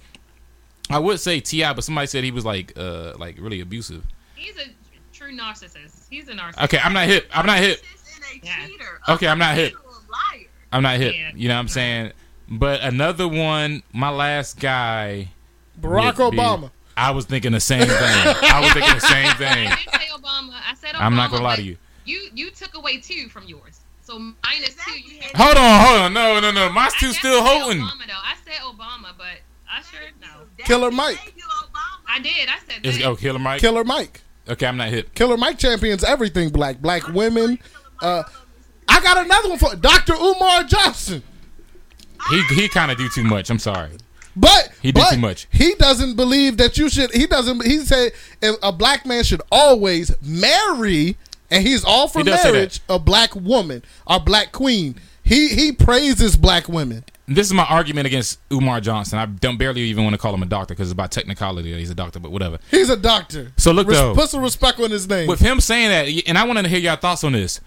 I 0.90 0.98
would 0.98 1.18
say 1.18 1.40
T.I., 1.40 1.72
but 1.72 1.82
somebody 1.82 2.06
said 2.08 2.24
he 2.24 2.30
was 2.30 2.44
like 2.44 2.72
uh 2.76 3.14
like 3.18 3.36
really 3.38 3.60
abusive. 3.60 4.04
He's 4.34 4.56
a 4.58 4.68
true 5.12 5.32
narcissist. 5.32 6.08
He's 6.10 6.28
a 6.28 6.32
narcissist. 6.32 6.64
Okay, 6.64 6.78
I'm 6.82 6.92
not 6.92 7.06
hip. 7.06 7.26
I'm 7.32 7.46
not 7.46 7.58
hip. 7.58 7.80
Yeah. 8.42 8.66
Okay, 9.08 9.26
I'm 9.28 9.38
not 9.38 9.54
hip. 9.54 9.74
I'm 10.72 10.82
not 10.82 10.96
hip. 10.98 11.14
Yeah. 11.14 11.30
You 11.36 11.48
know 11.48 11.54
what 11.54 11.60
I'm 11.60 11.68
saying? 11.68 12.12
But 12.48 12.80
another 12.82 13.28
one, 13.28 13.84
my 13.92 14.10
last 14.10 14.58
guy. 14.58 15.28
Barack 15.80 16.18
would 16.18 16.30
be- 16.32 16.36
Obama. 16.38 16.70
I 16.96 17.10
was 17.10 17.24
thinking 17.24 17.52
the 17.52 17.60
same 17.60 17.80
thing. 17.88 17.90
I 17.92 18.60
was 18.62 18.72
thinking 18.72 18.94
the 18.94 19.00
same 19.00 19.34
thing. 19.36 19.66
I 19.68 19.74
thing. 19.74 19.78
didn't 19.84 20.00
say 20.00 20.08
Obama. 20.14 20.52
I 20.70 20.74
said 20.76 20.94
Obama. 20.94 21.00
I'm 21.00 21.16
not 21.16 21.30
gonna 21.30 21.42
lie 21.42 21.56
to 21.56 21.62
you. 21.62 21.76
You 22.04 22.28
you 22.34 22.50
took 22.50 22.74
away 22.76 22.98
two 22.98 23.28
from 23.28 23.44
yours. 23.44 23.80
So 24.02 24.18
minus 24.18 24.76
two. 24.86 25.00
You 25.00 25.20
had 25.20 25.34
Hold 25.34 25.56
on, 25.56 25.86
hold 25.86 26.00
on. 26.02 26.12
No, 26.14 26.38
no, 26.38 26.50
no. 26.52 26.70
My 26.70 26.86
I 26.86 26.90
two 27.00 27.12
still 27.12 27.42
I 27.42 27.46
said 27.46 27.58
holding. 27.58 27.80
Obama 27.80 28.06
though. 28.06 28.12
I 28.14 28.34
said 28.44 28.60
Obama, 28.62 29.08
but 29.18 29.40
Usher 29.76 30.04
no. 30.20 30.44
Killer 30.64 30.90
Mike. 30.92 31.16
Thank 31.16 31.36
you, 31.36 31.42
Obama. 31.42 31.98
I 32.06 32.20
did. 32.20 32.48
I 32.48 32.58
said 32.72 32.86
Is, 32.86 32.98
that. 32.98 33.06
oh, 33.06 33.16
Killer 33.16 33.38
Mike. 33.40 33.60
Killer 33.60 33.82
Mike. 33.84 34.20
Okay, 34.48 34.66
I'm 34.66 34.76
not 34.76 34.90
hip. 34.90 35.14
Killer 35.14 35.36
Mike 35.38 35.58
champions 35.58 36.04
everything 36.04 36.50
black. 36.50 36.78
Black 36.80 37.08
women. 37.08 37.58
Uh, 38.00 38.22
I 38.86 39.00
got 39.00 39.16
another 39.24 39.48
one 39.48 39.58
for 39.58 39.74
Dr. 39.74 40.12
Umar 40.14 40.62
Johnson. 40.64 41.22
He 42.30 42.42
he 42.54 42.68
kind 42.68 42.90
of 42.92 42.98
do 42.98 43.08
too 43.08 43.24
much. 43.24 43.50
I'm 43.50 43.58
sorry. 43.58 43.90
But 44.36 44.70
He 44.82 44.92
did 44.92 45.00
but 45.00 45.10
too 45.14 45.20
much. 45.20 45.46
He 45.50 45.74
doesn't 45.74 46.16
believe 46.16 46.56
that 46.56 46.76
you 46.78 46.88
should. 46.88 47.12
He 47.12 47.26
doesn't. 47.26 47.64
He 47.64 47.78
said 47.80 48.12
if 48.42 48.56
a 48.62 48.72
black 48.72 49.06
man 49.06 49.24
should 49.24 49.42
always 49.52 50.14
marry, 50.22 51.16
and 51.50 51.66
he's 51.66 51.84
all 51.84 52.08
for 52.08 52.18
He 52.20 52.24
does 52.24 52.40
say 52.42 52.48
that. 52.50 52.54
marriage, 52.54 52.80
a 52.88 52.98
black 52.98 53.34
woman, 53.36 53.82
a 54.06 54.18
black 54.20 54.52
queen. 54.52 54.96
He 55.22 55.48
he 55.48 55.72
praises 55.72 56.36
black 56.36 56.68
women. 56.68 57.04
This 57.26 57.46
is 57.46 57.54
my 57.54 57.64
argument 57.64 58.06
against 58.06 58.38
Umar 58.52 58.82
Johnson. 58.82 59.18
I 59.18 59.24
don't 59.24 59.56
barely 59.56 59.80
even 59.82 60.04
want 60.04 60.12
to 60.12 60.18
call 60.18 60.34
him 60.34 60.42
a 60.42 60.46
doctor 60.46 60.74
because 60.74 60.88
it's 60.88 60.92
about 60.92 61.10
technicality. 61.10 61.72
that 61.72 61.78
He's 61.78 61.88
a 61.88 61.94
doctor, 61.94 62.20
but 62.20 62.30
whatever. 62.30 62.58
He's 62.70 62.90
a 62.90 62.96
doctor. 62.98 63.52
So 63.56 63.72
look, 63.72 63.88
Res- 63.88 63.96
though. 63.96 64.14
put 64.14 64.28
some 64.28 64.42
respect 64.42 64.78
on 64.80 64.90
his 64.90 65.08
name. 65.08 65.26
With 65.26 65.40
him 65.40 65.58
saying 65.60 65.88
that, 65.88 66.22
and 66.28 66.36
I 66.36 66.44
want 66.44 66.58
to 66.58 66.68
hear 66.68 66.78
your 66.78 66.96
thoughts 66.96 67.24
on 67.24 67.32
this. 67.32 67.60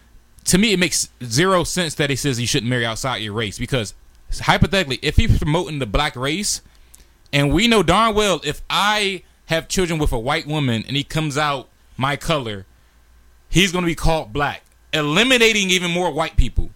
To 0.45 0.60
me, 0.60 0.73
it 0.73 0.77
makes 0.80 1.10
zero 1.23 1.64
sense 1.64 1.95
that 1.95 2.11
he 2.11 2.15
says 2.15 2.39
you 2.39 2.45
shouldn't 2.45 2.69
marry 2.69 2.85
outside 2.85 3.18
your 3.18 3.34
race 3.34 3.57
because 3.57 3.95
hypothetically, 4.31 4.99
if 5.01 5.15
he's 5.15 5.37
promoting 5.37 5.79
the 5.79 5.85
black 5.85 6.15
race, 6.15 6.61
and 7.33 7.53
we 7.53 7.67
know 7.67 7.83
darn 7.83 8.15
well 8.15 8.41
if 8.43 8.61
I 8.69 9.23
have 9.47 9.67
children 9.67 9.99
with 9.99 10.11
a 10.11 10.19
white 10.19 10.47
woman 10.47 10.83
and 10.87 10.95
he 10.95 11.03
comes 11.03 11.37
out 11.37 11.69
my 11.97 12.15
color, 12.15 12.65
he's 13.49 13.71
going 13.71 13.83
to 13.83 13.87
be 13.87 13.95
called 13.95 14.33
black, 14.33 14.63
eliminating 14.93 15.69
even 15.69 15.91
more 15.91 16.11
white 16.11 16.37
people. 16.37 16.69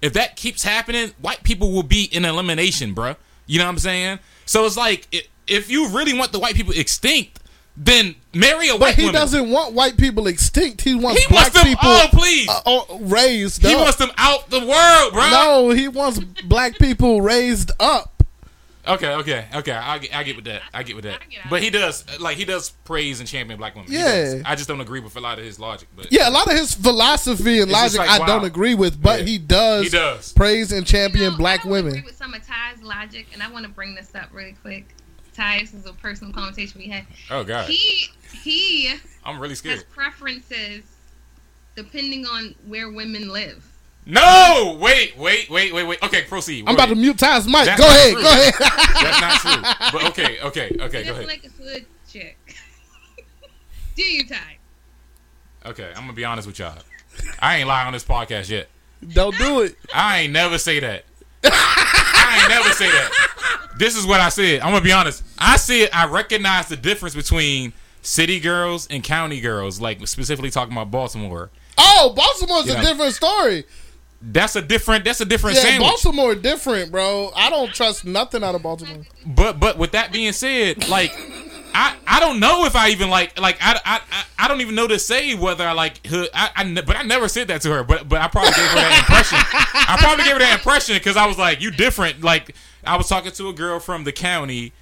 If 0.00 0.12
that 0.12 0.36
keeps 0.36 0.62
happening, 0.62 1.12
white 1.20 1.42
people 1.42 1.72
will 1.72 1.82
be 1.82 2.04
in 2.04 2.24
elimination, 2.24 2.94
bruh. 2.94 3.16
You 3.46 3.58
know 3.58 3.64
what 3.64 3.72
I'm 3.72 3.78
saying? 3.78 4.18
So 4.44 4.64
it's 4.64 4.76
like 4.76 5.08
if 5.46 5.70
you 5.70 5.88
really 5.88 6.16
want 6.16 6.32
the 6.32 6.38
white 6.38 6.54
people 6.54 6.74
extinct, 6.74 7.40
then 7.76 8.14
marry 8.34 8.68
a 8.68 8.78
But 8.78 8.94
he 8.94 9.02
woman. 9.02 9.14
doesn't 9.14 9.50
want 9.50 9.74
white 9.74 9.96
people 9.96 10.26
extinct. 10.26 10.82
He 10.82 10.94
wants 10.94 11.20
He 11.22 11.28
black 11.28 11.52
wants 11.54 11.56
them 11.62 11.64
people 11.64 11.88
all, 11.88 12.08
please. 12.08 12.48
uh, 12.48 12.60
uh, 12.66 12.98
raised 13.00 13.62
he 13.66 13.74
up. 13.74 13.80
wants 13.80 13.96
them 13.96 14.10
out 14.18 14.50
the 14.50 14.60
world, 14.60 15.12
bruh. 15.12 15.30
no, 15.30 15.70
he 15.70 15.88
wants 15.88 16.18
black 16.44 16.78
people 16.78 17.20
raised 17.22 17.70
up. 17.80 18.14
Okay, 18.86 19.12
okay, 19.16 19.46
okay. 19.54 19.72
I 19.72 19.98
get, 19.98 20.16
I 20.16 20.22
get 20.22 20.36
with 20.36 20.46
that. 20.46 20.62
I 20.72 20.82
get 20.82 20.96
with 20.96 21.04
that. 21.04 21.20
I 21.20 21.24
get 21.30 21.40
it. 21.44 21.50
But 21.50 21.62
he 21.62 21.68
does 21.68 22.06
like 22.20 22.38
he 22.38 22.46
does 22.46 22.70
praise 22.84 23.20
and 23.20 23.28
champion 23.28 23.58
black 23.58 23.74
women. 23.74 23.92
Yeah. 23.92 24.40
I 24.46 24.54
just 24.54 24.66
don't 24.66 24.80
agree 24.80 25.00
with 25.00 25.14
a 25.14 25.20
lot 25.20 25.38
of 25.38 25.44
his 25.44 25.60
logic. 25.60 25.88
But 25.94 26.10
Yeah, 26.10 26.26
a 26.26 26.30
lot 26.30 26.46
of 26.50 26.54
his 26.56 26.72
philosophy 26.74 27.60
and 27.60 27.70
logic 27.70 27.98
like, 27.98 28.08
I 28.08 28.26
don't 28.26 28.44
agree 28.46 28.74
with, 28.74 29.02
but 29.02 29.20
Yeah. 29.20 29.26
he 29.26 29.36
does. 29.38 29.82
He 29.84 29.90
does. 29.90 30.32
praise 30.32 30.72
and 30.72 30.86
champion 30.86 31.24
You 31.24 31.30
know, 31.32 31.36
black 31.36 31.60
I 31.60 31.62
don't 31.64 31.72
women. 31.72 31.92
Agree 31.96 32.02
with 32.06 32.16
some 32.16 32.32
of 32.32 32.46
Tye's 32.46 32.82
logic, 32.82 33.26
and 33.34 33.42
I 33.42 33.50
want 33.50 33.66
to 33.66 33.70
bring 33.70 33.94
this 33.94 34.14
up 34.14 34.30
really 34.32 34.56
quick. 34.62 34.86
Tye, 35.36 35.58
this 35.60 35.74
is 35.74 35.84
a 35.84 35.92
personal 35.92 36.32
conversation 36.32 36.80
we 36.80 36.88
had. 36.88 37.04
oh 37.30 37.44
god, 37.44 37.68
He 37.68 38.08
he 38.42 38.94
I'm 39.24 39.36
really 39.38 39.50
has 39.50 39.58
scared. 39.58 39.84
preferences 39.90 40.82
depending 41.76 42.26
on 42.26 42.54
where 42.66 42.90
women 42.90 43.28
live. 43.28 43.64
No, 44.06 44.78
wait, 44.80 45.18
wait, 45.18 45.50
wait, 45.50 45.72
wait, 45.72 45.82
wait. 45.86 46.02
Okay, 46.02 46.22
proceed. 46.22 46.60
I'm 46.66 46.74
Go 46.74 46.82
about 46.82 46.88
to 46.88 46.94
mute 46.94 47.18
Tye's 47.18 47.46
mic. 47.46 47.66
That's 47.66 47.78
Go 47.80 47.86
ahead. 47.86 48.12
true. 48.14 48.22
Go 48.22 48.28
ahead. 48.30 48.54
That's 48.58 49.44
not 49.44 49.90
true. 49.92 49.98
But 50.00 50.08
okay, 50.10 50.40
okay, 50.40 50.70
okay. 50.80 51.02
Go 51.04 51.08
Just 51.08 51.10
ahead. 51.10 51.26
like 51.26 51.44
a 51.44 51.48
hood 51.62 51.86
chick. 52.10 52.38
Do 53.96 54.02
you, 54.02 54.26
Tye? 54.26 54.56
Okay, 55.66 55.88
I'm 55.94 56.02
gonna 56.02 56.14
be 56.14 56.24
honest 56.24 56.46
with 56.46 56.58
y'all. 56.58 56.78
I 57.38 57.58
ain't 57.58 57.68
lying 57.68 57.86
on 57.88 57.92
this 57.92 58.04
podcast 58.04 58.48
yet. 58.48 58.68
don't 59.12 59.36
do 59.36 59.60
it. 59.62 59.76
I 59.94 60.20
ain't 60.20 60.32
never 60.32 60.56
say 60.56 60.80
that. 60.80 61.04
I 61.44 62.38
ain't 62.40 62.48
never 62.48 62.70
say 62.70 62.86
that. 62.90 63.70
This 63.78 63.96
is 63.96 64.06
what 64.06 64.20
I 64.20 64.28
said. 64.30 64.60
I'm 64.60 64.72
gonna 64.72 64.84
be 64.84 64.92
honest. 64.92 65.22
I 65.38 65.56
said 65.56 65.90
I 65.92 66.06
recognize 66.06 66.68
the 66.68 66.76
difference 66.76 67.14
between 67.14 67.72
city 68.08 68.40
girls 68.40 68.86
and 68.88 69.04
county 69.04 69.40
girls, 69.40 69.80
like 69.80 70.06
specifically 70.08 70.50
talking 70.50 70.72
about 70.72 70.90
Baltimore. 70.90 71.50
Oh, 71.76 72.12
Baltimore's 72.16 72.66
Yeah. 72.66 72.80
a 72.80 72.84
different 72.84 73.14
story. 73.14 73.64
That's 74.20 74.56
a 74.56 74.62
different. 74.62 75.04
That's 75.04 75.20
a 75.20 75.24
different 75.24 75.56
Yeah, 75.56 75.62
sandwich. 75.62 75.88
Baltimore 75.88 76.34
different, 76.34 76.90
bro. 76.90 77.30
I 77.36 77.50
don't 77.50 77.72
trust 77.72 78.04
nothing 78.04 78.42
out 78.42 78.54
of 78.54 78.62
Baltimore. 78.62 79.04
But 79.24 79.60
but 79.60 79.78
with 79.78 79.92
that 79.92 80.10
being 80.10 80.32
said, 80.32 80.88
like 80.88 81.12
I 81.72 81.94
I 82.06 82.18
don't 82.18 82.40
know 82.40 82.64
if 82.64 82.74
I 82.74 82.88
even 82.88 83.10
like 83.10 83.38
like 83.38 83.58
I 83.60 83.78
I, 83.84 84.00
I, 84.10 84.24
I 84.40 84.48
don't 84.48 84.60
even 84.60 84.74
know 84.74 84.88
to 84.88 84.98
say 84.98 85.34
whether 85.36 85.64
I 85.64 85.70
like 85.72 86.04
hood. 86.04 86.30
I, 86.34 86.50
I 86.56 86.64
but 86.82 86.96
I 86.96 87.02
never 87.02 87.28
said 87.28 87.46
that 87.48 87.60
to 87.62 87.70
her. 87.70 87.84
But 87.84 88.08
but 88.08 88.20
I 88.20 88.26
probably 88.26 88.50
gave 88.54 88.64
her 88.70 88.74
that 88.76 88.98
impression. 88.98 89.38
I 89.38 89.96
probably 90.00 90.24
gave 90.24 90.32
her 90.32 90.38
that 90.40 90.54
impression 90.58 90.94
because 90.96 91.16
I 91.16 91.26
was 91.26 91.38
like, 91.38 91.60
you 91.60 91.70
different. 91.70 92.22
Like 92.22 92.56
I 92.84 92.96
was 92.96 93.08
talking 93.08 93.30
to 93.30 93.48
a 93.50 93.52
girl 93.52 93.78
from 93.78 94.02
the 94.02 94.12
county. 94.12 94.72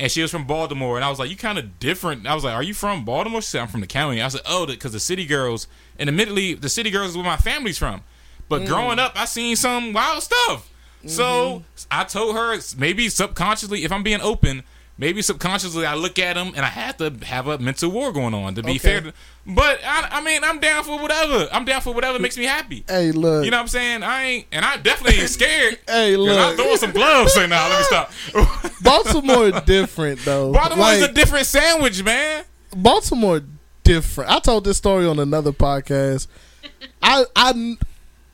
And 0.00 0.10
she 0.10 0.22
was 0.22 0.30
from 0.30 0.44
Baltimore, 0.44 0.96
and 0.96 1.04
I 1.04 1.10
was 1.10 1.20
like, 1.20 1.30
"You 1.30 1.36
kind 1.36 1.56
of 1.56 1.78
different." 1.78 2.26
I 2.26 2.34
was 2.34 2.42
like, 2.42 2.54
"Are 2.54 2.62
you 2.62 2.74
from 2.74 3.04
Baltimore?" 3.04 3.40
She 3.40 3.48
said, 3.48 3.60
"I'm 3.60 3.68
from 3.68 3.80
the 3.80 3.86
county." 3.86 4.20
I 4.20 4.28
said, 4.28 4.40
"Oh, 4.44 4.66
because 4.66 4.92
the 4.92 5.00
city 5.00 5.24
girls." 5.24 5.68
And 5.98 6.08
admittedly, 6.08 6.54
the 6.54 6.68
city 6.68 6.90
girls 6.90 7.10
is 7.10 7.16
where 7.16 7.24
my 7.24 7.36
family's 7.36 7.78
from. 7.78 8.02
But 8.48 8.62
mm. 8.62 8.66
growing 8.66 8.98
up, 8.98 9.12
I 9.14 9.24
seen 9.24 9.54
some 9.54 9.92
wild 9.92 10.22
stuff. 10.22 10.68
So 11.06 11.22
mm-hmm. 11.24 11.86
I 11.90 12.04
told 12.04 12.34
her 12.34 12.58
maybe 12.76 13.08
subconsciously, 13.08 13.84
if 13.84 13.92
I'm 13.92 14.02
being 14.02 14.20
open, 14.20 14.64
maybe 14.96 15.22
subconsciously 15.22 15.84
I 15.86 15.94
look 15.94 16.18
at 16.18 16.34
them 16.34 16.48
and 16.56 16.60
I 16.64 16.68
have 16.68 16.96
to 16.98 17.12
have 17.26 17.48
a 17.48 17.58
mental 17.58 17.90
war 17.90 18.12
going 18.12 18.32
on 18.34 18.54
to 18.54 18.62
be 18.62 18.70
Okay. 18.72 18.78
fair. 18.78 19.00
To, 19.02 19.12
but 19.46 19.80
I, 19.84 20.08
I 20.12 20.20
mean, 20.22 20.42
I'm 20.44 20.60
down 20.60 20.84
for 20.84 20.98
whatever. 20.98 21.48
I'm 21.52 21.64
down 21.64 21.80
for 21.82 21.92
whatever 21.92 22.18
makes 22.18 22.38
me 22.38 22.44
happy. 22.44 22.84
Hey, 22.88 23.12
look. 23.12 23.44
You 23.44 23.50
know 23.50 23.56
what 23.58 23.62
I'm 23.62 23.68
saying? 23.68 24.02
I 24.02 24.22
ain't, 24.24 24.46
and 24.52 24.64
I 24.64 24.76
definitely 24.78 25.20
ain't 25.20 25.30
scared. 25.30 25.78
hey, 25.88 26.16
look, 26.16 26.38
I'm 26.38 26.56
throwing 26.56 26.76
some 26.78 26.92
gloves. 26.92 27.32
Say 27.34 27.46
now, 27.46 27.68
let 27.68 27.78
me 27.78 27.84
stop. 27.84 28.12
Baltimore 28.82 29.50
different 29.62 30.20
though. 30.24 30.52
Baltimore's 30.52 31.00
Like, 31.02 31.10
a 31.10 31.12
different 31.14 31.46
sandwich, 31.46 32.02
man. 32.02 32.44
Baltimore 32.76 33.42
different. 33.82 34.30
I 34.30 34.38
told 34.40 34.64
this 34.64 34.76
story 34.78 35.06
on 35.06 35.18
another 35.18 35.52
podcast. 35.52 36.26
I 37.02 37.24
I 37.36 37.76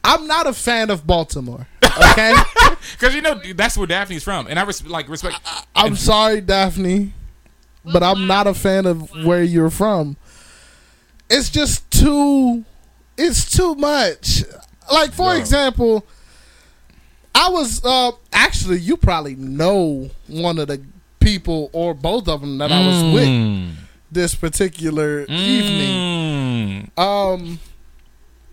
I'm 0.04 0.26
not 0.26 0.46
a 0.46 0.52
fan 0.52 0.90
of 0.90 1.06
Baltimore. 1.06 1.66
Okay, 1.84 2.32
Because 2.92 3.14
you 3.14 3.22
know 3.22 3.40
that's 3.54 3.76
where 3.76 3.86
Daphne's 3.86 4.22
from, 4.24 4.46
and 4.46 4.58
I 4.58 4.62
res- 4.64 4.86
like 4.86 5.08
respect. 5.08 5.36
I'm 5.74 5.96
sorry, 5.96 6.40
Daphne, 6.40 7.12
but 7.84 8.02
I'm 8.02 8.26
not 8.26 8.46
a 8.46 8.54
fan 8.54 8.86
of 8.86 9.10
where 9.24 9.42
you're 9.42 9.70
from. 9.70 10.16
It's 11.28 11.50
just 11.50 11.90
too. 11.90 12.64
It's 13.16 13.50
too 13.54 13.74
much. 13.74 14.44
Like 14.92 15.12
for 15.12 15.36
example, 15.36 16.04
I 17.34 17.48
was 17.50 17.84
uh 17.84 18.12
actually 18.32 18.78
you 18.80 18.96
probably 18.96 19.36
know 19.36 20.10
one 20.26 20.58
of 20.58 20.68
the 20.68 20.82
people 21.20 21.68
or 21.72 21.94
both 21.94 22.26
of 22.28 22.40
them 22.40 22.58
that 22.58 22.72
I 22.72 22.86
was 22.86 23.14
with 23.14 23.28
Mm. 23.28 23.72
this 24.10 24.34
particular 24.34 25.20
evening. 25.28 26.90
Mm. 26.96 26.98
Um, 26.98 27.58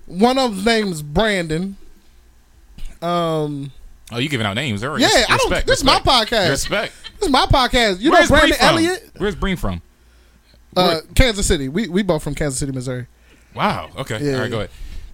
one 0.05 0.37
of 0.37 0.63
them 0.63 0.65
name's 0.65 1.01
Brandon. 1.01 1.77
Um, 3.01 3.71
Oh, 4.11 4.19
you 4.19 4.29
giving 4.29 4.45
out 4.47 4.53
names? 4.55 4.81
Yeah, 4.81 4.89
Res- 4.89 5.03
I 5.05 5.27
don't. 5.37 5.49
respect, 5.49 5.67
This 5.67 5.79
is 5.79 5.83
my 5.83 5.99
podcast. 5.99 6.49
Respect. 6.49 6.93
This 7.19 7.27
is 7.27 7.29
my 7.29 7.45
podcast. 7.45 7.99
You 7.99 8.11
Where's 8.11 8.29
know 8.29 8.37
Brandon 8.37 8.57
from? 8.57 8.67
Elliott, 8.67 9.11
Where's 9.17 9.35
Breen 9.35 9.57
from? 9.57 9.81
uh, 10.77 10.99
Kansas 11.15 11.45
City. 11.45 11.67
We 11.69 11.87
we 11.87 12.03
both 12.03 12.23
from 12.23 12.35
Kansas 12.35 12.59
City, 12.59 12.71
Missouri. 12.71 13.07
Wow. 13.55 13.89
Okay. 13.97 14.23
Yeah. 14.23 14.35
All 14.35 14.39
right. 14.41 14.51
Go 14.51 14.57
ahead. 14.59 14.69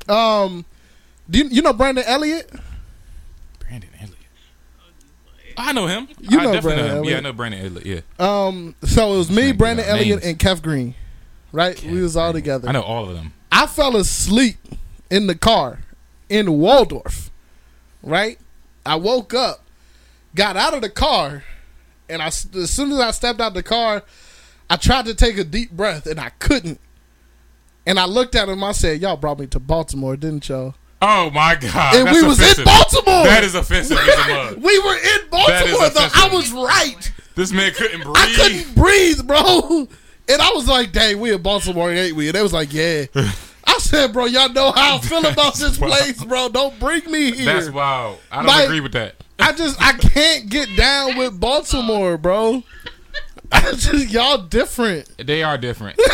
Um, 0.10 0.65
do 1.30 1.40
you, 1.40 1.45
you 1.45 1.61
know 1.61 1.72
Brandon 1.74 2.03
Elliott? 2.06 2.52
Brandon 3.60 3.90
Elliott. 3.99 4.18
I 5.57 5.72
know 5.72 5.88
him. 5.88 6.07
You 6.20 6.40
I 6.40 6.44
know 6.44 6.53
definitely 6.53 6.61
Brandon 6.61 6.86
know 6.88 6.91
him. 6.91 6.98
Elliott. 6.98 7.11
Yeah, 7.11 7.18
I 7.18 7.22
know 7.22 7.34
Brandon 7.34 7.65
Elliott. 7.65 7.86
Yeah. 8.20 8.45
Um, 8.48 8.76
so 8.84 9.14
it 9.14 9.18
was 9.18 9.32
me, 9.32 9.52
Brandon 9.53 9.86
Elliott, 9.88 10.24
names. 10.24 10.26
and 10.26 10.40
Kev 10.40 10.61
Green. 10.64 10.95
Right, 11.52 11.82
we 11.84 12.02
was 12.02 12.18
all 12.18 12.34
together. 12.34 12.68
I 12.68 12.72
know 12.72 12.82
all 12.82 13.07
of 13.07 13.14
them. 13.15 13.34
I 13.52 13.68
fell 13.68 13.95
asleep 13.95 14.57
in 15.11 15.28
the 15.28 15.36
car 15.36 15.80
in 16.28 16.57
Waldorf. 16.60 17.30
Right? 18.02 18.40
I 18.85 18.95
woke 18.95 19.34
up, 19.34 19.65
got 20.35 20.57
out 20.57 20.73
of 20.73 20.81
the 20.81 20.89
car, 20.89 21.43
and 22.10 22.22
I 22.22 22.27
as 22.27 22.69
soon 22.69 22.91
as 22.91 22.99
I 22.99 23.11
stepped 23.11 23.39
out 23.39 23.53
the 23.53 23.64
car, 23.64 24.03
I 24.69 24.76
tried 24.76 25.05
to 25.05 25.15
take 25.15 25.38
a 25.38 25.43
deep 25.43 25.72
breath 25.72 26.05
and 26.05 26.19
I 26.19 26.30
couldn't. 26.30 26.80
And 27.85 27.99
I 27.99 28.05
looked 28.05 28.35
at 28.35 28.47
him. 28.47 28.64
I 28.64 28.72
said, 28.72 29.01
"Y'all 29.01 29.18
brought 29.18 29.39
me 29.39 29.47
to 29.47 29.60
Baltimore, 29.60 30.15
didn't 30.15 30.47
y'all?" 30.47 30.76
Oh 31.01 31.30
my 31.31 31.55
God. 31.55 31.95
And 31.95 32.11
we 32.11 32.23
was 32.23 32.39
offensive. 32.39 32.60
in 32.60 32.65
Baltimore. 32.65 33.26
That 33.26 33.43
is 33.43 33.55
offensive. 33.55 33.97
We 34.64 34.80
were 34.80 34.95
in 34.95 35.30
Baltimore. 35.30 35.89
Though. 35.89 36.10
I 36.15 36.30
was 36.31 36.51
right. 36.53 37.11
This 37.35 37.51
man 37.51 37.73
couldn't 37.73 38.03
breathe. 38.03 38.15
I 38.15 38.34
couldn't 38.35 38.76
breathe, 38.76 39.27
bro. 39.27 39.88
And 40.30 40.41
I 40.41 40.51
was 40.53 40.69
like, 40.69 40.93
"Dang, 40.93 41.19
we 41.19 41.34
in 41.34 41.41
Baltimore, 41.41 41.91
ain't 41.91 42.15
we?" 42.15 42.27
And 42.30 42.35
they 42.35 42.41
was 42.41 42.53
like, 42.53 42.72
"Yeah." 42.72 43.07
I 43.94 43.98
said, 43.98 44.14
"Bro, 44.14 44.26
y'all 44.26 44.49
know 44.49 44.72
how 44.72 44.98
I 44.98 44.99
feel 44.99 45.26
about 45.32 45.56
this 45.56 45.80
Wow. 45.80 45.88
place, 45.90 46.24
bro. 46.24 46.49
Don't 46.49 46.80
bring 46.80 47.10
me 47.11 47.32
here." 47.32 47.45
That's 47.45 47.70
wild. 47.70 48.20
I 48.32 48.38
don't 48.38 48.45
Like- 48.48 48.65
agree 48.65 48.80
with 48.80 48.94
that. 48.94 49.15
I 49.40 49.52
just 49.52 49.82
I 49.82 49.94
can't 49.94 50.49
get 50.49 50.76
down 50.76 51.18
with 51.18 51.40
Baltimore, 51.40 52.18
bro. 52.18 52.64
I 53.52 53.72
just 53.74 54.10
y'all 54.10 54.38
different. 54.38 55.10
They 55.26 55.44
are 55.44 55.57
different. 55.57 55.98
Yeah. 55.99 56.06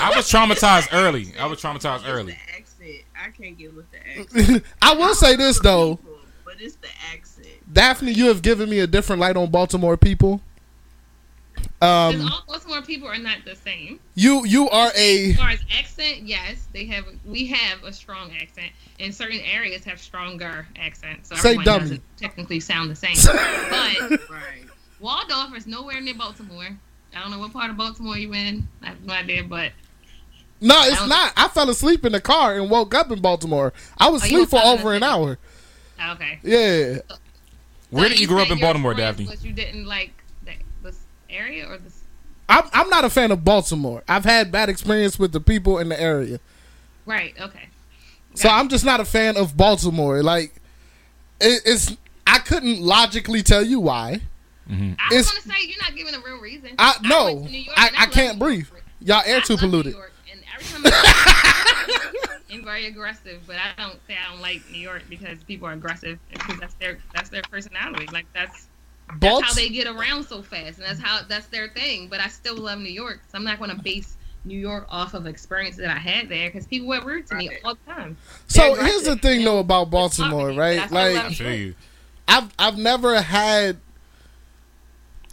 I 0.00 0.12
was 0.16 0.30
traumatized 0.30 0.88
early. 0.92 1.32
I 1.38 1.46
was 1.46 1.60
traumatized 1.60 2.02
early. 2.06 2.32
The 2.32 2.56
accent. 2.56 3.04
I 3.20 3.30
can't 3.30 3.58
get 3.58 3.74
with 3.74 3.86
the 3.90 4.20
accent. 4.20 4.64
I 4.82 4.94
will 4.94 5.14
say 5.14 5.36
this 5.36 5.60
though, 5.60 5.96
People, 5.96 6.18
but 6.44 6.54
it's 6.60 6.76
the 6.76 6.88
accent. 7.12 7.46
Daphne, 7.72 8.12
you 8.12 8.26
have 8.28 8.40
given 8.42 8.70
me 8.70 8.78
a 8.80 8.86
different 8.86 9.20
light 9.20 9.36
on 9.36 9.50
Baltimore 9.50 9.96
people. 9.96 10.40
Because 11.80 12.14
Um, 12.14 12.22
all 12.32 12.42
Baltimore 12.48 12.82
people 12.82 13.08
are 13.08 13.18
not 13.18 13.38
the 13.44 13.54
same. 13.56 14.00
you 14.14 14.44
you 14.46 14.68
are 14.70 14.90
a 14.96 15.30
As 15.30 15.36
far 15.36 15.50
as 15.50 15.60
accent, 15.78 16.22
yes, 16.22 16.66
they 16.72 16.86
have. 16.86 17.04
We 17.24 17.46
have 17.46 17.84
a 17.84 17.92
strong 17.92 18.32
accent, 18.40 18.72
and 18.98 19.14
certain 19.14 19.40
areas 19.40 19.84
have 19.84 20.00
stronger 20.00 20.66
accents. 20.76 21.28
So 21.28 21.36
Say 21.36 21.50
everyone 21.50 21.64
dummy. 21.64 21.80
doesn't 21.80 22.02
technically 22.18 22.60
sound 22.60 22.90
the 22.90 22.96
same. 22.96 23.14
but 23.24 24.28
Right. 24.30 24.64
Waldorf 25.00 25.56
is 25.56 25.66
nowhere 25.66 26.00
near 26.00 26.14
Baltimore. 26.14 26.68
I 27.14 27.20
don't 27.20 27.30
know 27.30 27.38
what 27.38 27.52
part 27.52 27.70
of 27.70 27.76
Baltimore 27.76 28.18
you 28.18 28.34
in. 28.34 28.66
I 28.82 28.86
have 28.88 29.02
no 29.04 29.14
idea, 29.14 29.44
but 29.44 29.72
no, 30.60 30.80
it's 30.82 30.98
don't- 30.98 31.12
I 31.12 31.48
fell 31.48 31.70
asleep 31.70 32.04
in 32.04 32.12
the 32.12 32.20
car 32.20 32.56
and 32.58 32.68
woke 32.68 32.94
up 32.94 33.10
in 33.12 33.20
Baltimore. 33.20 33.72
I 33.96 34.08
was 34.10 34.22
Oh, 34.22 34.26
asleep 34.26 34.48
for 34.48 34.56
was 34.56 34.62
falling 34.62 34.78
over 34.80 34.94
an 34.94 35.02
hour. 35.04 35.38
okay. 36.12 36.40
Yeah, 36.42 36.98
Where 37.90 38.04
So 38.04 38.08
did 38.10 38.20
you 38.20 38.26
grow 38.26 38.42
up 38.42 38.50
in 38.50 38.58
Baltimore, 38.58 38.94
friends, 38.94 39.16
Daphne? 39.18 39.26
But 39.36 39.44
you 39.44 39.52
didn't 39.52 39.86
like 39.86 40.10
the, 40.10 40.14
this 40.16 40.27
area 41.30 41.66
or 41.68 41.78
this. 41.78 42.02
I'm 42.48 42.64
I'm 42.72 42.88
not 42.88 43.04
a 43.04 43.10
fan 43.10 43.30
of 43.30 43.44
Baltimore. 43.44 44.02
I've 44.08 44.24
had 44.24 44.50
bad 44.50 44.68
experience 44.68 45.18
with 45.18 45.32
the 45.32 45.40
people 45.40 45.78
in 45.78 45.88
the 45.88 46.00
area. 46.00 46.40
Right. 47.06 47.34
Okay. 47.40 47.68
So 48.34 48.48
I'm 48.48 48.68
just 48.68 48.84
not 48.84 49.00
a 49.00 49.04
fan 49.04 49.36
of 49.36 49.56
Baltimore. 49.56 50.22
Like, 50.22 50.54
it, 51.40 51.62
it's 51.66 51.90
I 52.26 52.36
I 52.36 52.38
couldn't 52.40 52.80
logically 52.80 53.42
tell 53.42 53.64
you 53.64 53.80
why. 53.80 54.20
Mm-hmm. 54.70 54.92
I 54.98 55.06
It's- 55.14 55.34
was 55.34 55.44
gonna 55.44 55.56
say 55.58 55.66
you're 55.66 55.82
not 55.82 55.96
giving 55.96 56.14
a 56.14 56.20
real 56.20 56.40
reason. 56.40 56.70
I 56.78 56.92
went 57.00 57.02
no, 57.08 57.44
to 57.44 57.50
New 57.50 57.58
York 57.58 57.78
I, 57.78 57.86
and 57.88 57.96
I 57.96 58.06
can't 58.06 58.38
New 58.38 58.44
breathe. 58.44 58.68
Y'all 59.00 59.22
air 59.26 59.38
I 59.38 59.40
too 59.40 59.54
love 59.54 59.62
New 59.62 59.68
polluted. 59.70 59.92
York, 59.94 60.12
and 60.30 60.40
every 60.54 60.66
time 60.66 60.92
I 60.92 61.98
am 62.50 62.64
very 62.64 62.86
aggressive, 62.86 63.40
but 63.46 63.56
I 63.56 63.80
don't 63.80 63.98
say 64.06 64.14
I 64.14 64.30
don't 64.30 64.40
like 64.42 64.62
New 64.70 64.78
York 64.80 65.02
because 65.08 65.38
people 65.44 65.66
are 65.68 65.72
aggressive 65.72 66.18
because 66.32 66.58
that's 66.60 66.74
their 66.74 66.98
that's 67.14 67.28
their 67.30 67.42
personality. 67.50 68.06
Like 68.12 68.26
that's 68.34 68.67
that's 69.20 69.42
how 69.42 69.52
they 69.54 69.68
get 69.68 69.86
around 69.86 70.24
so 70.24 70.42
fast, 70.42 70.78
and 70.78 70.86
that's 70.86 71.00
how 71.00 71.20
that's 71.28 71.46
their 71.46 71.68
thing. 71.68 72.08
But 72.08 72.20
I 72.20 72.28
still 72.28 72.56
love 72.56 72.78
New 72.78 72.90
York, 72.92 73.20
so 73.30 73.38
I'm 73.38 73.44
not 73.44 73.58
going 73.58 73.70
to 73.70 73.76
base 73.82 74.16
New 74.44 74.58
York 74.58 74.86
off 74.88 75.14
of 75.14 75.26
experience 75.26 75.76
that 75.76 75.90
I 75.90 75.98
had 75.98 76.28
there 76.28 76.48
because 76.48 76.66
people 76.66 76.88
were 76.88 77.00
rude 77.04 77.26
to 77.28 77.34
me 77.34 77.50
all 77.64 77.74
the 77.86 77.92
time. 77.92 78.16
so 78.46 78.74
They're 78.74 78.84
here's 78.86 79.02
the 79.04 79.16
thing 79.16 79.44
though 79.44 79.58
about 79.58 79.90
Baltimore, 79.90 80.52
right? 80.52 80.78
but 80.78 80.82
I 80.82 80.86
still 80.86 80.96
Like 80.96 81.16
I 81.16 81.22
love 81.24 81.34
feel 81.36 81.54
you. 81.54 81.74
I've 82.26 82.52
I've 82.58 82.78
never 82.78 83.20
had. 83.20 83.78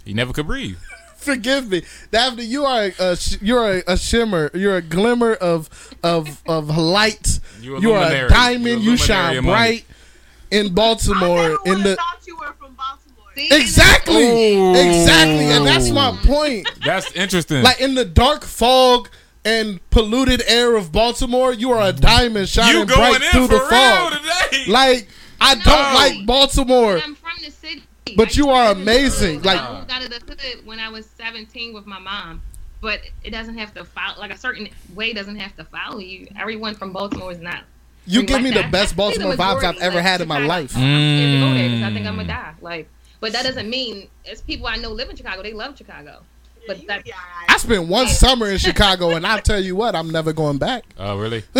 You 0.05 0.13
never 0.13 0.33
could 0.33 0.47
breathe. 0.47 0.77
Forgive 1.17 1.69
me, 1.69 1.81
Daphne. 2.11 2.43
You 2.45 2.65
are 2.65 2.91
a 2.99 3.17
you're 3.41 3.77
a, 3.77 3.83
a 3.87 3.97
shimmer. 3.97 4.51
You're 4.53 4.77
a 4.77 4.81
glimmer 4.81 5.33
of 5.33 5.69
of 6.03 6.43
of 6.47 6.77
light. 6.77 7.39
You 7.61 7.77
a 7.77 7.81
You 7.81 7.93
are 7.93 8.11
a 8.11 8.29
diamond. 8.29 8.83
You're 8.83 8.93
a 8.93 8.97
You 8.97 8.97
shine 8.97 9.43
bright 9.43 9.85
in 10.51 10.67
I 10.67 10.69
Baltimore. 10.69 11.37
never 11.49 11.57
In 11.65 11.73
would 11.77 11.83
the 11.83 11.97
exactly, 13.37 14.55
Ooh. 14.57 14.75
exactly, 14.75 15.45
and 15.51 15.65
that's 15.65 15.89
my 15.91 16.17
point. 16.23 16.69
That's 16.85 17.11
interesting. 17.13 17.63
Like 17.63 17.81
in 17.81 17.95
the 17.95 18.05
dark 18.05 18.43
fog 18.43 19.09
and 19.43 19.79
polluted 19.89 20.41
air 20.47 20.75
of 20.75 20.91
Baltimore, 20.91 21.53
you 21.53 21.71
are 21.71 21.87
a 21.89 21.93
diamond 21.93 22.49
shining 22.49 22.81
you 22.81 22.85
going 22.85 22.99
bright 23.19 23.21
in 23.21 23.31
through 23.31 23.47
for 23.47 23.53
the 23.53 23.59
real 23.59 23.69
fog. 23.69 24.13
today? 24.13 24.65
Like 24.71 25.07
I 25.39 25.55
No. 25.55 25.61
don't 25.63 25.93
like 25.93 26.25
Baltimore. 26.25 26.97
I'm 26.97 27.15
from 27.15 27.31
the 27.43 27.51
city. 27.51 27.83
But 28.15 28.29
I 28.29 28.31
you 28.41 28.49
are 28.49 28.69
live 28.69 28.77
in 28.79 28.85
the 28.85 28.91
amazing, 28.91 29.41
like- 29.43 29.59
I 29.61 29.73
moved 29.79 29.91
out 29.91 30.03
of 30.03 30.09
the 30.09 30.15
hood 30.31 30.65
when 30.65 30.79
I 30.79 30.89
was 30.89 31.05
17 31.17 31.73
with 31.73 31.85
my 31.85 31.99
mom. 31.99 32.41
But 32.81 33.01
it 33.23 33.31
doesn't 33.31 33.57
have 33.57 33.73
to 33.75 33.83
follow 33.83 34.19
like 34.19 34.31
a 34.31 34.37
certain 34.37 34.69
way 34.93 35.11
doesn't 35.13 35.37
have 35.37 35.55
to 35.57 35.63
follow 35.63 35.99
you. 35.99 36.27
Everyone 36.39 36.75
from 36.75 36.91
Baltimore 36.93 37.31
is 37.31 37.39
not. 37.39 37.63
You 38.05 38.19
like 38.19 38.27
give 38.27 38.41
me 38.43 38.51
the 38.51 38.63
best 38.71 38.95
Baltimore 38.95 39.35
the 39.35 39.41
vibes 39.41 39.63
I've 39.63 39.77
ever 39.77 39.95
like, 39.95 40.05
had 40.05 40.21
in 40.21 40.27
my 40.27 40.35
Chicago. 40.35 40.47
life. 40.47 40.75
I'm 40.75 40.81
scared 40.81 41.33
to 41.33 41.39
go 41.39 41.53
there 41.55 41.69
because 41.69 41.83
I 41.83 41.93
think 41.93 42.05
Mm. 42.05 42.09
I'm 42.09 42.15
gonna 42.17 42.27
die. 42.27 42.53
Like, 42.61 42.89
but 43.19 43.31
that 43.33 43.43
doesn't 43.43 43.69
mean 43.69 44.07
it's 44.23 44.41
people 44.41 44.67
I 44.67 44.75
know 44.77 44.91
live 44.91 45.09
in 45.09 45.15
Chicago. 45.15 45.41
They 45.43 45.53
love 45.53 45.77
Chicago. 45.77 46.21
But 46.67 46.81
you 46.81 46.87
that- 46.87 47.03
be 47.05 47.11
all 47.13 47.19
I 47.47 47.57
spent 47.57 47.87
one 47.87 48.07
summer 48.07 48.49
in 48.49 48.57
Chicago, 48.57 49.11
and 49.11 49.25
I'll 49.25 49.41
tell 49.51 49.59
you 49.63 49.75
what, 49.75 49.95
I'm 49.95 50.09
never 50.11 50.33
going 50.33 50.57
back. 50.57 50.83
oh, 50.97 51.17
really? 51.17 51.43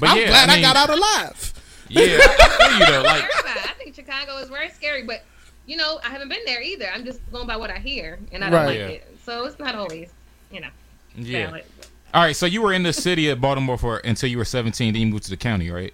But 0.00 0.08
I'm 0.08 0.18
yeah, 0.18 0.26
glad 0.28 0.48
I, 0.48 0.54
mean, 0.54 0.62
got 0.62 0.76
out 0.76 0.90
alive. 0.90 1.52
Yeah, 1.88 2.02
I 2.20 2.78
you 2.80 2.86
though. 2.86 3.02
Like, 3.02 3.24
Everybody. 3.24 3.60
I 3.68 3.72
think 3.78 3.94
Chicago 3.94 4.38
is 4.38 4.48
very 4.48 4.70
scary, 4.70 5.02
but 5.04 5.22
you 5.66 5.76
know, 5.76 6.00
I 6.04 6.08
haven't 6.08 6.28
been 6.28 6.44
there 6.46 6.60
either. 6.62 6.86
I'm 6.92 7.04
just 7.04 7.20
going 7.30 7.46
by 7.46 7.56
what 7.56 7.70
I 7.70 7.78
hear, 7.78 8.18
and 8.32 8.42
I 8.42 8.50
don't 8.50 8.60
Right. 8.60 8.66
like 8.66 8.78
Yeah. 8.78 8.86
it. 8.88 9.18
So 9.24 9.44
it's 9.44 9.58
not 9.58 9.74
always, 9.74 10.10
you 10.50 10.60
know, 10.60 10.68
yeah. 11.16 11.46
valid. 11.46 11.64
All 12.12 12.22
right, 12.22 12.34
so 12.36 12.46
you 12.46 12.60
were 12.62 12.72
in 12.72 12.82
the 12.82 12.92
city 12.92 13.28
of 13.28 13.40
Baltimore 13.40 13.78
for 13.78 13.98
until 13.98 14.28
you 14.28 14.38
were 14.38 14.44
17, 14.44 14.92
then 14.92 15.00
you 15.02 15.06
moved 15.08 15.24
to 15.24 15.30
the 15.30 15.36
county, 15.36 15.70
right? 15.70 15.92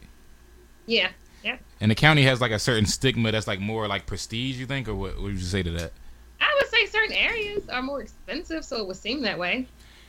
Yeah, 0.87 1.09
yeah. 1.45 1.57
And 1.81 1.91
the 1.91 1.95
county 1.95 2.23
has 2.23 2.41
like 2.41 2.51
a 2.53 2.59
certain 2.59 2.87
stigma 2.87 3.33
that's 3.33 3.47
like 3.47 3.61
more 3.61 3.87
like 3.89 4.07
prestige, 4.07 4.57
you 4.57 4.67
think, 4.67 4.89
or 4.89 4.95
what, 4.95 5.15
what 5.15 5.23
would 5.25 5.33
you 5.35 5.39
say 5.41 5.63
to 5.63 5.71
that? 5.73 5.93
I 6.41 6.59
would 6.61 6.71
say 6.71 6.87
certain 6.87 7.15
areas 7.15 7.69
are 7.69 7.83
more 7.83 8.01
expensive, 8.01 8.65
so 8.65 8.77
it 8.79 8.87
would 8.87 8.97
seem 8.97 9.23
that 9.23 9.39
way. 9.39 9.67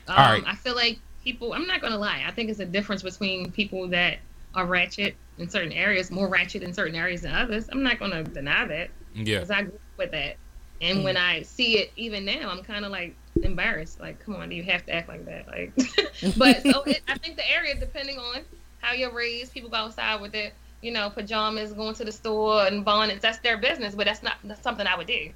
Um, 0.07 0.15
All 0.17 0.33
right. 0.33 0.43
I 0.45 0.55
feel 0.55 0.75
like 0.75 0.99
people. 1.23 1.53
I'm 1.53 1.67
not 1.67 1.81
gonna 1.81 1.97
lie. 1.97 2.23
I 2.27 2.31
think 2.31 2.49
it's 2.49 2.59
a 2.59 2.65
difference 2.65 3.03
between 3.03 3.51
people 3.51 3.87
that 3.89 4.19
are 4.55 4.65
ratchet 4.65 5.15
in 5.37 5.49
certain 5.49 5.71
areas, 5.71 6.11
more 6.11 6.27
ratchet 6.27 6.63
in 6.63 6.73
certain 6.73 6.95
areas 6.95 7.21
than 7.21 7.33
others. 7.33 7.69
I'm 7.71 7.83
not 7.83 7.99
gonna 7.99 8.23
deny 8.23 8.65
that 8.65 8.89
Yeah. 9.13 9.37
because 9.39 9.51
I 9.51 9.61
grew 9.63 9.73
up 9.73 9.79
with 9.97 10.11
that. 10.11 10.35
And 10.81 11.03
when 11.03 11.15
I 11.15 11.43
see 11.43 11.77
it, 11.77 11.91
even 11.95 12.25
now, 12.25 12.49
I'm 12.49 12.63
kind 12.63 12.83
of 12.85 12.91
like 12.91 13.15
embarrassed. 13.43 13.99
Like, 13.99 14.19
come 14.19 14.35
on, 14.35 14.49
do 14.49 14.55
you 14.55 14.63
have 14.63 14.85
to 14.87 14.93
act 14.93 15.07
like 15.07 15.25
that? 15.25 15.47
Like, 15.47 15.73
but 16.37 16.61
so 16.63 16.81
it, 16.83 17.01
I 17.07 17.17
think 17.19 17.35
the 17.37 17.49
area, 17.49 17.75
depending 17.75 18.17
on 18.17 18.41
how 18.79 18.93
you're 18.93 19.11
raised, 19.13 19.53
people 19.53 19.69
go 19.69 19.77
outside 19.77 20.19
with 20.21 20.31
their, 20.31 20.51
you 20.81 20.91
know, 20.91 21.09
pajamas, 21.09 21.73
going 21.73 21.95
to 21.95 22.05
the 22.05 22.11
store 22.11 22.65
and 22.67 22.83
bonnets. 22.85 23.21
That's 23.21 23.39
their 23.39 23.57
business, 23.57 23.95
but 23.95 24.05
that's 24.07 24.23
not 24.23 24.37
that's 24.43 24.63
something 24.63 24.87
I 24.87 24.95
would 24.97 25.07
do. 25.07 25.31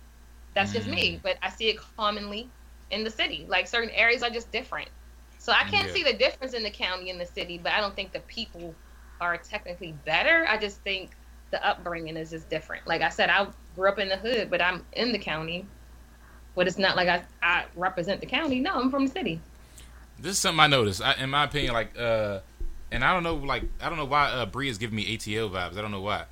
That's 0.56 0.74
just 0.74 0.88
me. 0.88 1.20
But 1.24 1.38
I 1.42 1.50
see 1.50 1.70
it 1.70 1.78
commonly 1.98 2.50
in 2.92 3.04
the 3.04 3.12
city. 3.12 3.46
Like 3.48 3.68
certain 3.68 3.92
areas 3.92 4.24
are 4.24 4.30
just 4.30 4.52
different. 4.52 4.90
So 5.38 5.52
I 5.52 5.64
can't 5.66 5.88
Yeah. 5.88 5.94
see 5.94 6.04
the 6.04 6.14
difference 6.14 6.54
in 6.54 6.64
the 6.64 6.72
county 6.72 7.10
and 7.12 7.22
the 7.22 7.26
city, 7.26 7.60
but 7.60 7.74
I 7.74 7.80
don't 7.80 7.96
think 7.96 8.14
the 8.14 8.22
people 8.22 8.76
are 9.22 9.38
technically 9.38 9.94
better. 10.06 10.46
I 10.50 10.58
just 10.58 10.82
think 10.82 11.12
the 11.52 11.66
upbringing 11.66 12.18
is 12.18 12.32
just 12.32 12.50
different. 12.50 12.88
Like 12.88 13.02
I 13.02 13.10
said, 13.10 13.30
I 13.30 13.48
grew 13.76 13.90
up 13.90 14.00
in 14.00 14.10
the 14.10 14.18
hood, 14.18 14.50
but 14.50 14.62
I'm 14.62 14.84
in 14.94 15.12
the 15.12 15.20
county. 15.20 15.68
But 16.56 16.68
it's 16.68 16.78
not 16.78 16.96
like 16.96 17.08
I, 17.10 17.24
I 17.44 17.66
represent 17.76 18.22
the 18.22 18.28
county. 18.28 18.60
No, 18.60 18.74
I'm 18.74 18.90
from 18.90 19.06
the 19.06 19.12
city. 19.12 19.42
This 20.18 20.34
is 20.34 20.40
something 20.40 20.60
I 20.62 20.68
noticed. 20.68 21.02
I, 21.02 21.14
in 21.16 21.30
my 21.30 21.44
opinion, 21.44 21.74
like, 21.74 21.98
uh, 22.00 22.40
and 22.96 23.04
I 23.04 23.14
don't 23.14 23.24
know, 23.24 23.36
like, 23.36 23.64
I 23.82 23.90
don't 23.90 23.98
know 23.98 24.06
why 24.06 24.26
uh, 24.32 24.46
Brie 24.46 24.70
is 24.70 24.78
giving 24.78 24.96
me 24.96 25.16
ATL 25.18 25.52
vibes. 25.52 25.78
I 25.78 25.82
don't 25.82 25.92
know 25.92 26.02
why, 26.02 26.24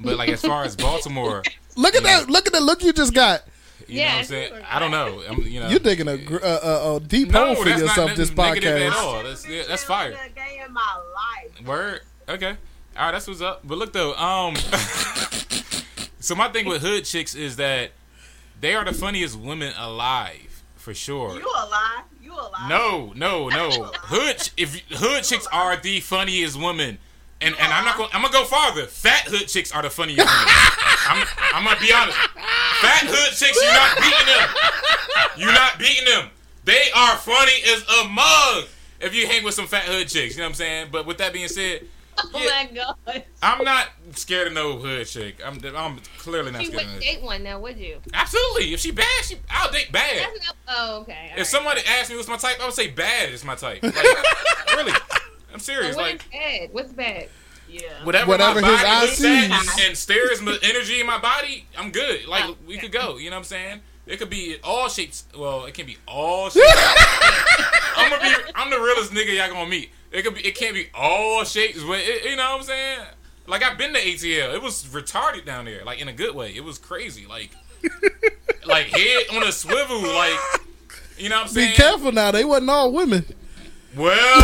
but 0.00 0.16
like 0.16 0.30
as 0.30 0.40
far 0.40 0.64
as 0.64 0.76
Baltimore, 0.76 1.42
Look 1.76 1.94
at 1.94 2.02
Yeah. 2.02 2.20
that! 2.20 2.30
Look 2.30 2.46
at 2.46 2.52
the 2.52 2.60
look 2.60 2.82
you 2.82 2.92
just 2.92 3.14
got. 3.14 3.42
you 3.88 3.98
Yeah, 4.00 4.04
know 4.08 4.12
what 4.14 4.18
I'm 4.20 4.24
saying? 4.26 4.52
super 4.54 4.66
I 4.70 4.78
don't 4.78 4.90
know. 4.90 5.22
I'm, 5.28 5.42
you 5.42 5.58
know, 5.60 5.68
You're 5.68 5.78
digging 5.80 6.06
a, 6.08 6.16
gr- 6.18 6.36
uh, 6.42 6.46
uh, 6.94 6.96
a 6.96 7.00
deep 7.00 7.30
no, 7.30 7.46
hole 7.54 7.62
for 7.62 7.68
yourself 7.70 8.08
not 8.08 8.16
this 8.16 8.34
negative 8.36 8.76
at 8.82 8.92
all. 8.94 9.22
That's 9.22 9.48
yeah, 9.48 9.62
that's 9.66 9.82
fire. 9.84 10.12
A 10.12 10.28
day 10.34 10.62
in 10.66 10.72
my 10.72 11.00
life. 11.14 11.66
Word. 11.66 12.00
Okay. 12.28 12.56
All 12.96 13.04
right, 13.06 13.12
that's 13.12 13.26
what's 13.26 13.40
up. 13.40 13.62
But 13.64 13.78
look 13.78 13.92
though, 13.94 14.14
um, 14.16 14.54
so 16.20 16.34
my 16.34 16.48
thing 16.48 16.66
with 16.66 16.82
hood 16.82 17.04
chicks 17.04 17.34
is 17.34 17.56
that 17.56 17.92
they 18.60 18.74
are 18.74 18.84
the 18.84 18.92
funniest 18.92 19.38
women 19.38 19.72
alive 19.78 20.62
for 20.76 20.94
sure. 20.94 21.34
You 21.34 21.42
a 21.46 21.66
lie? 22.50 22.68
You 22.68 22.74
a 22.76 23.06
lie? 23.06 23.12
No, 23.12 23.12
no, 23.14 23.48
no. 23.48 23.70
Hood, 23.94 24.50
if 24.56 24.80
hood 24.90 25.24
chicks 25.24 25.46
are 25.52 25.76
the 25.76 26.00
funniest 26.00 26.60
women, 26.60 26.98
and 27.40 27.54
and 27.58 27.72
I'm 27.72 27.84
not 27.84 27.96
going. 27.96 28.10
I'm 28.12 28.22
gonna 28.22 28.32
go 28.32 28.44
farther. 28.44 28.86
Fat 28.86 29.24
hood 29.26 29.48
chicks 29.48 29.72
are 29.72 29.82
the 29.82 29.90
funniest 29.90 30.18
women. 30.18 30.54
I'm, 31.08 31.26
I'm 31.54 31.64
gonna 31.64 31.80
be 31.80 31.92
honest. 31.92 32.16
Fat 32.80 33.04
hood 33.06 33.34
chicks, 33.34 33.58
you're 33.60 33.72
not 33.72 33.96
beating 33.98 34.26
them. 34.26 34.48
You're 35.36 35.52
not 35.52 35.78
beating 35.78 36.04
them. 36.04 36.30
They 36.64 36.90
are 36.94 37.16
funny 37.16 37.52
as 37.66 37.84
a 38.00 38.08
mug. 38.08 38.68
If 39.00 39.14
you 39.14 39.26
hang 39.26 39.42
with 39.42 39.54
some 39.54 39.66
fat 39.66 39.82
hood 39.84 40.08
chicks, 40.08 40.34
you 40.34 40.38
know 40.38 40.44
what 40.44 40.50
I'm 40.50 40.54
saying. 40.54 40.88
But 40.92 41.06
with 41.06 41.18
that 41.18 41.32
being 41.32 41.48
said, 41.48 41.86
Oh 42.34 42.38
Yeah. 42.42 42.66
my 43.04 43.14
god. 43.14 43.24
I'm 43.42 43.64
not 43.64 43.88
scared 44.12 44.48
of 44.48 44.52
no 44.54 44.76
hood 44.78 45.06
chick. 45.06 45.36
I'm, 45.44 45.58
I'm 45.76 46.00
clearly 46.18 46.50
not 46.52 46.62
You 46.62 46.68
scared 46.68 46.84
of 46.86 46.92
would 46.92 47.00
date 47.00 47.22
one 47.22 47.42
now, 47.42 47.58
would 47.60 47.76
you? 47.78 47.98
Absolutely. 48.14 48.72
If 48.74 48.80
she 48.80 48.90
bad, 48.92 49.06
she 49.24 49.36
I'll 49.50 49.70
date 49.70 49.90
bad. 49.92 50.28
That's 50.34 50.46
not, 50.46 50.56
oh, 50.68 51.00
okay. 51.02 51.12
all 51.12 51.30
If 51.32 51.36
right. 51.38 51.46
somebody 51.46 51.80
asked 51.86 52.10
me 52.10 52.16
what's 52.16 52.28
my 52.28 52.36
type, 52.36 52.60
I 52.60 52.64
would 52.66 52.74
say 52.74 52.88
bad 52.88 53.30
is 53.30 53.44
my 53.44 53.54
type. 53.54 53.82
Like, 53.82 53.94
really, 54.76 54.92
I'm 55.52 55.58
serious. 55.60 55.96
What 55.96 56.02
Like 56.04 56.14
is 56.16 56.28
bad? 56.32 56.68
What's 56.72 56.92
bad? 56.92 57.28
Yeah. 57.68 57.80
whatever, 58.04 58.28
Whatever 58.28 58.60
my 58.60 58.68
his 58.70 58.76
body 58.82 58.88
eye 58.88 59.00
looks 59.02 59.24
at 59.24 59.50
and, 59.50 59.52
sees. 59.68 59.86
and 59.86 59.96
stares 59.96 60.40
energy 60.62 61.00
in 61.00 61.06
my 61.06 61.18
body, 61.18 61.66
I'm 61.78 61.90
good. 61.90 62.26
Like 62.26 62.44
Oh, 62.44 62.56
we 62.66 62.74
okay. 62.76 62.82
could 62.82 62.92
go. 62.92 63.16
You 63.16 63.30
know 63.30 63.36
what 63.36 63.40
I'm 63.40 63.44
saying? 63.44 63.80
It 64.06 64.18
could 64.18 64.28
be 64.30 64.56
all 64.62 64.88
shapes. 64.88 65.24
Well, 65.36 65.64
it 65.64 65.74
can 65.74 65.86
be 65.86 65.96
all 66.06 66.50
shapes. 66.50 66.66
I'm 67.96 68.10
gonna 68.10 68.22
be. 68.22 68.34
I'm 68.54 68.70
the 68.70 68.78
realest 68.78 69.12
nigga 69.12 69.36
y'all 69.36 69.48
gonna 69.48 69.68
meet. 69.70 69.90
It 70.12 70.22
could 70.22 70.34
be. 70.34 70.40
It 70.46 70.54
can't 70.54 70.74
be 70.74 70.88
all 70.94 71.42
shapes, 71.44 71.82
but 71.82 71.98
it, 72.00 72.24
you 72.24 72.36
know 72.36 72.50
what 72.52 72.58
I'm 72.60 72.62
saying. 72.64 73.00
Like 73.46 73.62
I've 73.62 73.78
been 73.78 73.92
to 73.94 73.98
ATL. 74.00 74.54
It 74.54 74.62
was 74.62 74.84
retarded 74.84 75.44
down 75.44 75.64
there, 75.64 75.84
like 75.84 76.00
in 76.00 76.08
a 76.08 76.12
good 76.12 76.34
way. 76.34 76.52
It 76.54 76.62
was 76.64 76.78
crazy, 76.78 77.26
like 77.26 77.50
like 78.66 78.86
head 78.86 79.24
on 79.34 79.42
a 79.42 79.50
swivel, 79.52 80.00
like 80.02 80.38
you 81.18 81.28
know 81.28 81.36
what 81.36 81.42
I'm 81.46 81.48
saying. 81.48 81.70
Be 81.70 81.74
careful 81.76 82.12
now; 82.12 82.30
they 82.30 82.44
wasn't 82.44 82.70
all 82.70 82.92
women. 82.92 83.24
Well, 83.96 84.14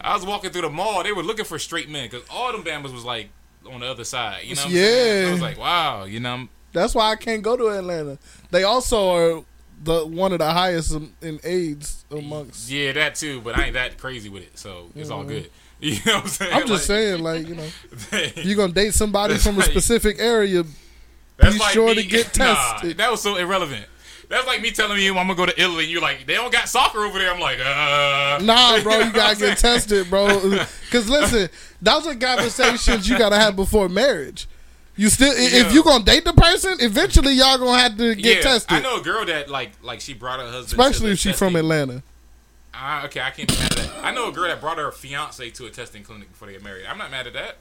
I 0.00 0.14
was 0.14 0.24
walking 0.24 0.50
through 0.50 0.62
the 0.62 0.70
mall. 0.70 1.02
They 1.02 1.12
were 1.12 1.22
looking 1.22 1.44
for 1.44 1.58
straight 1.58 1.88
men 1.88 2.08
because 2.08 2.26
all 2.30 2.52
them 2.52 2.62
bambas 2.62 2.92
was 2.92 3.04
like 3.04 3.30
on 3.70 3.80
the 3.80 3.86
other 3.86 4.04
side. 4.04 4.44
You 4.44 4.54
know, 4.54 4.62
what 4.62 4.66
I'm 4.68 4.72
saying? 4.74 5.22
Yeah. 5.22 5.28
I 5.28 5.32
was 5.32 5.40
like, 5.40 5.58
wow. 5.58 6.04
You 6.04 6.20
know, 6.20 6.30
I'm- 6.30 6.48
That's 6.72 6.94
why 6.94 7.10
I 7.10 7.16
can't 7.16 7.42
go 7.42 7.56
to 7.56 7.68
Atlanta. 7.68 8.18
They 8.52 8.62
also 8.62 9.10
are 9.10 9.44
the 9.86 10.04
one 10.06 10.32
of 10.32 10.38
the 10.40 10.50
highest 10.52 10.92
in, 11.22 11.40
AIDS 11.42 12.04
amongst. 12.10 12.68
yeah, 12.70 12.92
that 12.92 13.14
too. 13.14 13.40
But 13.40 13.58
I 13.58 13.64
ain't 13.64 13.74
that 13.74 13.96
crazy 13.98 14.28
with 14.28 14.42
it, 14.42 14.58
so 14.58 14.90
it's 14.94 15.10
all 15.10 15.24
good. 15.24 15.50
You 15.78 15.92
know 16.06 16.14
what 16.14 16.22
I'm 16.22 16.28
saying? 16.28 16.50
Mm-hmm. 16.52 16.58
I'm 16.62 16.66
just 16.68 16.88
Like, 16.88 16.96
saying, 16.96 17.22
like 17.22 17.48
you 17.48 17.54
know, 17.54 17.68
you're 18.42 18.56
gonna 18.56 18.72
date 18.72 18.94
somebody 18.94 19.36
from 19.36 19.56
a 19.56 19.58
like- 19.58 19.70
specific 19.70 20.16
area. 20.18 20.64
That's 21.36 21.58
be 21.58 21.64
sure 21.66 21.94
to 21.94 22.02
get 22.02 22.36
Nah, 22.38 22.54
tested. 22.54 22.96
that 22.96 23.10
was 23.10 23.20
so 23.20 23.36
irrelevant. 23.36 23.84
That's 24.30 24.46
like 24.46 24.62
me 24.62 24.70
telling 24.70 24.98
you 25.02 25.10
I'm 25.10 25.26
gonna 25.26 25.34
go 25.34 25.44
to 25.44 25.52
Italy. 25.60 25.84
and 25.84 25.92
You're 25.92 26.00
like, 26.00 26.26
they 26.26 26.32
don't 26.32 26.50
got 26.50 26.70
soccer 26.70 27.00
over 27.04 27.18
there. 27.18 27.30
I'm 27.30 27.38
like, 27.40 27.58
uh. 27.60 28.38
Nah, 28.42 28.82
bro, 28.82 29.00
you 29.00 29.12
gotta 29.12 29.36
get 29.38 29.58
tested, 29.58 30.08
bro. 30.08 30.26
Because 30.86 31.10
listen, 31.10 31.50
those 31.82 32.06
are 32.06 32.14
conversations 32.14 33.06
you 33.06 33.18
gotta 33.18 33.36
have 33.36 33.54
before 33.54 33.90
marriage. 33.90 34.48
You 34.96 35.10
still, 35.10 35.30
i- 35.32 35.34
Yeah. 35.34 35.66
if 35.66 35.74
you 35.74 35.82
gonna 35.82 36.04
date 36.04 36.24
the 36.24 36.32
person, 36.32 36.76
eventually 36.80 37.34
y'all 37.34 37.58
gonna 37.58 37.78
have 37.78 37.96
to 37.98 38.14
get 38.14 38.36
yeah, 38.38 38.42
tested. 38.42 38.78
I 38.78 38.80
know 38.80 39.00
a 39.00 39.02
girl 39.02 39.24
that 39.26 39.48
like 39.50 39.72
like 39.82 40.00
she 40.00 40.14
brought 40.14 40.40
her 40.40 40.46
husband, 40.46 40.80
Especially 40.80 41.00
to 41.00 41.06
the 41.06 41.12
if 41.12 41.18
she's 41.18 41.38
from 41.38 41.54
Atlanta. 41.56 42.02
Ah, 42.72 43.04
okay, 43.06 43.20
I 43.20 43.30
can't 43.30 43.48
be 43.48 43.54
mad 43.56 43.72
at 43.72 43.78
that. 43.78 44.04
I 44.04 44.10
know 44.12 44.28
a 44.28 44.32
girl 44.32 44.48
that 44.48 44.60
brought 44.60 44.78
her 44.78 44.90
fiance 44.92 45.48
to 45.50 45.66
a 45.66 45.70
testing 45.70 46.02
clinic 46.02 46.30
before 46.30 46.46
they 46.46 46.52
get 46.54 46.62
married. 46.62 46.86
I'm 46.86 46.98
not 46.98 47.10
mad 47.10 47.26
at 47.26 47.32
that. 47.34 47.56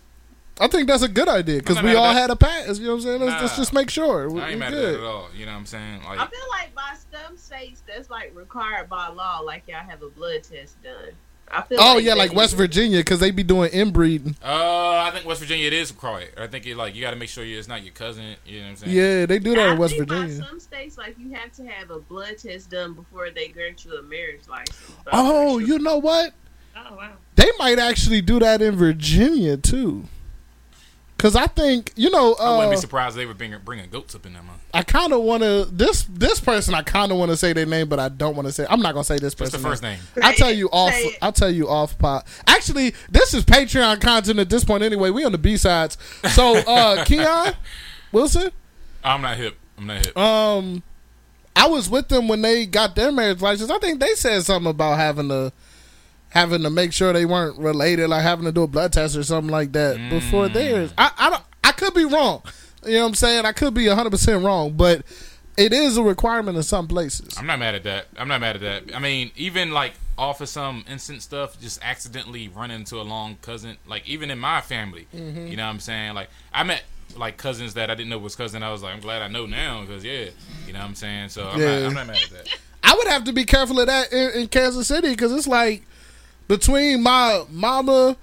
I 0.59 0.67
think 0.67 0.87
that's 0.87 1.03
a 1.03 1.09
good 1.09 1.27
idea 1.27 1.59
because 1.59 1.81
we 1.81 1.95
all 1.95 2.13
that. 2.13 2.19
had 2.19 2.29
a 2.29 2.35
pass. 2.35 2.79
You 2.79 2.85
know 2.85 2.91
what 2.91 2.95
I'm 2.97 3.01
saying? 3.01 3.21
Let's, 3.21 3.41
let's 3.41 3.57
just 3.57 3.73
make 3.73 3.89
sure 3.89 4.29
we, 4.29 4.39
I 4.39 4.45
ain't 4.45 4.53
we 4.55 4.59
mad 4.61 4.73
at 4.73 4.75
good. 4.77 4.93
that 4.95 4.99
at 5.01 5.05
all. 5.05 5.27
You 5.35 5.45
know 5.45 5.51
what 5.51 5.57
I'm 5.57 5.65
saying? 5.65 6.03
Like, 6.05 6.19
I 6.19 6.27
feel 6.27 6.39
like 6.51 6.73
by 6.73 6.95
some 7.11 7.35
states 7.37 7.83
that's 7.85 8.09
like 8.09 8.31
required 8.33 8.87
by 8.89 9.09
law, 9.09 9.39
like 9.39 9.63
y'all 9.67 9.83
have 9.85 10.01
a 10.01 10.09
blood 10.09 10.43
test 10.43 10.81
done. 10.81 11.11
I 11.47 11.61
feel 11.61 11.77
Oh 11.79 11.95
like 11.95 12.03
yeah, 12.03 12.15
like 12.15 12.33
West 12.33 12.55
Virginia 12.55 12.99
because 12.99 13.19
they 13.19 13.31
be 13.31 13.43
doing 13.43 13.69
inbreeding. 13.71 14.35
uh, 14.43 14.47
I 15.07 15.11
think 15.13 15.25
West 15.25 15.39
Virginia 15.41 15.67
it 15.67 15.73
is 15.73 15.91
required. 15.91 16.33
I 16.37 16.47
think 16.47 16.65
it 16.65 16.75
like 16.75 16.95
you 16.95 17.01
got 17.01 17.11
to 17.11 17.15
make 17.15 17.29
sure 17.29 17.45
it's 17.45 17.67
not 17.67 17.83
your 17.83 17.93
cousin. 17.93 18.35
You 18.45 18.59
know 18.59 18.63
what 18.65 18.69
I'm 18.71 18.75
saying? 18.77 18.95
Yeah, 18.95 19.25
they 19.25 19.39
do 19.39 19.53
that 19.55 19.69
I 19.69 19.71
in 19.73 19.77
West 19.77 19.95
Virginia. 19.97 20.35
Some 20.43 20.59
states, 20.59 20.97
like 20.97 21.15
you 21.19 21.31
have 21.33 21.51
to 21.53 21.65
have 21.65 21.91
a 21.91 21.99
blood 21.99 22.37
test 22.39 22.71
done 22.71 22.93
before 22.93 23.29
they 23.29 23.47
grant 23.49 23.85
you 23.85 23.95
a 23.97 24.01
marriage 24.03 24.47
license. 24.49 24.81
Oh, 25.13 25.59
sure- 25.59 25.67
you 25.67 25.79
know 25.79 25.97
what? 25.97 26.33
Oh 26.75 26.95
wow. 26.95 27.13
They 27.35 27.49
might 27.57 27.79
actually 27.79 28.21
do 28.21 28.39
that 28.39 28.61
in 28.61 28.75
Virginia 28.75 29.55
too. 29.55 30.05
Cause 31.17 31.35
I 31.35 31.47
think 31.47 31.93
you 31.95 32.09
know. 32.09 32.35
I 32.35 32.51
wouldn't 32.51 32.67
Uh, 32.67 32.71
be 32.71 32.77
surprised 32.77 33.15
if 33.15 33.19
they 33.21 33.25
were 33.25 33.33
bringing 33.33 33.59
bringing 33.63 33.89
goats 33.89 34.13
up 34.15 34.25
in 34.25 34.33
there, 34.33 34.43
man. 34.43 34.55
I 34.73 34.83
kind 34.83 35.13
of 35.13 35.21
want 35.21 35.43
to 35.43 35.65
this 35.71 36.03
this 36.09 36.41
person. 36.41 36.73
I 36.73 36.81
kind 36.81 37.09
of 37.11 37.17
want 37.17 37.31
to 37.31 37.37
say 37.37 37.53
their 37.53 37.65
name, 37.65 37.87
but 37.87 37.99
I 37.99 38.09
don't 38.09 38.35
want 38.35 38.47
to 38.47 38.51
say. 38.51 38.67
I'm 38.69 38.81
not 38.81 38.93
gonna 38.93 39.05
say 39.05 39.17
this 39.17 39.33
What's 39.33 39.51
person. 39.51 39.61
the 39.63 39.67
first 39.69 39.81
name? 39.81 39.99
I'll 40.21 40.33
tell 40.33 40.51
you 40.51 40.67
off. 40.73 40.91
Say. 40.93 41.17
I'll 41.21 41.31
tell 41.31 41.49
you 41.49 41.69
off 41.69 41.97
pot. 41.97 42.27
Actually, 42.47 42.93
this 43.09 43.33
is 43.33 43.45
Patreon 43.45 44.01
content 44.01 44.39
at 44.39 44.49
this 44.49 44.65
point 44.65 44.83
anyway. 44.83 45.09
We 45.09 45.23
on 45.23 45.31
the 45.31 45.37
B 45.37 45.55
sides. 45.55 45.97
So, 46.31 46.57
uh, 46.57 47.05
Keon 47.05 47.53
Wilson. 48.11 48.51
I'm 49.03 49.21
not 49.21 49.37
hip. 49.37 49.57
I'm 49.77 49.87
not 49.87 50.05
hip. 50.05 50.17
Um, 50.17 50.83
I 51.55 51.67
was 51.67 51.89
with 51.89 52.09
them 52.09 52.27
when 52.27 52.41
they 52.41 52.65
got 52.65 52.95
their 52.97 53.11
marriage 53.13 53.41
license. 53.41 53.71
I 53.71 53.77
think 53.79 54.01
they 54.01 54.13
said 54.15 54.43
something 54.43 54.69
about 54.69 54.97
having 54.97 55.29
to 55.29 55.53
having 56.35 56.61
to 56.63 56.69
make 56.69 56.93
sure 56.93 57.13
they 57.13 57.25
weren't 57.25 57.57
related, 57.57 58.09
like 58.09 58.21
having 58.21 58.45
to 58.45 58.51
do 58.51 58.63
a 58.63 58.67
blood 58.67 58.93
test 58.93 59.15
or 59.15 59.23
something 59.23 59.49
like 59.51 59.71
that 59.71 60.09
before 60.11 60.49
theirs. 60.49 60.93
I 60.97 61.11
I 61.17 61.29
don't. 61.31 61.43
I 61.63 61.71
could 61.71 61.93
be 61.95 62.05
wrong. 62.05 62.43
You 62.85 62.93
know 62.95 63.01
what 63.01 63.07
I'm 63.07 63.13
saying? 63.15 63.45
I 63.45 63.53
could 63.53 63.73
be 63.73 63.87
100 63.87 64.09
percent 64.11 64.43
wrong, 64.43 64.73
but 64.73 65.01
it 65.57 65.73
is 65.73 65.97
a 65.97 66.03
requirement 66.03 66.57
in 66.57 66.63
some 66.63 66.87
places. 66.87 67.35
I'm 67.39 67.47
not 67.47 67.57
mad 67.57 67.73
at 67.73 67.83
that. 67.85 68.07
I'm 68.17 68.27
not 68.27 68.41
mad 68.41 68.57
at 68.57 68.61
that. 68.85 68.95
I 68.95 68.99
mean, 68.99 69.31
even 69.37 69.71
like 69.71 69.93
off 70.17 70.41
of 70.41 70.49
some 70.49 70.83
instant 70.89 71.21
stuff, 71.23 71.59
just 71.59 71.81
accidentally 71.83 72.47
run 72.49 72.69
into 72.69 72.97
a 72.97 73.03
long 73.03 73.37
cousin. 73.41 73.77
Like 73.87 74.07
even 74.07 74.29
in 74.29 74.37
my 74.37 74.61
family, 74.61 75.07
Mm-hmm. 75.15 75.47
you 75.47 75.55
know 75.57 75.63
what 75.63 75.69
I'm 75.71 75.79
saying? 75.79 76.13
Like 76.13 76.29
I 76.53 76.63
met 76.63 76.83
like 77.15 77.37
cousins 77.37 77.75
that 77.75 77.89
I 77.89 77.95
didn't 77.95 78.09
know 78.09 78.17
was 78.17 78.35
cousin. 78.35 78.61
I 78.61 78.71
was 78.73 78.83
like, 78.83 78.93
I'm 78.93 78.99
glad 78.99 79.21
I 79.21 79.29
know 79.29 79.45
now 79.45 79.81
because 79.81 80.03
yeah, 80.03 80.25
you 80.67 80.73
know 80.73 80.79
what 80.79 80.85
I'm 80.85 80.95
saying. 80.95 81.29
So 81.29 81.47
I'm, 81.47 81.59
Yeah. 81.61 81.79
not, 81.79 81.87
I'm 81.87 81.93
not 81.93 82.07
mad 82.07 82.17
at 82.21 82.29
that. 82.31 82.59
I 82.83 82.93
would 82.93 83.07
have 83.07 83.23
to 83.23 83.33
be 83.33 83.45
careful 83.45 83.79
of 83.79 83.87
that 83.87 84.11
in, 84.13 84.41
in 84.41 84.47
Kansas 84.49 84.87
City 84.87 85.09
because 85.09 85.31
it's 85.31 85.47
like 85.47 85.83
between 86.47 87.01
my 87.03 87.43
mama 87.49 88.17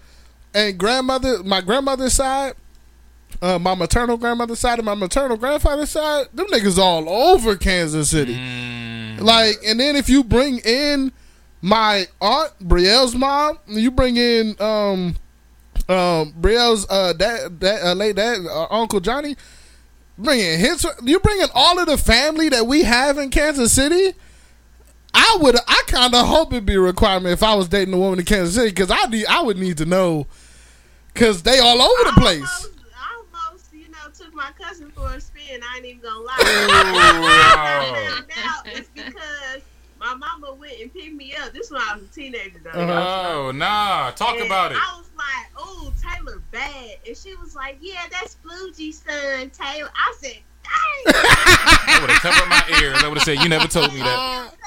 and 0.55 0.79
grandmother, 0.79 1.43
my 1.43 1.61
grandmother's 1.61 2.13
side, 2.15 2.55
uh, 3.41 3.59
my 3.59 3.75
maternal 3.75 4.17
grandmother's 4.17 4.61
side, 4.61 4.79
and 4.79 4.87
my 4.87 4.95
maternal 4.95 5.37
grandfather's 5.37 5.91
side, 5.91 6.27
them 6.33 6.47
niggas 6.47 6.79
all 6.79 7.09
over 7.09 7.57
Kansas 7.57 8.11
City. 8.11 8.35
Mm, 8.37 9.21
Like, 9.21 9.57
and 9.67 9.81
then 9.81 9.97
if 9.97 10.09
you 10.09 10.23
bring 10.23 10.59
in 10.59 11.11
my 11.61 12.07
aunt 12.21 12.53
Brielle's 12.61 13.15
mom, 13.15 13.59
you 13.67 13.91
bring 13.91 14.17
in 14.17 14.55
um 14.61 15.17
um 15.89 16.33
Brielle's 16.41 16.87
uh 16.91 17.13
dad, 17.15 17.59
dad 17.59 17.83
uh, 17.85 17.93
late 17.95 18.17
dad 18.17 18.39
uh, 18.47 18.67
Uncle 18.71 19.01
Johnny, 19.01 19.37
bringing 20.19 20.59
his 20.59 20.87
you 21.03 21.19
bringing 21.21 21.49
all 21.55 21.79
of 21.79 21.87
the 21.87 21.97
family 21.97 22.49
that 22.51 22.67
we 22.67 22.83
have 22.83 23.19
in 23.19 23.31
Kansas 23.31 23.73
City. 23.73 24.15
I 25.15 25.39
would 25.41 25.57
I 25.67 25.83
kind 25.87 26.15
of 26.15 26.27
hope 26.27 26.53
it'd 26.53 26.67
be 26.67 26.75
a 26.75 26.81
requirement 26.81 27.33
if 27.33 27.43
I 27.43 27.55
was 27.55 27.69
dating 27.69 27.95
a 27.95 27.99
woman 27.99 28.19
in 28.19 28.25
Kansas 28.25 28.55
City 28.55 28.71
because 28.71 28.91
I 28.91 29.07
need 29.07 29.27
I 29.27 29.43
would 29.43 29.59
need 29.59 29.79
to 29.79 29.85
know 29.85 30.27
because 31.13 31.43
they 31.43 31.59
all 31.59 31.81
over 31.81 32.05
the 32.05 32.21
place. 32.21 32.65
Almost, 32.65 32.79
I 32.97 33.23
almost, 33.45 33.73
you 33.73 33.89
know, 33.91 33.99
took 34.15 34.35
my 34.35 34.51
cousin 34.61 34.91
for 34.91 35.13
a 35.13 35.21
spin. 35.21 35.61
I 35.63 35.77
ain't 35.77 35.87
even 35.87 36.03
gonna 36.03 36.21
lie. 36.21 36.37
Ooh. 36.41 36.45
I 36.45 38.09
found 38.09 38.27
out 38.45 38.77
it's 38.79 38.89
because 38.89 39.63
my 40.01 40.15
mama 40.15 40.55
went 40.55 40.81
and 40.81 40.93
picked 40.93 41.15
me 41.15 41.35
up. 41.37 41.53
This 41.53 41.71
when 41.71 41.81
I 41.81 41.95
was 41.95 42.05
a 42.05 42.09
teenager, 42.09 42.61
though. 42.65 42.71
Uh-huh. 42.71 43.29
Oh 43.29 43.51
nah, 43.53 44.11
talk 44.13 44.37
And 44.37 44.47
about 44.47 44.73
it. 44.73 44.79
I 44.79 44.97
was 44.97 45.11
like, 45.17 45.51
"Oh, 45.57 45.93
Taylor 46.03 46.43
bad," 46.51 46.97
and 47.07 47.17
she 47.17 47.37
was 47.37 47.55
like, 47.55 47.79
"Yeah, 47.81 48.03
that's 48.11 48.37
Flugy's 48.43 49.03
son, 49.03 49.51
Taylor." 49.51 49.91
I 49.95 50.15
said, 50.19 50.39
"Dang." 50.65 51.15
I 51.15 51.99
would 52.01 52.11
have 52.11 52.23
covered 52.23 52.49
my 52.49 52.81
ears. 52.83 52.97
I 53.03 53.09
would 53.09 53.19
have 53.19 53.25
said, 53.25 53.39
"You 53.43 53.49
never 53.49 53.69
told 53.69 53.93
me 53.93 54.01
that." 54.01 54.55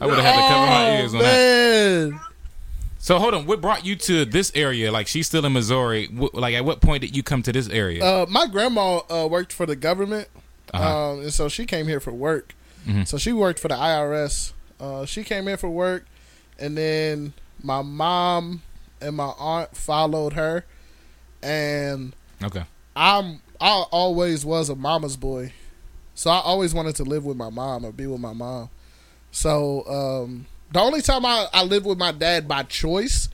I 0.00 0.06
would 0.06 0.18
have 0.18 0.24
had 0.24 0.42
to 0.42 0.48
cover 0.48 0.66
my 0.66 1.00
ears 1.00 1.14
on 1.14 1.20
that. 1.20 2.18
Oh. 2.20 2.24
So 3.00 3.18
hold 3.18 3.32
on, 3.34 3.46
what 3.46 3.60
brought 3.60 3.86
you 3.86 3.94
to 3.96 4.24
this 4.24 4.50
area? 4.54 4.90
Like 4.90 5.06
she's 5.06 5.26
still 5.26 5.44
in 5.46 5.52
Missouri. 5.52 6.08
Like 6.32 6.54
at 6.54 6.64
what 6.64 6.80
point 6.80 7.00
did 7.02 7.16
you 7.16 7.22
come 7.22 7.42
to 7.44 7.52
this 7.52 7.68
area? 7.68 8.04
Uh, 8.04 8.26
my 8.28 8.46
grandma 8.46 9.00
uh, 9.10 9.26
worked 9.28 9.52
for 9.52 9.66
the 9.66 9.76
government, 9.76 10.28
Uh-huh. 10.74 11.12
um, 11.12 11.20
and 11.20 11.32
so 11.32 11.48
she 11.48 11.64
came 11.64 11.86
here 11.86 12.00
for 12.00 12.12
work. 12.12 12.54
Mhm. 12.86 13.06
So 13.06 13.16
she 13.18 13.32
worked 13.32 13.58
for 13.60 13.68
the 13.68 13.76
IRS. 13.76 14.52
Uh, 14.80 15.04
she 15.06 15.22
came 15.24 15.46
here 15.46 15.56
for 15.56 15.68
work, 15.70 16.06
and 16.58 16.76
then 16.76 17.32
my 17.62 17.82
mom 17.82 18.62
and 19.00 19.16
my 19.16 19.32
aunt 19.38 19.76
followed 19.76 20.32
her, 20.34 20.64
and 21.42 22.14
okay. 22.42 22.64
I'm 22.96 23.40
I 23.60 23.84
always 23.90 24.44
was 24.44 24.68
a 24.68 24.74
mama's 24.76 25.16
boy, 25.16 25.52
so 26.14 26.30
I 26.30 26.40
always 26.40 26.74
wanted 26.74 26.96
to 26.96 27.04
live 27.04 27.24
with 27.24 27.36
my 27.36 27.50
mom 27.50 27.84
or 27.84 27.92
be 27.92 28.06
with 28.06 28.20
my 28.20 28.32
mom. 28.32 28.70
So 29.30 29.86
um, 29.86 30.46
the 30.72 30.80
only 30.80 31.02
time 31.02 31.24
I, 31.24 31.46
I 31.52 31.62
lived 31.62 31.86
with 31.86 31.98
my 31.98 32.12
dad 32.12 32.48
by 32.48 32.62
choice 32.64 33.28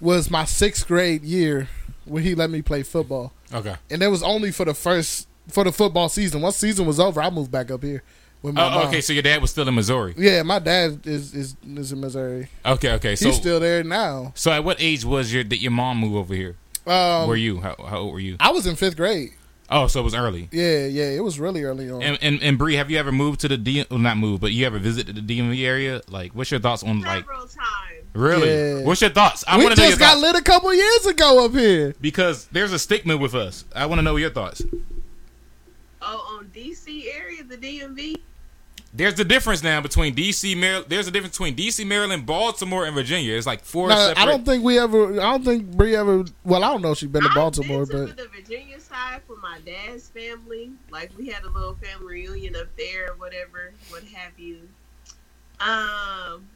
was 0.00 0.30
my 0.30 0.44
sixth 0.44 0.86
grade 0.86 1.22
year 1.22 1.68
when 2.04 2.22
he 2.22 2.34
let 2.34 2.50
me 2.50 2.60
play 2.62 2.82
football 2.82 3.32
Okay. 3.54 3.76
and 3.90 4.02
it 4.02 4.08
was 4.08 4.22
only 4.24 4.50
for 4.50 4.64
the 4.64 4.74
first 4.74 5.28
for 5.48 5.64
the 5.64 5.72
football 5.72 6.08
season. 6.08 6.40
Once 6.40 6.56
season 6.56 6.86
was 6.86 6.98
over, 6.98 7.20
I 7.22 7.30
moved 7.30 7.50
back 7.52 7.70
up 7.70 7.82
here 7.82 8.02
with 8.42 8.54
my 8.54 8.66
Oh, 8.66 8.70
mom. 8.70 8.86
okay. 8.88 9.00
So 9.00 9.12
your 9.12 9.22
dad 9.22 9.40
was 9.40 9.50
still 9.52 9.68
in 9.68 9.74
Missouri. 9.74 10.14
Yeah, 10.16 10.42
my 10.42 10.58
dad 10.58 11.00
is 11.06 11.34
is, 11.34 11.56
is 11.64 11.92
in 11.92 12.00
Missouri. 12.00 12.48
Okay. 12.66 12.92
Okay. 12.94 13.14
So 13.16 13.26
He's 13.26 13.36
still 13.36 13.60
there 13.60 13.84
now. 13.84 14.32
so 14.34 14.50
at 14.50 14.64
what 14.64 14.78
age 14.80 15.04
was 15.04 15.32
your 15.32 15.44
did 15.44 15.60
your 15.62 15.70
mom 15.72 15.98
move 15.98 16.16
over 16.16 16.34
here? 16.34 16.56
Um, 16.86 17.28
were 17.28 17.36
you? 17.36 17.60
How, 17.60 17.76
how 17.86 17.98
old 17.98 18.12
were 18.14 18.18
you? 18.20 18.36
I 18.40 18.50
was 18.50 18.66
in 18.66 18.74
fifth 18.74 18.96
grade. 18.96 19.30
Oh, 19.72 19.86
so 19.86 20.00
it 20.00 20.02
was 20.02 20.14
early. 20.14 20.48
Yeah, 20.52 20.86
yeah, 20.86 21.04
it 21.04 21.24
was 21.24 21.40
really 21.40 21.64
early 21.64 21.90
on. 21.90 22.02
And 22.02 22.18
and, 22.20 22.42
and 22.42 22.58
Brie, 22.58 22.74
have 22.76 22.90
you 22.90 22.98
ever 22.98 23.10
moved 23.10 23.40
to 23.40 23.48
the 23.48 23.56
D? 23.56 23.84
Well, 23.90 23.98
not 23.98 24.18
moved, 24.18 24.40
but 24.42 24.52
you 24.52 24.66
ever 24.66 24.78
visited 24.78 25.16
the 25.16 25.22
DMV 25.40 25.64
area? 25.64 26.02
Like, 26.08 26.32
what's 26.32 26.50
your 26.50 26.60
thoughts 26.60 26.82
on 26.82 27.00
like? 27.00 27.24
Several 27.24 27.46
times. 27.46 27.58
Really? 28.14 28.48
Yeah. 28.80 28.84
What's 28.84 29.00
your 29.00 29.10
thoughts? 29.10 29.42
I 29.48 29.56
we 29.56 29.64
want 29.64 29.76
to 29.76 29.80
know 29.80 29.86
your 29.88 29.96
just 29.96 30.00
got 30.00 30.12
thoughts 30.20 30.22
lit 30.22 30.36
a 30.36 30.42
couple 30.44 30.74
years 30.74 31.06
ago 31.06 31.44
up 31.46 31.52
here. 31.52 31.94
because 32.00 32.44
there's 32.52 32.72
a 32.72 32.78
stigma 32.78 33.16
with 33.16 33.34
us. 33.34 33.64
I 33.74 33.86
want 33.86 34.00
to 34.00 34.02
know 34.02 34.16
your 34.16 34.30
thoughts. 34.30 34.62
Oh, 36.02 36.36
on 36.38 36.46
DC 36.54 37.06
area, 37.14 37.42
the 37.42 37.56
DMV. 37.56 38.16
There's 38.94 39.18
a 39.18 39.24
difference 39.24 39.62
now 39.62 39.80
between 39.80 40.14
DC, 40.14 40.54
Maryland. 40.56 40.86
There's 40.88 41.06
a 41.06 41.10
difference 41.10 41.38
between 41.38 41.56
DC, 41.56 41.86
Maryland, 41.86 42.26
Baltimore, 42.26 42.84
and 42.84 42.94
Virginia. 42.94 43.34
It's 43.34 43.46
like 43.46 43.64
four 43.64 43.88
Nah, 43.88 44.08
separate. 44.08 44.22
I 44.22 44.26
don't 44.26 44.44
think 44.44 44.62
we 44.62 44.78
ever. 44.78 45.12
I 45.18 45.32
don't 45.32 45.44
think 45.44 45.70
Brie 45.70 45.96
ever. 45.96 46.24
Well, 46.44 46.62
I 46.62 46.68
don't 46.70 46.82
know 46.82 46.92
if 46.92 46.98
she's 46.98 47.08
been 47.08 47.22
to 47.22 47.28
I've 47.30 47.34
Baltimore, 47.34 47.86
been 47.86 48.06
but 48.06 48.16
the 48.18 48.28
Virginia 48.28 48.78
side 48.78 49.22
for 49.26 49.36
my 49.36 49.60
dad's 49.64 50.10
family. 50.10 50.72
Like 50.90 51.10
we 51.16 51.28
had 51.28 51.44
a 51.44 51.48
little 51.48 51.74
family 51.76 52.06
reunion 52.06 52.54
up 52.54 52.68
there, 52.76 53.12
or 53.12 53.14
whatever, 53.16 53.72
what 53.88 54.04
have 54.04 54.38
you. 54.38 54.68
Um, 55.58 56.48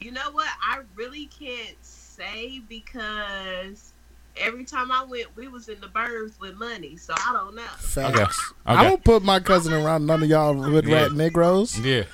you 0.00 0.10
know 0.10 0.30
what? 0.32 0.48
I 0.60 0.80
really 0.96 1.26
can't 1.26 1.76
say 1.82 2.60
because 2.68 3.92
every 4.40 4.64
time 4.64 4.90
I 4.92 5.04
went, 5.04 5.26
we 5.36 5.48
was 5.48 5.68
in 5.68 5.80
the 5.80 5.86
burbs 5.88 6.38
with 6.40 6.56
money, 6.56 6.96
so 6.96 7.14
I 7.16 7.32
don't 7.32 7.54
know. 7.54 7.62
facts. 7.78 7.98
Okay. 8.18 8.32
I 8.66 8.74
Okay. 8.74 8.82
don't 8.88 9.04
put 9.04 9.22
my 9.22 9.40
cousin 9.40 9.72
around 9.72 10.06
none 10.06 10.22
of 10.22 10.28
y'all 10.28 10.54
hood 10.54 10.86
Yeah. 10.86 11.02
rat 11.02 11.12
Negroes. 11.12 11.78
Yeah, 11.78 12.04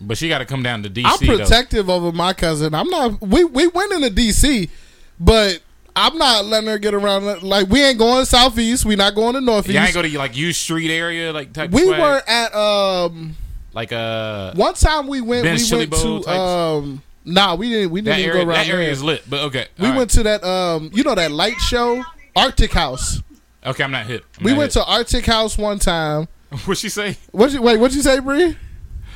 but 0.00 0.18
she 0.18 0.28
got 0.28 0.38
to 0.38 0.44
come 0.44 0.62
down 0.62 0.82
to 0.82 0.90
DC. 0.90 1.04
I'm 1.06 1.26
though. 1.26 1.36
protective 1.38 1.88
over 1.88 2.12
my 2.12 2.32
cousin. 2.32 2.74
I'm 2.74 2.88
not. 2.88 3.20
We 3.20 3.44
we 3.44 3.66
went 3.68 3.92
into 3.92 4.10
DC, 4.10 4.68
but 5.20 5.60
I'm 5.94 6.16
not 6.18 6.46
letting 6.46 6.68
her 6.68 6.78
get 6.78 6.94
around. 6.94 7.42
Like 7.42 7.68
we 7.68 7.82
ain't 7.82 7.98
going 7.98 8.24
southeast. 8.24 8.84
We 8.84 8.96
not 8.96 9.14
going 9.14 9.34
to 9.34 9.40
northeast. 9.40 9.74
Y'all 9.74 9.84
ain't 9.84 9.94
go 9.94 10.02
to 10.02 10.18
like 10.18 10.36
U 10.36 10.52
Street 10.52 10.90
area, 10.90 11.32
like 11.32 11.52
type. 11.52 11.70
we 11.70 11.84
swag? 11.84 12.00
were 12.00 12.22
at 12.26 12.54
um 12.54 13.36
like 13.74 13.92
uh 13.92 14.52
one 14.54 14.74
time 14.74 15.06
we 15.06 15.20
went. 15.20 15.44
Ben's 15.44 15.70
we 15.70 15.78
went 15.78 15.90
Bowl 15.90 16.20
to 16.20 16.24
types? 16.26 16.38
um. 16.40 17.02
Nah, 17.24 17.54
we 17.54 17.68
didn't. 17.70 17.90
We 17.90 18.00
didn't 18.00 18.18
even 18.20 18.30
area. 18.30 18.44
go 18.44 18.50
around 18.50 18.58
That 18.58 18.68
area 18.68 18.84
there. 18.86 18.92
is 18.92 19.02
lit, 19.02 19.22
but 19.30 19.40
okay. 19.44 19.66
we 19.78 19.90
went 19.92 20.10
to 20.10 20.22
that 20.24 20.42
um. 20.44 20.90
You 20.92 21.04
know 21.04 21.14
that 21.14 21.30
light 21.30 21.58
show, 21.60 22.02
ARTECHOUSE. 22.36 23.22
Okay, 23.64 23.84
I'm 23.84 23.92
not 23.92 24.06
hit. 24.06 24.24
I'm 24.38 24.44
We 24.44 24.50
not 24.52 24.58
went 24.58 24.74
hit. 24.74 24.82
to 24.84 24.90
ARTECHOUSE 24.92 25.56
one 25.58 25.78
time. 25.78 26.26
What'd 26.64 26.78
she 26.78 26.88
say? 26.88 27.16
What 27.30 27.52
you 27.52 27.62
wait? 27.62 27.78
What'd 27.78 27.94
you 27.96 28.02
say, 28.02 28.18
Brie? 28.18 28.56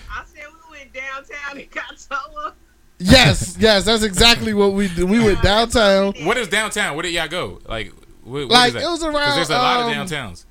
I 0.08 0.24
said 0.24 0.44
we 0.70 0.78
went 0.78 0.92
downtown 0.92 1.58
and 1.58 1.70
got 1.70 1.98
towed. 2.08 2.52
Yes, 2.98 3.56
yes, 3.58 3.84
that's 3.84 4.02
exactly 4.02 4.54
what 4.54 4.72
we 4.72 4.88
did. 4.88 5.04
We 5.04 5.18
went 5.18 5.42
downtown. 5.42 6.14
What 6.22 6.36
is 6.38 6.48
downtown? 6.48 6.94
Where 6.96 7.02
did 7.02 7.12
y'all 7.12 7.28
go? 7.28 7.60
Like, 7.68 7.92
what, 8.22 8.42
what 8.42 8.50
Like, 8.50 8.68
is 8.68 8.74
that? 8.74 8.82
it 8.84 8.86
was 8.88 9.02
around, 9.04 9.36
There's 9.36 9.50
a 9.50 9.52
lot 9.52 9.80
um, 9.82 9.90
of 10.00 10.08
downtowns. 10.08 10.44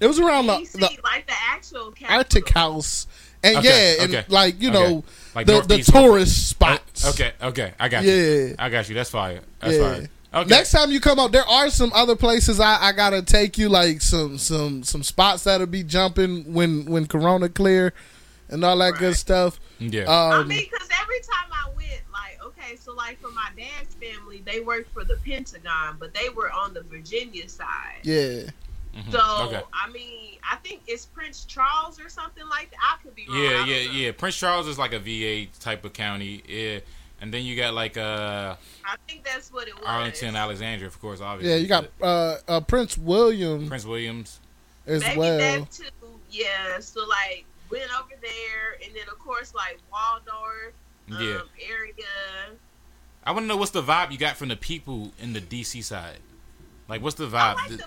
It 0.00 0.06
was 0.06 0.18
around 0.18 0.46
the, 0.46 0.58
the 0.74 0.98
like 1.04 1.26
the 1.26 1.34
actual 1.50 1.90
capital. 1.90 2.40
ARTECHOUSE, 2.42 3.06
and 3.42 3.56
Okay, 3.58 3.96
yeah, 3.98 4.04
and 4.20 4.30
like 4.30 4.62
you 4.62 4.70
okay. 4.70 5.02
Know 5.44 5.58
Like 5.58 5.62
the 5.68 5.68
the 5.68 5.74
northeast, 5.76 5.92
tourist 5.92 6.48
spots. 6.48 7.06
Okay, 7.10 7.32
okay, 7.42 7.72
I 7.78 7.88
got 7.88 8.04
you. 8.04 8.10
Yeah. 8.12 8.54
I 8.58 8.68
got 8.68 8.88
you. 8.88 8.94
That's 8.94 9.10
fire. 9.10 9.40
That's 9.60 9.74
Yeah. 9.76 9.94
fire. 9.94 10.08
Okay. 10.34 10.48
Next 10.50 10.72
time 10.72 10.90
you 10.90 11.00
come 11.00 11.18
up, 11.18 11.32
there 11.32 11.46
are 11.48 11.70
some 11.70 11.90
other 11.94 12.14
places 12.14 12.60
I, 12.60 12.88
I 12.88 12.92
gotta 12.92 13.22
take 13.22 13.56
you, 13.56 13.68
like 13.70 14.02
some 14.02 14.36
some 14.36 14.82
some 14.82 15.02
spots 15.02 15.44
that'll 15.44 15.66
be 15.66 15.82
jumping 15.82 16.52
when 16.52 16.84
when 16.84 17.06
Corona 17.06 17.48
clear, 17.48 17.94
and 18.50 18.62
all 18.64 18.76
that 18.78 18.94
good 18.98 19.16
stuff. 19.16 19.58
Yeah. 19.78 20.04
I 20.10 20.36
Um, 20.40 20.48
mean, 20.48 20.68
because 20.70 20.88
every 21.00 21.20
time 21.20 21.50
I 21.50 21.68
went, 21.74 22.02
like, 22.12 22.38
okay, 22.44 22.76
so 22.76 22.92
like 22.94 23.18
for 23.22 23.30
my 23.30 23.48
dad's 23.56 23.94
family, 23.94 24.42
they 24.44 24.60
worked 24.60 24.92
for 24.92 25.02
the 25.04 25.16
Pentagon, 25.24 25.96
but 25.98 26.12
they 26.12 26.28
were 26.28 26.50
on 26.52 26.74
the 26.74 26.82
Virginia 26.82 27.48
side. 27.48 28.00
yeah, 28.02 28.50
Mhm. 28.98 29.12
So 29.12 29.46
okay. 29.46 29.62
I 29.72 29.90
mean, 29.90 30.38
I 30.50 30.56
think 30.56 30.82
it's 30.86 31.06
Prince 31.06 31.44
Charles 31.44 32.00
or 32.00 32.08
something 32.08 32.46
like 32.48 32.70
that. 32.70 32.78
I 32.82 33.02
could 33.02 33.14
be 33.14 33.26
wrong. 33.28 33.38
Yeah, 33.38 33.64
yeah, 33.64 33.86
know. 33.86 33.92
yeah. 33.92 34.12
Prince 34.12 34.36
Charles 34.36 34.66
is 34.66 34.78
like 34.78 34.92
a 34.92 34.98
VA 34.98 35.46
type 35.60 35.84
of 35.84 35.92
county. 35.92 36.42
Yeah. 36.48 36.80
And 37.20 37.34
then 37.34 37.44
you 37.44 37.56
got 37.56 37.74
like 37.74 37.96
uh 37.96 38.56
I 38.84 38.96
think 39.08 39.24
that's 39.24 39.52
what 39.52 39.68
it 39.68 39.74
was. 39.74 39.84
Arlington, 39.86 40.36
Alexandria, 40.36 40.86
of 40.88 41.00
course, 41.00 41.20
obviously. 41.20 41.52
yeah. 41.54 41.60
You 41.60 41.66
got 41.68 41.88
uh, 42.00 42.36
uh, 42.48 42.60
Prince 42.60 42.96
William 42.98 43.68
Prince 43.68 43.84
Williams. 43.84 44.40
as 44.86 45.02
Maybe 45.02 45.18
well. 45.18 45.38
that 45.38 45.70
too. 45.70 45.84
Yeah. 46.30 46.78
So 46.80 47.06
like 47.06 47.44
went 47.70 47.90
over 47.98 48.14
there, 48.20 48.78
and 48.84 48.94
then 48.94 49.08
of 49.12 49.18
course 49.18 49.52
like 49.54 49.78
Waldorf 49.92 50.72
um, 51.10 51.16
Yeah. 51.22 51.40
area. 51.68 52.56
I 53.24 53.32
want 53.32 53.44
to 53.44 53.46
know 53.48 53.56
what's 53.56 53.72
the 53.72 53.82
vibe 53.82 54.10
you 54.10 54.18
got 54.18 54.36
from 54.36 54.48
the 54.48 54.56
people 54.56 55.12
in 55.20 55.32
the 55.34 55.40
DC 55.40 55.82
side. 55.84 56.18
Like, 56.88 57.02
what's 57.02 57.16
the 57.16 57.26
I 57.26 57.52
like 57.52 57.68
the 57.68 57.76
vibe. 57.76 57.82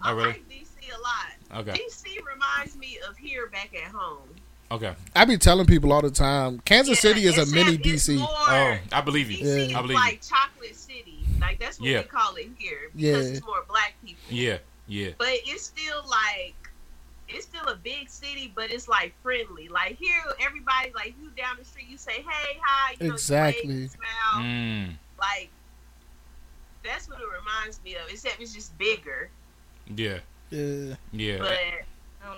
I 0.00 0.10
Oh, 0.12 0.14
really? 0.16 0.28
like 0.28 0.48
DC 0.48 0.90
a 0.94 1.00
lot. 1.00 1.66
Okay. 1.68 1.80
DC 1.82 2.16
reminds 2.24 2.76
me 2.76 2.98
of 3.08 3.16
here 3.16 3.48
back 3.48 3.70
at 3.74 3.90
home. 3.92 4.28
Okay. 4.70 4.94
I 5.14 5.24
be 5.26 5.36
telling 5.36 5.66
people 5.66 5.92
all 5.92 6.00
the 6.00 6.10
time, 6.10 6.60
Kansas 6.60 6.96
Yeah, 7.04 7.10
City 7.10 7.26
is 7.26 7.36
a 7.36 7.44
mini 7.54 7.76
DC. 7.76 8.16
more- 8.18 8.28
Oh, 8.30 8.78
I 8.92 9.00
believe 9.02 9.30
you. 9.30 9.38
DC 9.44 9.44
Yeah. 9.70 9.76
I 9.76 9.80
is 9.80 9.86
believe 9.86 9.94
like 9.96 10.22
chocolate 10.26 10.74
city. 10.76 11.18
Like 11.40 11.58
that's 11.60 11.78
what 11.78 11.88
Yeah. 11.90 11.98
they 12.02 12.08
call 12.08 12.34
it 12.36 12.48
here 12.56 12.90
because 12.94 13.26
Yeah. 13.28 13.32
it's 13.36 13.44
more 13.46 13.64
black 13.68 13.94
people. 14.04 14.22
Yeah. 14.30 14.58
Yeah. 14.86 15.10
But 15.18 15.28
it's 15.44 15.64
still 15.64 16.02
like 16.08 16.54
it's 17.28 17.46
still 17.46 17.66
a 17.68 17.76
big 17.76 18.10
city, 18.10 18.52
but 18.54 18.70
it's 18.70 18.88
like 18.88 19.14
friendly. 19.22 19.68
Like 19.68 19.96
here, 19.98 20.22
everybody 20.40 20.92
like 20.94 21.14
you 21.20 21.30
down 21.30 21.56
the 21.58 21.64
street, 21.64 21.86
you 21.88 21.96
say 21.98 22.22
hey, 22.22 22.58
hi, 22.62 22.96
you 23.00 23.08
know, 23.08 23.14
Exactly. 23.14 23.66
you 23.74 23.80
wave, 23.82 23.90
smile. 23.90 24.42
Mm. 24.44 24.96
Like 25.18 25.50
that's 26.82 27.08
what 27.08 27.20
it 27.20 27.26
reminds 27.26 27.82
me 27.84 27.94
of. 27.96 28.08
Except 28.10 28.40
it's 28.40 28.52
just 28.54 28.76
bigger. 28.78 29.30
Yeah. 29.86 30.18
Yeah, 30.50 30.94
Yeah. 31.12 31.38
But 31.38 31.48
I. 31.52 31.82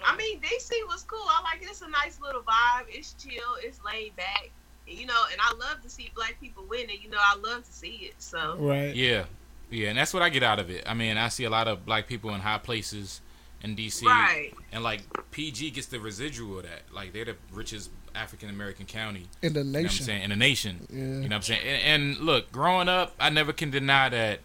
I 0.07 0.17
mean, 0.17 0.41
DC 0.41 0.71
was 0.89 1.03
cool. 1.03 1.19
I 1.27 1.43
like 1.43 1.63
it. 1.63 1.69
It's 1.71 1.83
a 1.83 1.89
nice 1.89 2.19
little 2.21 2.43
vibe. 2.43 2.85
It's 2.89 3.15
chill. 3.15 3.43
It's 3.61 3.79
laid 3.85 4.15
back. 4.17 4.51
You 4.87 5.07
know, 5.07 5.23
and 5.33 5.41
I 5.41 5.53
love 5.59 5.83
to 5.83 5.89
see 5.91 6.11
black 6.15 6.39
people 6.41 6.65
win, 6.69 6.89
and 6.91 7.03
you 7.03 7.09
know, 7.11 7.19
I 7.21 7.37
love 7.37 7.65
to 7.65 7.73
see 7.73 7.97
it. 8.03 8.15
So 8.19 8.57
right. 8.59 8.95
Yeah. 8.95 9.25
Yeah. 9.71 9.89
And 9.89 9.99
that's 9.99 10.13
what 10.15 10.23
I 10.23 10.29
get 10.29 10.43
out 10.43 10.59
of 10.59 10.71
it. 10.71 10.85
I 10.87 10.95
mean, 10.95 11.17
I 11.17 11.29
see 11.29 11.45
a 11.45 11.51
lot 11.51 11.69
of 11.69 11.85
black 11.87 12.07
people 12.07 12.35
in 12.35 12.41
high 12.41 12.59
places 12.59 13.21
in 13.63 13.75
DC. 13.77 14.05
right, 14.05 14.53
And 14.73 14.83
like 14.85 15.03
PG 15.31 15.71
gets 15.71 15.87
the 15.89 15.99
residual 16.01 16.59
of 16.59 16.65
that. 16.65 16.83
Like 16.93 17.13
they're 17.13 17.25
the 17.25 17.37
richest 17.53 17.91
African 18.15 18.51
American 18.51 18.85
county. 18.87 19.27
In 19.43 19.53
the 19.55 19.61
You 19.61 19.65
know 19.65 19.71
what 19.73 19.79
I'm 19.79 19.83
nation. 19.85 20.05
saying? 20.07 20.23
In 20.23 20.31
the 20.31 20.37
nation. 20.37 20.87
Yeah. 20.91 20.99
You 20.99 21.05
know 21.05 21.21
what 21.23 21.33
I'm 21.35 21.43
saying? 21.43 21.61
And, 21.67 22.03
and 22.05 22.19
look, 22.19 22.53
growing 22.53 22.89
up, 22.89 23.15
I 23.19 23.31
never 23.31 23.53
can 23.53 23.71
deny 23.71 24.09
that 24.11 24.41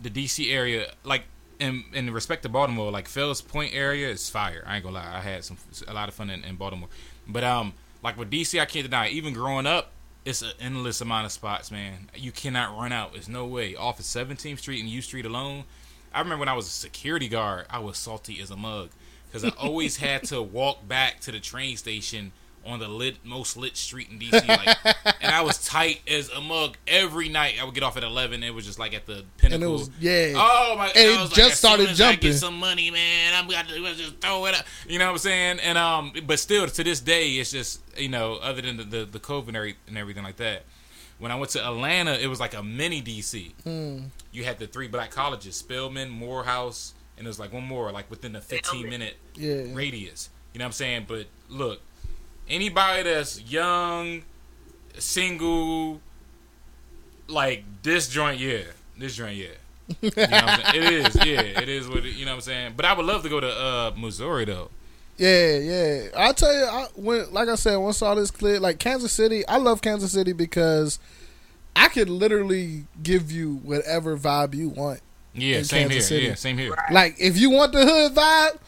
the 0.00 0.10
DC 0.10 0.52
area, 0.52 0.92
like 1.04 1.24
in 1.58 1.84
in 1.92 2.12
respect 2.12 2.42
to 2.42 2.48
Baltimore, 2.48 2.90
like 2.90 3.08
Fells 3.08 3.40
Point 3.40 3.74
area 3.74 4.08
is 4.08 4.28
fire. 4.28 4.62
I 4.66 4.76
ain't 4.76 4.84
gonna 4.84 4.96
lie, 4.96 5.16
I 5.16 5.20
had 5.20 5.44
some 5.44 5.56
a 5.86 5.94
lot 5.94 6.08
of 6.08 6.14
fun 6.14 6.30
in, 6.30 6.44
in 6.44 6.56
Baltimore. 6.56 6.88
But 7.26 7.44
um, 7.44 7.74
like 8.02 8.16
with 8.18 8.30
DC, 8.30 8.60
I 8.60 8.64
can't 8.66 8.84
deny. 8.84 9.08
Even 9.08 9.32
growing 9.32 9.66
up, 9.66 9.92
it's 10.24 10.42
an 10.42 10.52
endless 10.60 11.00
amount 11.00 11.26
of 11.26 11.32
spots, 11.32 11.70
man. 11.70 12.10
You 12.14 12.32
cannot 12.32 12.78
run 12.78 12.92
out. 12.92 13.12
There's 13.12 13.28
no 13.28 13.46
way. 13.46 13.74
Off 13.74 13.98
of 13.98 14.04
17th 14.04 14.58
Street 14.58 14.80
and 14.80 14.88
U 14.88 15.02
Street 15.02 15.26
alone. 15.26 15.64
I 16.12 16.20
remember 16.20 16.40
when 16.40 16.48
I 16.48 16.54
was 16.54 16.66
a 16.66 16.70
security 16.70 17.28
guard, 17.28 17.66
I 17.68 17.78
was 17.78 17.98
salty 17.98 18.40
as 18.40 18.50
a 18.50 18.56
mug 18.56 18.90
because 19.26 19.44
I 19.44 19.48
always 19.58 19.98
had 19.98 20.24
to 20.24 20.42
walk 20.42 20.86
back 20.86 21.20
to 21.20 21.32
the 21.32 21.40
train 21.40 21.76
station 21.76 22.32
on 22.66 22.78
the 22.80 22.88
lit 22.88 23.24
most 23.24 23.56
lit 23.56 23.76
street 23.76 24.08
in 24.10 24.18
DC, 24.18 24.46
like, 24.48 24.76
and 25.22 25.32
I 25.32 25.42
was 25.42 25.64
tight 25.64 26.00
as 26.08 26.28
a 26.30 26.40
mug 26.40 26.76
every 26.86 27.28
night. 27.28 27.54
I 27.60 27.64
would 27.64 27.74
get 27.74 27.82
off 27.82 27.96
at 27.96 28.02
eleven. 28.04 28.42
It 28.42 28.52
was 28.54 28.66
just 28.66 28.78
like 28.78 28.92
at 28.94 29.06
the 29.06 29.24
pinnacle. 29.38 29.54
And 29.54 29.62
it 29.64 29.66
was 29.66 29.90
yeah. 30.00 30.32
Oh 30.36 30.74
my! 30.76 30.88
And 30.88 30.98
I 30.98 31.00
it 31.00 31.20
was 31.20 31.30
like, 31.30 31.36
just 31.36 31.38
as 31.38 31.58
soon 31.60 31.70
started 31.70 31.88
as 31.90 32.00
I 32.00 32.12
jumping. 32.12 32.30
get 32.30 32.38
some 32.38 32.58
money, 32.58 32.90
man. 32.90 33.34
I'm 33.34 33.48
gonna 33.48 33.94
just 33.94 34.20
throw 34.20 34.46
it 34.46 34.54
up. 34.54 34.64
You 34.88 34.98
know 34.98 35.06
what 35.06 35.12
I'm 35.12 35.18
saying? 35.18 35.60
And 35.60 35.78
um, 35.78 36.12
but 36.26 36.38
still 36.38 36.66
to 36.66 36.84
this 36.84 37.00
day, 37.00 37.28
it's 37.30 37.50
just 37.52 37.80
you 37.96 38.08
know, 38.08 38.36
other 38.36 38.60
than 38.62 38.76
the 38.76 38.84
the, 38.84 39.04
the 39.04 39.20
COVID 39.20 39.48
and 39.48 39.56
every- 39.56 39.76
and 39.86 39.96
everything 39.96 40.24
like 40.24 40.36
that. 40.36 40.64
When 41.18 41.32
I 41.32 41.36
went 41.36 41.50
to 41.52 41.64
Atlanta, 41.66 42.12
it 42.12 42.26
was 42.26 42.40
like 42.40 42.52
a 42.52 42.62
mini 42.62 43.00
DC. 43.00 43.52
Hmm. 43.64 43.98
You 44.32 44.44
had 44.44 44.58
the 44.58 44.66
three 44.66 44.86
black 44.86 45.10
colleges: 45.10 45.56
Spelman, 45.56 46.10
Morehouse, 46.10 46.92
and 47.16 47.24
there's 47.26 47.38
like 47.38 47.54
one 47.54 47.64
more, 47.64 47.90
like 47.90 48.10
within 48.10 48.32
the 48.32 48.40
15 48.42 48.86
minute 48.90 49.16
Yeah. 49.34 49.62
radius. 49.72 50.28
You 50.52 50.58
know 50.58 50.64
what 50.64 50.68
I'm 50.68 50.72
saying? 50.72 51.06
But 51.08 51.26
look, 51.48 51.80
anybody 52.48 53.02
that's 53.04 53.40
young, 53.42 54.22
single, 54.98 56.00
like 57.28 57.64
this 57.82 58.08
joint, 58.08 58.40
yeah, 58.40 58.62
this 58.98 59.16
joint, 59.16 59.36
yeah. 59.36 59.46
You 60.00 60.10
know 60.16 60.22
what 60.26 60.32
I'm? 60.34 60.74
It 60.74 60.92
is, 60.92 61.16
yeah, 61.16 61.40
it 61.62 61.68
is 61.68 61.88
what 61.88 61.98
it, 62.04 62.14
you 62.16 62.24
know 62.24 62.32
what 62.32 62.36
I'm 62.36 62.40
saying. 62.42 62.72
But 62.76 62.86
I 62.86 62.92
would 62.92 63.06
love 63.06 63.22
to 63.22 63.28
go 63.28 63.38
to 63.40 63.48
uh, 63.48 63.92
Missouri 63.96 64.44
though. 64.44 64.70
Yeah, 65.16 65.56
yeah. 65.58 66.02
I'll 66.16 66.34
tell 66.34 66.52
you, 66.52 66.64
I, 66.64 66.86
when 66.96 67.32
like 67.32 67.48
I 67.48 67.54
said, 67.54 67.76
once 67.76 68.02
all 68.02 68.16
this 68.16 68.30
clear, 68.30 68.58
like 68.58 68.78
Kansas 68.78 69.12
City, 69.12 69.46
I 69.46 69.58
love 69.58 69.82
Kansas 69.82 70.12
City 70.12 70.32
because 70.32 70.98
I 71.76 71.88
could 71.88 72.10
literally 72.10 72.86
give 73.02 73.30
you 73.30 73.56
whatever 73.62 74.16
vibe 74.18 74.54
you 74.54 74.68
want. 74.70 75.00
Yeah, 75.34 75.58
In 75.58 75.64
same 75.64 75.88
Kansas 75.88 76.08
here. 76.08 76.18
City. 76.18 76.26
Yeah, 76.30 76.34
same 76.34 76.58
here. 76.58 76.74
Like 76.90 77.14
if 77.18 77.38
you 77.38 77.50
want 77.50 77.72
the 77.72 77.84
hood 77.86 78.14
vibe, 78.14 78.58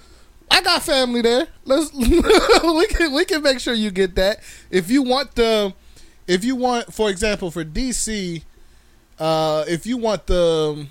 I 0.51 0.61
got 0.63 0.83
family 0.83 1.23
there. 1.23 1.47
Let's 1.65 1.93
we 1.95 2.87
can 2.89 3.13
we 3.13 3.25
can 3.25 3.43
make 3.43 3.61
sure 3.61 3.75
you 3.75 3.91
get 3.91 4.15
that. 4.17 4.41
If 4.71 4.91
you 4.91 5.03
want 5.03 5.35
the 5.35 5.75
if 6.27 6.45
you 6.45 6.57
want 6.57 6.93
for 6.93 7.11
example 7.11 7.51
for 7.51 7.65
DC, 7.65 8.43
uh 9.19 9.65
if 9.69 9.87
you 9.87 9.97
want 9.99 10.27
the 10.27 10.87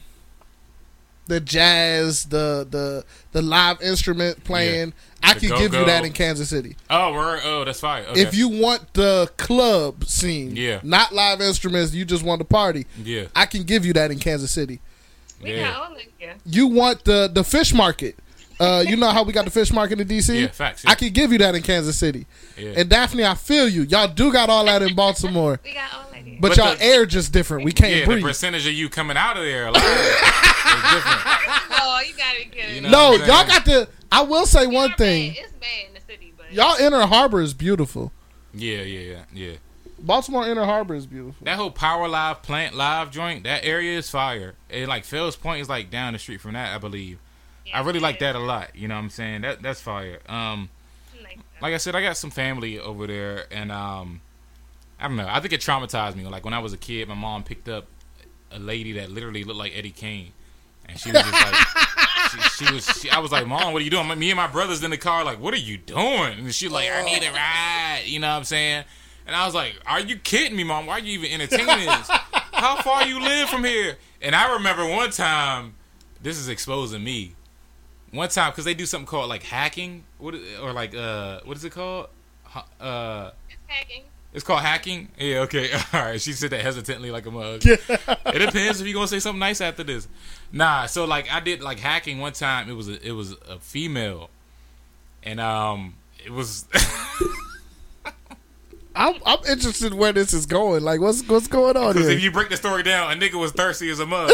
the 1.28 1.40
jazz, 1.42 2.26
the 2.26 2.66
the 2.70 3.04
the 3.34 3.42
live 3.42 3.82
instrument 3.82 4.44
playing, 4.46 4.94
I 5.22 5.34
The 5.34 5.40
can 5.42 5.58
give 5.58 5.74
you 5.74 5.86
that 5.86 6.06
in 6.06 6.14
Kansas 6.14 6.50
City. 6.50 6.78
Oh, 6.90 7.12
we're 7.12 7.42
oh, 7.44 7.66
that's 7.66 7.82
fine. 7.82 8.06
Okay. 8.06 8.22
If 8.22 8.34
you 8.34 8.48
want 8.48 8.94
the 8.94 9.30
club 9.36 10.06
scene, 10.06 10.56
Yeah. 10.56 10.80
not 10.84 11.12
live 11.14 11.42
instruments, 11.42 11.94
you 11.94 12.06
just 12.06 12.24
want 12.24 12.40
to 12.40 12.46
party, 12.46 12.86
yeah, 13.04 13.26
I 13.36 13.46
can 13.46 13.64
give 13.64 13.86
you 13.86 13.92
that 13.94 14.10
in 14.12 14.20
Kansas 14.20 14.52
City. 14.52 14.80
we 15.44 15.54
yeah, 15.54 15.72
got 15.74 15.90
all 15.90 15.96
that 15.96 16.04
here. 16.18 16.36
You 16.46 16.68
want 16.68 17.04
the 17.04 17.30
the 17.32 17.44
fish 17.44 17.74
market. 17.74 18.16
Uh, 18.60 18.84
you 18.88 18.96
know 18.96 19.10
how 19.10 19.24
we 19.24 19.32
got 19.34 19.46
the 19.46 19.52
fish 19.52 19.72
market 19.72 20.00
in 20.02 20.08
DC? 20.08 20.42
yeah, 20.42 20.48
facts. 20.48 20.84
Yeah. 20.84 20.90
I 20.92 20.96
can 20.96 21.14
give 21.14 21.32
you 21.32 21.38
that 21.40 21.54
in 21.56 21.62
Kansas 21.62 21.98
City. 21.98 22.26
yeah. 22.58 22.74
And 22.78 22.90
Daphne, 22.90 23.24
I 23.26 23.36
feel 23.36 23.68
you. 23.70 23.84
Y'all 23.84 24.08
do 24.08 24.32
got 24.34 24.50
all 24.50 24.66
that 24.66 24.82
in 24.82 24.96
Baltimore. 24.96 25.60
We 25.64 25.74
got 25.74 25.94
all 25.94 26.12
that 26.12 26.24
here. 26.24 26.38
But, 26.42 26.50
But 26.50 26.58
y'all 26.58 26.76
the- 26.76 26.84
air 26.84 27.06
just 27.06 27.32
different. 27.32 27.64
We 27.66 27.72
can't 27.72 27.94
yeah, 27.94 28.00
the 28.02 28.06
breathe. 28.06 28.24
percentage 28.24 28.66
of 28.66 28.74
you 28.74 28.90
coming 28.90 29.16
out 29.18 29.38
of 29.38 29.44
there 29.44 29.68
alive 29.68 29.84
is 29.84 29.92
different. 29.92 31.22
oh, 31.72 32.02
you 32.08 32.14
gotta 32.16 32.38
be 32.40 32.46
kidding. 32.46 32.76
You 32.76 32.82
know 32.82 32.90
no, 32.90 33.12
y'all 33.14 33.48
got 33.48 33.64
the. 33.66 33.88
I 34.12 34.22
will 34.22 34.46
say 34.46 34.66
one 34.68 34.90
Yeah, 34.92 34.96
thing. 34.96 35.28
man, 35.34 35.36
It's 35.44 35.52
bad 35.54 35.88
in 35.90 35.94
the 35.94 36.02
city, 36.02 36.34
but 36.38 36.52
Y'all 36.52 36.76
inner 36.78 37.06
harbor 37.06 37.42
is 37.42 37.54
beautiful. 37.54 38.12
Yeah, 38.54 38.78
yeah, 38.82 39.00
yeah, 39.00 39.24
yeah. 39.34 39.54
Baltimore 40.00 40.48
inner 40.48 40.66
harbor 40.66 40.96
is 40.96 41.06
beautiful. 41.06 41.44
That 41.46 41.58
whole 41.58 41.72
Power 41.72 42.08
Live 42.08 42.42
Plant 42.44 42.76
Live 42.76 43.12
joint, 43.12 43.44
that 43.44 43.66
area 43.66 43.98
is 43.98 44.10
fire. 44.10 44.56
It 44.70 44.88
like 44.88 45.06
Fell's 45.06 45.36
Point 45.36 45.62
is 45.62 45.70
like 45.70 45.90
down 45.90 46.14
the 46.14 46.20
street 46.20 46.40
from 46.42 46.54
that, 46.54 46.74
I 46.74 46.78
believe. 46.78 47.20
I 47.74 47.82
really 47.82 48.00
like 48.00 48.20
that 48.20 48.36
a 48.36 48.40
lot. 48.40 48.76
You 48.76 48.88
know 48.88 48.96
what 48.96 49.02
I'm 49.02 49.10
saying? 49.10 49.42
That 49.42 49.62
that's 49.62 49.82
fire. 49.82 50.20
Um, 50.28 50.70
Like, 51.24 51.40
like 51.62 51.74
I 51.74 51.78
said, 51.78 51.96
I 51.96 52.02
got 52.02 52.18
some 52.18 52.30
family 52.32 52.80
over 52.80 53.08
there, 53.08 53.46
and 53.52 53.72
um, 53.72 54.22
I 55.00 55.08
don't 55.08 55.18
know. 55.18 55.28
I 55.30 55.40
think 55.40 55.54
it 55.54 55.62
traumatized 55.62 56.16
me. 56.16 56.24
Like 56.26 56.46
when 56.46 56.54
I 56.54 56.60
was 56.60 56.74
a 56.74 56.78
kid, 56.78 57.08
my 57.08 57.16
mom 57.16 57.44
picked 57.44 57.68
up 57.70 57.86
a 58.52 58.60
lady 58.60 58.94
that 58.94 59.12
literally 59.12 59.44
looked 59.44 59.60
like 59.60 59.74
Eddie 59.76 59.92
Kane, 59.92 60.32
and 60.88 60.98
she 61.00 61.12
was 61.12 61.22
just 61.22 61.32
like, 61.34 61.56
she, 62.32 62.66
she 62.66 62.74
was. 62.74 62.86
She, 63.02 63.10
I 63.10 63.20
was 63.20 63.32
like, 63.32 63.46
Mom, 63.48 63.74
what 63.74 63.82
are 63.82 63.86
you 63.86 63.92
doing? 63.92 64.08
Me 64.18 64.30
and 64.32 64.38
my 64.38 64.48
brothers 64.48 64.84
in 64.84 64.92
the 64.92 64.98
car, 64.98 65.24
like, 65.24 65.40
what 65.40 65.54
are 65.54 65.58
you 65.58 65.78
doing? 65.78 66.40
And 66.40 66.54
she 66.54 66.70
like, 66.70 66.90
I 66.92 67.04
need 67.04 67.24
a 67.24 67.32
ride. 67.32 68.04
You 68.06 68.20
know 68.20 68.30
what 68.30 68.36
I'm 68.38 68.44
saying? 68.44 68.84
And 69.26 69.36
I 69.36 69.46
was 69.46 69.54
like, 69.54 69.74
Are 69.86 70.00
you 70.00 70.18
kidding 70.18 70.56
me, 70.56 70.64
Mom? 70.64 70.86
Why 70.86 70.94
are 70.94 71.00
you 71.00 71.20
even 71.20 71.42
entertaining 71.42 71.86
this? 71.86 72.10
How 72.54 72.82
far 72.82 73.06
you 73.06 73.20
live 73.22 73.50
from 73.50 73.64
here? 73.66 73.98
And 74.22 74.34
I 74.34 74.54
remember 74.54 74.86
one 74.88 75.12
time, 75.12 75.76
this 76.24 76.38
is 76.38 76.48
exposing 76.50 77.04
me. 77.04 77.34
One 78.12 78.30
time, 78.30 78.52
because 78.52 78.66
they 78.66 78.74
do 78.74 78.86
something 78.86 79.06
called 79.06 79.30
like 79.30 79.44
hacking, 79.44 80.04
what 80.18 80.34
or 80.62 80.72
like 80.74 80.96
uh, 80.96 81.42
what 81.44 81.58
is 81.58 81.64
it 81.66 81.72
called? 81.72 82.08
Uh, 82.80 83.32
it's 83.50 83.58
hacking. 83.68 84.04
it's 84.34 84.44
called 84.46 84.62
hacking. 84.62 85.10
Yeah, 85.20 85.40
okay, 85.40 85.72
all 85.94 86.02
right. 86.02 86.22
She 86.22 86.32
said 86.34 86.52
that 86.52 86.62
hesitantly, 86.62 87.12
like 87.12 87.26
a 87.26 87.32
mug. 87.32 87.62
it 87.66 88.40
depends 88.40 88.80
if 88.80 88.88
you're 88.88 88.94
gonna 88.94 89.08
say 89.08 89.20
something 89.20 89.40
nice 89.40 89.60
after 89.60 89.84
this. 89.84 90.08
Nah, 90.54 90.86
so 90.86 91.04
like 91.06 91.30
I 91.32 91.42
did 91.42 91.62
like 91.62 91.80
hacking 91.80 92.20
one 92.20 92.32
time. 92.34 92.70
It 92.70 92.74
was 92.74 92.88
a, 92.88 93.06
it 93.06 93.12
was 93.12 93.34
a 93.48 93.60
female, 93.60 94.30
and 95.24 95.40
um, 95.42 95.96
it 96.26 96.32
was. 96.32 96.66
I'm, 99.00 99.14
I'm 99.28 99.38
interested 99.48 99.94
where 99.94 100.12
this 100.12 100.34
is 100.34 100.48
going. 100.48 100.84
Like, 100.84 101.00
what's 101.02 101.22
what's 101.28 101.48
going 101.48 101.78
on 101.78 101.94
Because 101.94 102.08
here? 102.08 102.18
if 102.18 102.24
you 102.24 102.32
break 102.32 102.50
the 102.50 102.58
story 102.58 102.82
down, 102.82 103.12
a 103.12 103.16
nigga 103.16 103.36
was 103.40 103.52
thirsty 103.52 103.92
as 103.92 104.00
a 104.00 104.08
mug. 104.08 104.32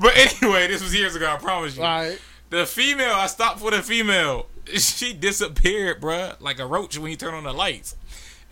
But 0.00 0.16
anyway, 0.16 0.66
this 0.66 0.82
was 0.82 0.94
years 0.94 1.14
ago. 1.14 1.30
I 1.30 1.36
promise 1.36 1.76
you. 1.76 1.82
Right. 1.82 2.18
The 2.50 2.66
female, 2.66 3.12
I 3.12 3.26
stopped 3.26 3.60
for 3.60 3.70
the 3.70 3.82
female. 3.82 4.46
She 4.76 5.12
disappeared, 5.14 6.00
bruh, 6.00 6.40
like 6.40 6.60
a 6.60 6.66
roach 6.66 6.96
when 6.96 7.10
you 7.10 7.16
turn 7.16 7.34
on 7.34 7.42
the 7.42 7.52
lights. 7.52 7.96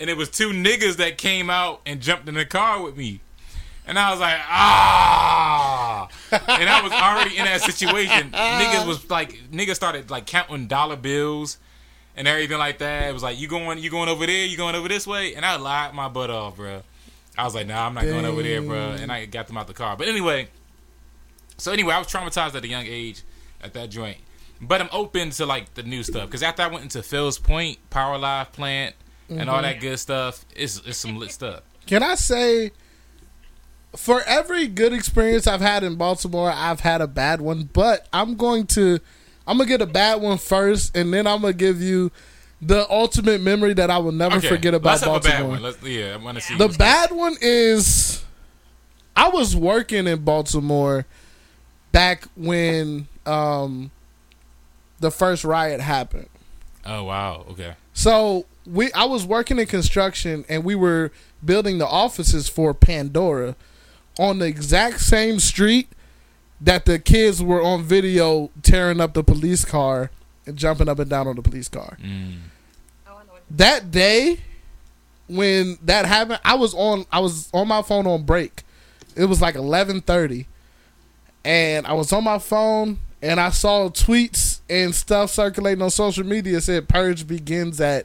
And 0.01 0.11
it 0.11 0.17
was 0.17 0.29
two 0.29 0.51
niggas 0.51 0.97
that 0.97 1.17
came 1.17 1.49
out 1.49 1.81
and 1.87 2.01
jumped 2.01 2.29
in 2.29 2.35
the 2.35 2.45
car 2.45 2.83
with 2.83 2.97
me. 2.97 3.21
And 3.87 3.99
I 3.99 4.11
was 4.11 4.19
like, 4.19 4.39
ah. 4.49 6.09
And 6.33 6.69
I 6.69 6.83
was 6.83 6.93
already 6.93 7.37
in 7.37 7.45
that 7.45 7.61
situation. 7.63 8.33
niggas 8.33 8.87
was 8.87 9.09
like, 9.09 9.39
niggas 9.53 9.77
started 9.77 10.11
like 10.11 10.27
counting 10.27 10.67
dollar 10.67 10.97
bills 10.97 11.59
and 12.17 12.27
everything 12.27 12.59
like 12.59 12.79
that. 12.79 13.09
It 13.09 13.13
was 13.13 13.23
like, 13.23 13.39
you 13.39 13.47
going, 13.47 13.79
you 13.79 13.91
going 13.91 14.09
over 14.09 14.27
there, 14.27 14.45
you 14.45 14.57
going 14.57 14.75
over 14.75 14.89
this 14.89 15.07
way, 15.07 15.35
and 15.35 15.47
I 15.47 15.57
lied 15.57 15.95
my 15.95 16.09
butt 16.09 16.31
off, 16.31 16.57
bruh. 16.57 16.83
I 17.37 17.45
was 17.45 17.55
like, 17.55 17.69
nah, 17.69 17.87
I'm 17.87 17.95
not 17.95 18.05
going 18.05 18.25
over 18.25 18.43
there, 18.43 18.61
bruh. 18.61 19.01
And 19.01 19.13
I 19.13 19.25
got 19.27 19.47
them 19.47 19.57
out 19.57 19.69
the 19.69 19.75
car. 19.75 19.97
But 19.97 20.09
anyway, 20.09 20.49
so 21.59 21.73
anyway, 21.73 21.95
I 21.95 21.99
was 21.99 22.07
traumatized 22.07 22.55
at 22.55 22.65
a 22.65 22.69
young 22.69 22.87
age 22.87 23.23
at 23.63 23.75
that 23.75 23.91
joint. 23.91 24.19
But 24.61 24.81
I'm 24.81 24.89
open 24.91 25.31
to 25.31 25.47
like 25.47 25.75
the 25.75 25.83
new 25.85 26.03
stuff 26.03 26.27
because 26.27 26.43
after 26.43 26.63
I 26.63 26.67
went 26.67 26.83
into 26.83 27.03
Fell's 27.03 27.39
Point, 27.39 27.79
Power 27.91 28.19
Live 28.19 28.51
Plant, 28.53 28.97
and 29.29 29.49
all 29.49 29.63
that 29.63 29.77
mm-hmm. 29.77 29.83
good 29.83 29.99
stuff, 29.99 30.45
it's 30.57 30.81
it's 30.85 30.99
some 30.99 31.17
lit 31.17 31.31
stuff. 31.31 31.61
Can 31.87 32.03
I 32.03 32.17
say, 32.17 32.73
for 33.95 34.23
every 34.27 34.67
good 34.67 34.93
experience 34.93 35.47
I've 35.47 35.61
had 35.61 35.85
in 35.85 35.95
Baltimore, 35.95 36.51
I've 36.51 36.81
had 36.81 37.01
a 37.01 37.07
bad 37.07 37.41
one. 37.41 37.71
But 37.73 38.09
I'm 38.13 38.35
going 38.35 38.67
to, 38.69 38.99
I'm 39.47 39.59
gonna 39.59 39.69
get 39.69 39.81
a 39.81 39.87
bad 39.87 40.21
one 40.21 40.39
first, 40.39 40.97
and 40.97 41.13
then 41.15 41.27
I'm 41.27 41.43
gonna 41.43 41.53
give 41.53 41.81
you 41.81 42.11
the 42.61 42.91
ultimate 42.91 43.41
memory 43.41 43.75
that 43.75 43.91
I 43.91 43.99
will 43.99 44.13
never 44.13 44.39
Okay, 44.39 44.49
forget 44.49 44.75
about 44.75 44.91
let's 44.91 45.03
have 45.05 45.15
a 45.15 45.21
bad 45.21 45.31
Baltimore. 45.31 45.51
one. 45.51 45.63
Let's, 45.63 45.83
yeah, 45.85 46.15
I 46.15 46.17
want 46.17 46.39
to 46.39 46.43
see 46.43 46.57
The 46.57 46.69
bad 46.69 47.13
one 47.13 47.37
is 47.41 48.25
I 49.15 49.29
was 49.29 49.55
working 49.55 50.07
in 50.09 50.25
Baltimore 50.25 51.07
back 51.93 52.25
when 52.37 53.09
um 53.27 53.91
the 55.01 55.11
first 55.11 55.45
riot 55.45 55.81
happened. 55.81 56.29
Oh 56.85 57.05
wow, 57.05 57.45
okay. 57.51 57.75
So 57.93 58.47
we 58.67 58.93
I 58.93 59.05
was 59.05 59.25
working 59.27 59.59
in 59.59 59.67
construction 59.67 60.45
and 60.49 60.65
we 60.65 60.75
were 60.75 61.13
building 61.45 61.79
the 61.79 61.87
offices 61.87 62.49
for 62.49 62.75
Pandora 62.75 63.55
on 64.19 64.39
the 64.41 64.47
exact 64.47 65.01
same 65.01 65.39
street 65.39 65.89
that 66.61 66.85
the 66.85 66.99
kids 66.99 67.41
were 67.43 67.63
on 67.63 67.85
video 67.85 68.51
tearing 68.63 69.01
up 69.01 69.15
the 69.15 69.23
police 69.23 69.65
car 69.65 70.11
and 70.45 70.57
jumping 70.57 70.89
up 70.89 70.99
and 70.99 71.09
down 71.09 71.29
on 71.29 71.37
the 71.37 71.43
police 71.43 71.69
car 71.69 71.97
Mm. 72.03 72.39
I 73.07 73.11
know 73.11 73.17
what- 73.29 73.43
that 73.51 73.93
day 73.93 74.41
when 75.29 75.79
that 75.83 76.07
happened 76.07 76.41
i 76.45 76.55
was 76.55 76.75
on 76.75 77.05
i 77.13 77.21
was 77.21 77.49
on 77.53 77.69
my 77.69 77.83
phone 77.83 78.07
on 78.09 78.25
break 78.25 78.63
it 79.15 79.27
was 79.27 79.41
like 79.43 79.55
11.30 79.55 80.47
and 81.49 81.87
i 81.87 81.93
was 81.95 82.13
on 82.13 82.23
my 82.23 82.39
phone 82.39 82.99
and 83.23 83.41
i 83.41 83.49
saw 83.49 83.89
tweets 83.89 84.61
and 84.69 84.95
stuff 84.95 85.31
circulating 85.31 85.81
on 85.83 85.89
social 85.91 86.25
media 86.25 86.61
said 86.61 86.87
purge 86.89 87.27
begins 87.27 87.81
at 87.81 88.05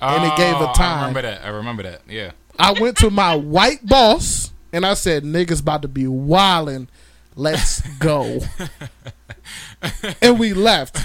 And 0.00 0.24
it 0.24 0.36
gave 0.36 0.54
a 0.56 0.68
Oh, 0.70 0.72
time. 0.74 0.98
I 0.98 1.00
remember 1.06 1.22
that. 1.22 1.44
I 1.44 1.48
remember 1.48 1.82
that. 1.84 2.02
Yeah. 2.08 2.32
i 2.58 2.72
went 2.78 2.98
to 2.98 3.08
my 3.10 3.34
white 3.34 3.84
boss 3.86 4.52
and 4.72 4.84
i 4.84 4.92
said 4.94 5.24
niggas 5.24 5.60
about 5.62 5.80
to 5.82 5.88
be 5.88 6.04
wildin' 6.04 6.86
let's 7.34 7.80
go 7.98 8.40
and 10.22 10.38
we 10.38 10.52
left 10.52 10.98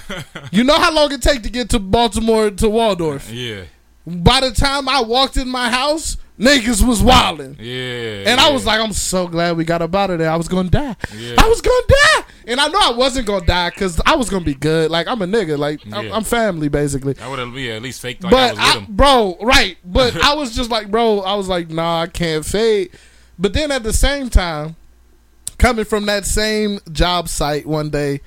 you 0.52 0.64
know 0.64 0.78
how 0.78 0.94
long 0.94 1.12
it 1.14 1.22
take 1.22 1.42
to 1.44 1.50
get 1.50 1.70
to 1.70 1.80
baltimore 1.80 2.52
to 2.52 2.70
waldorf 2.70 3.30
Yeah. 3.32 3.64
by 4.06 4.42
the 4.42 4.52
time 4.52 4.88
I 4.90 5.02
walked 5.02 5.38
in 5.38 5.48
my 5.50 5.70
house, 5.70 6.18
niggas 6.40 6.86
was 6.88 7.02
wilding. 7.02 7.58
Yeah. 7.60 8.24
And 8.28 8.40
I 8.40 8.52
was 8.52 8.66
like, 8.66 8.80
I'm 8.80 8.94
so 8.94 9.28
glad 9.28 9.58
we 9.58 9.66
got 9.66 9.82
up 9.82 9.94
out 9.96 10.10
of 10.10 10.20
there. 10.20 10.30
I 10.30 10.36
was 10.36 10.48
gonna 10.48 10.70
die. 10.70 10.96
Yeah. 11.16 11.36
I 11.38 11.48
was 11.48 11.62
gonna 11.62 11.86
die. 11.88 12.24
And 12.48 12.60
I 12.62 12.68
know 12.68 12.80
I 12.82 12.92
wasn't 12.96 13.28
gonna 13.28 13.46
die 13.46 13.70
because 13.72 14.00
I 14.06 14.16
was 14.16 14.30
gonna 14.30 14.46
be 14.46 14.54
good. 14.54 14.90
Like 14.92 15.08
I'm 15.08 15.22
a 15.22 15.26
nigga. 15.26 15.58
Like 15.58 15.82
I'm, 15.92 16.08
Yeah. 16.08 16.16
I'm 16.16 16.24
family 16.24 16.70
basically. 16.70 17.16
I 17.22 17.28
would 17.28 17.40
have 17.40 17.54
yeah, 17.58 17.74
at 17.74 17.82
least 17.82 18.02
faked 18.02 18.24
like 18.24 18.34
I 18.34 18.36
but 18.36 18.50
was 18.52 18.58
with 18.58 18.76
I, 18.76 18.80
him. 18.80 18.86
bro, 18.96 19.38
right. 19.42 19.78
But 19.84 20.16
I 20.24 20.34
was 20.36 20.56
just 20.56 20.70
like, 20.70 20.90
bro, 20.92 21.22
I 21.22 21.36
was 21.36 21.48
like, 21.48 21.70
nah, 21.70 22.02
I 22.02 22.08
can't 22.08 22.46
fade. 22.46 22.92
But 23.40 23.54
then 23.54 23.72
at 23.72 23.84
the 23.84 23.94
same 23.94 24.30
time, 24.30 24.76
coming 25.58 25.86
from 25.86 26.06
that 26.06 26.26
same 26.26 26.80
job 26.92 27.30
site 27.30 27.66
one 27.66 27.90
day, 27.90 28.22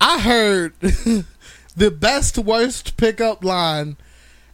I 0.00 0.20
heard 0.20 0.74
the 0.80 1.90
best 1.90 2.38
worst 2.38 2.96
pickup 2.96 3.44
line 3.44 3.96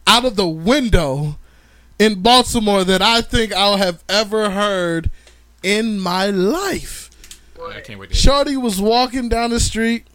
out 0.06 0.24
of 0.24 0.36
the 0.36 0.46
window 0.48 1.38
in 1.98 2.23
Baltimore 2.23 2.85
that 2.85 3.02
I 3.02 3.20
think 3.20 3.52
I'll 3.52 3.77
have 3.77 4.02
ever 4.09 4.51
heard 4.51 5.10
in 5.62 5.98
my 5.98 6.27
life. 6.27 7.10
I 7.60 7.81
can't 7.81 7.98
wait 7.98 8.10
to 8.10 8.14
Shorty 8.14 8.56
was 8.56 8.81
walking 8.81 9.28
down 9.28 9.51
the 9.51 9.60
street. 9.60 10.06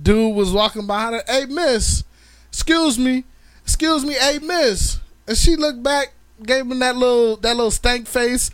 Dude 0.00 0.34
was 0.34 0.52
walking 0.52 0.86
behind 0.86 1.14
her. 1.14 1.22
Hey, 1.26 1.46
miss, 1.46 2.04
excuse 2.48 2.98
me, 2.98 3.24
excuse 3.62 4.04
me, 4.04 4.14
hey, 4.14 4.38
miss. 4.38 4.98
And 5.26 5.36
she 5.36 5.56
looked 5.56 5.82
back, 5.82 6.12
gave 6.42 6.70
him 6.70 6.78
that 6.78 6.96
little 6.96 7.36
that 7.36 7.56
little 7.56 7.70
stank 7.70 8.06
face 8.06 8.50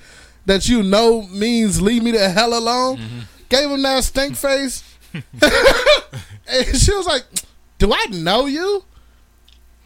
that 0.47 0.69
you 0.69 0.83
know 0.83 1.23
means 1.23 1.81
leave 1.81 2.03
me 2.03 2.11
the 2.13 2.29
hell 2.31 2.57
alone. 2.57 2.97
Mm-hmm. 2.97 3.19
Gave 3.49 3.71
him 3.71 3.83
that 3.83 4.05
stink 4.05 4.37
face, 4.37 4.83
and 5.13 6.77
she 6.77 6.95
was 6.95 7.07
like, 7.07 7.25
"Do 7.79 7.93
I 7.93 8.07
know 8.11 8.47
you?" 8.47 8.85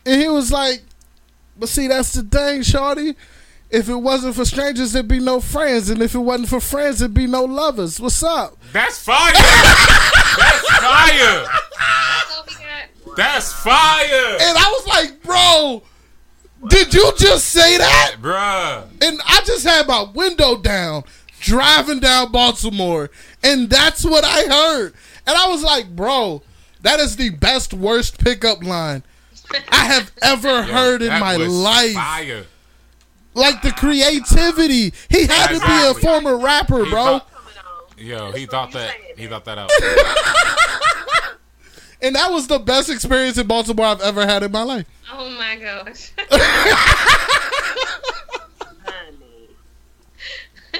And 0.06 0.20
he 0.22 0.28
was 0.28 0.50
like, 0.50 0.82
"But 1.58 1.68
see, 1.68 1.88
that's 1.88 2.12
the 2.12 2.22
thing, 2.22 2.62
Shorty." 2.62 3.16
If 3.70 3.90
it 3.90 3.96
wasn't 3.96 4.34
for 4.34 4.46
strangers, 4.46 4.92
there'd 4.92 5.08
be 5.08 5.18
no 5.18 5.40
friends, 5.40 5.90
and 5.90 6.00
if 6.00 6.14
it 6.14 6.20
wasn't 6.20 6.48
for 6.48 6.60
friends, 6.60 7.00
there'd 7.00 7.12
be 7.12 7.26
no 7.26 7.44
lovers. 7.44 8.00
What's 8.00 8.22
up? 8.22 8.56
That's 8.72 8.98
fire. 8.98 9.32
That's 9.34 10.68
fire. 10.70 11.44
That's 11.44 12.36
all 12.36 12.44
we 12.46 12.54
got. 12.54 13.16
That's 13.16 13.52
fire. 13.52 14.36
And 14.40 14.56
I 14.56 14.70
was 14.70 14.86
like, 14.86 15.22
bro, 15.22 15.82
did 16.68 16.94
you 16.94 17.12
just 17.18 17.48
say 17.48 17.76
that? 17.76 18.16
Bruh. 18.22 18.84
And 19.02 19.20
I 19.26 19.42
just 19.44 19.64
had 19.66 19.86
my 19.86 20.06
window 20.14 20.56
down, 20.56 21.04
driving 21.40 22.00
down 22.00 22.32
Baltimore, 22.32 23.10
and 23.42 23.68
that's 23.68 24.02
what 24.04 24.24
I 24.24 24.44
heard. 24.44 24.94
And 25.26 25.36
I 25.36 25.48
was 25.48 25.62
like, 25.62 25.94
bro, 25.94 26.42
that 26.82 27.00
is 27.00 27.16
the 27.16 27.30
best 27.30 27.74
worst 27.74 28.18
pickup 28.22 28.64
line 28.64 29.02
I 29.70 29.84
have 29.84 30.12
ever 30.22 30.48
Yo, 30.48 30.62
heard 30.62 31.02
in 31.02 31.08
my 31.08 31.36
life. 31.36 31.94
Fire. 31.94 32.44
Like 33.34 33.62
the 33.62 33.70
creativity. 33.72 34.92
He 35.08 35.26
had 35.26 35.48
to 35.48 35.60
be 35.60 35.86
a 35.90 35.94
former 35.94 36.36
rapper, 36.36 36.84
He 36.84 36.90
bro. 36.90 37.04
thought- 37.04 37.28
Yo, 37.96 38.30
he 38.32 38.46
thought 38.46 38.72
that. 38.72 38.94
He 39.16 39.26
thought 39.26 39.44
that 39.44 39.58
out. 39.58 39.70
And 42.00 42.14
that 42.14 42.30
was 42.30 42.46
the 42.46 42.60
best 42.60 42.90
experience 42.90 43.38
in 43.38 43.48
Baltimore 43.48 43.86
I've 43.86 44.00
ever 44.00 44.24
had 44.24 44.44
in 44.44 44.52
my 44.52 44.62
life. 44.62 44.86
Oh 45.12 45.28
my 45.30 45.56
gosh. 45.56 46.12
Honey. 48.84 49.48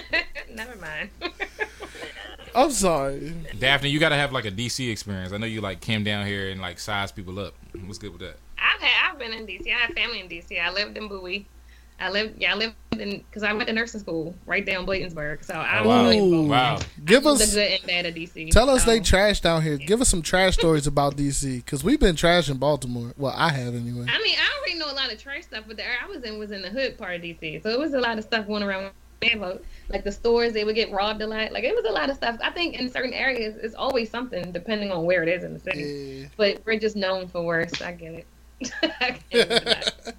Never 0.54 0.76
mind. 0.76 1.10
I'm 2.54 2.70
sorry. 2.70 3.32
Daphne, 3.58 3.90
you 3.90 3.98
gotta 3.98 4.14
have 4.14 4.32
like 4.32 4.44
a 4.44 4.50
DC 4.52 4.90
experience. 4.90 5.32
I 5.32 5.38
know 5.38 5.46
you 5.46 5.60
like 5.60 5.80
came 5.80 6.04
down 6.04 6.24
here 6.26 6.50
and 6.50 6.60
like 6.60 6.78
size 6.78 7.10
people 7.10 7.38
up. 7.40 7.54
What's 7.84 7.98
good 7.98 8.12
with 8.12 8.20
that? 8.20 8.36
I've 8.60 8.80
had 8.80 9.12
I've 9.12 9.18
been 9.18 9.32
in 9.32 9.46
DC. 9.46 9.66
I 9.68 9.78
have 9.78 9.90
family 9.90 10.20
in 10.20 10.28
DC. 10.28 10.60
I 10.60 10.70
lived 10.72 10.96
in 10.96 11.08
Bowie. 11.08 11.46
I 12.00 12.10
lived 12.10 12.40
yeah 12.40 12.52
I 12.52 12.56
lived 12.56 12.74
in 12.92 13.18
because 13.18 13.42
I 13.42 13.52
went 13.52 13.66
to 13.68 13.72
nursing 13.74 14.00
school 14.00 14.34
right 14.46 14.64
down 14.64 14.86
Bladensburg. 14.86 15.44
So 15.44 15.54
I 15.54 15.78
Oh, 15.80 15.82
was 15.82 15.88
wow. 15.88 16.02
really 16.04 16.18
Ooh. 16.20 16.42
Wow. 16.48 16.78
Give 17.04 17.24
the 17.24 17.30
us 17.30 17.54
good 17.54 17.72
and 17.72 17.86
bad 17.86 18.06
of 18.06 18.14
DC. 18.14 18.50
Tell 18.50 18.70
us 18.70 18.84
So, 18.84 18.90
they 18.90 18.98
um, 18.98 19.02
trash 19.04 19.40
down 19.40 19.62
here. 19.62 19.76
Give 19.76 20.00
us 20.00 20.08
some 20.08 20.22
trash 20.22 20.54
stories 20.54 20.86
about 20.86 21.16
DC 21.16 21.56
because 21.64 21.82
we've 21.82 21.98
been 22.00 22.14
trash 22.16 22.48
in 22.48 22.58
Baltimore. 22.58 23.14
Well, 23.16 23.34
I 23.36 23.50
have 23.50 23.74
anyway. 23.74 24.06
I 24.08 24.22
mean, 24.22 24.36
I 24.38 24.58
already 24.58 24.78
know 24.78 24.90
a 24.90 24.94
lot 24.94 25.12
of 25.12 25.20
trash 25.20 25.44
stuff, 25.44 25.64
but 25.66 25.76
the 25.76 25.84
area 25.84 25.98
I 26.02 26.06
was 26.08 26.22
in 26.22 26.38
was 26.38 26.52
in 26.52 26.62
the 26.62 26.68
hood 26.70 26.96
part 26.98 27.16
of 27.16 27.22
DC, 27.22 27.62
so 27.62 27.68
it 27.70 27.78
was 27.78 27.94
a 27.94 28.00
lot 28.00 28.18
of 28.18 28.24
stuff 28.24 28.46
going 28.46 28.62
around. 28.62 28.92
there. 29.20 29.58
Like 29.88 30.04
the 30.04 30.12
stores, 30.12 30.52
they 30.52 30.62
would 30.64 30.76
get 30.76 30.92
robbed 30.92 31.20
a 31.22 31.26
lot. 31.26 31.50
Like 31.50 31.64
it 31.64 31.74
was 31.74 31.84
a 31.84 31.90
lot 31.92 32.10
of 32.10 32.16
stuff. 32.16 32.38
I 32.40 32.50
think 32.50 32.78
in 32.78 32.88
certain 32.88 33.12
areas, 33.12 33.56
it's 33.60 33.74
always 33.74 34.08
something 34.08 34.52
depending 34.52 34.92
on 34.92 35.04
where 35.04 35.24
it 35.24 35.28
is 35.28 35.42
in 35.42 35.54
the 35.54 35.58
city. 35.58 36.20
Yeah. 36.20 36.28
But 36.36 36.62
we're 36.64 36.78
just 36.78 36.94
known 36.94 37.26
for 37.26 37.42
worse. 37.42 37.82
I 37.82 37.90
get 37.92 38.12
it. 38.12 38.26
I 38.82 39.18
get 39.30 39.50
it. 39.50 40.14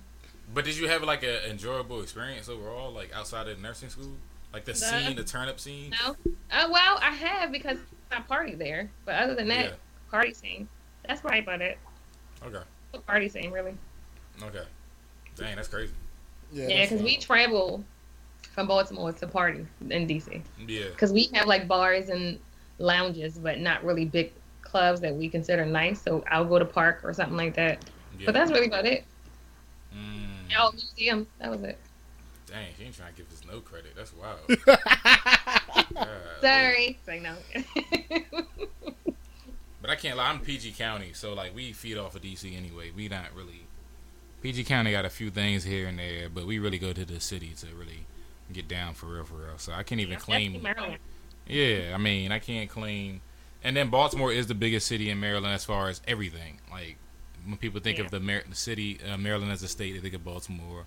But 0.53 0.65
did 0.65 0.77
you 0.77 0.87
have 0.87 1.03
like 1.03 1.23
an 1.23 1.37
enjoyable 1.49 2.01
experience 2.01 2.49
overall, 2.49 2.91
like 2.91 3.11
outside 3.13 3.47
of 3.47 3.61
nursing 3.61 3.89
school? 3.89 4.13
Like 4.51 4.65
the 4.65 4.71
Nah. 4.71 4.77
scene, 4.77 5.15
the 5.15 5.23
turn 5.23 5.47
up 5.47 5.59
scene? 5.59 5.93
no, 6.03 6.15
uh, 6.51 6.67
well, 6.71 6.97
I 7.01 7.11
have 7.11 7.51
because 7.51 7.77
I 8.11 8.19
party 8.21 8.55
there. 8.55 8.89
But 9.05 9.15
other 9.15 9.35
than 9.35 9.47
that, 9.49 9.65
Yeah. 9.65 9.71
party 10.09 10.33
scene. 10.33 10.67
That's 11.07 11.23
right 11.23 11.43
about 11.43 11.61
it. 11.61 11.77
Okay. 12.43 12.63
Party 13.05 13.29
scene, 13.29 13.51
really. 13.51 13.75
Okay. 14.41 14.63
Dang, 15.35 15.55
that's 15.55 15.67
crazy. 15.67 15.93
Yeah, 16.51 16.67
Yeah, 16.67 16.81
because 16.85 17.01
we 17.03 17.17
travel 17.17 17.83
from 18.53 18.67
Baltimore 18.67 19.11
to 19.13 19.27
party 19.27 19.65
in 19.89 20.07
DC. 20.07 20.41
Yeah. 20.67 20.85
because 20.89 21.13
we 21.13 21.29
have 21.33 21.45
like 21.47 21.67
bars 21.67 22.09
and 22.09 22.39
lounges, 22.79 23.37
but 23.37 23.59
not 23.59 23.83
really 23.83 24.05
big 24.05 24.31
clubs 24.61 24.99
that 25.01 25.13
we 25.13 25.29
consider 25.29 25.65
nice. 25.65 26.01
So 26.01 26.23
I'll 26.29 26.45
go 26.45 26.57
to 26.57 26.65
park 26.65 27.01
or 27.03 27.13
something 27.13 27.37
like 27.37 27.53
that. 27.55 27.85
Yeah. 28.19 28.25
But 28.25 28.33
that's 28.33 28.51
really 28.51 28.67
about 28.67 28.85
it. 28.85 29.03
Mm. 29.95 30.53
Oh, 30.57 30.71
museum. 30.71 31.27
That 31.39 31.51
was 31.51 31.63
it. 31.63 31.77
Dang, 32.47 32.67
she 32.77 32.85
ain't 32.85 32.95
trying 32.95 33.13
to 33.13 33.17
give 33.17 33.31
us 33.31 33.41
no 33.49 33.59
credit. 33.59 33.93
That's 33.95 34.13
wild. 34.13 34.39
God. 35.95 36.07
Sorry. 36.41 36.97
It's 36.99 37.07
like 37.07 37.21
no. 37.21 37.35
But 39.81 39.89
I 39.91 39.95
can't 39.95 40.17
lie. 40.17 40.29
I'm 40.29 40.39
PG 40.39 40.73
County, 40.73 41.13
so 41.13 41.33
like 41.33 41.55
we 41.55 41.71
feed 41.71 41.97
off 41.97 42.15
of 42.15 42.21
DC 42.21 42.55
anyway. 42.55 42.91
We 42.95 43.07
not 43.07 43.33
really. 43.35 43.61
PG 44.41 44.65
County 44.65 44.91
got 44.91 45.05
a 45.05 45.09
few 45.09 45.29
things 45.29 45.63
here 45.63 45.87
and 45.87 45.97
there, 45.97 46.29
but 46.29 46.45
we 46.45 46.59
really 46.59 46.77
go 46.77 46.93
to 46.93 47.05
the 47.05 47.19
city 47.19 47.53
to 47.57 47.67
really 47.67 48.05
get 48.53 48.67
down 48.67 48.93
for 48.93 49.07
real, 49.07 49.23
for 49.23 49.35
real. 49.35 49.57
So 49.57 49.73
I 49.73 49.83
can't 49.83 50.01
even 50.01 50.17
claim. 50.17 50.61
Maryland. 50.61 50.97
Yeah, 51.47 51.93
I 51.93 51.97
mean, 51.97 52.31
I 52.31 52.39
can't 52.39 52.69
claim. 52.69 53.21
And 53.63 53.75
then 53.75 53.89
Baltimore 53.89 54.31
is 54.31 54.47
the 54.47 54.53
biggest 54.53 54.87
city 54.87 55.09
in 55.09 55.19
Maryland 55.19 55.53
as 55.53 55.65
far 55.65 55.89
as 55.89 56.01
everything. 56.07 56.59
Like 56.69 56.97
when 57.45 57.57
people 57.57 57.79
think 57.79 57.97
Yeah. 57.97 58.05
of 58.05 58.11
the, 58.11 58.19
Mar- 58.19 58.43
the 58.49 58.55
city, 58.55 58.99
uh, 59.11 59.17
Maryland 59.17 59.51
as 59.51 59.63
a 59.63 59.67
state, 59.67 59.93
they 59.93 59.99
think 59.99 60.13
of 60.13 60.23
Baltimore. 60.23 60.85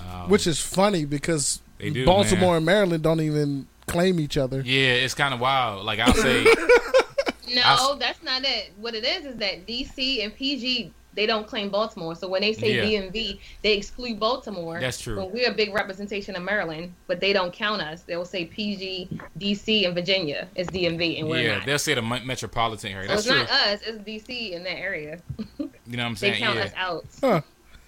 Um, 0.00 0.28
Which 0.28 0.46
is 0.46 0.60
funny 0.60 1.04
because 1.04 1.60
do, 1.80 2.04
Baltimore 2.04 2.52
man. 2.52 2.56
and 2.58 2.66
Maryland 2.66 3.02
don't 3.02 3.20
even 3.20 3.66
claim 3.86 4.20
each 4.20 4.36
other. 4.36 4.60
yeah, 4.60 4.92
it's 4.94 5.14
kind 5.14 5.32
of 5.32 5.40
wild. 5.40 5.84
Like 5.84 5.98
I'll 5.98 6.12
say, 6.14 6.44
No, 7.54 7.62
I 7.64 7.96
that's 7.98 8.22
not 8.22 8.44
it. 8.44 8.72
What 8.78 8.94
it 8.94 9.04
is 9.04 9.24
is 9.24 9.36
that 9.36 9.66
DC 9.66 10.22
and 10.22 10.34
PG 10.34 10.92
they 11.14 11.24
don't 11.26 11.48
claim 11.48 11.68
Baltimore. 11.70 12.14
So 12.14 12.28
when 12.28 12.42
they 12.42 12.52
say 12.52 12.76
Yeah. 12.76 13.08
DMV, 13.08 13.40
they 13.62 13.76
exclude 13.76 14.20
Baltimore. 14.20 14.78
That's 14.78 15.00
true. 15.00 15.16
But 15.16 15.32
we're 15.32 15.50
a 15.50 15.54
big 15.54 15.74
representation 15.74 16.36
of 16.36 16.42
Maryland, 16.44 16.92
but 17.08 17.18
they 17.18 17.32
don't 17.32 17.52
count 17.52 17.82
us. 17.82 18.02
They'll 18.02 18.26
say 18.26 18.44
PG, 18.44 19.08
DC, 19.40 19.84
and 19.86 19.94
Virginia 19.96 20.46
is 20.54 20.68
DMV, 20.68 21.18
and 21.18 21.28
we're 21.28 21.42
yeah, 21.42 21.56
not. 21.56 21.66
they'll 21.66 21.78
say 21.78 21.94
the 21.94 22.02
metropolitan 22.02 22.92
area. 22.92 23.08
So 23.08 23.14
That's 23.14 23.26
it's 23.26 23.30
true. 23.34 23.38
not 23.38 23.50
us. 23.50 23.80
It's 23.84 23.98
DC 24.26 24.52
in 24.52 24.62
that 24.64 24.78
area. 24.78 25.18
You 25.88 25.96
know 25.96 26.04
what 26.04 26.10
I'm 26.10 26.16
saying? 26.16 26.34
They 26.34 26.38
saying? 26.40 26.54
count 26.54 26.58
Yeah. 26.58 26.64
us 26.64 26.72
out. 26.76 27.04
Huh. 27.20 27.40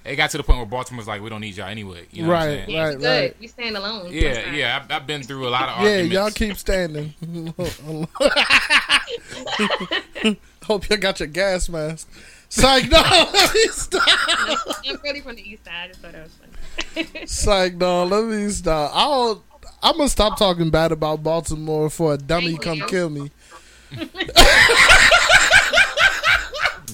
It 0.03 0.17
got 0.17 0.31
to 0.31 0.39
the 0.39 0.43
point 0.43 0.57
where 0.59 0.67
Baltimore's 0.67 1.07
like, 1.07 1.21
we 1.21 1.29
don't 1.29 1.43
need 1.43 1.55
y'all 1.57 1.69
anyway. 1.69 2.07
You 2.11 2.23
know 2.23 2.31
what 2.31 2.37
I'm 2.39 2.49
Right. 2.49 2.57
saying? 2.67 2.71
Yeah, 2.71 2.83
Right, 2.83 2.95
it's 2.95 3.03
good. 3.03 3.21
right. 3.21 3.37
We 3.39 3.47
stand 3.49 3.77
alone. 3.77 4.09
Yeah, 4.11 4.53
yeah. 4.55 4.81
I've, 4.83 4.91
I've 4.91 5.07
been 5.07 5.23
through 5.23 5.47
a 5.47 5.51
lot 5.51 5.69
of 5.69 5.69
Yeah, 5.85 5.91
arguments. 5.99 6.15
y'all 6.15 6.31
keep 6.31 6.57
standing. 6.57 7.13
Hope 10.65 10.89
you 10.89 10.97
got 10.97 11.21
your 11.21 11.27
gas 11.27 11.69
mask. 11.69 12.09
Psych, 12.49 12.91
no, 12.91 12.99
let 13.33 13.55
me 13.55 13.67
stop. 13.69 14.03
I'm 14.87 14.99
really 15.05 15.21
from 15.21 15.37
the 15.37 15.43
east 15.49 15.65
side. 15.65 15.75
I 15.85 15.89
just 15.89 16.01
thought 16.01 16.13
that 16.13 16.23
was 16.25 16.33
funny. 17.05 17.23
Psych, 17.27 17.75
no, 17.75 18.05
let 18.05 18.25
me 18.25 18.49
stop. 18.49 18.91
I'll, 18.95 19.45
I'm 19.83 19.97
gonna 19.99 20.09
stop 20.09 20.39
talking 20.39 20.71
bad 20.71 20.93
about 20.93 21.23
Baltimore 21.23 21.91
for 21.91 22.15
a 22.15 22.19
dummy 22.19 22.53
Thank 22.57 22.63
come 22.63 22.79
you. 22.79 22.87
kill 22.87 23.11
me. 23.11 23.31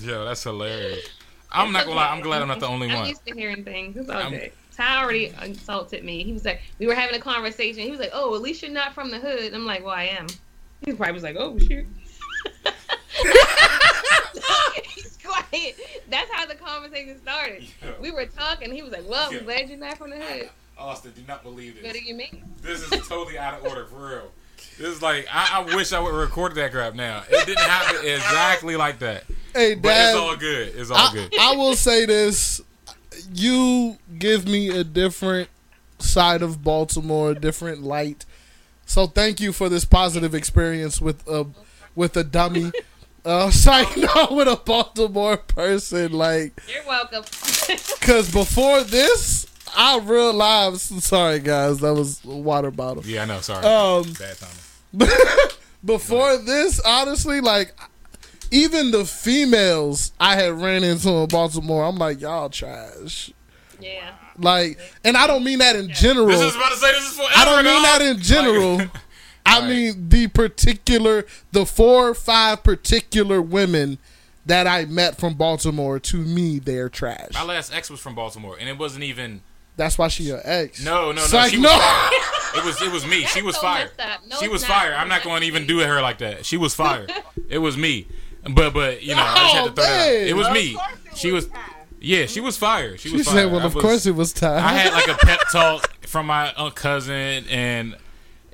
Yo, 0.07 0.25
that's 0.25 0.45
hilarious. 0.45 1.09
I'm 1.51 1.73
not 1.73 1.85
gonna 1.85 1.97
lie. 1.97 2.11
I'm 2.11 2.21
glad 2.21 2.41
I'm 2.41 2.47
not 2.49 2.61
the 2.61 2.69
only 2.69 2.89
I'm 2.91 2.99
one. 3.01 3.09
used 3.09 3.27
to 3.27 3.35
hearing 3.35 3.65
things. 3.65 3.97
It's 3.97 4.09
all 4.09 4.17
I'm- 4.17 4.31
good. 4.31 4.53
Tye 4.77 5.03
already 5.03 5.33
insulted 5.43 6.05
me. 6.05 6.23
He 6.23 6.33
was 6.35 6.45
like, 6.45 6.61
we 6.79 6.87
were 6.87 6.95
having 6.95 7.17
a 7.17 7.21
conversation. 7.21 7.83
He 7.83 7.91
was 7.91 7.99
like, 7.99 8.11
oh, 8.13 8.35
at 8.37 8.43
least 8.43 8.63
you're 8.63 8.71
not 8.71 8.93
from 8.95 9.11
the 9.11 9.19
hood. 9.19 9.55
I'm 9.55 9.65
like, 9.65 9.83
well, 9.83 9.95
I 9.95 10.05
am. 10.05 10.27
He 10.85 10.93
probably 10.93 11.15
was 11.15 11.23
like, 11.23 11.37
oh, 11.39 11.59
shoot. 11.59 11.87
He's 14.85 15.19
quiet. 15.25 15.77
That's 16.11 16.31
how 16.31 16.45
the 16.47 16.55
conversation 16.57 17.19
started. 17.23 17.67
We 18.01 18.11
were 18.11 18.27
talking. 18.27 18.71
He 18.71 18.83
was 18.83 18.93
like, 18.93 19.09
well, 19.09 19.33
Yeah. 19.33 19.39
I'm 19.39 19.45
glad 19.45 19.69
you're 19.71 19.79
not 19.79 19.97
from 19.99 20.11
the 20.11 20.17
hood. 20.19 20.51
Austin, 20.79 21.13
do 21.17 21.23
not 21.27 21.43
believe 21.43 21.77
this. 21.77 21.85
What 21.85 21.95
do 21.95 22.03
you 22.05 22.15
mean? 22.15 22.45
This 22.61 22.83
is 22.93 23.09
totally 23.09 23.39
out 23.39 23.59
of 23.59 23.65
order 23.67 23.87
for 23.87 24.09
real. 24.09 24.31
This 24.79 24.89
is 24.89 25.03
like 25.03 25.27
I, 25.33 25.63
I 25.63 25.75
wish 25.75 25.93
I 25.93 26.01
would 26.01 26.11
have 26.11 26.21
recorded 26.21 26.57
that 26.57 26.73
crap 26.73 26.95
now. 26.95 27.25
It 27.29 27.47
didn't 27.47 27.59
happen 27.65 28.01
exactly 28.05 28.77
like 28.77 28.99
that. 29.01 29.25
Hey, 29.55 29.75
But 29.75 29.89
Dad, 29.89 30.11
it's 30.11 30.19
all 30.19 30.37
good. 30.37 30.73
It's 30.77 30.91
all 30.91 30.97
I, 30.99 31.13
good. 31.13 31.35
I 31.41 31.57
will 31.57 31.75
say 31.75 32.05
this: 32.07 32.61
you 33.33 33.97
give 34.19 34.47
me 34.47 34.69
a 34.69 34.85
different 34.85 35.49
side 35.99 36.43
of 36.43 36.63
Baltimore, 36.63 37.31
a 37.31 37.35
different 37.35 37.83
light. 37.83 38.25
So 38.85 39.07
thank 39.07 39.41
you 39.41 39.53
for 39.53 39.69
this 39.69 39.85
positive 39.85 40.35
experience 40.35 41.01
with 41.01 41.27
a 41.27 41.47
with 41.95 42.17
a 42.17 42.25
dummy. 42.25 42.73
Uh, 43.25 43.51
sorry, 43.51 43.87
no, 43.97 44.29
with 44.31 44.47
a 44.47 44.57
Baltimore 44.57 45.37
person, 45.37 46.13
like, 46.13 46.61
You're 46.73 46.87
welcome. 46.87 47.25
cause 48.01 48.31
before 48.31 48.85
this, 48.85 49.47
I 49.77 49.99
realized. 49.99 51.03
Sorry, 51.03 51.39
guys, 51.39 51.81
that 51.81 51.93
was 51.95 52.25
a 52.25 52.29
water 52.29 52.71
bottle. 52.71 53.05
Yeah, 53.05 53.23
I 53.23 53.27
know. 53.27 53.41
Sorry. 53.41 53.65
Um, 53.65 54.13
Bad 54.15 54.37
timing. 54.39 55.11
before 55.85 56.37
this, 56.39 56.81
honestly, 56.81 57.41
like 57.41 57.75
even 58.51 58.91
the 58.91 59.05
females 59.05 60.13
I 60.19 60.37
had 60.37 60.53
ran 60.61 60.85
into 60.85 61.09
in 61.11 61.27
Baltimore, 61.29 61.85
I'm 61.85 61.97
like, 61.97 62.21
y'all 62.21 62.49
trash. 62.49 63.31
yeah. 63.81 64.13
Like, 64.39 64.79
and 65.03 65.17
I 65.17 65.27
don't 65.27 65.45
mean 65.45 65.61
that 65.61 65.77
in 65.77 65.89
general. 65.91 66.27
This 66.27 66.41
is 66.43 66.55
about 66.57 66.71
to 66.73 66.77
say 66.77 66.93
this 66.93 67.09
is 67.11 67.17
forever. 67.17 67.33
I 67.37 67.45
don't 67.47 67.65
mean 67.65 67.83
dog. 67.83 67.85
that 67.85 68.03
in 68.03 68.21
general. 68.21 68.77
Like- 68.79 68.91
I 69.47 69.61
Right. 69.61 69.69
mean 69.69 70.09
the 70.09 70.27
particular, 70.27 71.25
the 71.53 71.65
four 71.65 72.09
or 72.11 72.15
five 72.15 72.63
particular 72.65 73.41
women 73.41 73.99
that 74.45 74.67
I 74.67 74.85
met 74.87 75.19
from 75.19 75.35
Baltimore. 75.35 75.99
To 76.01 76.17
me, 76.19 76.59
they're 76.59 76.89
trash. 76.89 77.31
My 77.35 77.45
last 77.45 77.73
ex 77.73 77.89
was 77.89 78.01
from 78.01 78.15
Baltimore, 78.17 78.57
and 78.59 78.69
it 78.69 78.77
wasn't 78.77 79.05
even. 79.05 79.41
That's 79.77 79.99
why 79.99 80.09
she 80.09 80.25
your 80.25 80.41
ex. 80.43 80.83
No, 80.85 81.07
no, 81.07 81.13
no. 81.13 81.23
It's 81.23 81.33
like, 81.33 81.51
she 81.51 81.59
was 81.59 81.65
no. 81.71 81.79
fire. 81.79 82.11
It 82.57 82.65
was. 82.65 82.81
It 82.81 82.91
was 82.91 83.07
me. 83.07 83.25
She 83.25 83.43
was 83.43 83.55
so 83.57 83.61
fire. 83.61 83.91
No, 84.31 84.37
she 84.37 84.49
was 84.49 84.63
not. 84.63 84.71
fire. 84.71 84.95
I'm 84.95 85.09
not 85.09 85.23
going 85.23 85.43
to 85.43 85.47
even 85.47 85.67
do 85.67 85.81
her 85.81 86.01
like 86.01 86.19
that. 86.19 86.47
She 86.47 86.57
was 86.57 86.75
fire. 86.83 87.07
it 87.51 87.59
was 87.59 87.77
me. 87.77 88.07
But 88.49 88.73
but 88.73 89.03
you 89.03 89.15
know 89.15 89.23
I 89.23 89.35
just 89.35 89.55
had 89.55 89.65
to 89.65 89.71
Oh, 89.71 89.75
throw 89.75 89.85
that. 89.85 90.07
Out. 90.09 90.27
It 90.29 90.37
was 90.37 90.51
me. 90.51 90.79
She 91.15 91.33
was. 91.33 91.49
Yeah, 92.01 92.25
she 92.27 92.41
was 92.41 92.57
fire. 92.57 92.97
She 92.97 93.11
She 93.11 93.17
was 93.17 93.27
fire. 93.27 93.35
said, 93.45 93.53
"Well, 93.53 93.61
I 93.61 93.65
of 93.65 93.75
was- 93.75 93.83
course 93.83 94.07
it 94.07 94.15
was 94.15 94.33
time." 94.33 94.65
I 94.65 94.73
had 94.73 94.93
like 94.95 95.09
a 95.09 95.17
pep 95.27 95.41
talk 95.53 95.99
from 96.07 96.27
my 96.27 96.53
uh, 96.55 96.71
cousin 96.71 97.45
and 97.51 97.97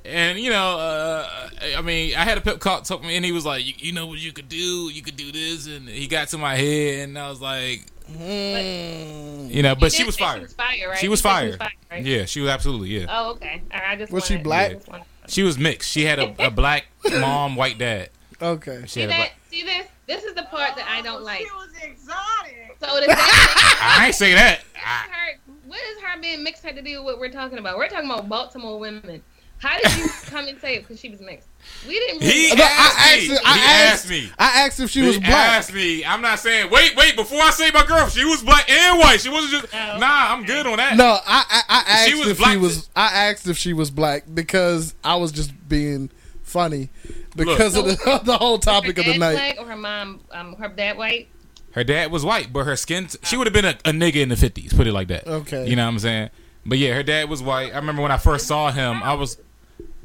and 0.04 0.38
you 0.38 0.50
know 0.50 0.78
uh, 0.78 1.48
I 1.76 1.80
mean 1.82 2.14
I 2.16 2.24
had 2.24 2.38
a 2.38 2.40
pep 2.40 2.60
talk 2.60 2.84
talk 2.84 3.02
and 3.04 3.24
he 3.24 3.32
was 3.32 3.44
like 3.46 3.64
you, 3.66 3.74
you 3.78 3.92
know 3.92 4.06
what 4.06 4.18
you 4.18 4.32
could 4.32 4.48
do 4.48 4.88
you 4.90 5.02
could 5.02 5.16
do 5.16 5.30
this 5.32 5.66
and 5.66 5.88
he 5.88 6.06
got 6.06 6.28
to 6.28 6.38
my 6.38 6.56
head 6.56 7.08
and 7.08 7.18
I 7.18 7.28
was 7.30 7.40
like 7.40 7.86
Mm. 8.10 9.50
you 9.50 9.62
know 9.62 9.74
but 9.74 9.84
You 9.84 9.90
she 9.90 9.98
did 9.98 10.06
was 10.06 10.16
say 10.16 10.24
fire 10.24 10.48
fire, 10.48 10.88
right? 10.88 10.98
she 10.98 11.06
You 11.06 11.10
was 11.12 11.20
fired 11.20 11.56
fire 11.58 11.68
right? 11.90 12.04
yeah 12.04 12.24
she 12.24 12.40
was 12.40 12.50
absolutely 12.50 12.88
yeah 12.88 13.06
Oh, 13.08 13.30
okay. 13.32 13.62
All 13.72 13.80
right, 13.80 13.90
I 13.90 13.96
just 13.96 14.12
Was 14.12 14.26
she 14.26 14.36
black? 14.38 14.70
I 14.70 14.74
just 14.74 14.88
wanted- 14.88 15.06
she 15.28 15.42
was 15.44 15.56
mixed 15.56 15.90
she 15.90 16.04
had 16.04 16.18
a, 16.18 16.46
a 16.46 16.50
black 16.62 16.86
mom 17.20 17.54
white 17.56 17.78
dad 17.78 18.10
Okay. 18.42 18.80
she 18.82 18.88
See 18.88 19.00
had 19.02 19.10
that? 19.10 19.16
black 19.16 19.34
See 19.50 19.62
this? 19.62 19.86
This 20.06 20.24
is 20.24 20.34
the 20.34 20.42
part 20.42 20.74
that 20.76 20.86
I 20.88 21.00
don't 21.00 21.20
Oh, 21.20 21.24
like. 21.24 21.38
She 21.38 21.44
was 21.44 21.68
exotic. 21.80 22.76
So 22.80 22.86
the 23.00 23.06
I 23.16 24.06
ain't 24.06 24.14
say 24.16 24.34
that 24.34 24.60
I, 24.84 25.06
her, 25.10 25.38
what 25.66 25.78
does 25.78 26.02
her 26.02 26.20
being 26.20 26.42
mixed 26.42 26.64
have 26.64 26.74
to 26.74 26.82
do 26.82 26.98
with 26.98 27.04
what 27.14 27.20
we're 27.20 27.30
talking 27.30 27.58
about? 27.58 27.76
We're 27.78 27.88
talking 27.88 28.10
about 28.10 28.28
Baltimore 28.28 28.80
women. 28.80 29.22
How 29.62 29.78
did 29.80 29.96
you 29.96 30.08
come 30.26 30.48
and 30.48 30.60
say 30.60 30.74
it 30.74 30.80
because 30.80 30.98
she 30.98 31.08
was 31.08 31.20
mixed? 31.20 31.48
We 31.86 31.94
didn't. 31.94 32.20
Really, 32.20 32.32
he 32.32 32.54
No, 32.56 32.64
I 32.64 32.66
asked 32.66 32.98
asked 32.98 33.28
me 33.28 33.34
her- 33.34 33.40
I 33.44 33.52
he 33.54 33.60
asked- 33.60 33.92
asked 33.92 34.10
me 34.10 34.30
I 34.38 34.66
asked 34.66 34.80
if 34.80 34.90
she 34.90 35.02
was 35.02 35.14
he 35.14 35.20
black. 35.20 35.32
asked 35.58 35.72
me. 35.72 36.04
I'm 36.04 36.20
not 36.20 36.40
saying. 36.40 36.68
Wait, 36.70 36.96
wait. 36.96 37.14
Before 37.14 37.40
I 37.40 37.50
say 37.50 37.70
my 37.72 37.84
girl, 37.86 38.08
she 38.08 38.24
was 38.24 38.42
black 38.42 38.68
and 38.68 38.98
white. 38.98 39.20
She 39.20 39.28
wasn't 39.28 39.52
just. 39.62 39.72
Oh. 39.74 39.98
Nah, 39.98 40.32
I'm 40.32 40.44
good 40.44 40.66
on 40.66 40.78
that. 40.78 40.96
No, 40.96 41.18
I 41.24 41.44
I, 41.48 41.62
I 41.68 41.84
asked 41.92 42.08
She 42.08 42.14
was 42.16 42.28
if 42.28 42.36
she 42.38 42.42
black. 42.42 42.58
was. 42.60 42.90
I 42.96 43.28
asked 43.30 43.46
if 43.46 43.56
she 43.56 43.72
was 43.72 43.90
black 43.92 44.24
because 44.34 44.94
I 45.04 45.14
was 45.14 45.30
just 45.30 45.52
being 45.68 46.10
funny 46.42 46.90
because 47.36 47.76
Look. 47.76 47.86
of 47.86 48.04
the, 48.04 48.20
the 48.24 48.36
whole 48.36 48.56
her 48.56 48.60
topic 48.62 48.98
of 48.98 49.04
the 49.06 49.12
dad 49.12 49.20
night. 49.20 49.32
black 49.34 49.56
or 49.60 49.66
her 49.66 49.76
mom, 49.76 50.20
um, 50.32 50.56
her 50.56 50.68
dad 50.68 50.98
white. 50.98 51.28
Her 51.72 51.84
dad 51.84 52.10
was 52.10 52.24
white, 52.24 52.52
but 52.52 52.64
her 52.64 52.74
skin. 52.76 53.08
She 53.22 53.36
would 53.36 53.46
have 53.46 53.54
been 53.54 53.64
a, 53.64 53.76
a 53.84 53.92
nigga 53.92 54.16
in 54.16 54.28
the 54.28 54.36
fifties. 54.36 54.72
Put 54.72 54.86
it 54.88 54.92
like 54.92 55.08
that. 55.08 55.26
Okay. 55.26 55.68
You 55.68 55.76
know 55.76 55.84
what 55.84 55.92
I'm 55.92 55.98
saying? 56.00 56.30
But 56.66 56.78
yeah, 56.78 56.94
her 56.94 57.02
dad 57.02 57.28
was 57.30 57.42
white. 57.42 57.72
I 57.72 57.76
remember 57.76 58.02
when 58.02 58.10
I 58.12 58.18
first 58.18 58.46
saw 58.48 58.70
him. 58.72 59.02
I 59.04 59.14
was. 59.14 59.38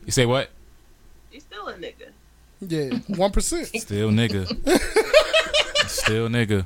You 0.07 0.11
say 0.11 0.25
what? 0.25 0.49
He's 1.29 1.43
still 1.43 1.67
a 1.67 1.73
nigga. 1.75 2.09
Yeah, 2.61 2.97
one 3.15 3.31
percent. 3.31 3.67
Still 3.81 4.09
nigga. 4.09 4.47
Still 5.87 6.27
nigga. 6.27 6.65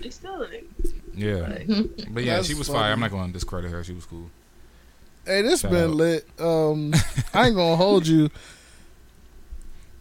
He's 0.00 0.14
still 0.14 0.42
a 0.42 0.46
nigga. 0.46 0.64
Yeah. 1.14 1.48
But 2.10 2.22
yeah, 2.22 2.36
That's 2.36 2.46
she 2.46 2.54
was 2.54 2.68
funny. 2.68 2.78
fire. 2.78 2.92
I'm 2.92 3.00
not 3.00 3.10
going 3.10 3.26
to 3.26 3.32
discredit 3.32 3.70
her. 3.72 3.82
She 3.82 3.94
was 3.94 4.04
cool. 4.06 4.30
Hey, 5.26 5.42
this 5.42 5.62
Shout 5.62 5.72
been 5.72 5.90
out. 5.90 5.96
lit. 5.96 6.28
Um, 6.38 6.92
I 7.34 7.46
ain't 7.46 7.56
gonna 7.56 7.74
hold 7.76 8.06
you. 8.06 8.30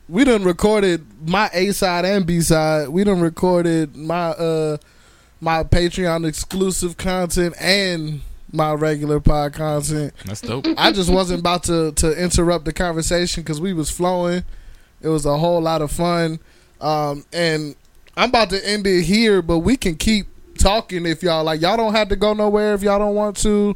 We 0.07 0.23
done 0.23 0.43
recorded 0.43 1.05
my 1.27 1.49
A 1.53 1.71
side 1.71 2.05
and 2.05 2.25
B 2.25 2.41
side. 2.41 2.89
We 2.89 3.03
done 3.03 3.21
recorded 3.21 3.95
my 3.95 4.29
uh 4.31 4.77
my 5.39 5.63
Patreon 5.63 6.27
exclusive 6.27 6.97
content 6.97 7.55
and 7.59 8.21
my 8.51 8.73
regular 8.73 9.19
pod 9.19 9.53
content. 9.53 10.13
That's 10.25 10.41
dope. 10.41 10.67
I 10.77 10.91
just 10.91 11.09
wasn't 11.09 11.39
about 11.39 11.63
to 11.63 11.91
to 11.93 12.21
interrupt 12.21 12.65
the 12.65 12.73
conversation 12.73 13.43
because 13.43 13.61
we 13.61 13.73
was 13.73 13.89
flowing. 13.89 14.43
It 15.01 15.07
was 15.07 15.25
a 15.25 15.37
whole 15.37 15.61
lot 15.61 15.81
of 15.81 15.91
fun, 15.91 16.39
um, 16.79 17.25
and 17.33 17.75
I'm 18.15 18.29
about 18.29 18.49
to 18.51 18.67
end 18.67 18.85
it 18.85 19.03
here. 19.03 19.41
But 19.41 19.59
we 19.59 19.77
can 19.77 19.95
keep 19.95 20.27
talking 20.57 21.05
if 21.05 21.23
y'all 21.23 21.43
like. 21.43 21.61
Y'all 21.61 21.77
don't 21.77 21.93
have 21.93 22.09
to 22.09 22.15
go 22.15 22.33
nowhere 22.33 22.73
if 22.73 22.83
y'all 22.83 22.99
don't 22.99 23.15
want 23.15 23.37
to. 23.37 23.75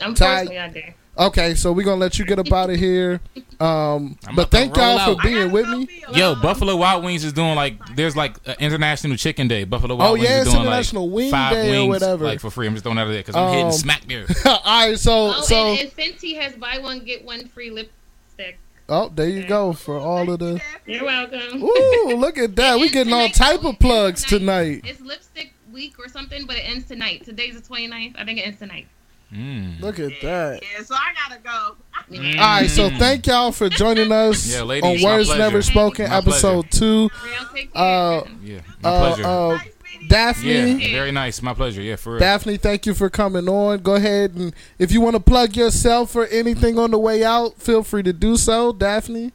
I'm 0.00 0.14
Tye- 0.14 0.40
personally 0.40 0.58
out 0.58 0.72
there. 0.72 0.94
Okay, 1.18 1.54
so 1.54 1.72
we're 1.72 1.84
gonna 1.84 2.00
let 2.00 2.18
you 2.18 2.24
get 2.24 2.38
up 2.38 2.50
out 2.52 2.70
of 2.70 2.76
here. 2.76 3.20
Um, 3.58 4.16
but 4.34 4.50
thank 4.50 4.74
y'all 4.76 4.98
for 4.98 5.10
out. 5.10 5.20
I 5.20 5.22
being 5.22 5.50
with 5.52 5.68
me. 5.68 5.86
Yo. 6.14 6.34
Buffalo 6.34 6.76
Wild 6.76 7.04
Wings 7.04 7.24
is 7.24 7.32
doing 7.34 7.54
like 7.56 7.74
there's 7.94 8.16
like 8.16 8.36
uh, 8.48 8.54
International 8.58 9.16
Chicken 9.16 9.46
Day. 9.48 9.64
Buffalo 9.64 9.96
Wild 9.96 10.10
Oh, 10.10 10.12
Wings 10.14 10.24
yeah, 10.24 10.36
is 10.40 10.46
it's 10.46 10.50
doing 10.54 10.64
International 10.66 11.06
like 11.08 11.14
Wing 11.16 11.30
five 11.30 11.52
Day 11.52 11.68
or 11.76 11.80
wings 11.80 11.88
whatever. 11.88 12.24
like 12.24 12.40
for 12.40 12.50
free. 12.50 12.66
I'm 12.66 12.72
just 12.74 12.84
throwing 12.84 12.96
that 12.96 13.02
out 13.06 13.08
there 13.10 13.18
because 13.20 13.36
I'm 13.36 13.50
hitting 13.50 13.66
Um, 13.66 13.72
smack 13.72 14.02
there. 14.06 14.24
All 14.46 14.60
right, 14.64 14.98
so 14.98 15.34
Oh, 15.36 15.42
so 15.42 15.56
and, 15.72 15.80
and 15.80 15.90
Fenty 15.90 16.40
has 16.40 16.54
buy 16.54 16.78
one 16.78 17.00
get 17.00 17.24
one 17.24 17.48
free 17.48 17.70
lipstick. 17.70 18.58
oh, 18.88 19.10
there 19.14 19.28
you 19.28 19.46
go 19.46 19.72
for 19.74 19.98
all 19.98 20.30
of 20.30 20.38
the. 20.38 20.60
You're 20.86 21.04
welcome. 21.04 21.62
Ooh, 21.62 22.16
look 22.16 22.38
at 22.38 22.56
that. 22.56 22.76
We 22.78 22.84
It's 22.84 22.94
getting 22.94 23.12
all 23.12 23.28
type 23.28 23.60
of 23.64 23.74
It's 23.74 23.78
plugs 23.78 24.24
tonight. 24.24 24.82
It's 24.84 25.00
lipstick 25.00 25.52
week 25.70 25.98
or 25.98 26.08
something, 26.08 26.46
but 26.46 26.56
it 26.56 26.60
ends 26.60 26.86
tonight. 26.86 27.24
Today's 27.24 27.60
the 27.60 27.68
29th. 27.68 28.14
I 28.18 28.24
think 28.24 28.38
it 28.38 28.42
ends 28.42 28.58
tonight. 28.58 28.88
Mm. 29.32 29.80
Look 29.80 29.98
at 30.00 30.20
that. 30.22 30.60
Yeah, 30.62 30.82
so 30.84 30.94
I 30.94 31.12
gotta 31.28 31.40
go. 31.40 31.76
Mm. 32.16 32.32
All 32.38 32.60
right, 32.60 32.68
so 32.70 32.90
thank 32.90 33.26
y'all 33.26 33.52
for 33.52 33.68
joining 33.68 34.10
us 34.10 34.52
Yeah, 34.52 34.62
on 34.62 34.68
ladies, 34.68 35.02
my 35.02 35.16
Words. 35.16 35.28
Never 35.36 35.62
Spoken, 35.62 36.08
My 36.10 36.16
episode 36.16 36.70
two. 36.70 37.08
Real, 37.24 37.44
take 37.54 37.72
care. 37.72 37.82
Uh, 37.82 38.24
Yeah, 38.42 38.60
my 38.82 38.88
Uh, 38.90 39.06
pleasure. 39.14 39.24
uh, 39.26 39.48
Nice 39.50 39.62
meeting 39.62 40.00
you. 40.02 40.08
Daphne, 40.08 40.82
yeah, 40.86 40.92
very 40.92 41.12
nice. 41.12 41.42
My 41.42 41.54
pleasure. 41.54 41.82
Yeah, 41.82 41.96
for 41.96 42.12
real. 42.12 42.20
Daphne, 42.20 42.56
thank 42.56 42.86
you 42.86 42.94
for 42.94 43.08
coming 43.10 43.48
on. 43.48 43.78
Go 43.82 43.94
ahead 43.94 44.34
and 44.34 44.52
if 44.78 44.90
you 44.90 45.00
want 45.00 45.14
to 45.14 45.20
plug 45.20 45.54
yourself 45.56 46.16
or 46.16 46.26
anything 46.26 46.78
on 46.78 46.90
the 46.90 46.98
way 46.98 47.22
out, 47.22 47.56
feel 47.60 47.82
free 47.84 48.02
to 48.02 48.12
do 48.12 48.36
so. 48.36 48.72
Daphne, 48.72 49.32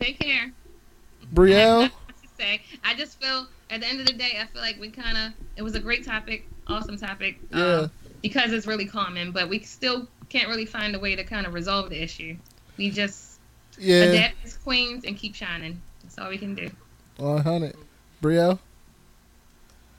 take 0.00 0.18
care. 0.18 0.52
Brielle, 1.32 1.90
Nothing. 2.38 2.60
I 2.84 2.94
just 2.94 3.20
feel 3.22 3.46
at 3.70 3.80
the 3.80 3.86
end 3.86 4.00
of 4.00 4.06
the 4.06 4.12
day, 4.12 4.38
I 4.42 4.46
feel 4.46 4.60
like 4.60 4.78
we 4.80 4.90
kind 4.90 5.16
of 5.16 5.32
it 5.56 5.62
was 5.62 5.74
a 5.74 5.80
great 5.80 6.04
topic, 6.04 6.46
awesome 6.66 6.98
topic. 6.98 7.38
Yeah. 7.54 7.64
Um, 7.64 7.90
because 8.22 8.52
it's 8.52 8.66
really 8.66 8.86
common, 8.86 9.32
but 9.32 9.48
we 9.48 9.60
still 9.60 10.08
can't 10.28 10.48
really 10.48 10.66
find 10.66 10.94
a 10.94 10.98
way 10.98 11.16
to 11.16 11.24
kind 11.24 11.46
of 11.46 11.54
resolve 11.54 11.90
the 11.90 12.02
issue. 12.02 12.36
We 12.76 12.90
just 12.90 13.40
yeah, 13.78 14.04
adapt 14.04 14.44
as 14.44 14.56
queens 14.56 15.04
and 15.04 15.16
keep 15.16 15.34
shining. 15.34 15.80
That's 16.02 16.18
all 16.18 16.28
we 16.28 16.38
can 16.38 16.54
do. 16.54 16.70
one 17.16 17.42
hundred. 17.42 17.76
Brio? 18.20 18.50
Um, 18.50 18.58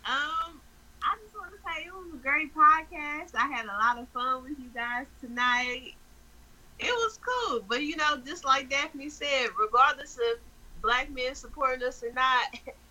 I 0.05 1.15
just 1.23 1.35
want 1.35 1.51
to 1.51 1.57
say 1.57 1.85
it 1.85 1.93
was 1.93 2.13
a 2.13 2.17
great 2.17 2.53
podcast. 2.55 3.35
I 3.35 3.47
had 3.47 3.65
a 3.65 3.67
lot 3.67 3.97
of 3.97 4.07
fun 4.09 4.43
with 4.43 4.59
you 4.59 4.69
guys 4.73 5.05
tonight. 5.19 5.93
It 6.79 6.85
was 6.85 7.19
cool, 7.23 7.63
but 7.67 7.83
you 7.83 7.95
know, 7.95 8.17
just 8.25 8.45
like 8.45 8.69
Daphne 8.69 9.09
said, 9.09 9.49
regardless 9.59 10.17
of 10.17 10.39
black 10.81 11.11
men 11.11 11.35
supporting 11.35 11.87
us 11.87 12.03
or 12.03 12.11
not, 12.13 12.59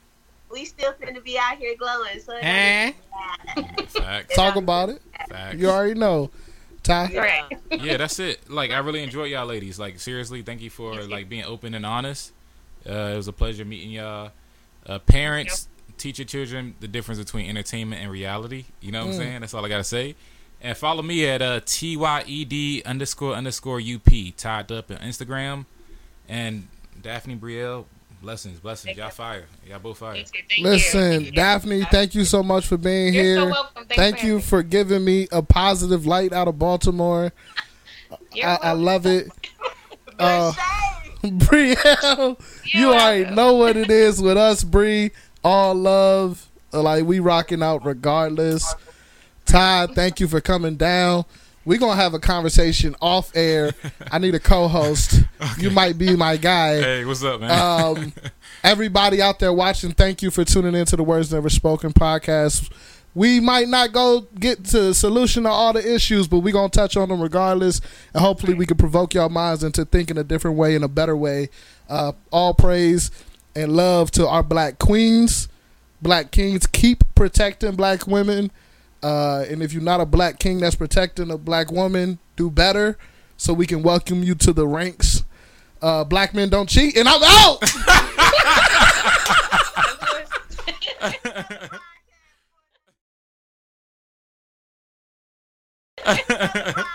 we 0.50 0.64
still 0.64 0.92
finna 0.94 1.22
be 1.22 1.38
out 1.38 1.56
here 1.58 1.74
glowing. 1.76 2.20
So 2.20 2.34
it 2.36 2.44
Eh? 2.44 2.92
Facts. 3.88 4.34
talk 4.34 4.56
about 4.56 4.88
it. 4.90 5.02
Facts. 5.28 5.56
You 5.56 5.68
already 5.70 5.98
know. 5.98 6.30
Tye, 6.82 7.12
Right. 7.14 7.82
yeah, 7.82 7.98
that's 7.98 8.18
it. 8.18 8.48
Like 8.50 8.70
I 8.70 8.78
really 8.78 9.02
enjoy 9.02 9.24
y'all 9.24 9.44
ladies. 9.46 9.78
Like 9.78 9.98
seriously, 10.00 10.40
thank 10.42 10.62
you 10.62 10.70
for 10.70 11.02
like 11.04 11.28
being 11.28 11.44
open 11.44 11.74
and 11.74 11.84
honest. 11.84 12.32
Uh, 12.88 12.92
it 13.12 13.16
was 13.16 13.28
a 13.28 13.32
pleasure 13.32 13.64
meeting 13.66 13.90
y'all. 13.90 14.30
Uh, 14.86 14.98
parents, 14.98 15.68
teach 15.98 16.18
your 16.18 16.24
children 16.26 16.74
the 16.80 16.88
difference 16.88 17.18
between 17.18 17.48
entertainment 17.50 18.00
and 18.02 18.10
reality. 18.10 18.64
You 18.80 18.92
know 18.92 19.00
what 19.00 19.08
Mm. 19.10 19.12
I'm 19.12 19.18
saying? 19.18 19.40
That's 19.40 19.52
all 19.52 19.64
I 19.64 19.68
gotta 19.68 19.84
say. 19.84 20.14
And 20.62 20.74
follow 20.76 21.02
me 21.02 21.26
at 21.28 21.42
uh, 21.42 21.60
tyed 21.60 22.82
underscore 22.86 23.34
underscore 23.34 23.80
up 23.80 24.34
tied 24.36 24.72
up 24.72 24.90
on 24.90 24.96
Instagram. 24.98 25.66
And 26.28 26.68
Daphne 27.02 27.36
Brielle, 27.36 27.84
blessings, 28.20 28.60
blessings. 28.60 28.96
Y'all 28.96 29.10
fire. 29.10 29.44
Y'all 29.66 29.78
both 29.78 29.98
fire. 29.98 30.14
Thank 30.14 30.34
you. 30.34 30.42
Thank 30.48 30.62
listen, 30.62 31.24
you. 31.26 31.30
Daphne, 31.32 31.84
thank 31.90 32.14
you 32.14 32.24
so 32.24 32.42
much 32.42 32.66
for 32.66 32.76
being 32.76 33.12
You're 33.14 33.22
here. 33.22 33.36
so 33.36 33.46
welcome. 33.46 33.84
Thanks 33.86 33.96
Thank 33.96 34.18
for 34.18 34.26
you 34.26 34.32
having 34.34 34.46
for 34.46 34.62
giving 34.62 35.04
me 35.04 35.28
a 35.32 35.42
positive 35.42 36.06
light 36.06 36.32
out 36.32 36.48
of 36.48 36.58
Baltimore. 36.58 37.32
I, 38.34 38.58
I 38.62 38.72
love 38.72 39.06
it. 39.06 39.28
But 40.18 40.24
Uh, 40.24 40.52
Shay, 40.52 41.30
Brielle, 41.30 42.38
you 42.74 42.88
already 42.92 43.20
welcome. 43.22 43.34
know 43.36 43.54
what 43.54 43.76
it 43.78 43.90
is 43.90 44.20
with 44.20 44.36
us, 44.36 44.64
Brie. 44.64 45.12
All 45.42 45.74
love. 45.74 46.46
Like 46.72 47.04
we 47.06 47.20
rocking 47.20 47.62
out 47.62 47.86
regardless. 47.86 48.74
Todd, 49.46 49.94
thank 49.94 50.20
you 50.20 50.28
for 50.28 50.40
coming 50.42 50.76
down. 50.76 51.24
We're 51.64 51.78
gonna 51.78 52.00
have 52.00 52.14
a 52.14 52.18
conversation 52.18 52.96
off 53.02 53.30
air. 53.36 53.72
I 54.10 54.18
need 54.18 54.34
a 54.34 54.40
co-host. 54.40 55.20
You 55.58 55.70
might 55.70 55.96
be 55.98 56.16
my 56.16 56.36
guy. 56.36 56.80
Hey, 56.80 57.04
what's 57.04 57.22
up, 57.24 57.40
man? 57.40 57.50
Um, 57.50 58.12
everybody 58.64 59.20
out 59.22 59.38
there 59.38 59.52
watching, 59.52 59.92
thank 59.92 60.22
you 60.22 60.30
for 60.30 60.44
tuning 60.44 60.74
into 60.74 60.96
the 60.96 61.02
Words 61.02 61.32
Never 61.32 61.48
Spoken 61.48 61.92
podcast. 61.92 62.70
We 63.14 63.40
might 63.40 63.68
not 63.68 63.92
go 63.92 64.22
get 64.38 64.64
to 64.66 64.80
the 64.80 64.94
solution 64.94 65.42
to 65.44 65.48
all 65.48 65.72
the 65.72 65.94
issues, 65.94 66.28
but 66.28 66.38
we're 66.40 66.52
gonna 66.52 66.68
touch 66.68 66.96
on 66.96 67.08
them 67.08 67.20
regardless, 67.20 67.80
and 68.14 68.22
hopefully 68.22 68.54
we 68.54 68.66
can 68.66 68.76
provoke 68.76 69.14
your 69.14 69.28
minds 69.28 69.64
into 69.64 69.84
thinking 69.84 70.16
a 70.18 70.24
different 70.24 70.56
way, 70.56 70.74
in 70.74 70.82
a 70.82 70.88
better 70.88 71.16
way. 71.16 71.48
Uh, 71.88 72.12
all 72.30 72.54
praise 72.54 73.10
and 73.54 73.74
love 73.74 74.10
to 74.12 74.26
our 74.28 74.42
black 74.42 74.78
queens, 74.78 75.48
black 76.00 76.30
kings. 76.30 76.66
Keep 76.66 77.02
protecting 77.14 77.76
black 77.76 78.06
women, 78.06 78.50
uh, 79.02 79.44
and 79.48 79.62
if 79.62 79.72
you're 79.72 79.82
not 79.82 80.00
a 80.00 80.06
black 80.06 80.38
king 80.38 80.58
that's 80.58 80.74
protecting 80.74 81.30
a 81.30 81.38
black 81.38 81.70
woman, 81.70 82.18
do 82.36 82.50
better, 82.50 82.98
so 83.36 83.52
we 83.52 83.66
can 83.66 83.82
welcome 83.82 84.22
you 84.22 84.34
to 84.36 84.52
the 84.52 84.66
ranks. 84.66 85.24
Uh, 85.82 86.04
black 86.04 86.34
men 86.34 86.48
don't 86.50 86.68
cheat, 86.68 86.96
and 86.96 87.08
I'm 87.08 87.22
out. 87.22 87.62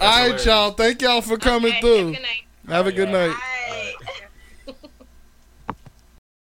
All 0.00 0.30
right, 0.30 0.44
y'all. 0.46 0.70
Thank 0.72 1.02
y'all 1.02 1.20
for 1.20 1.36
coming 1.36 1.72
Okay, 1.72 1.80
through. 1.80 2.12
Good 2.12 2.22
night. 2.22 2.44
Have 2.68 2.86
a 2.86 2.92
good 2.92 3.10
night. 3.10 3.34
Bye. 3.34 3.92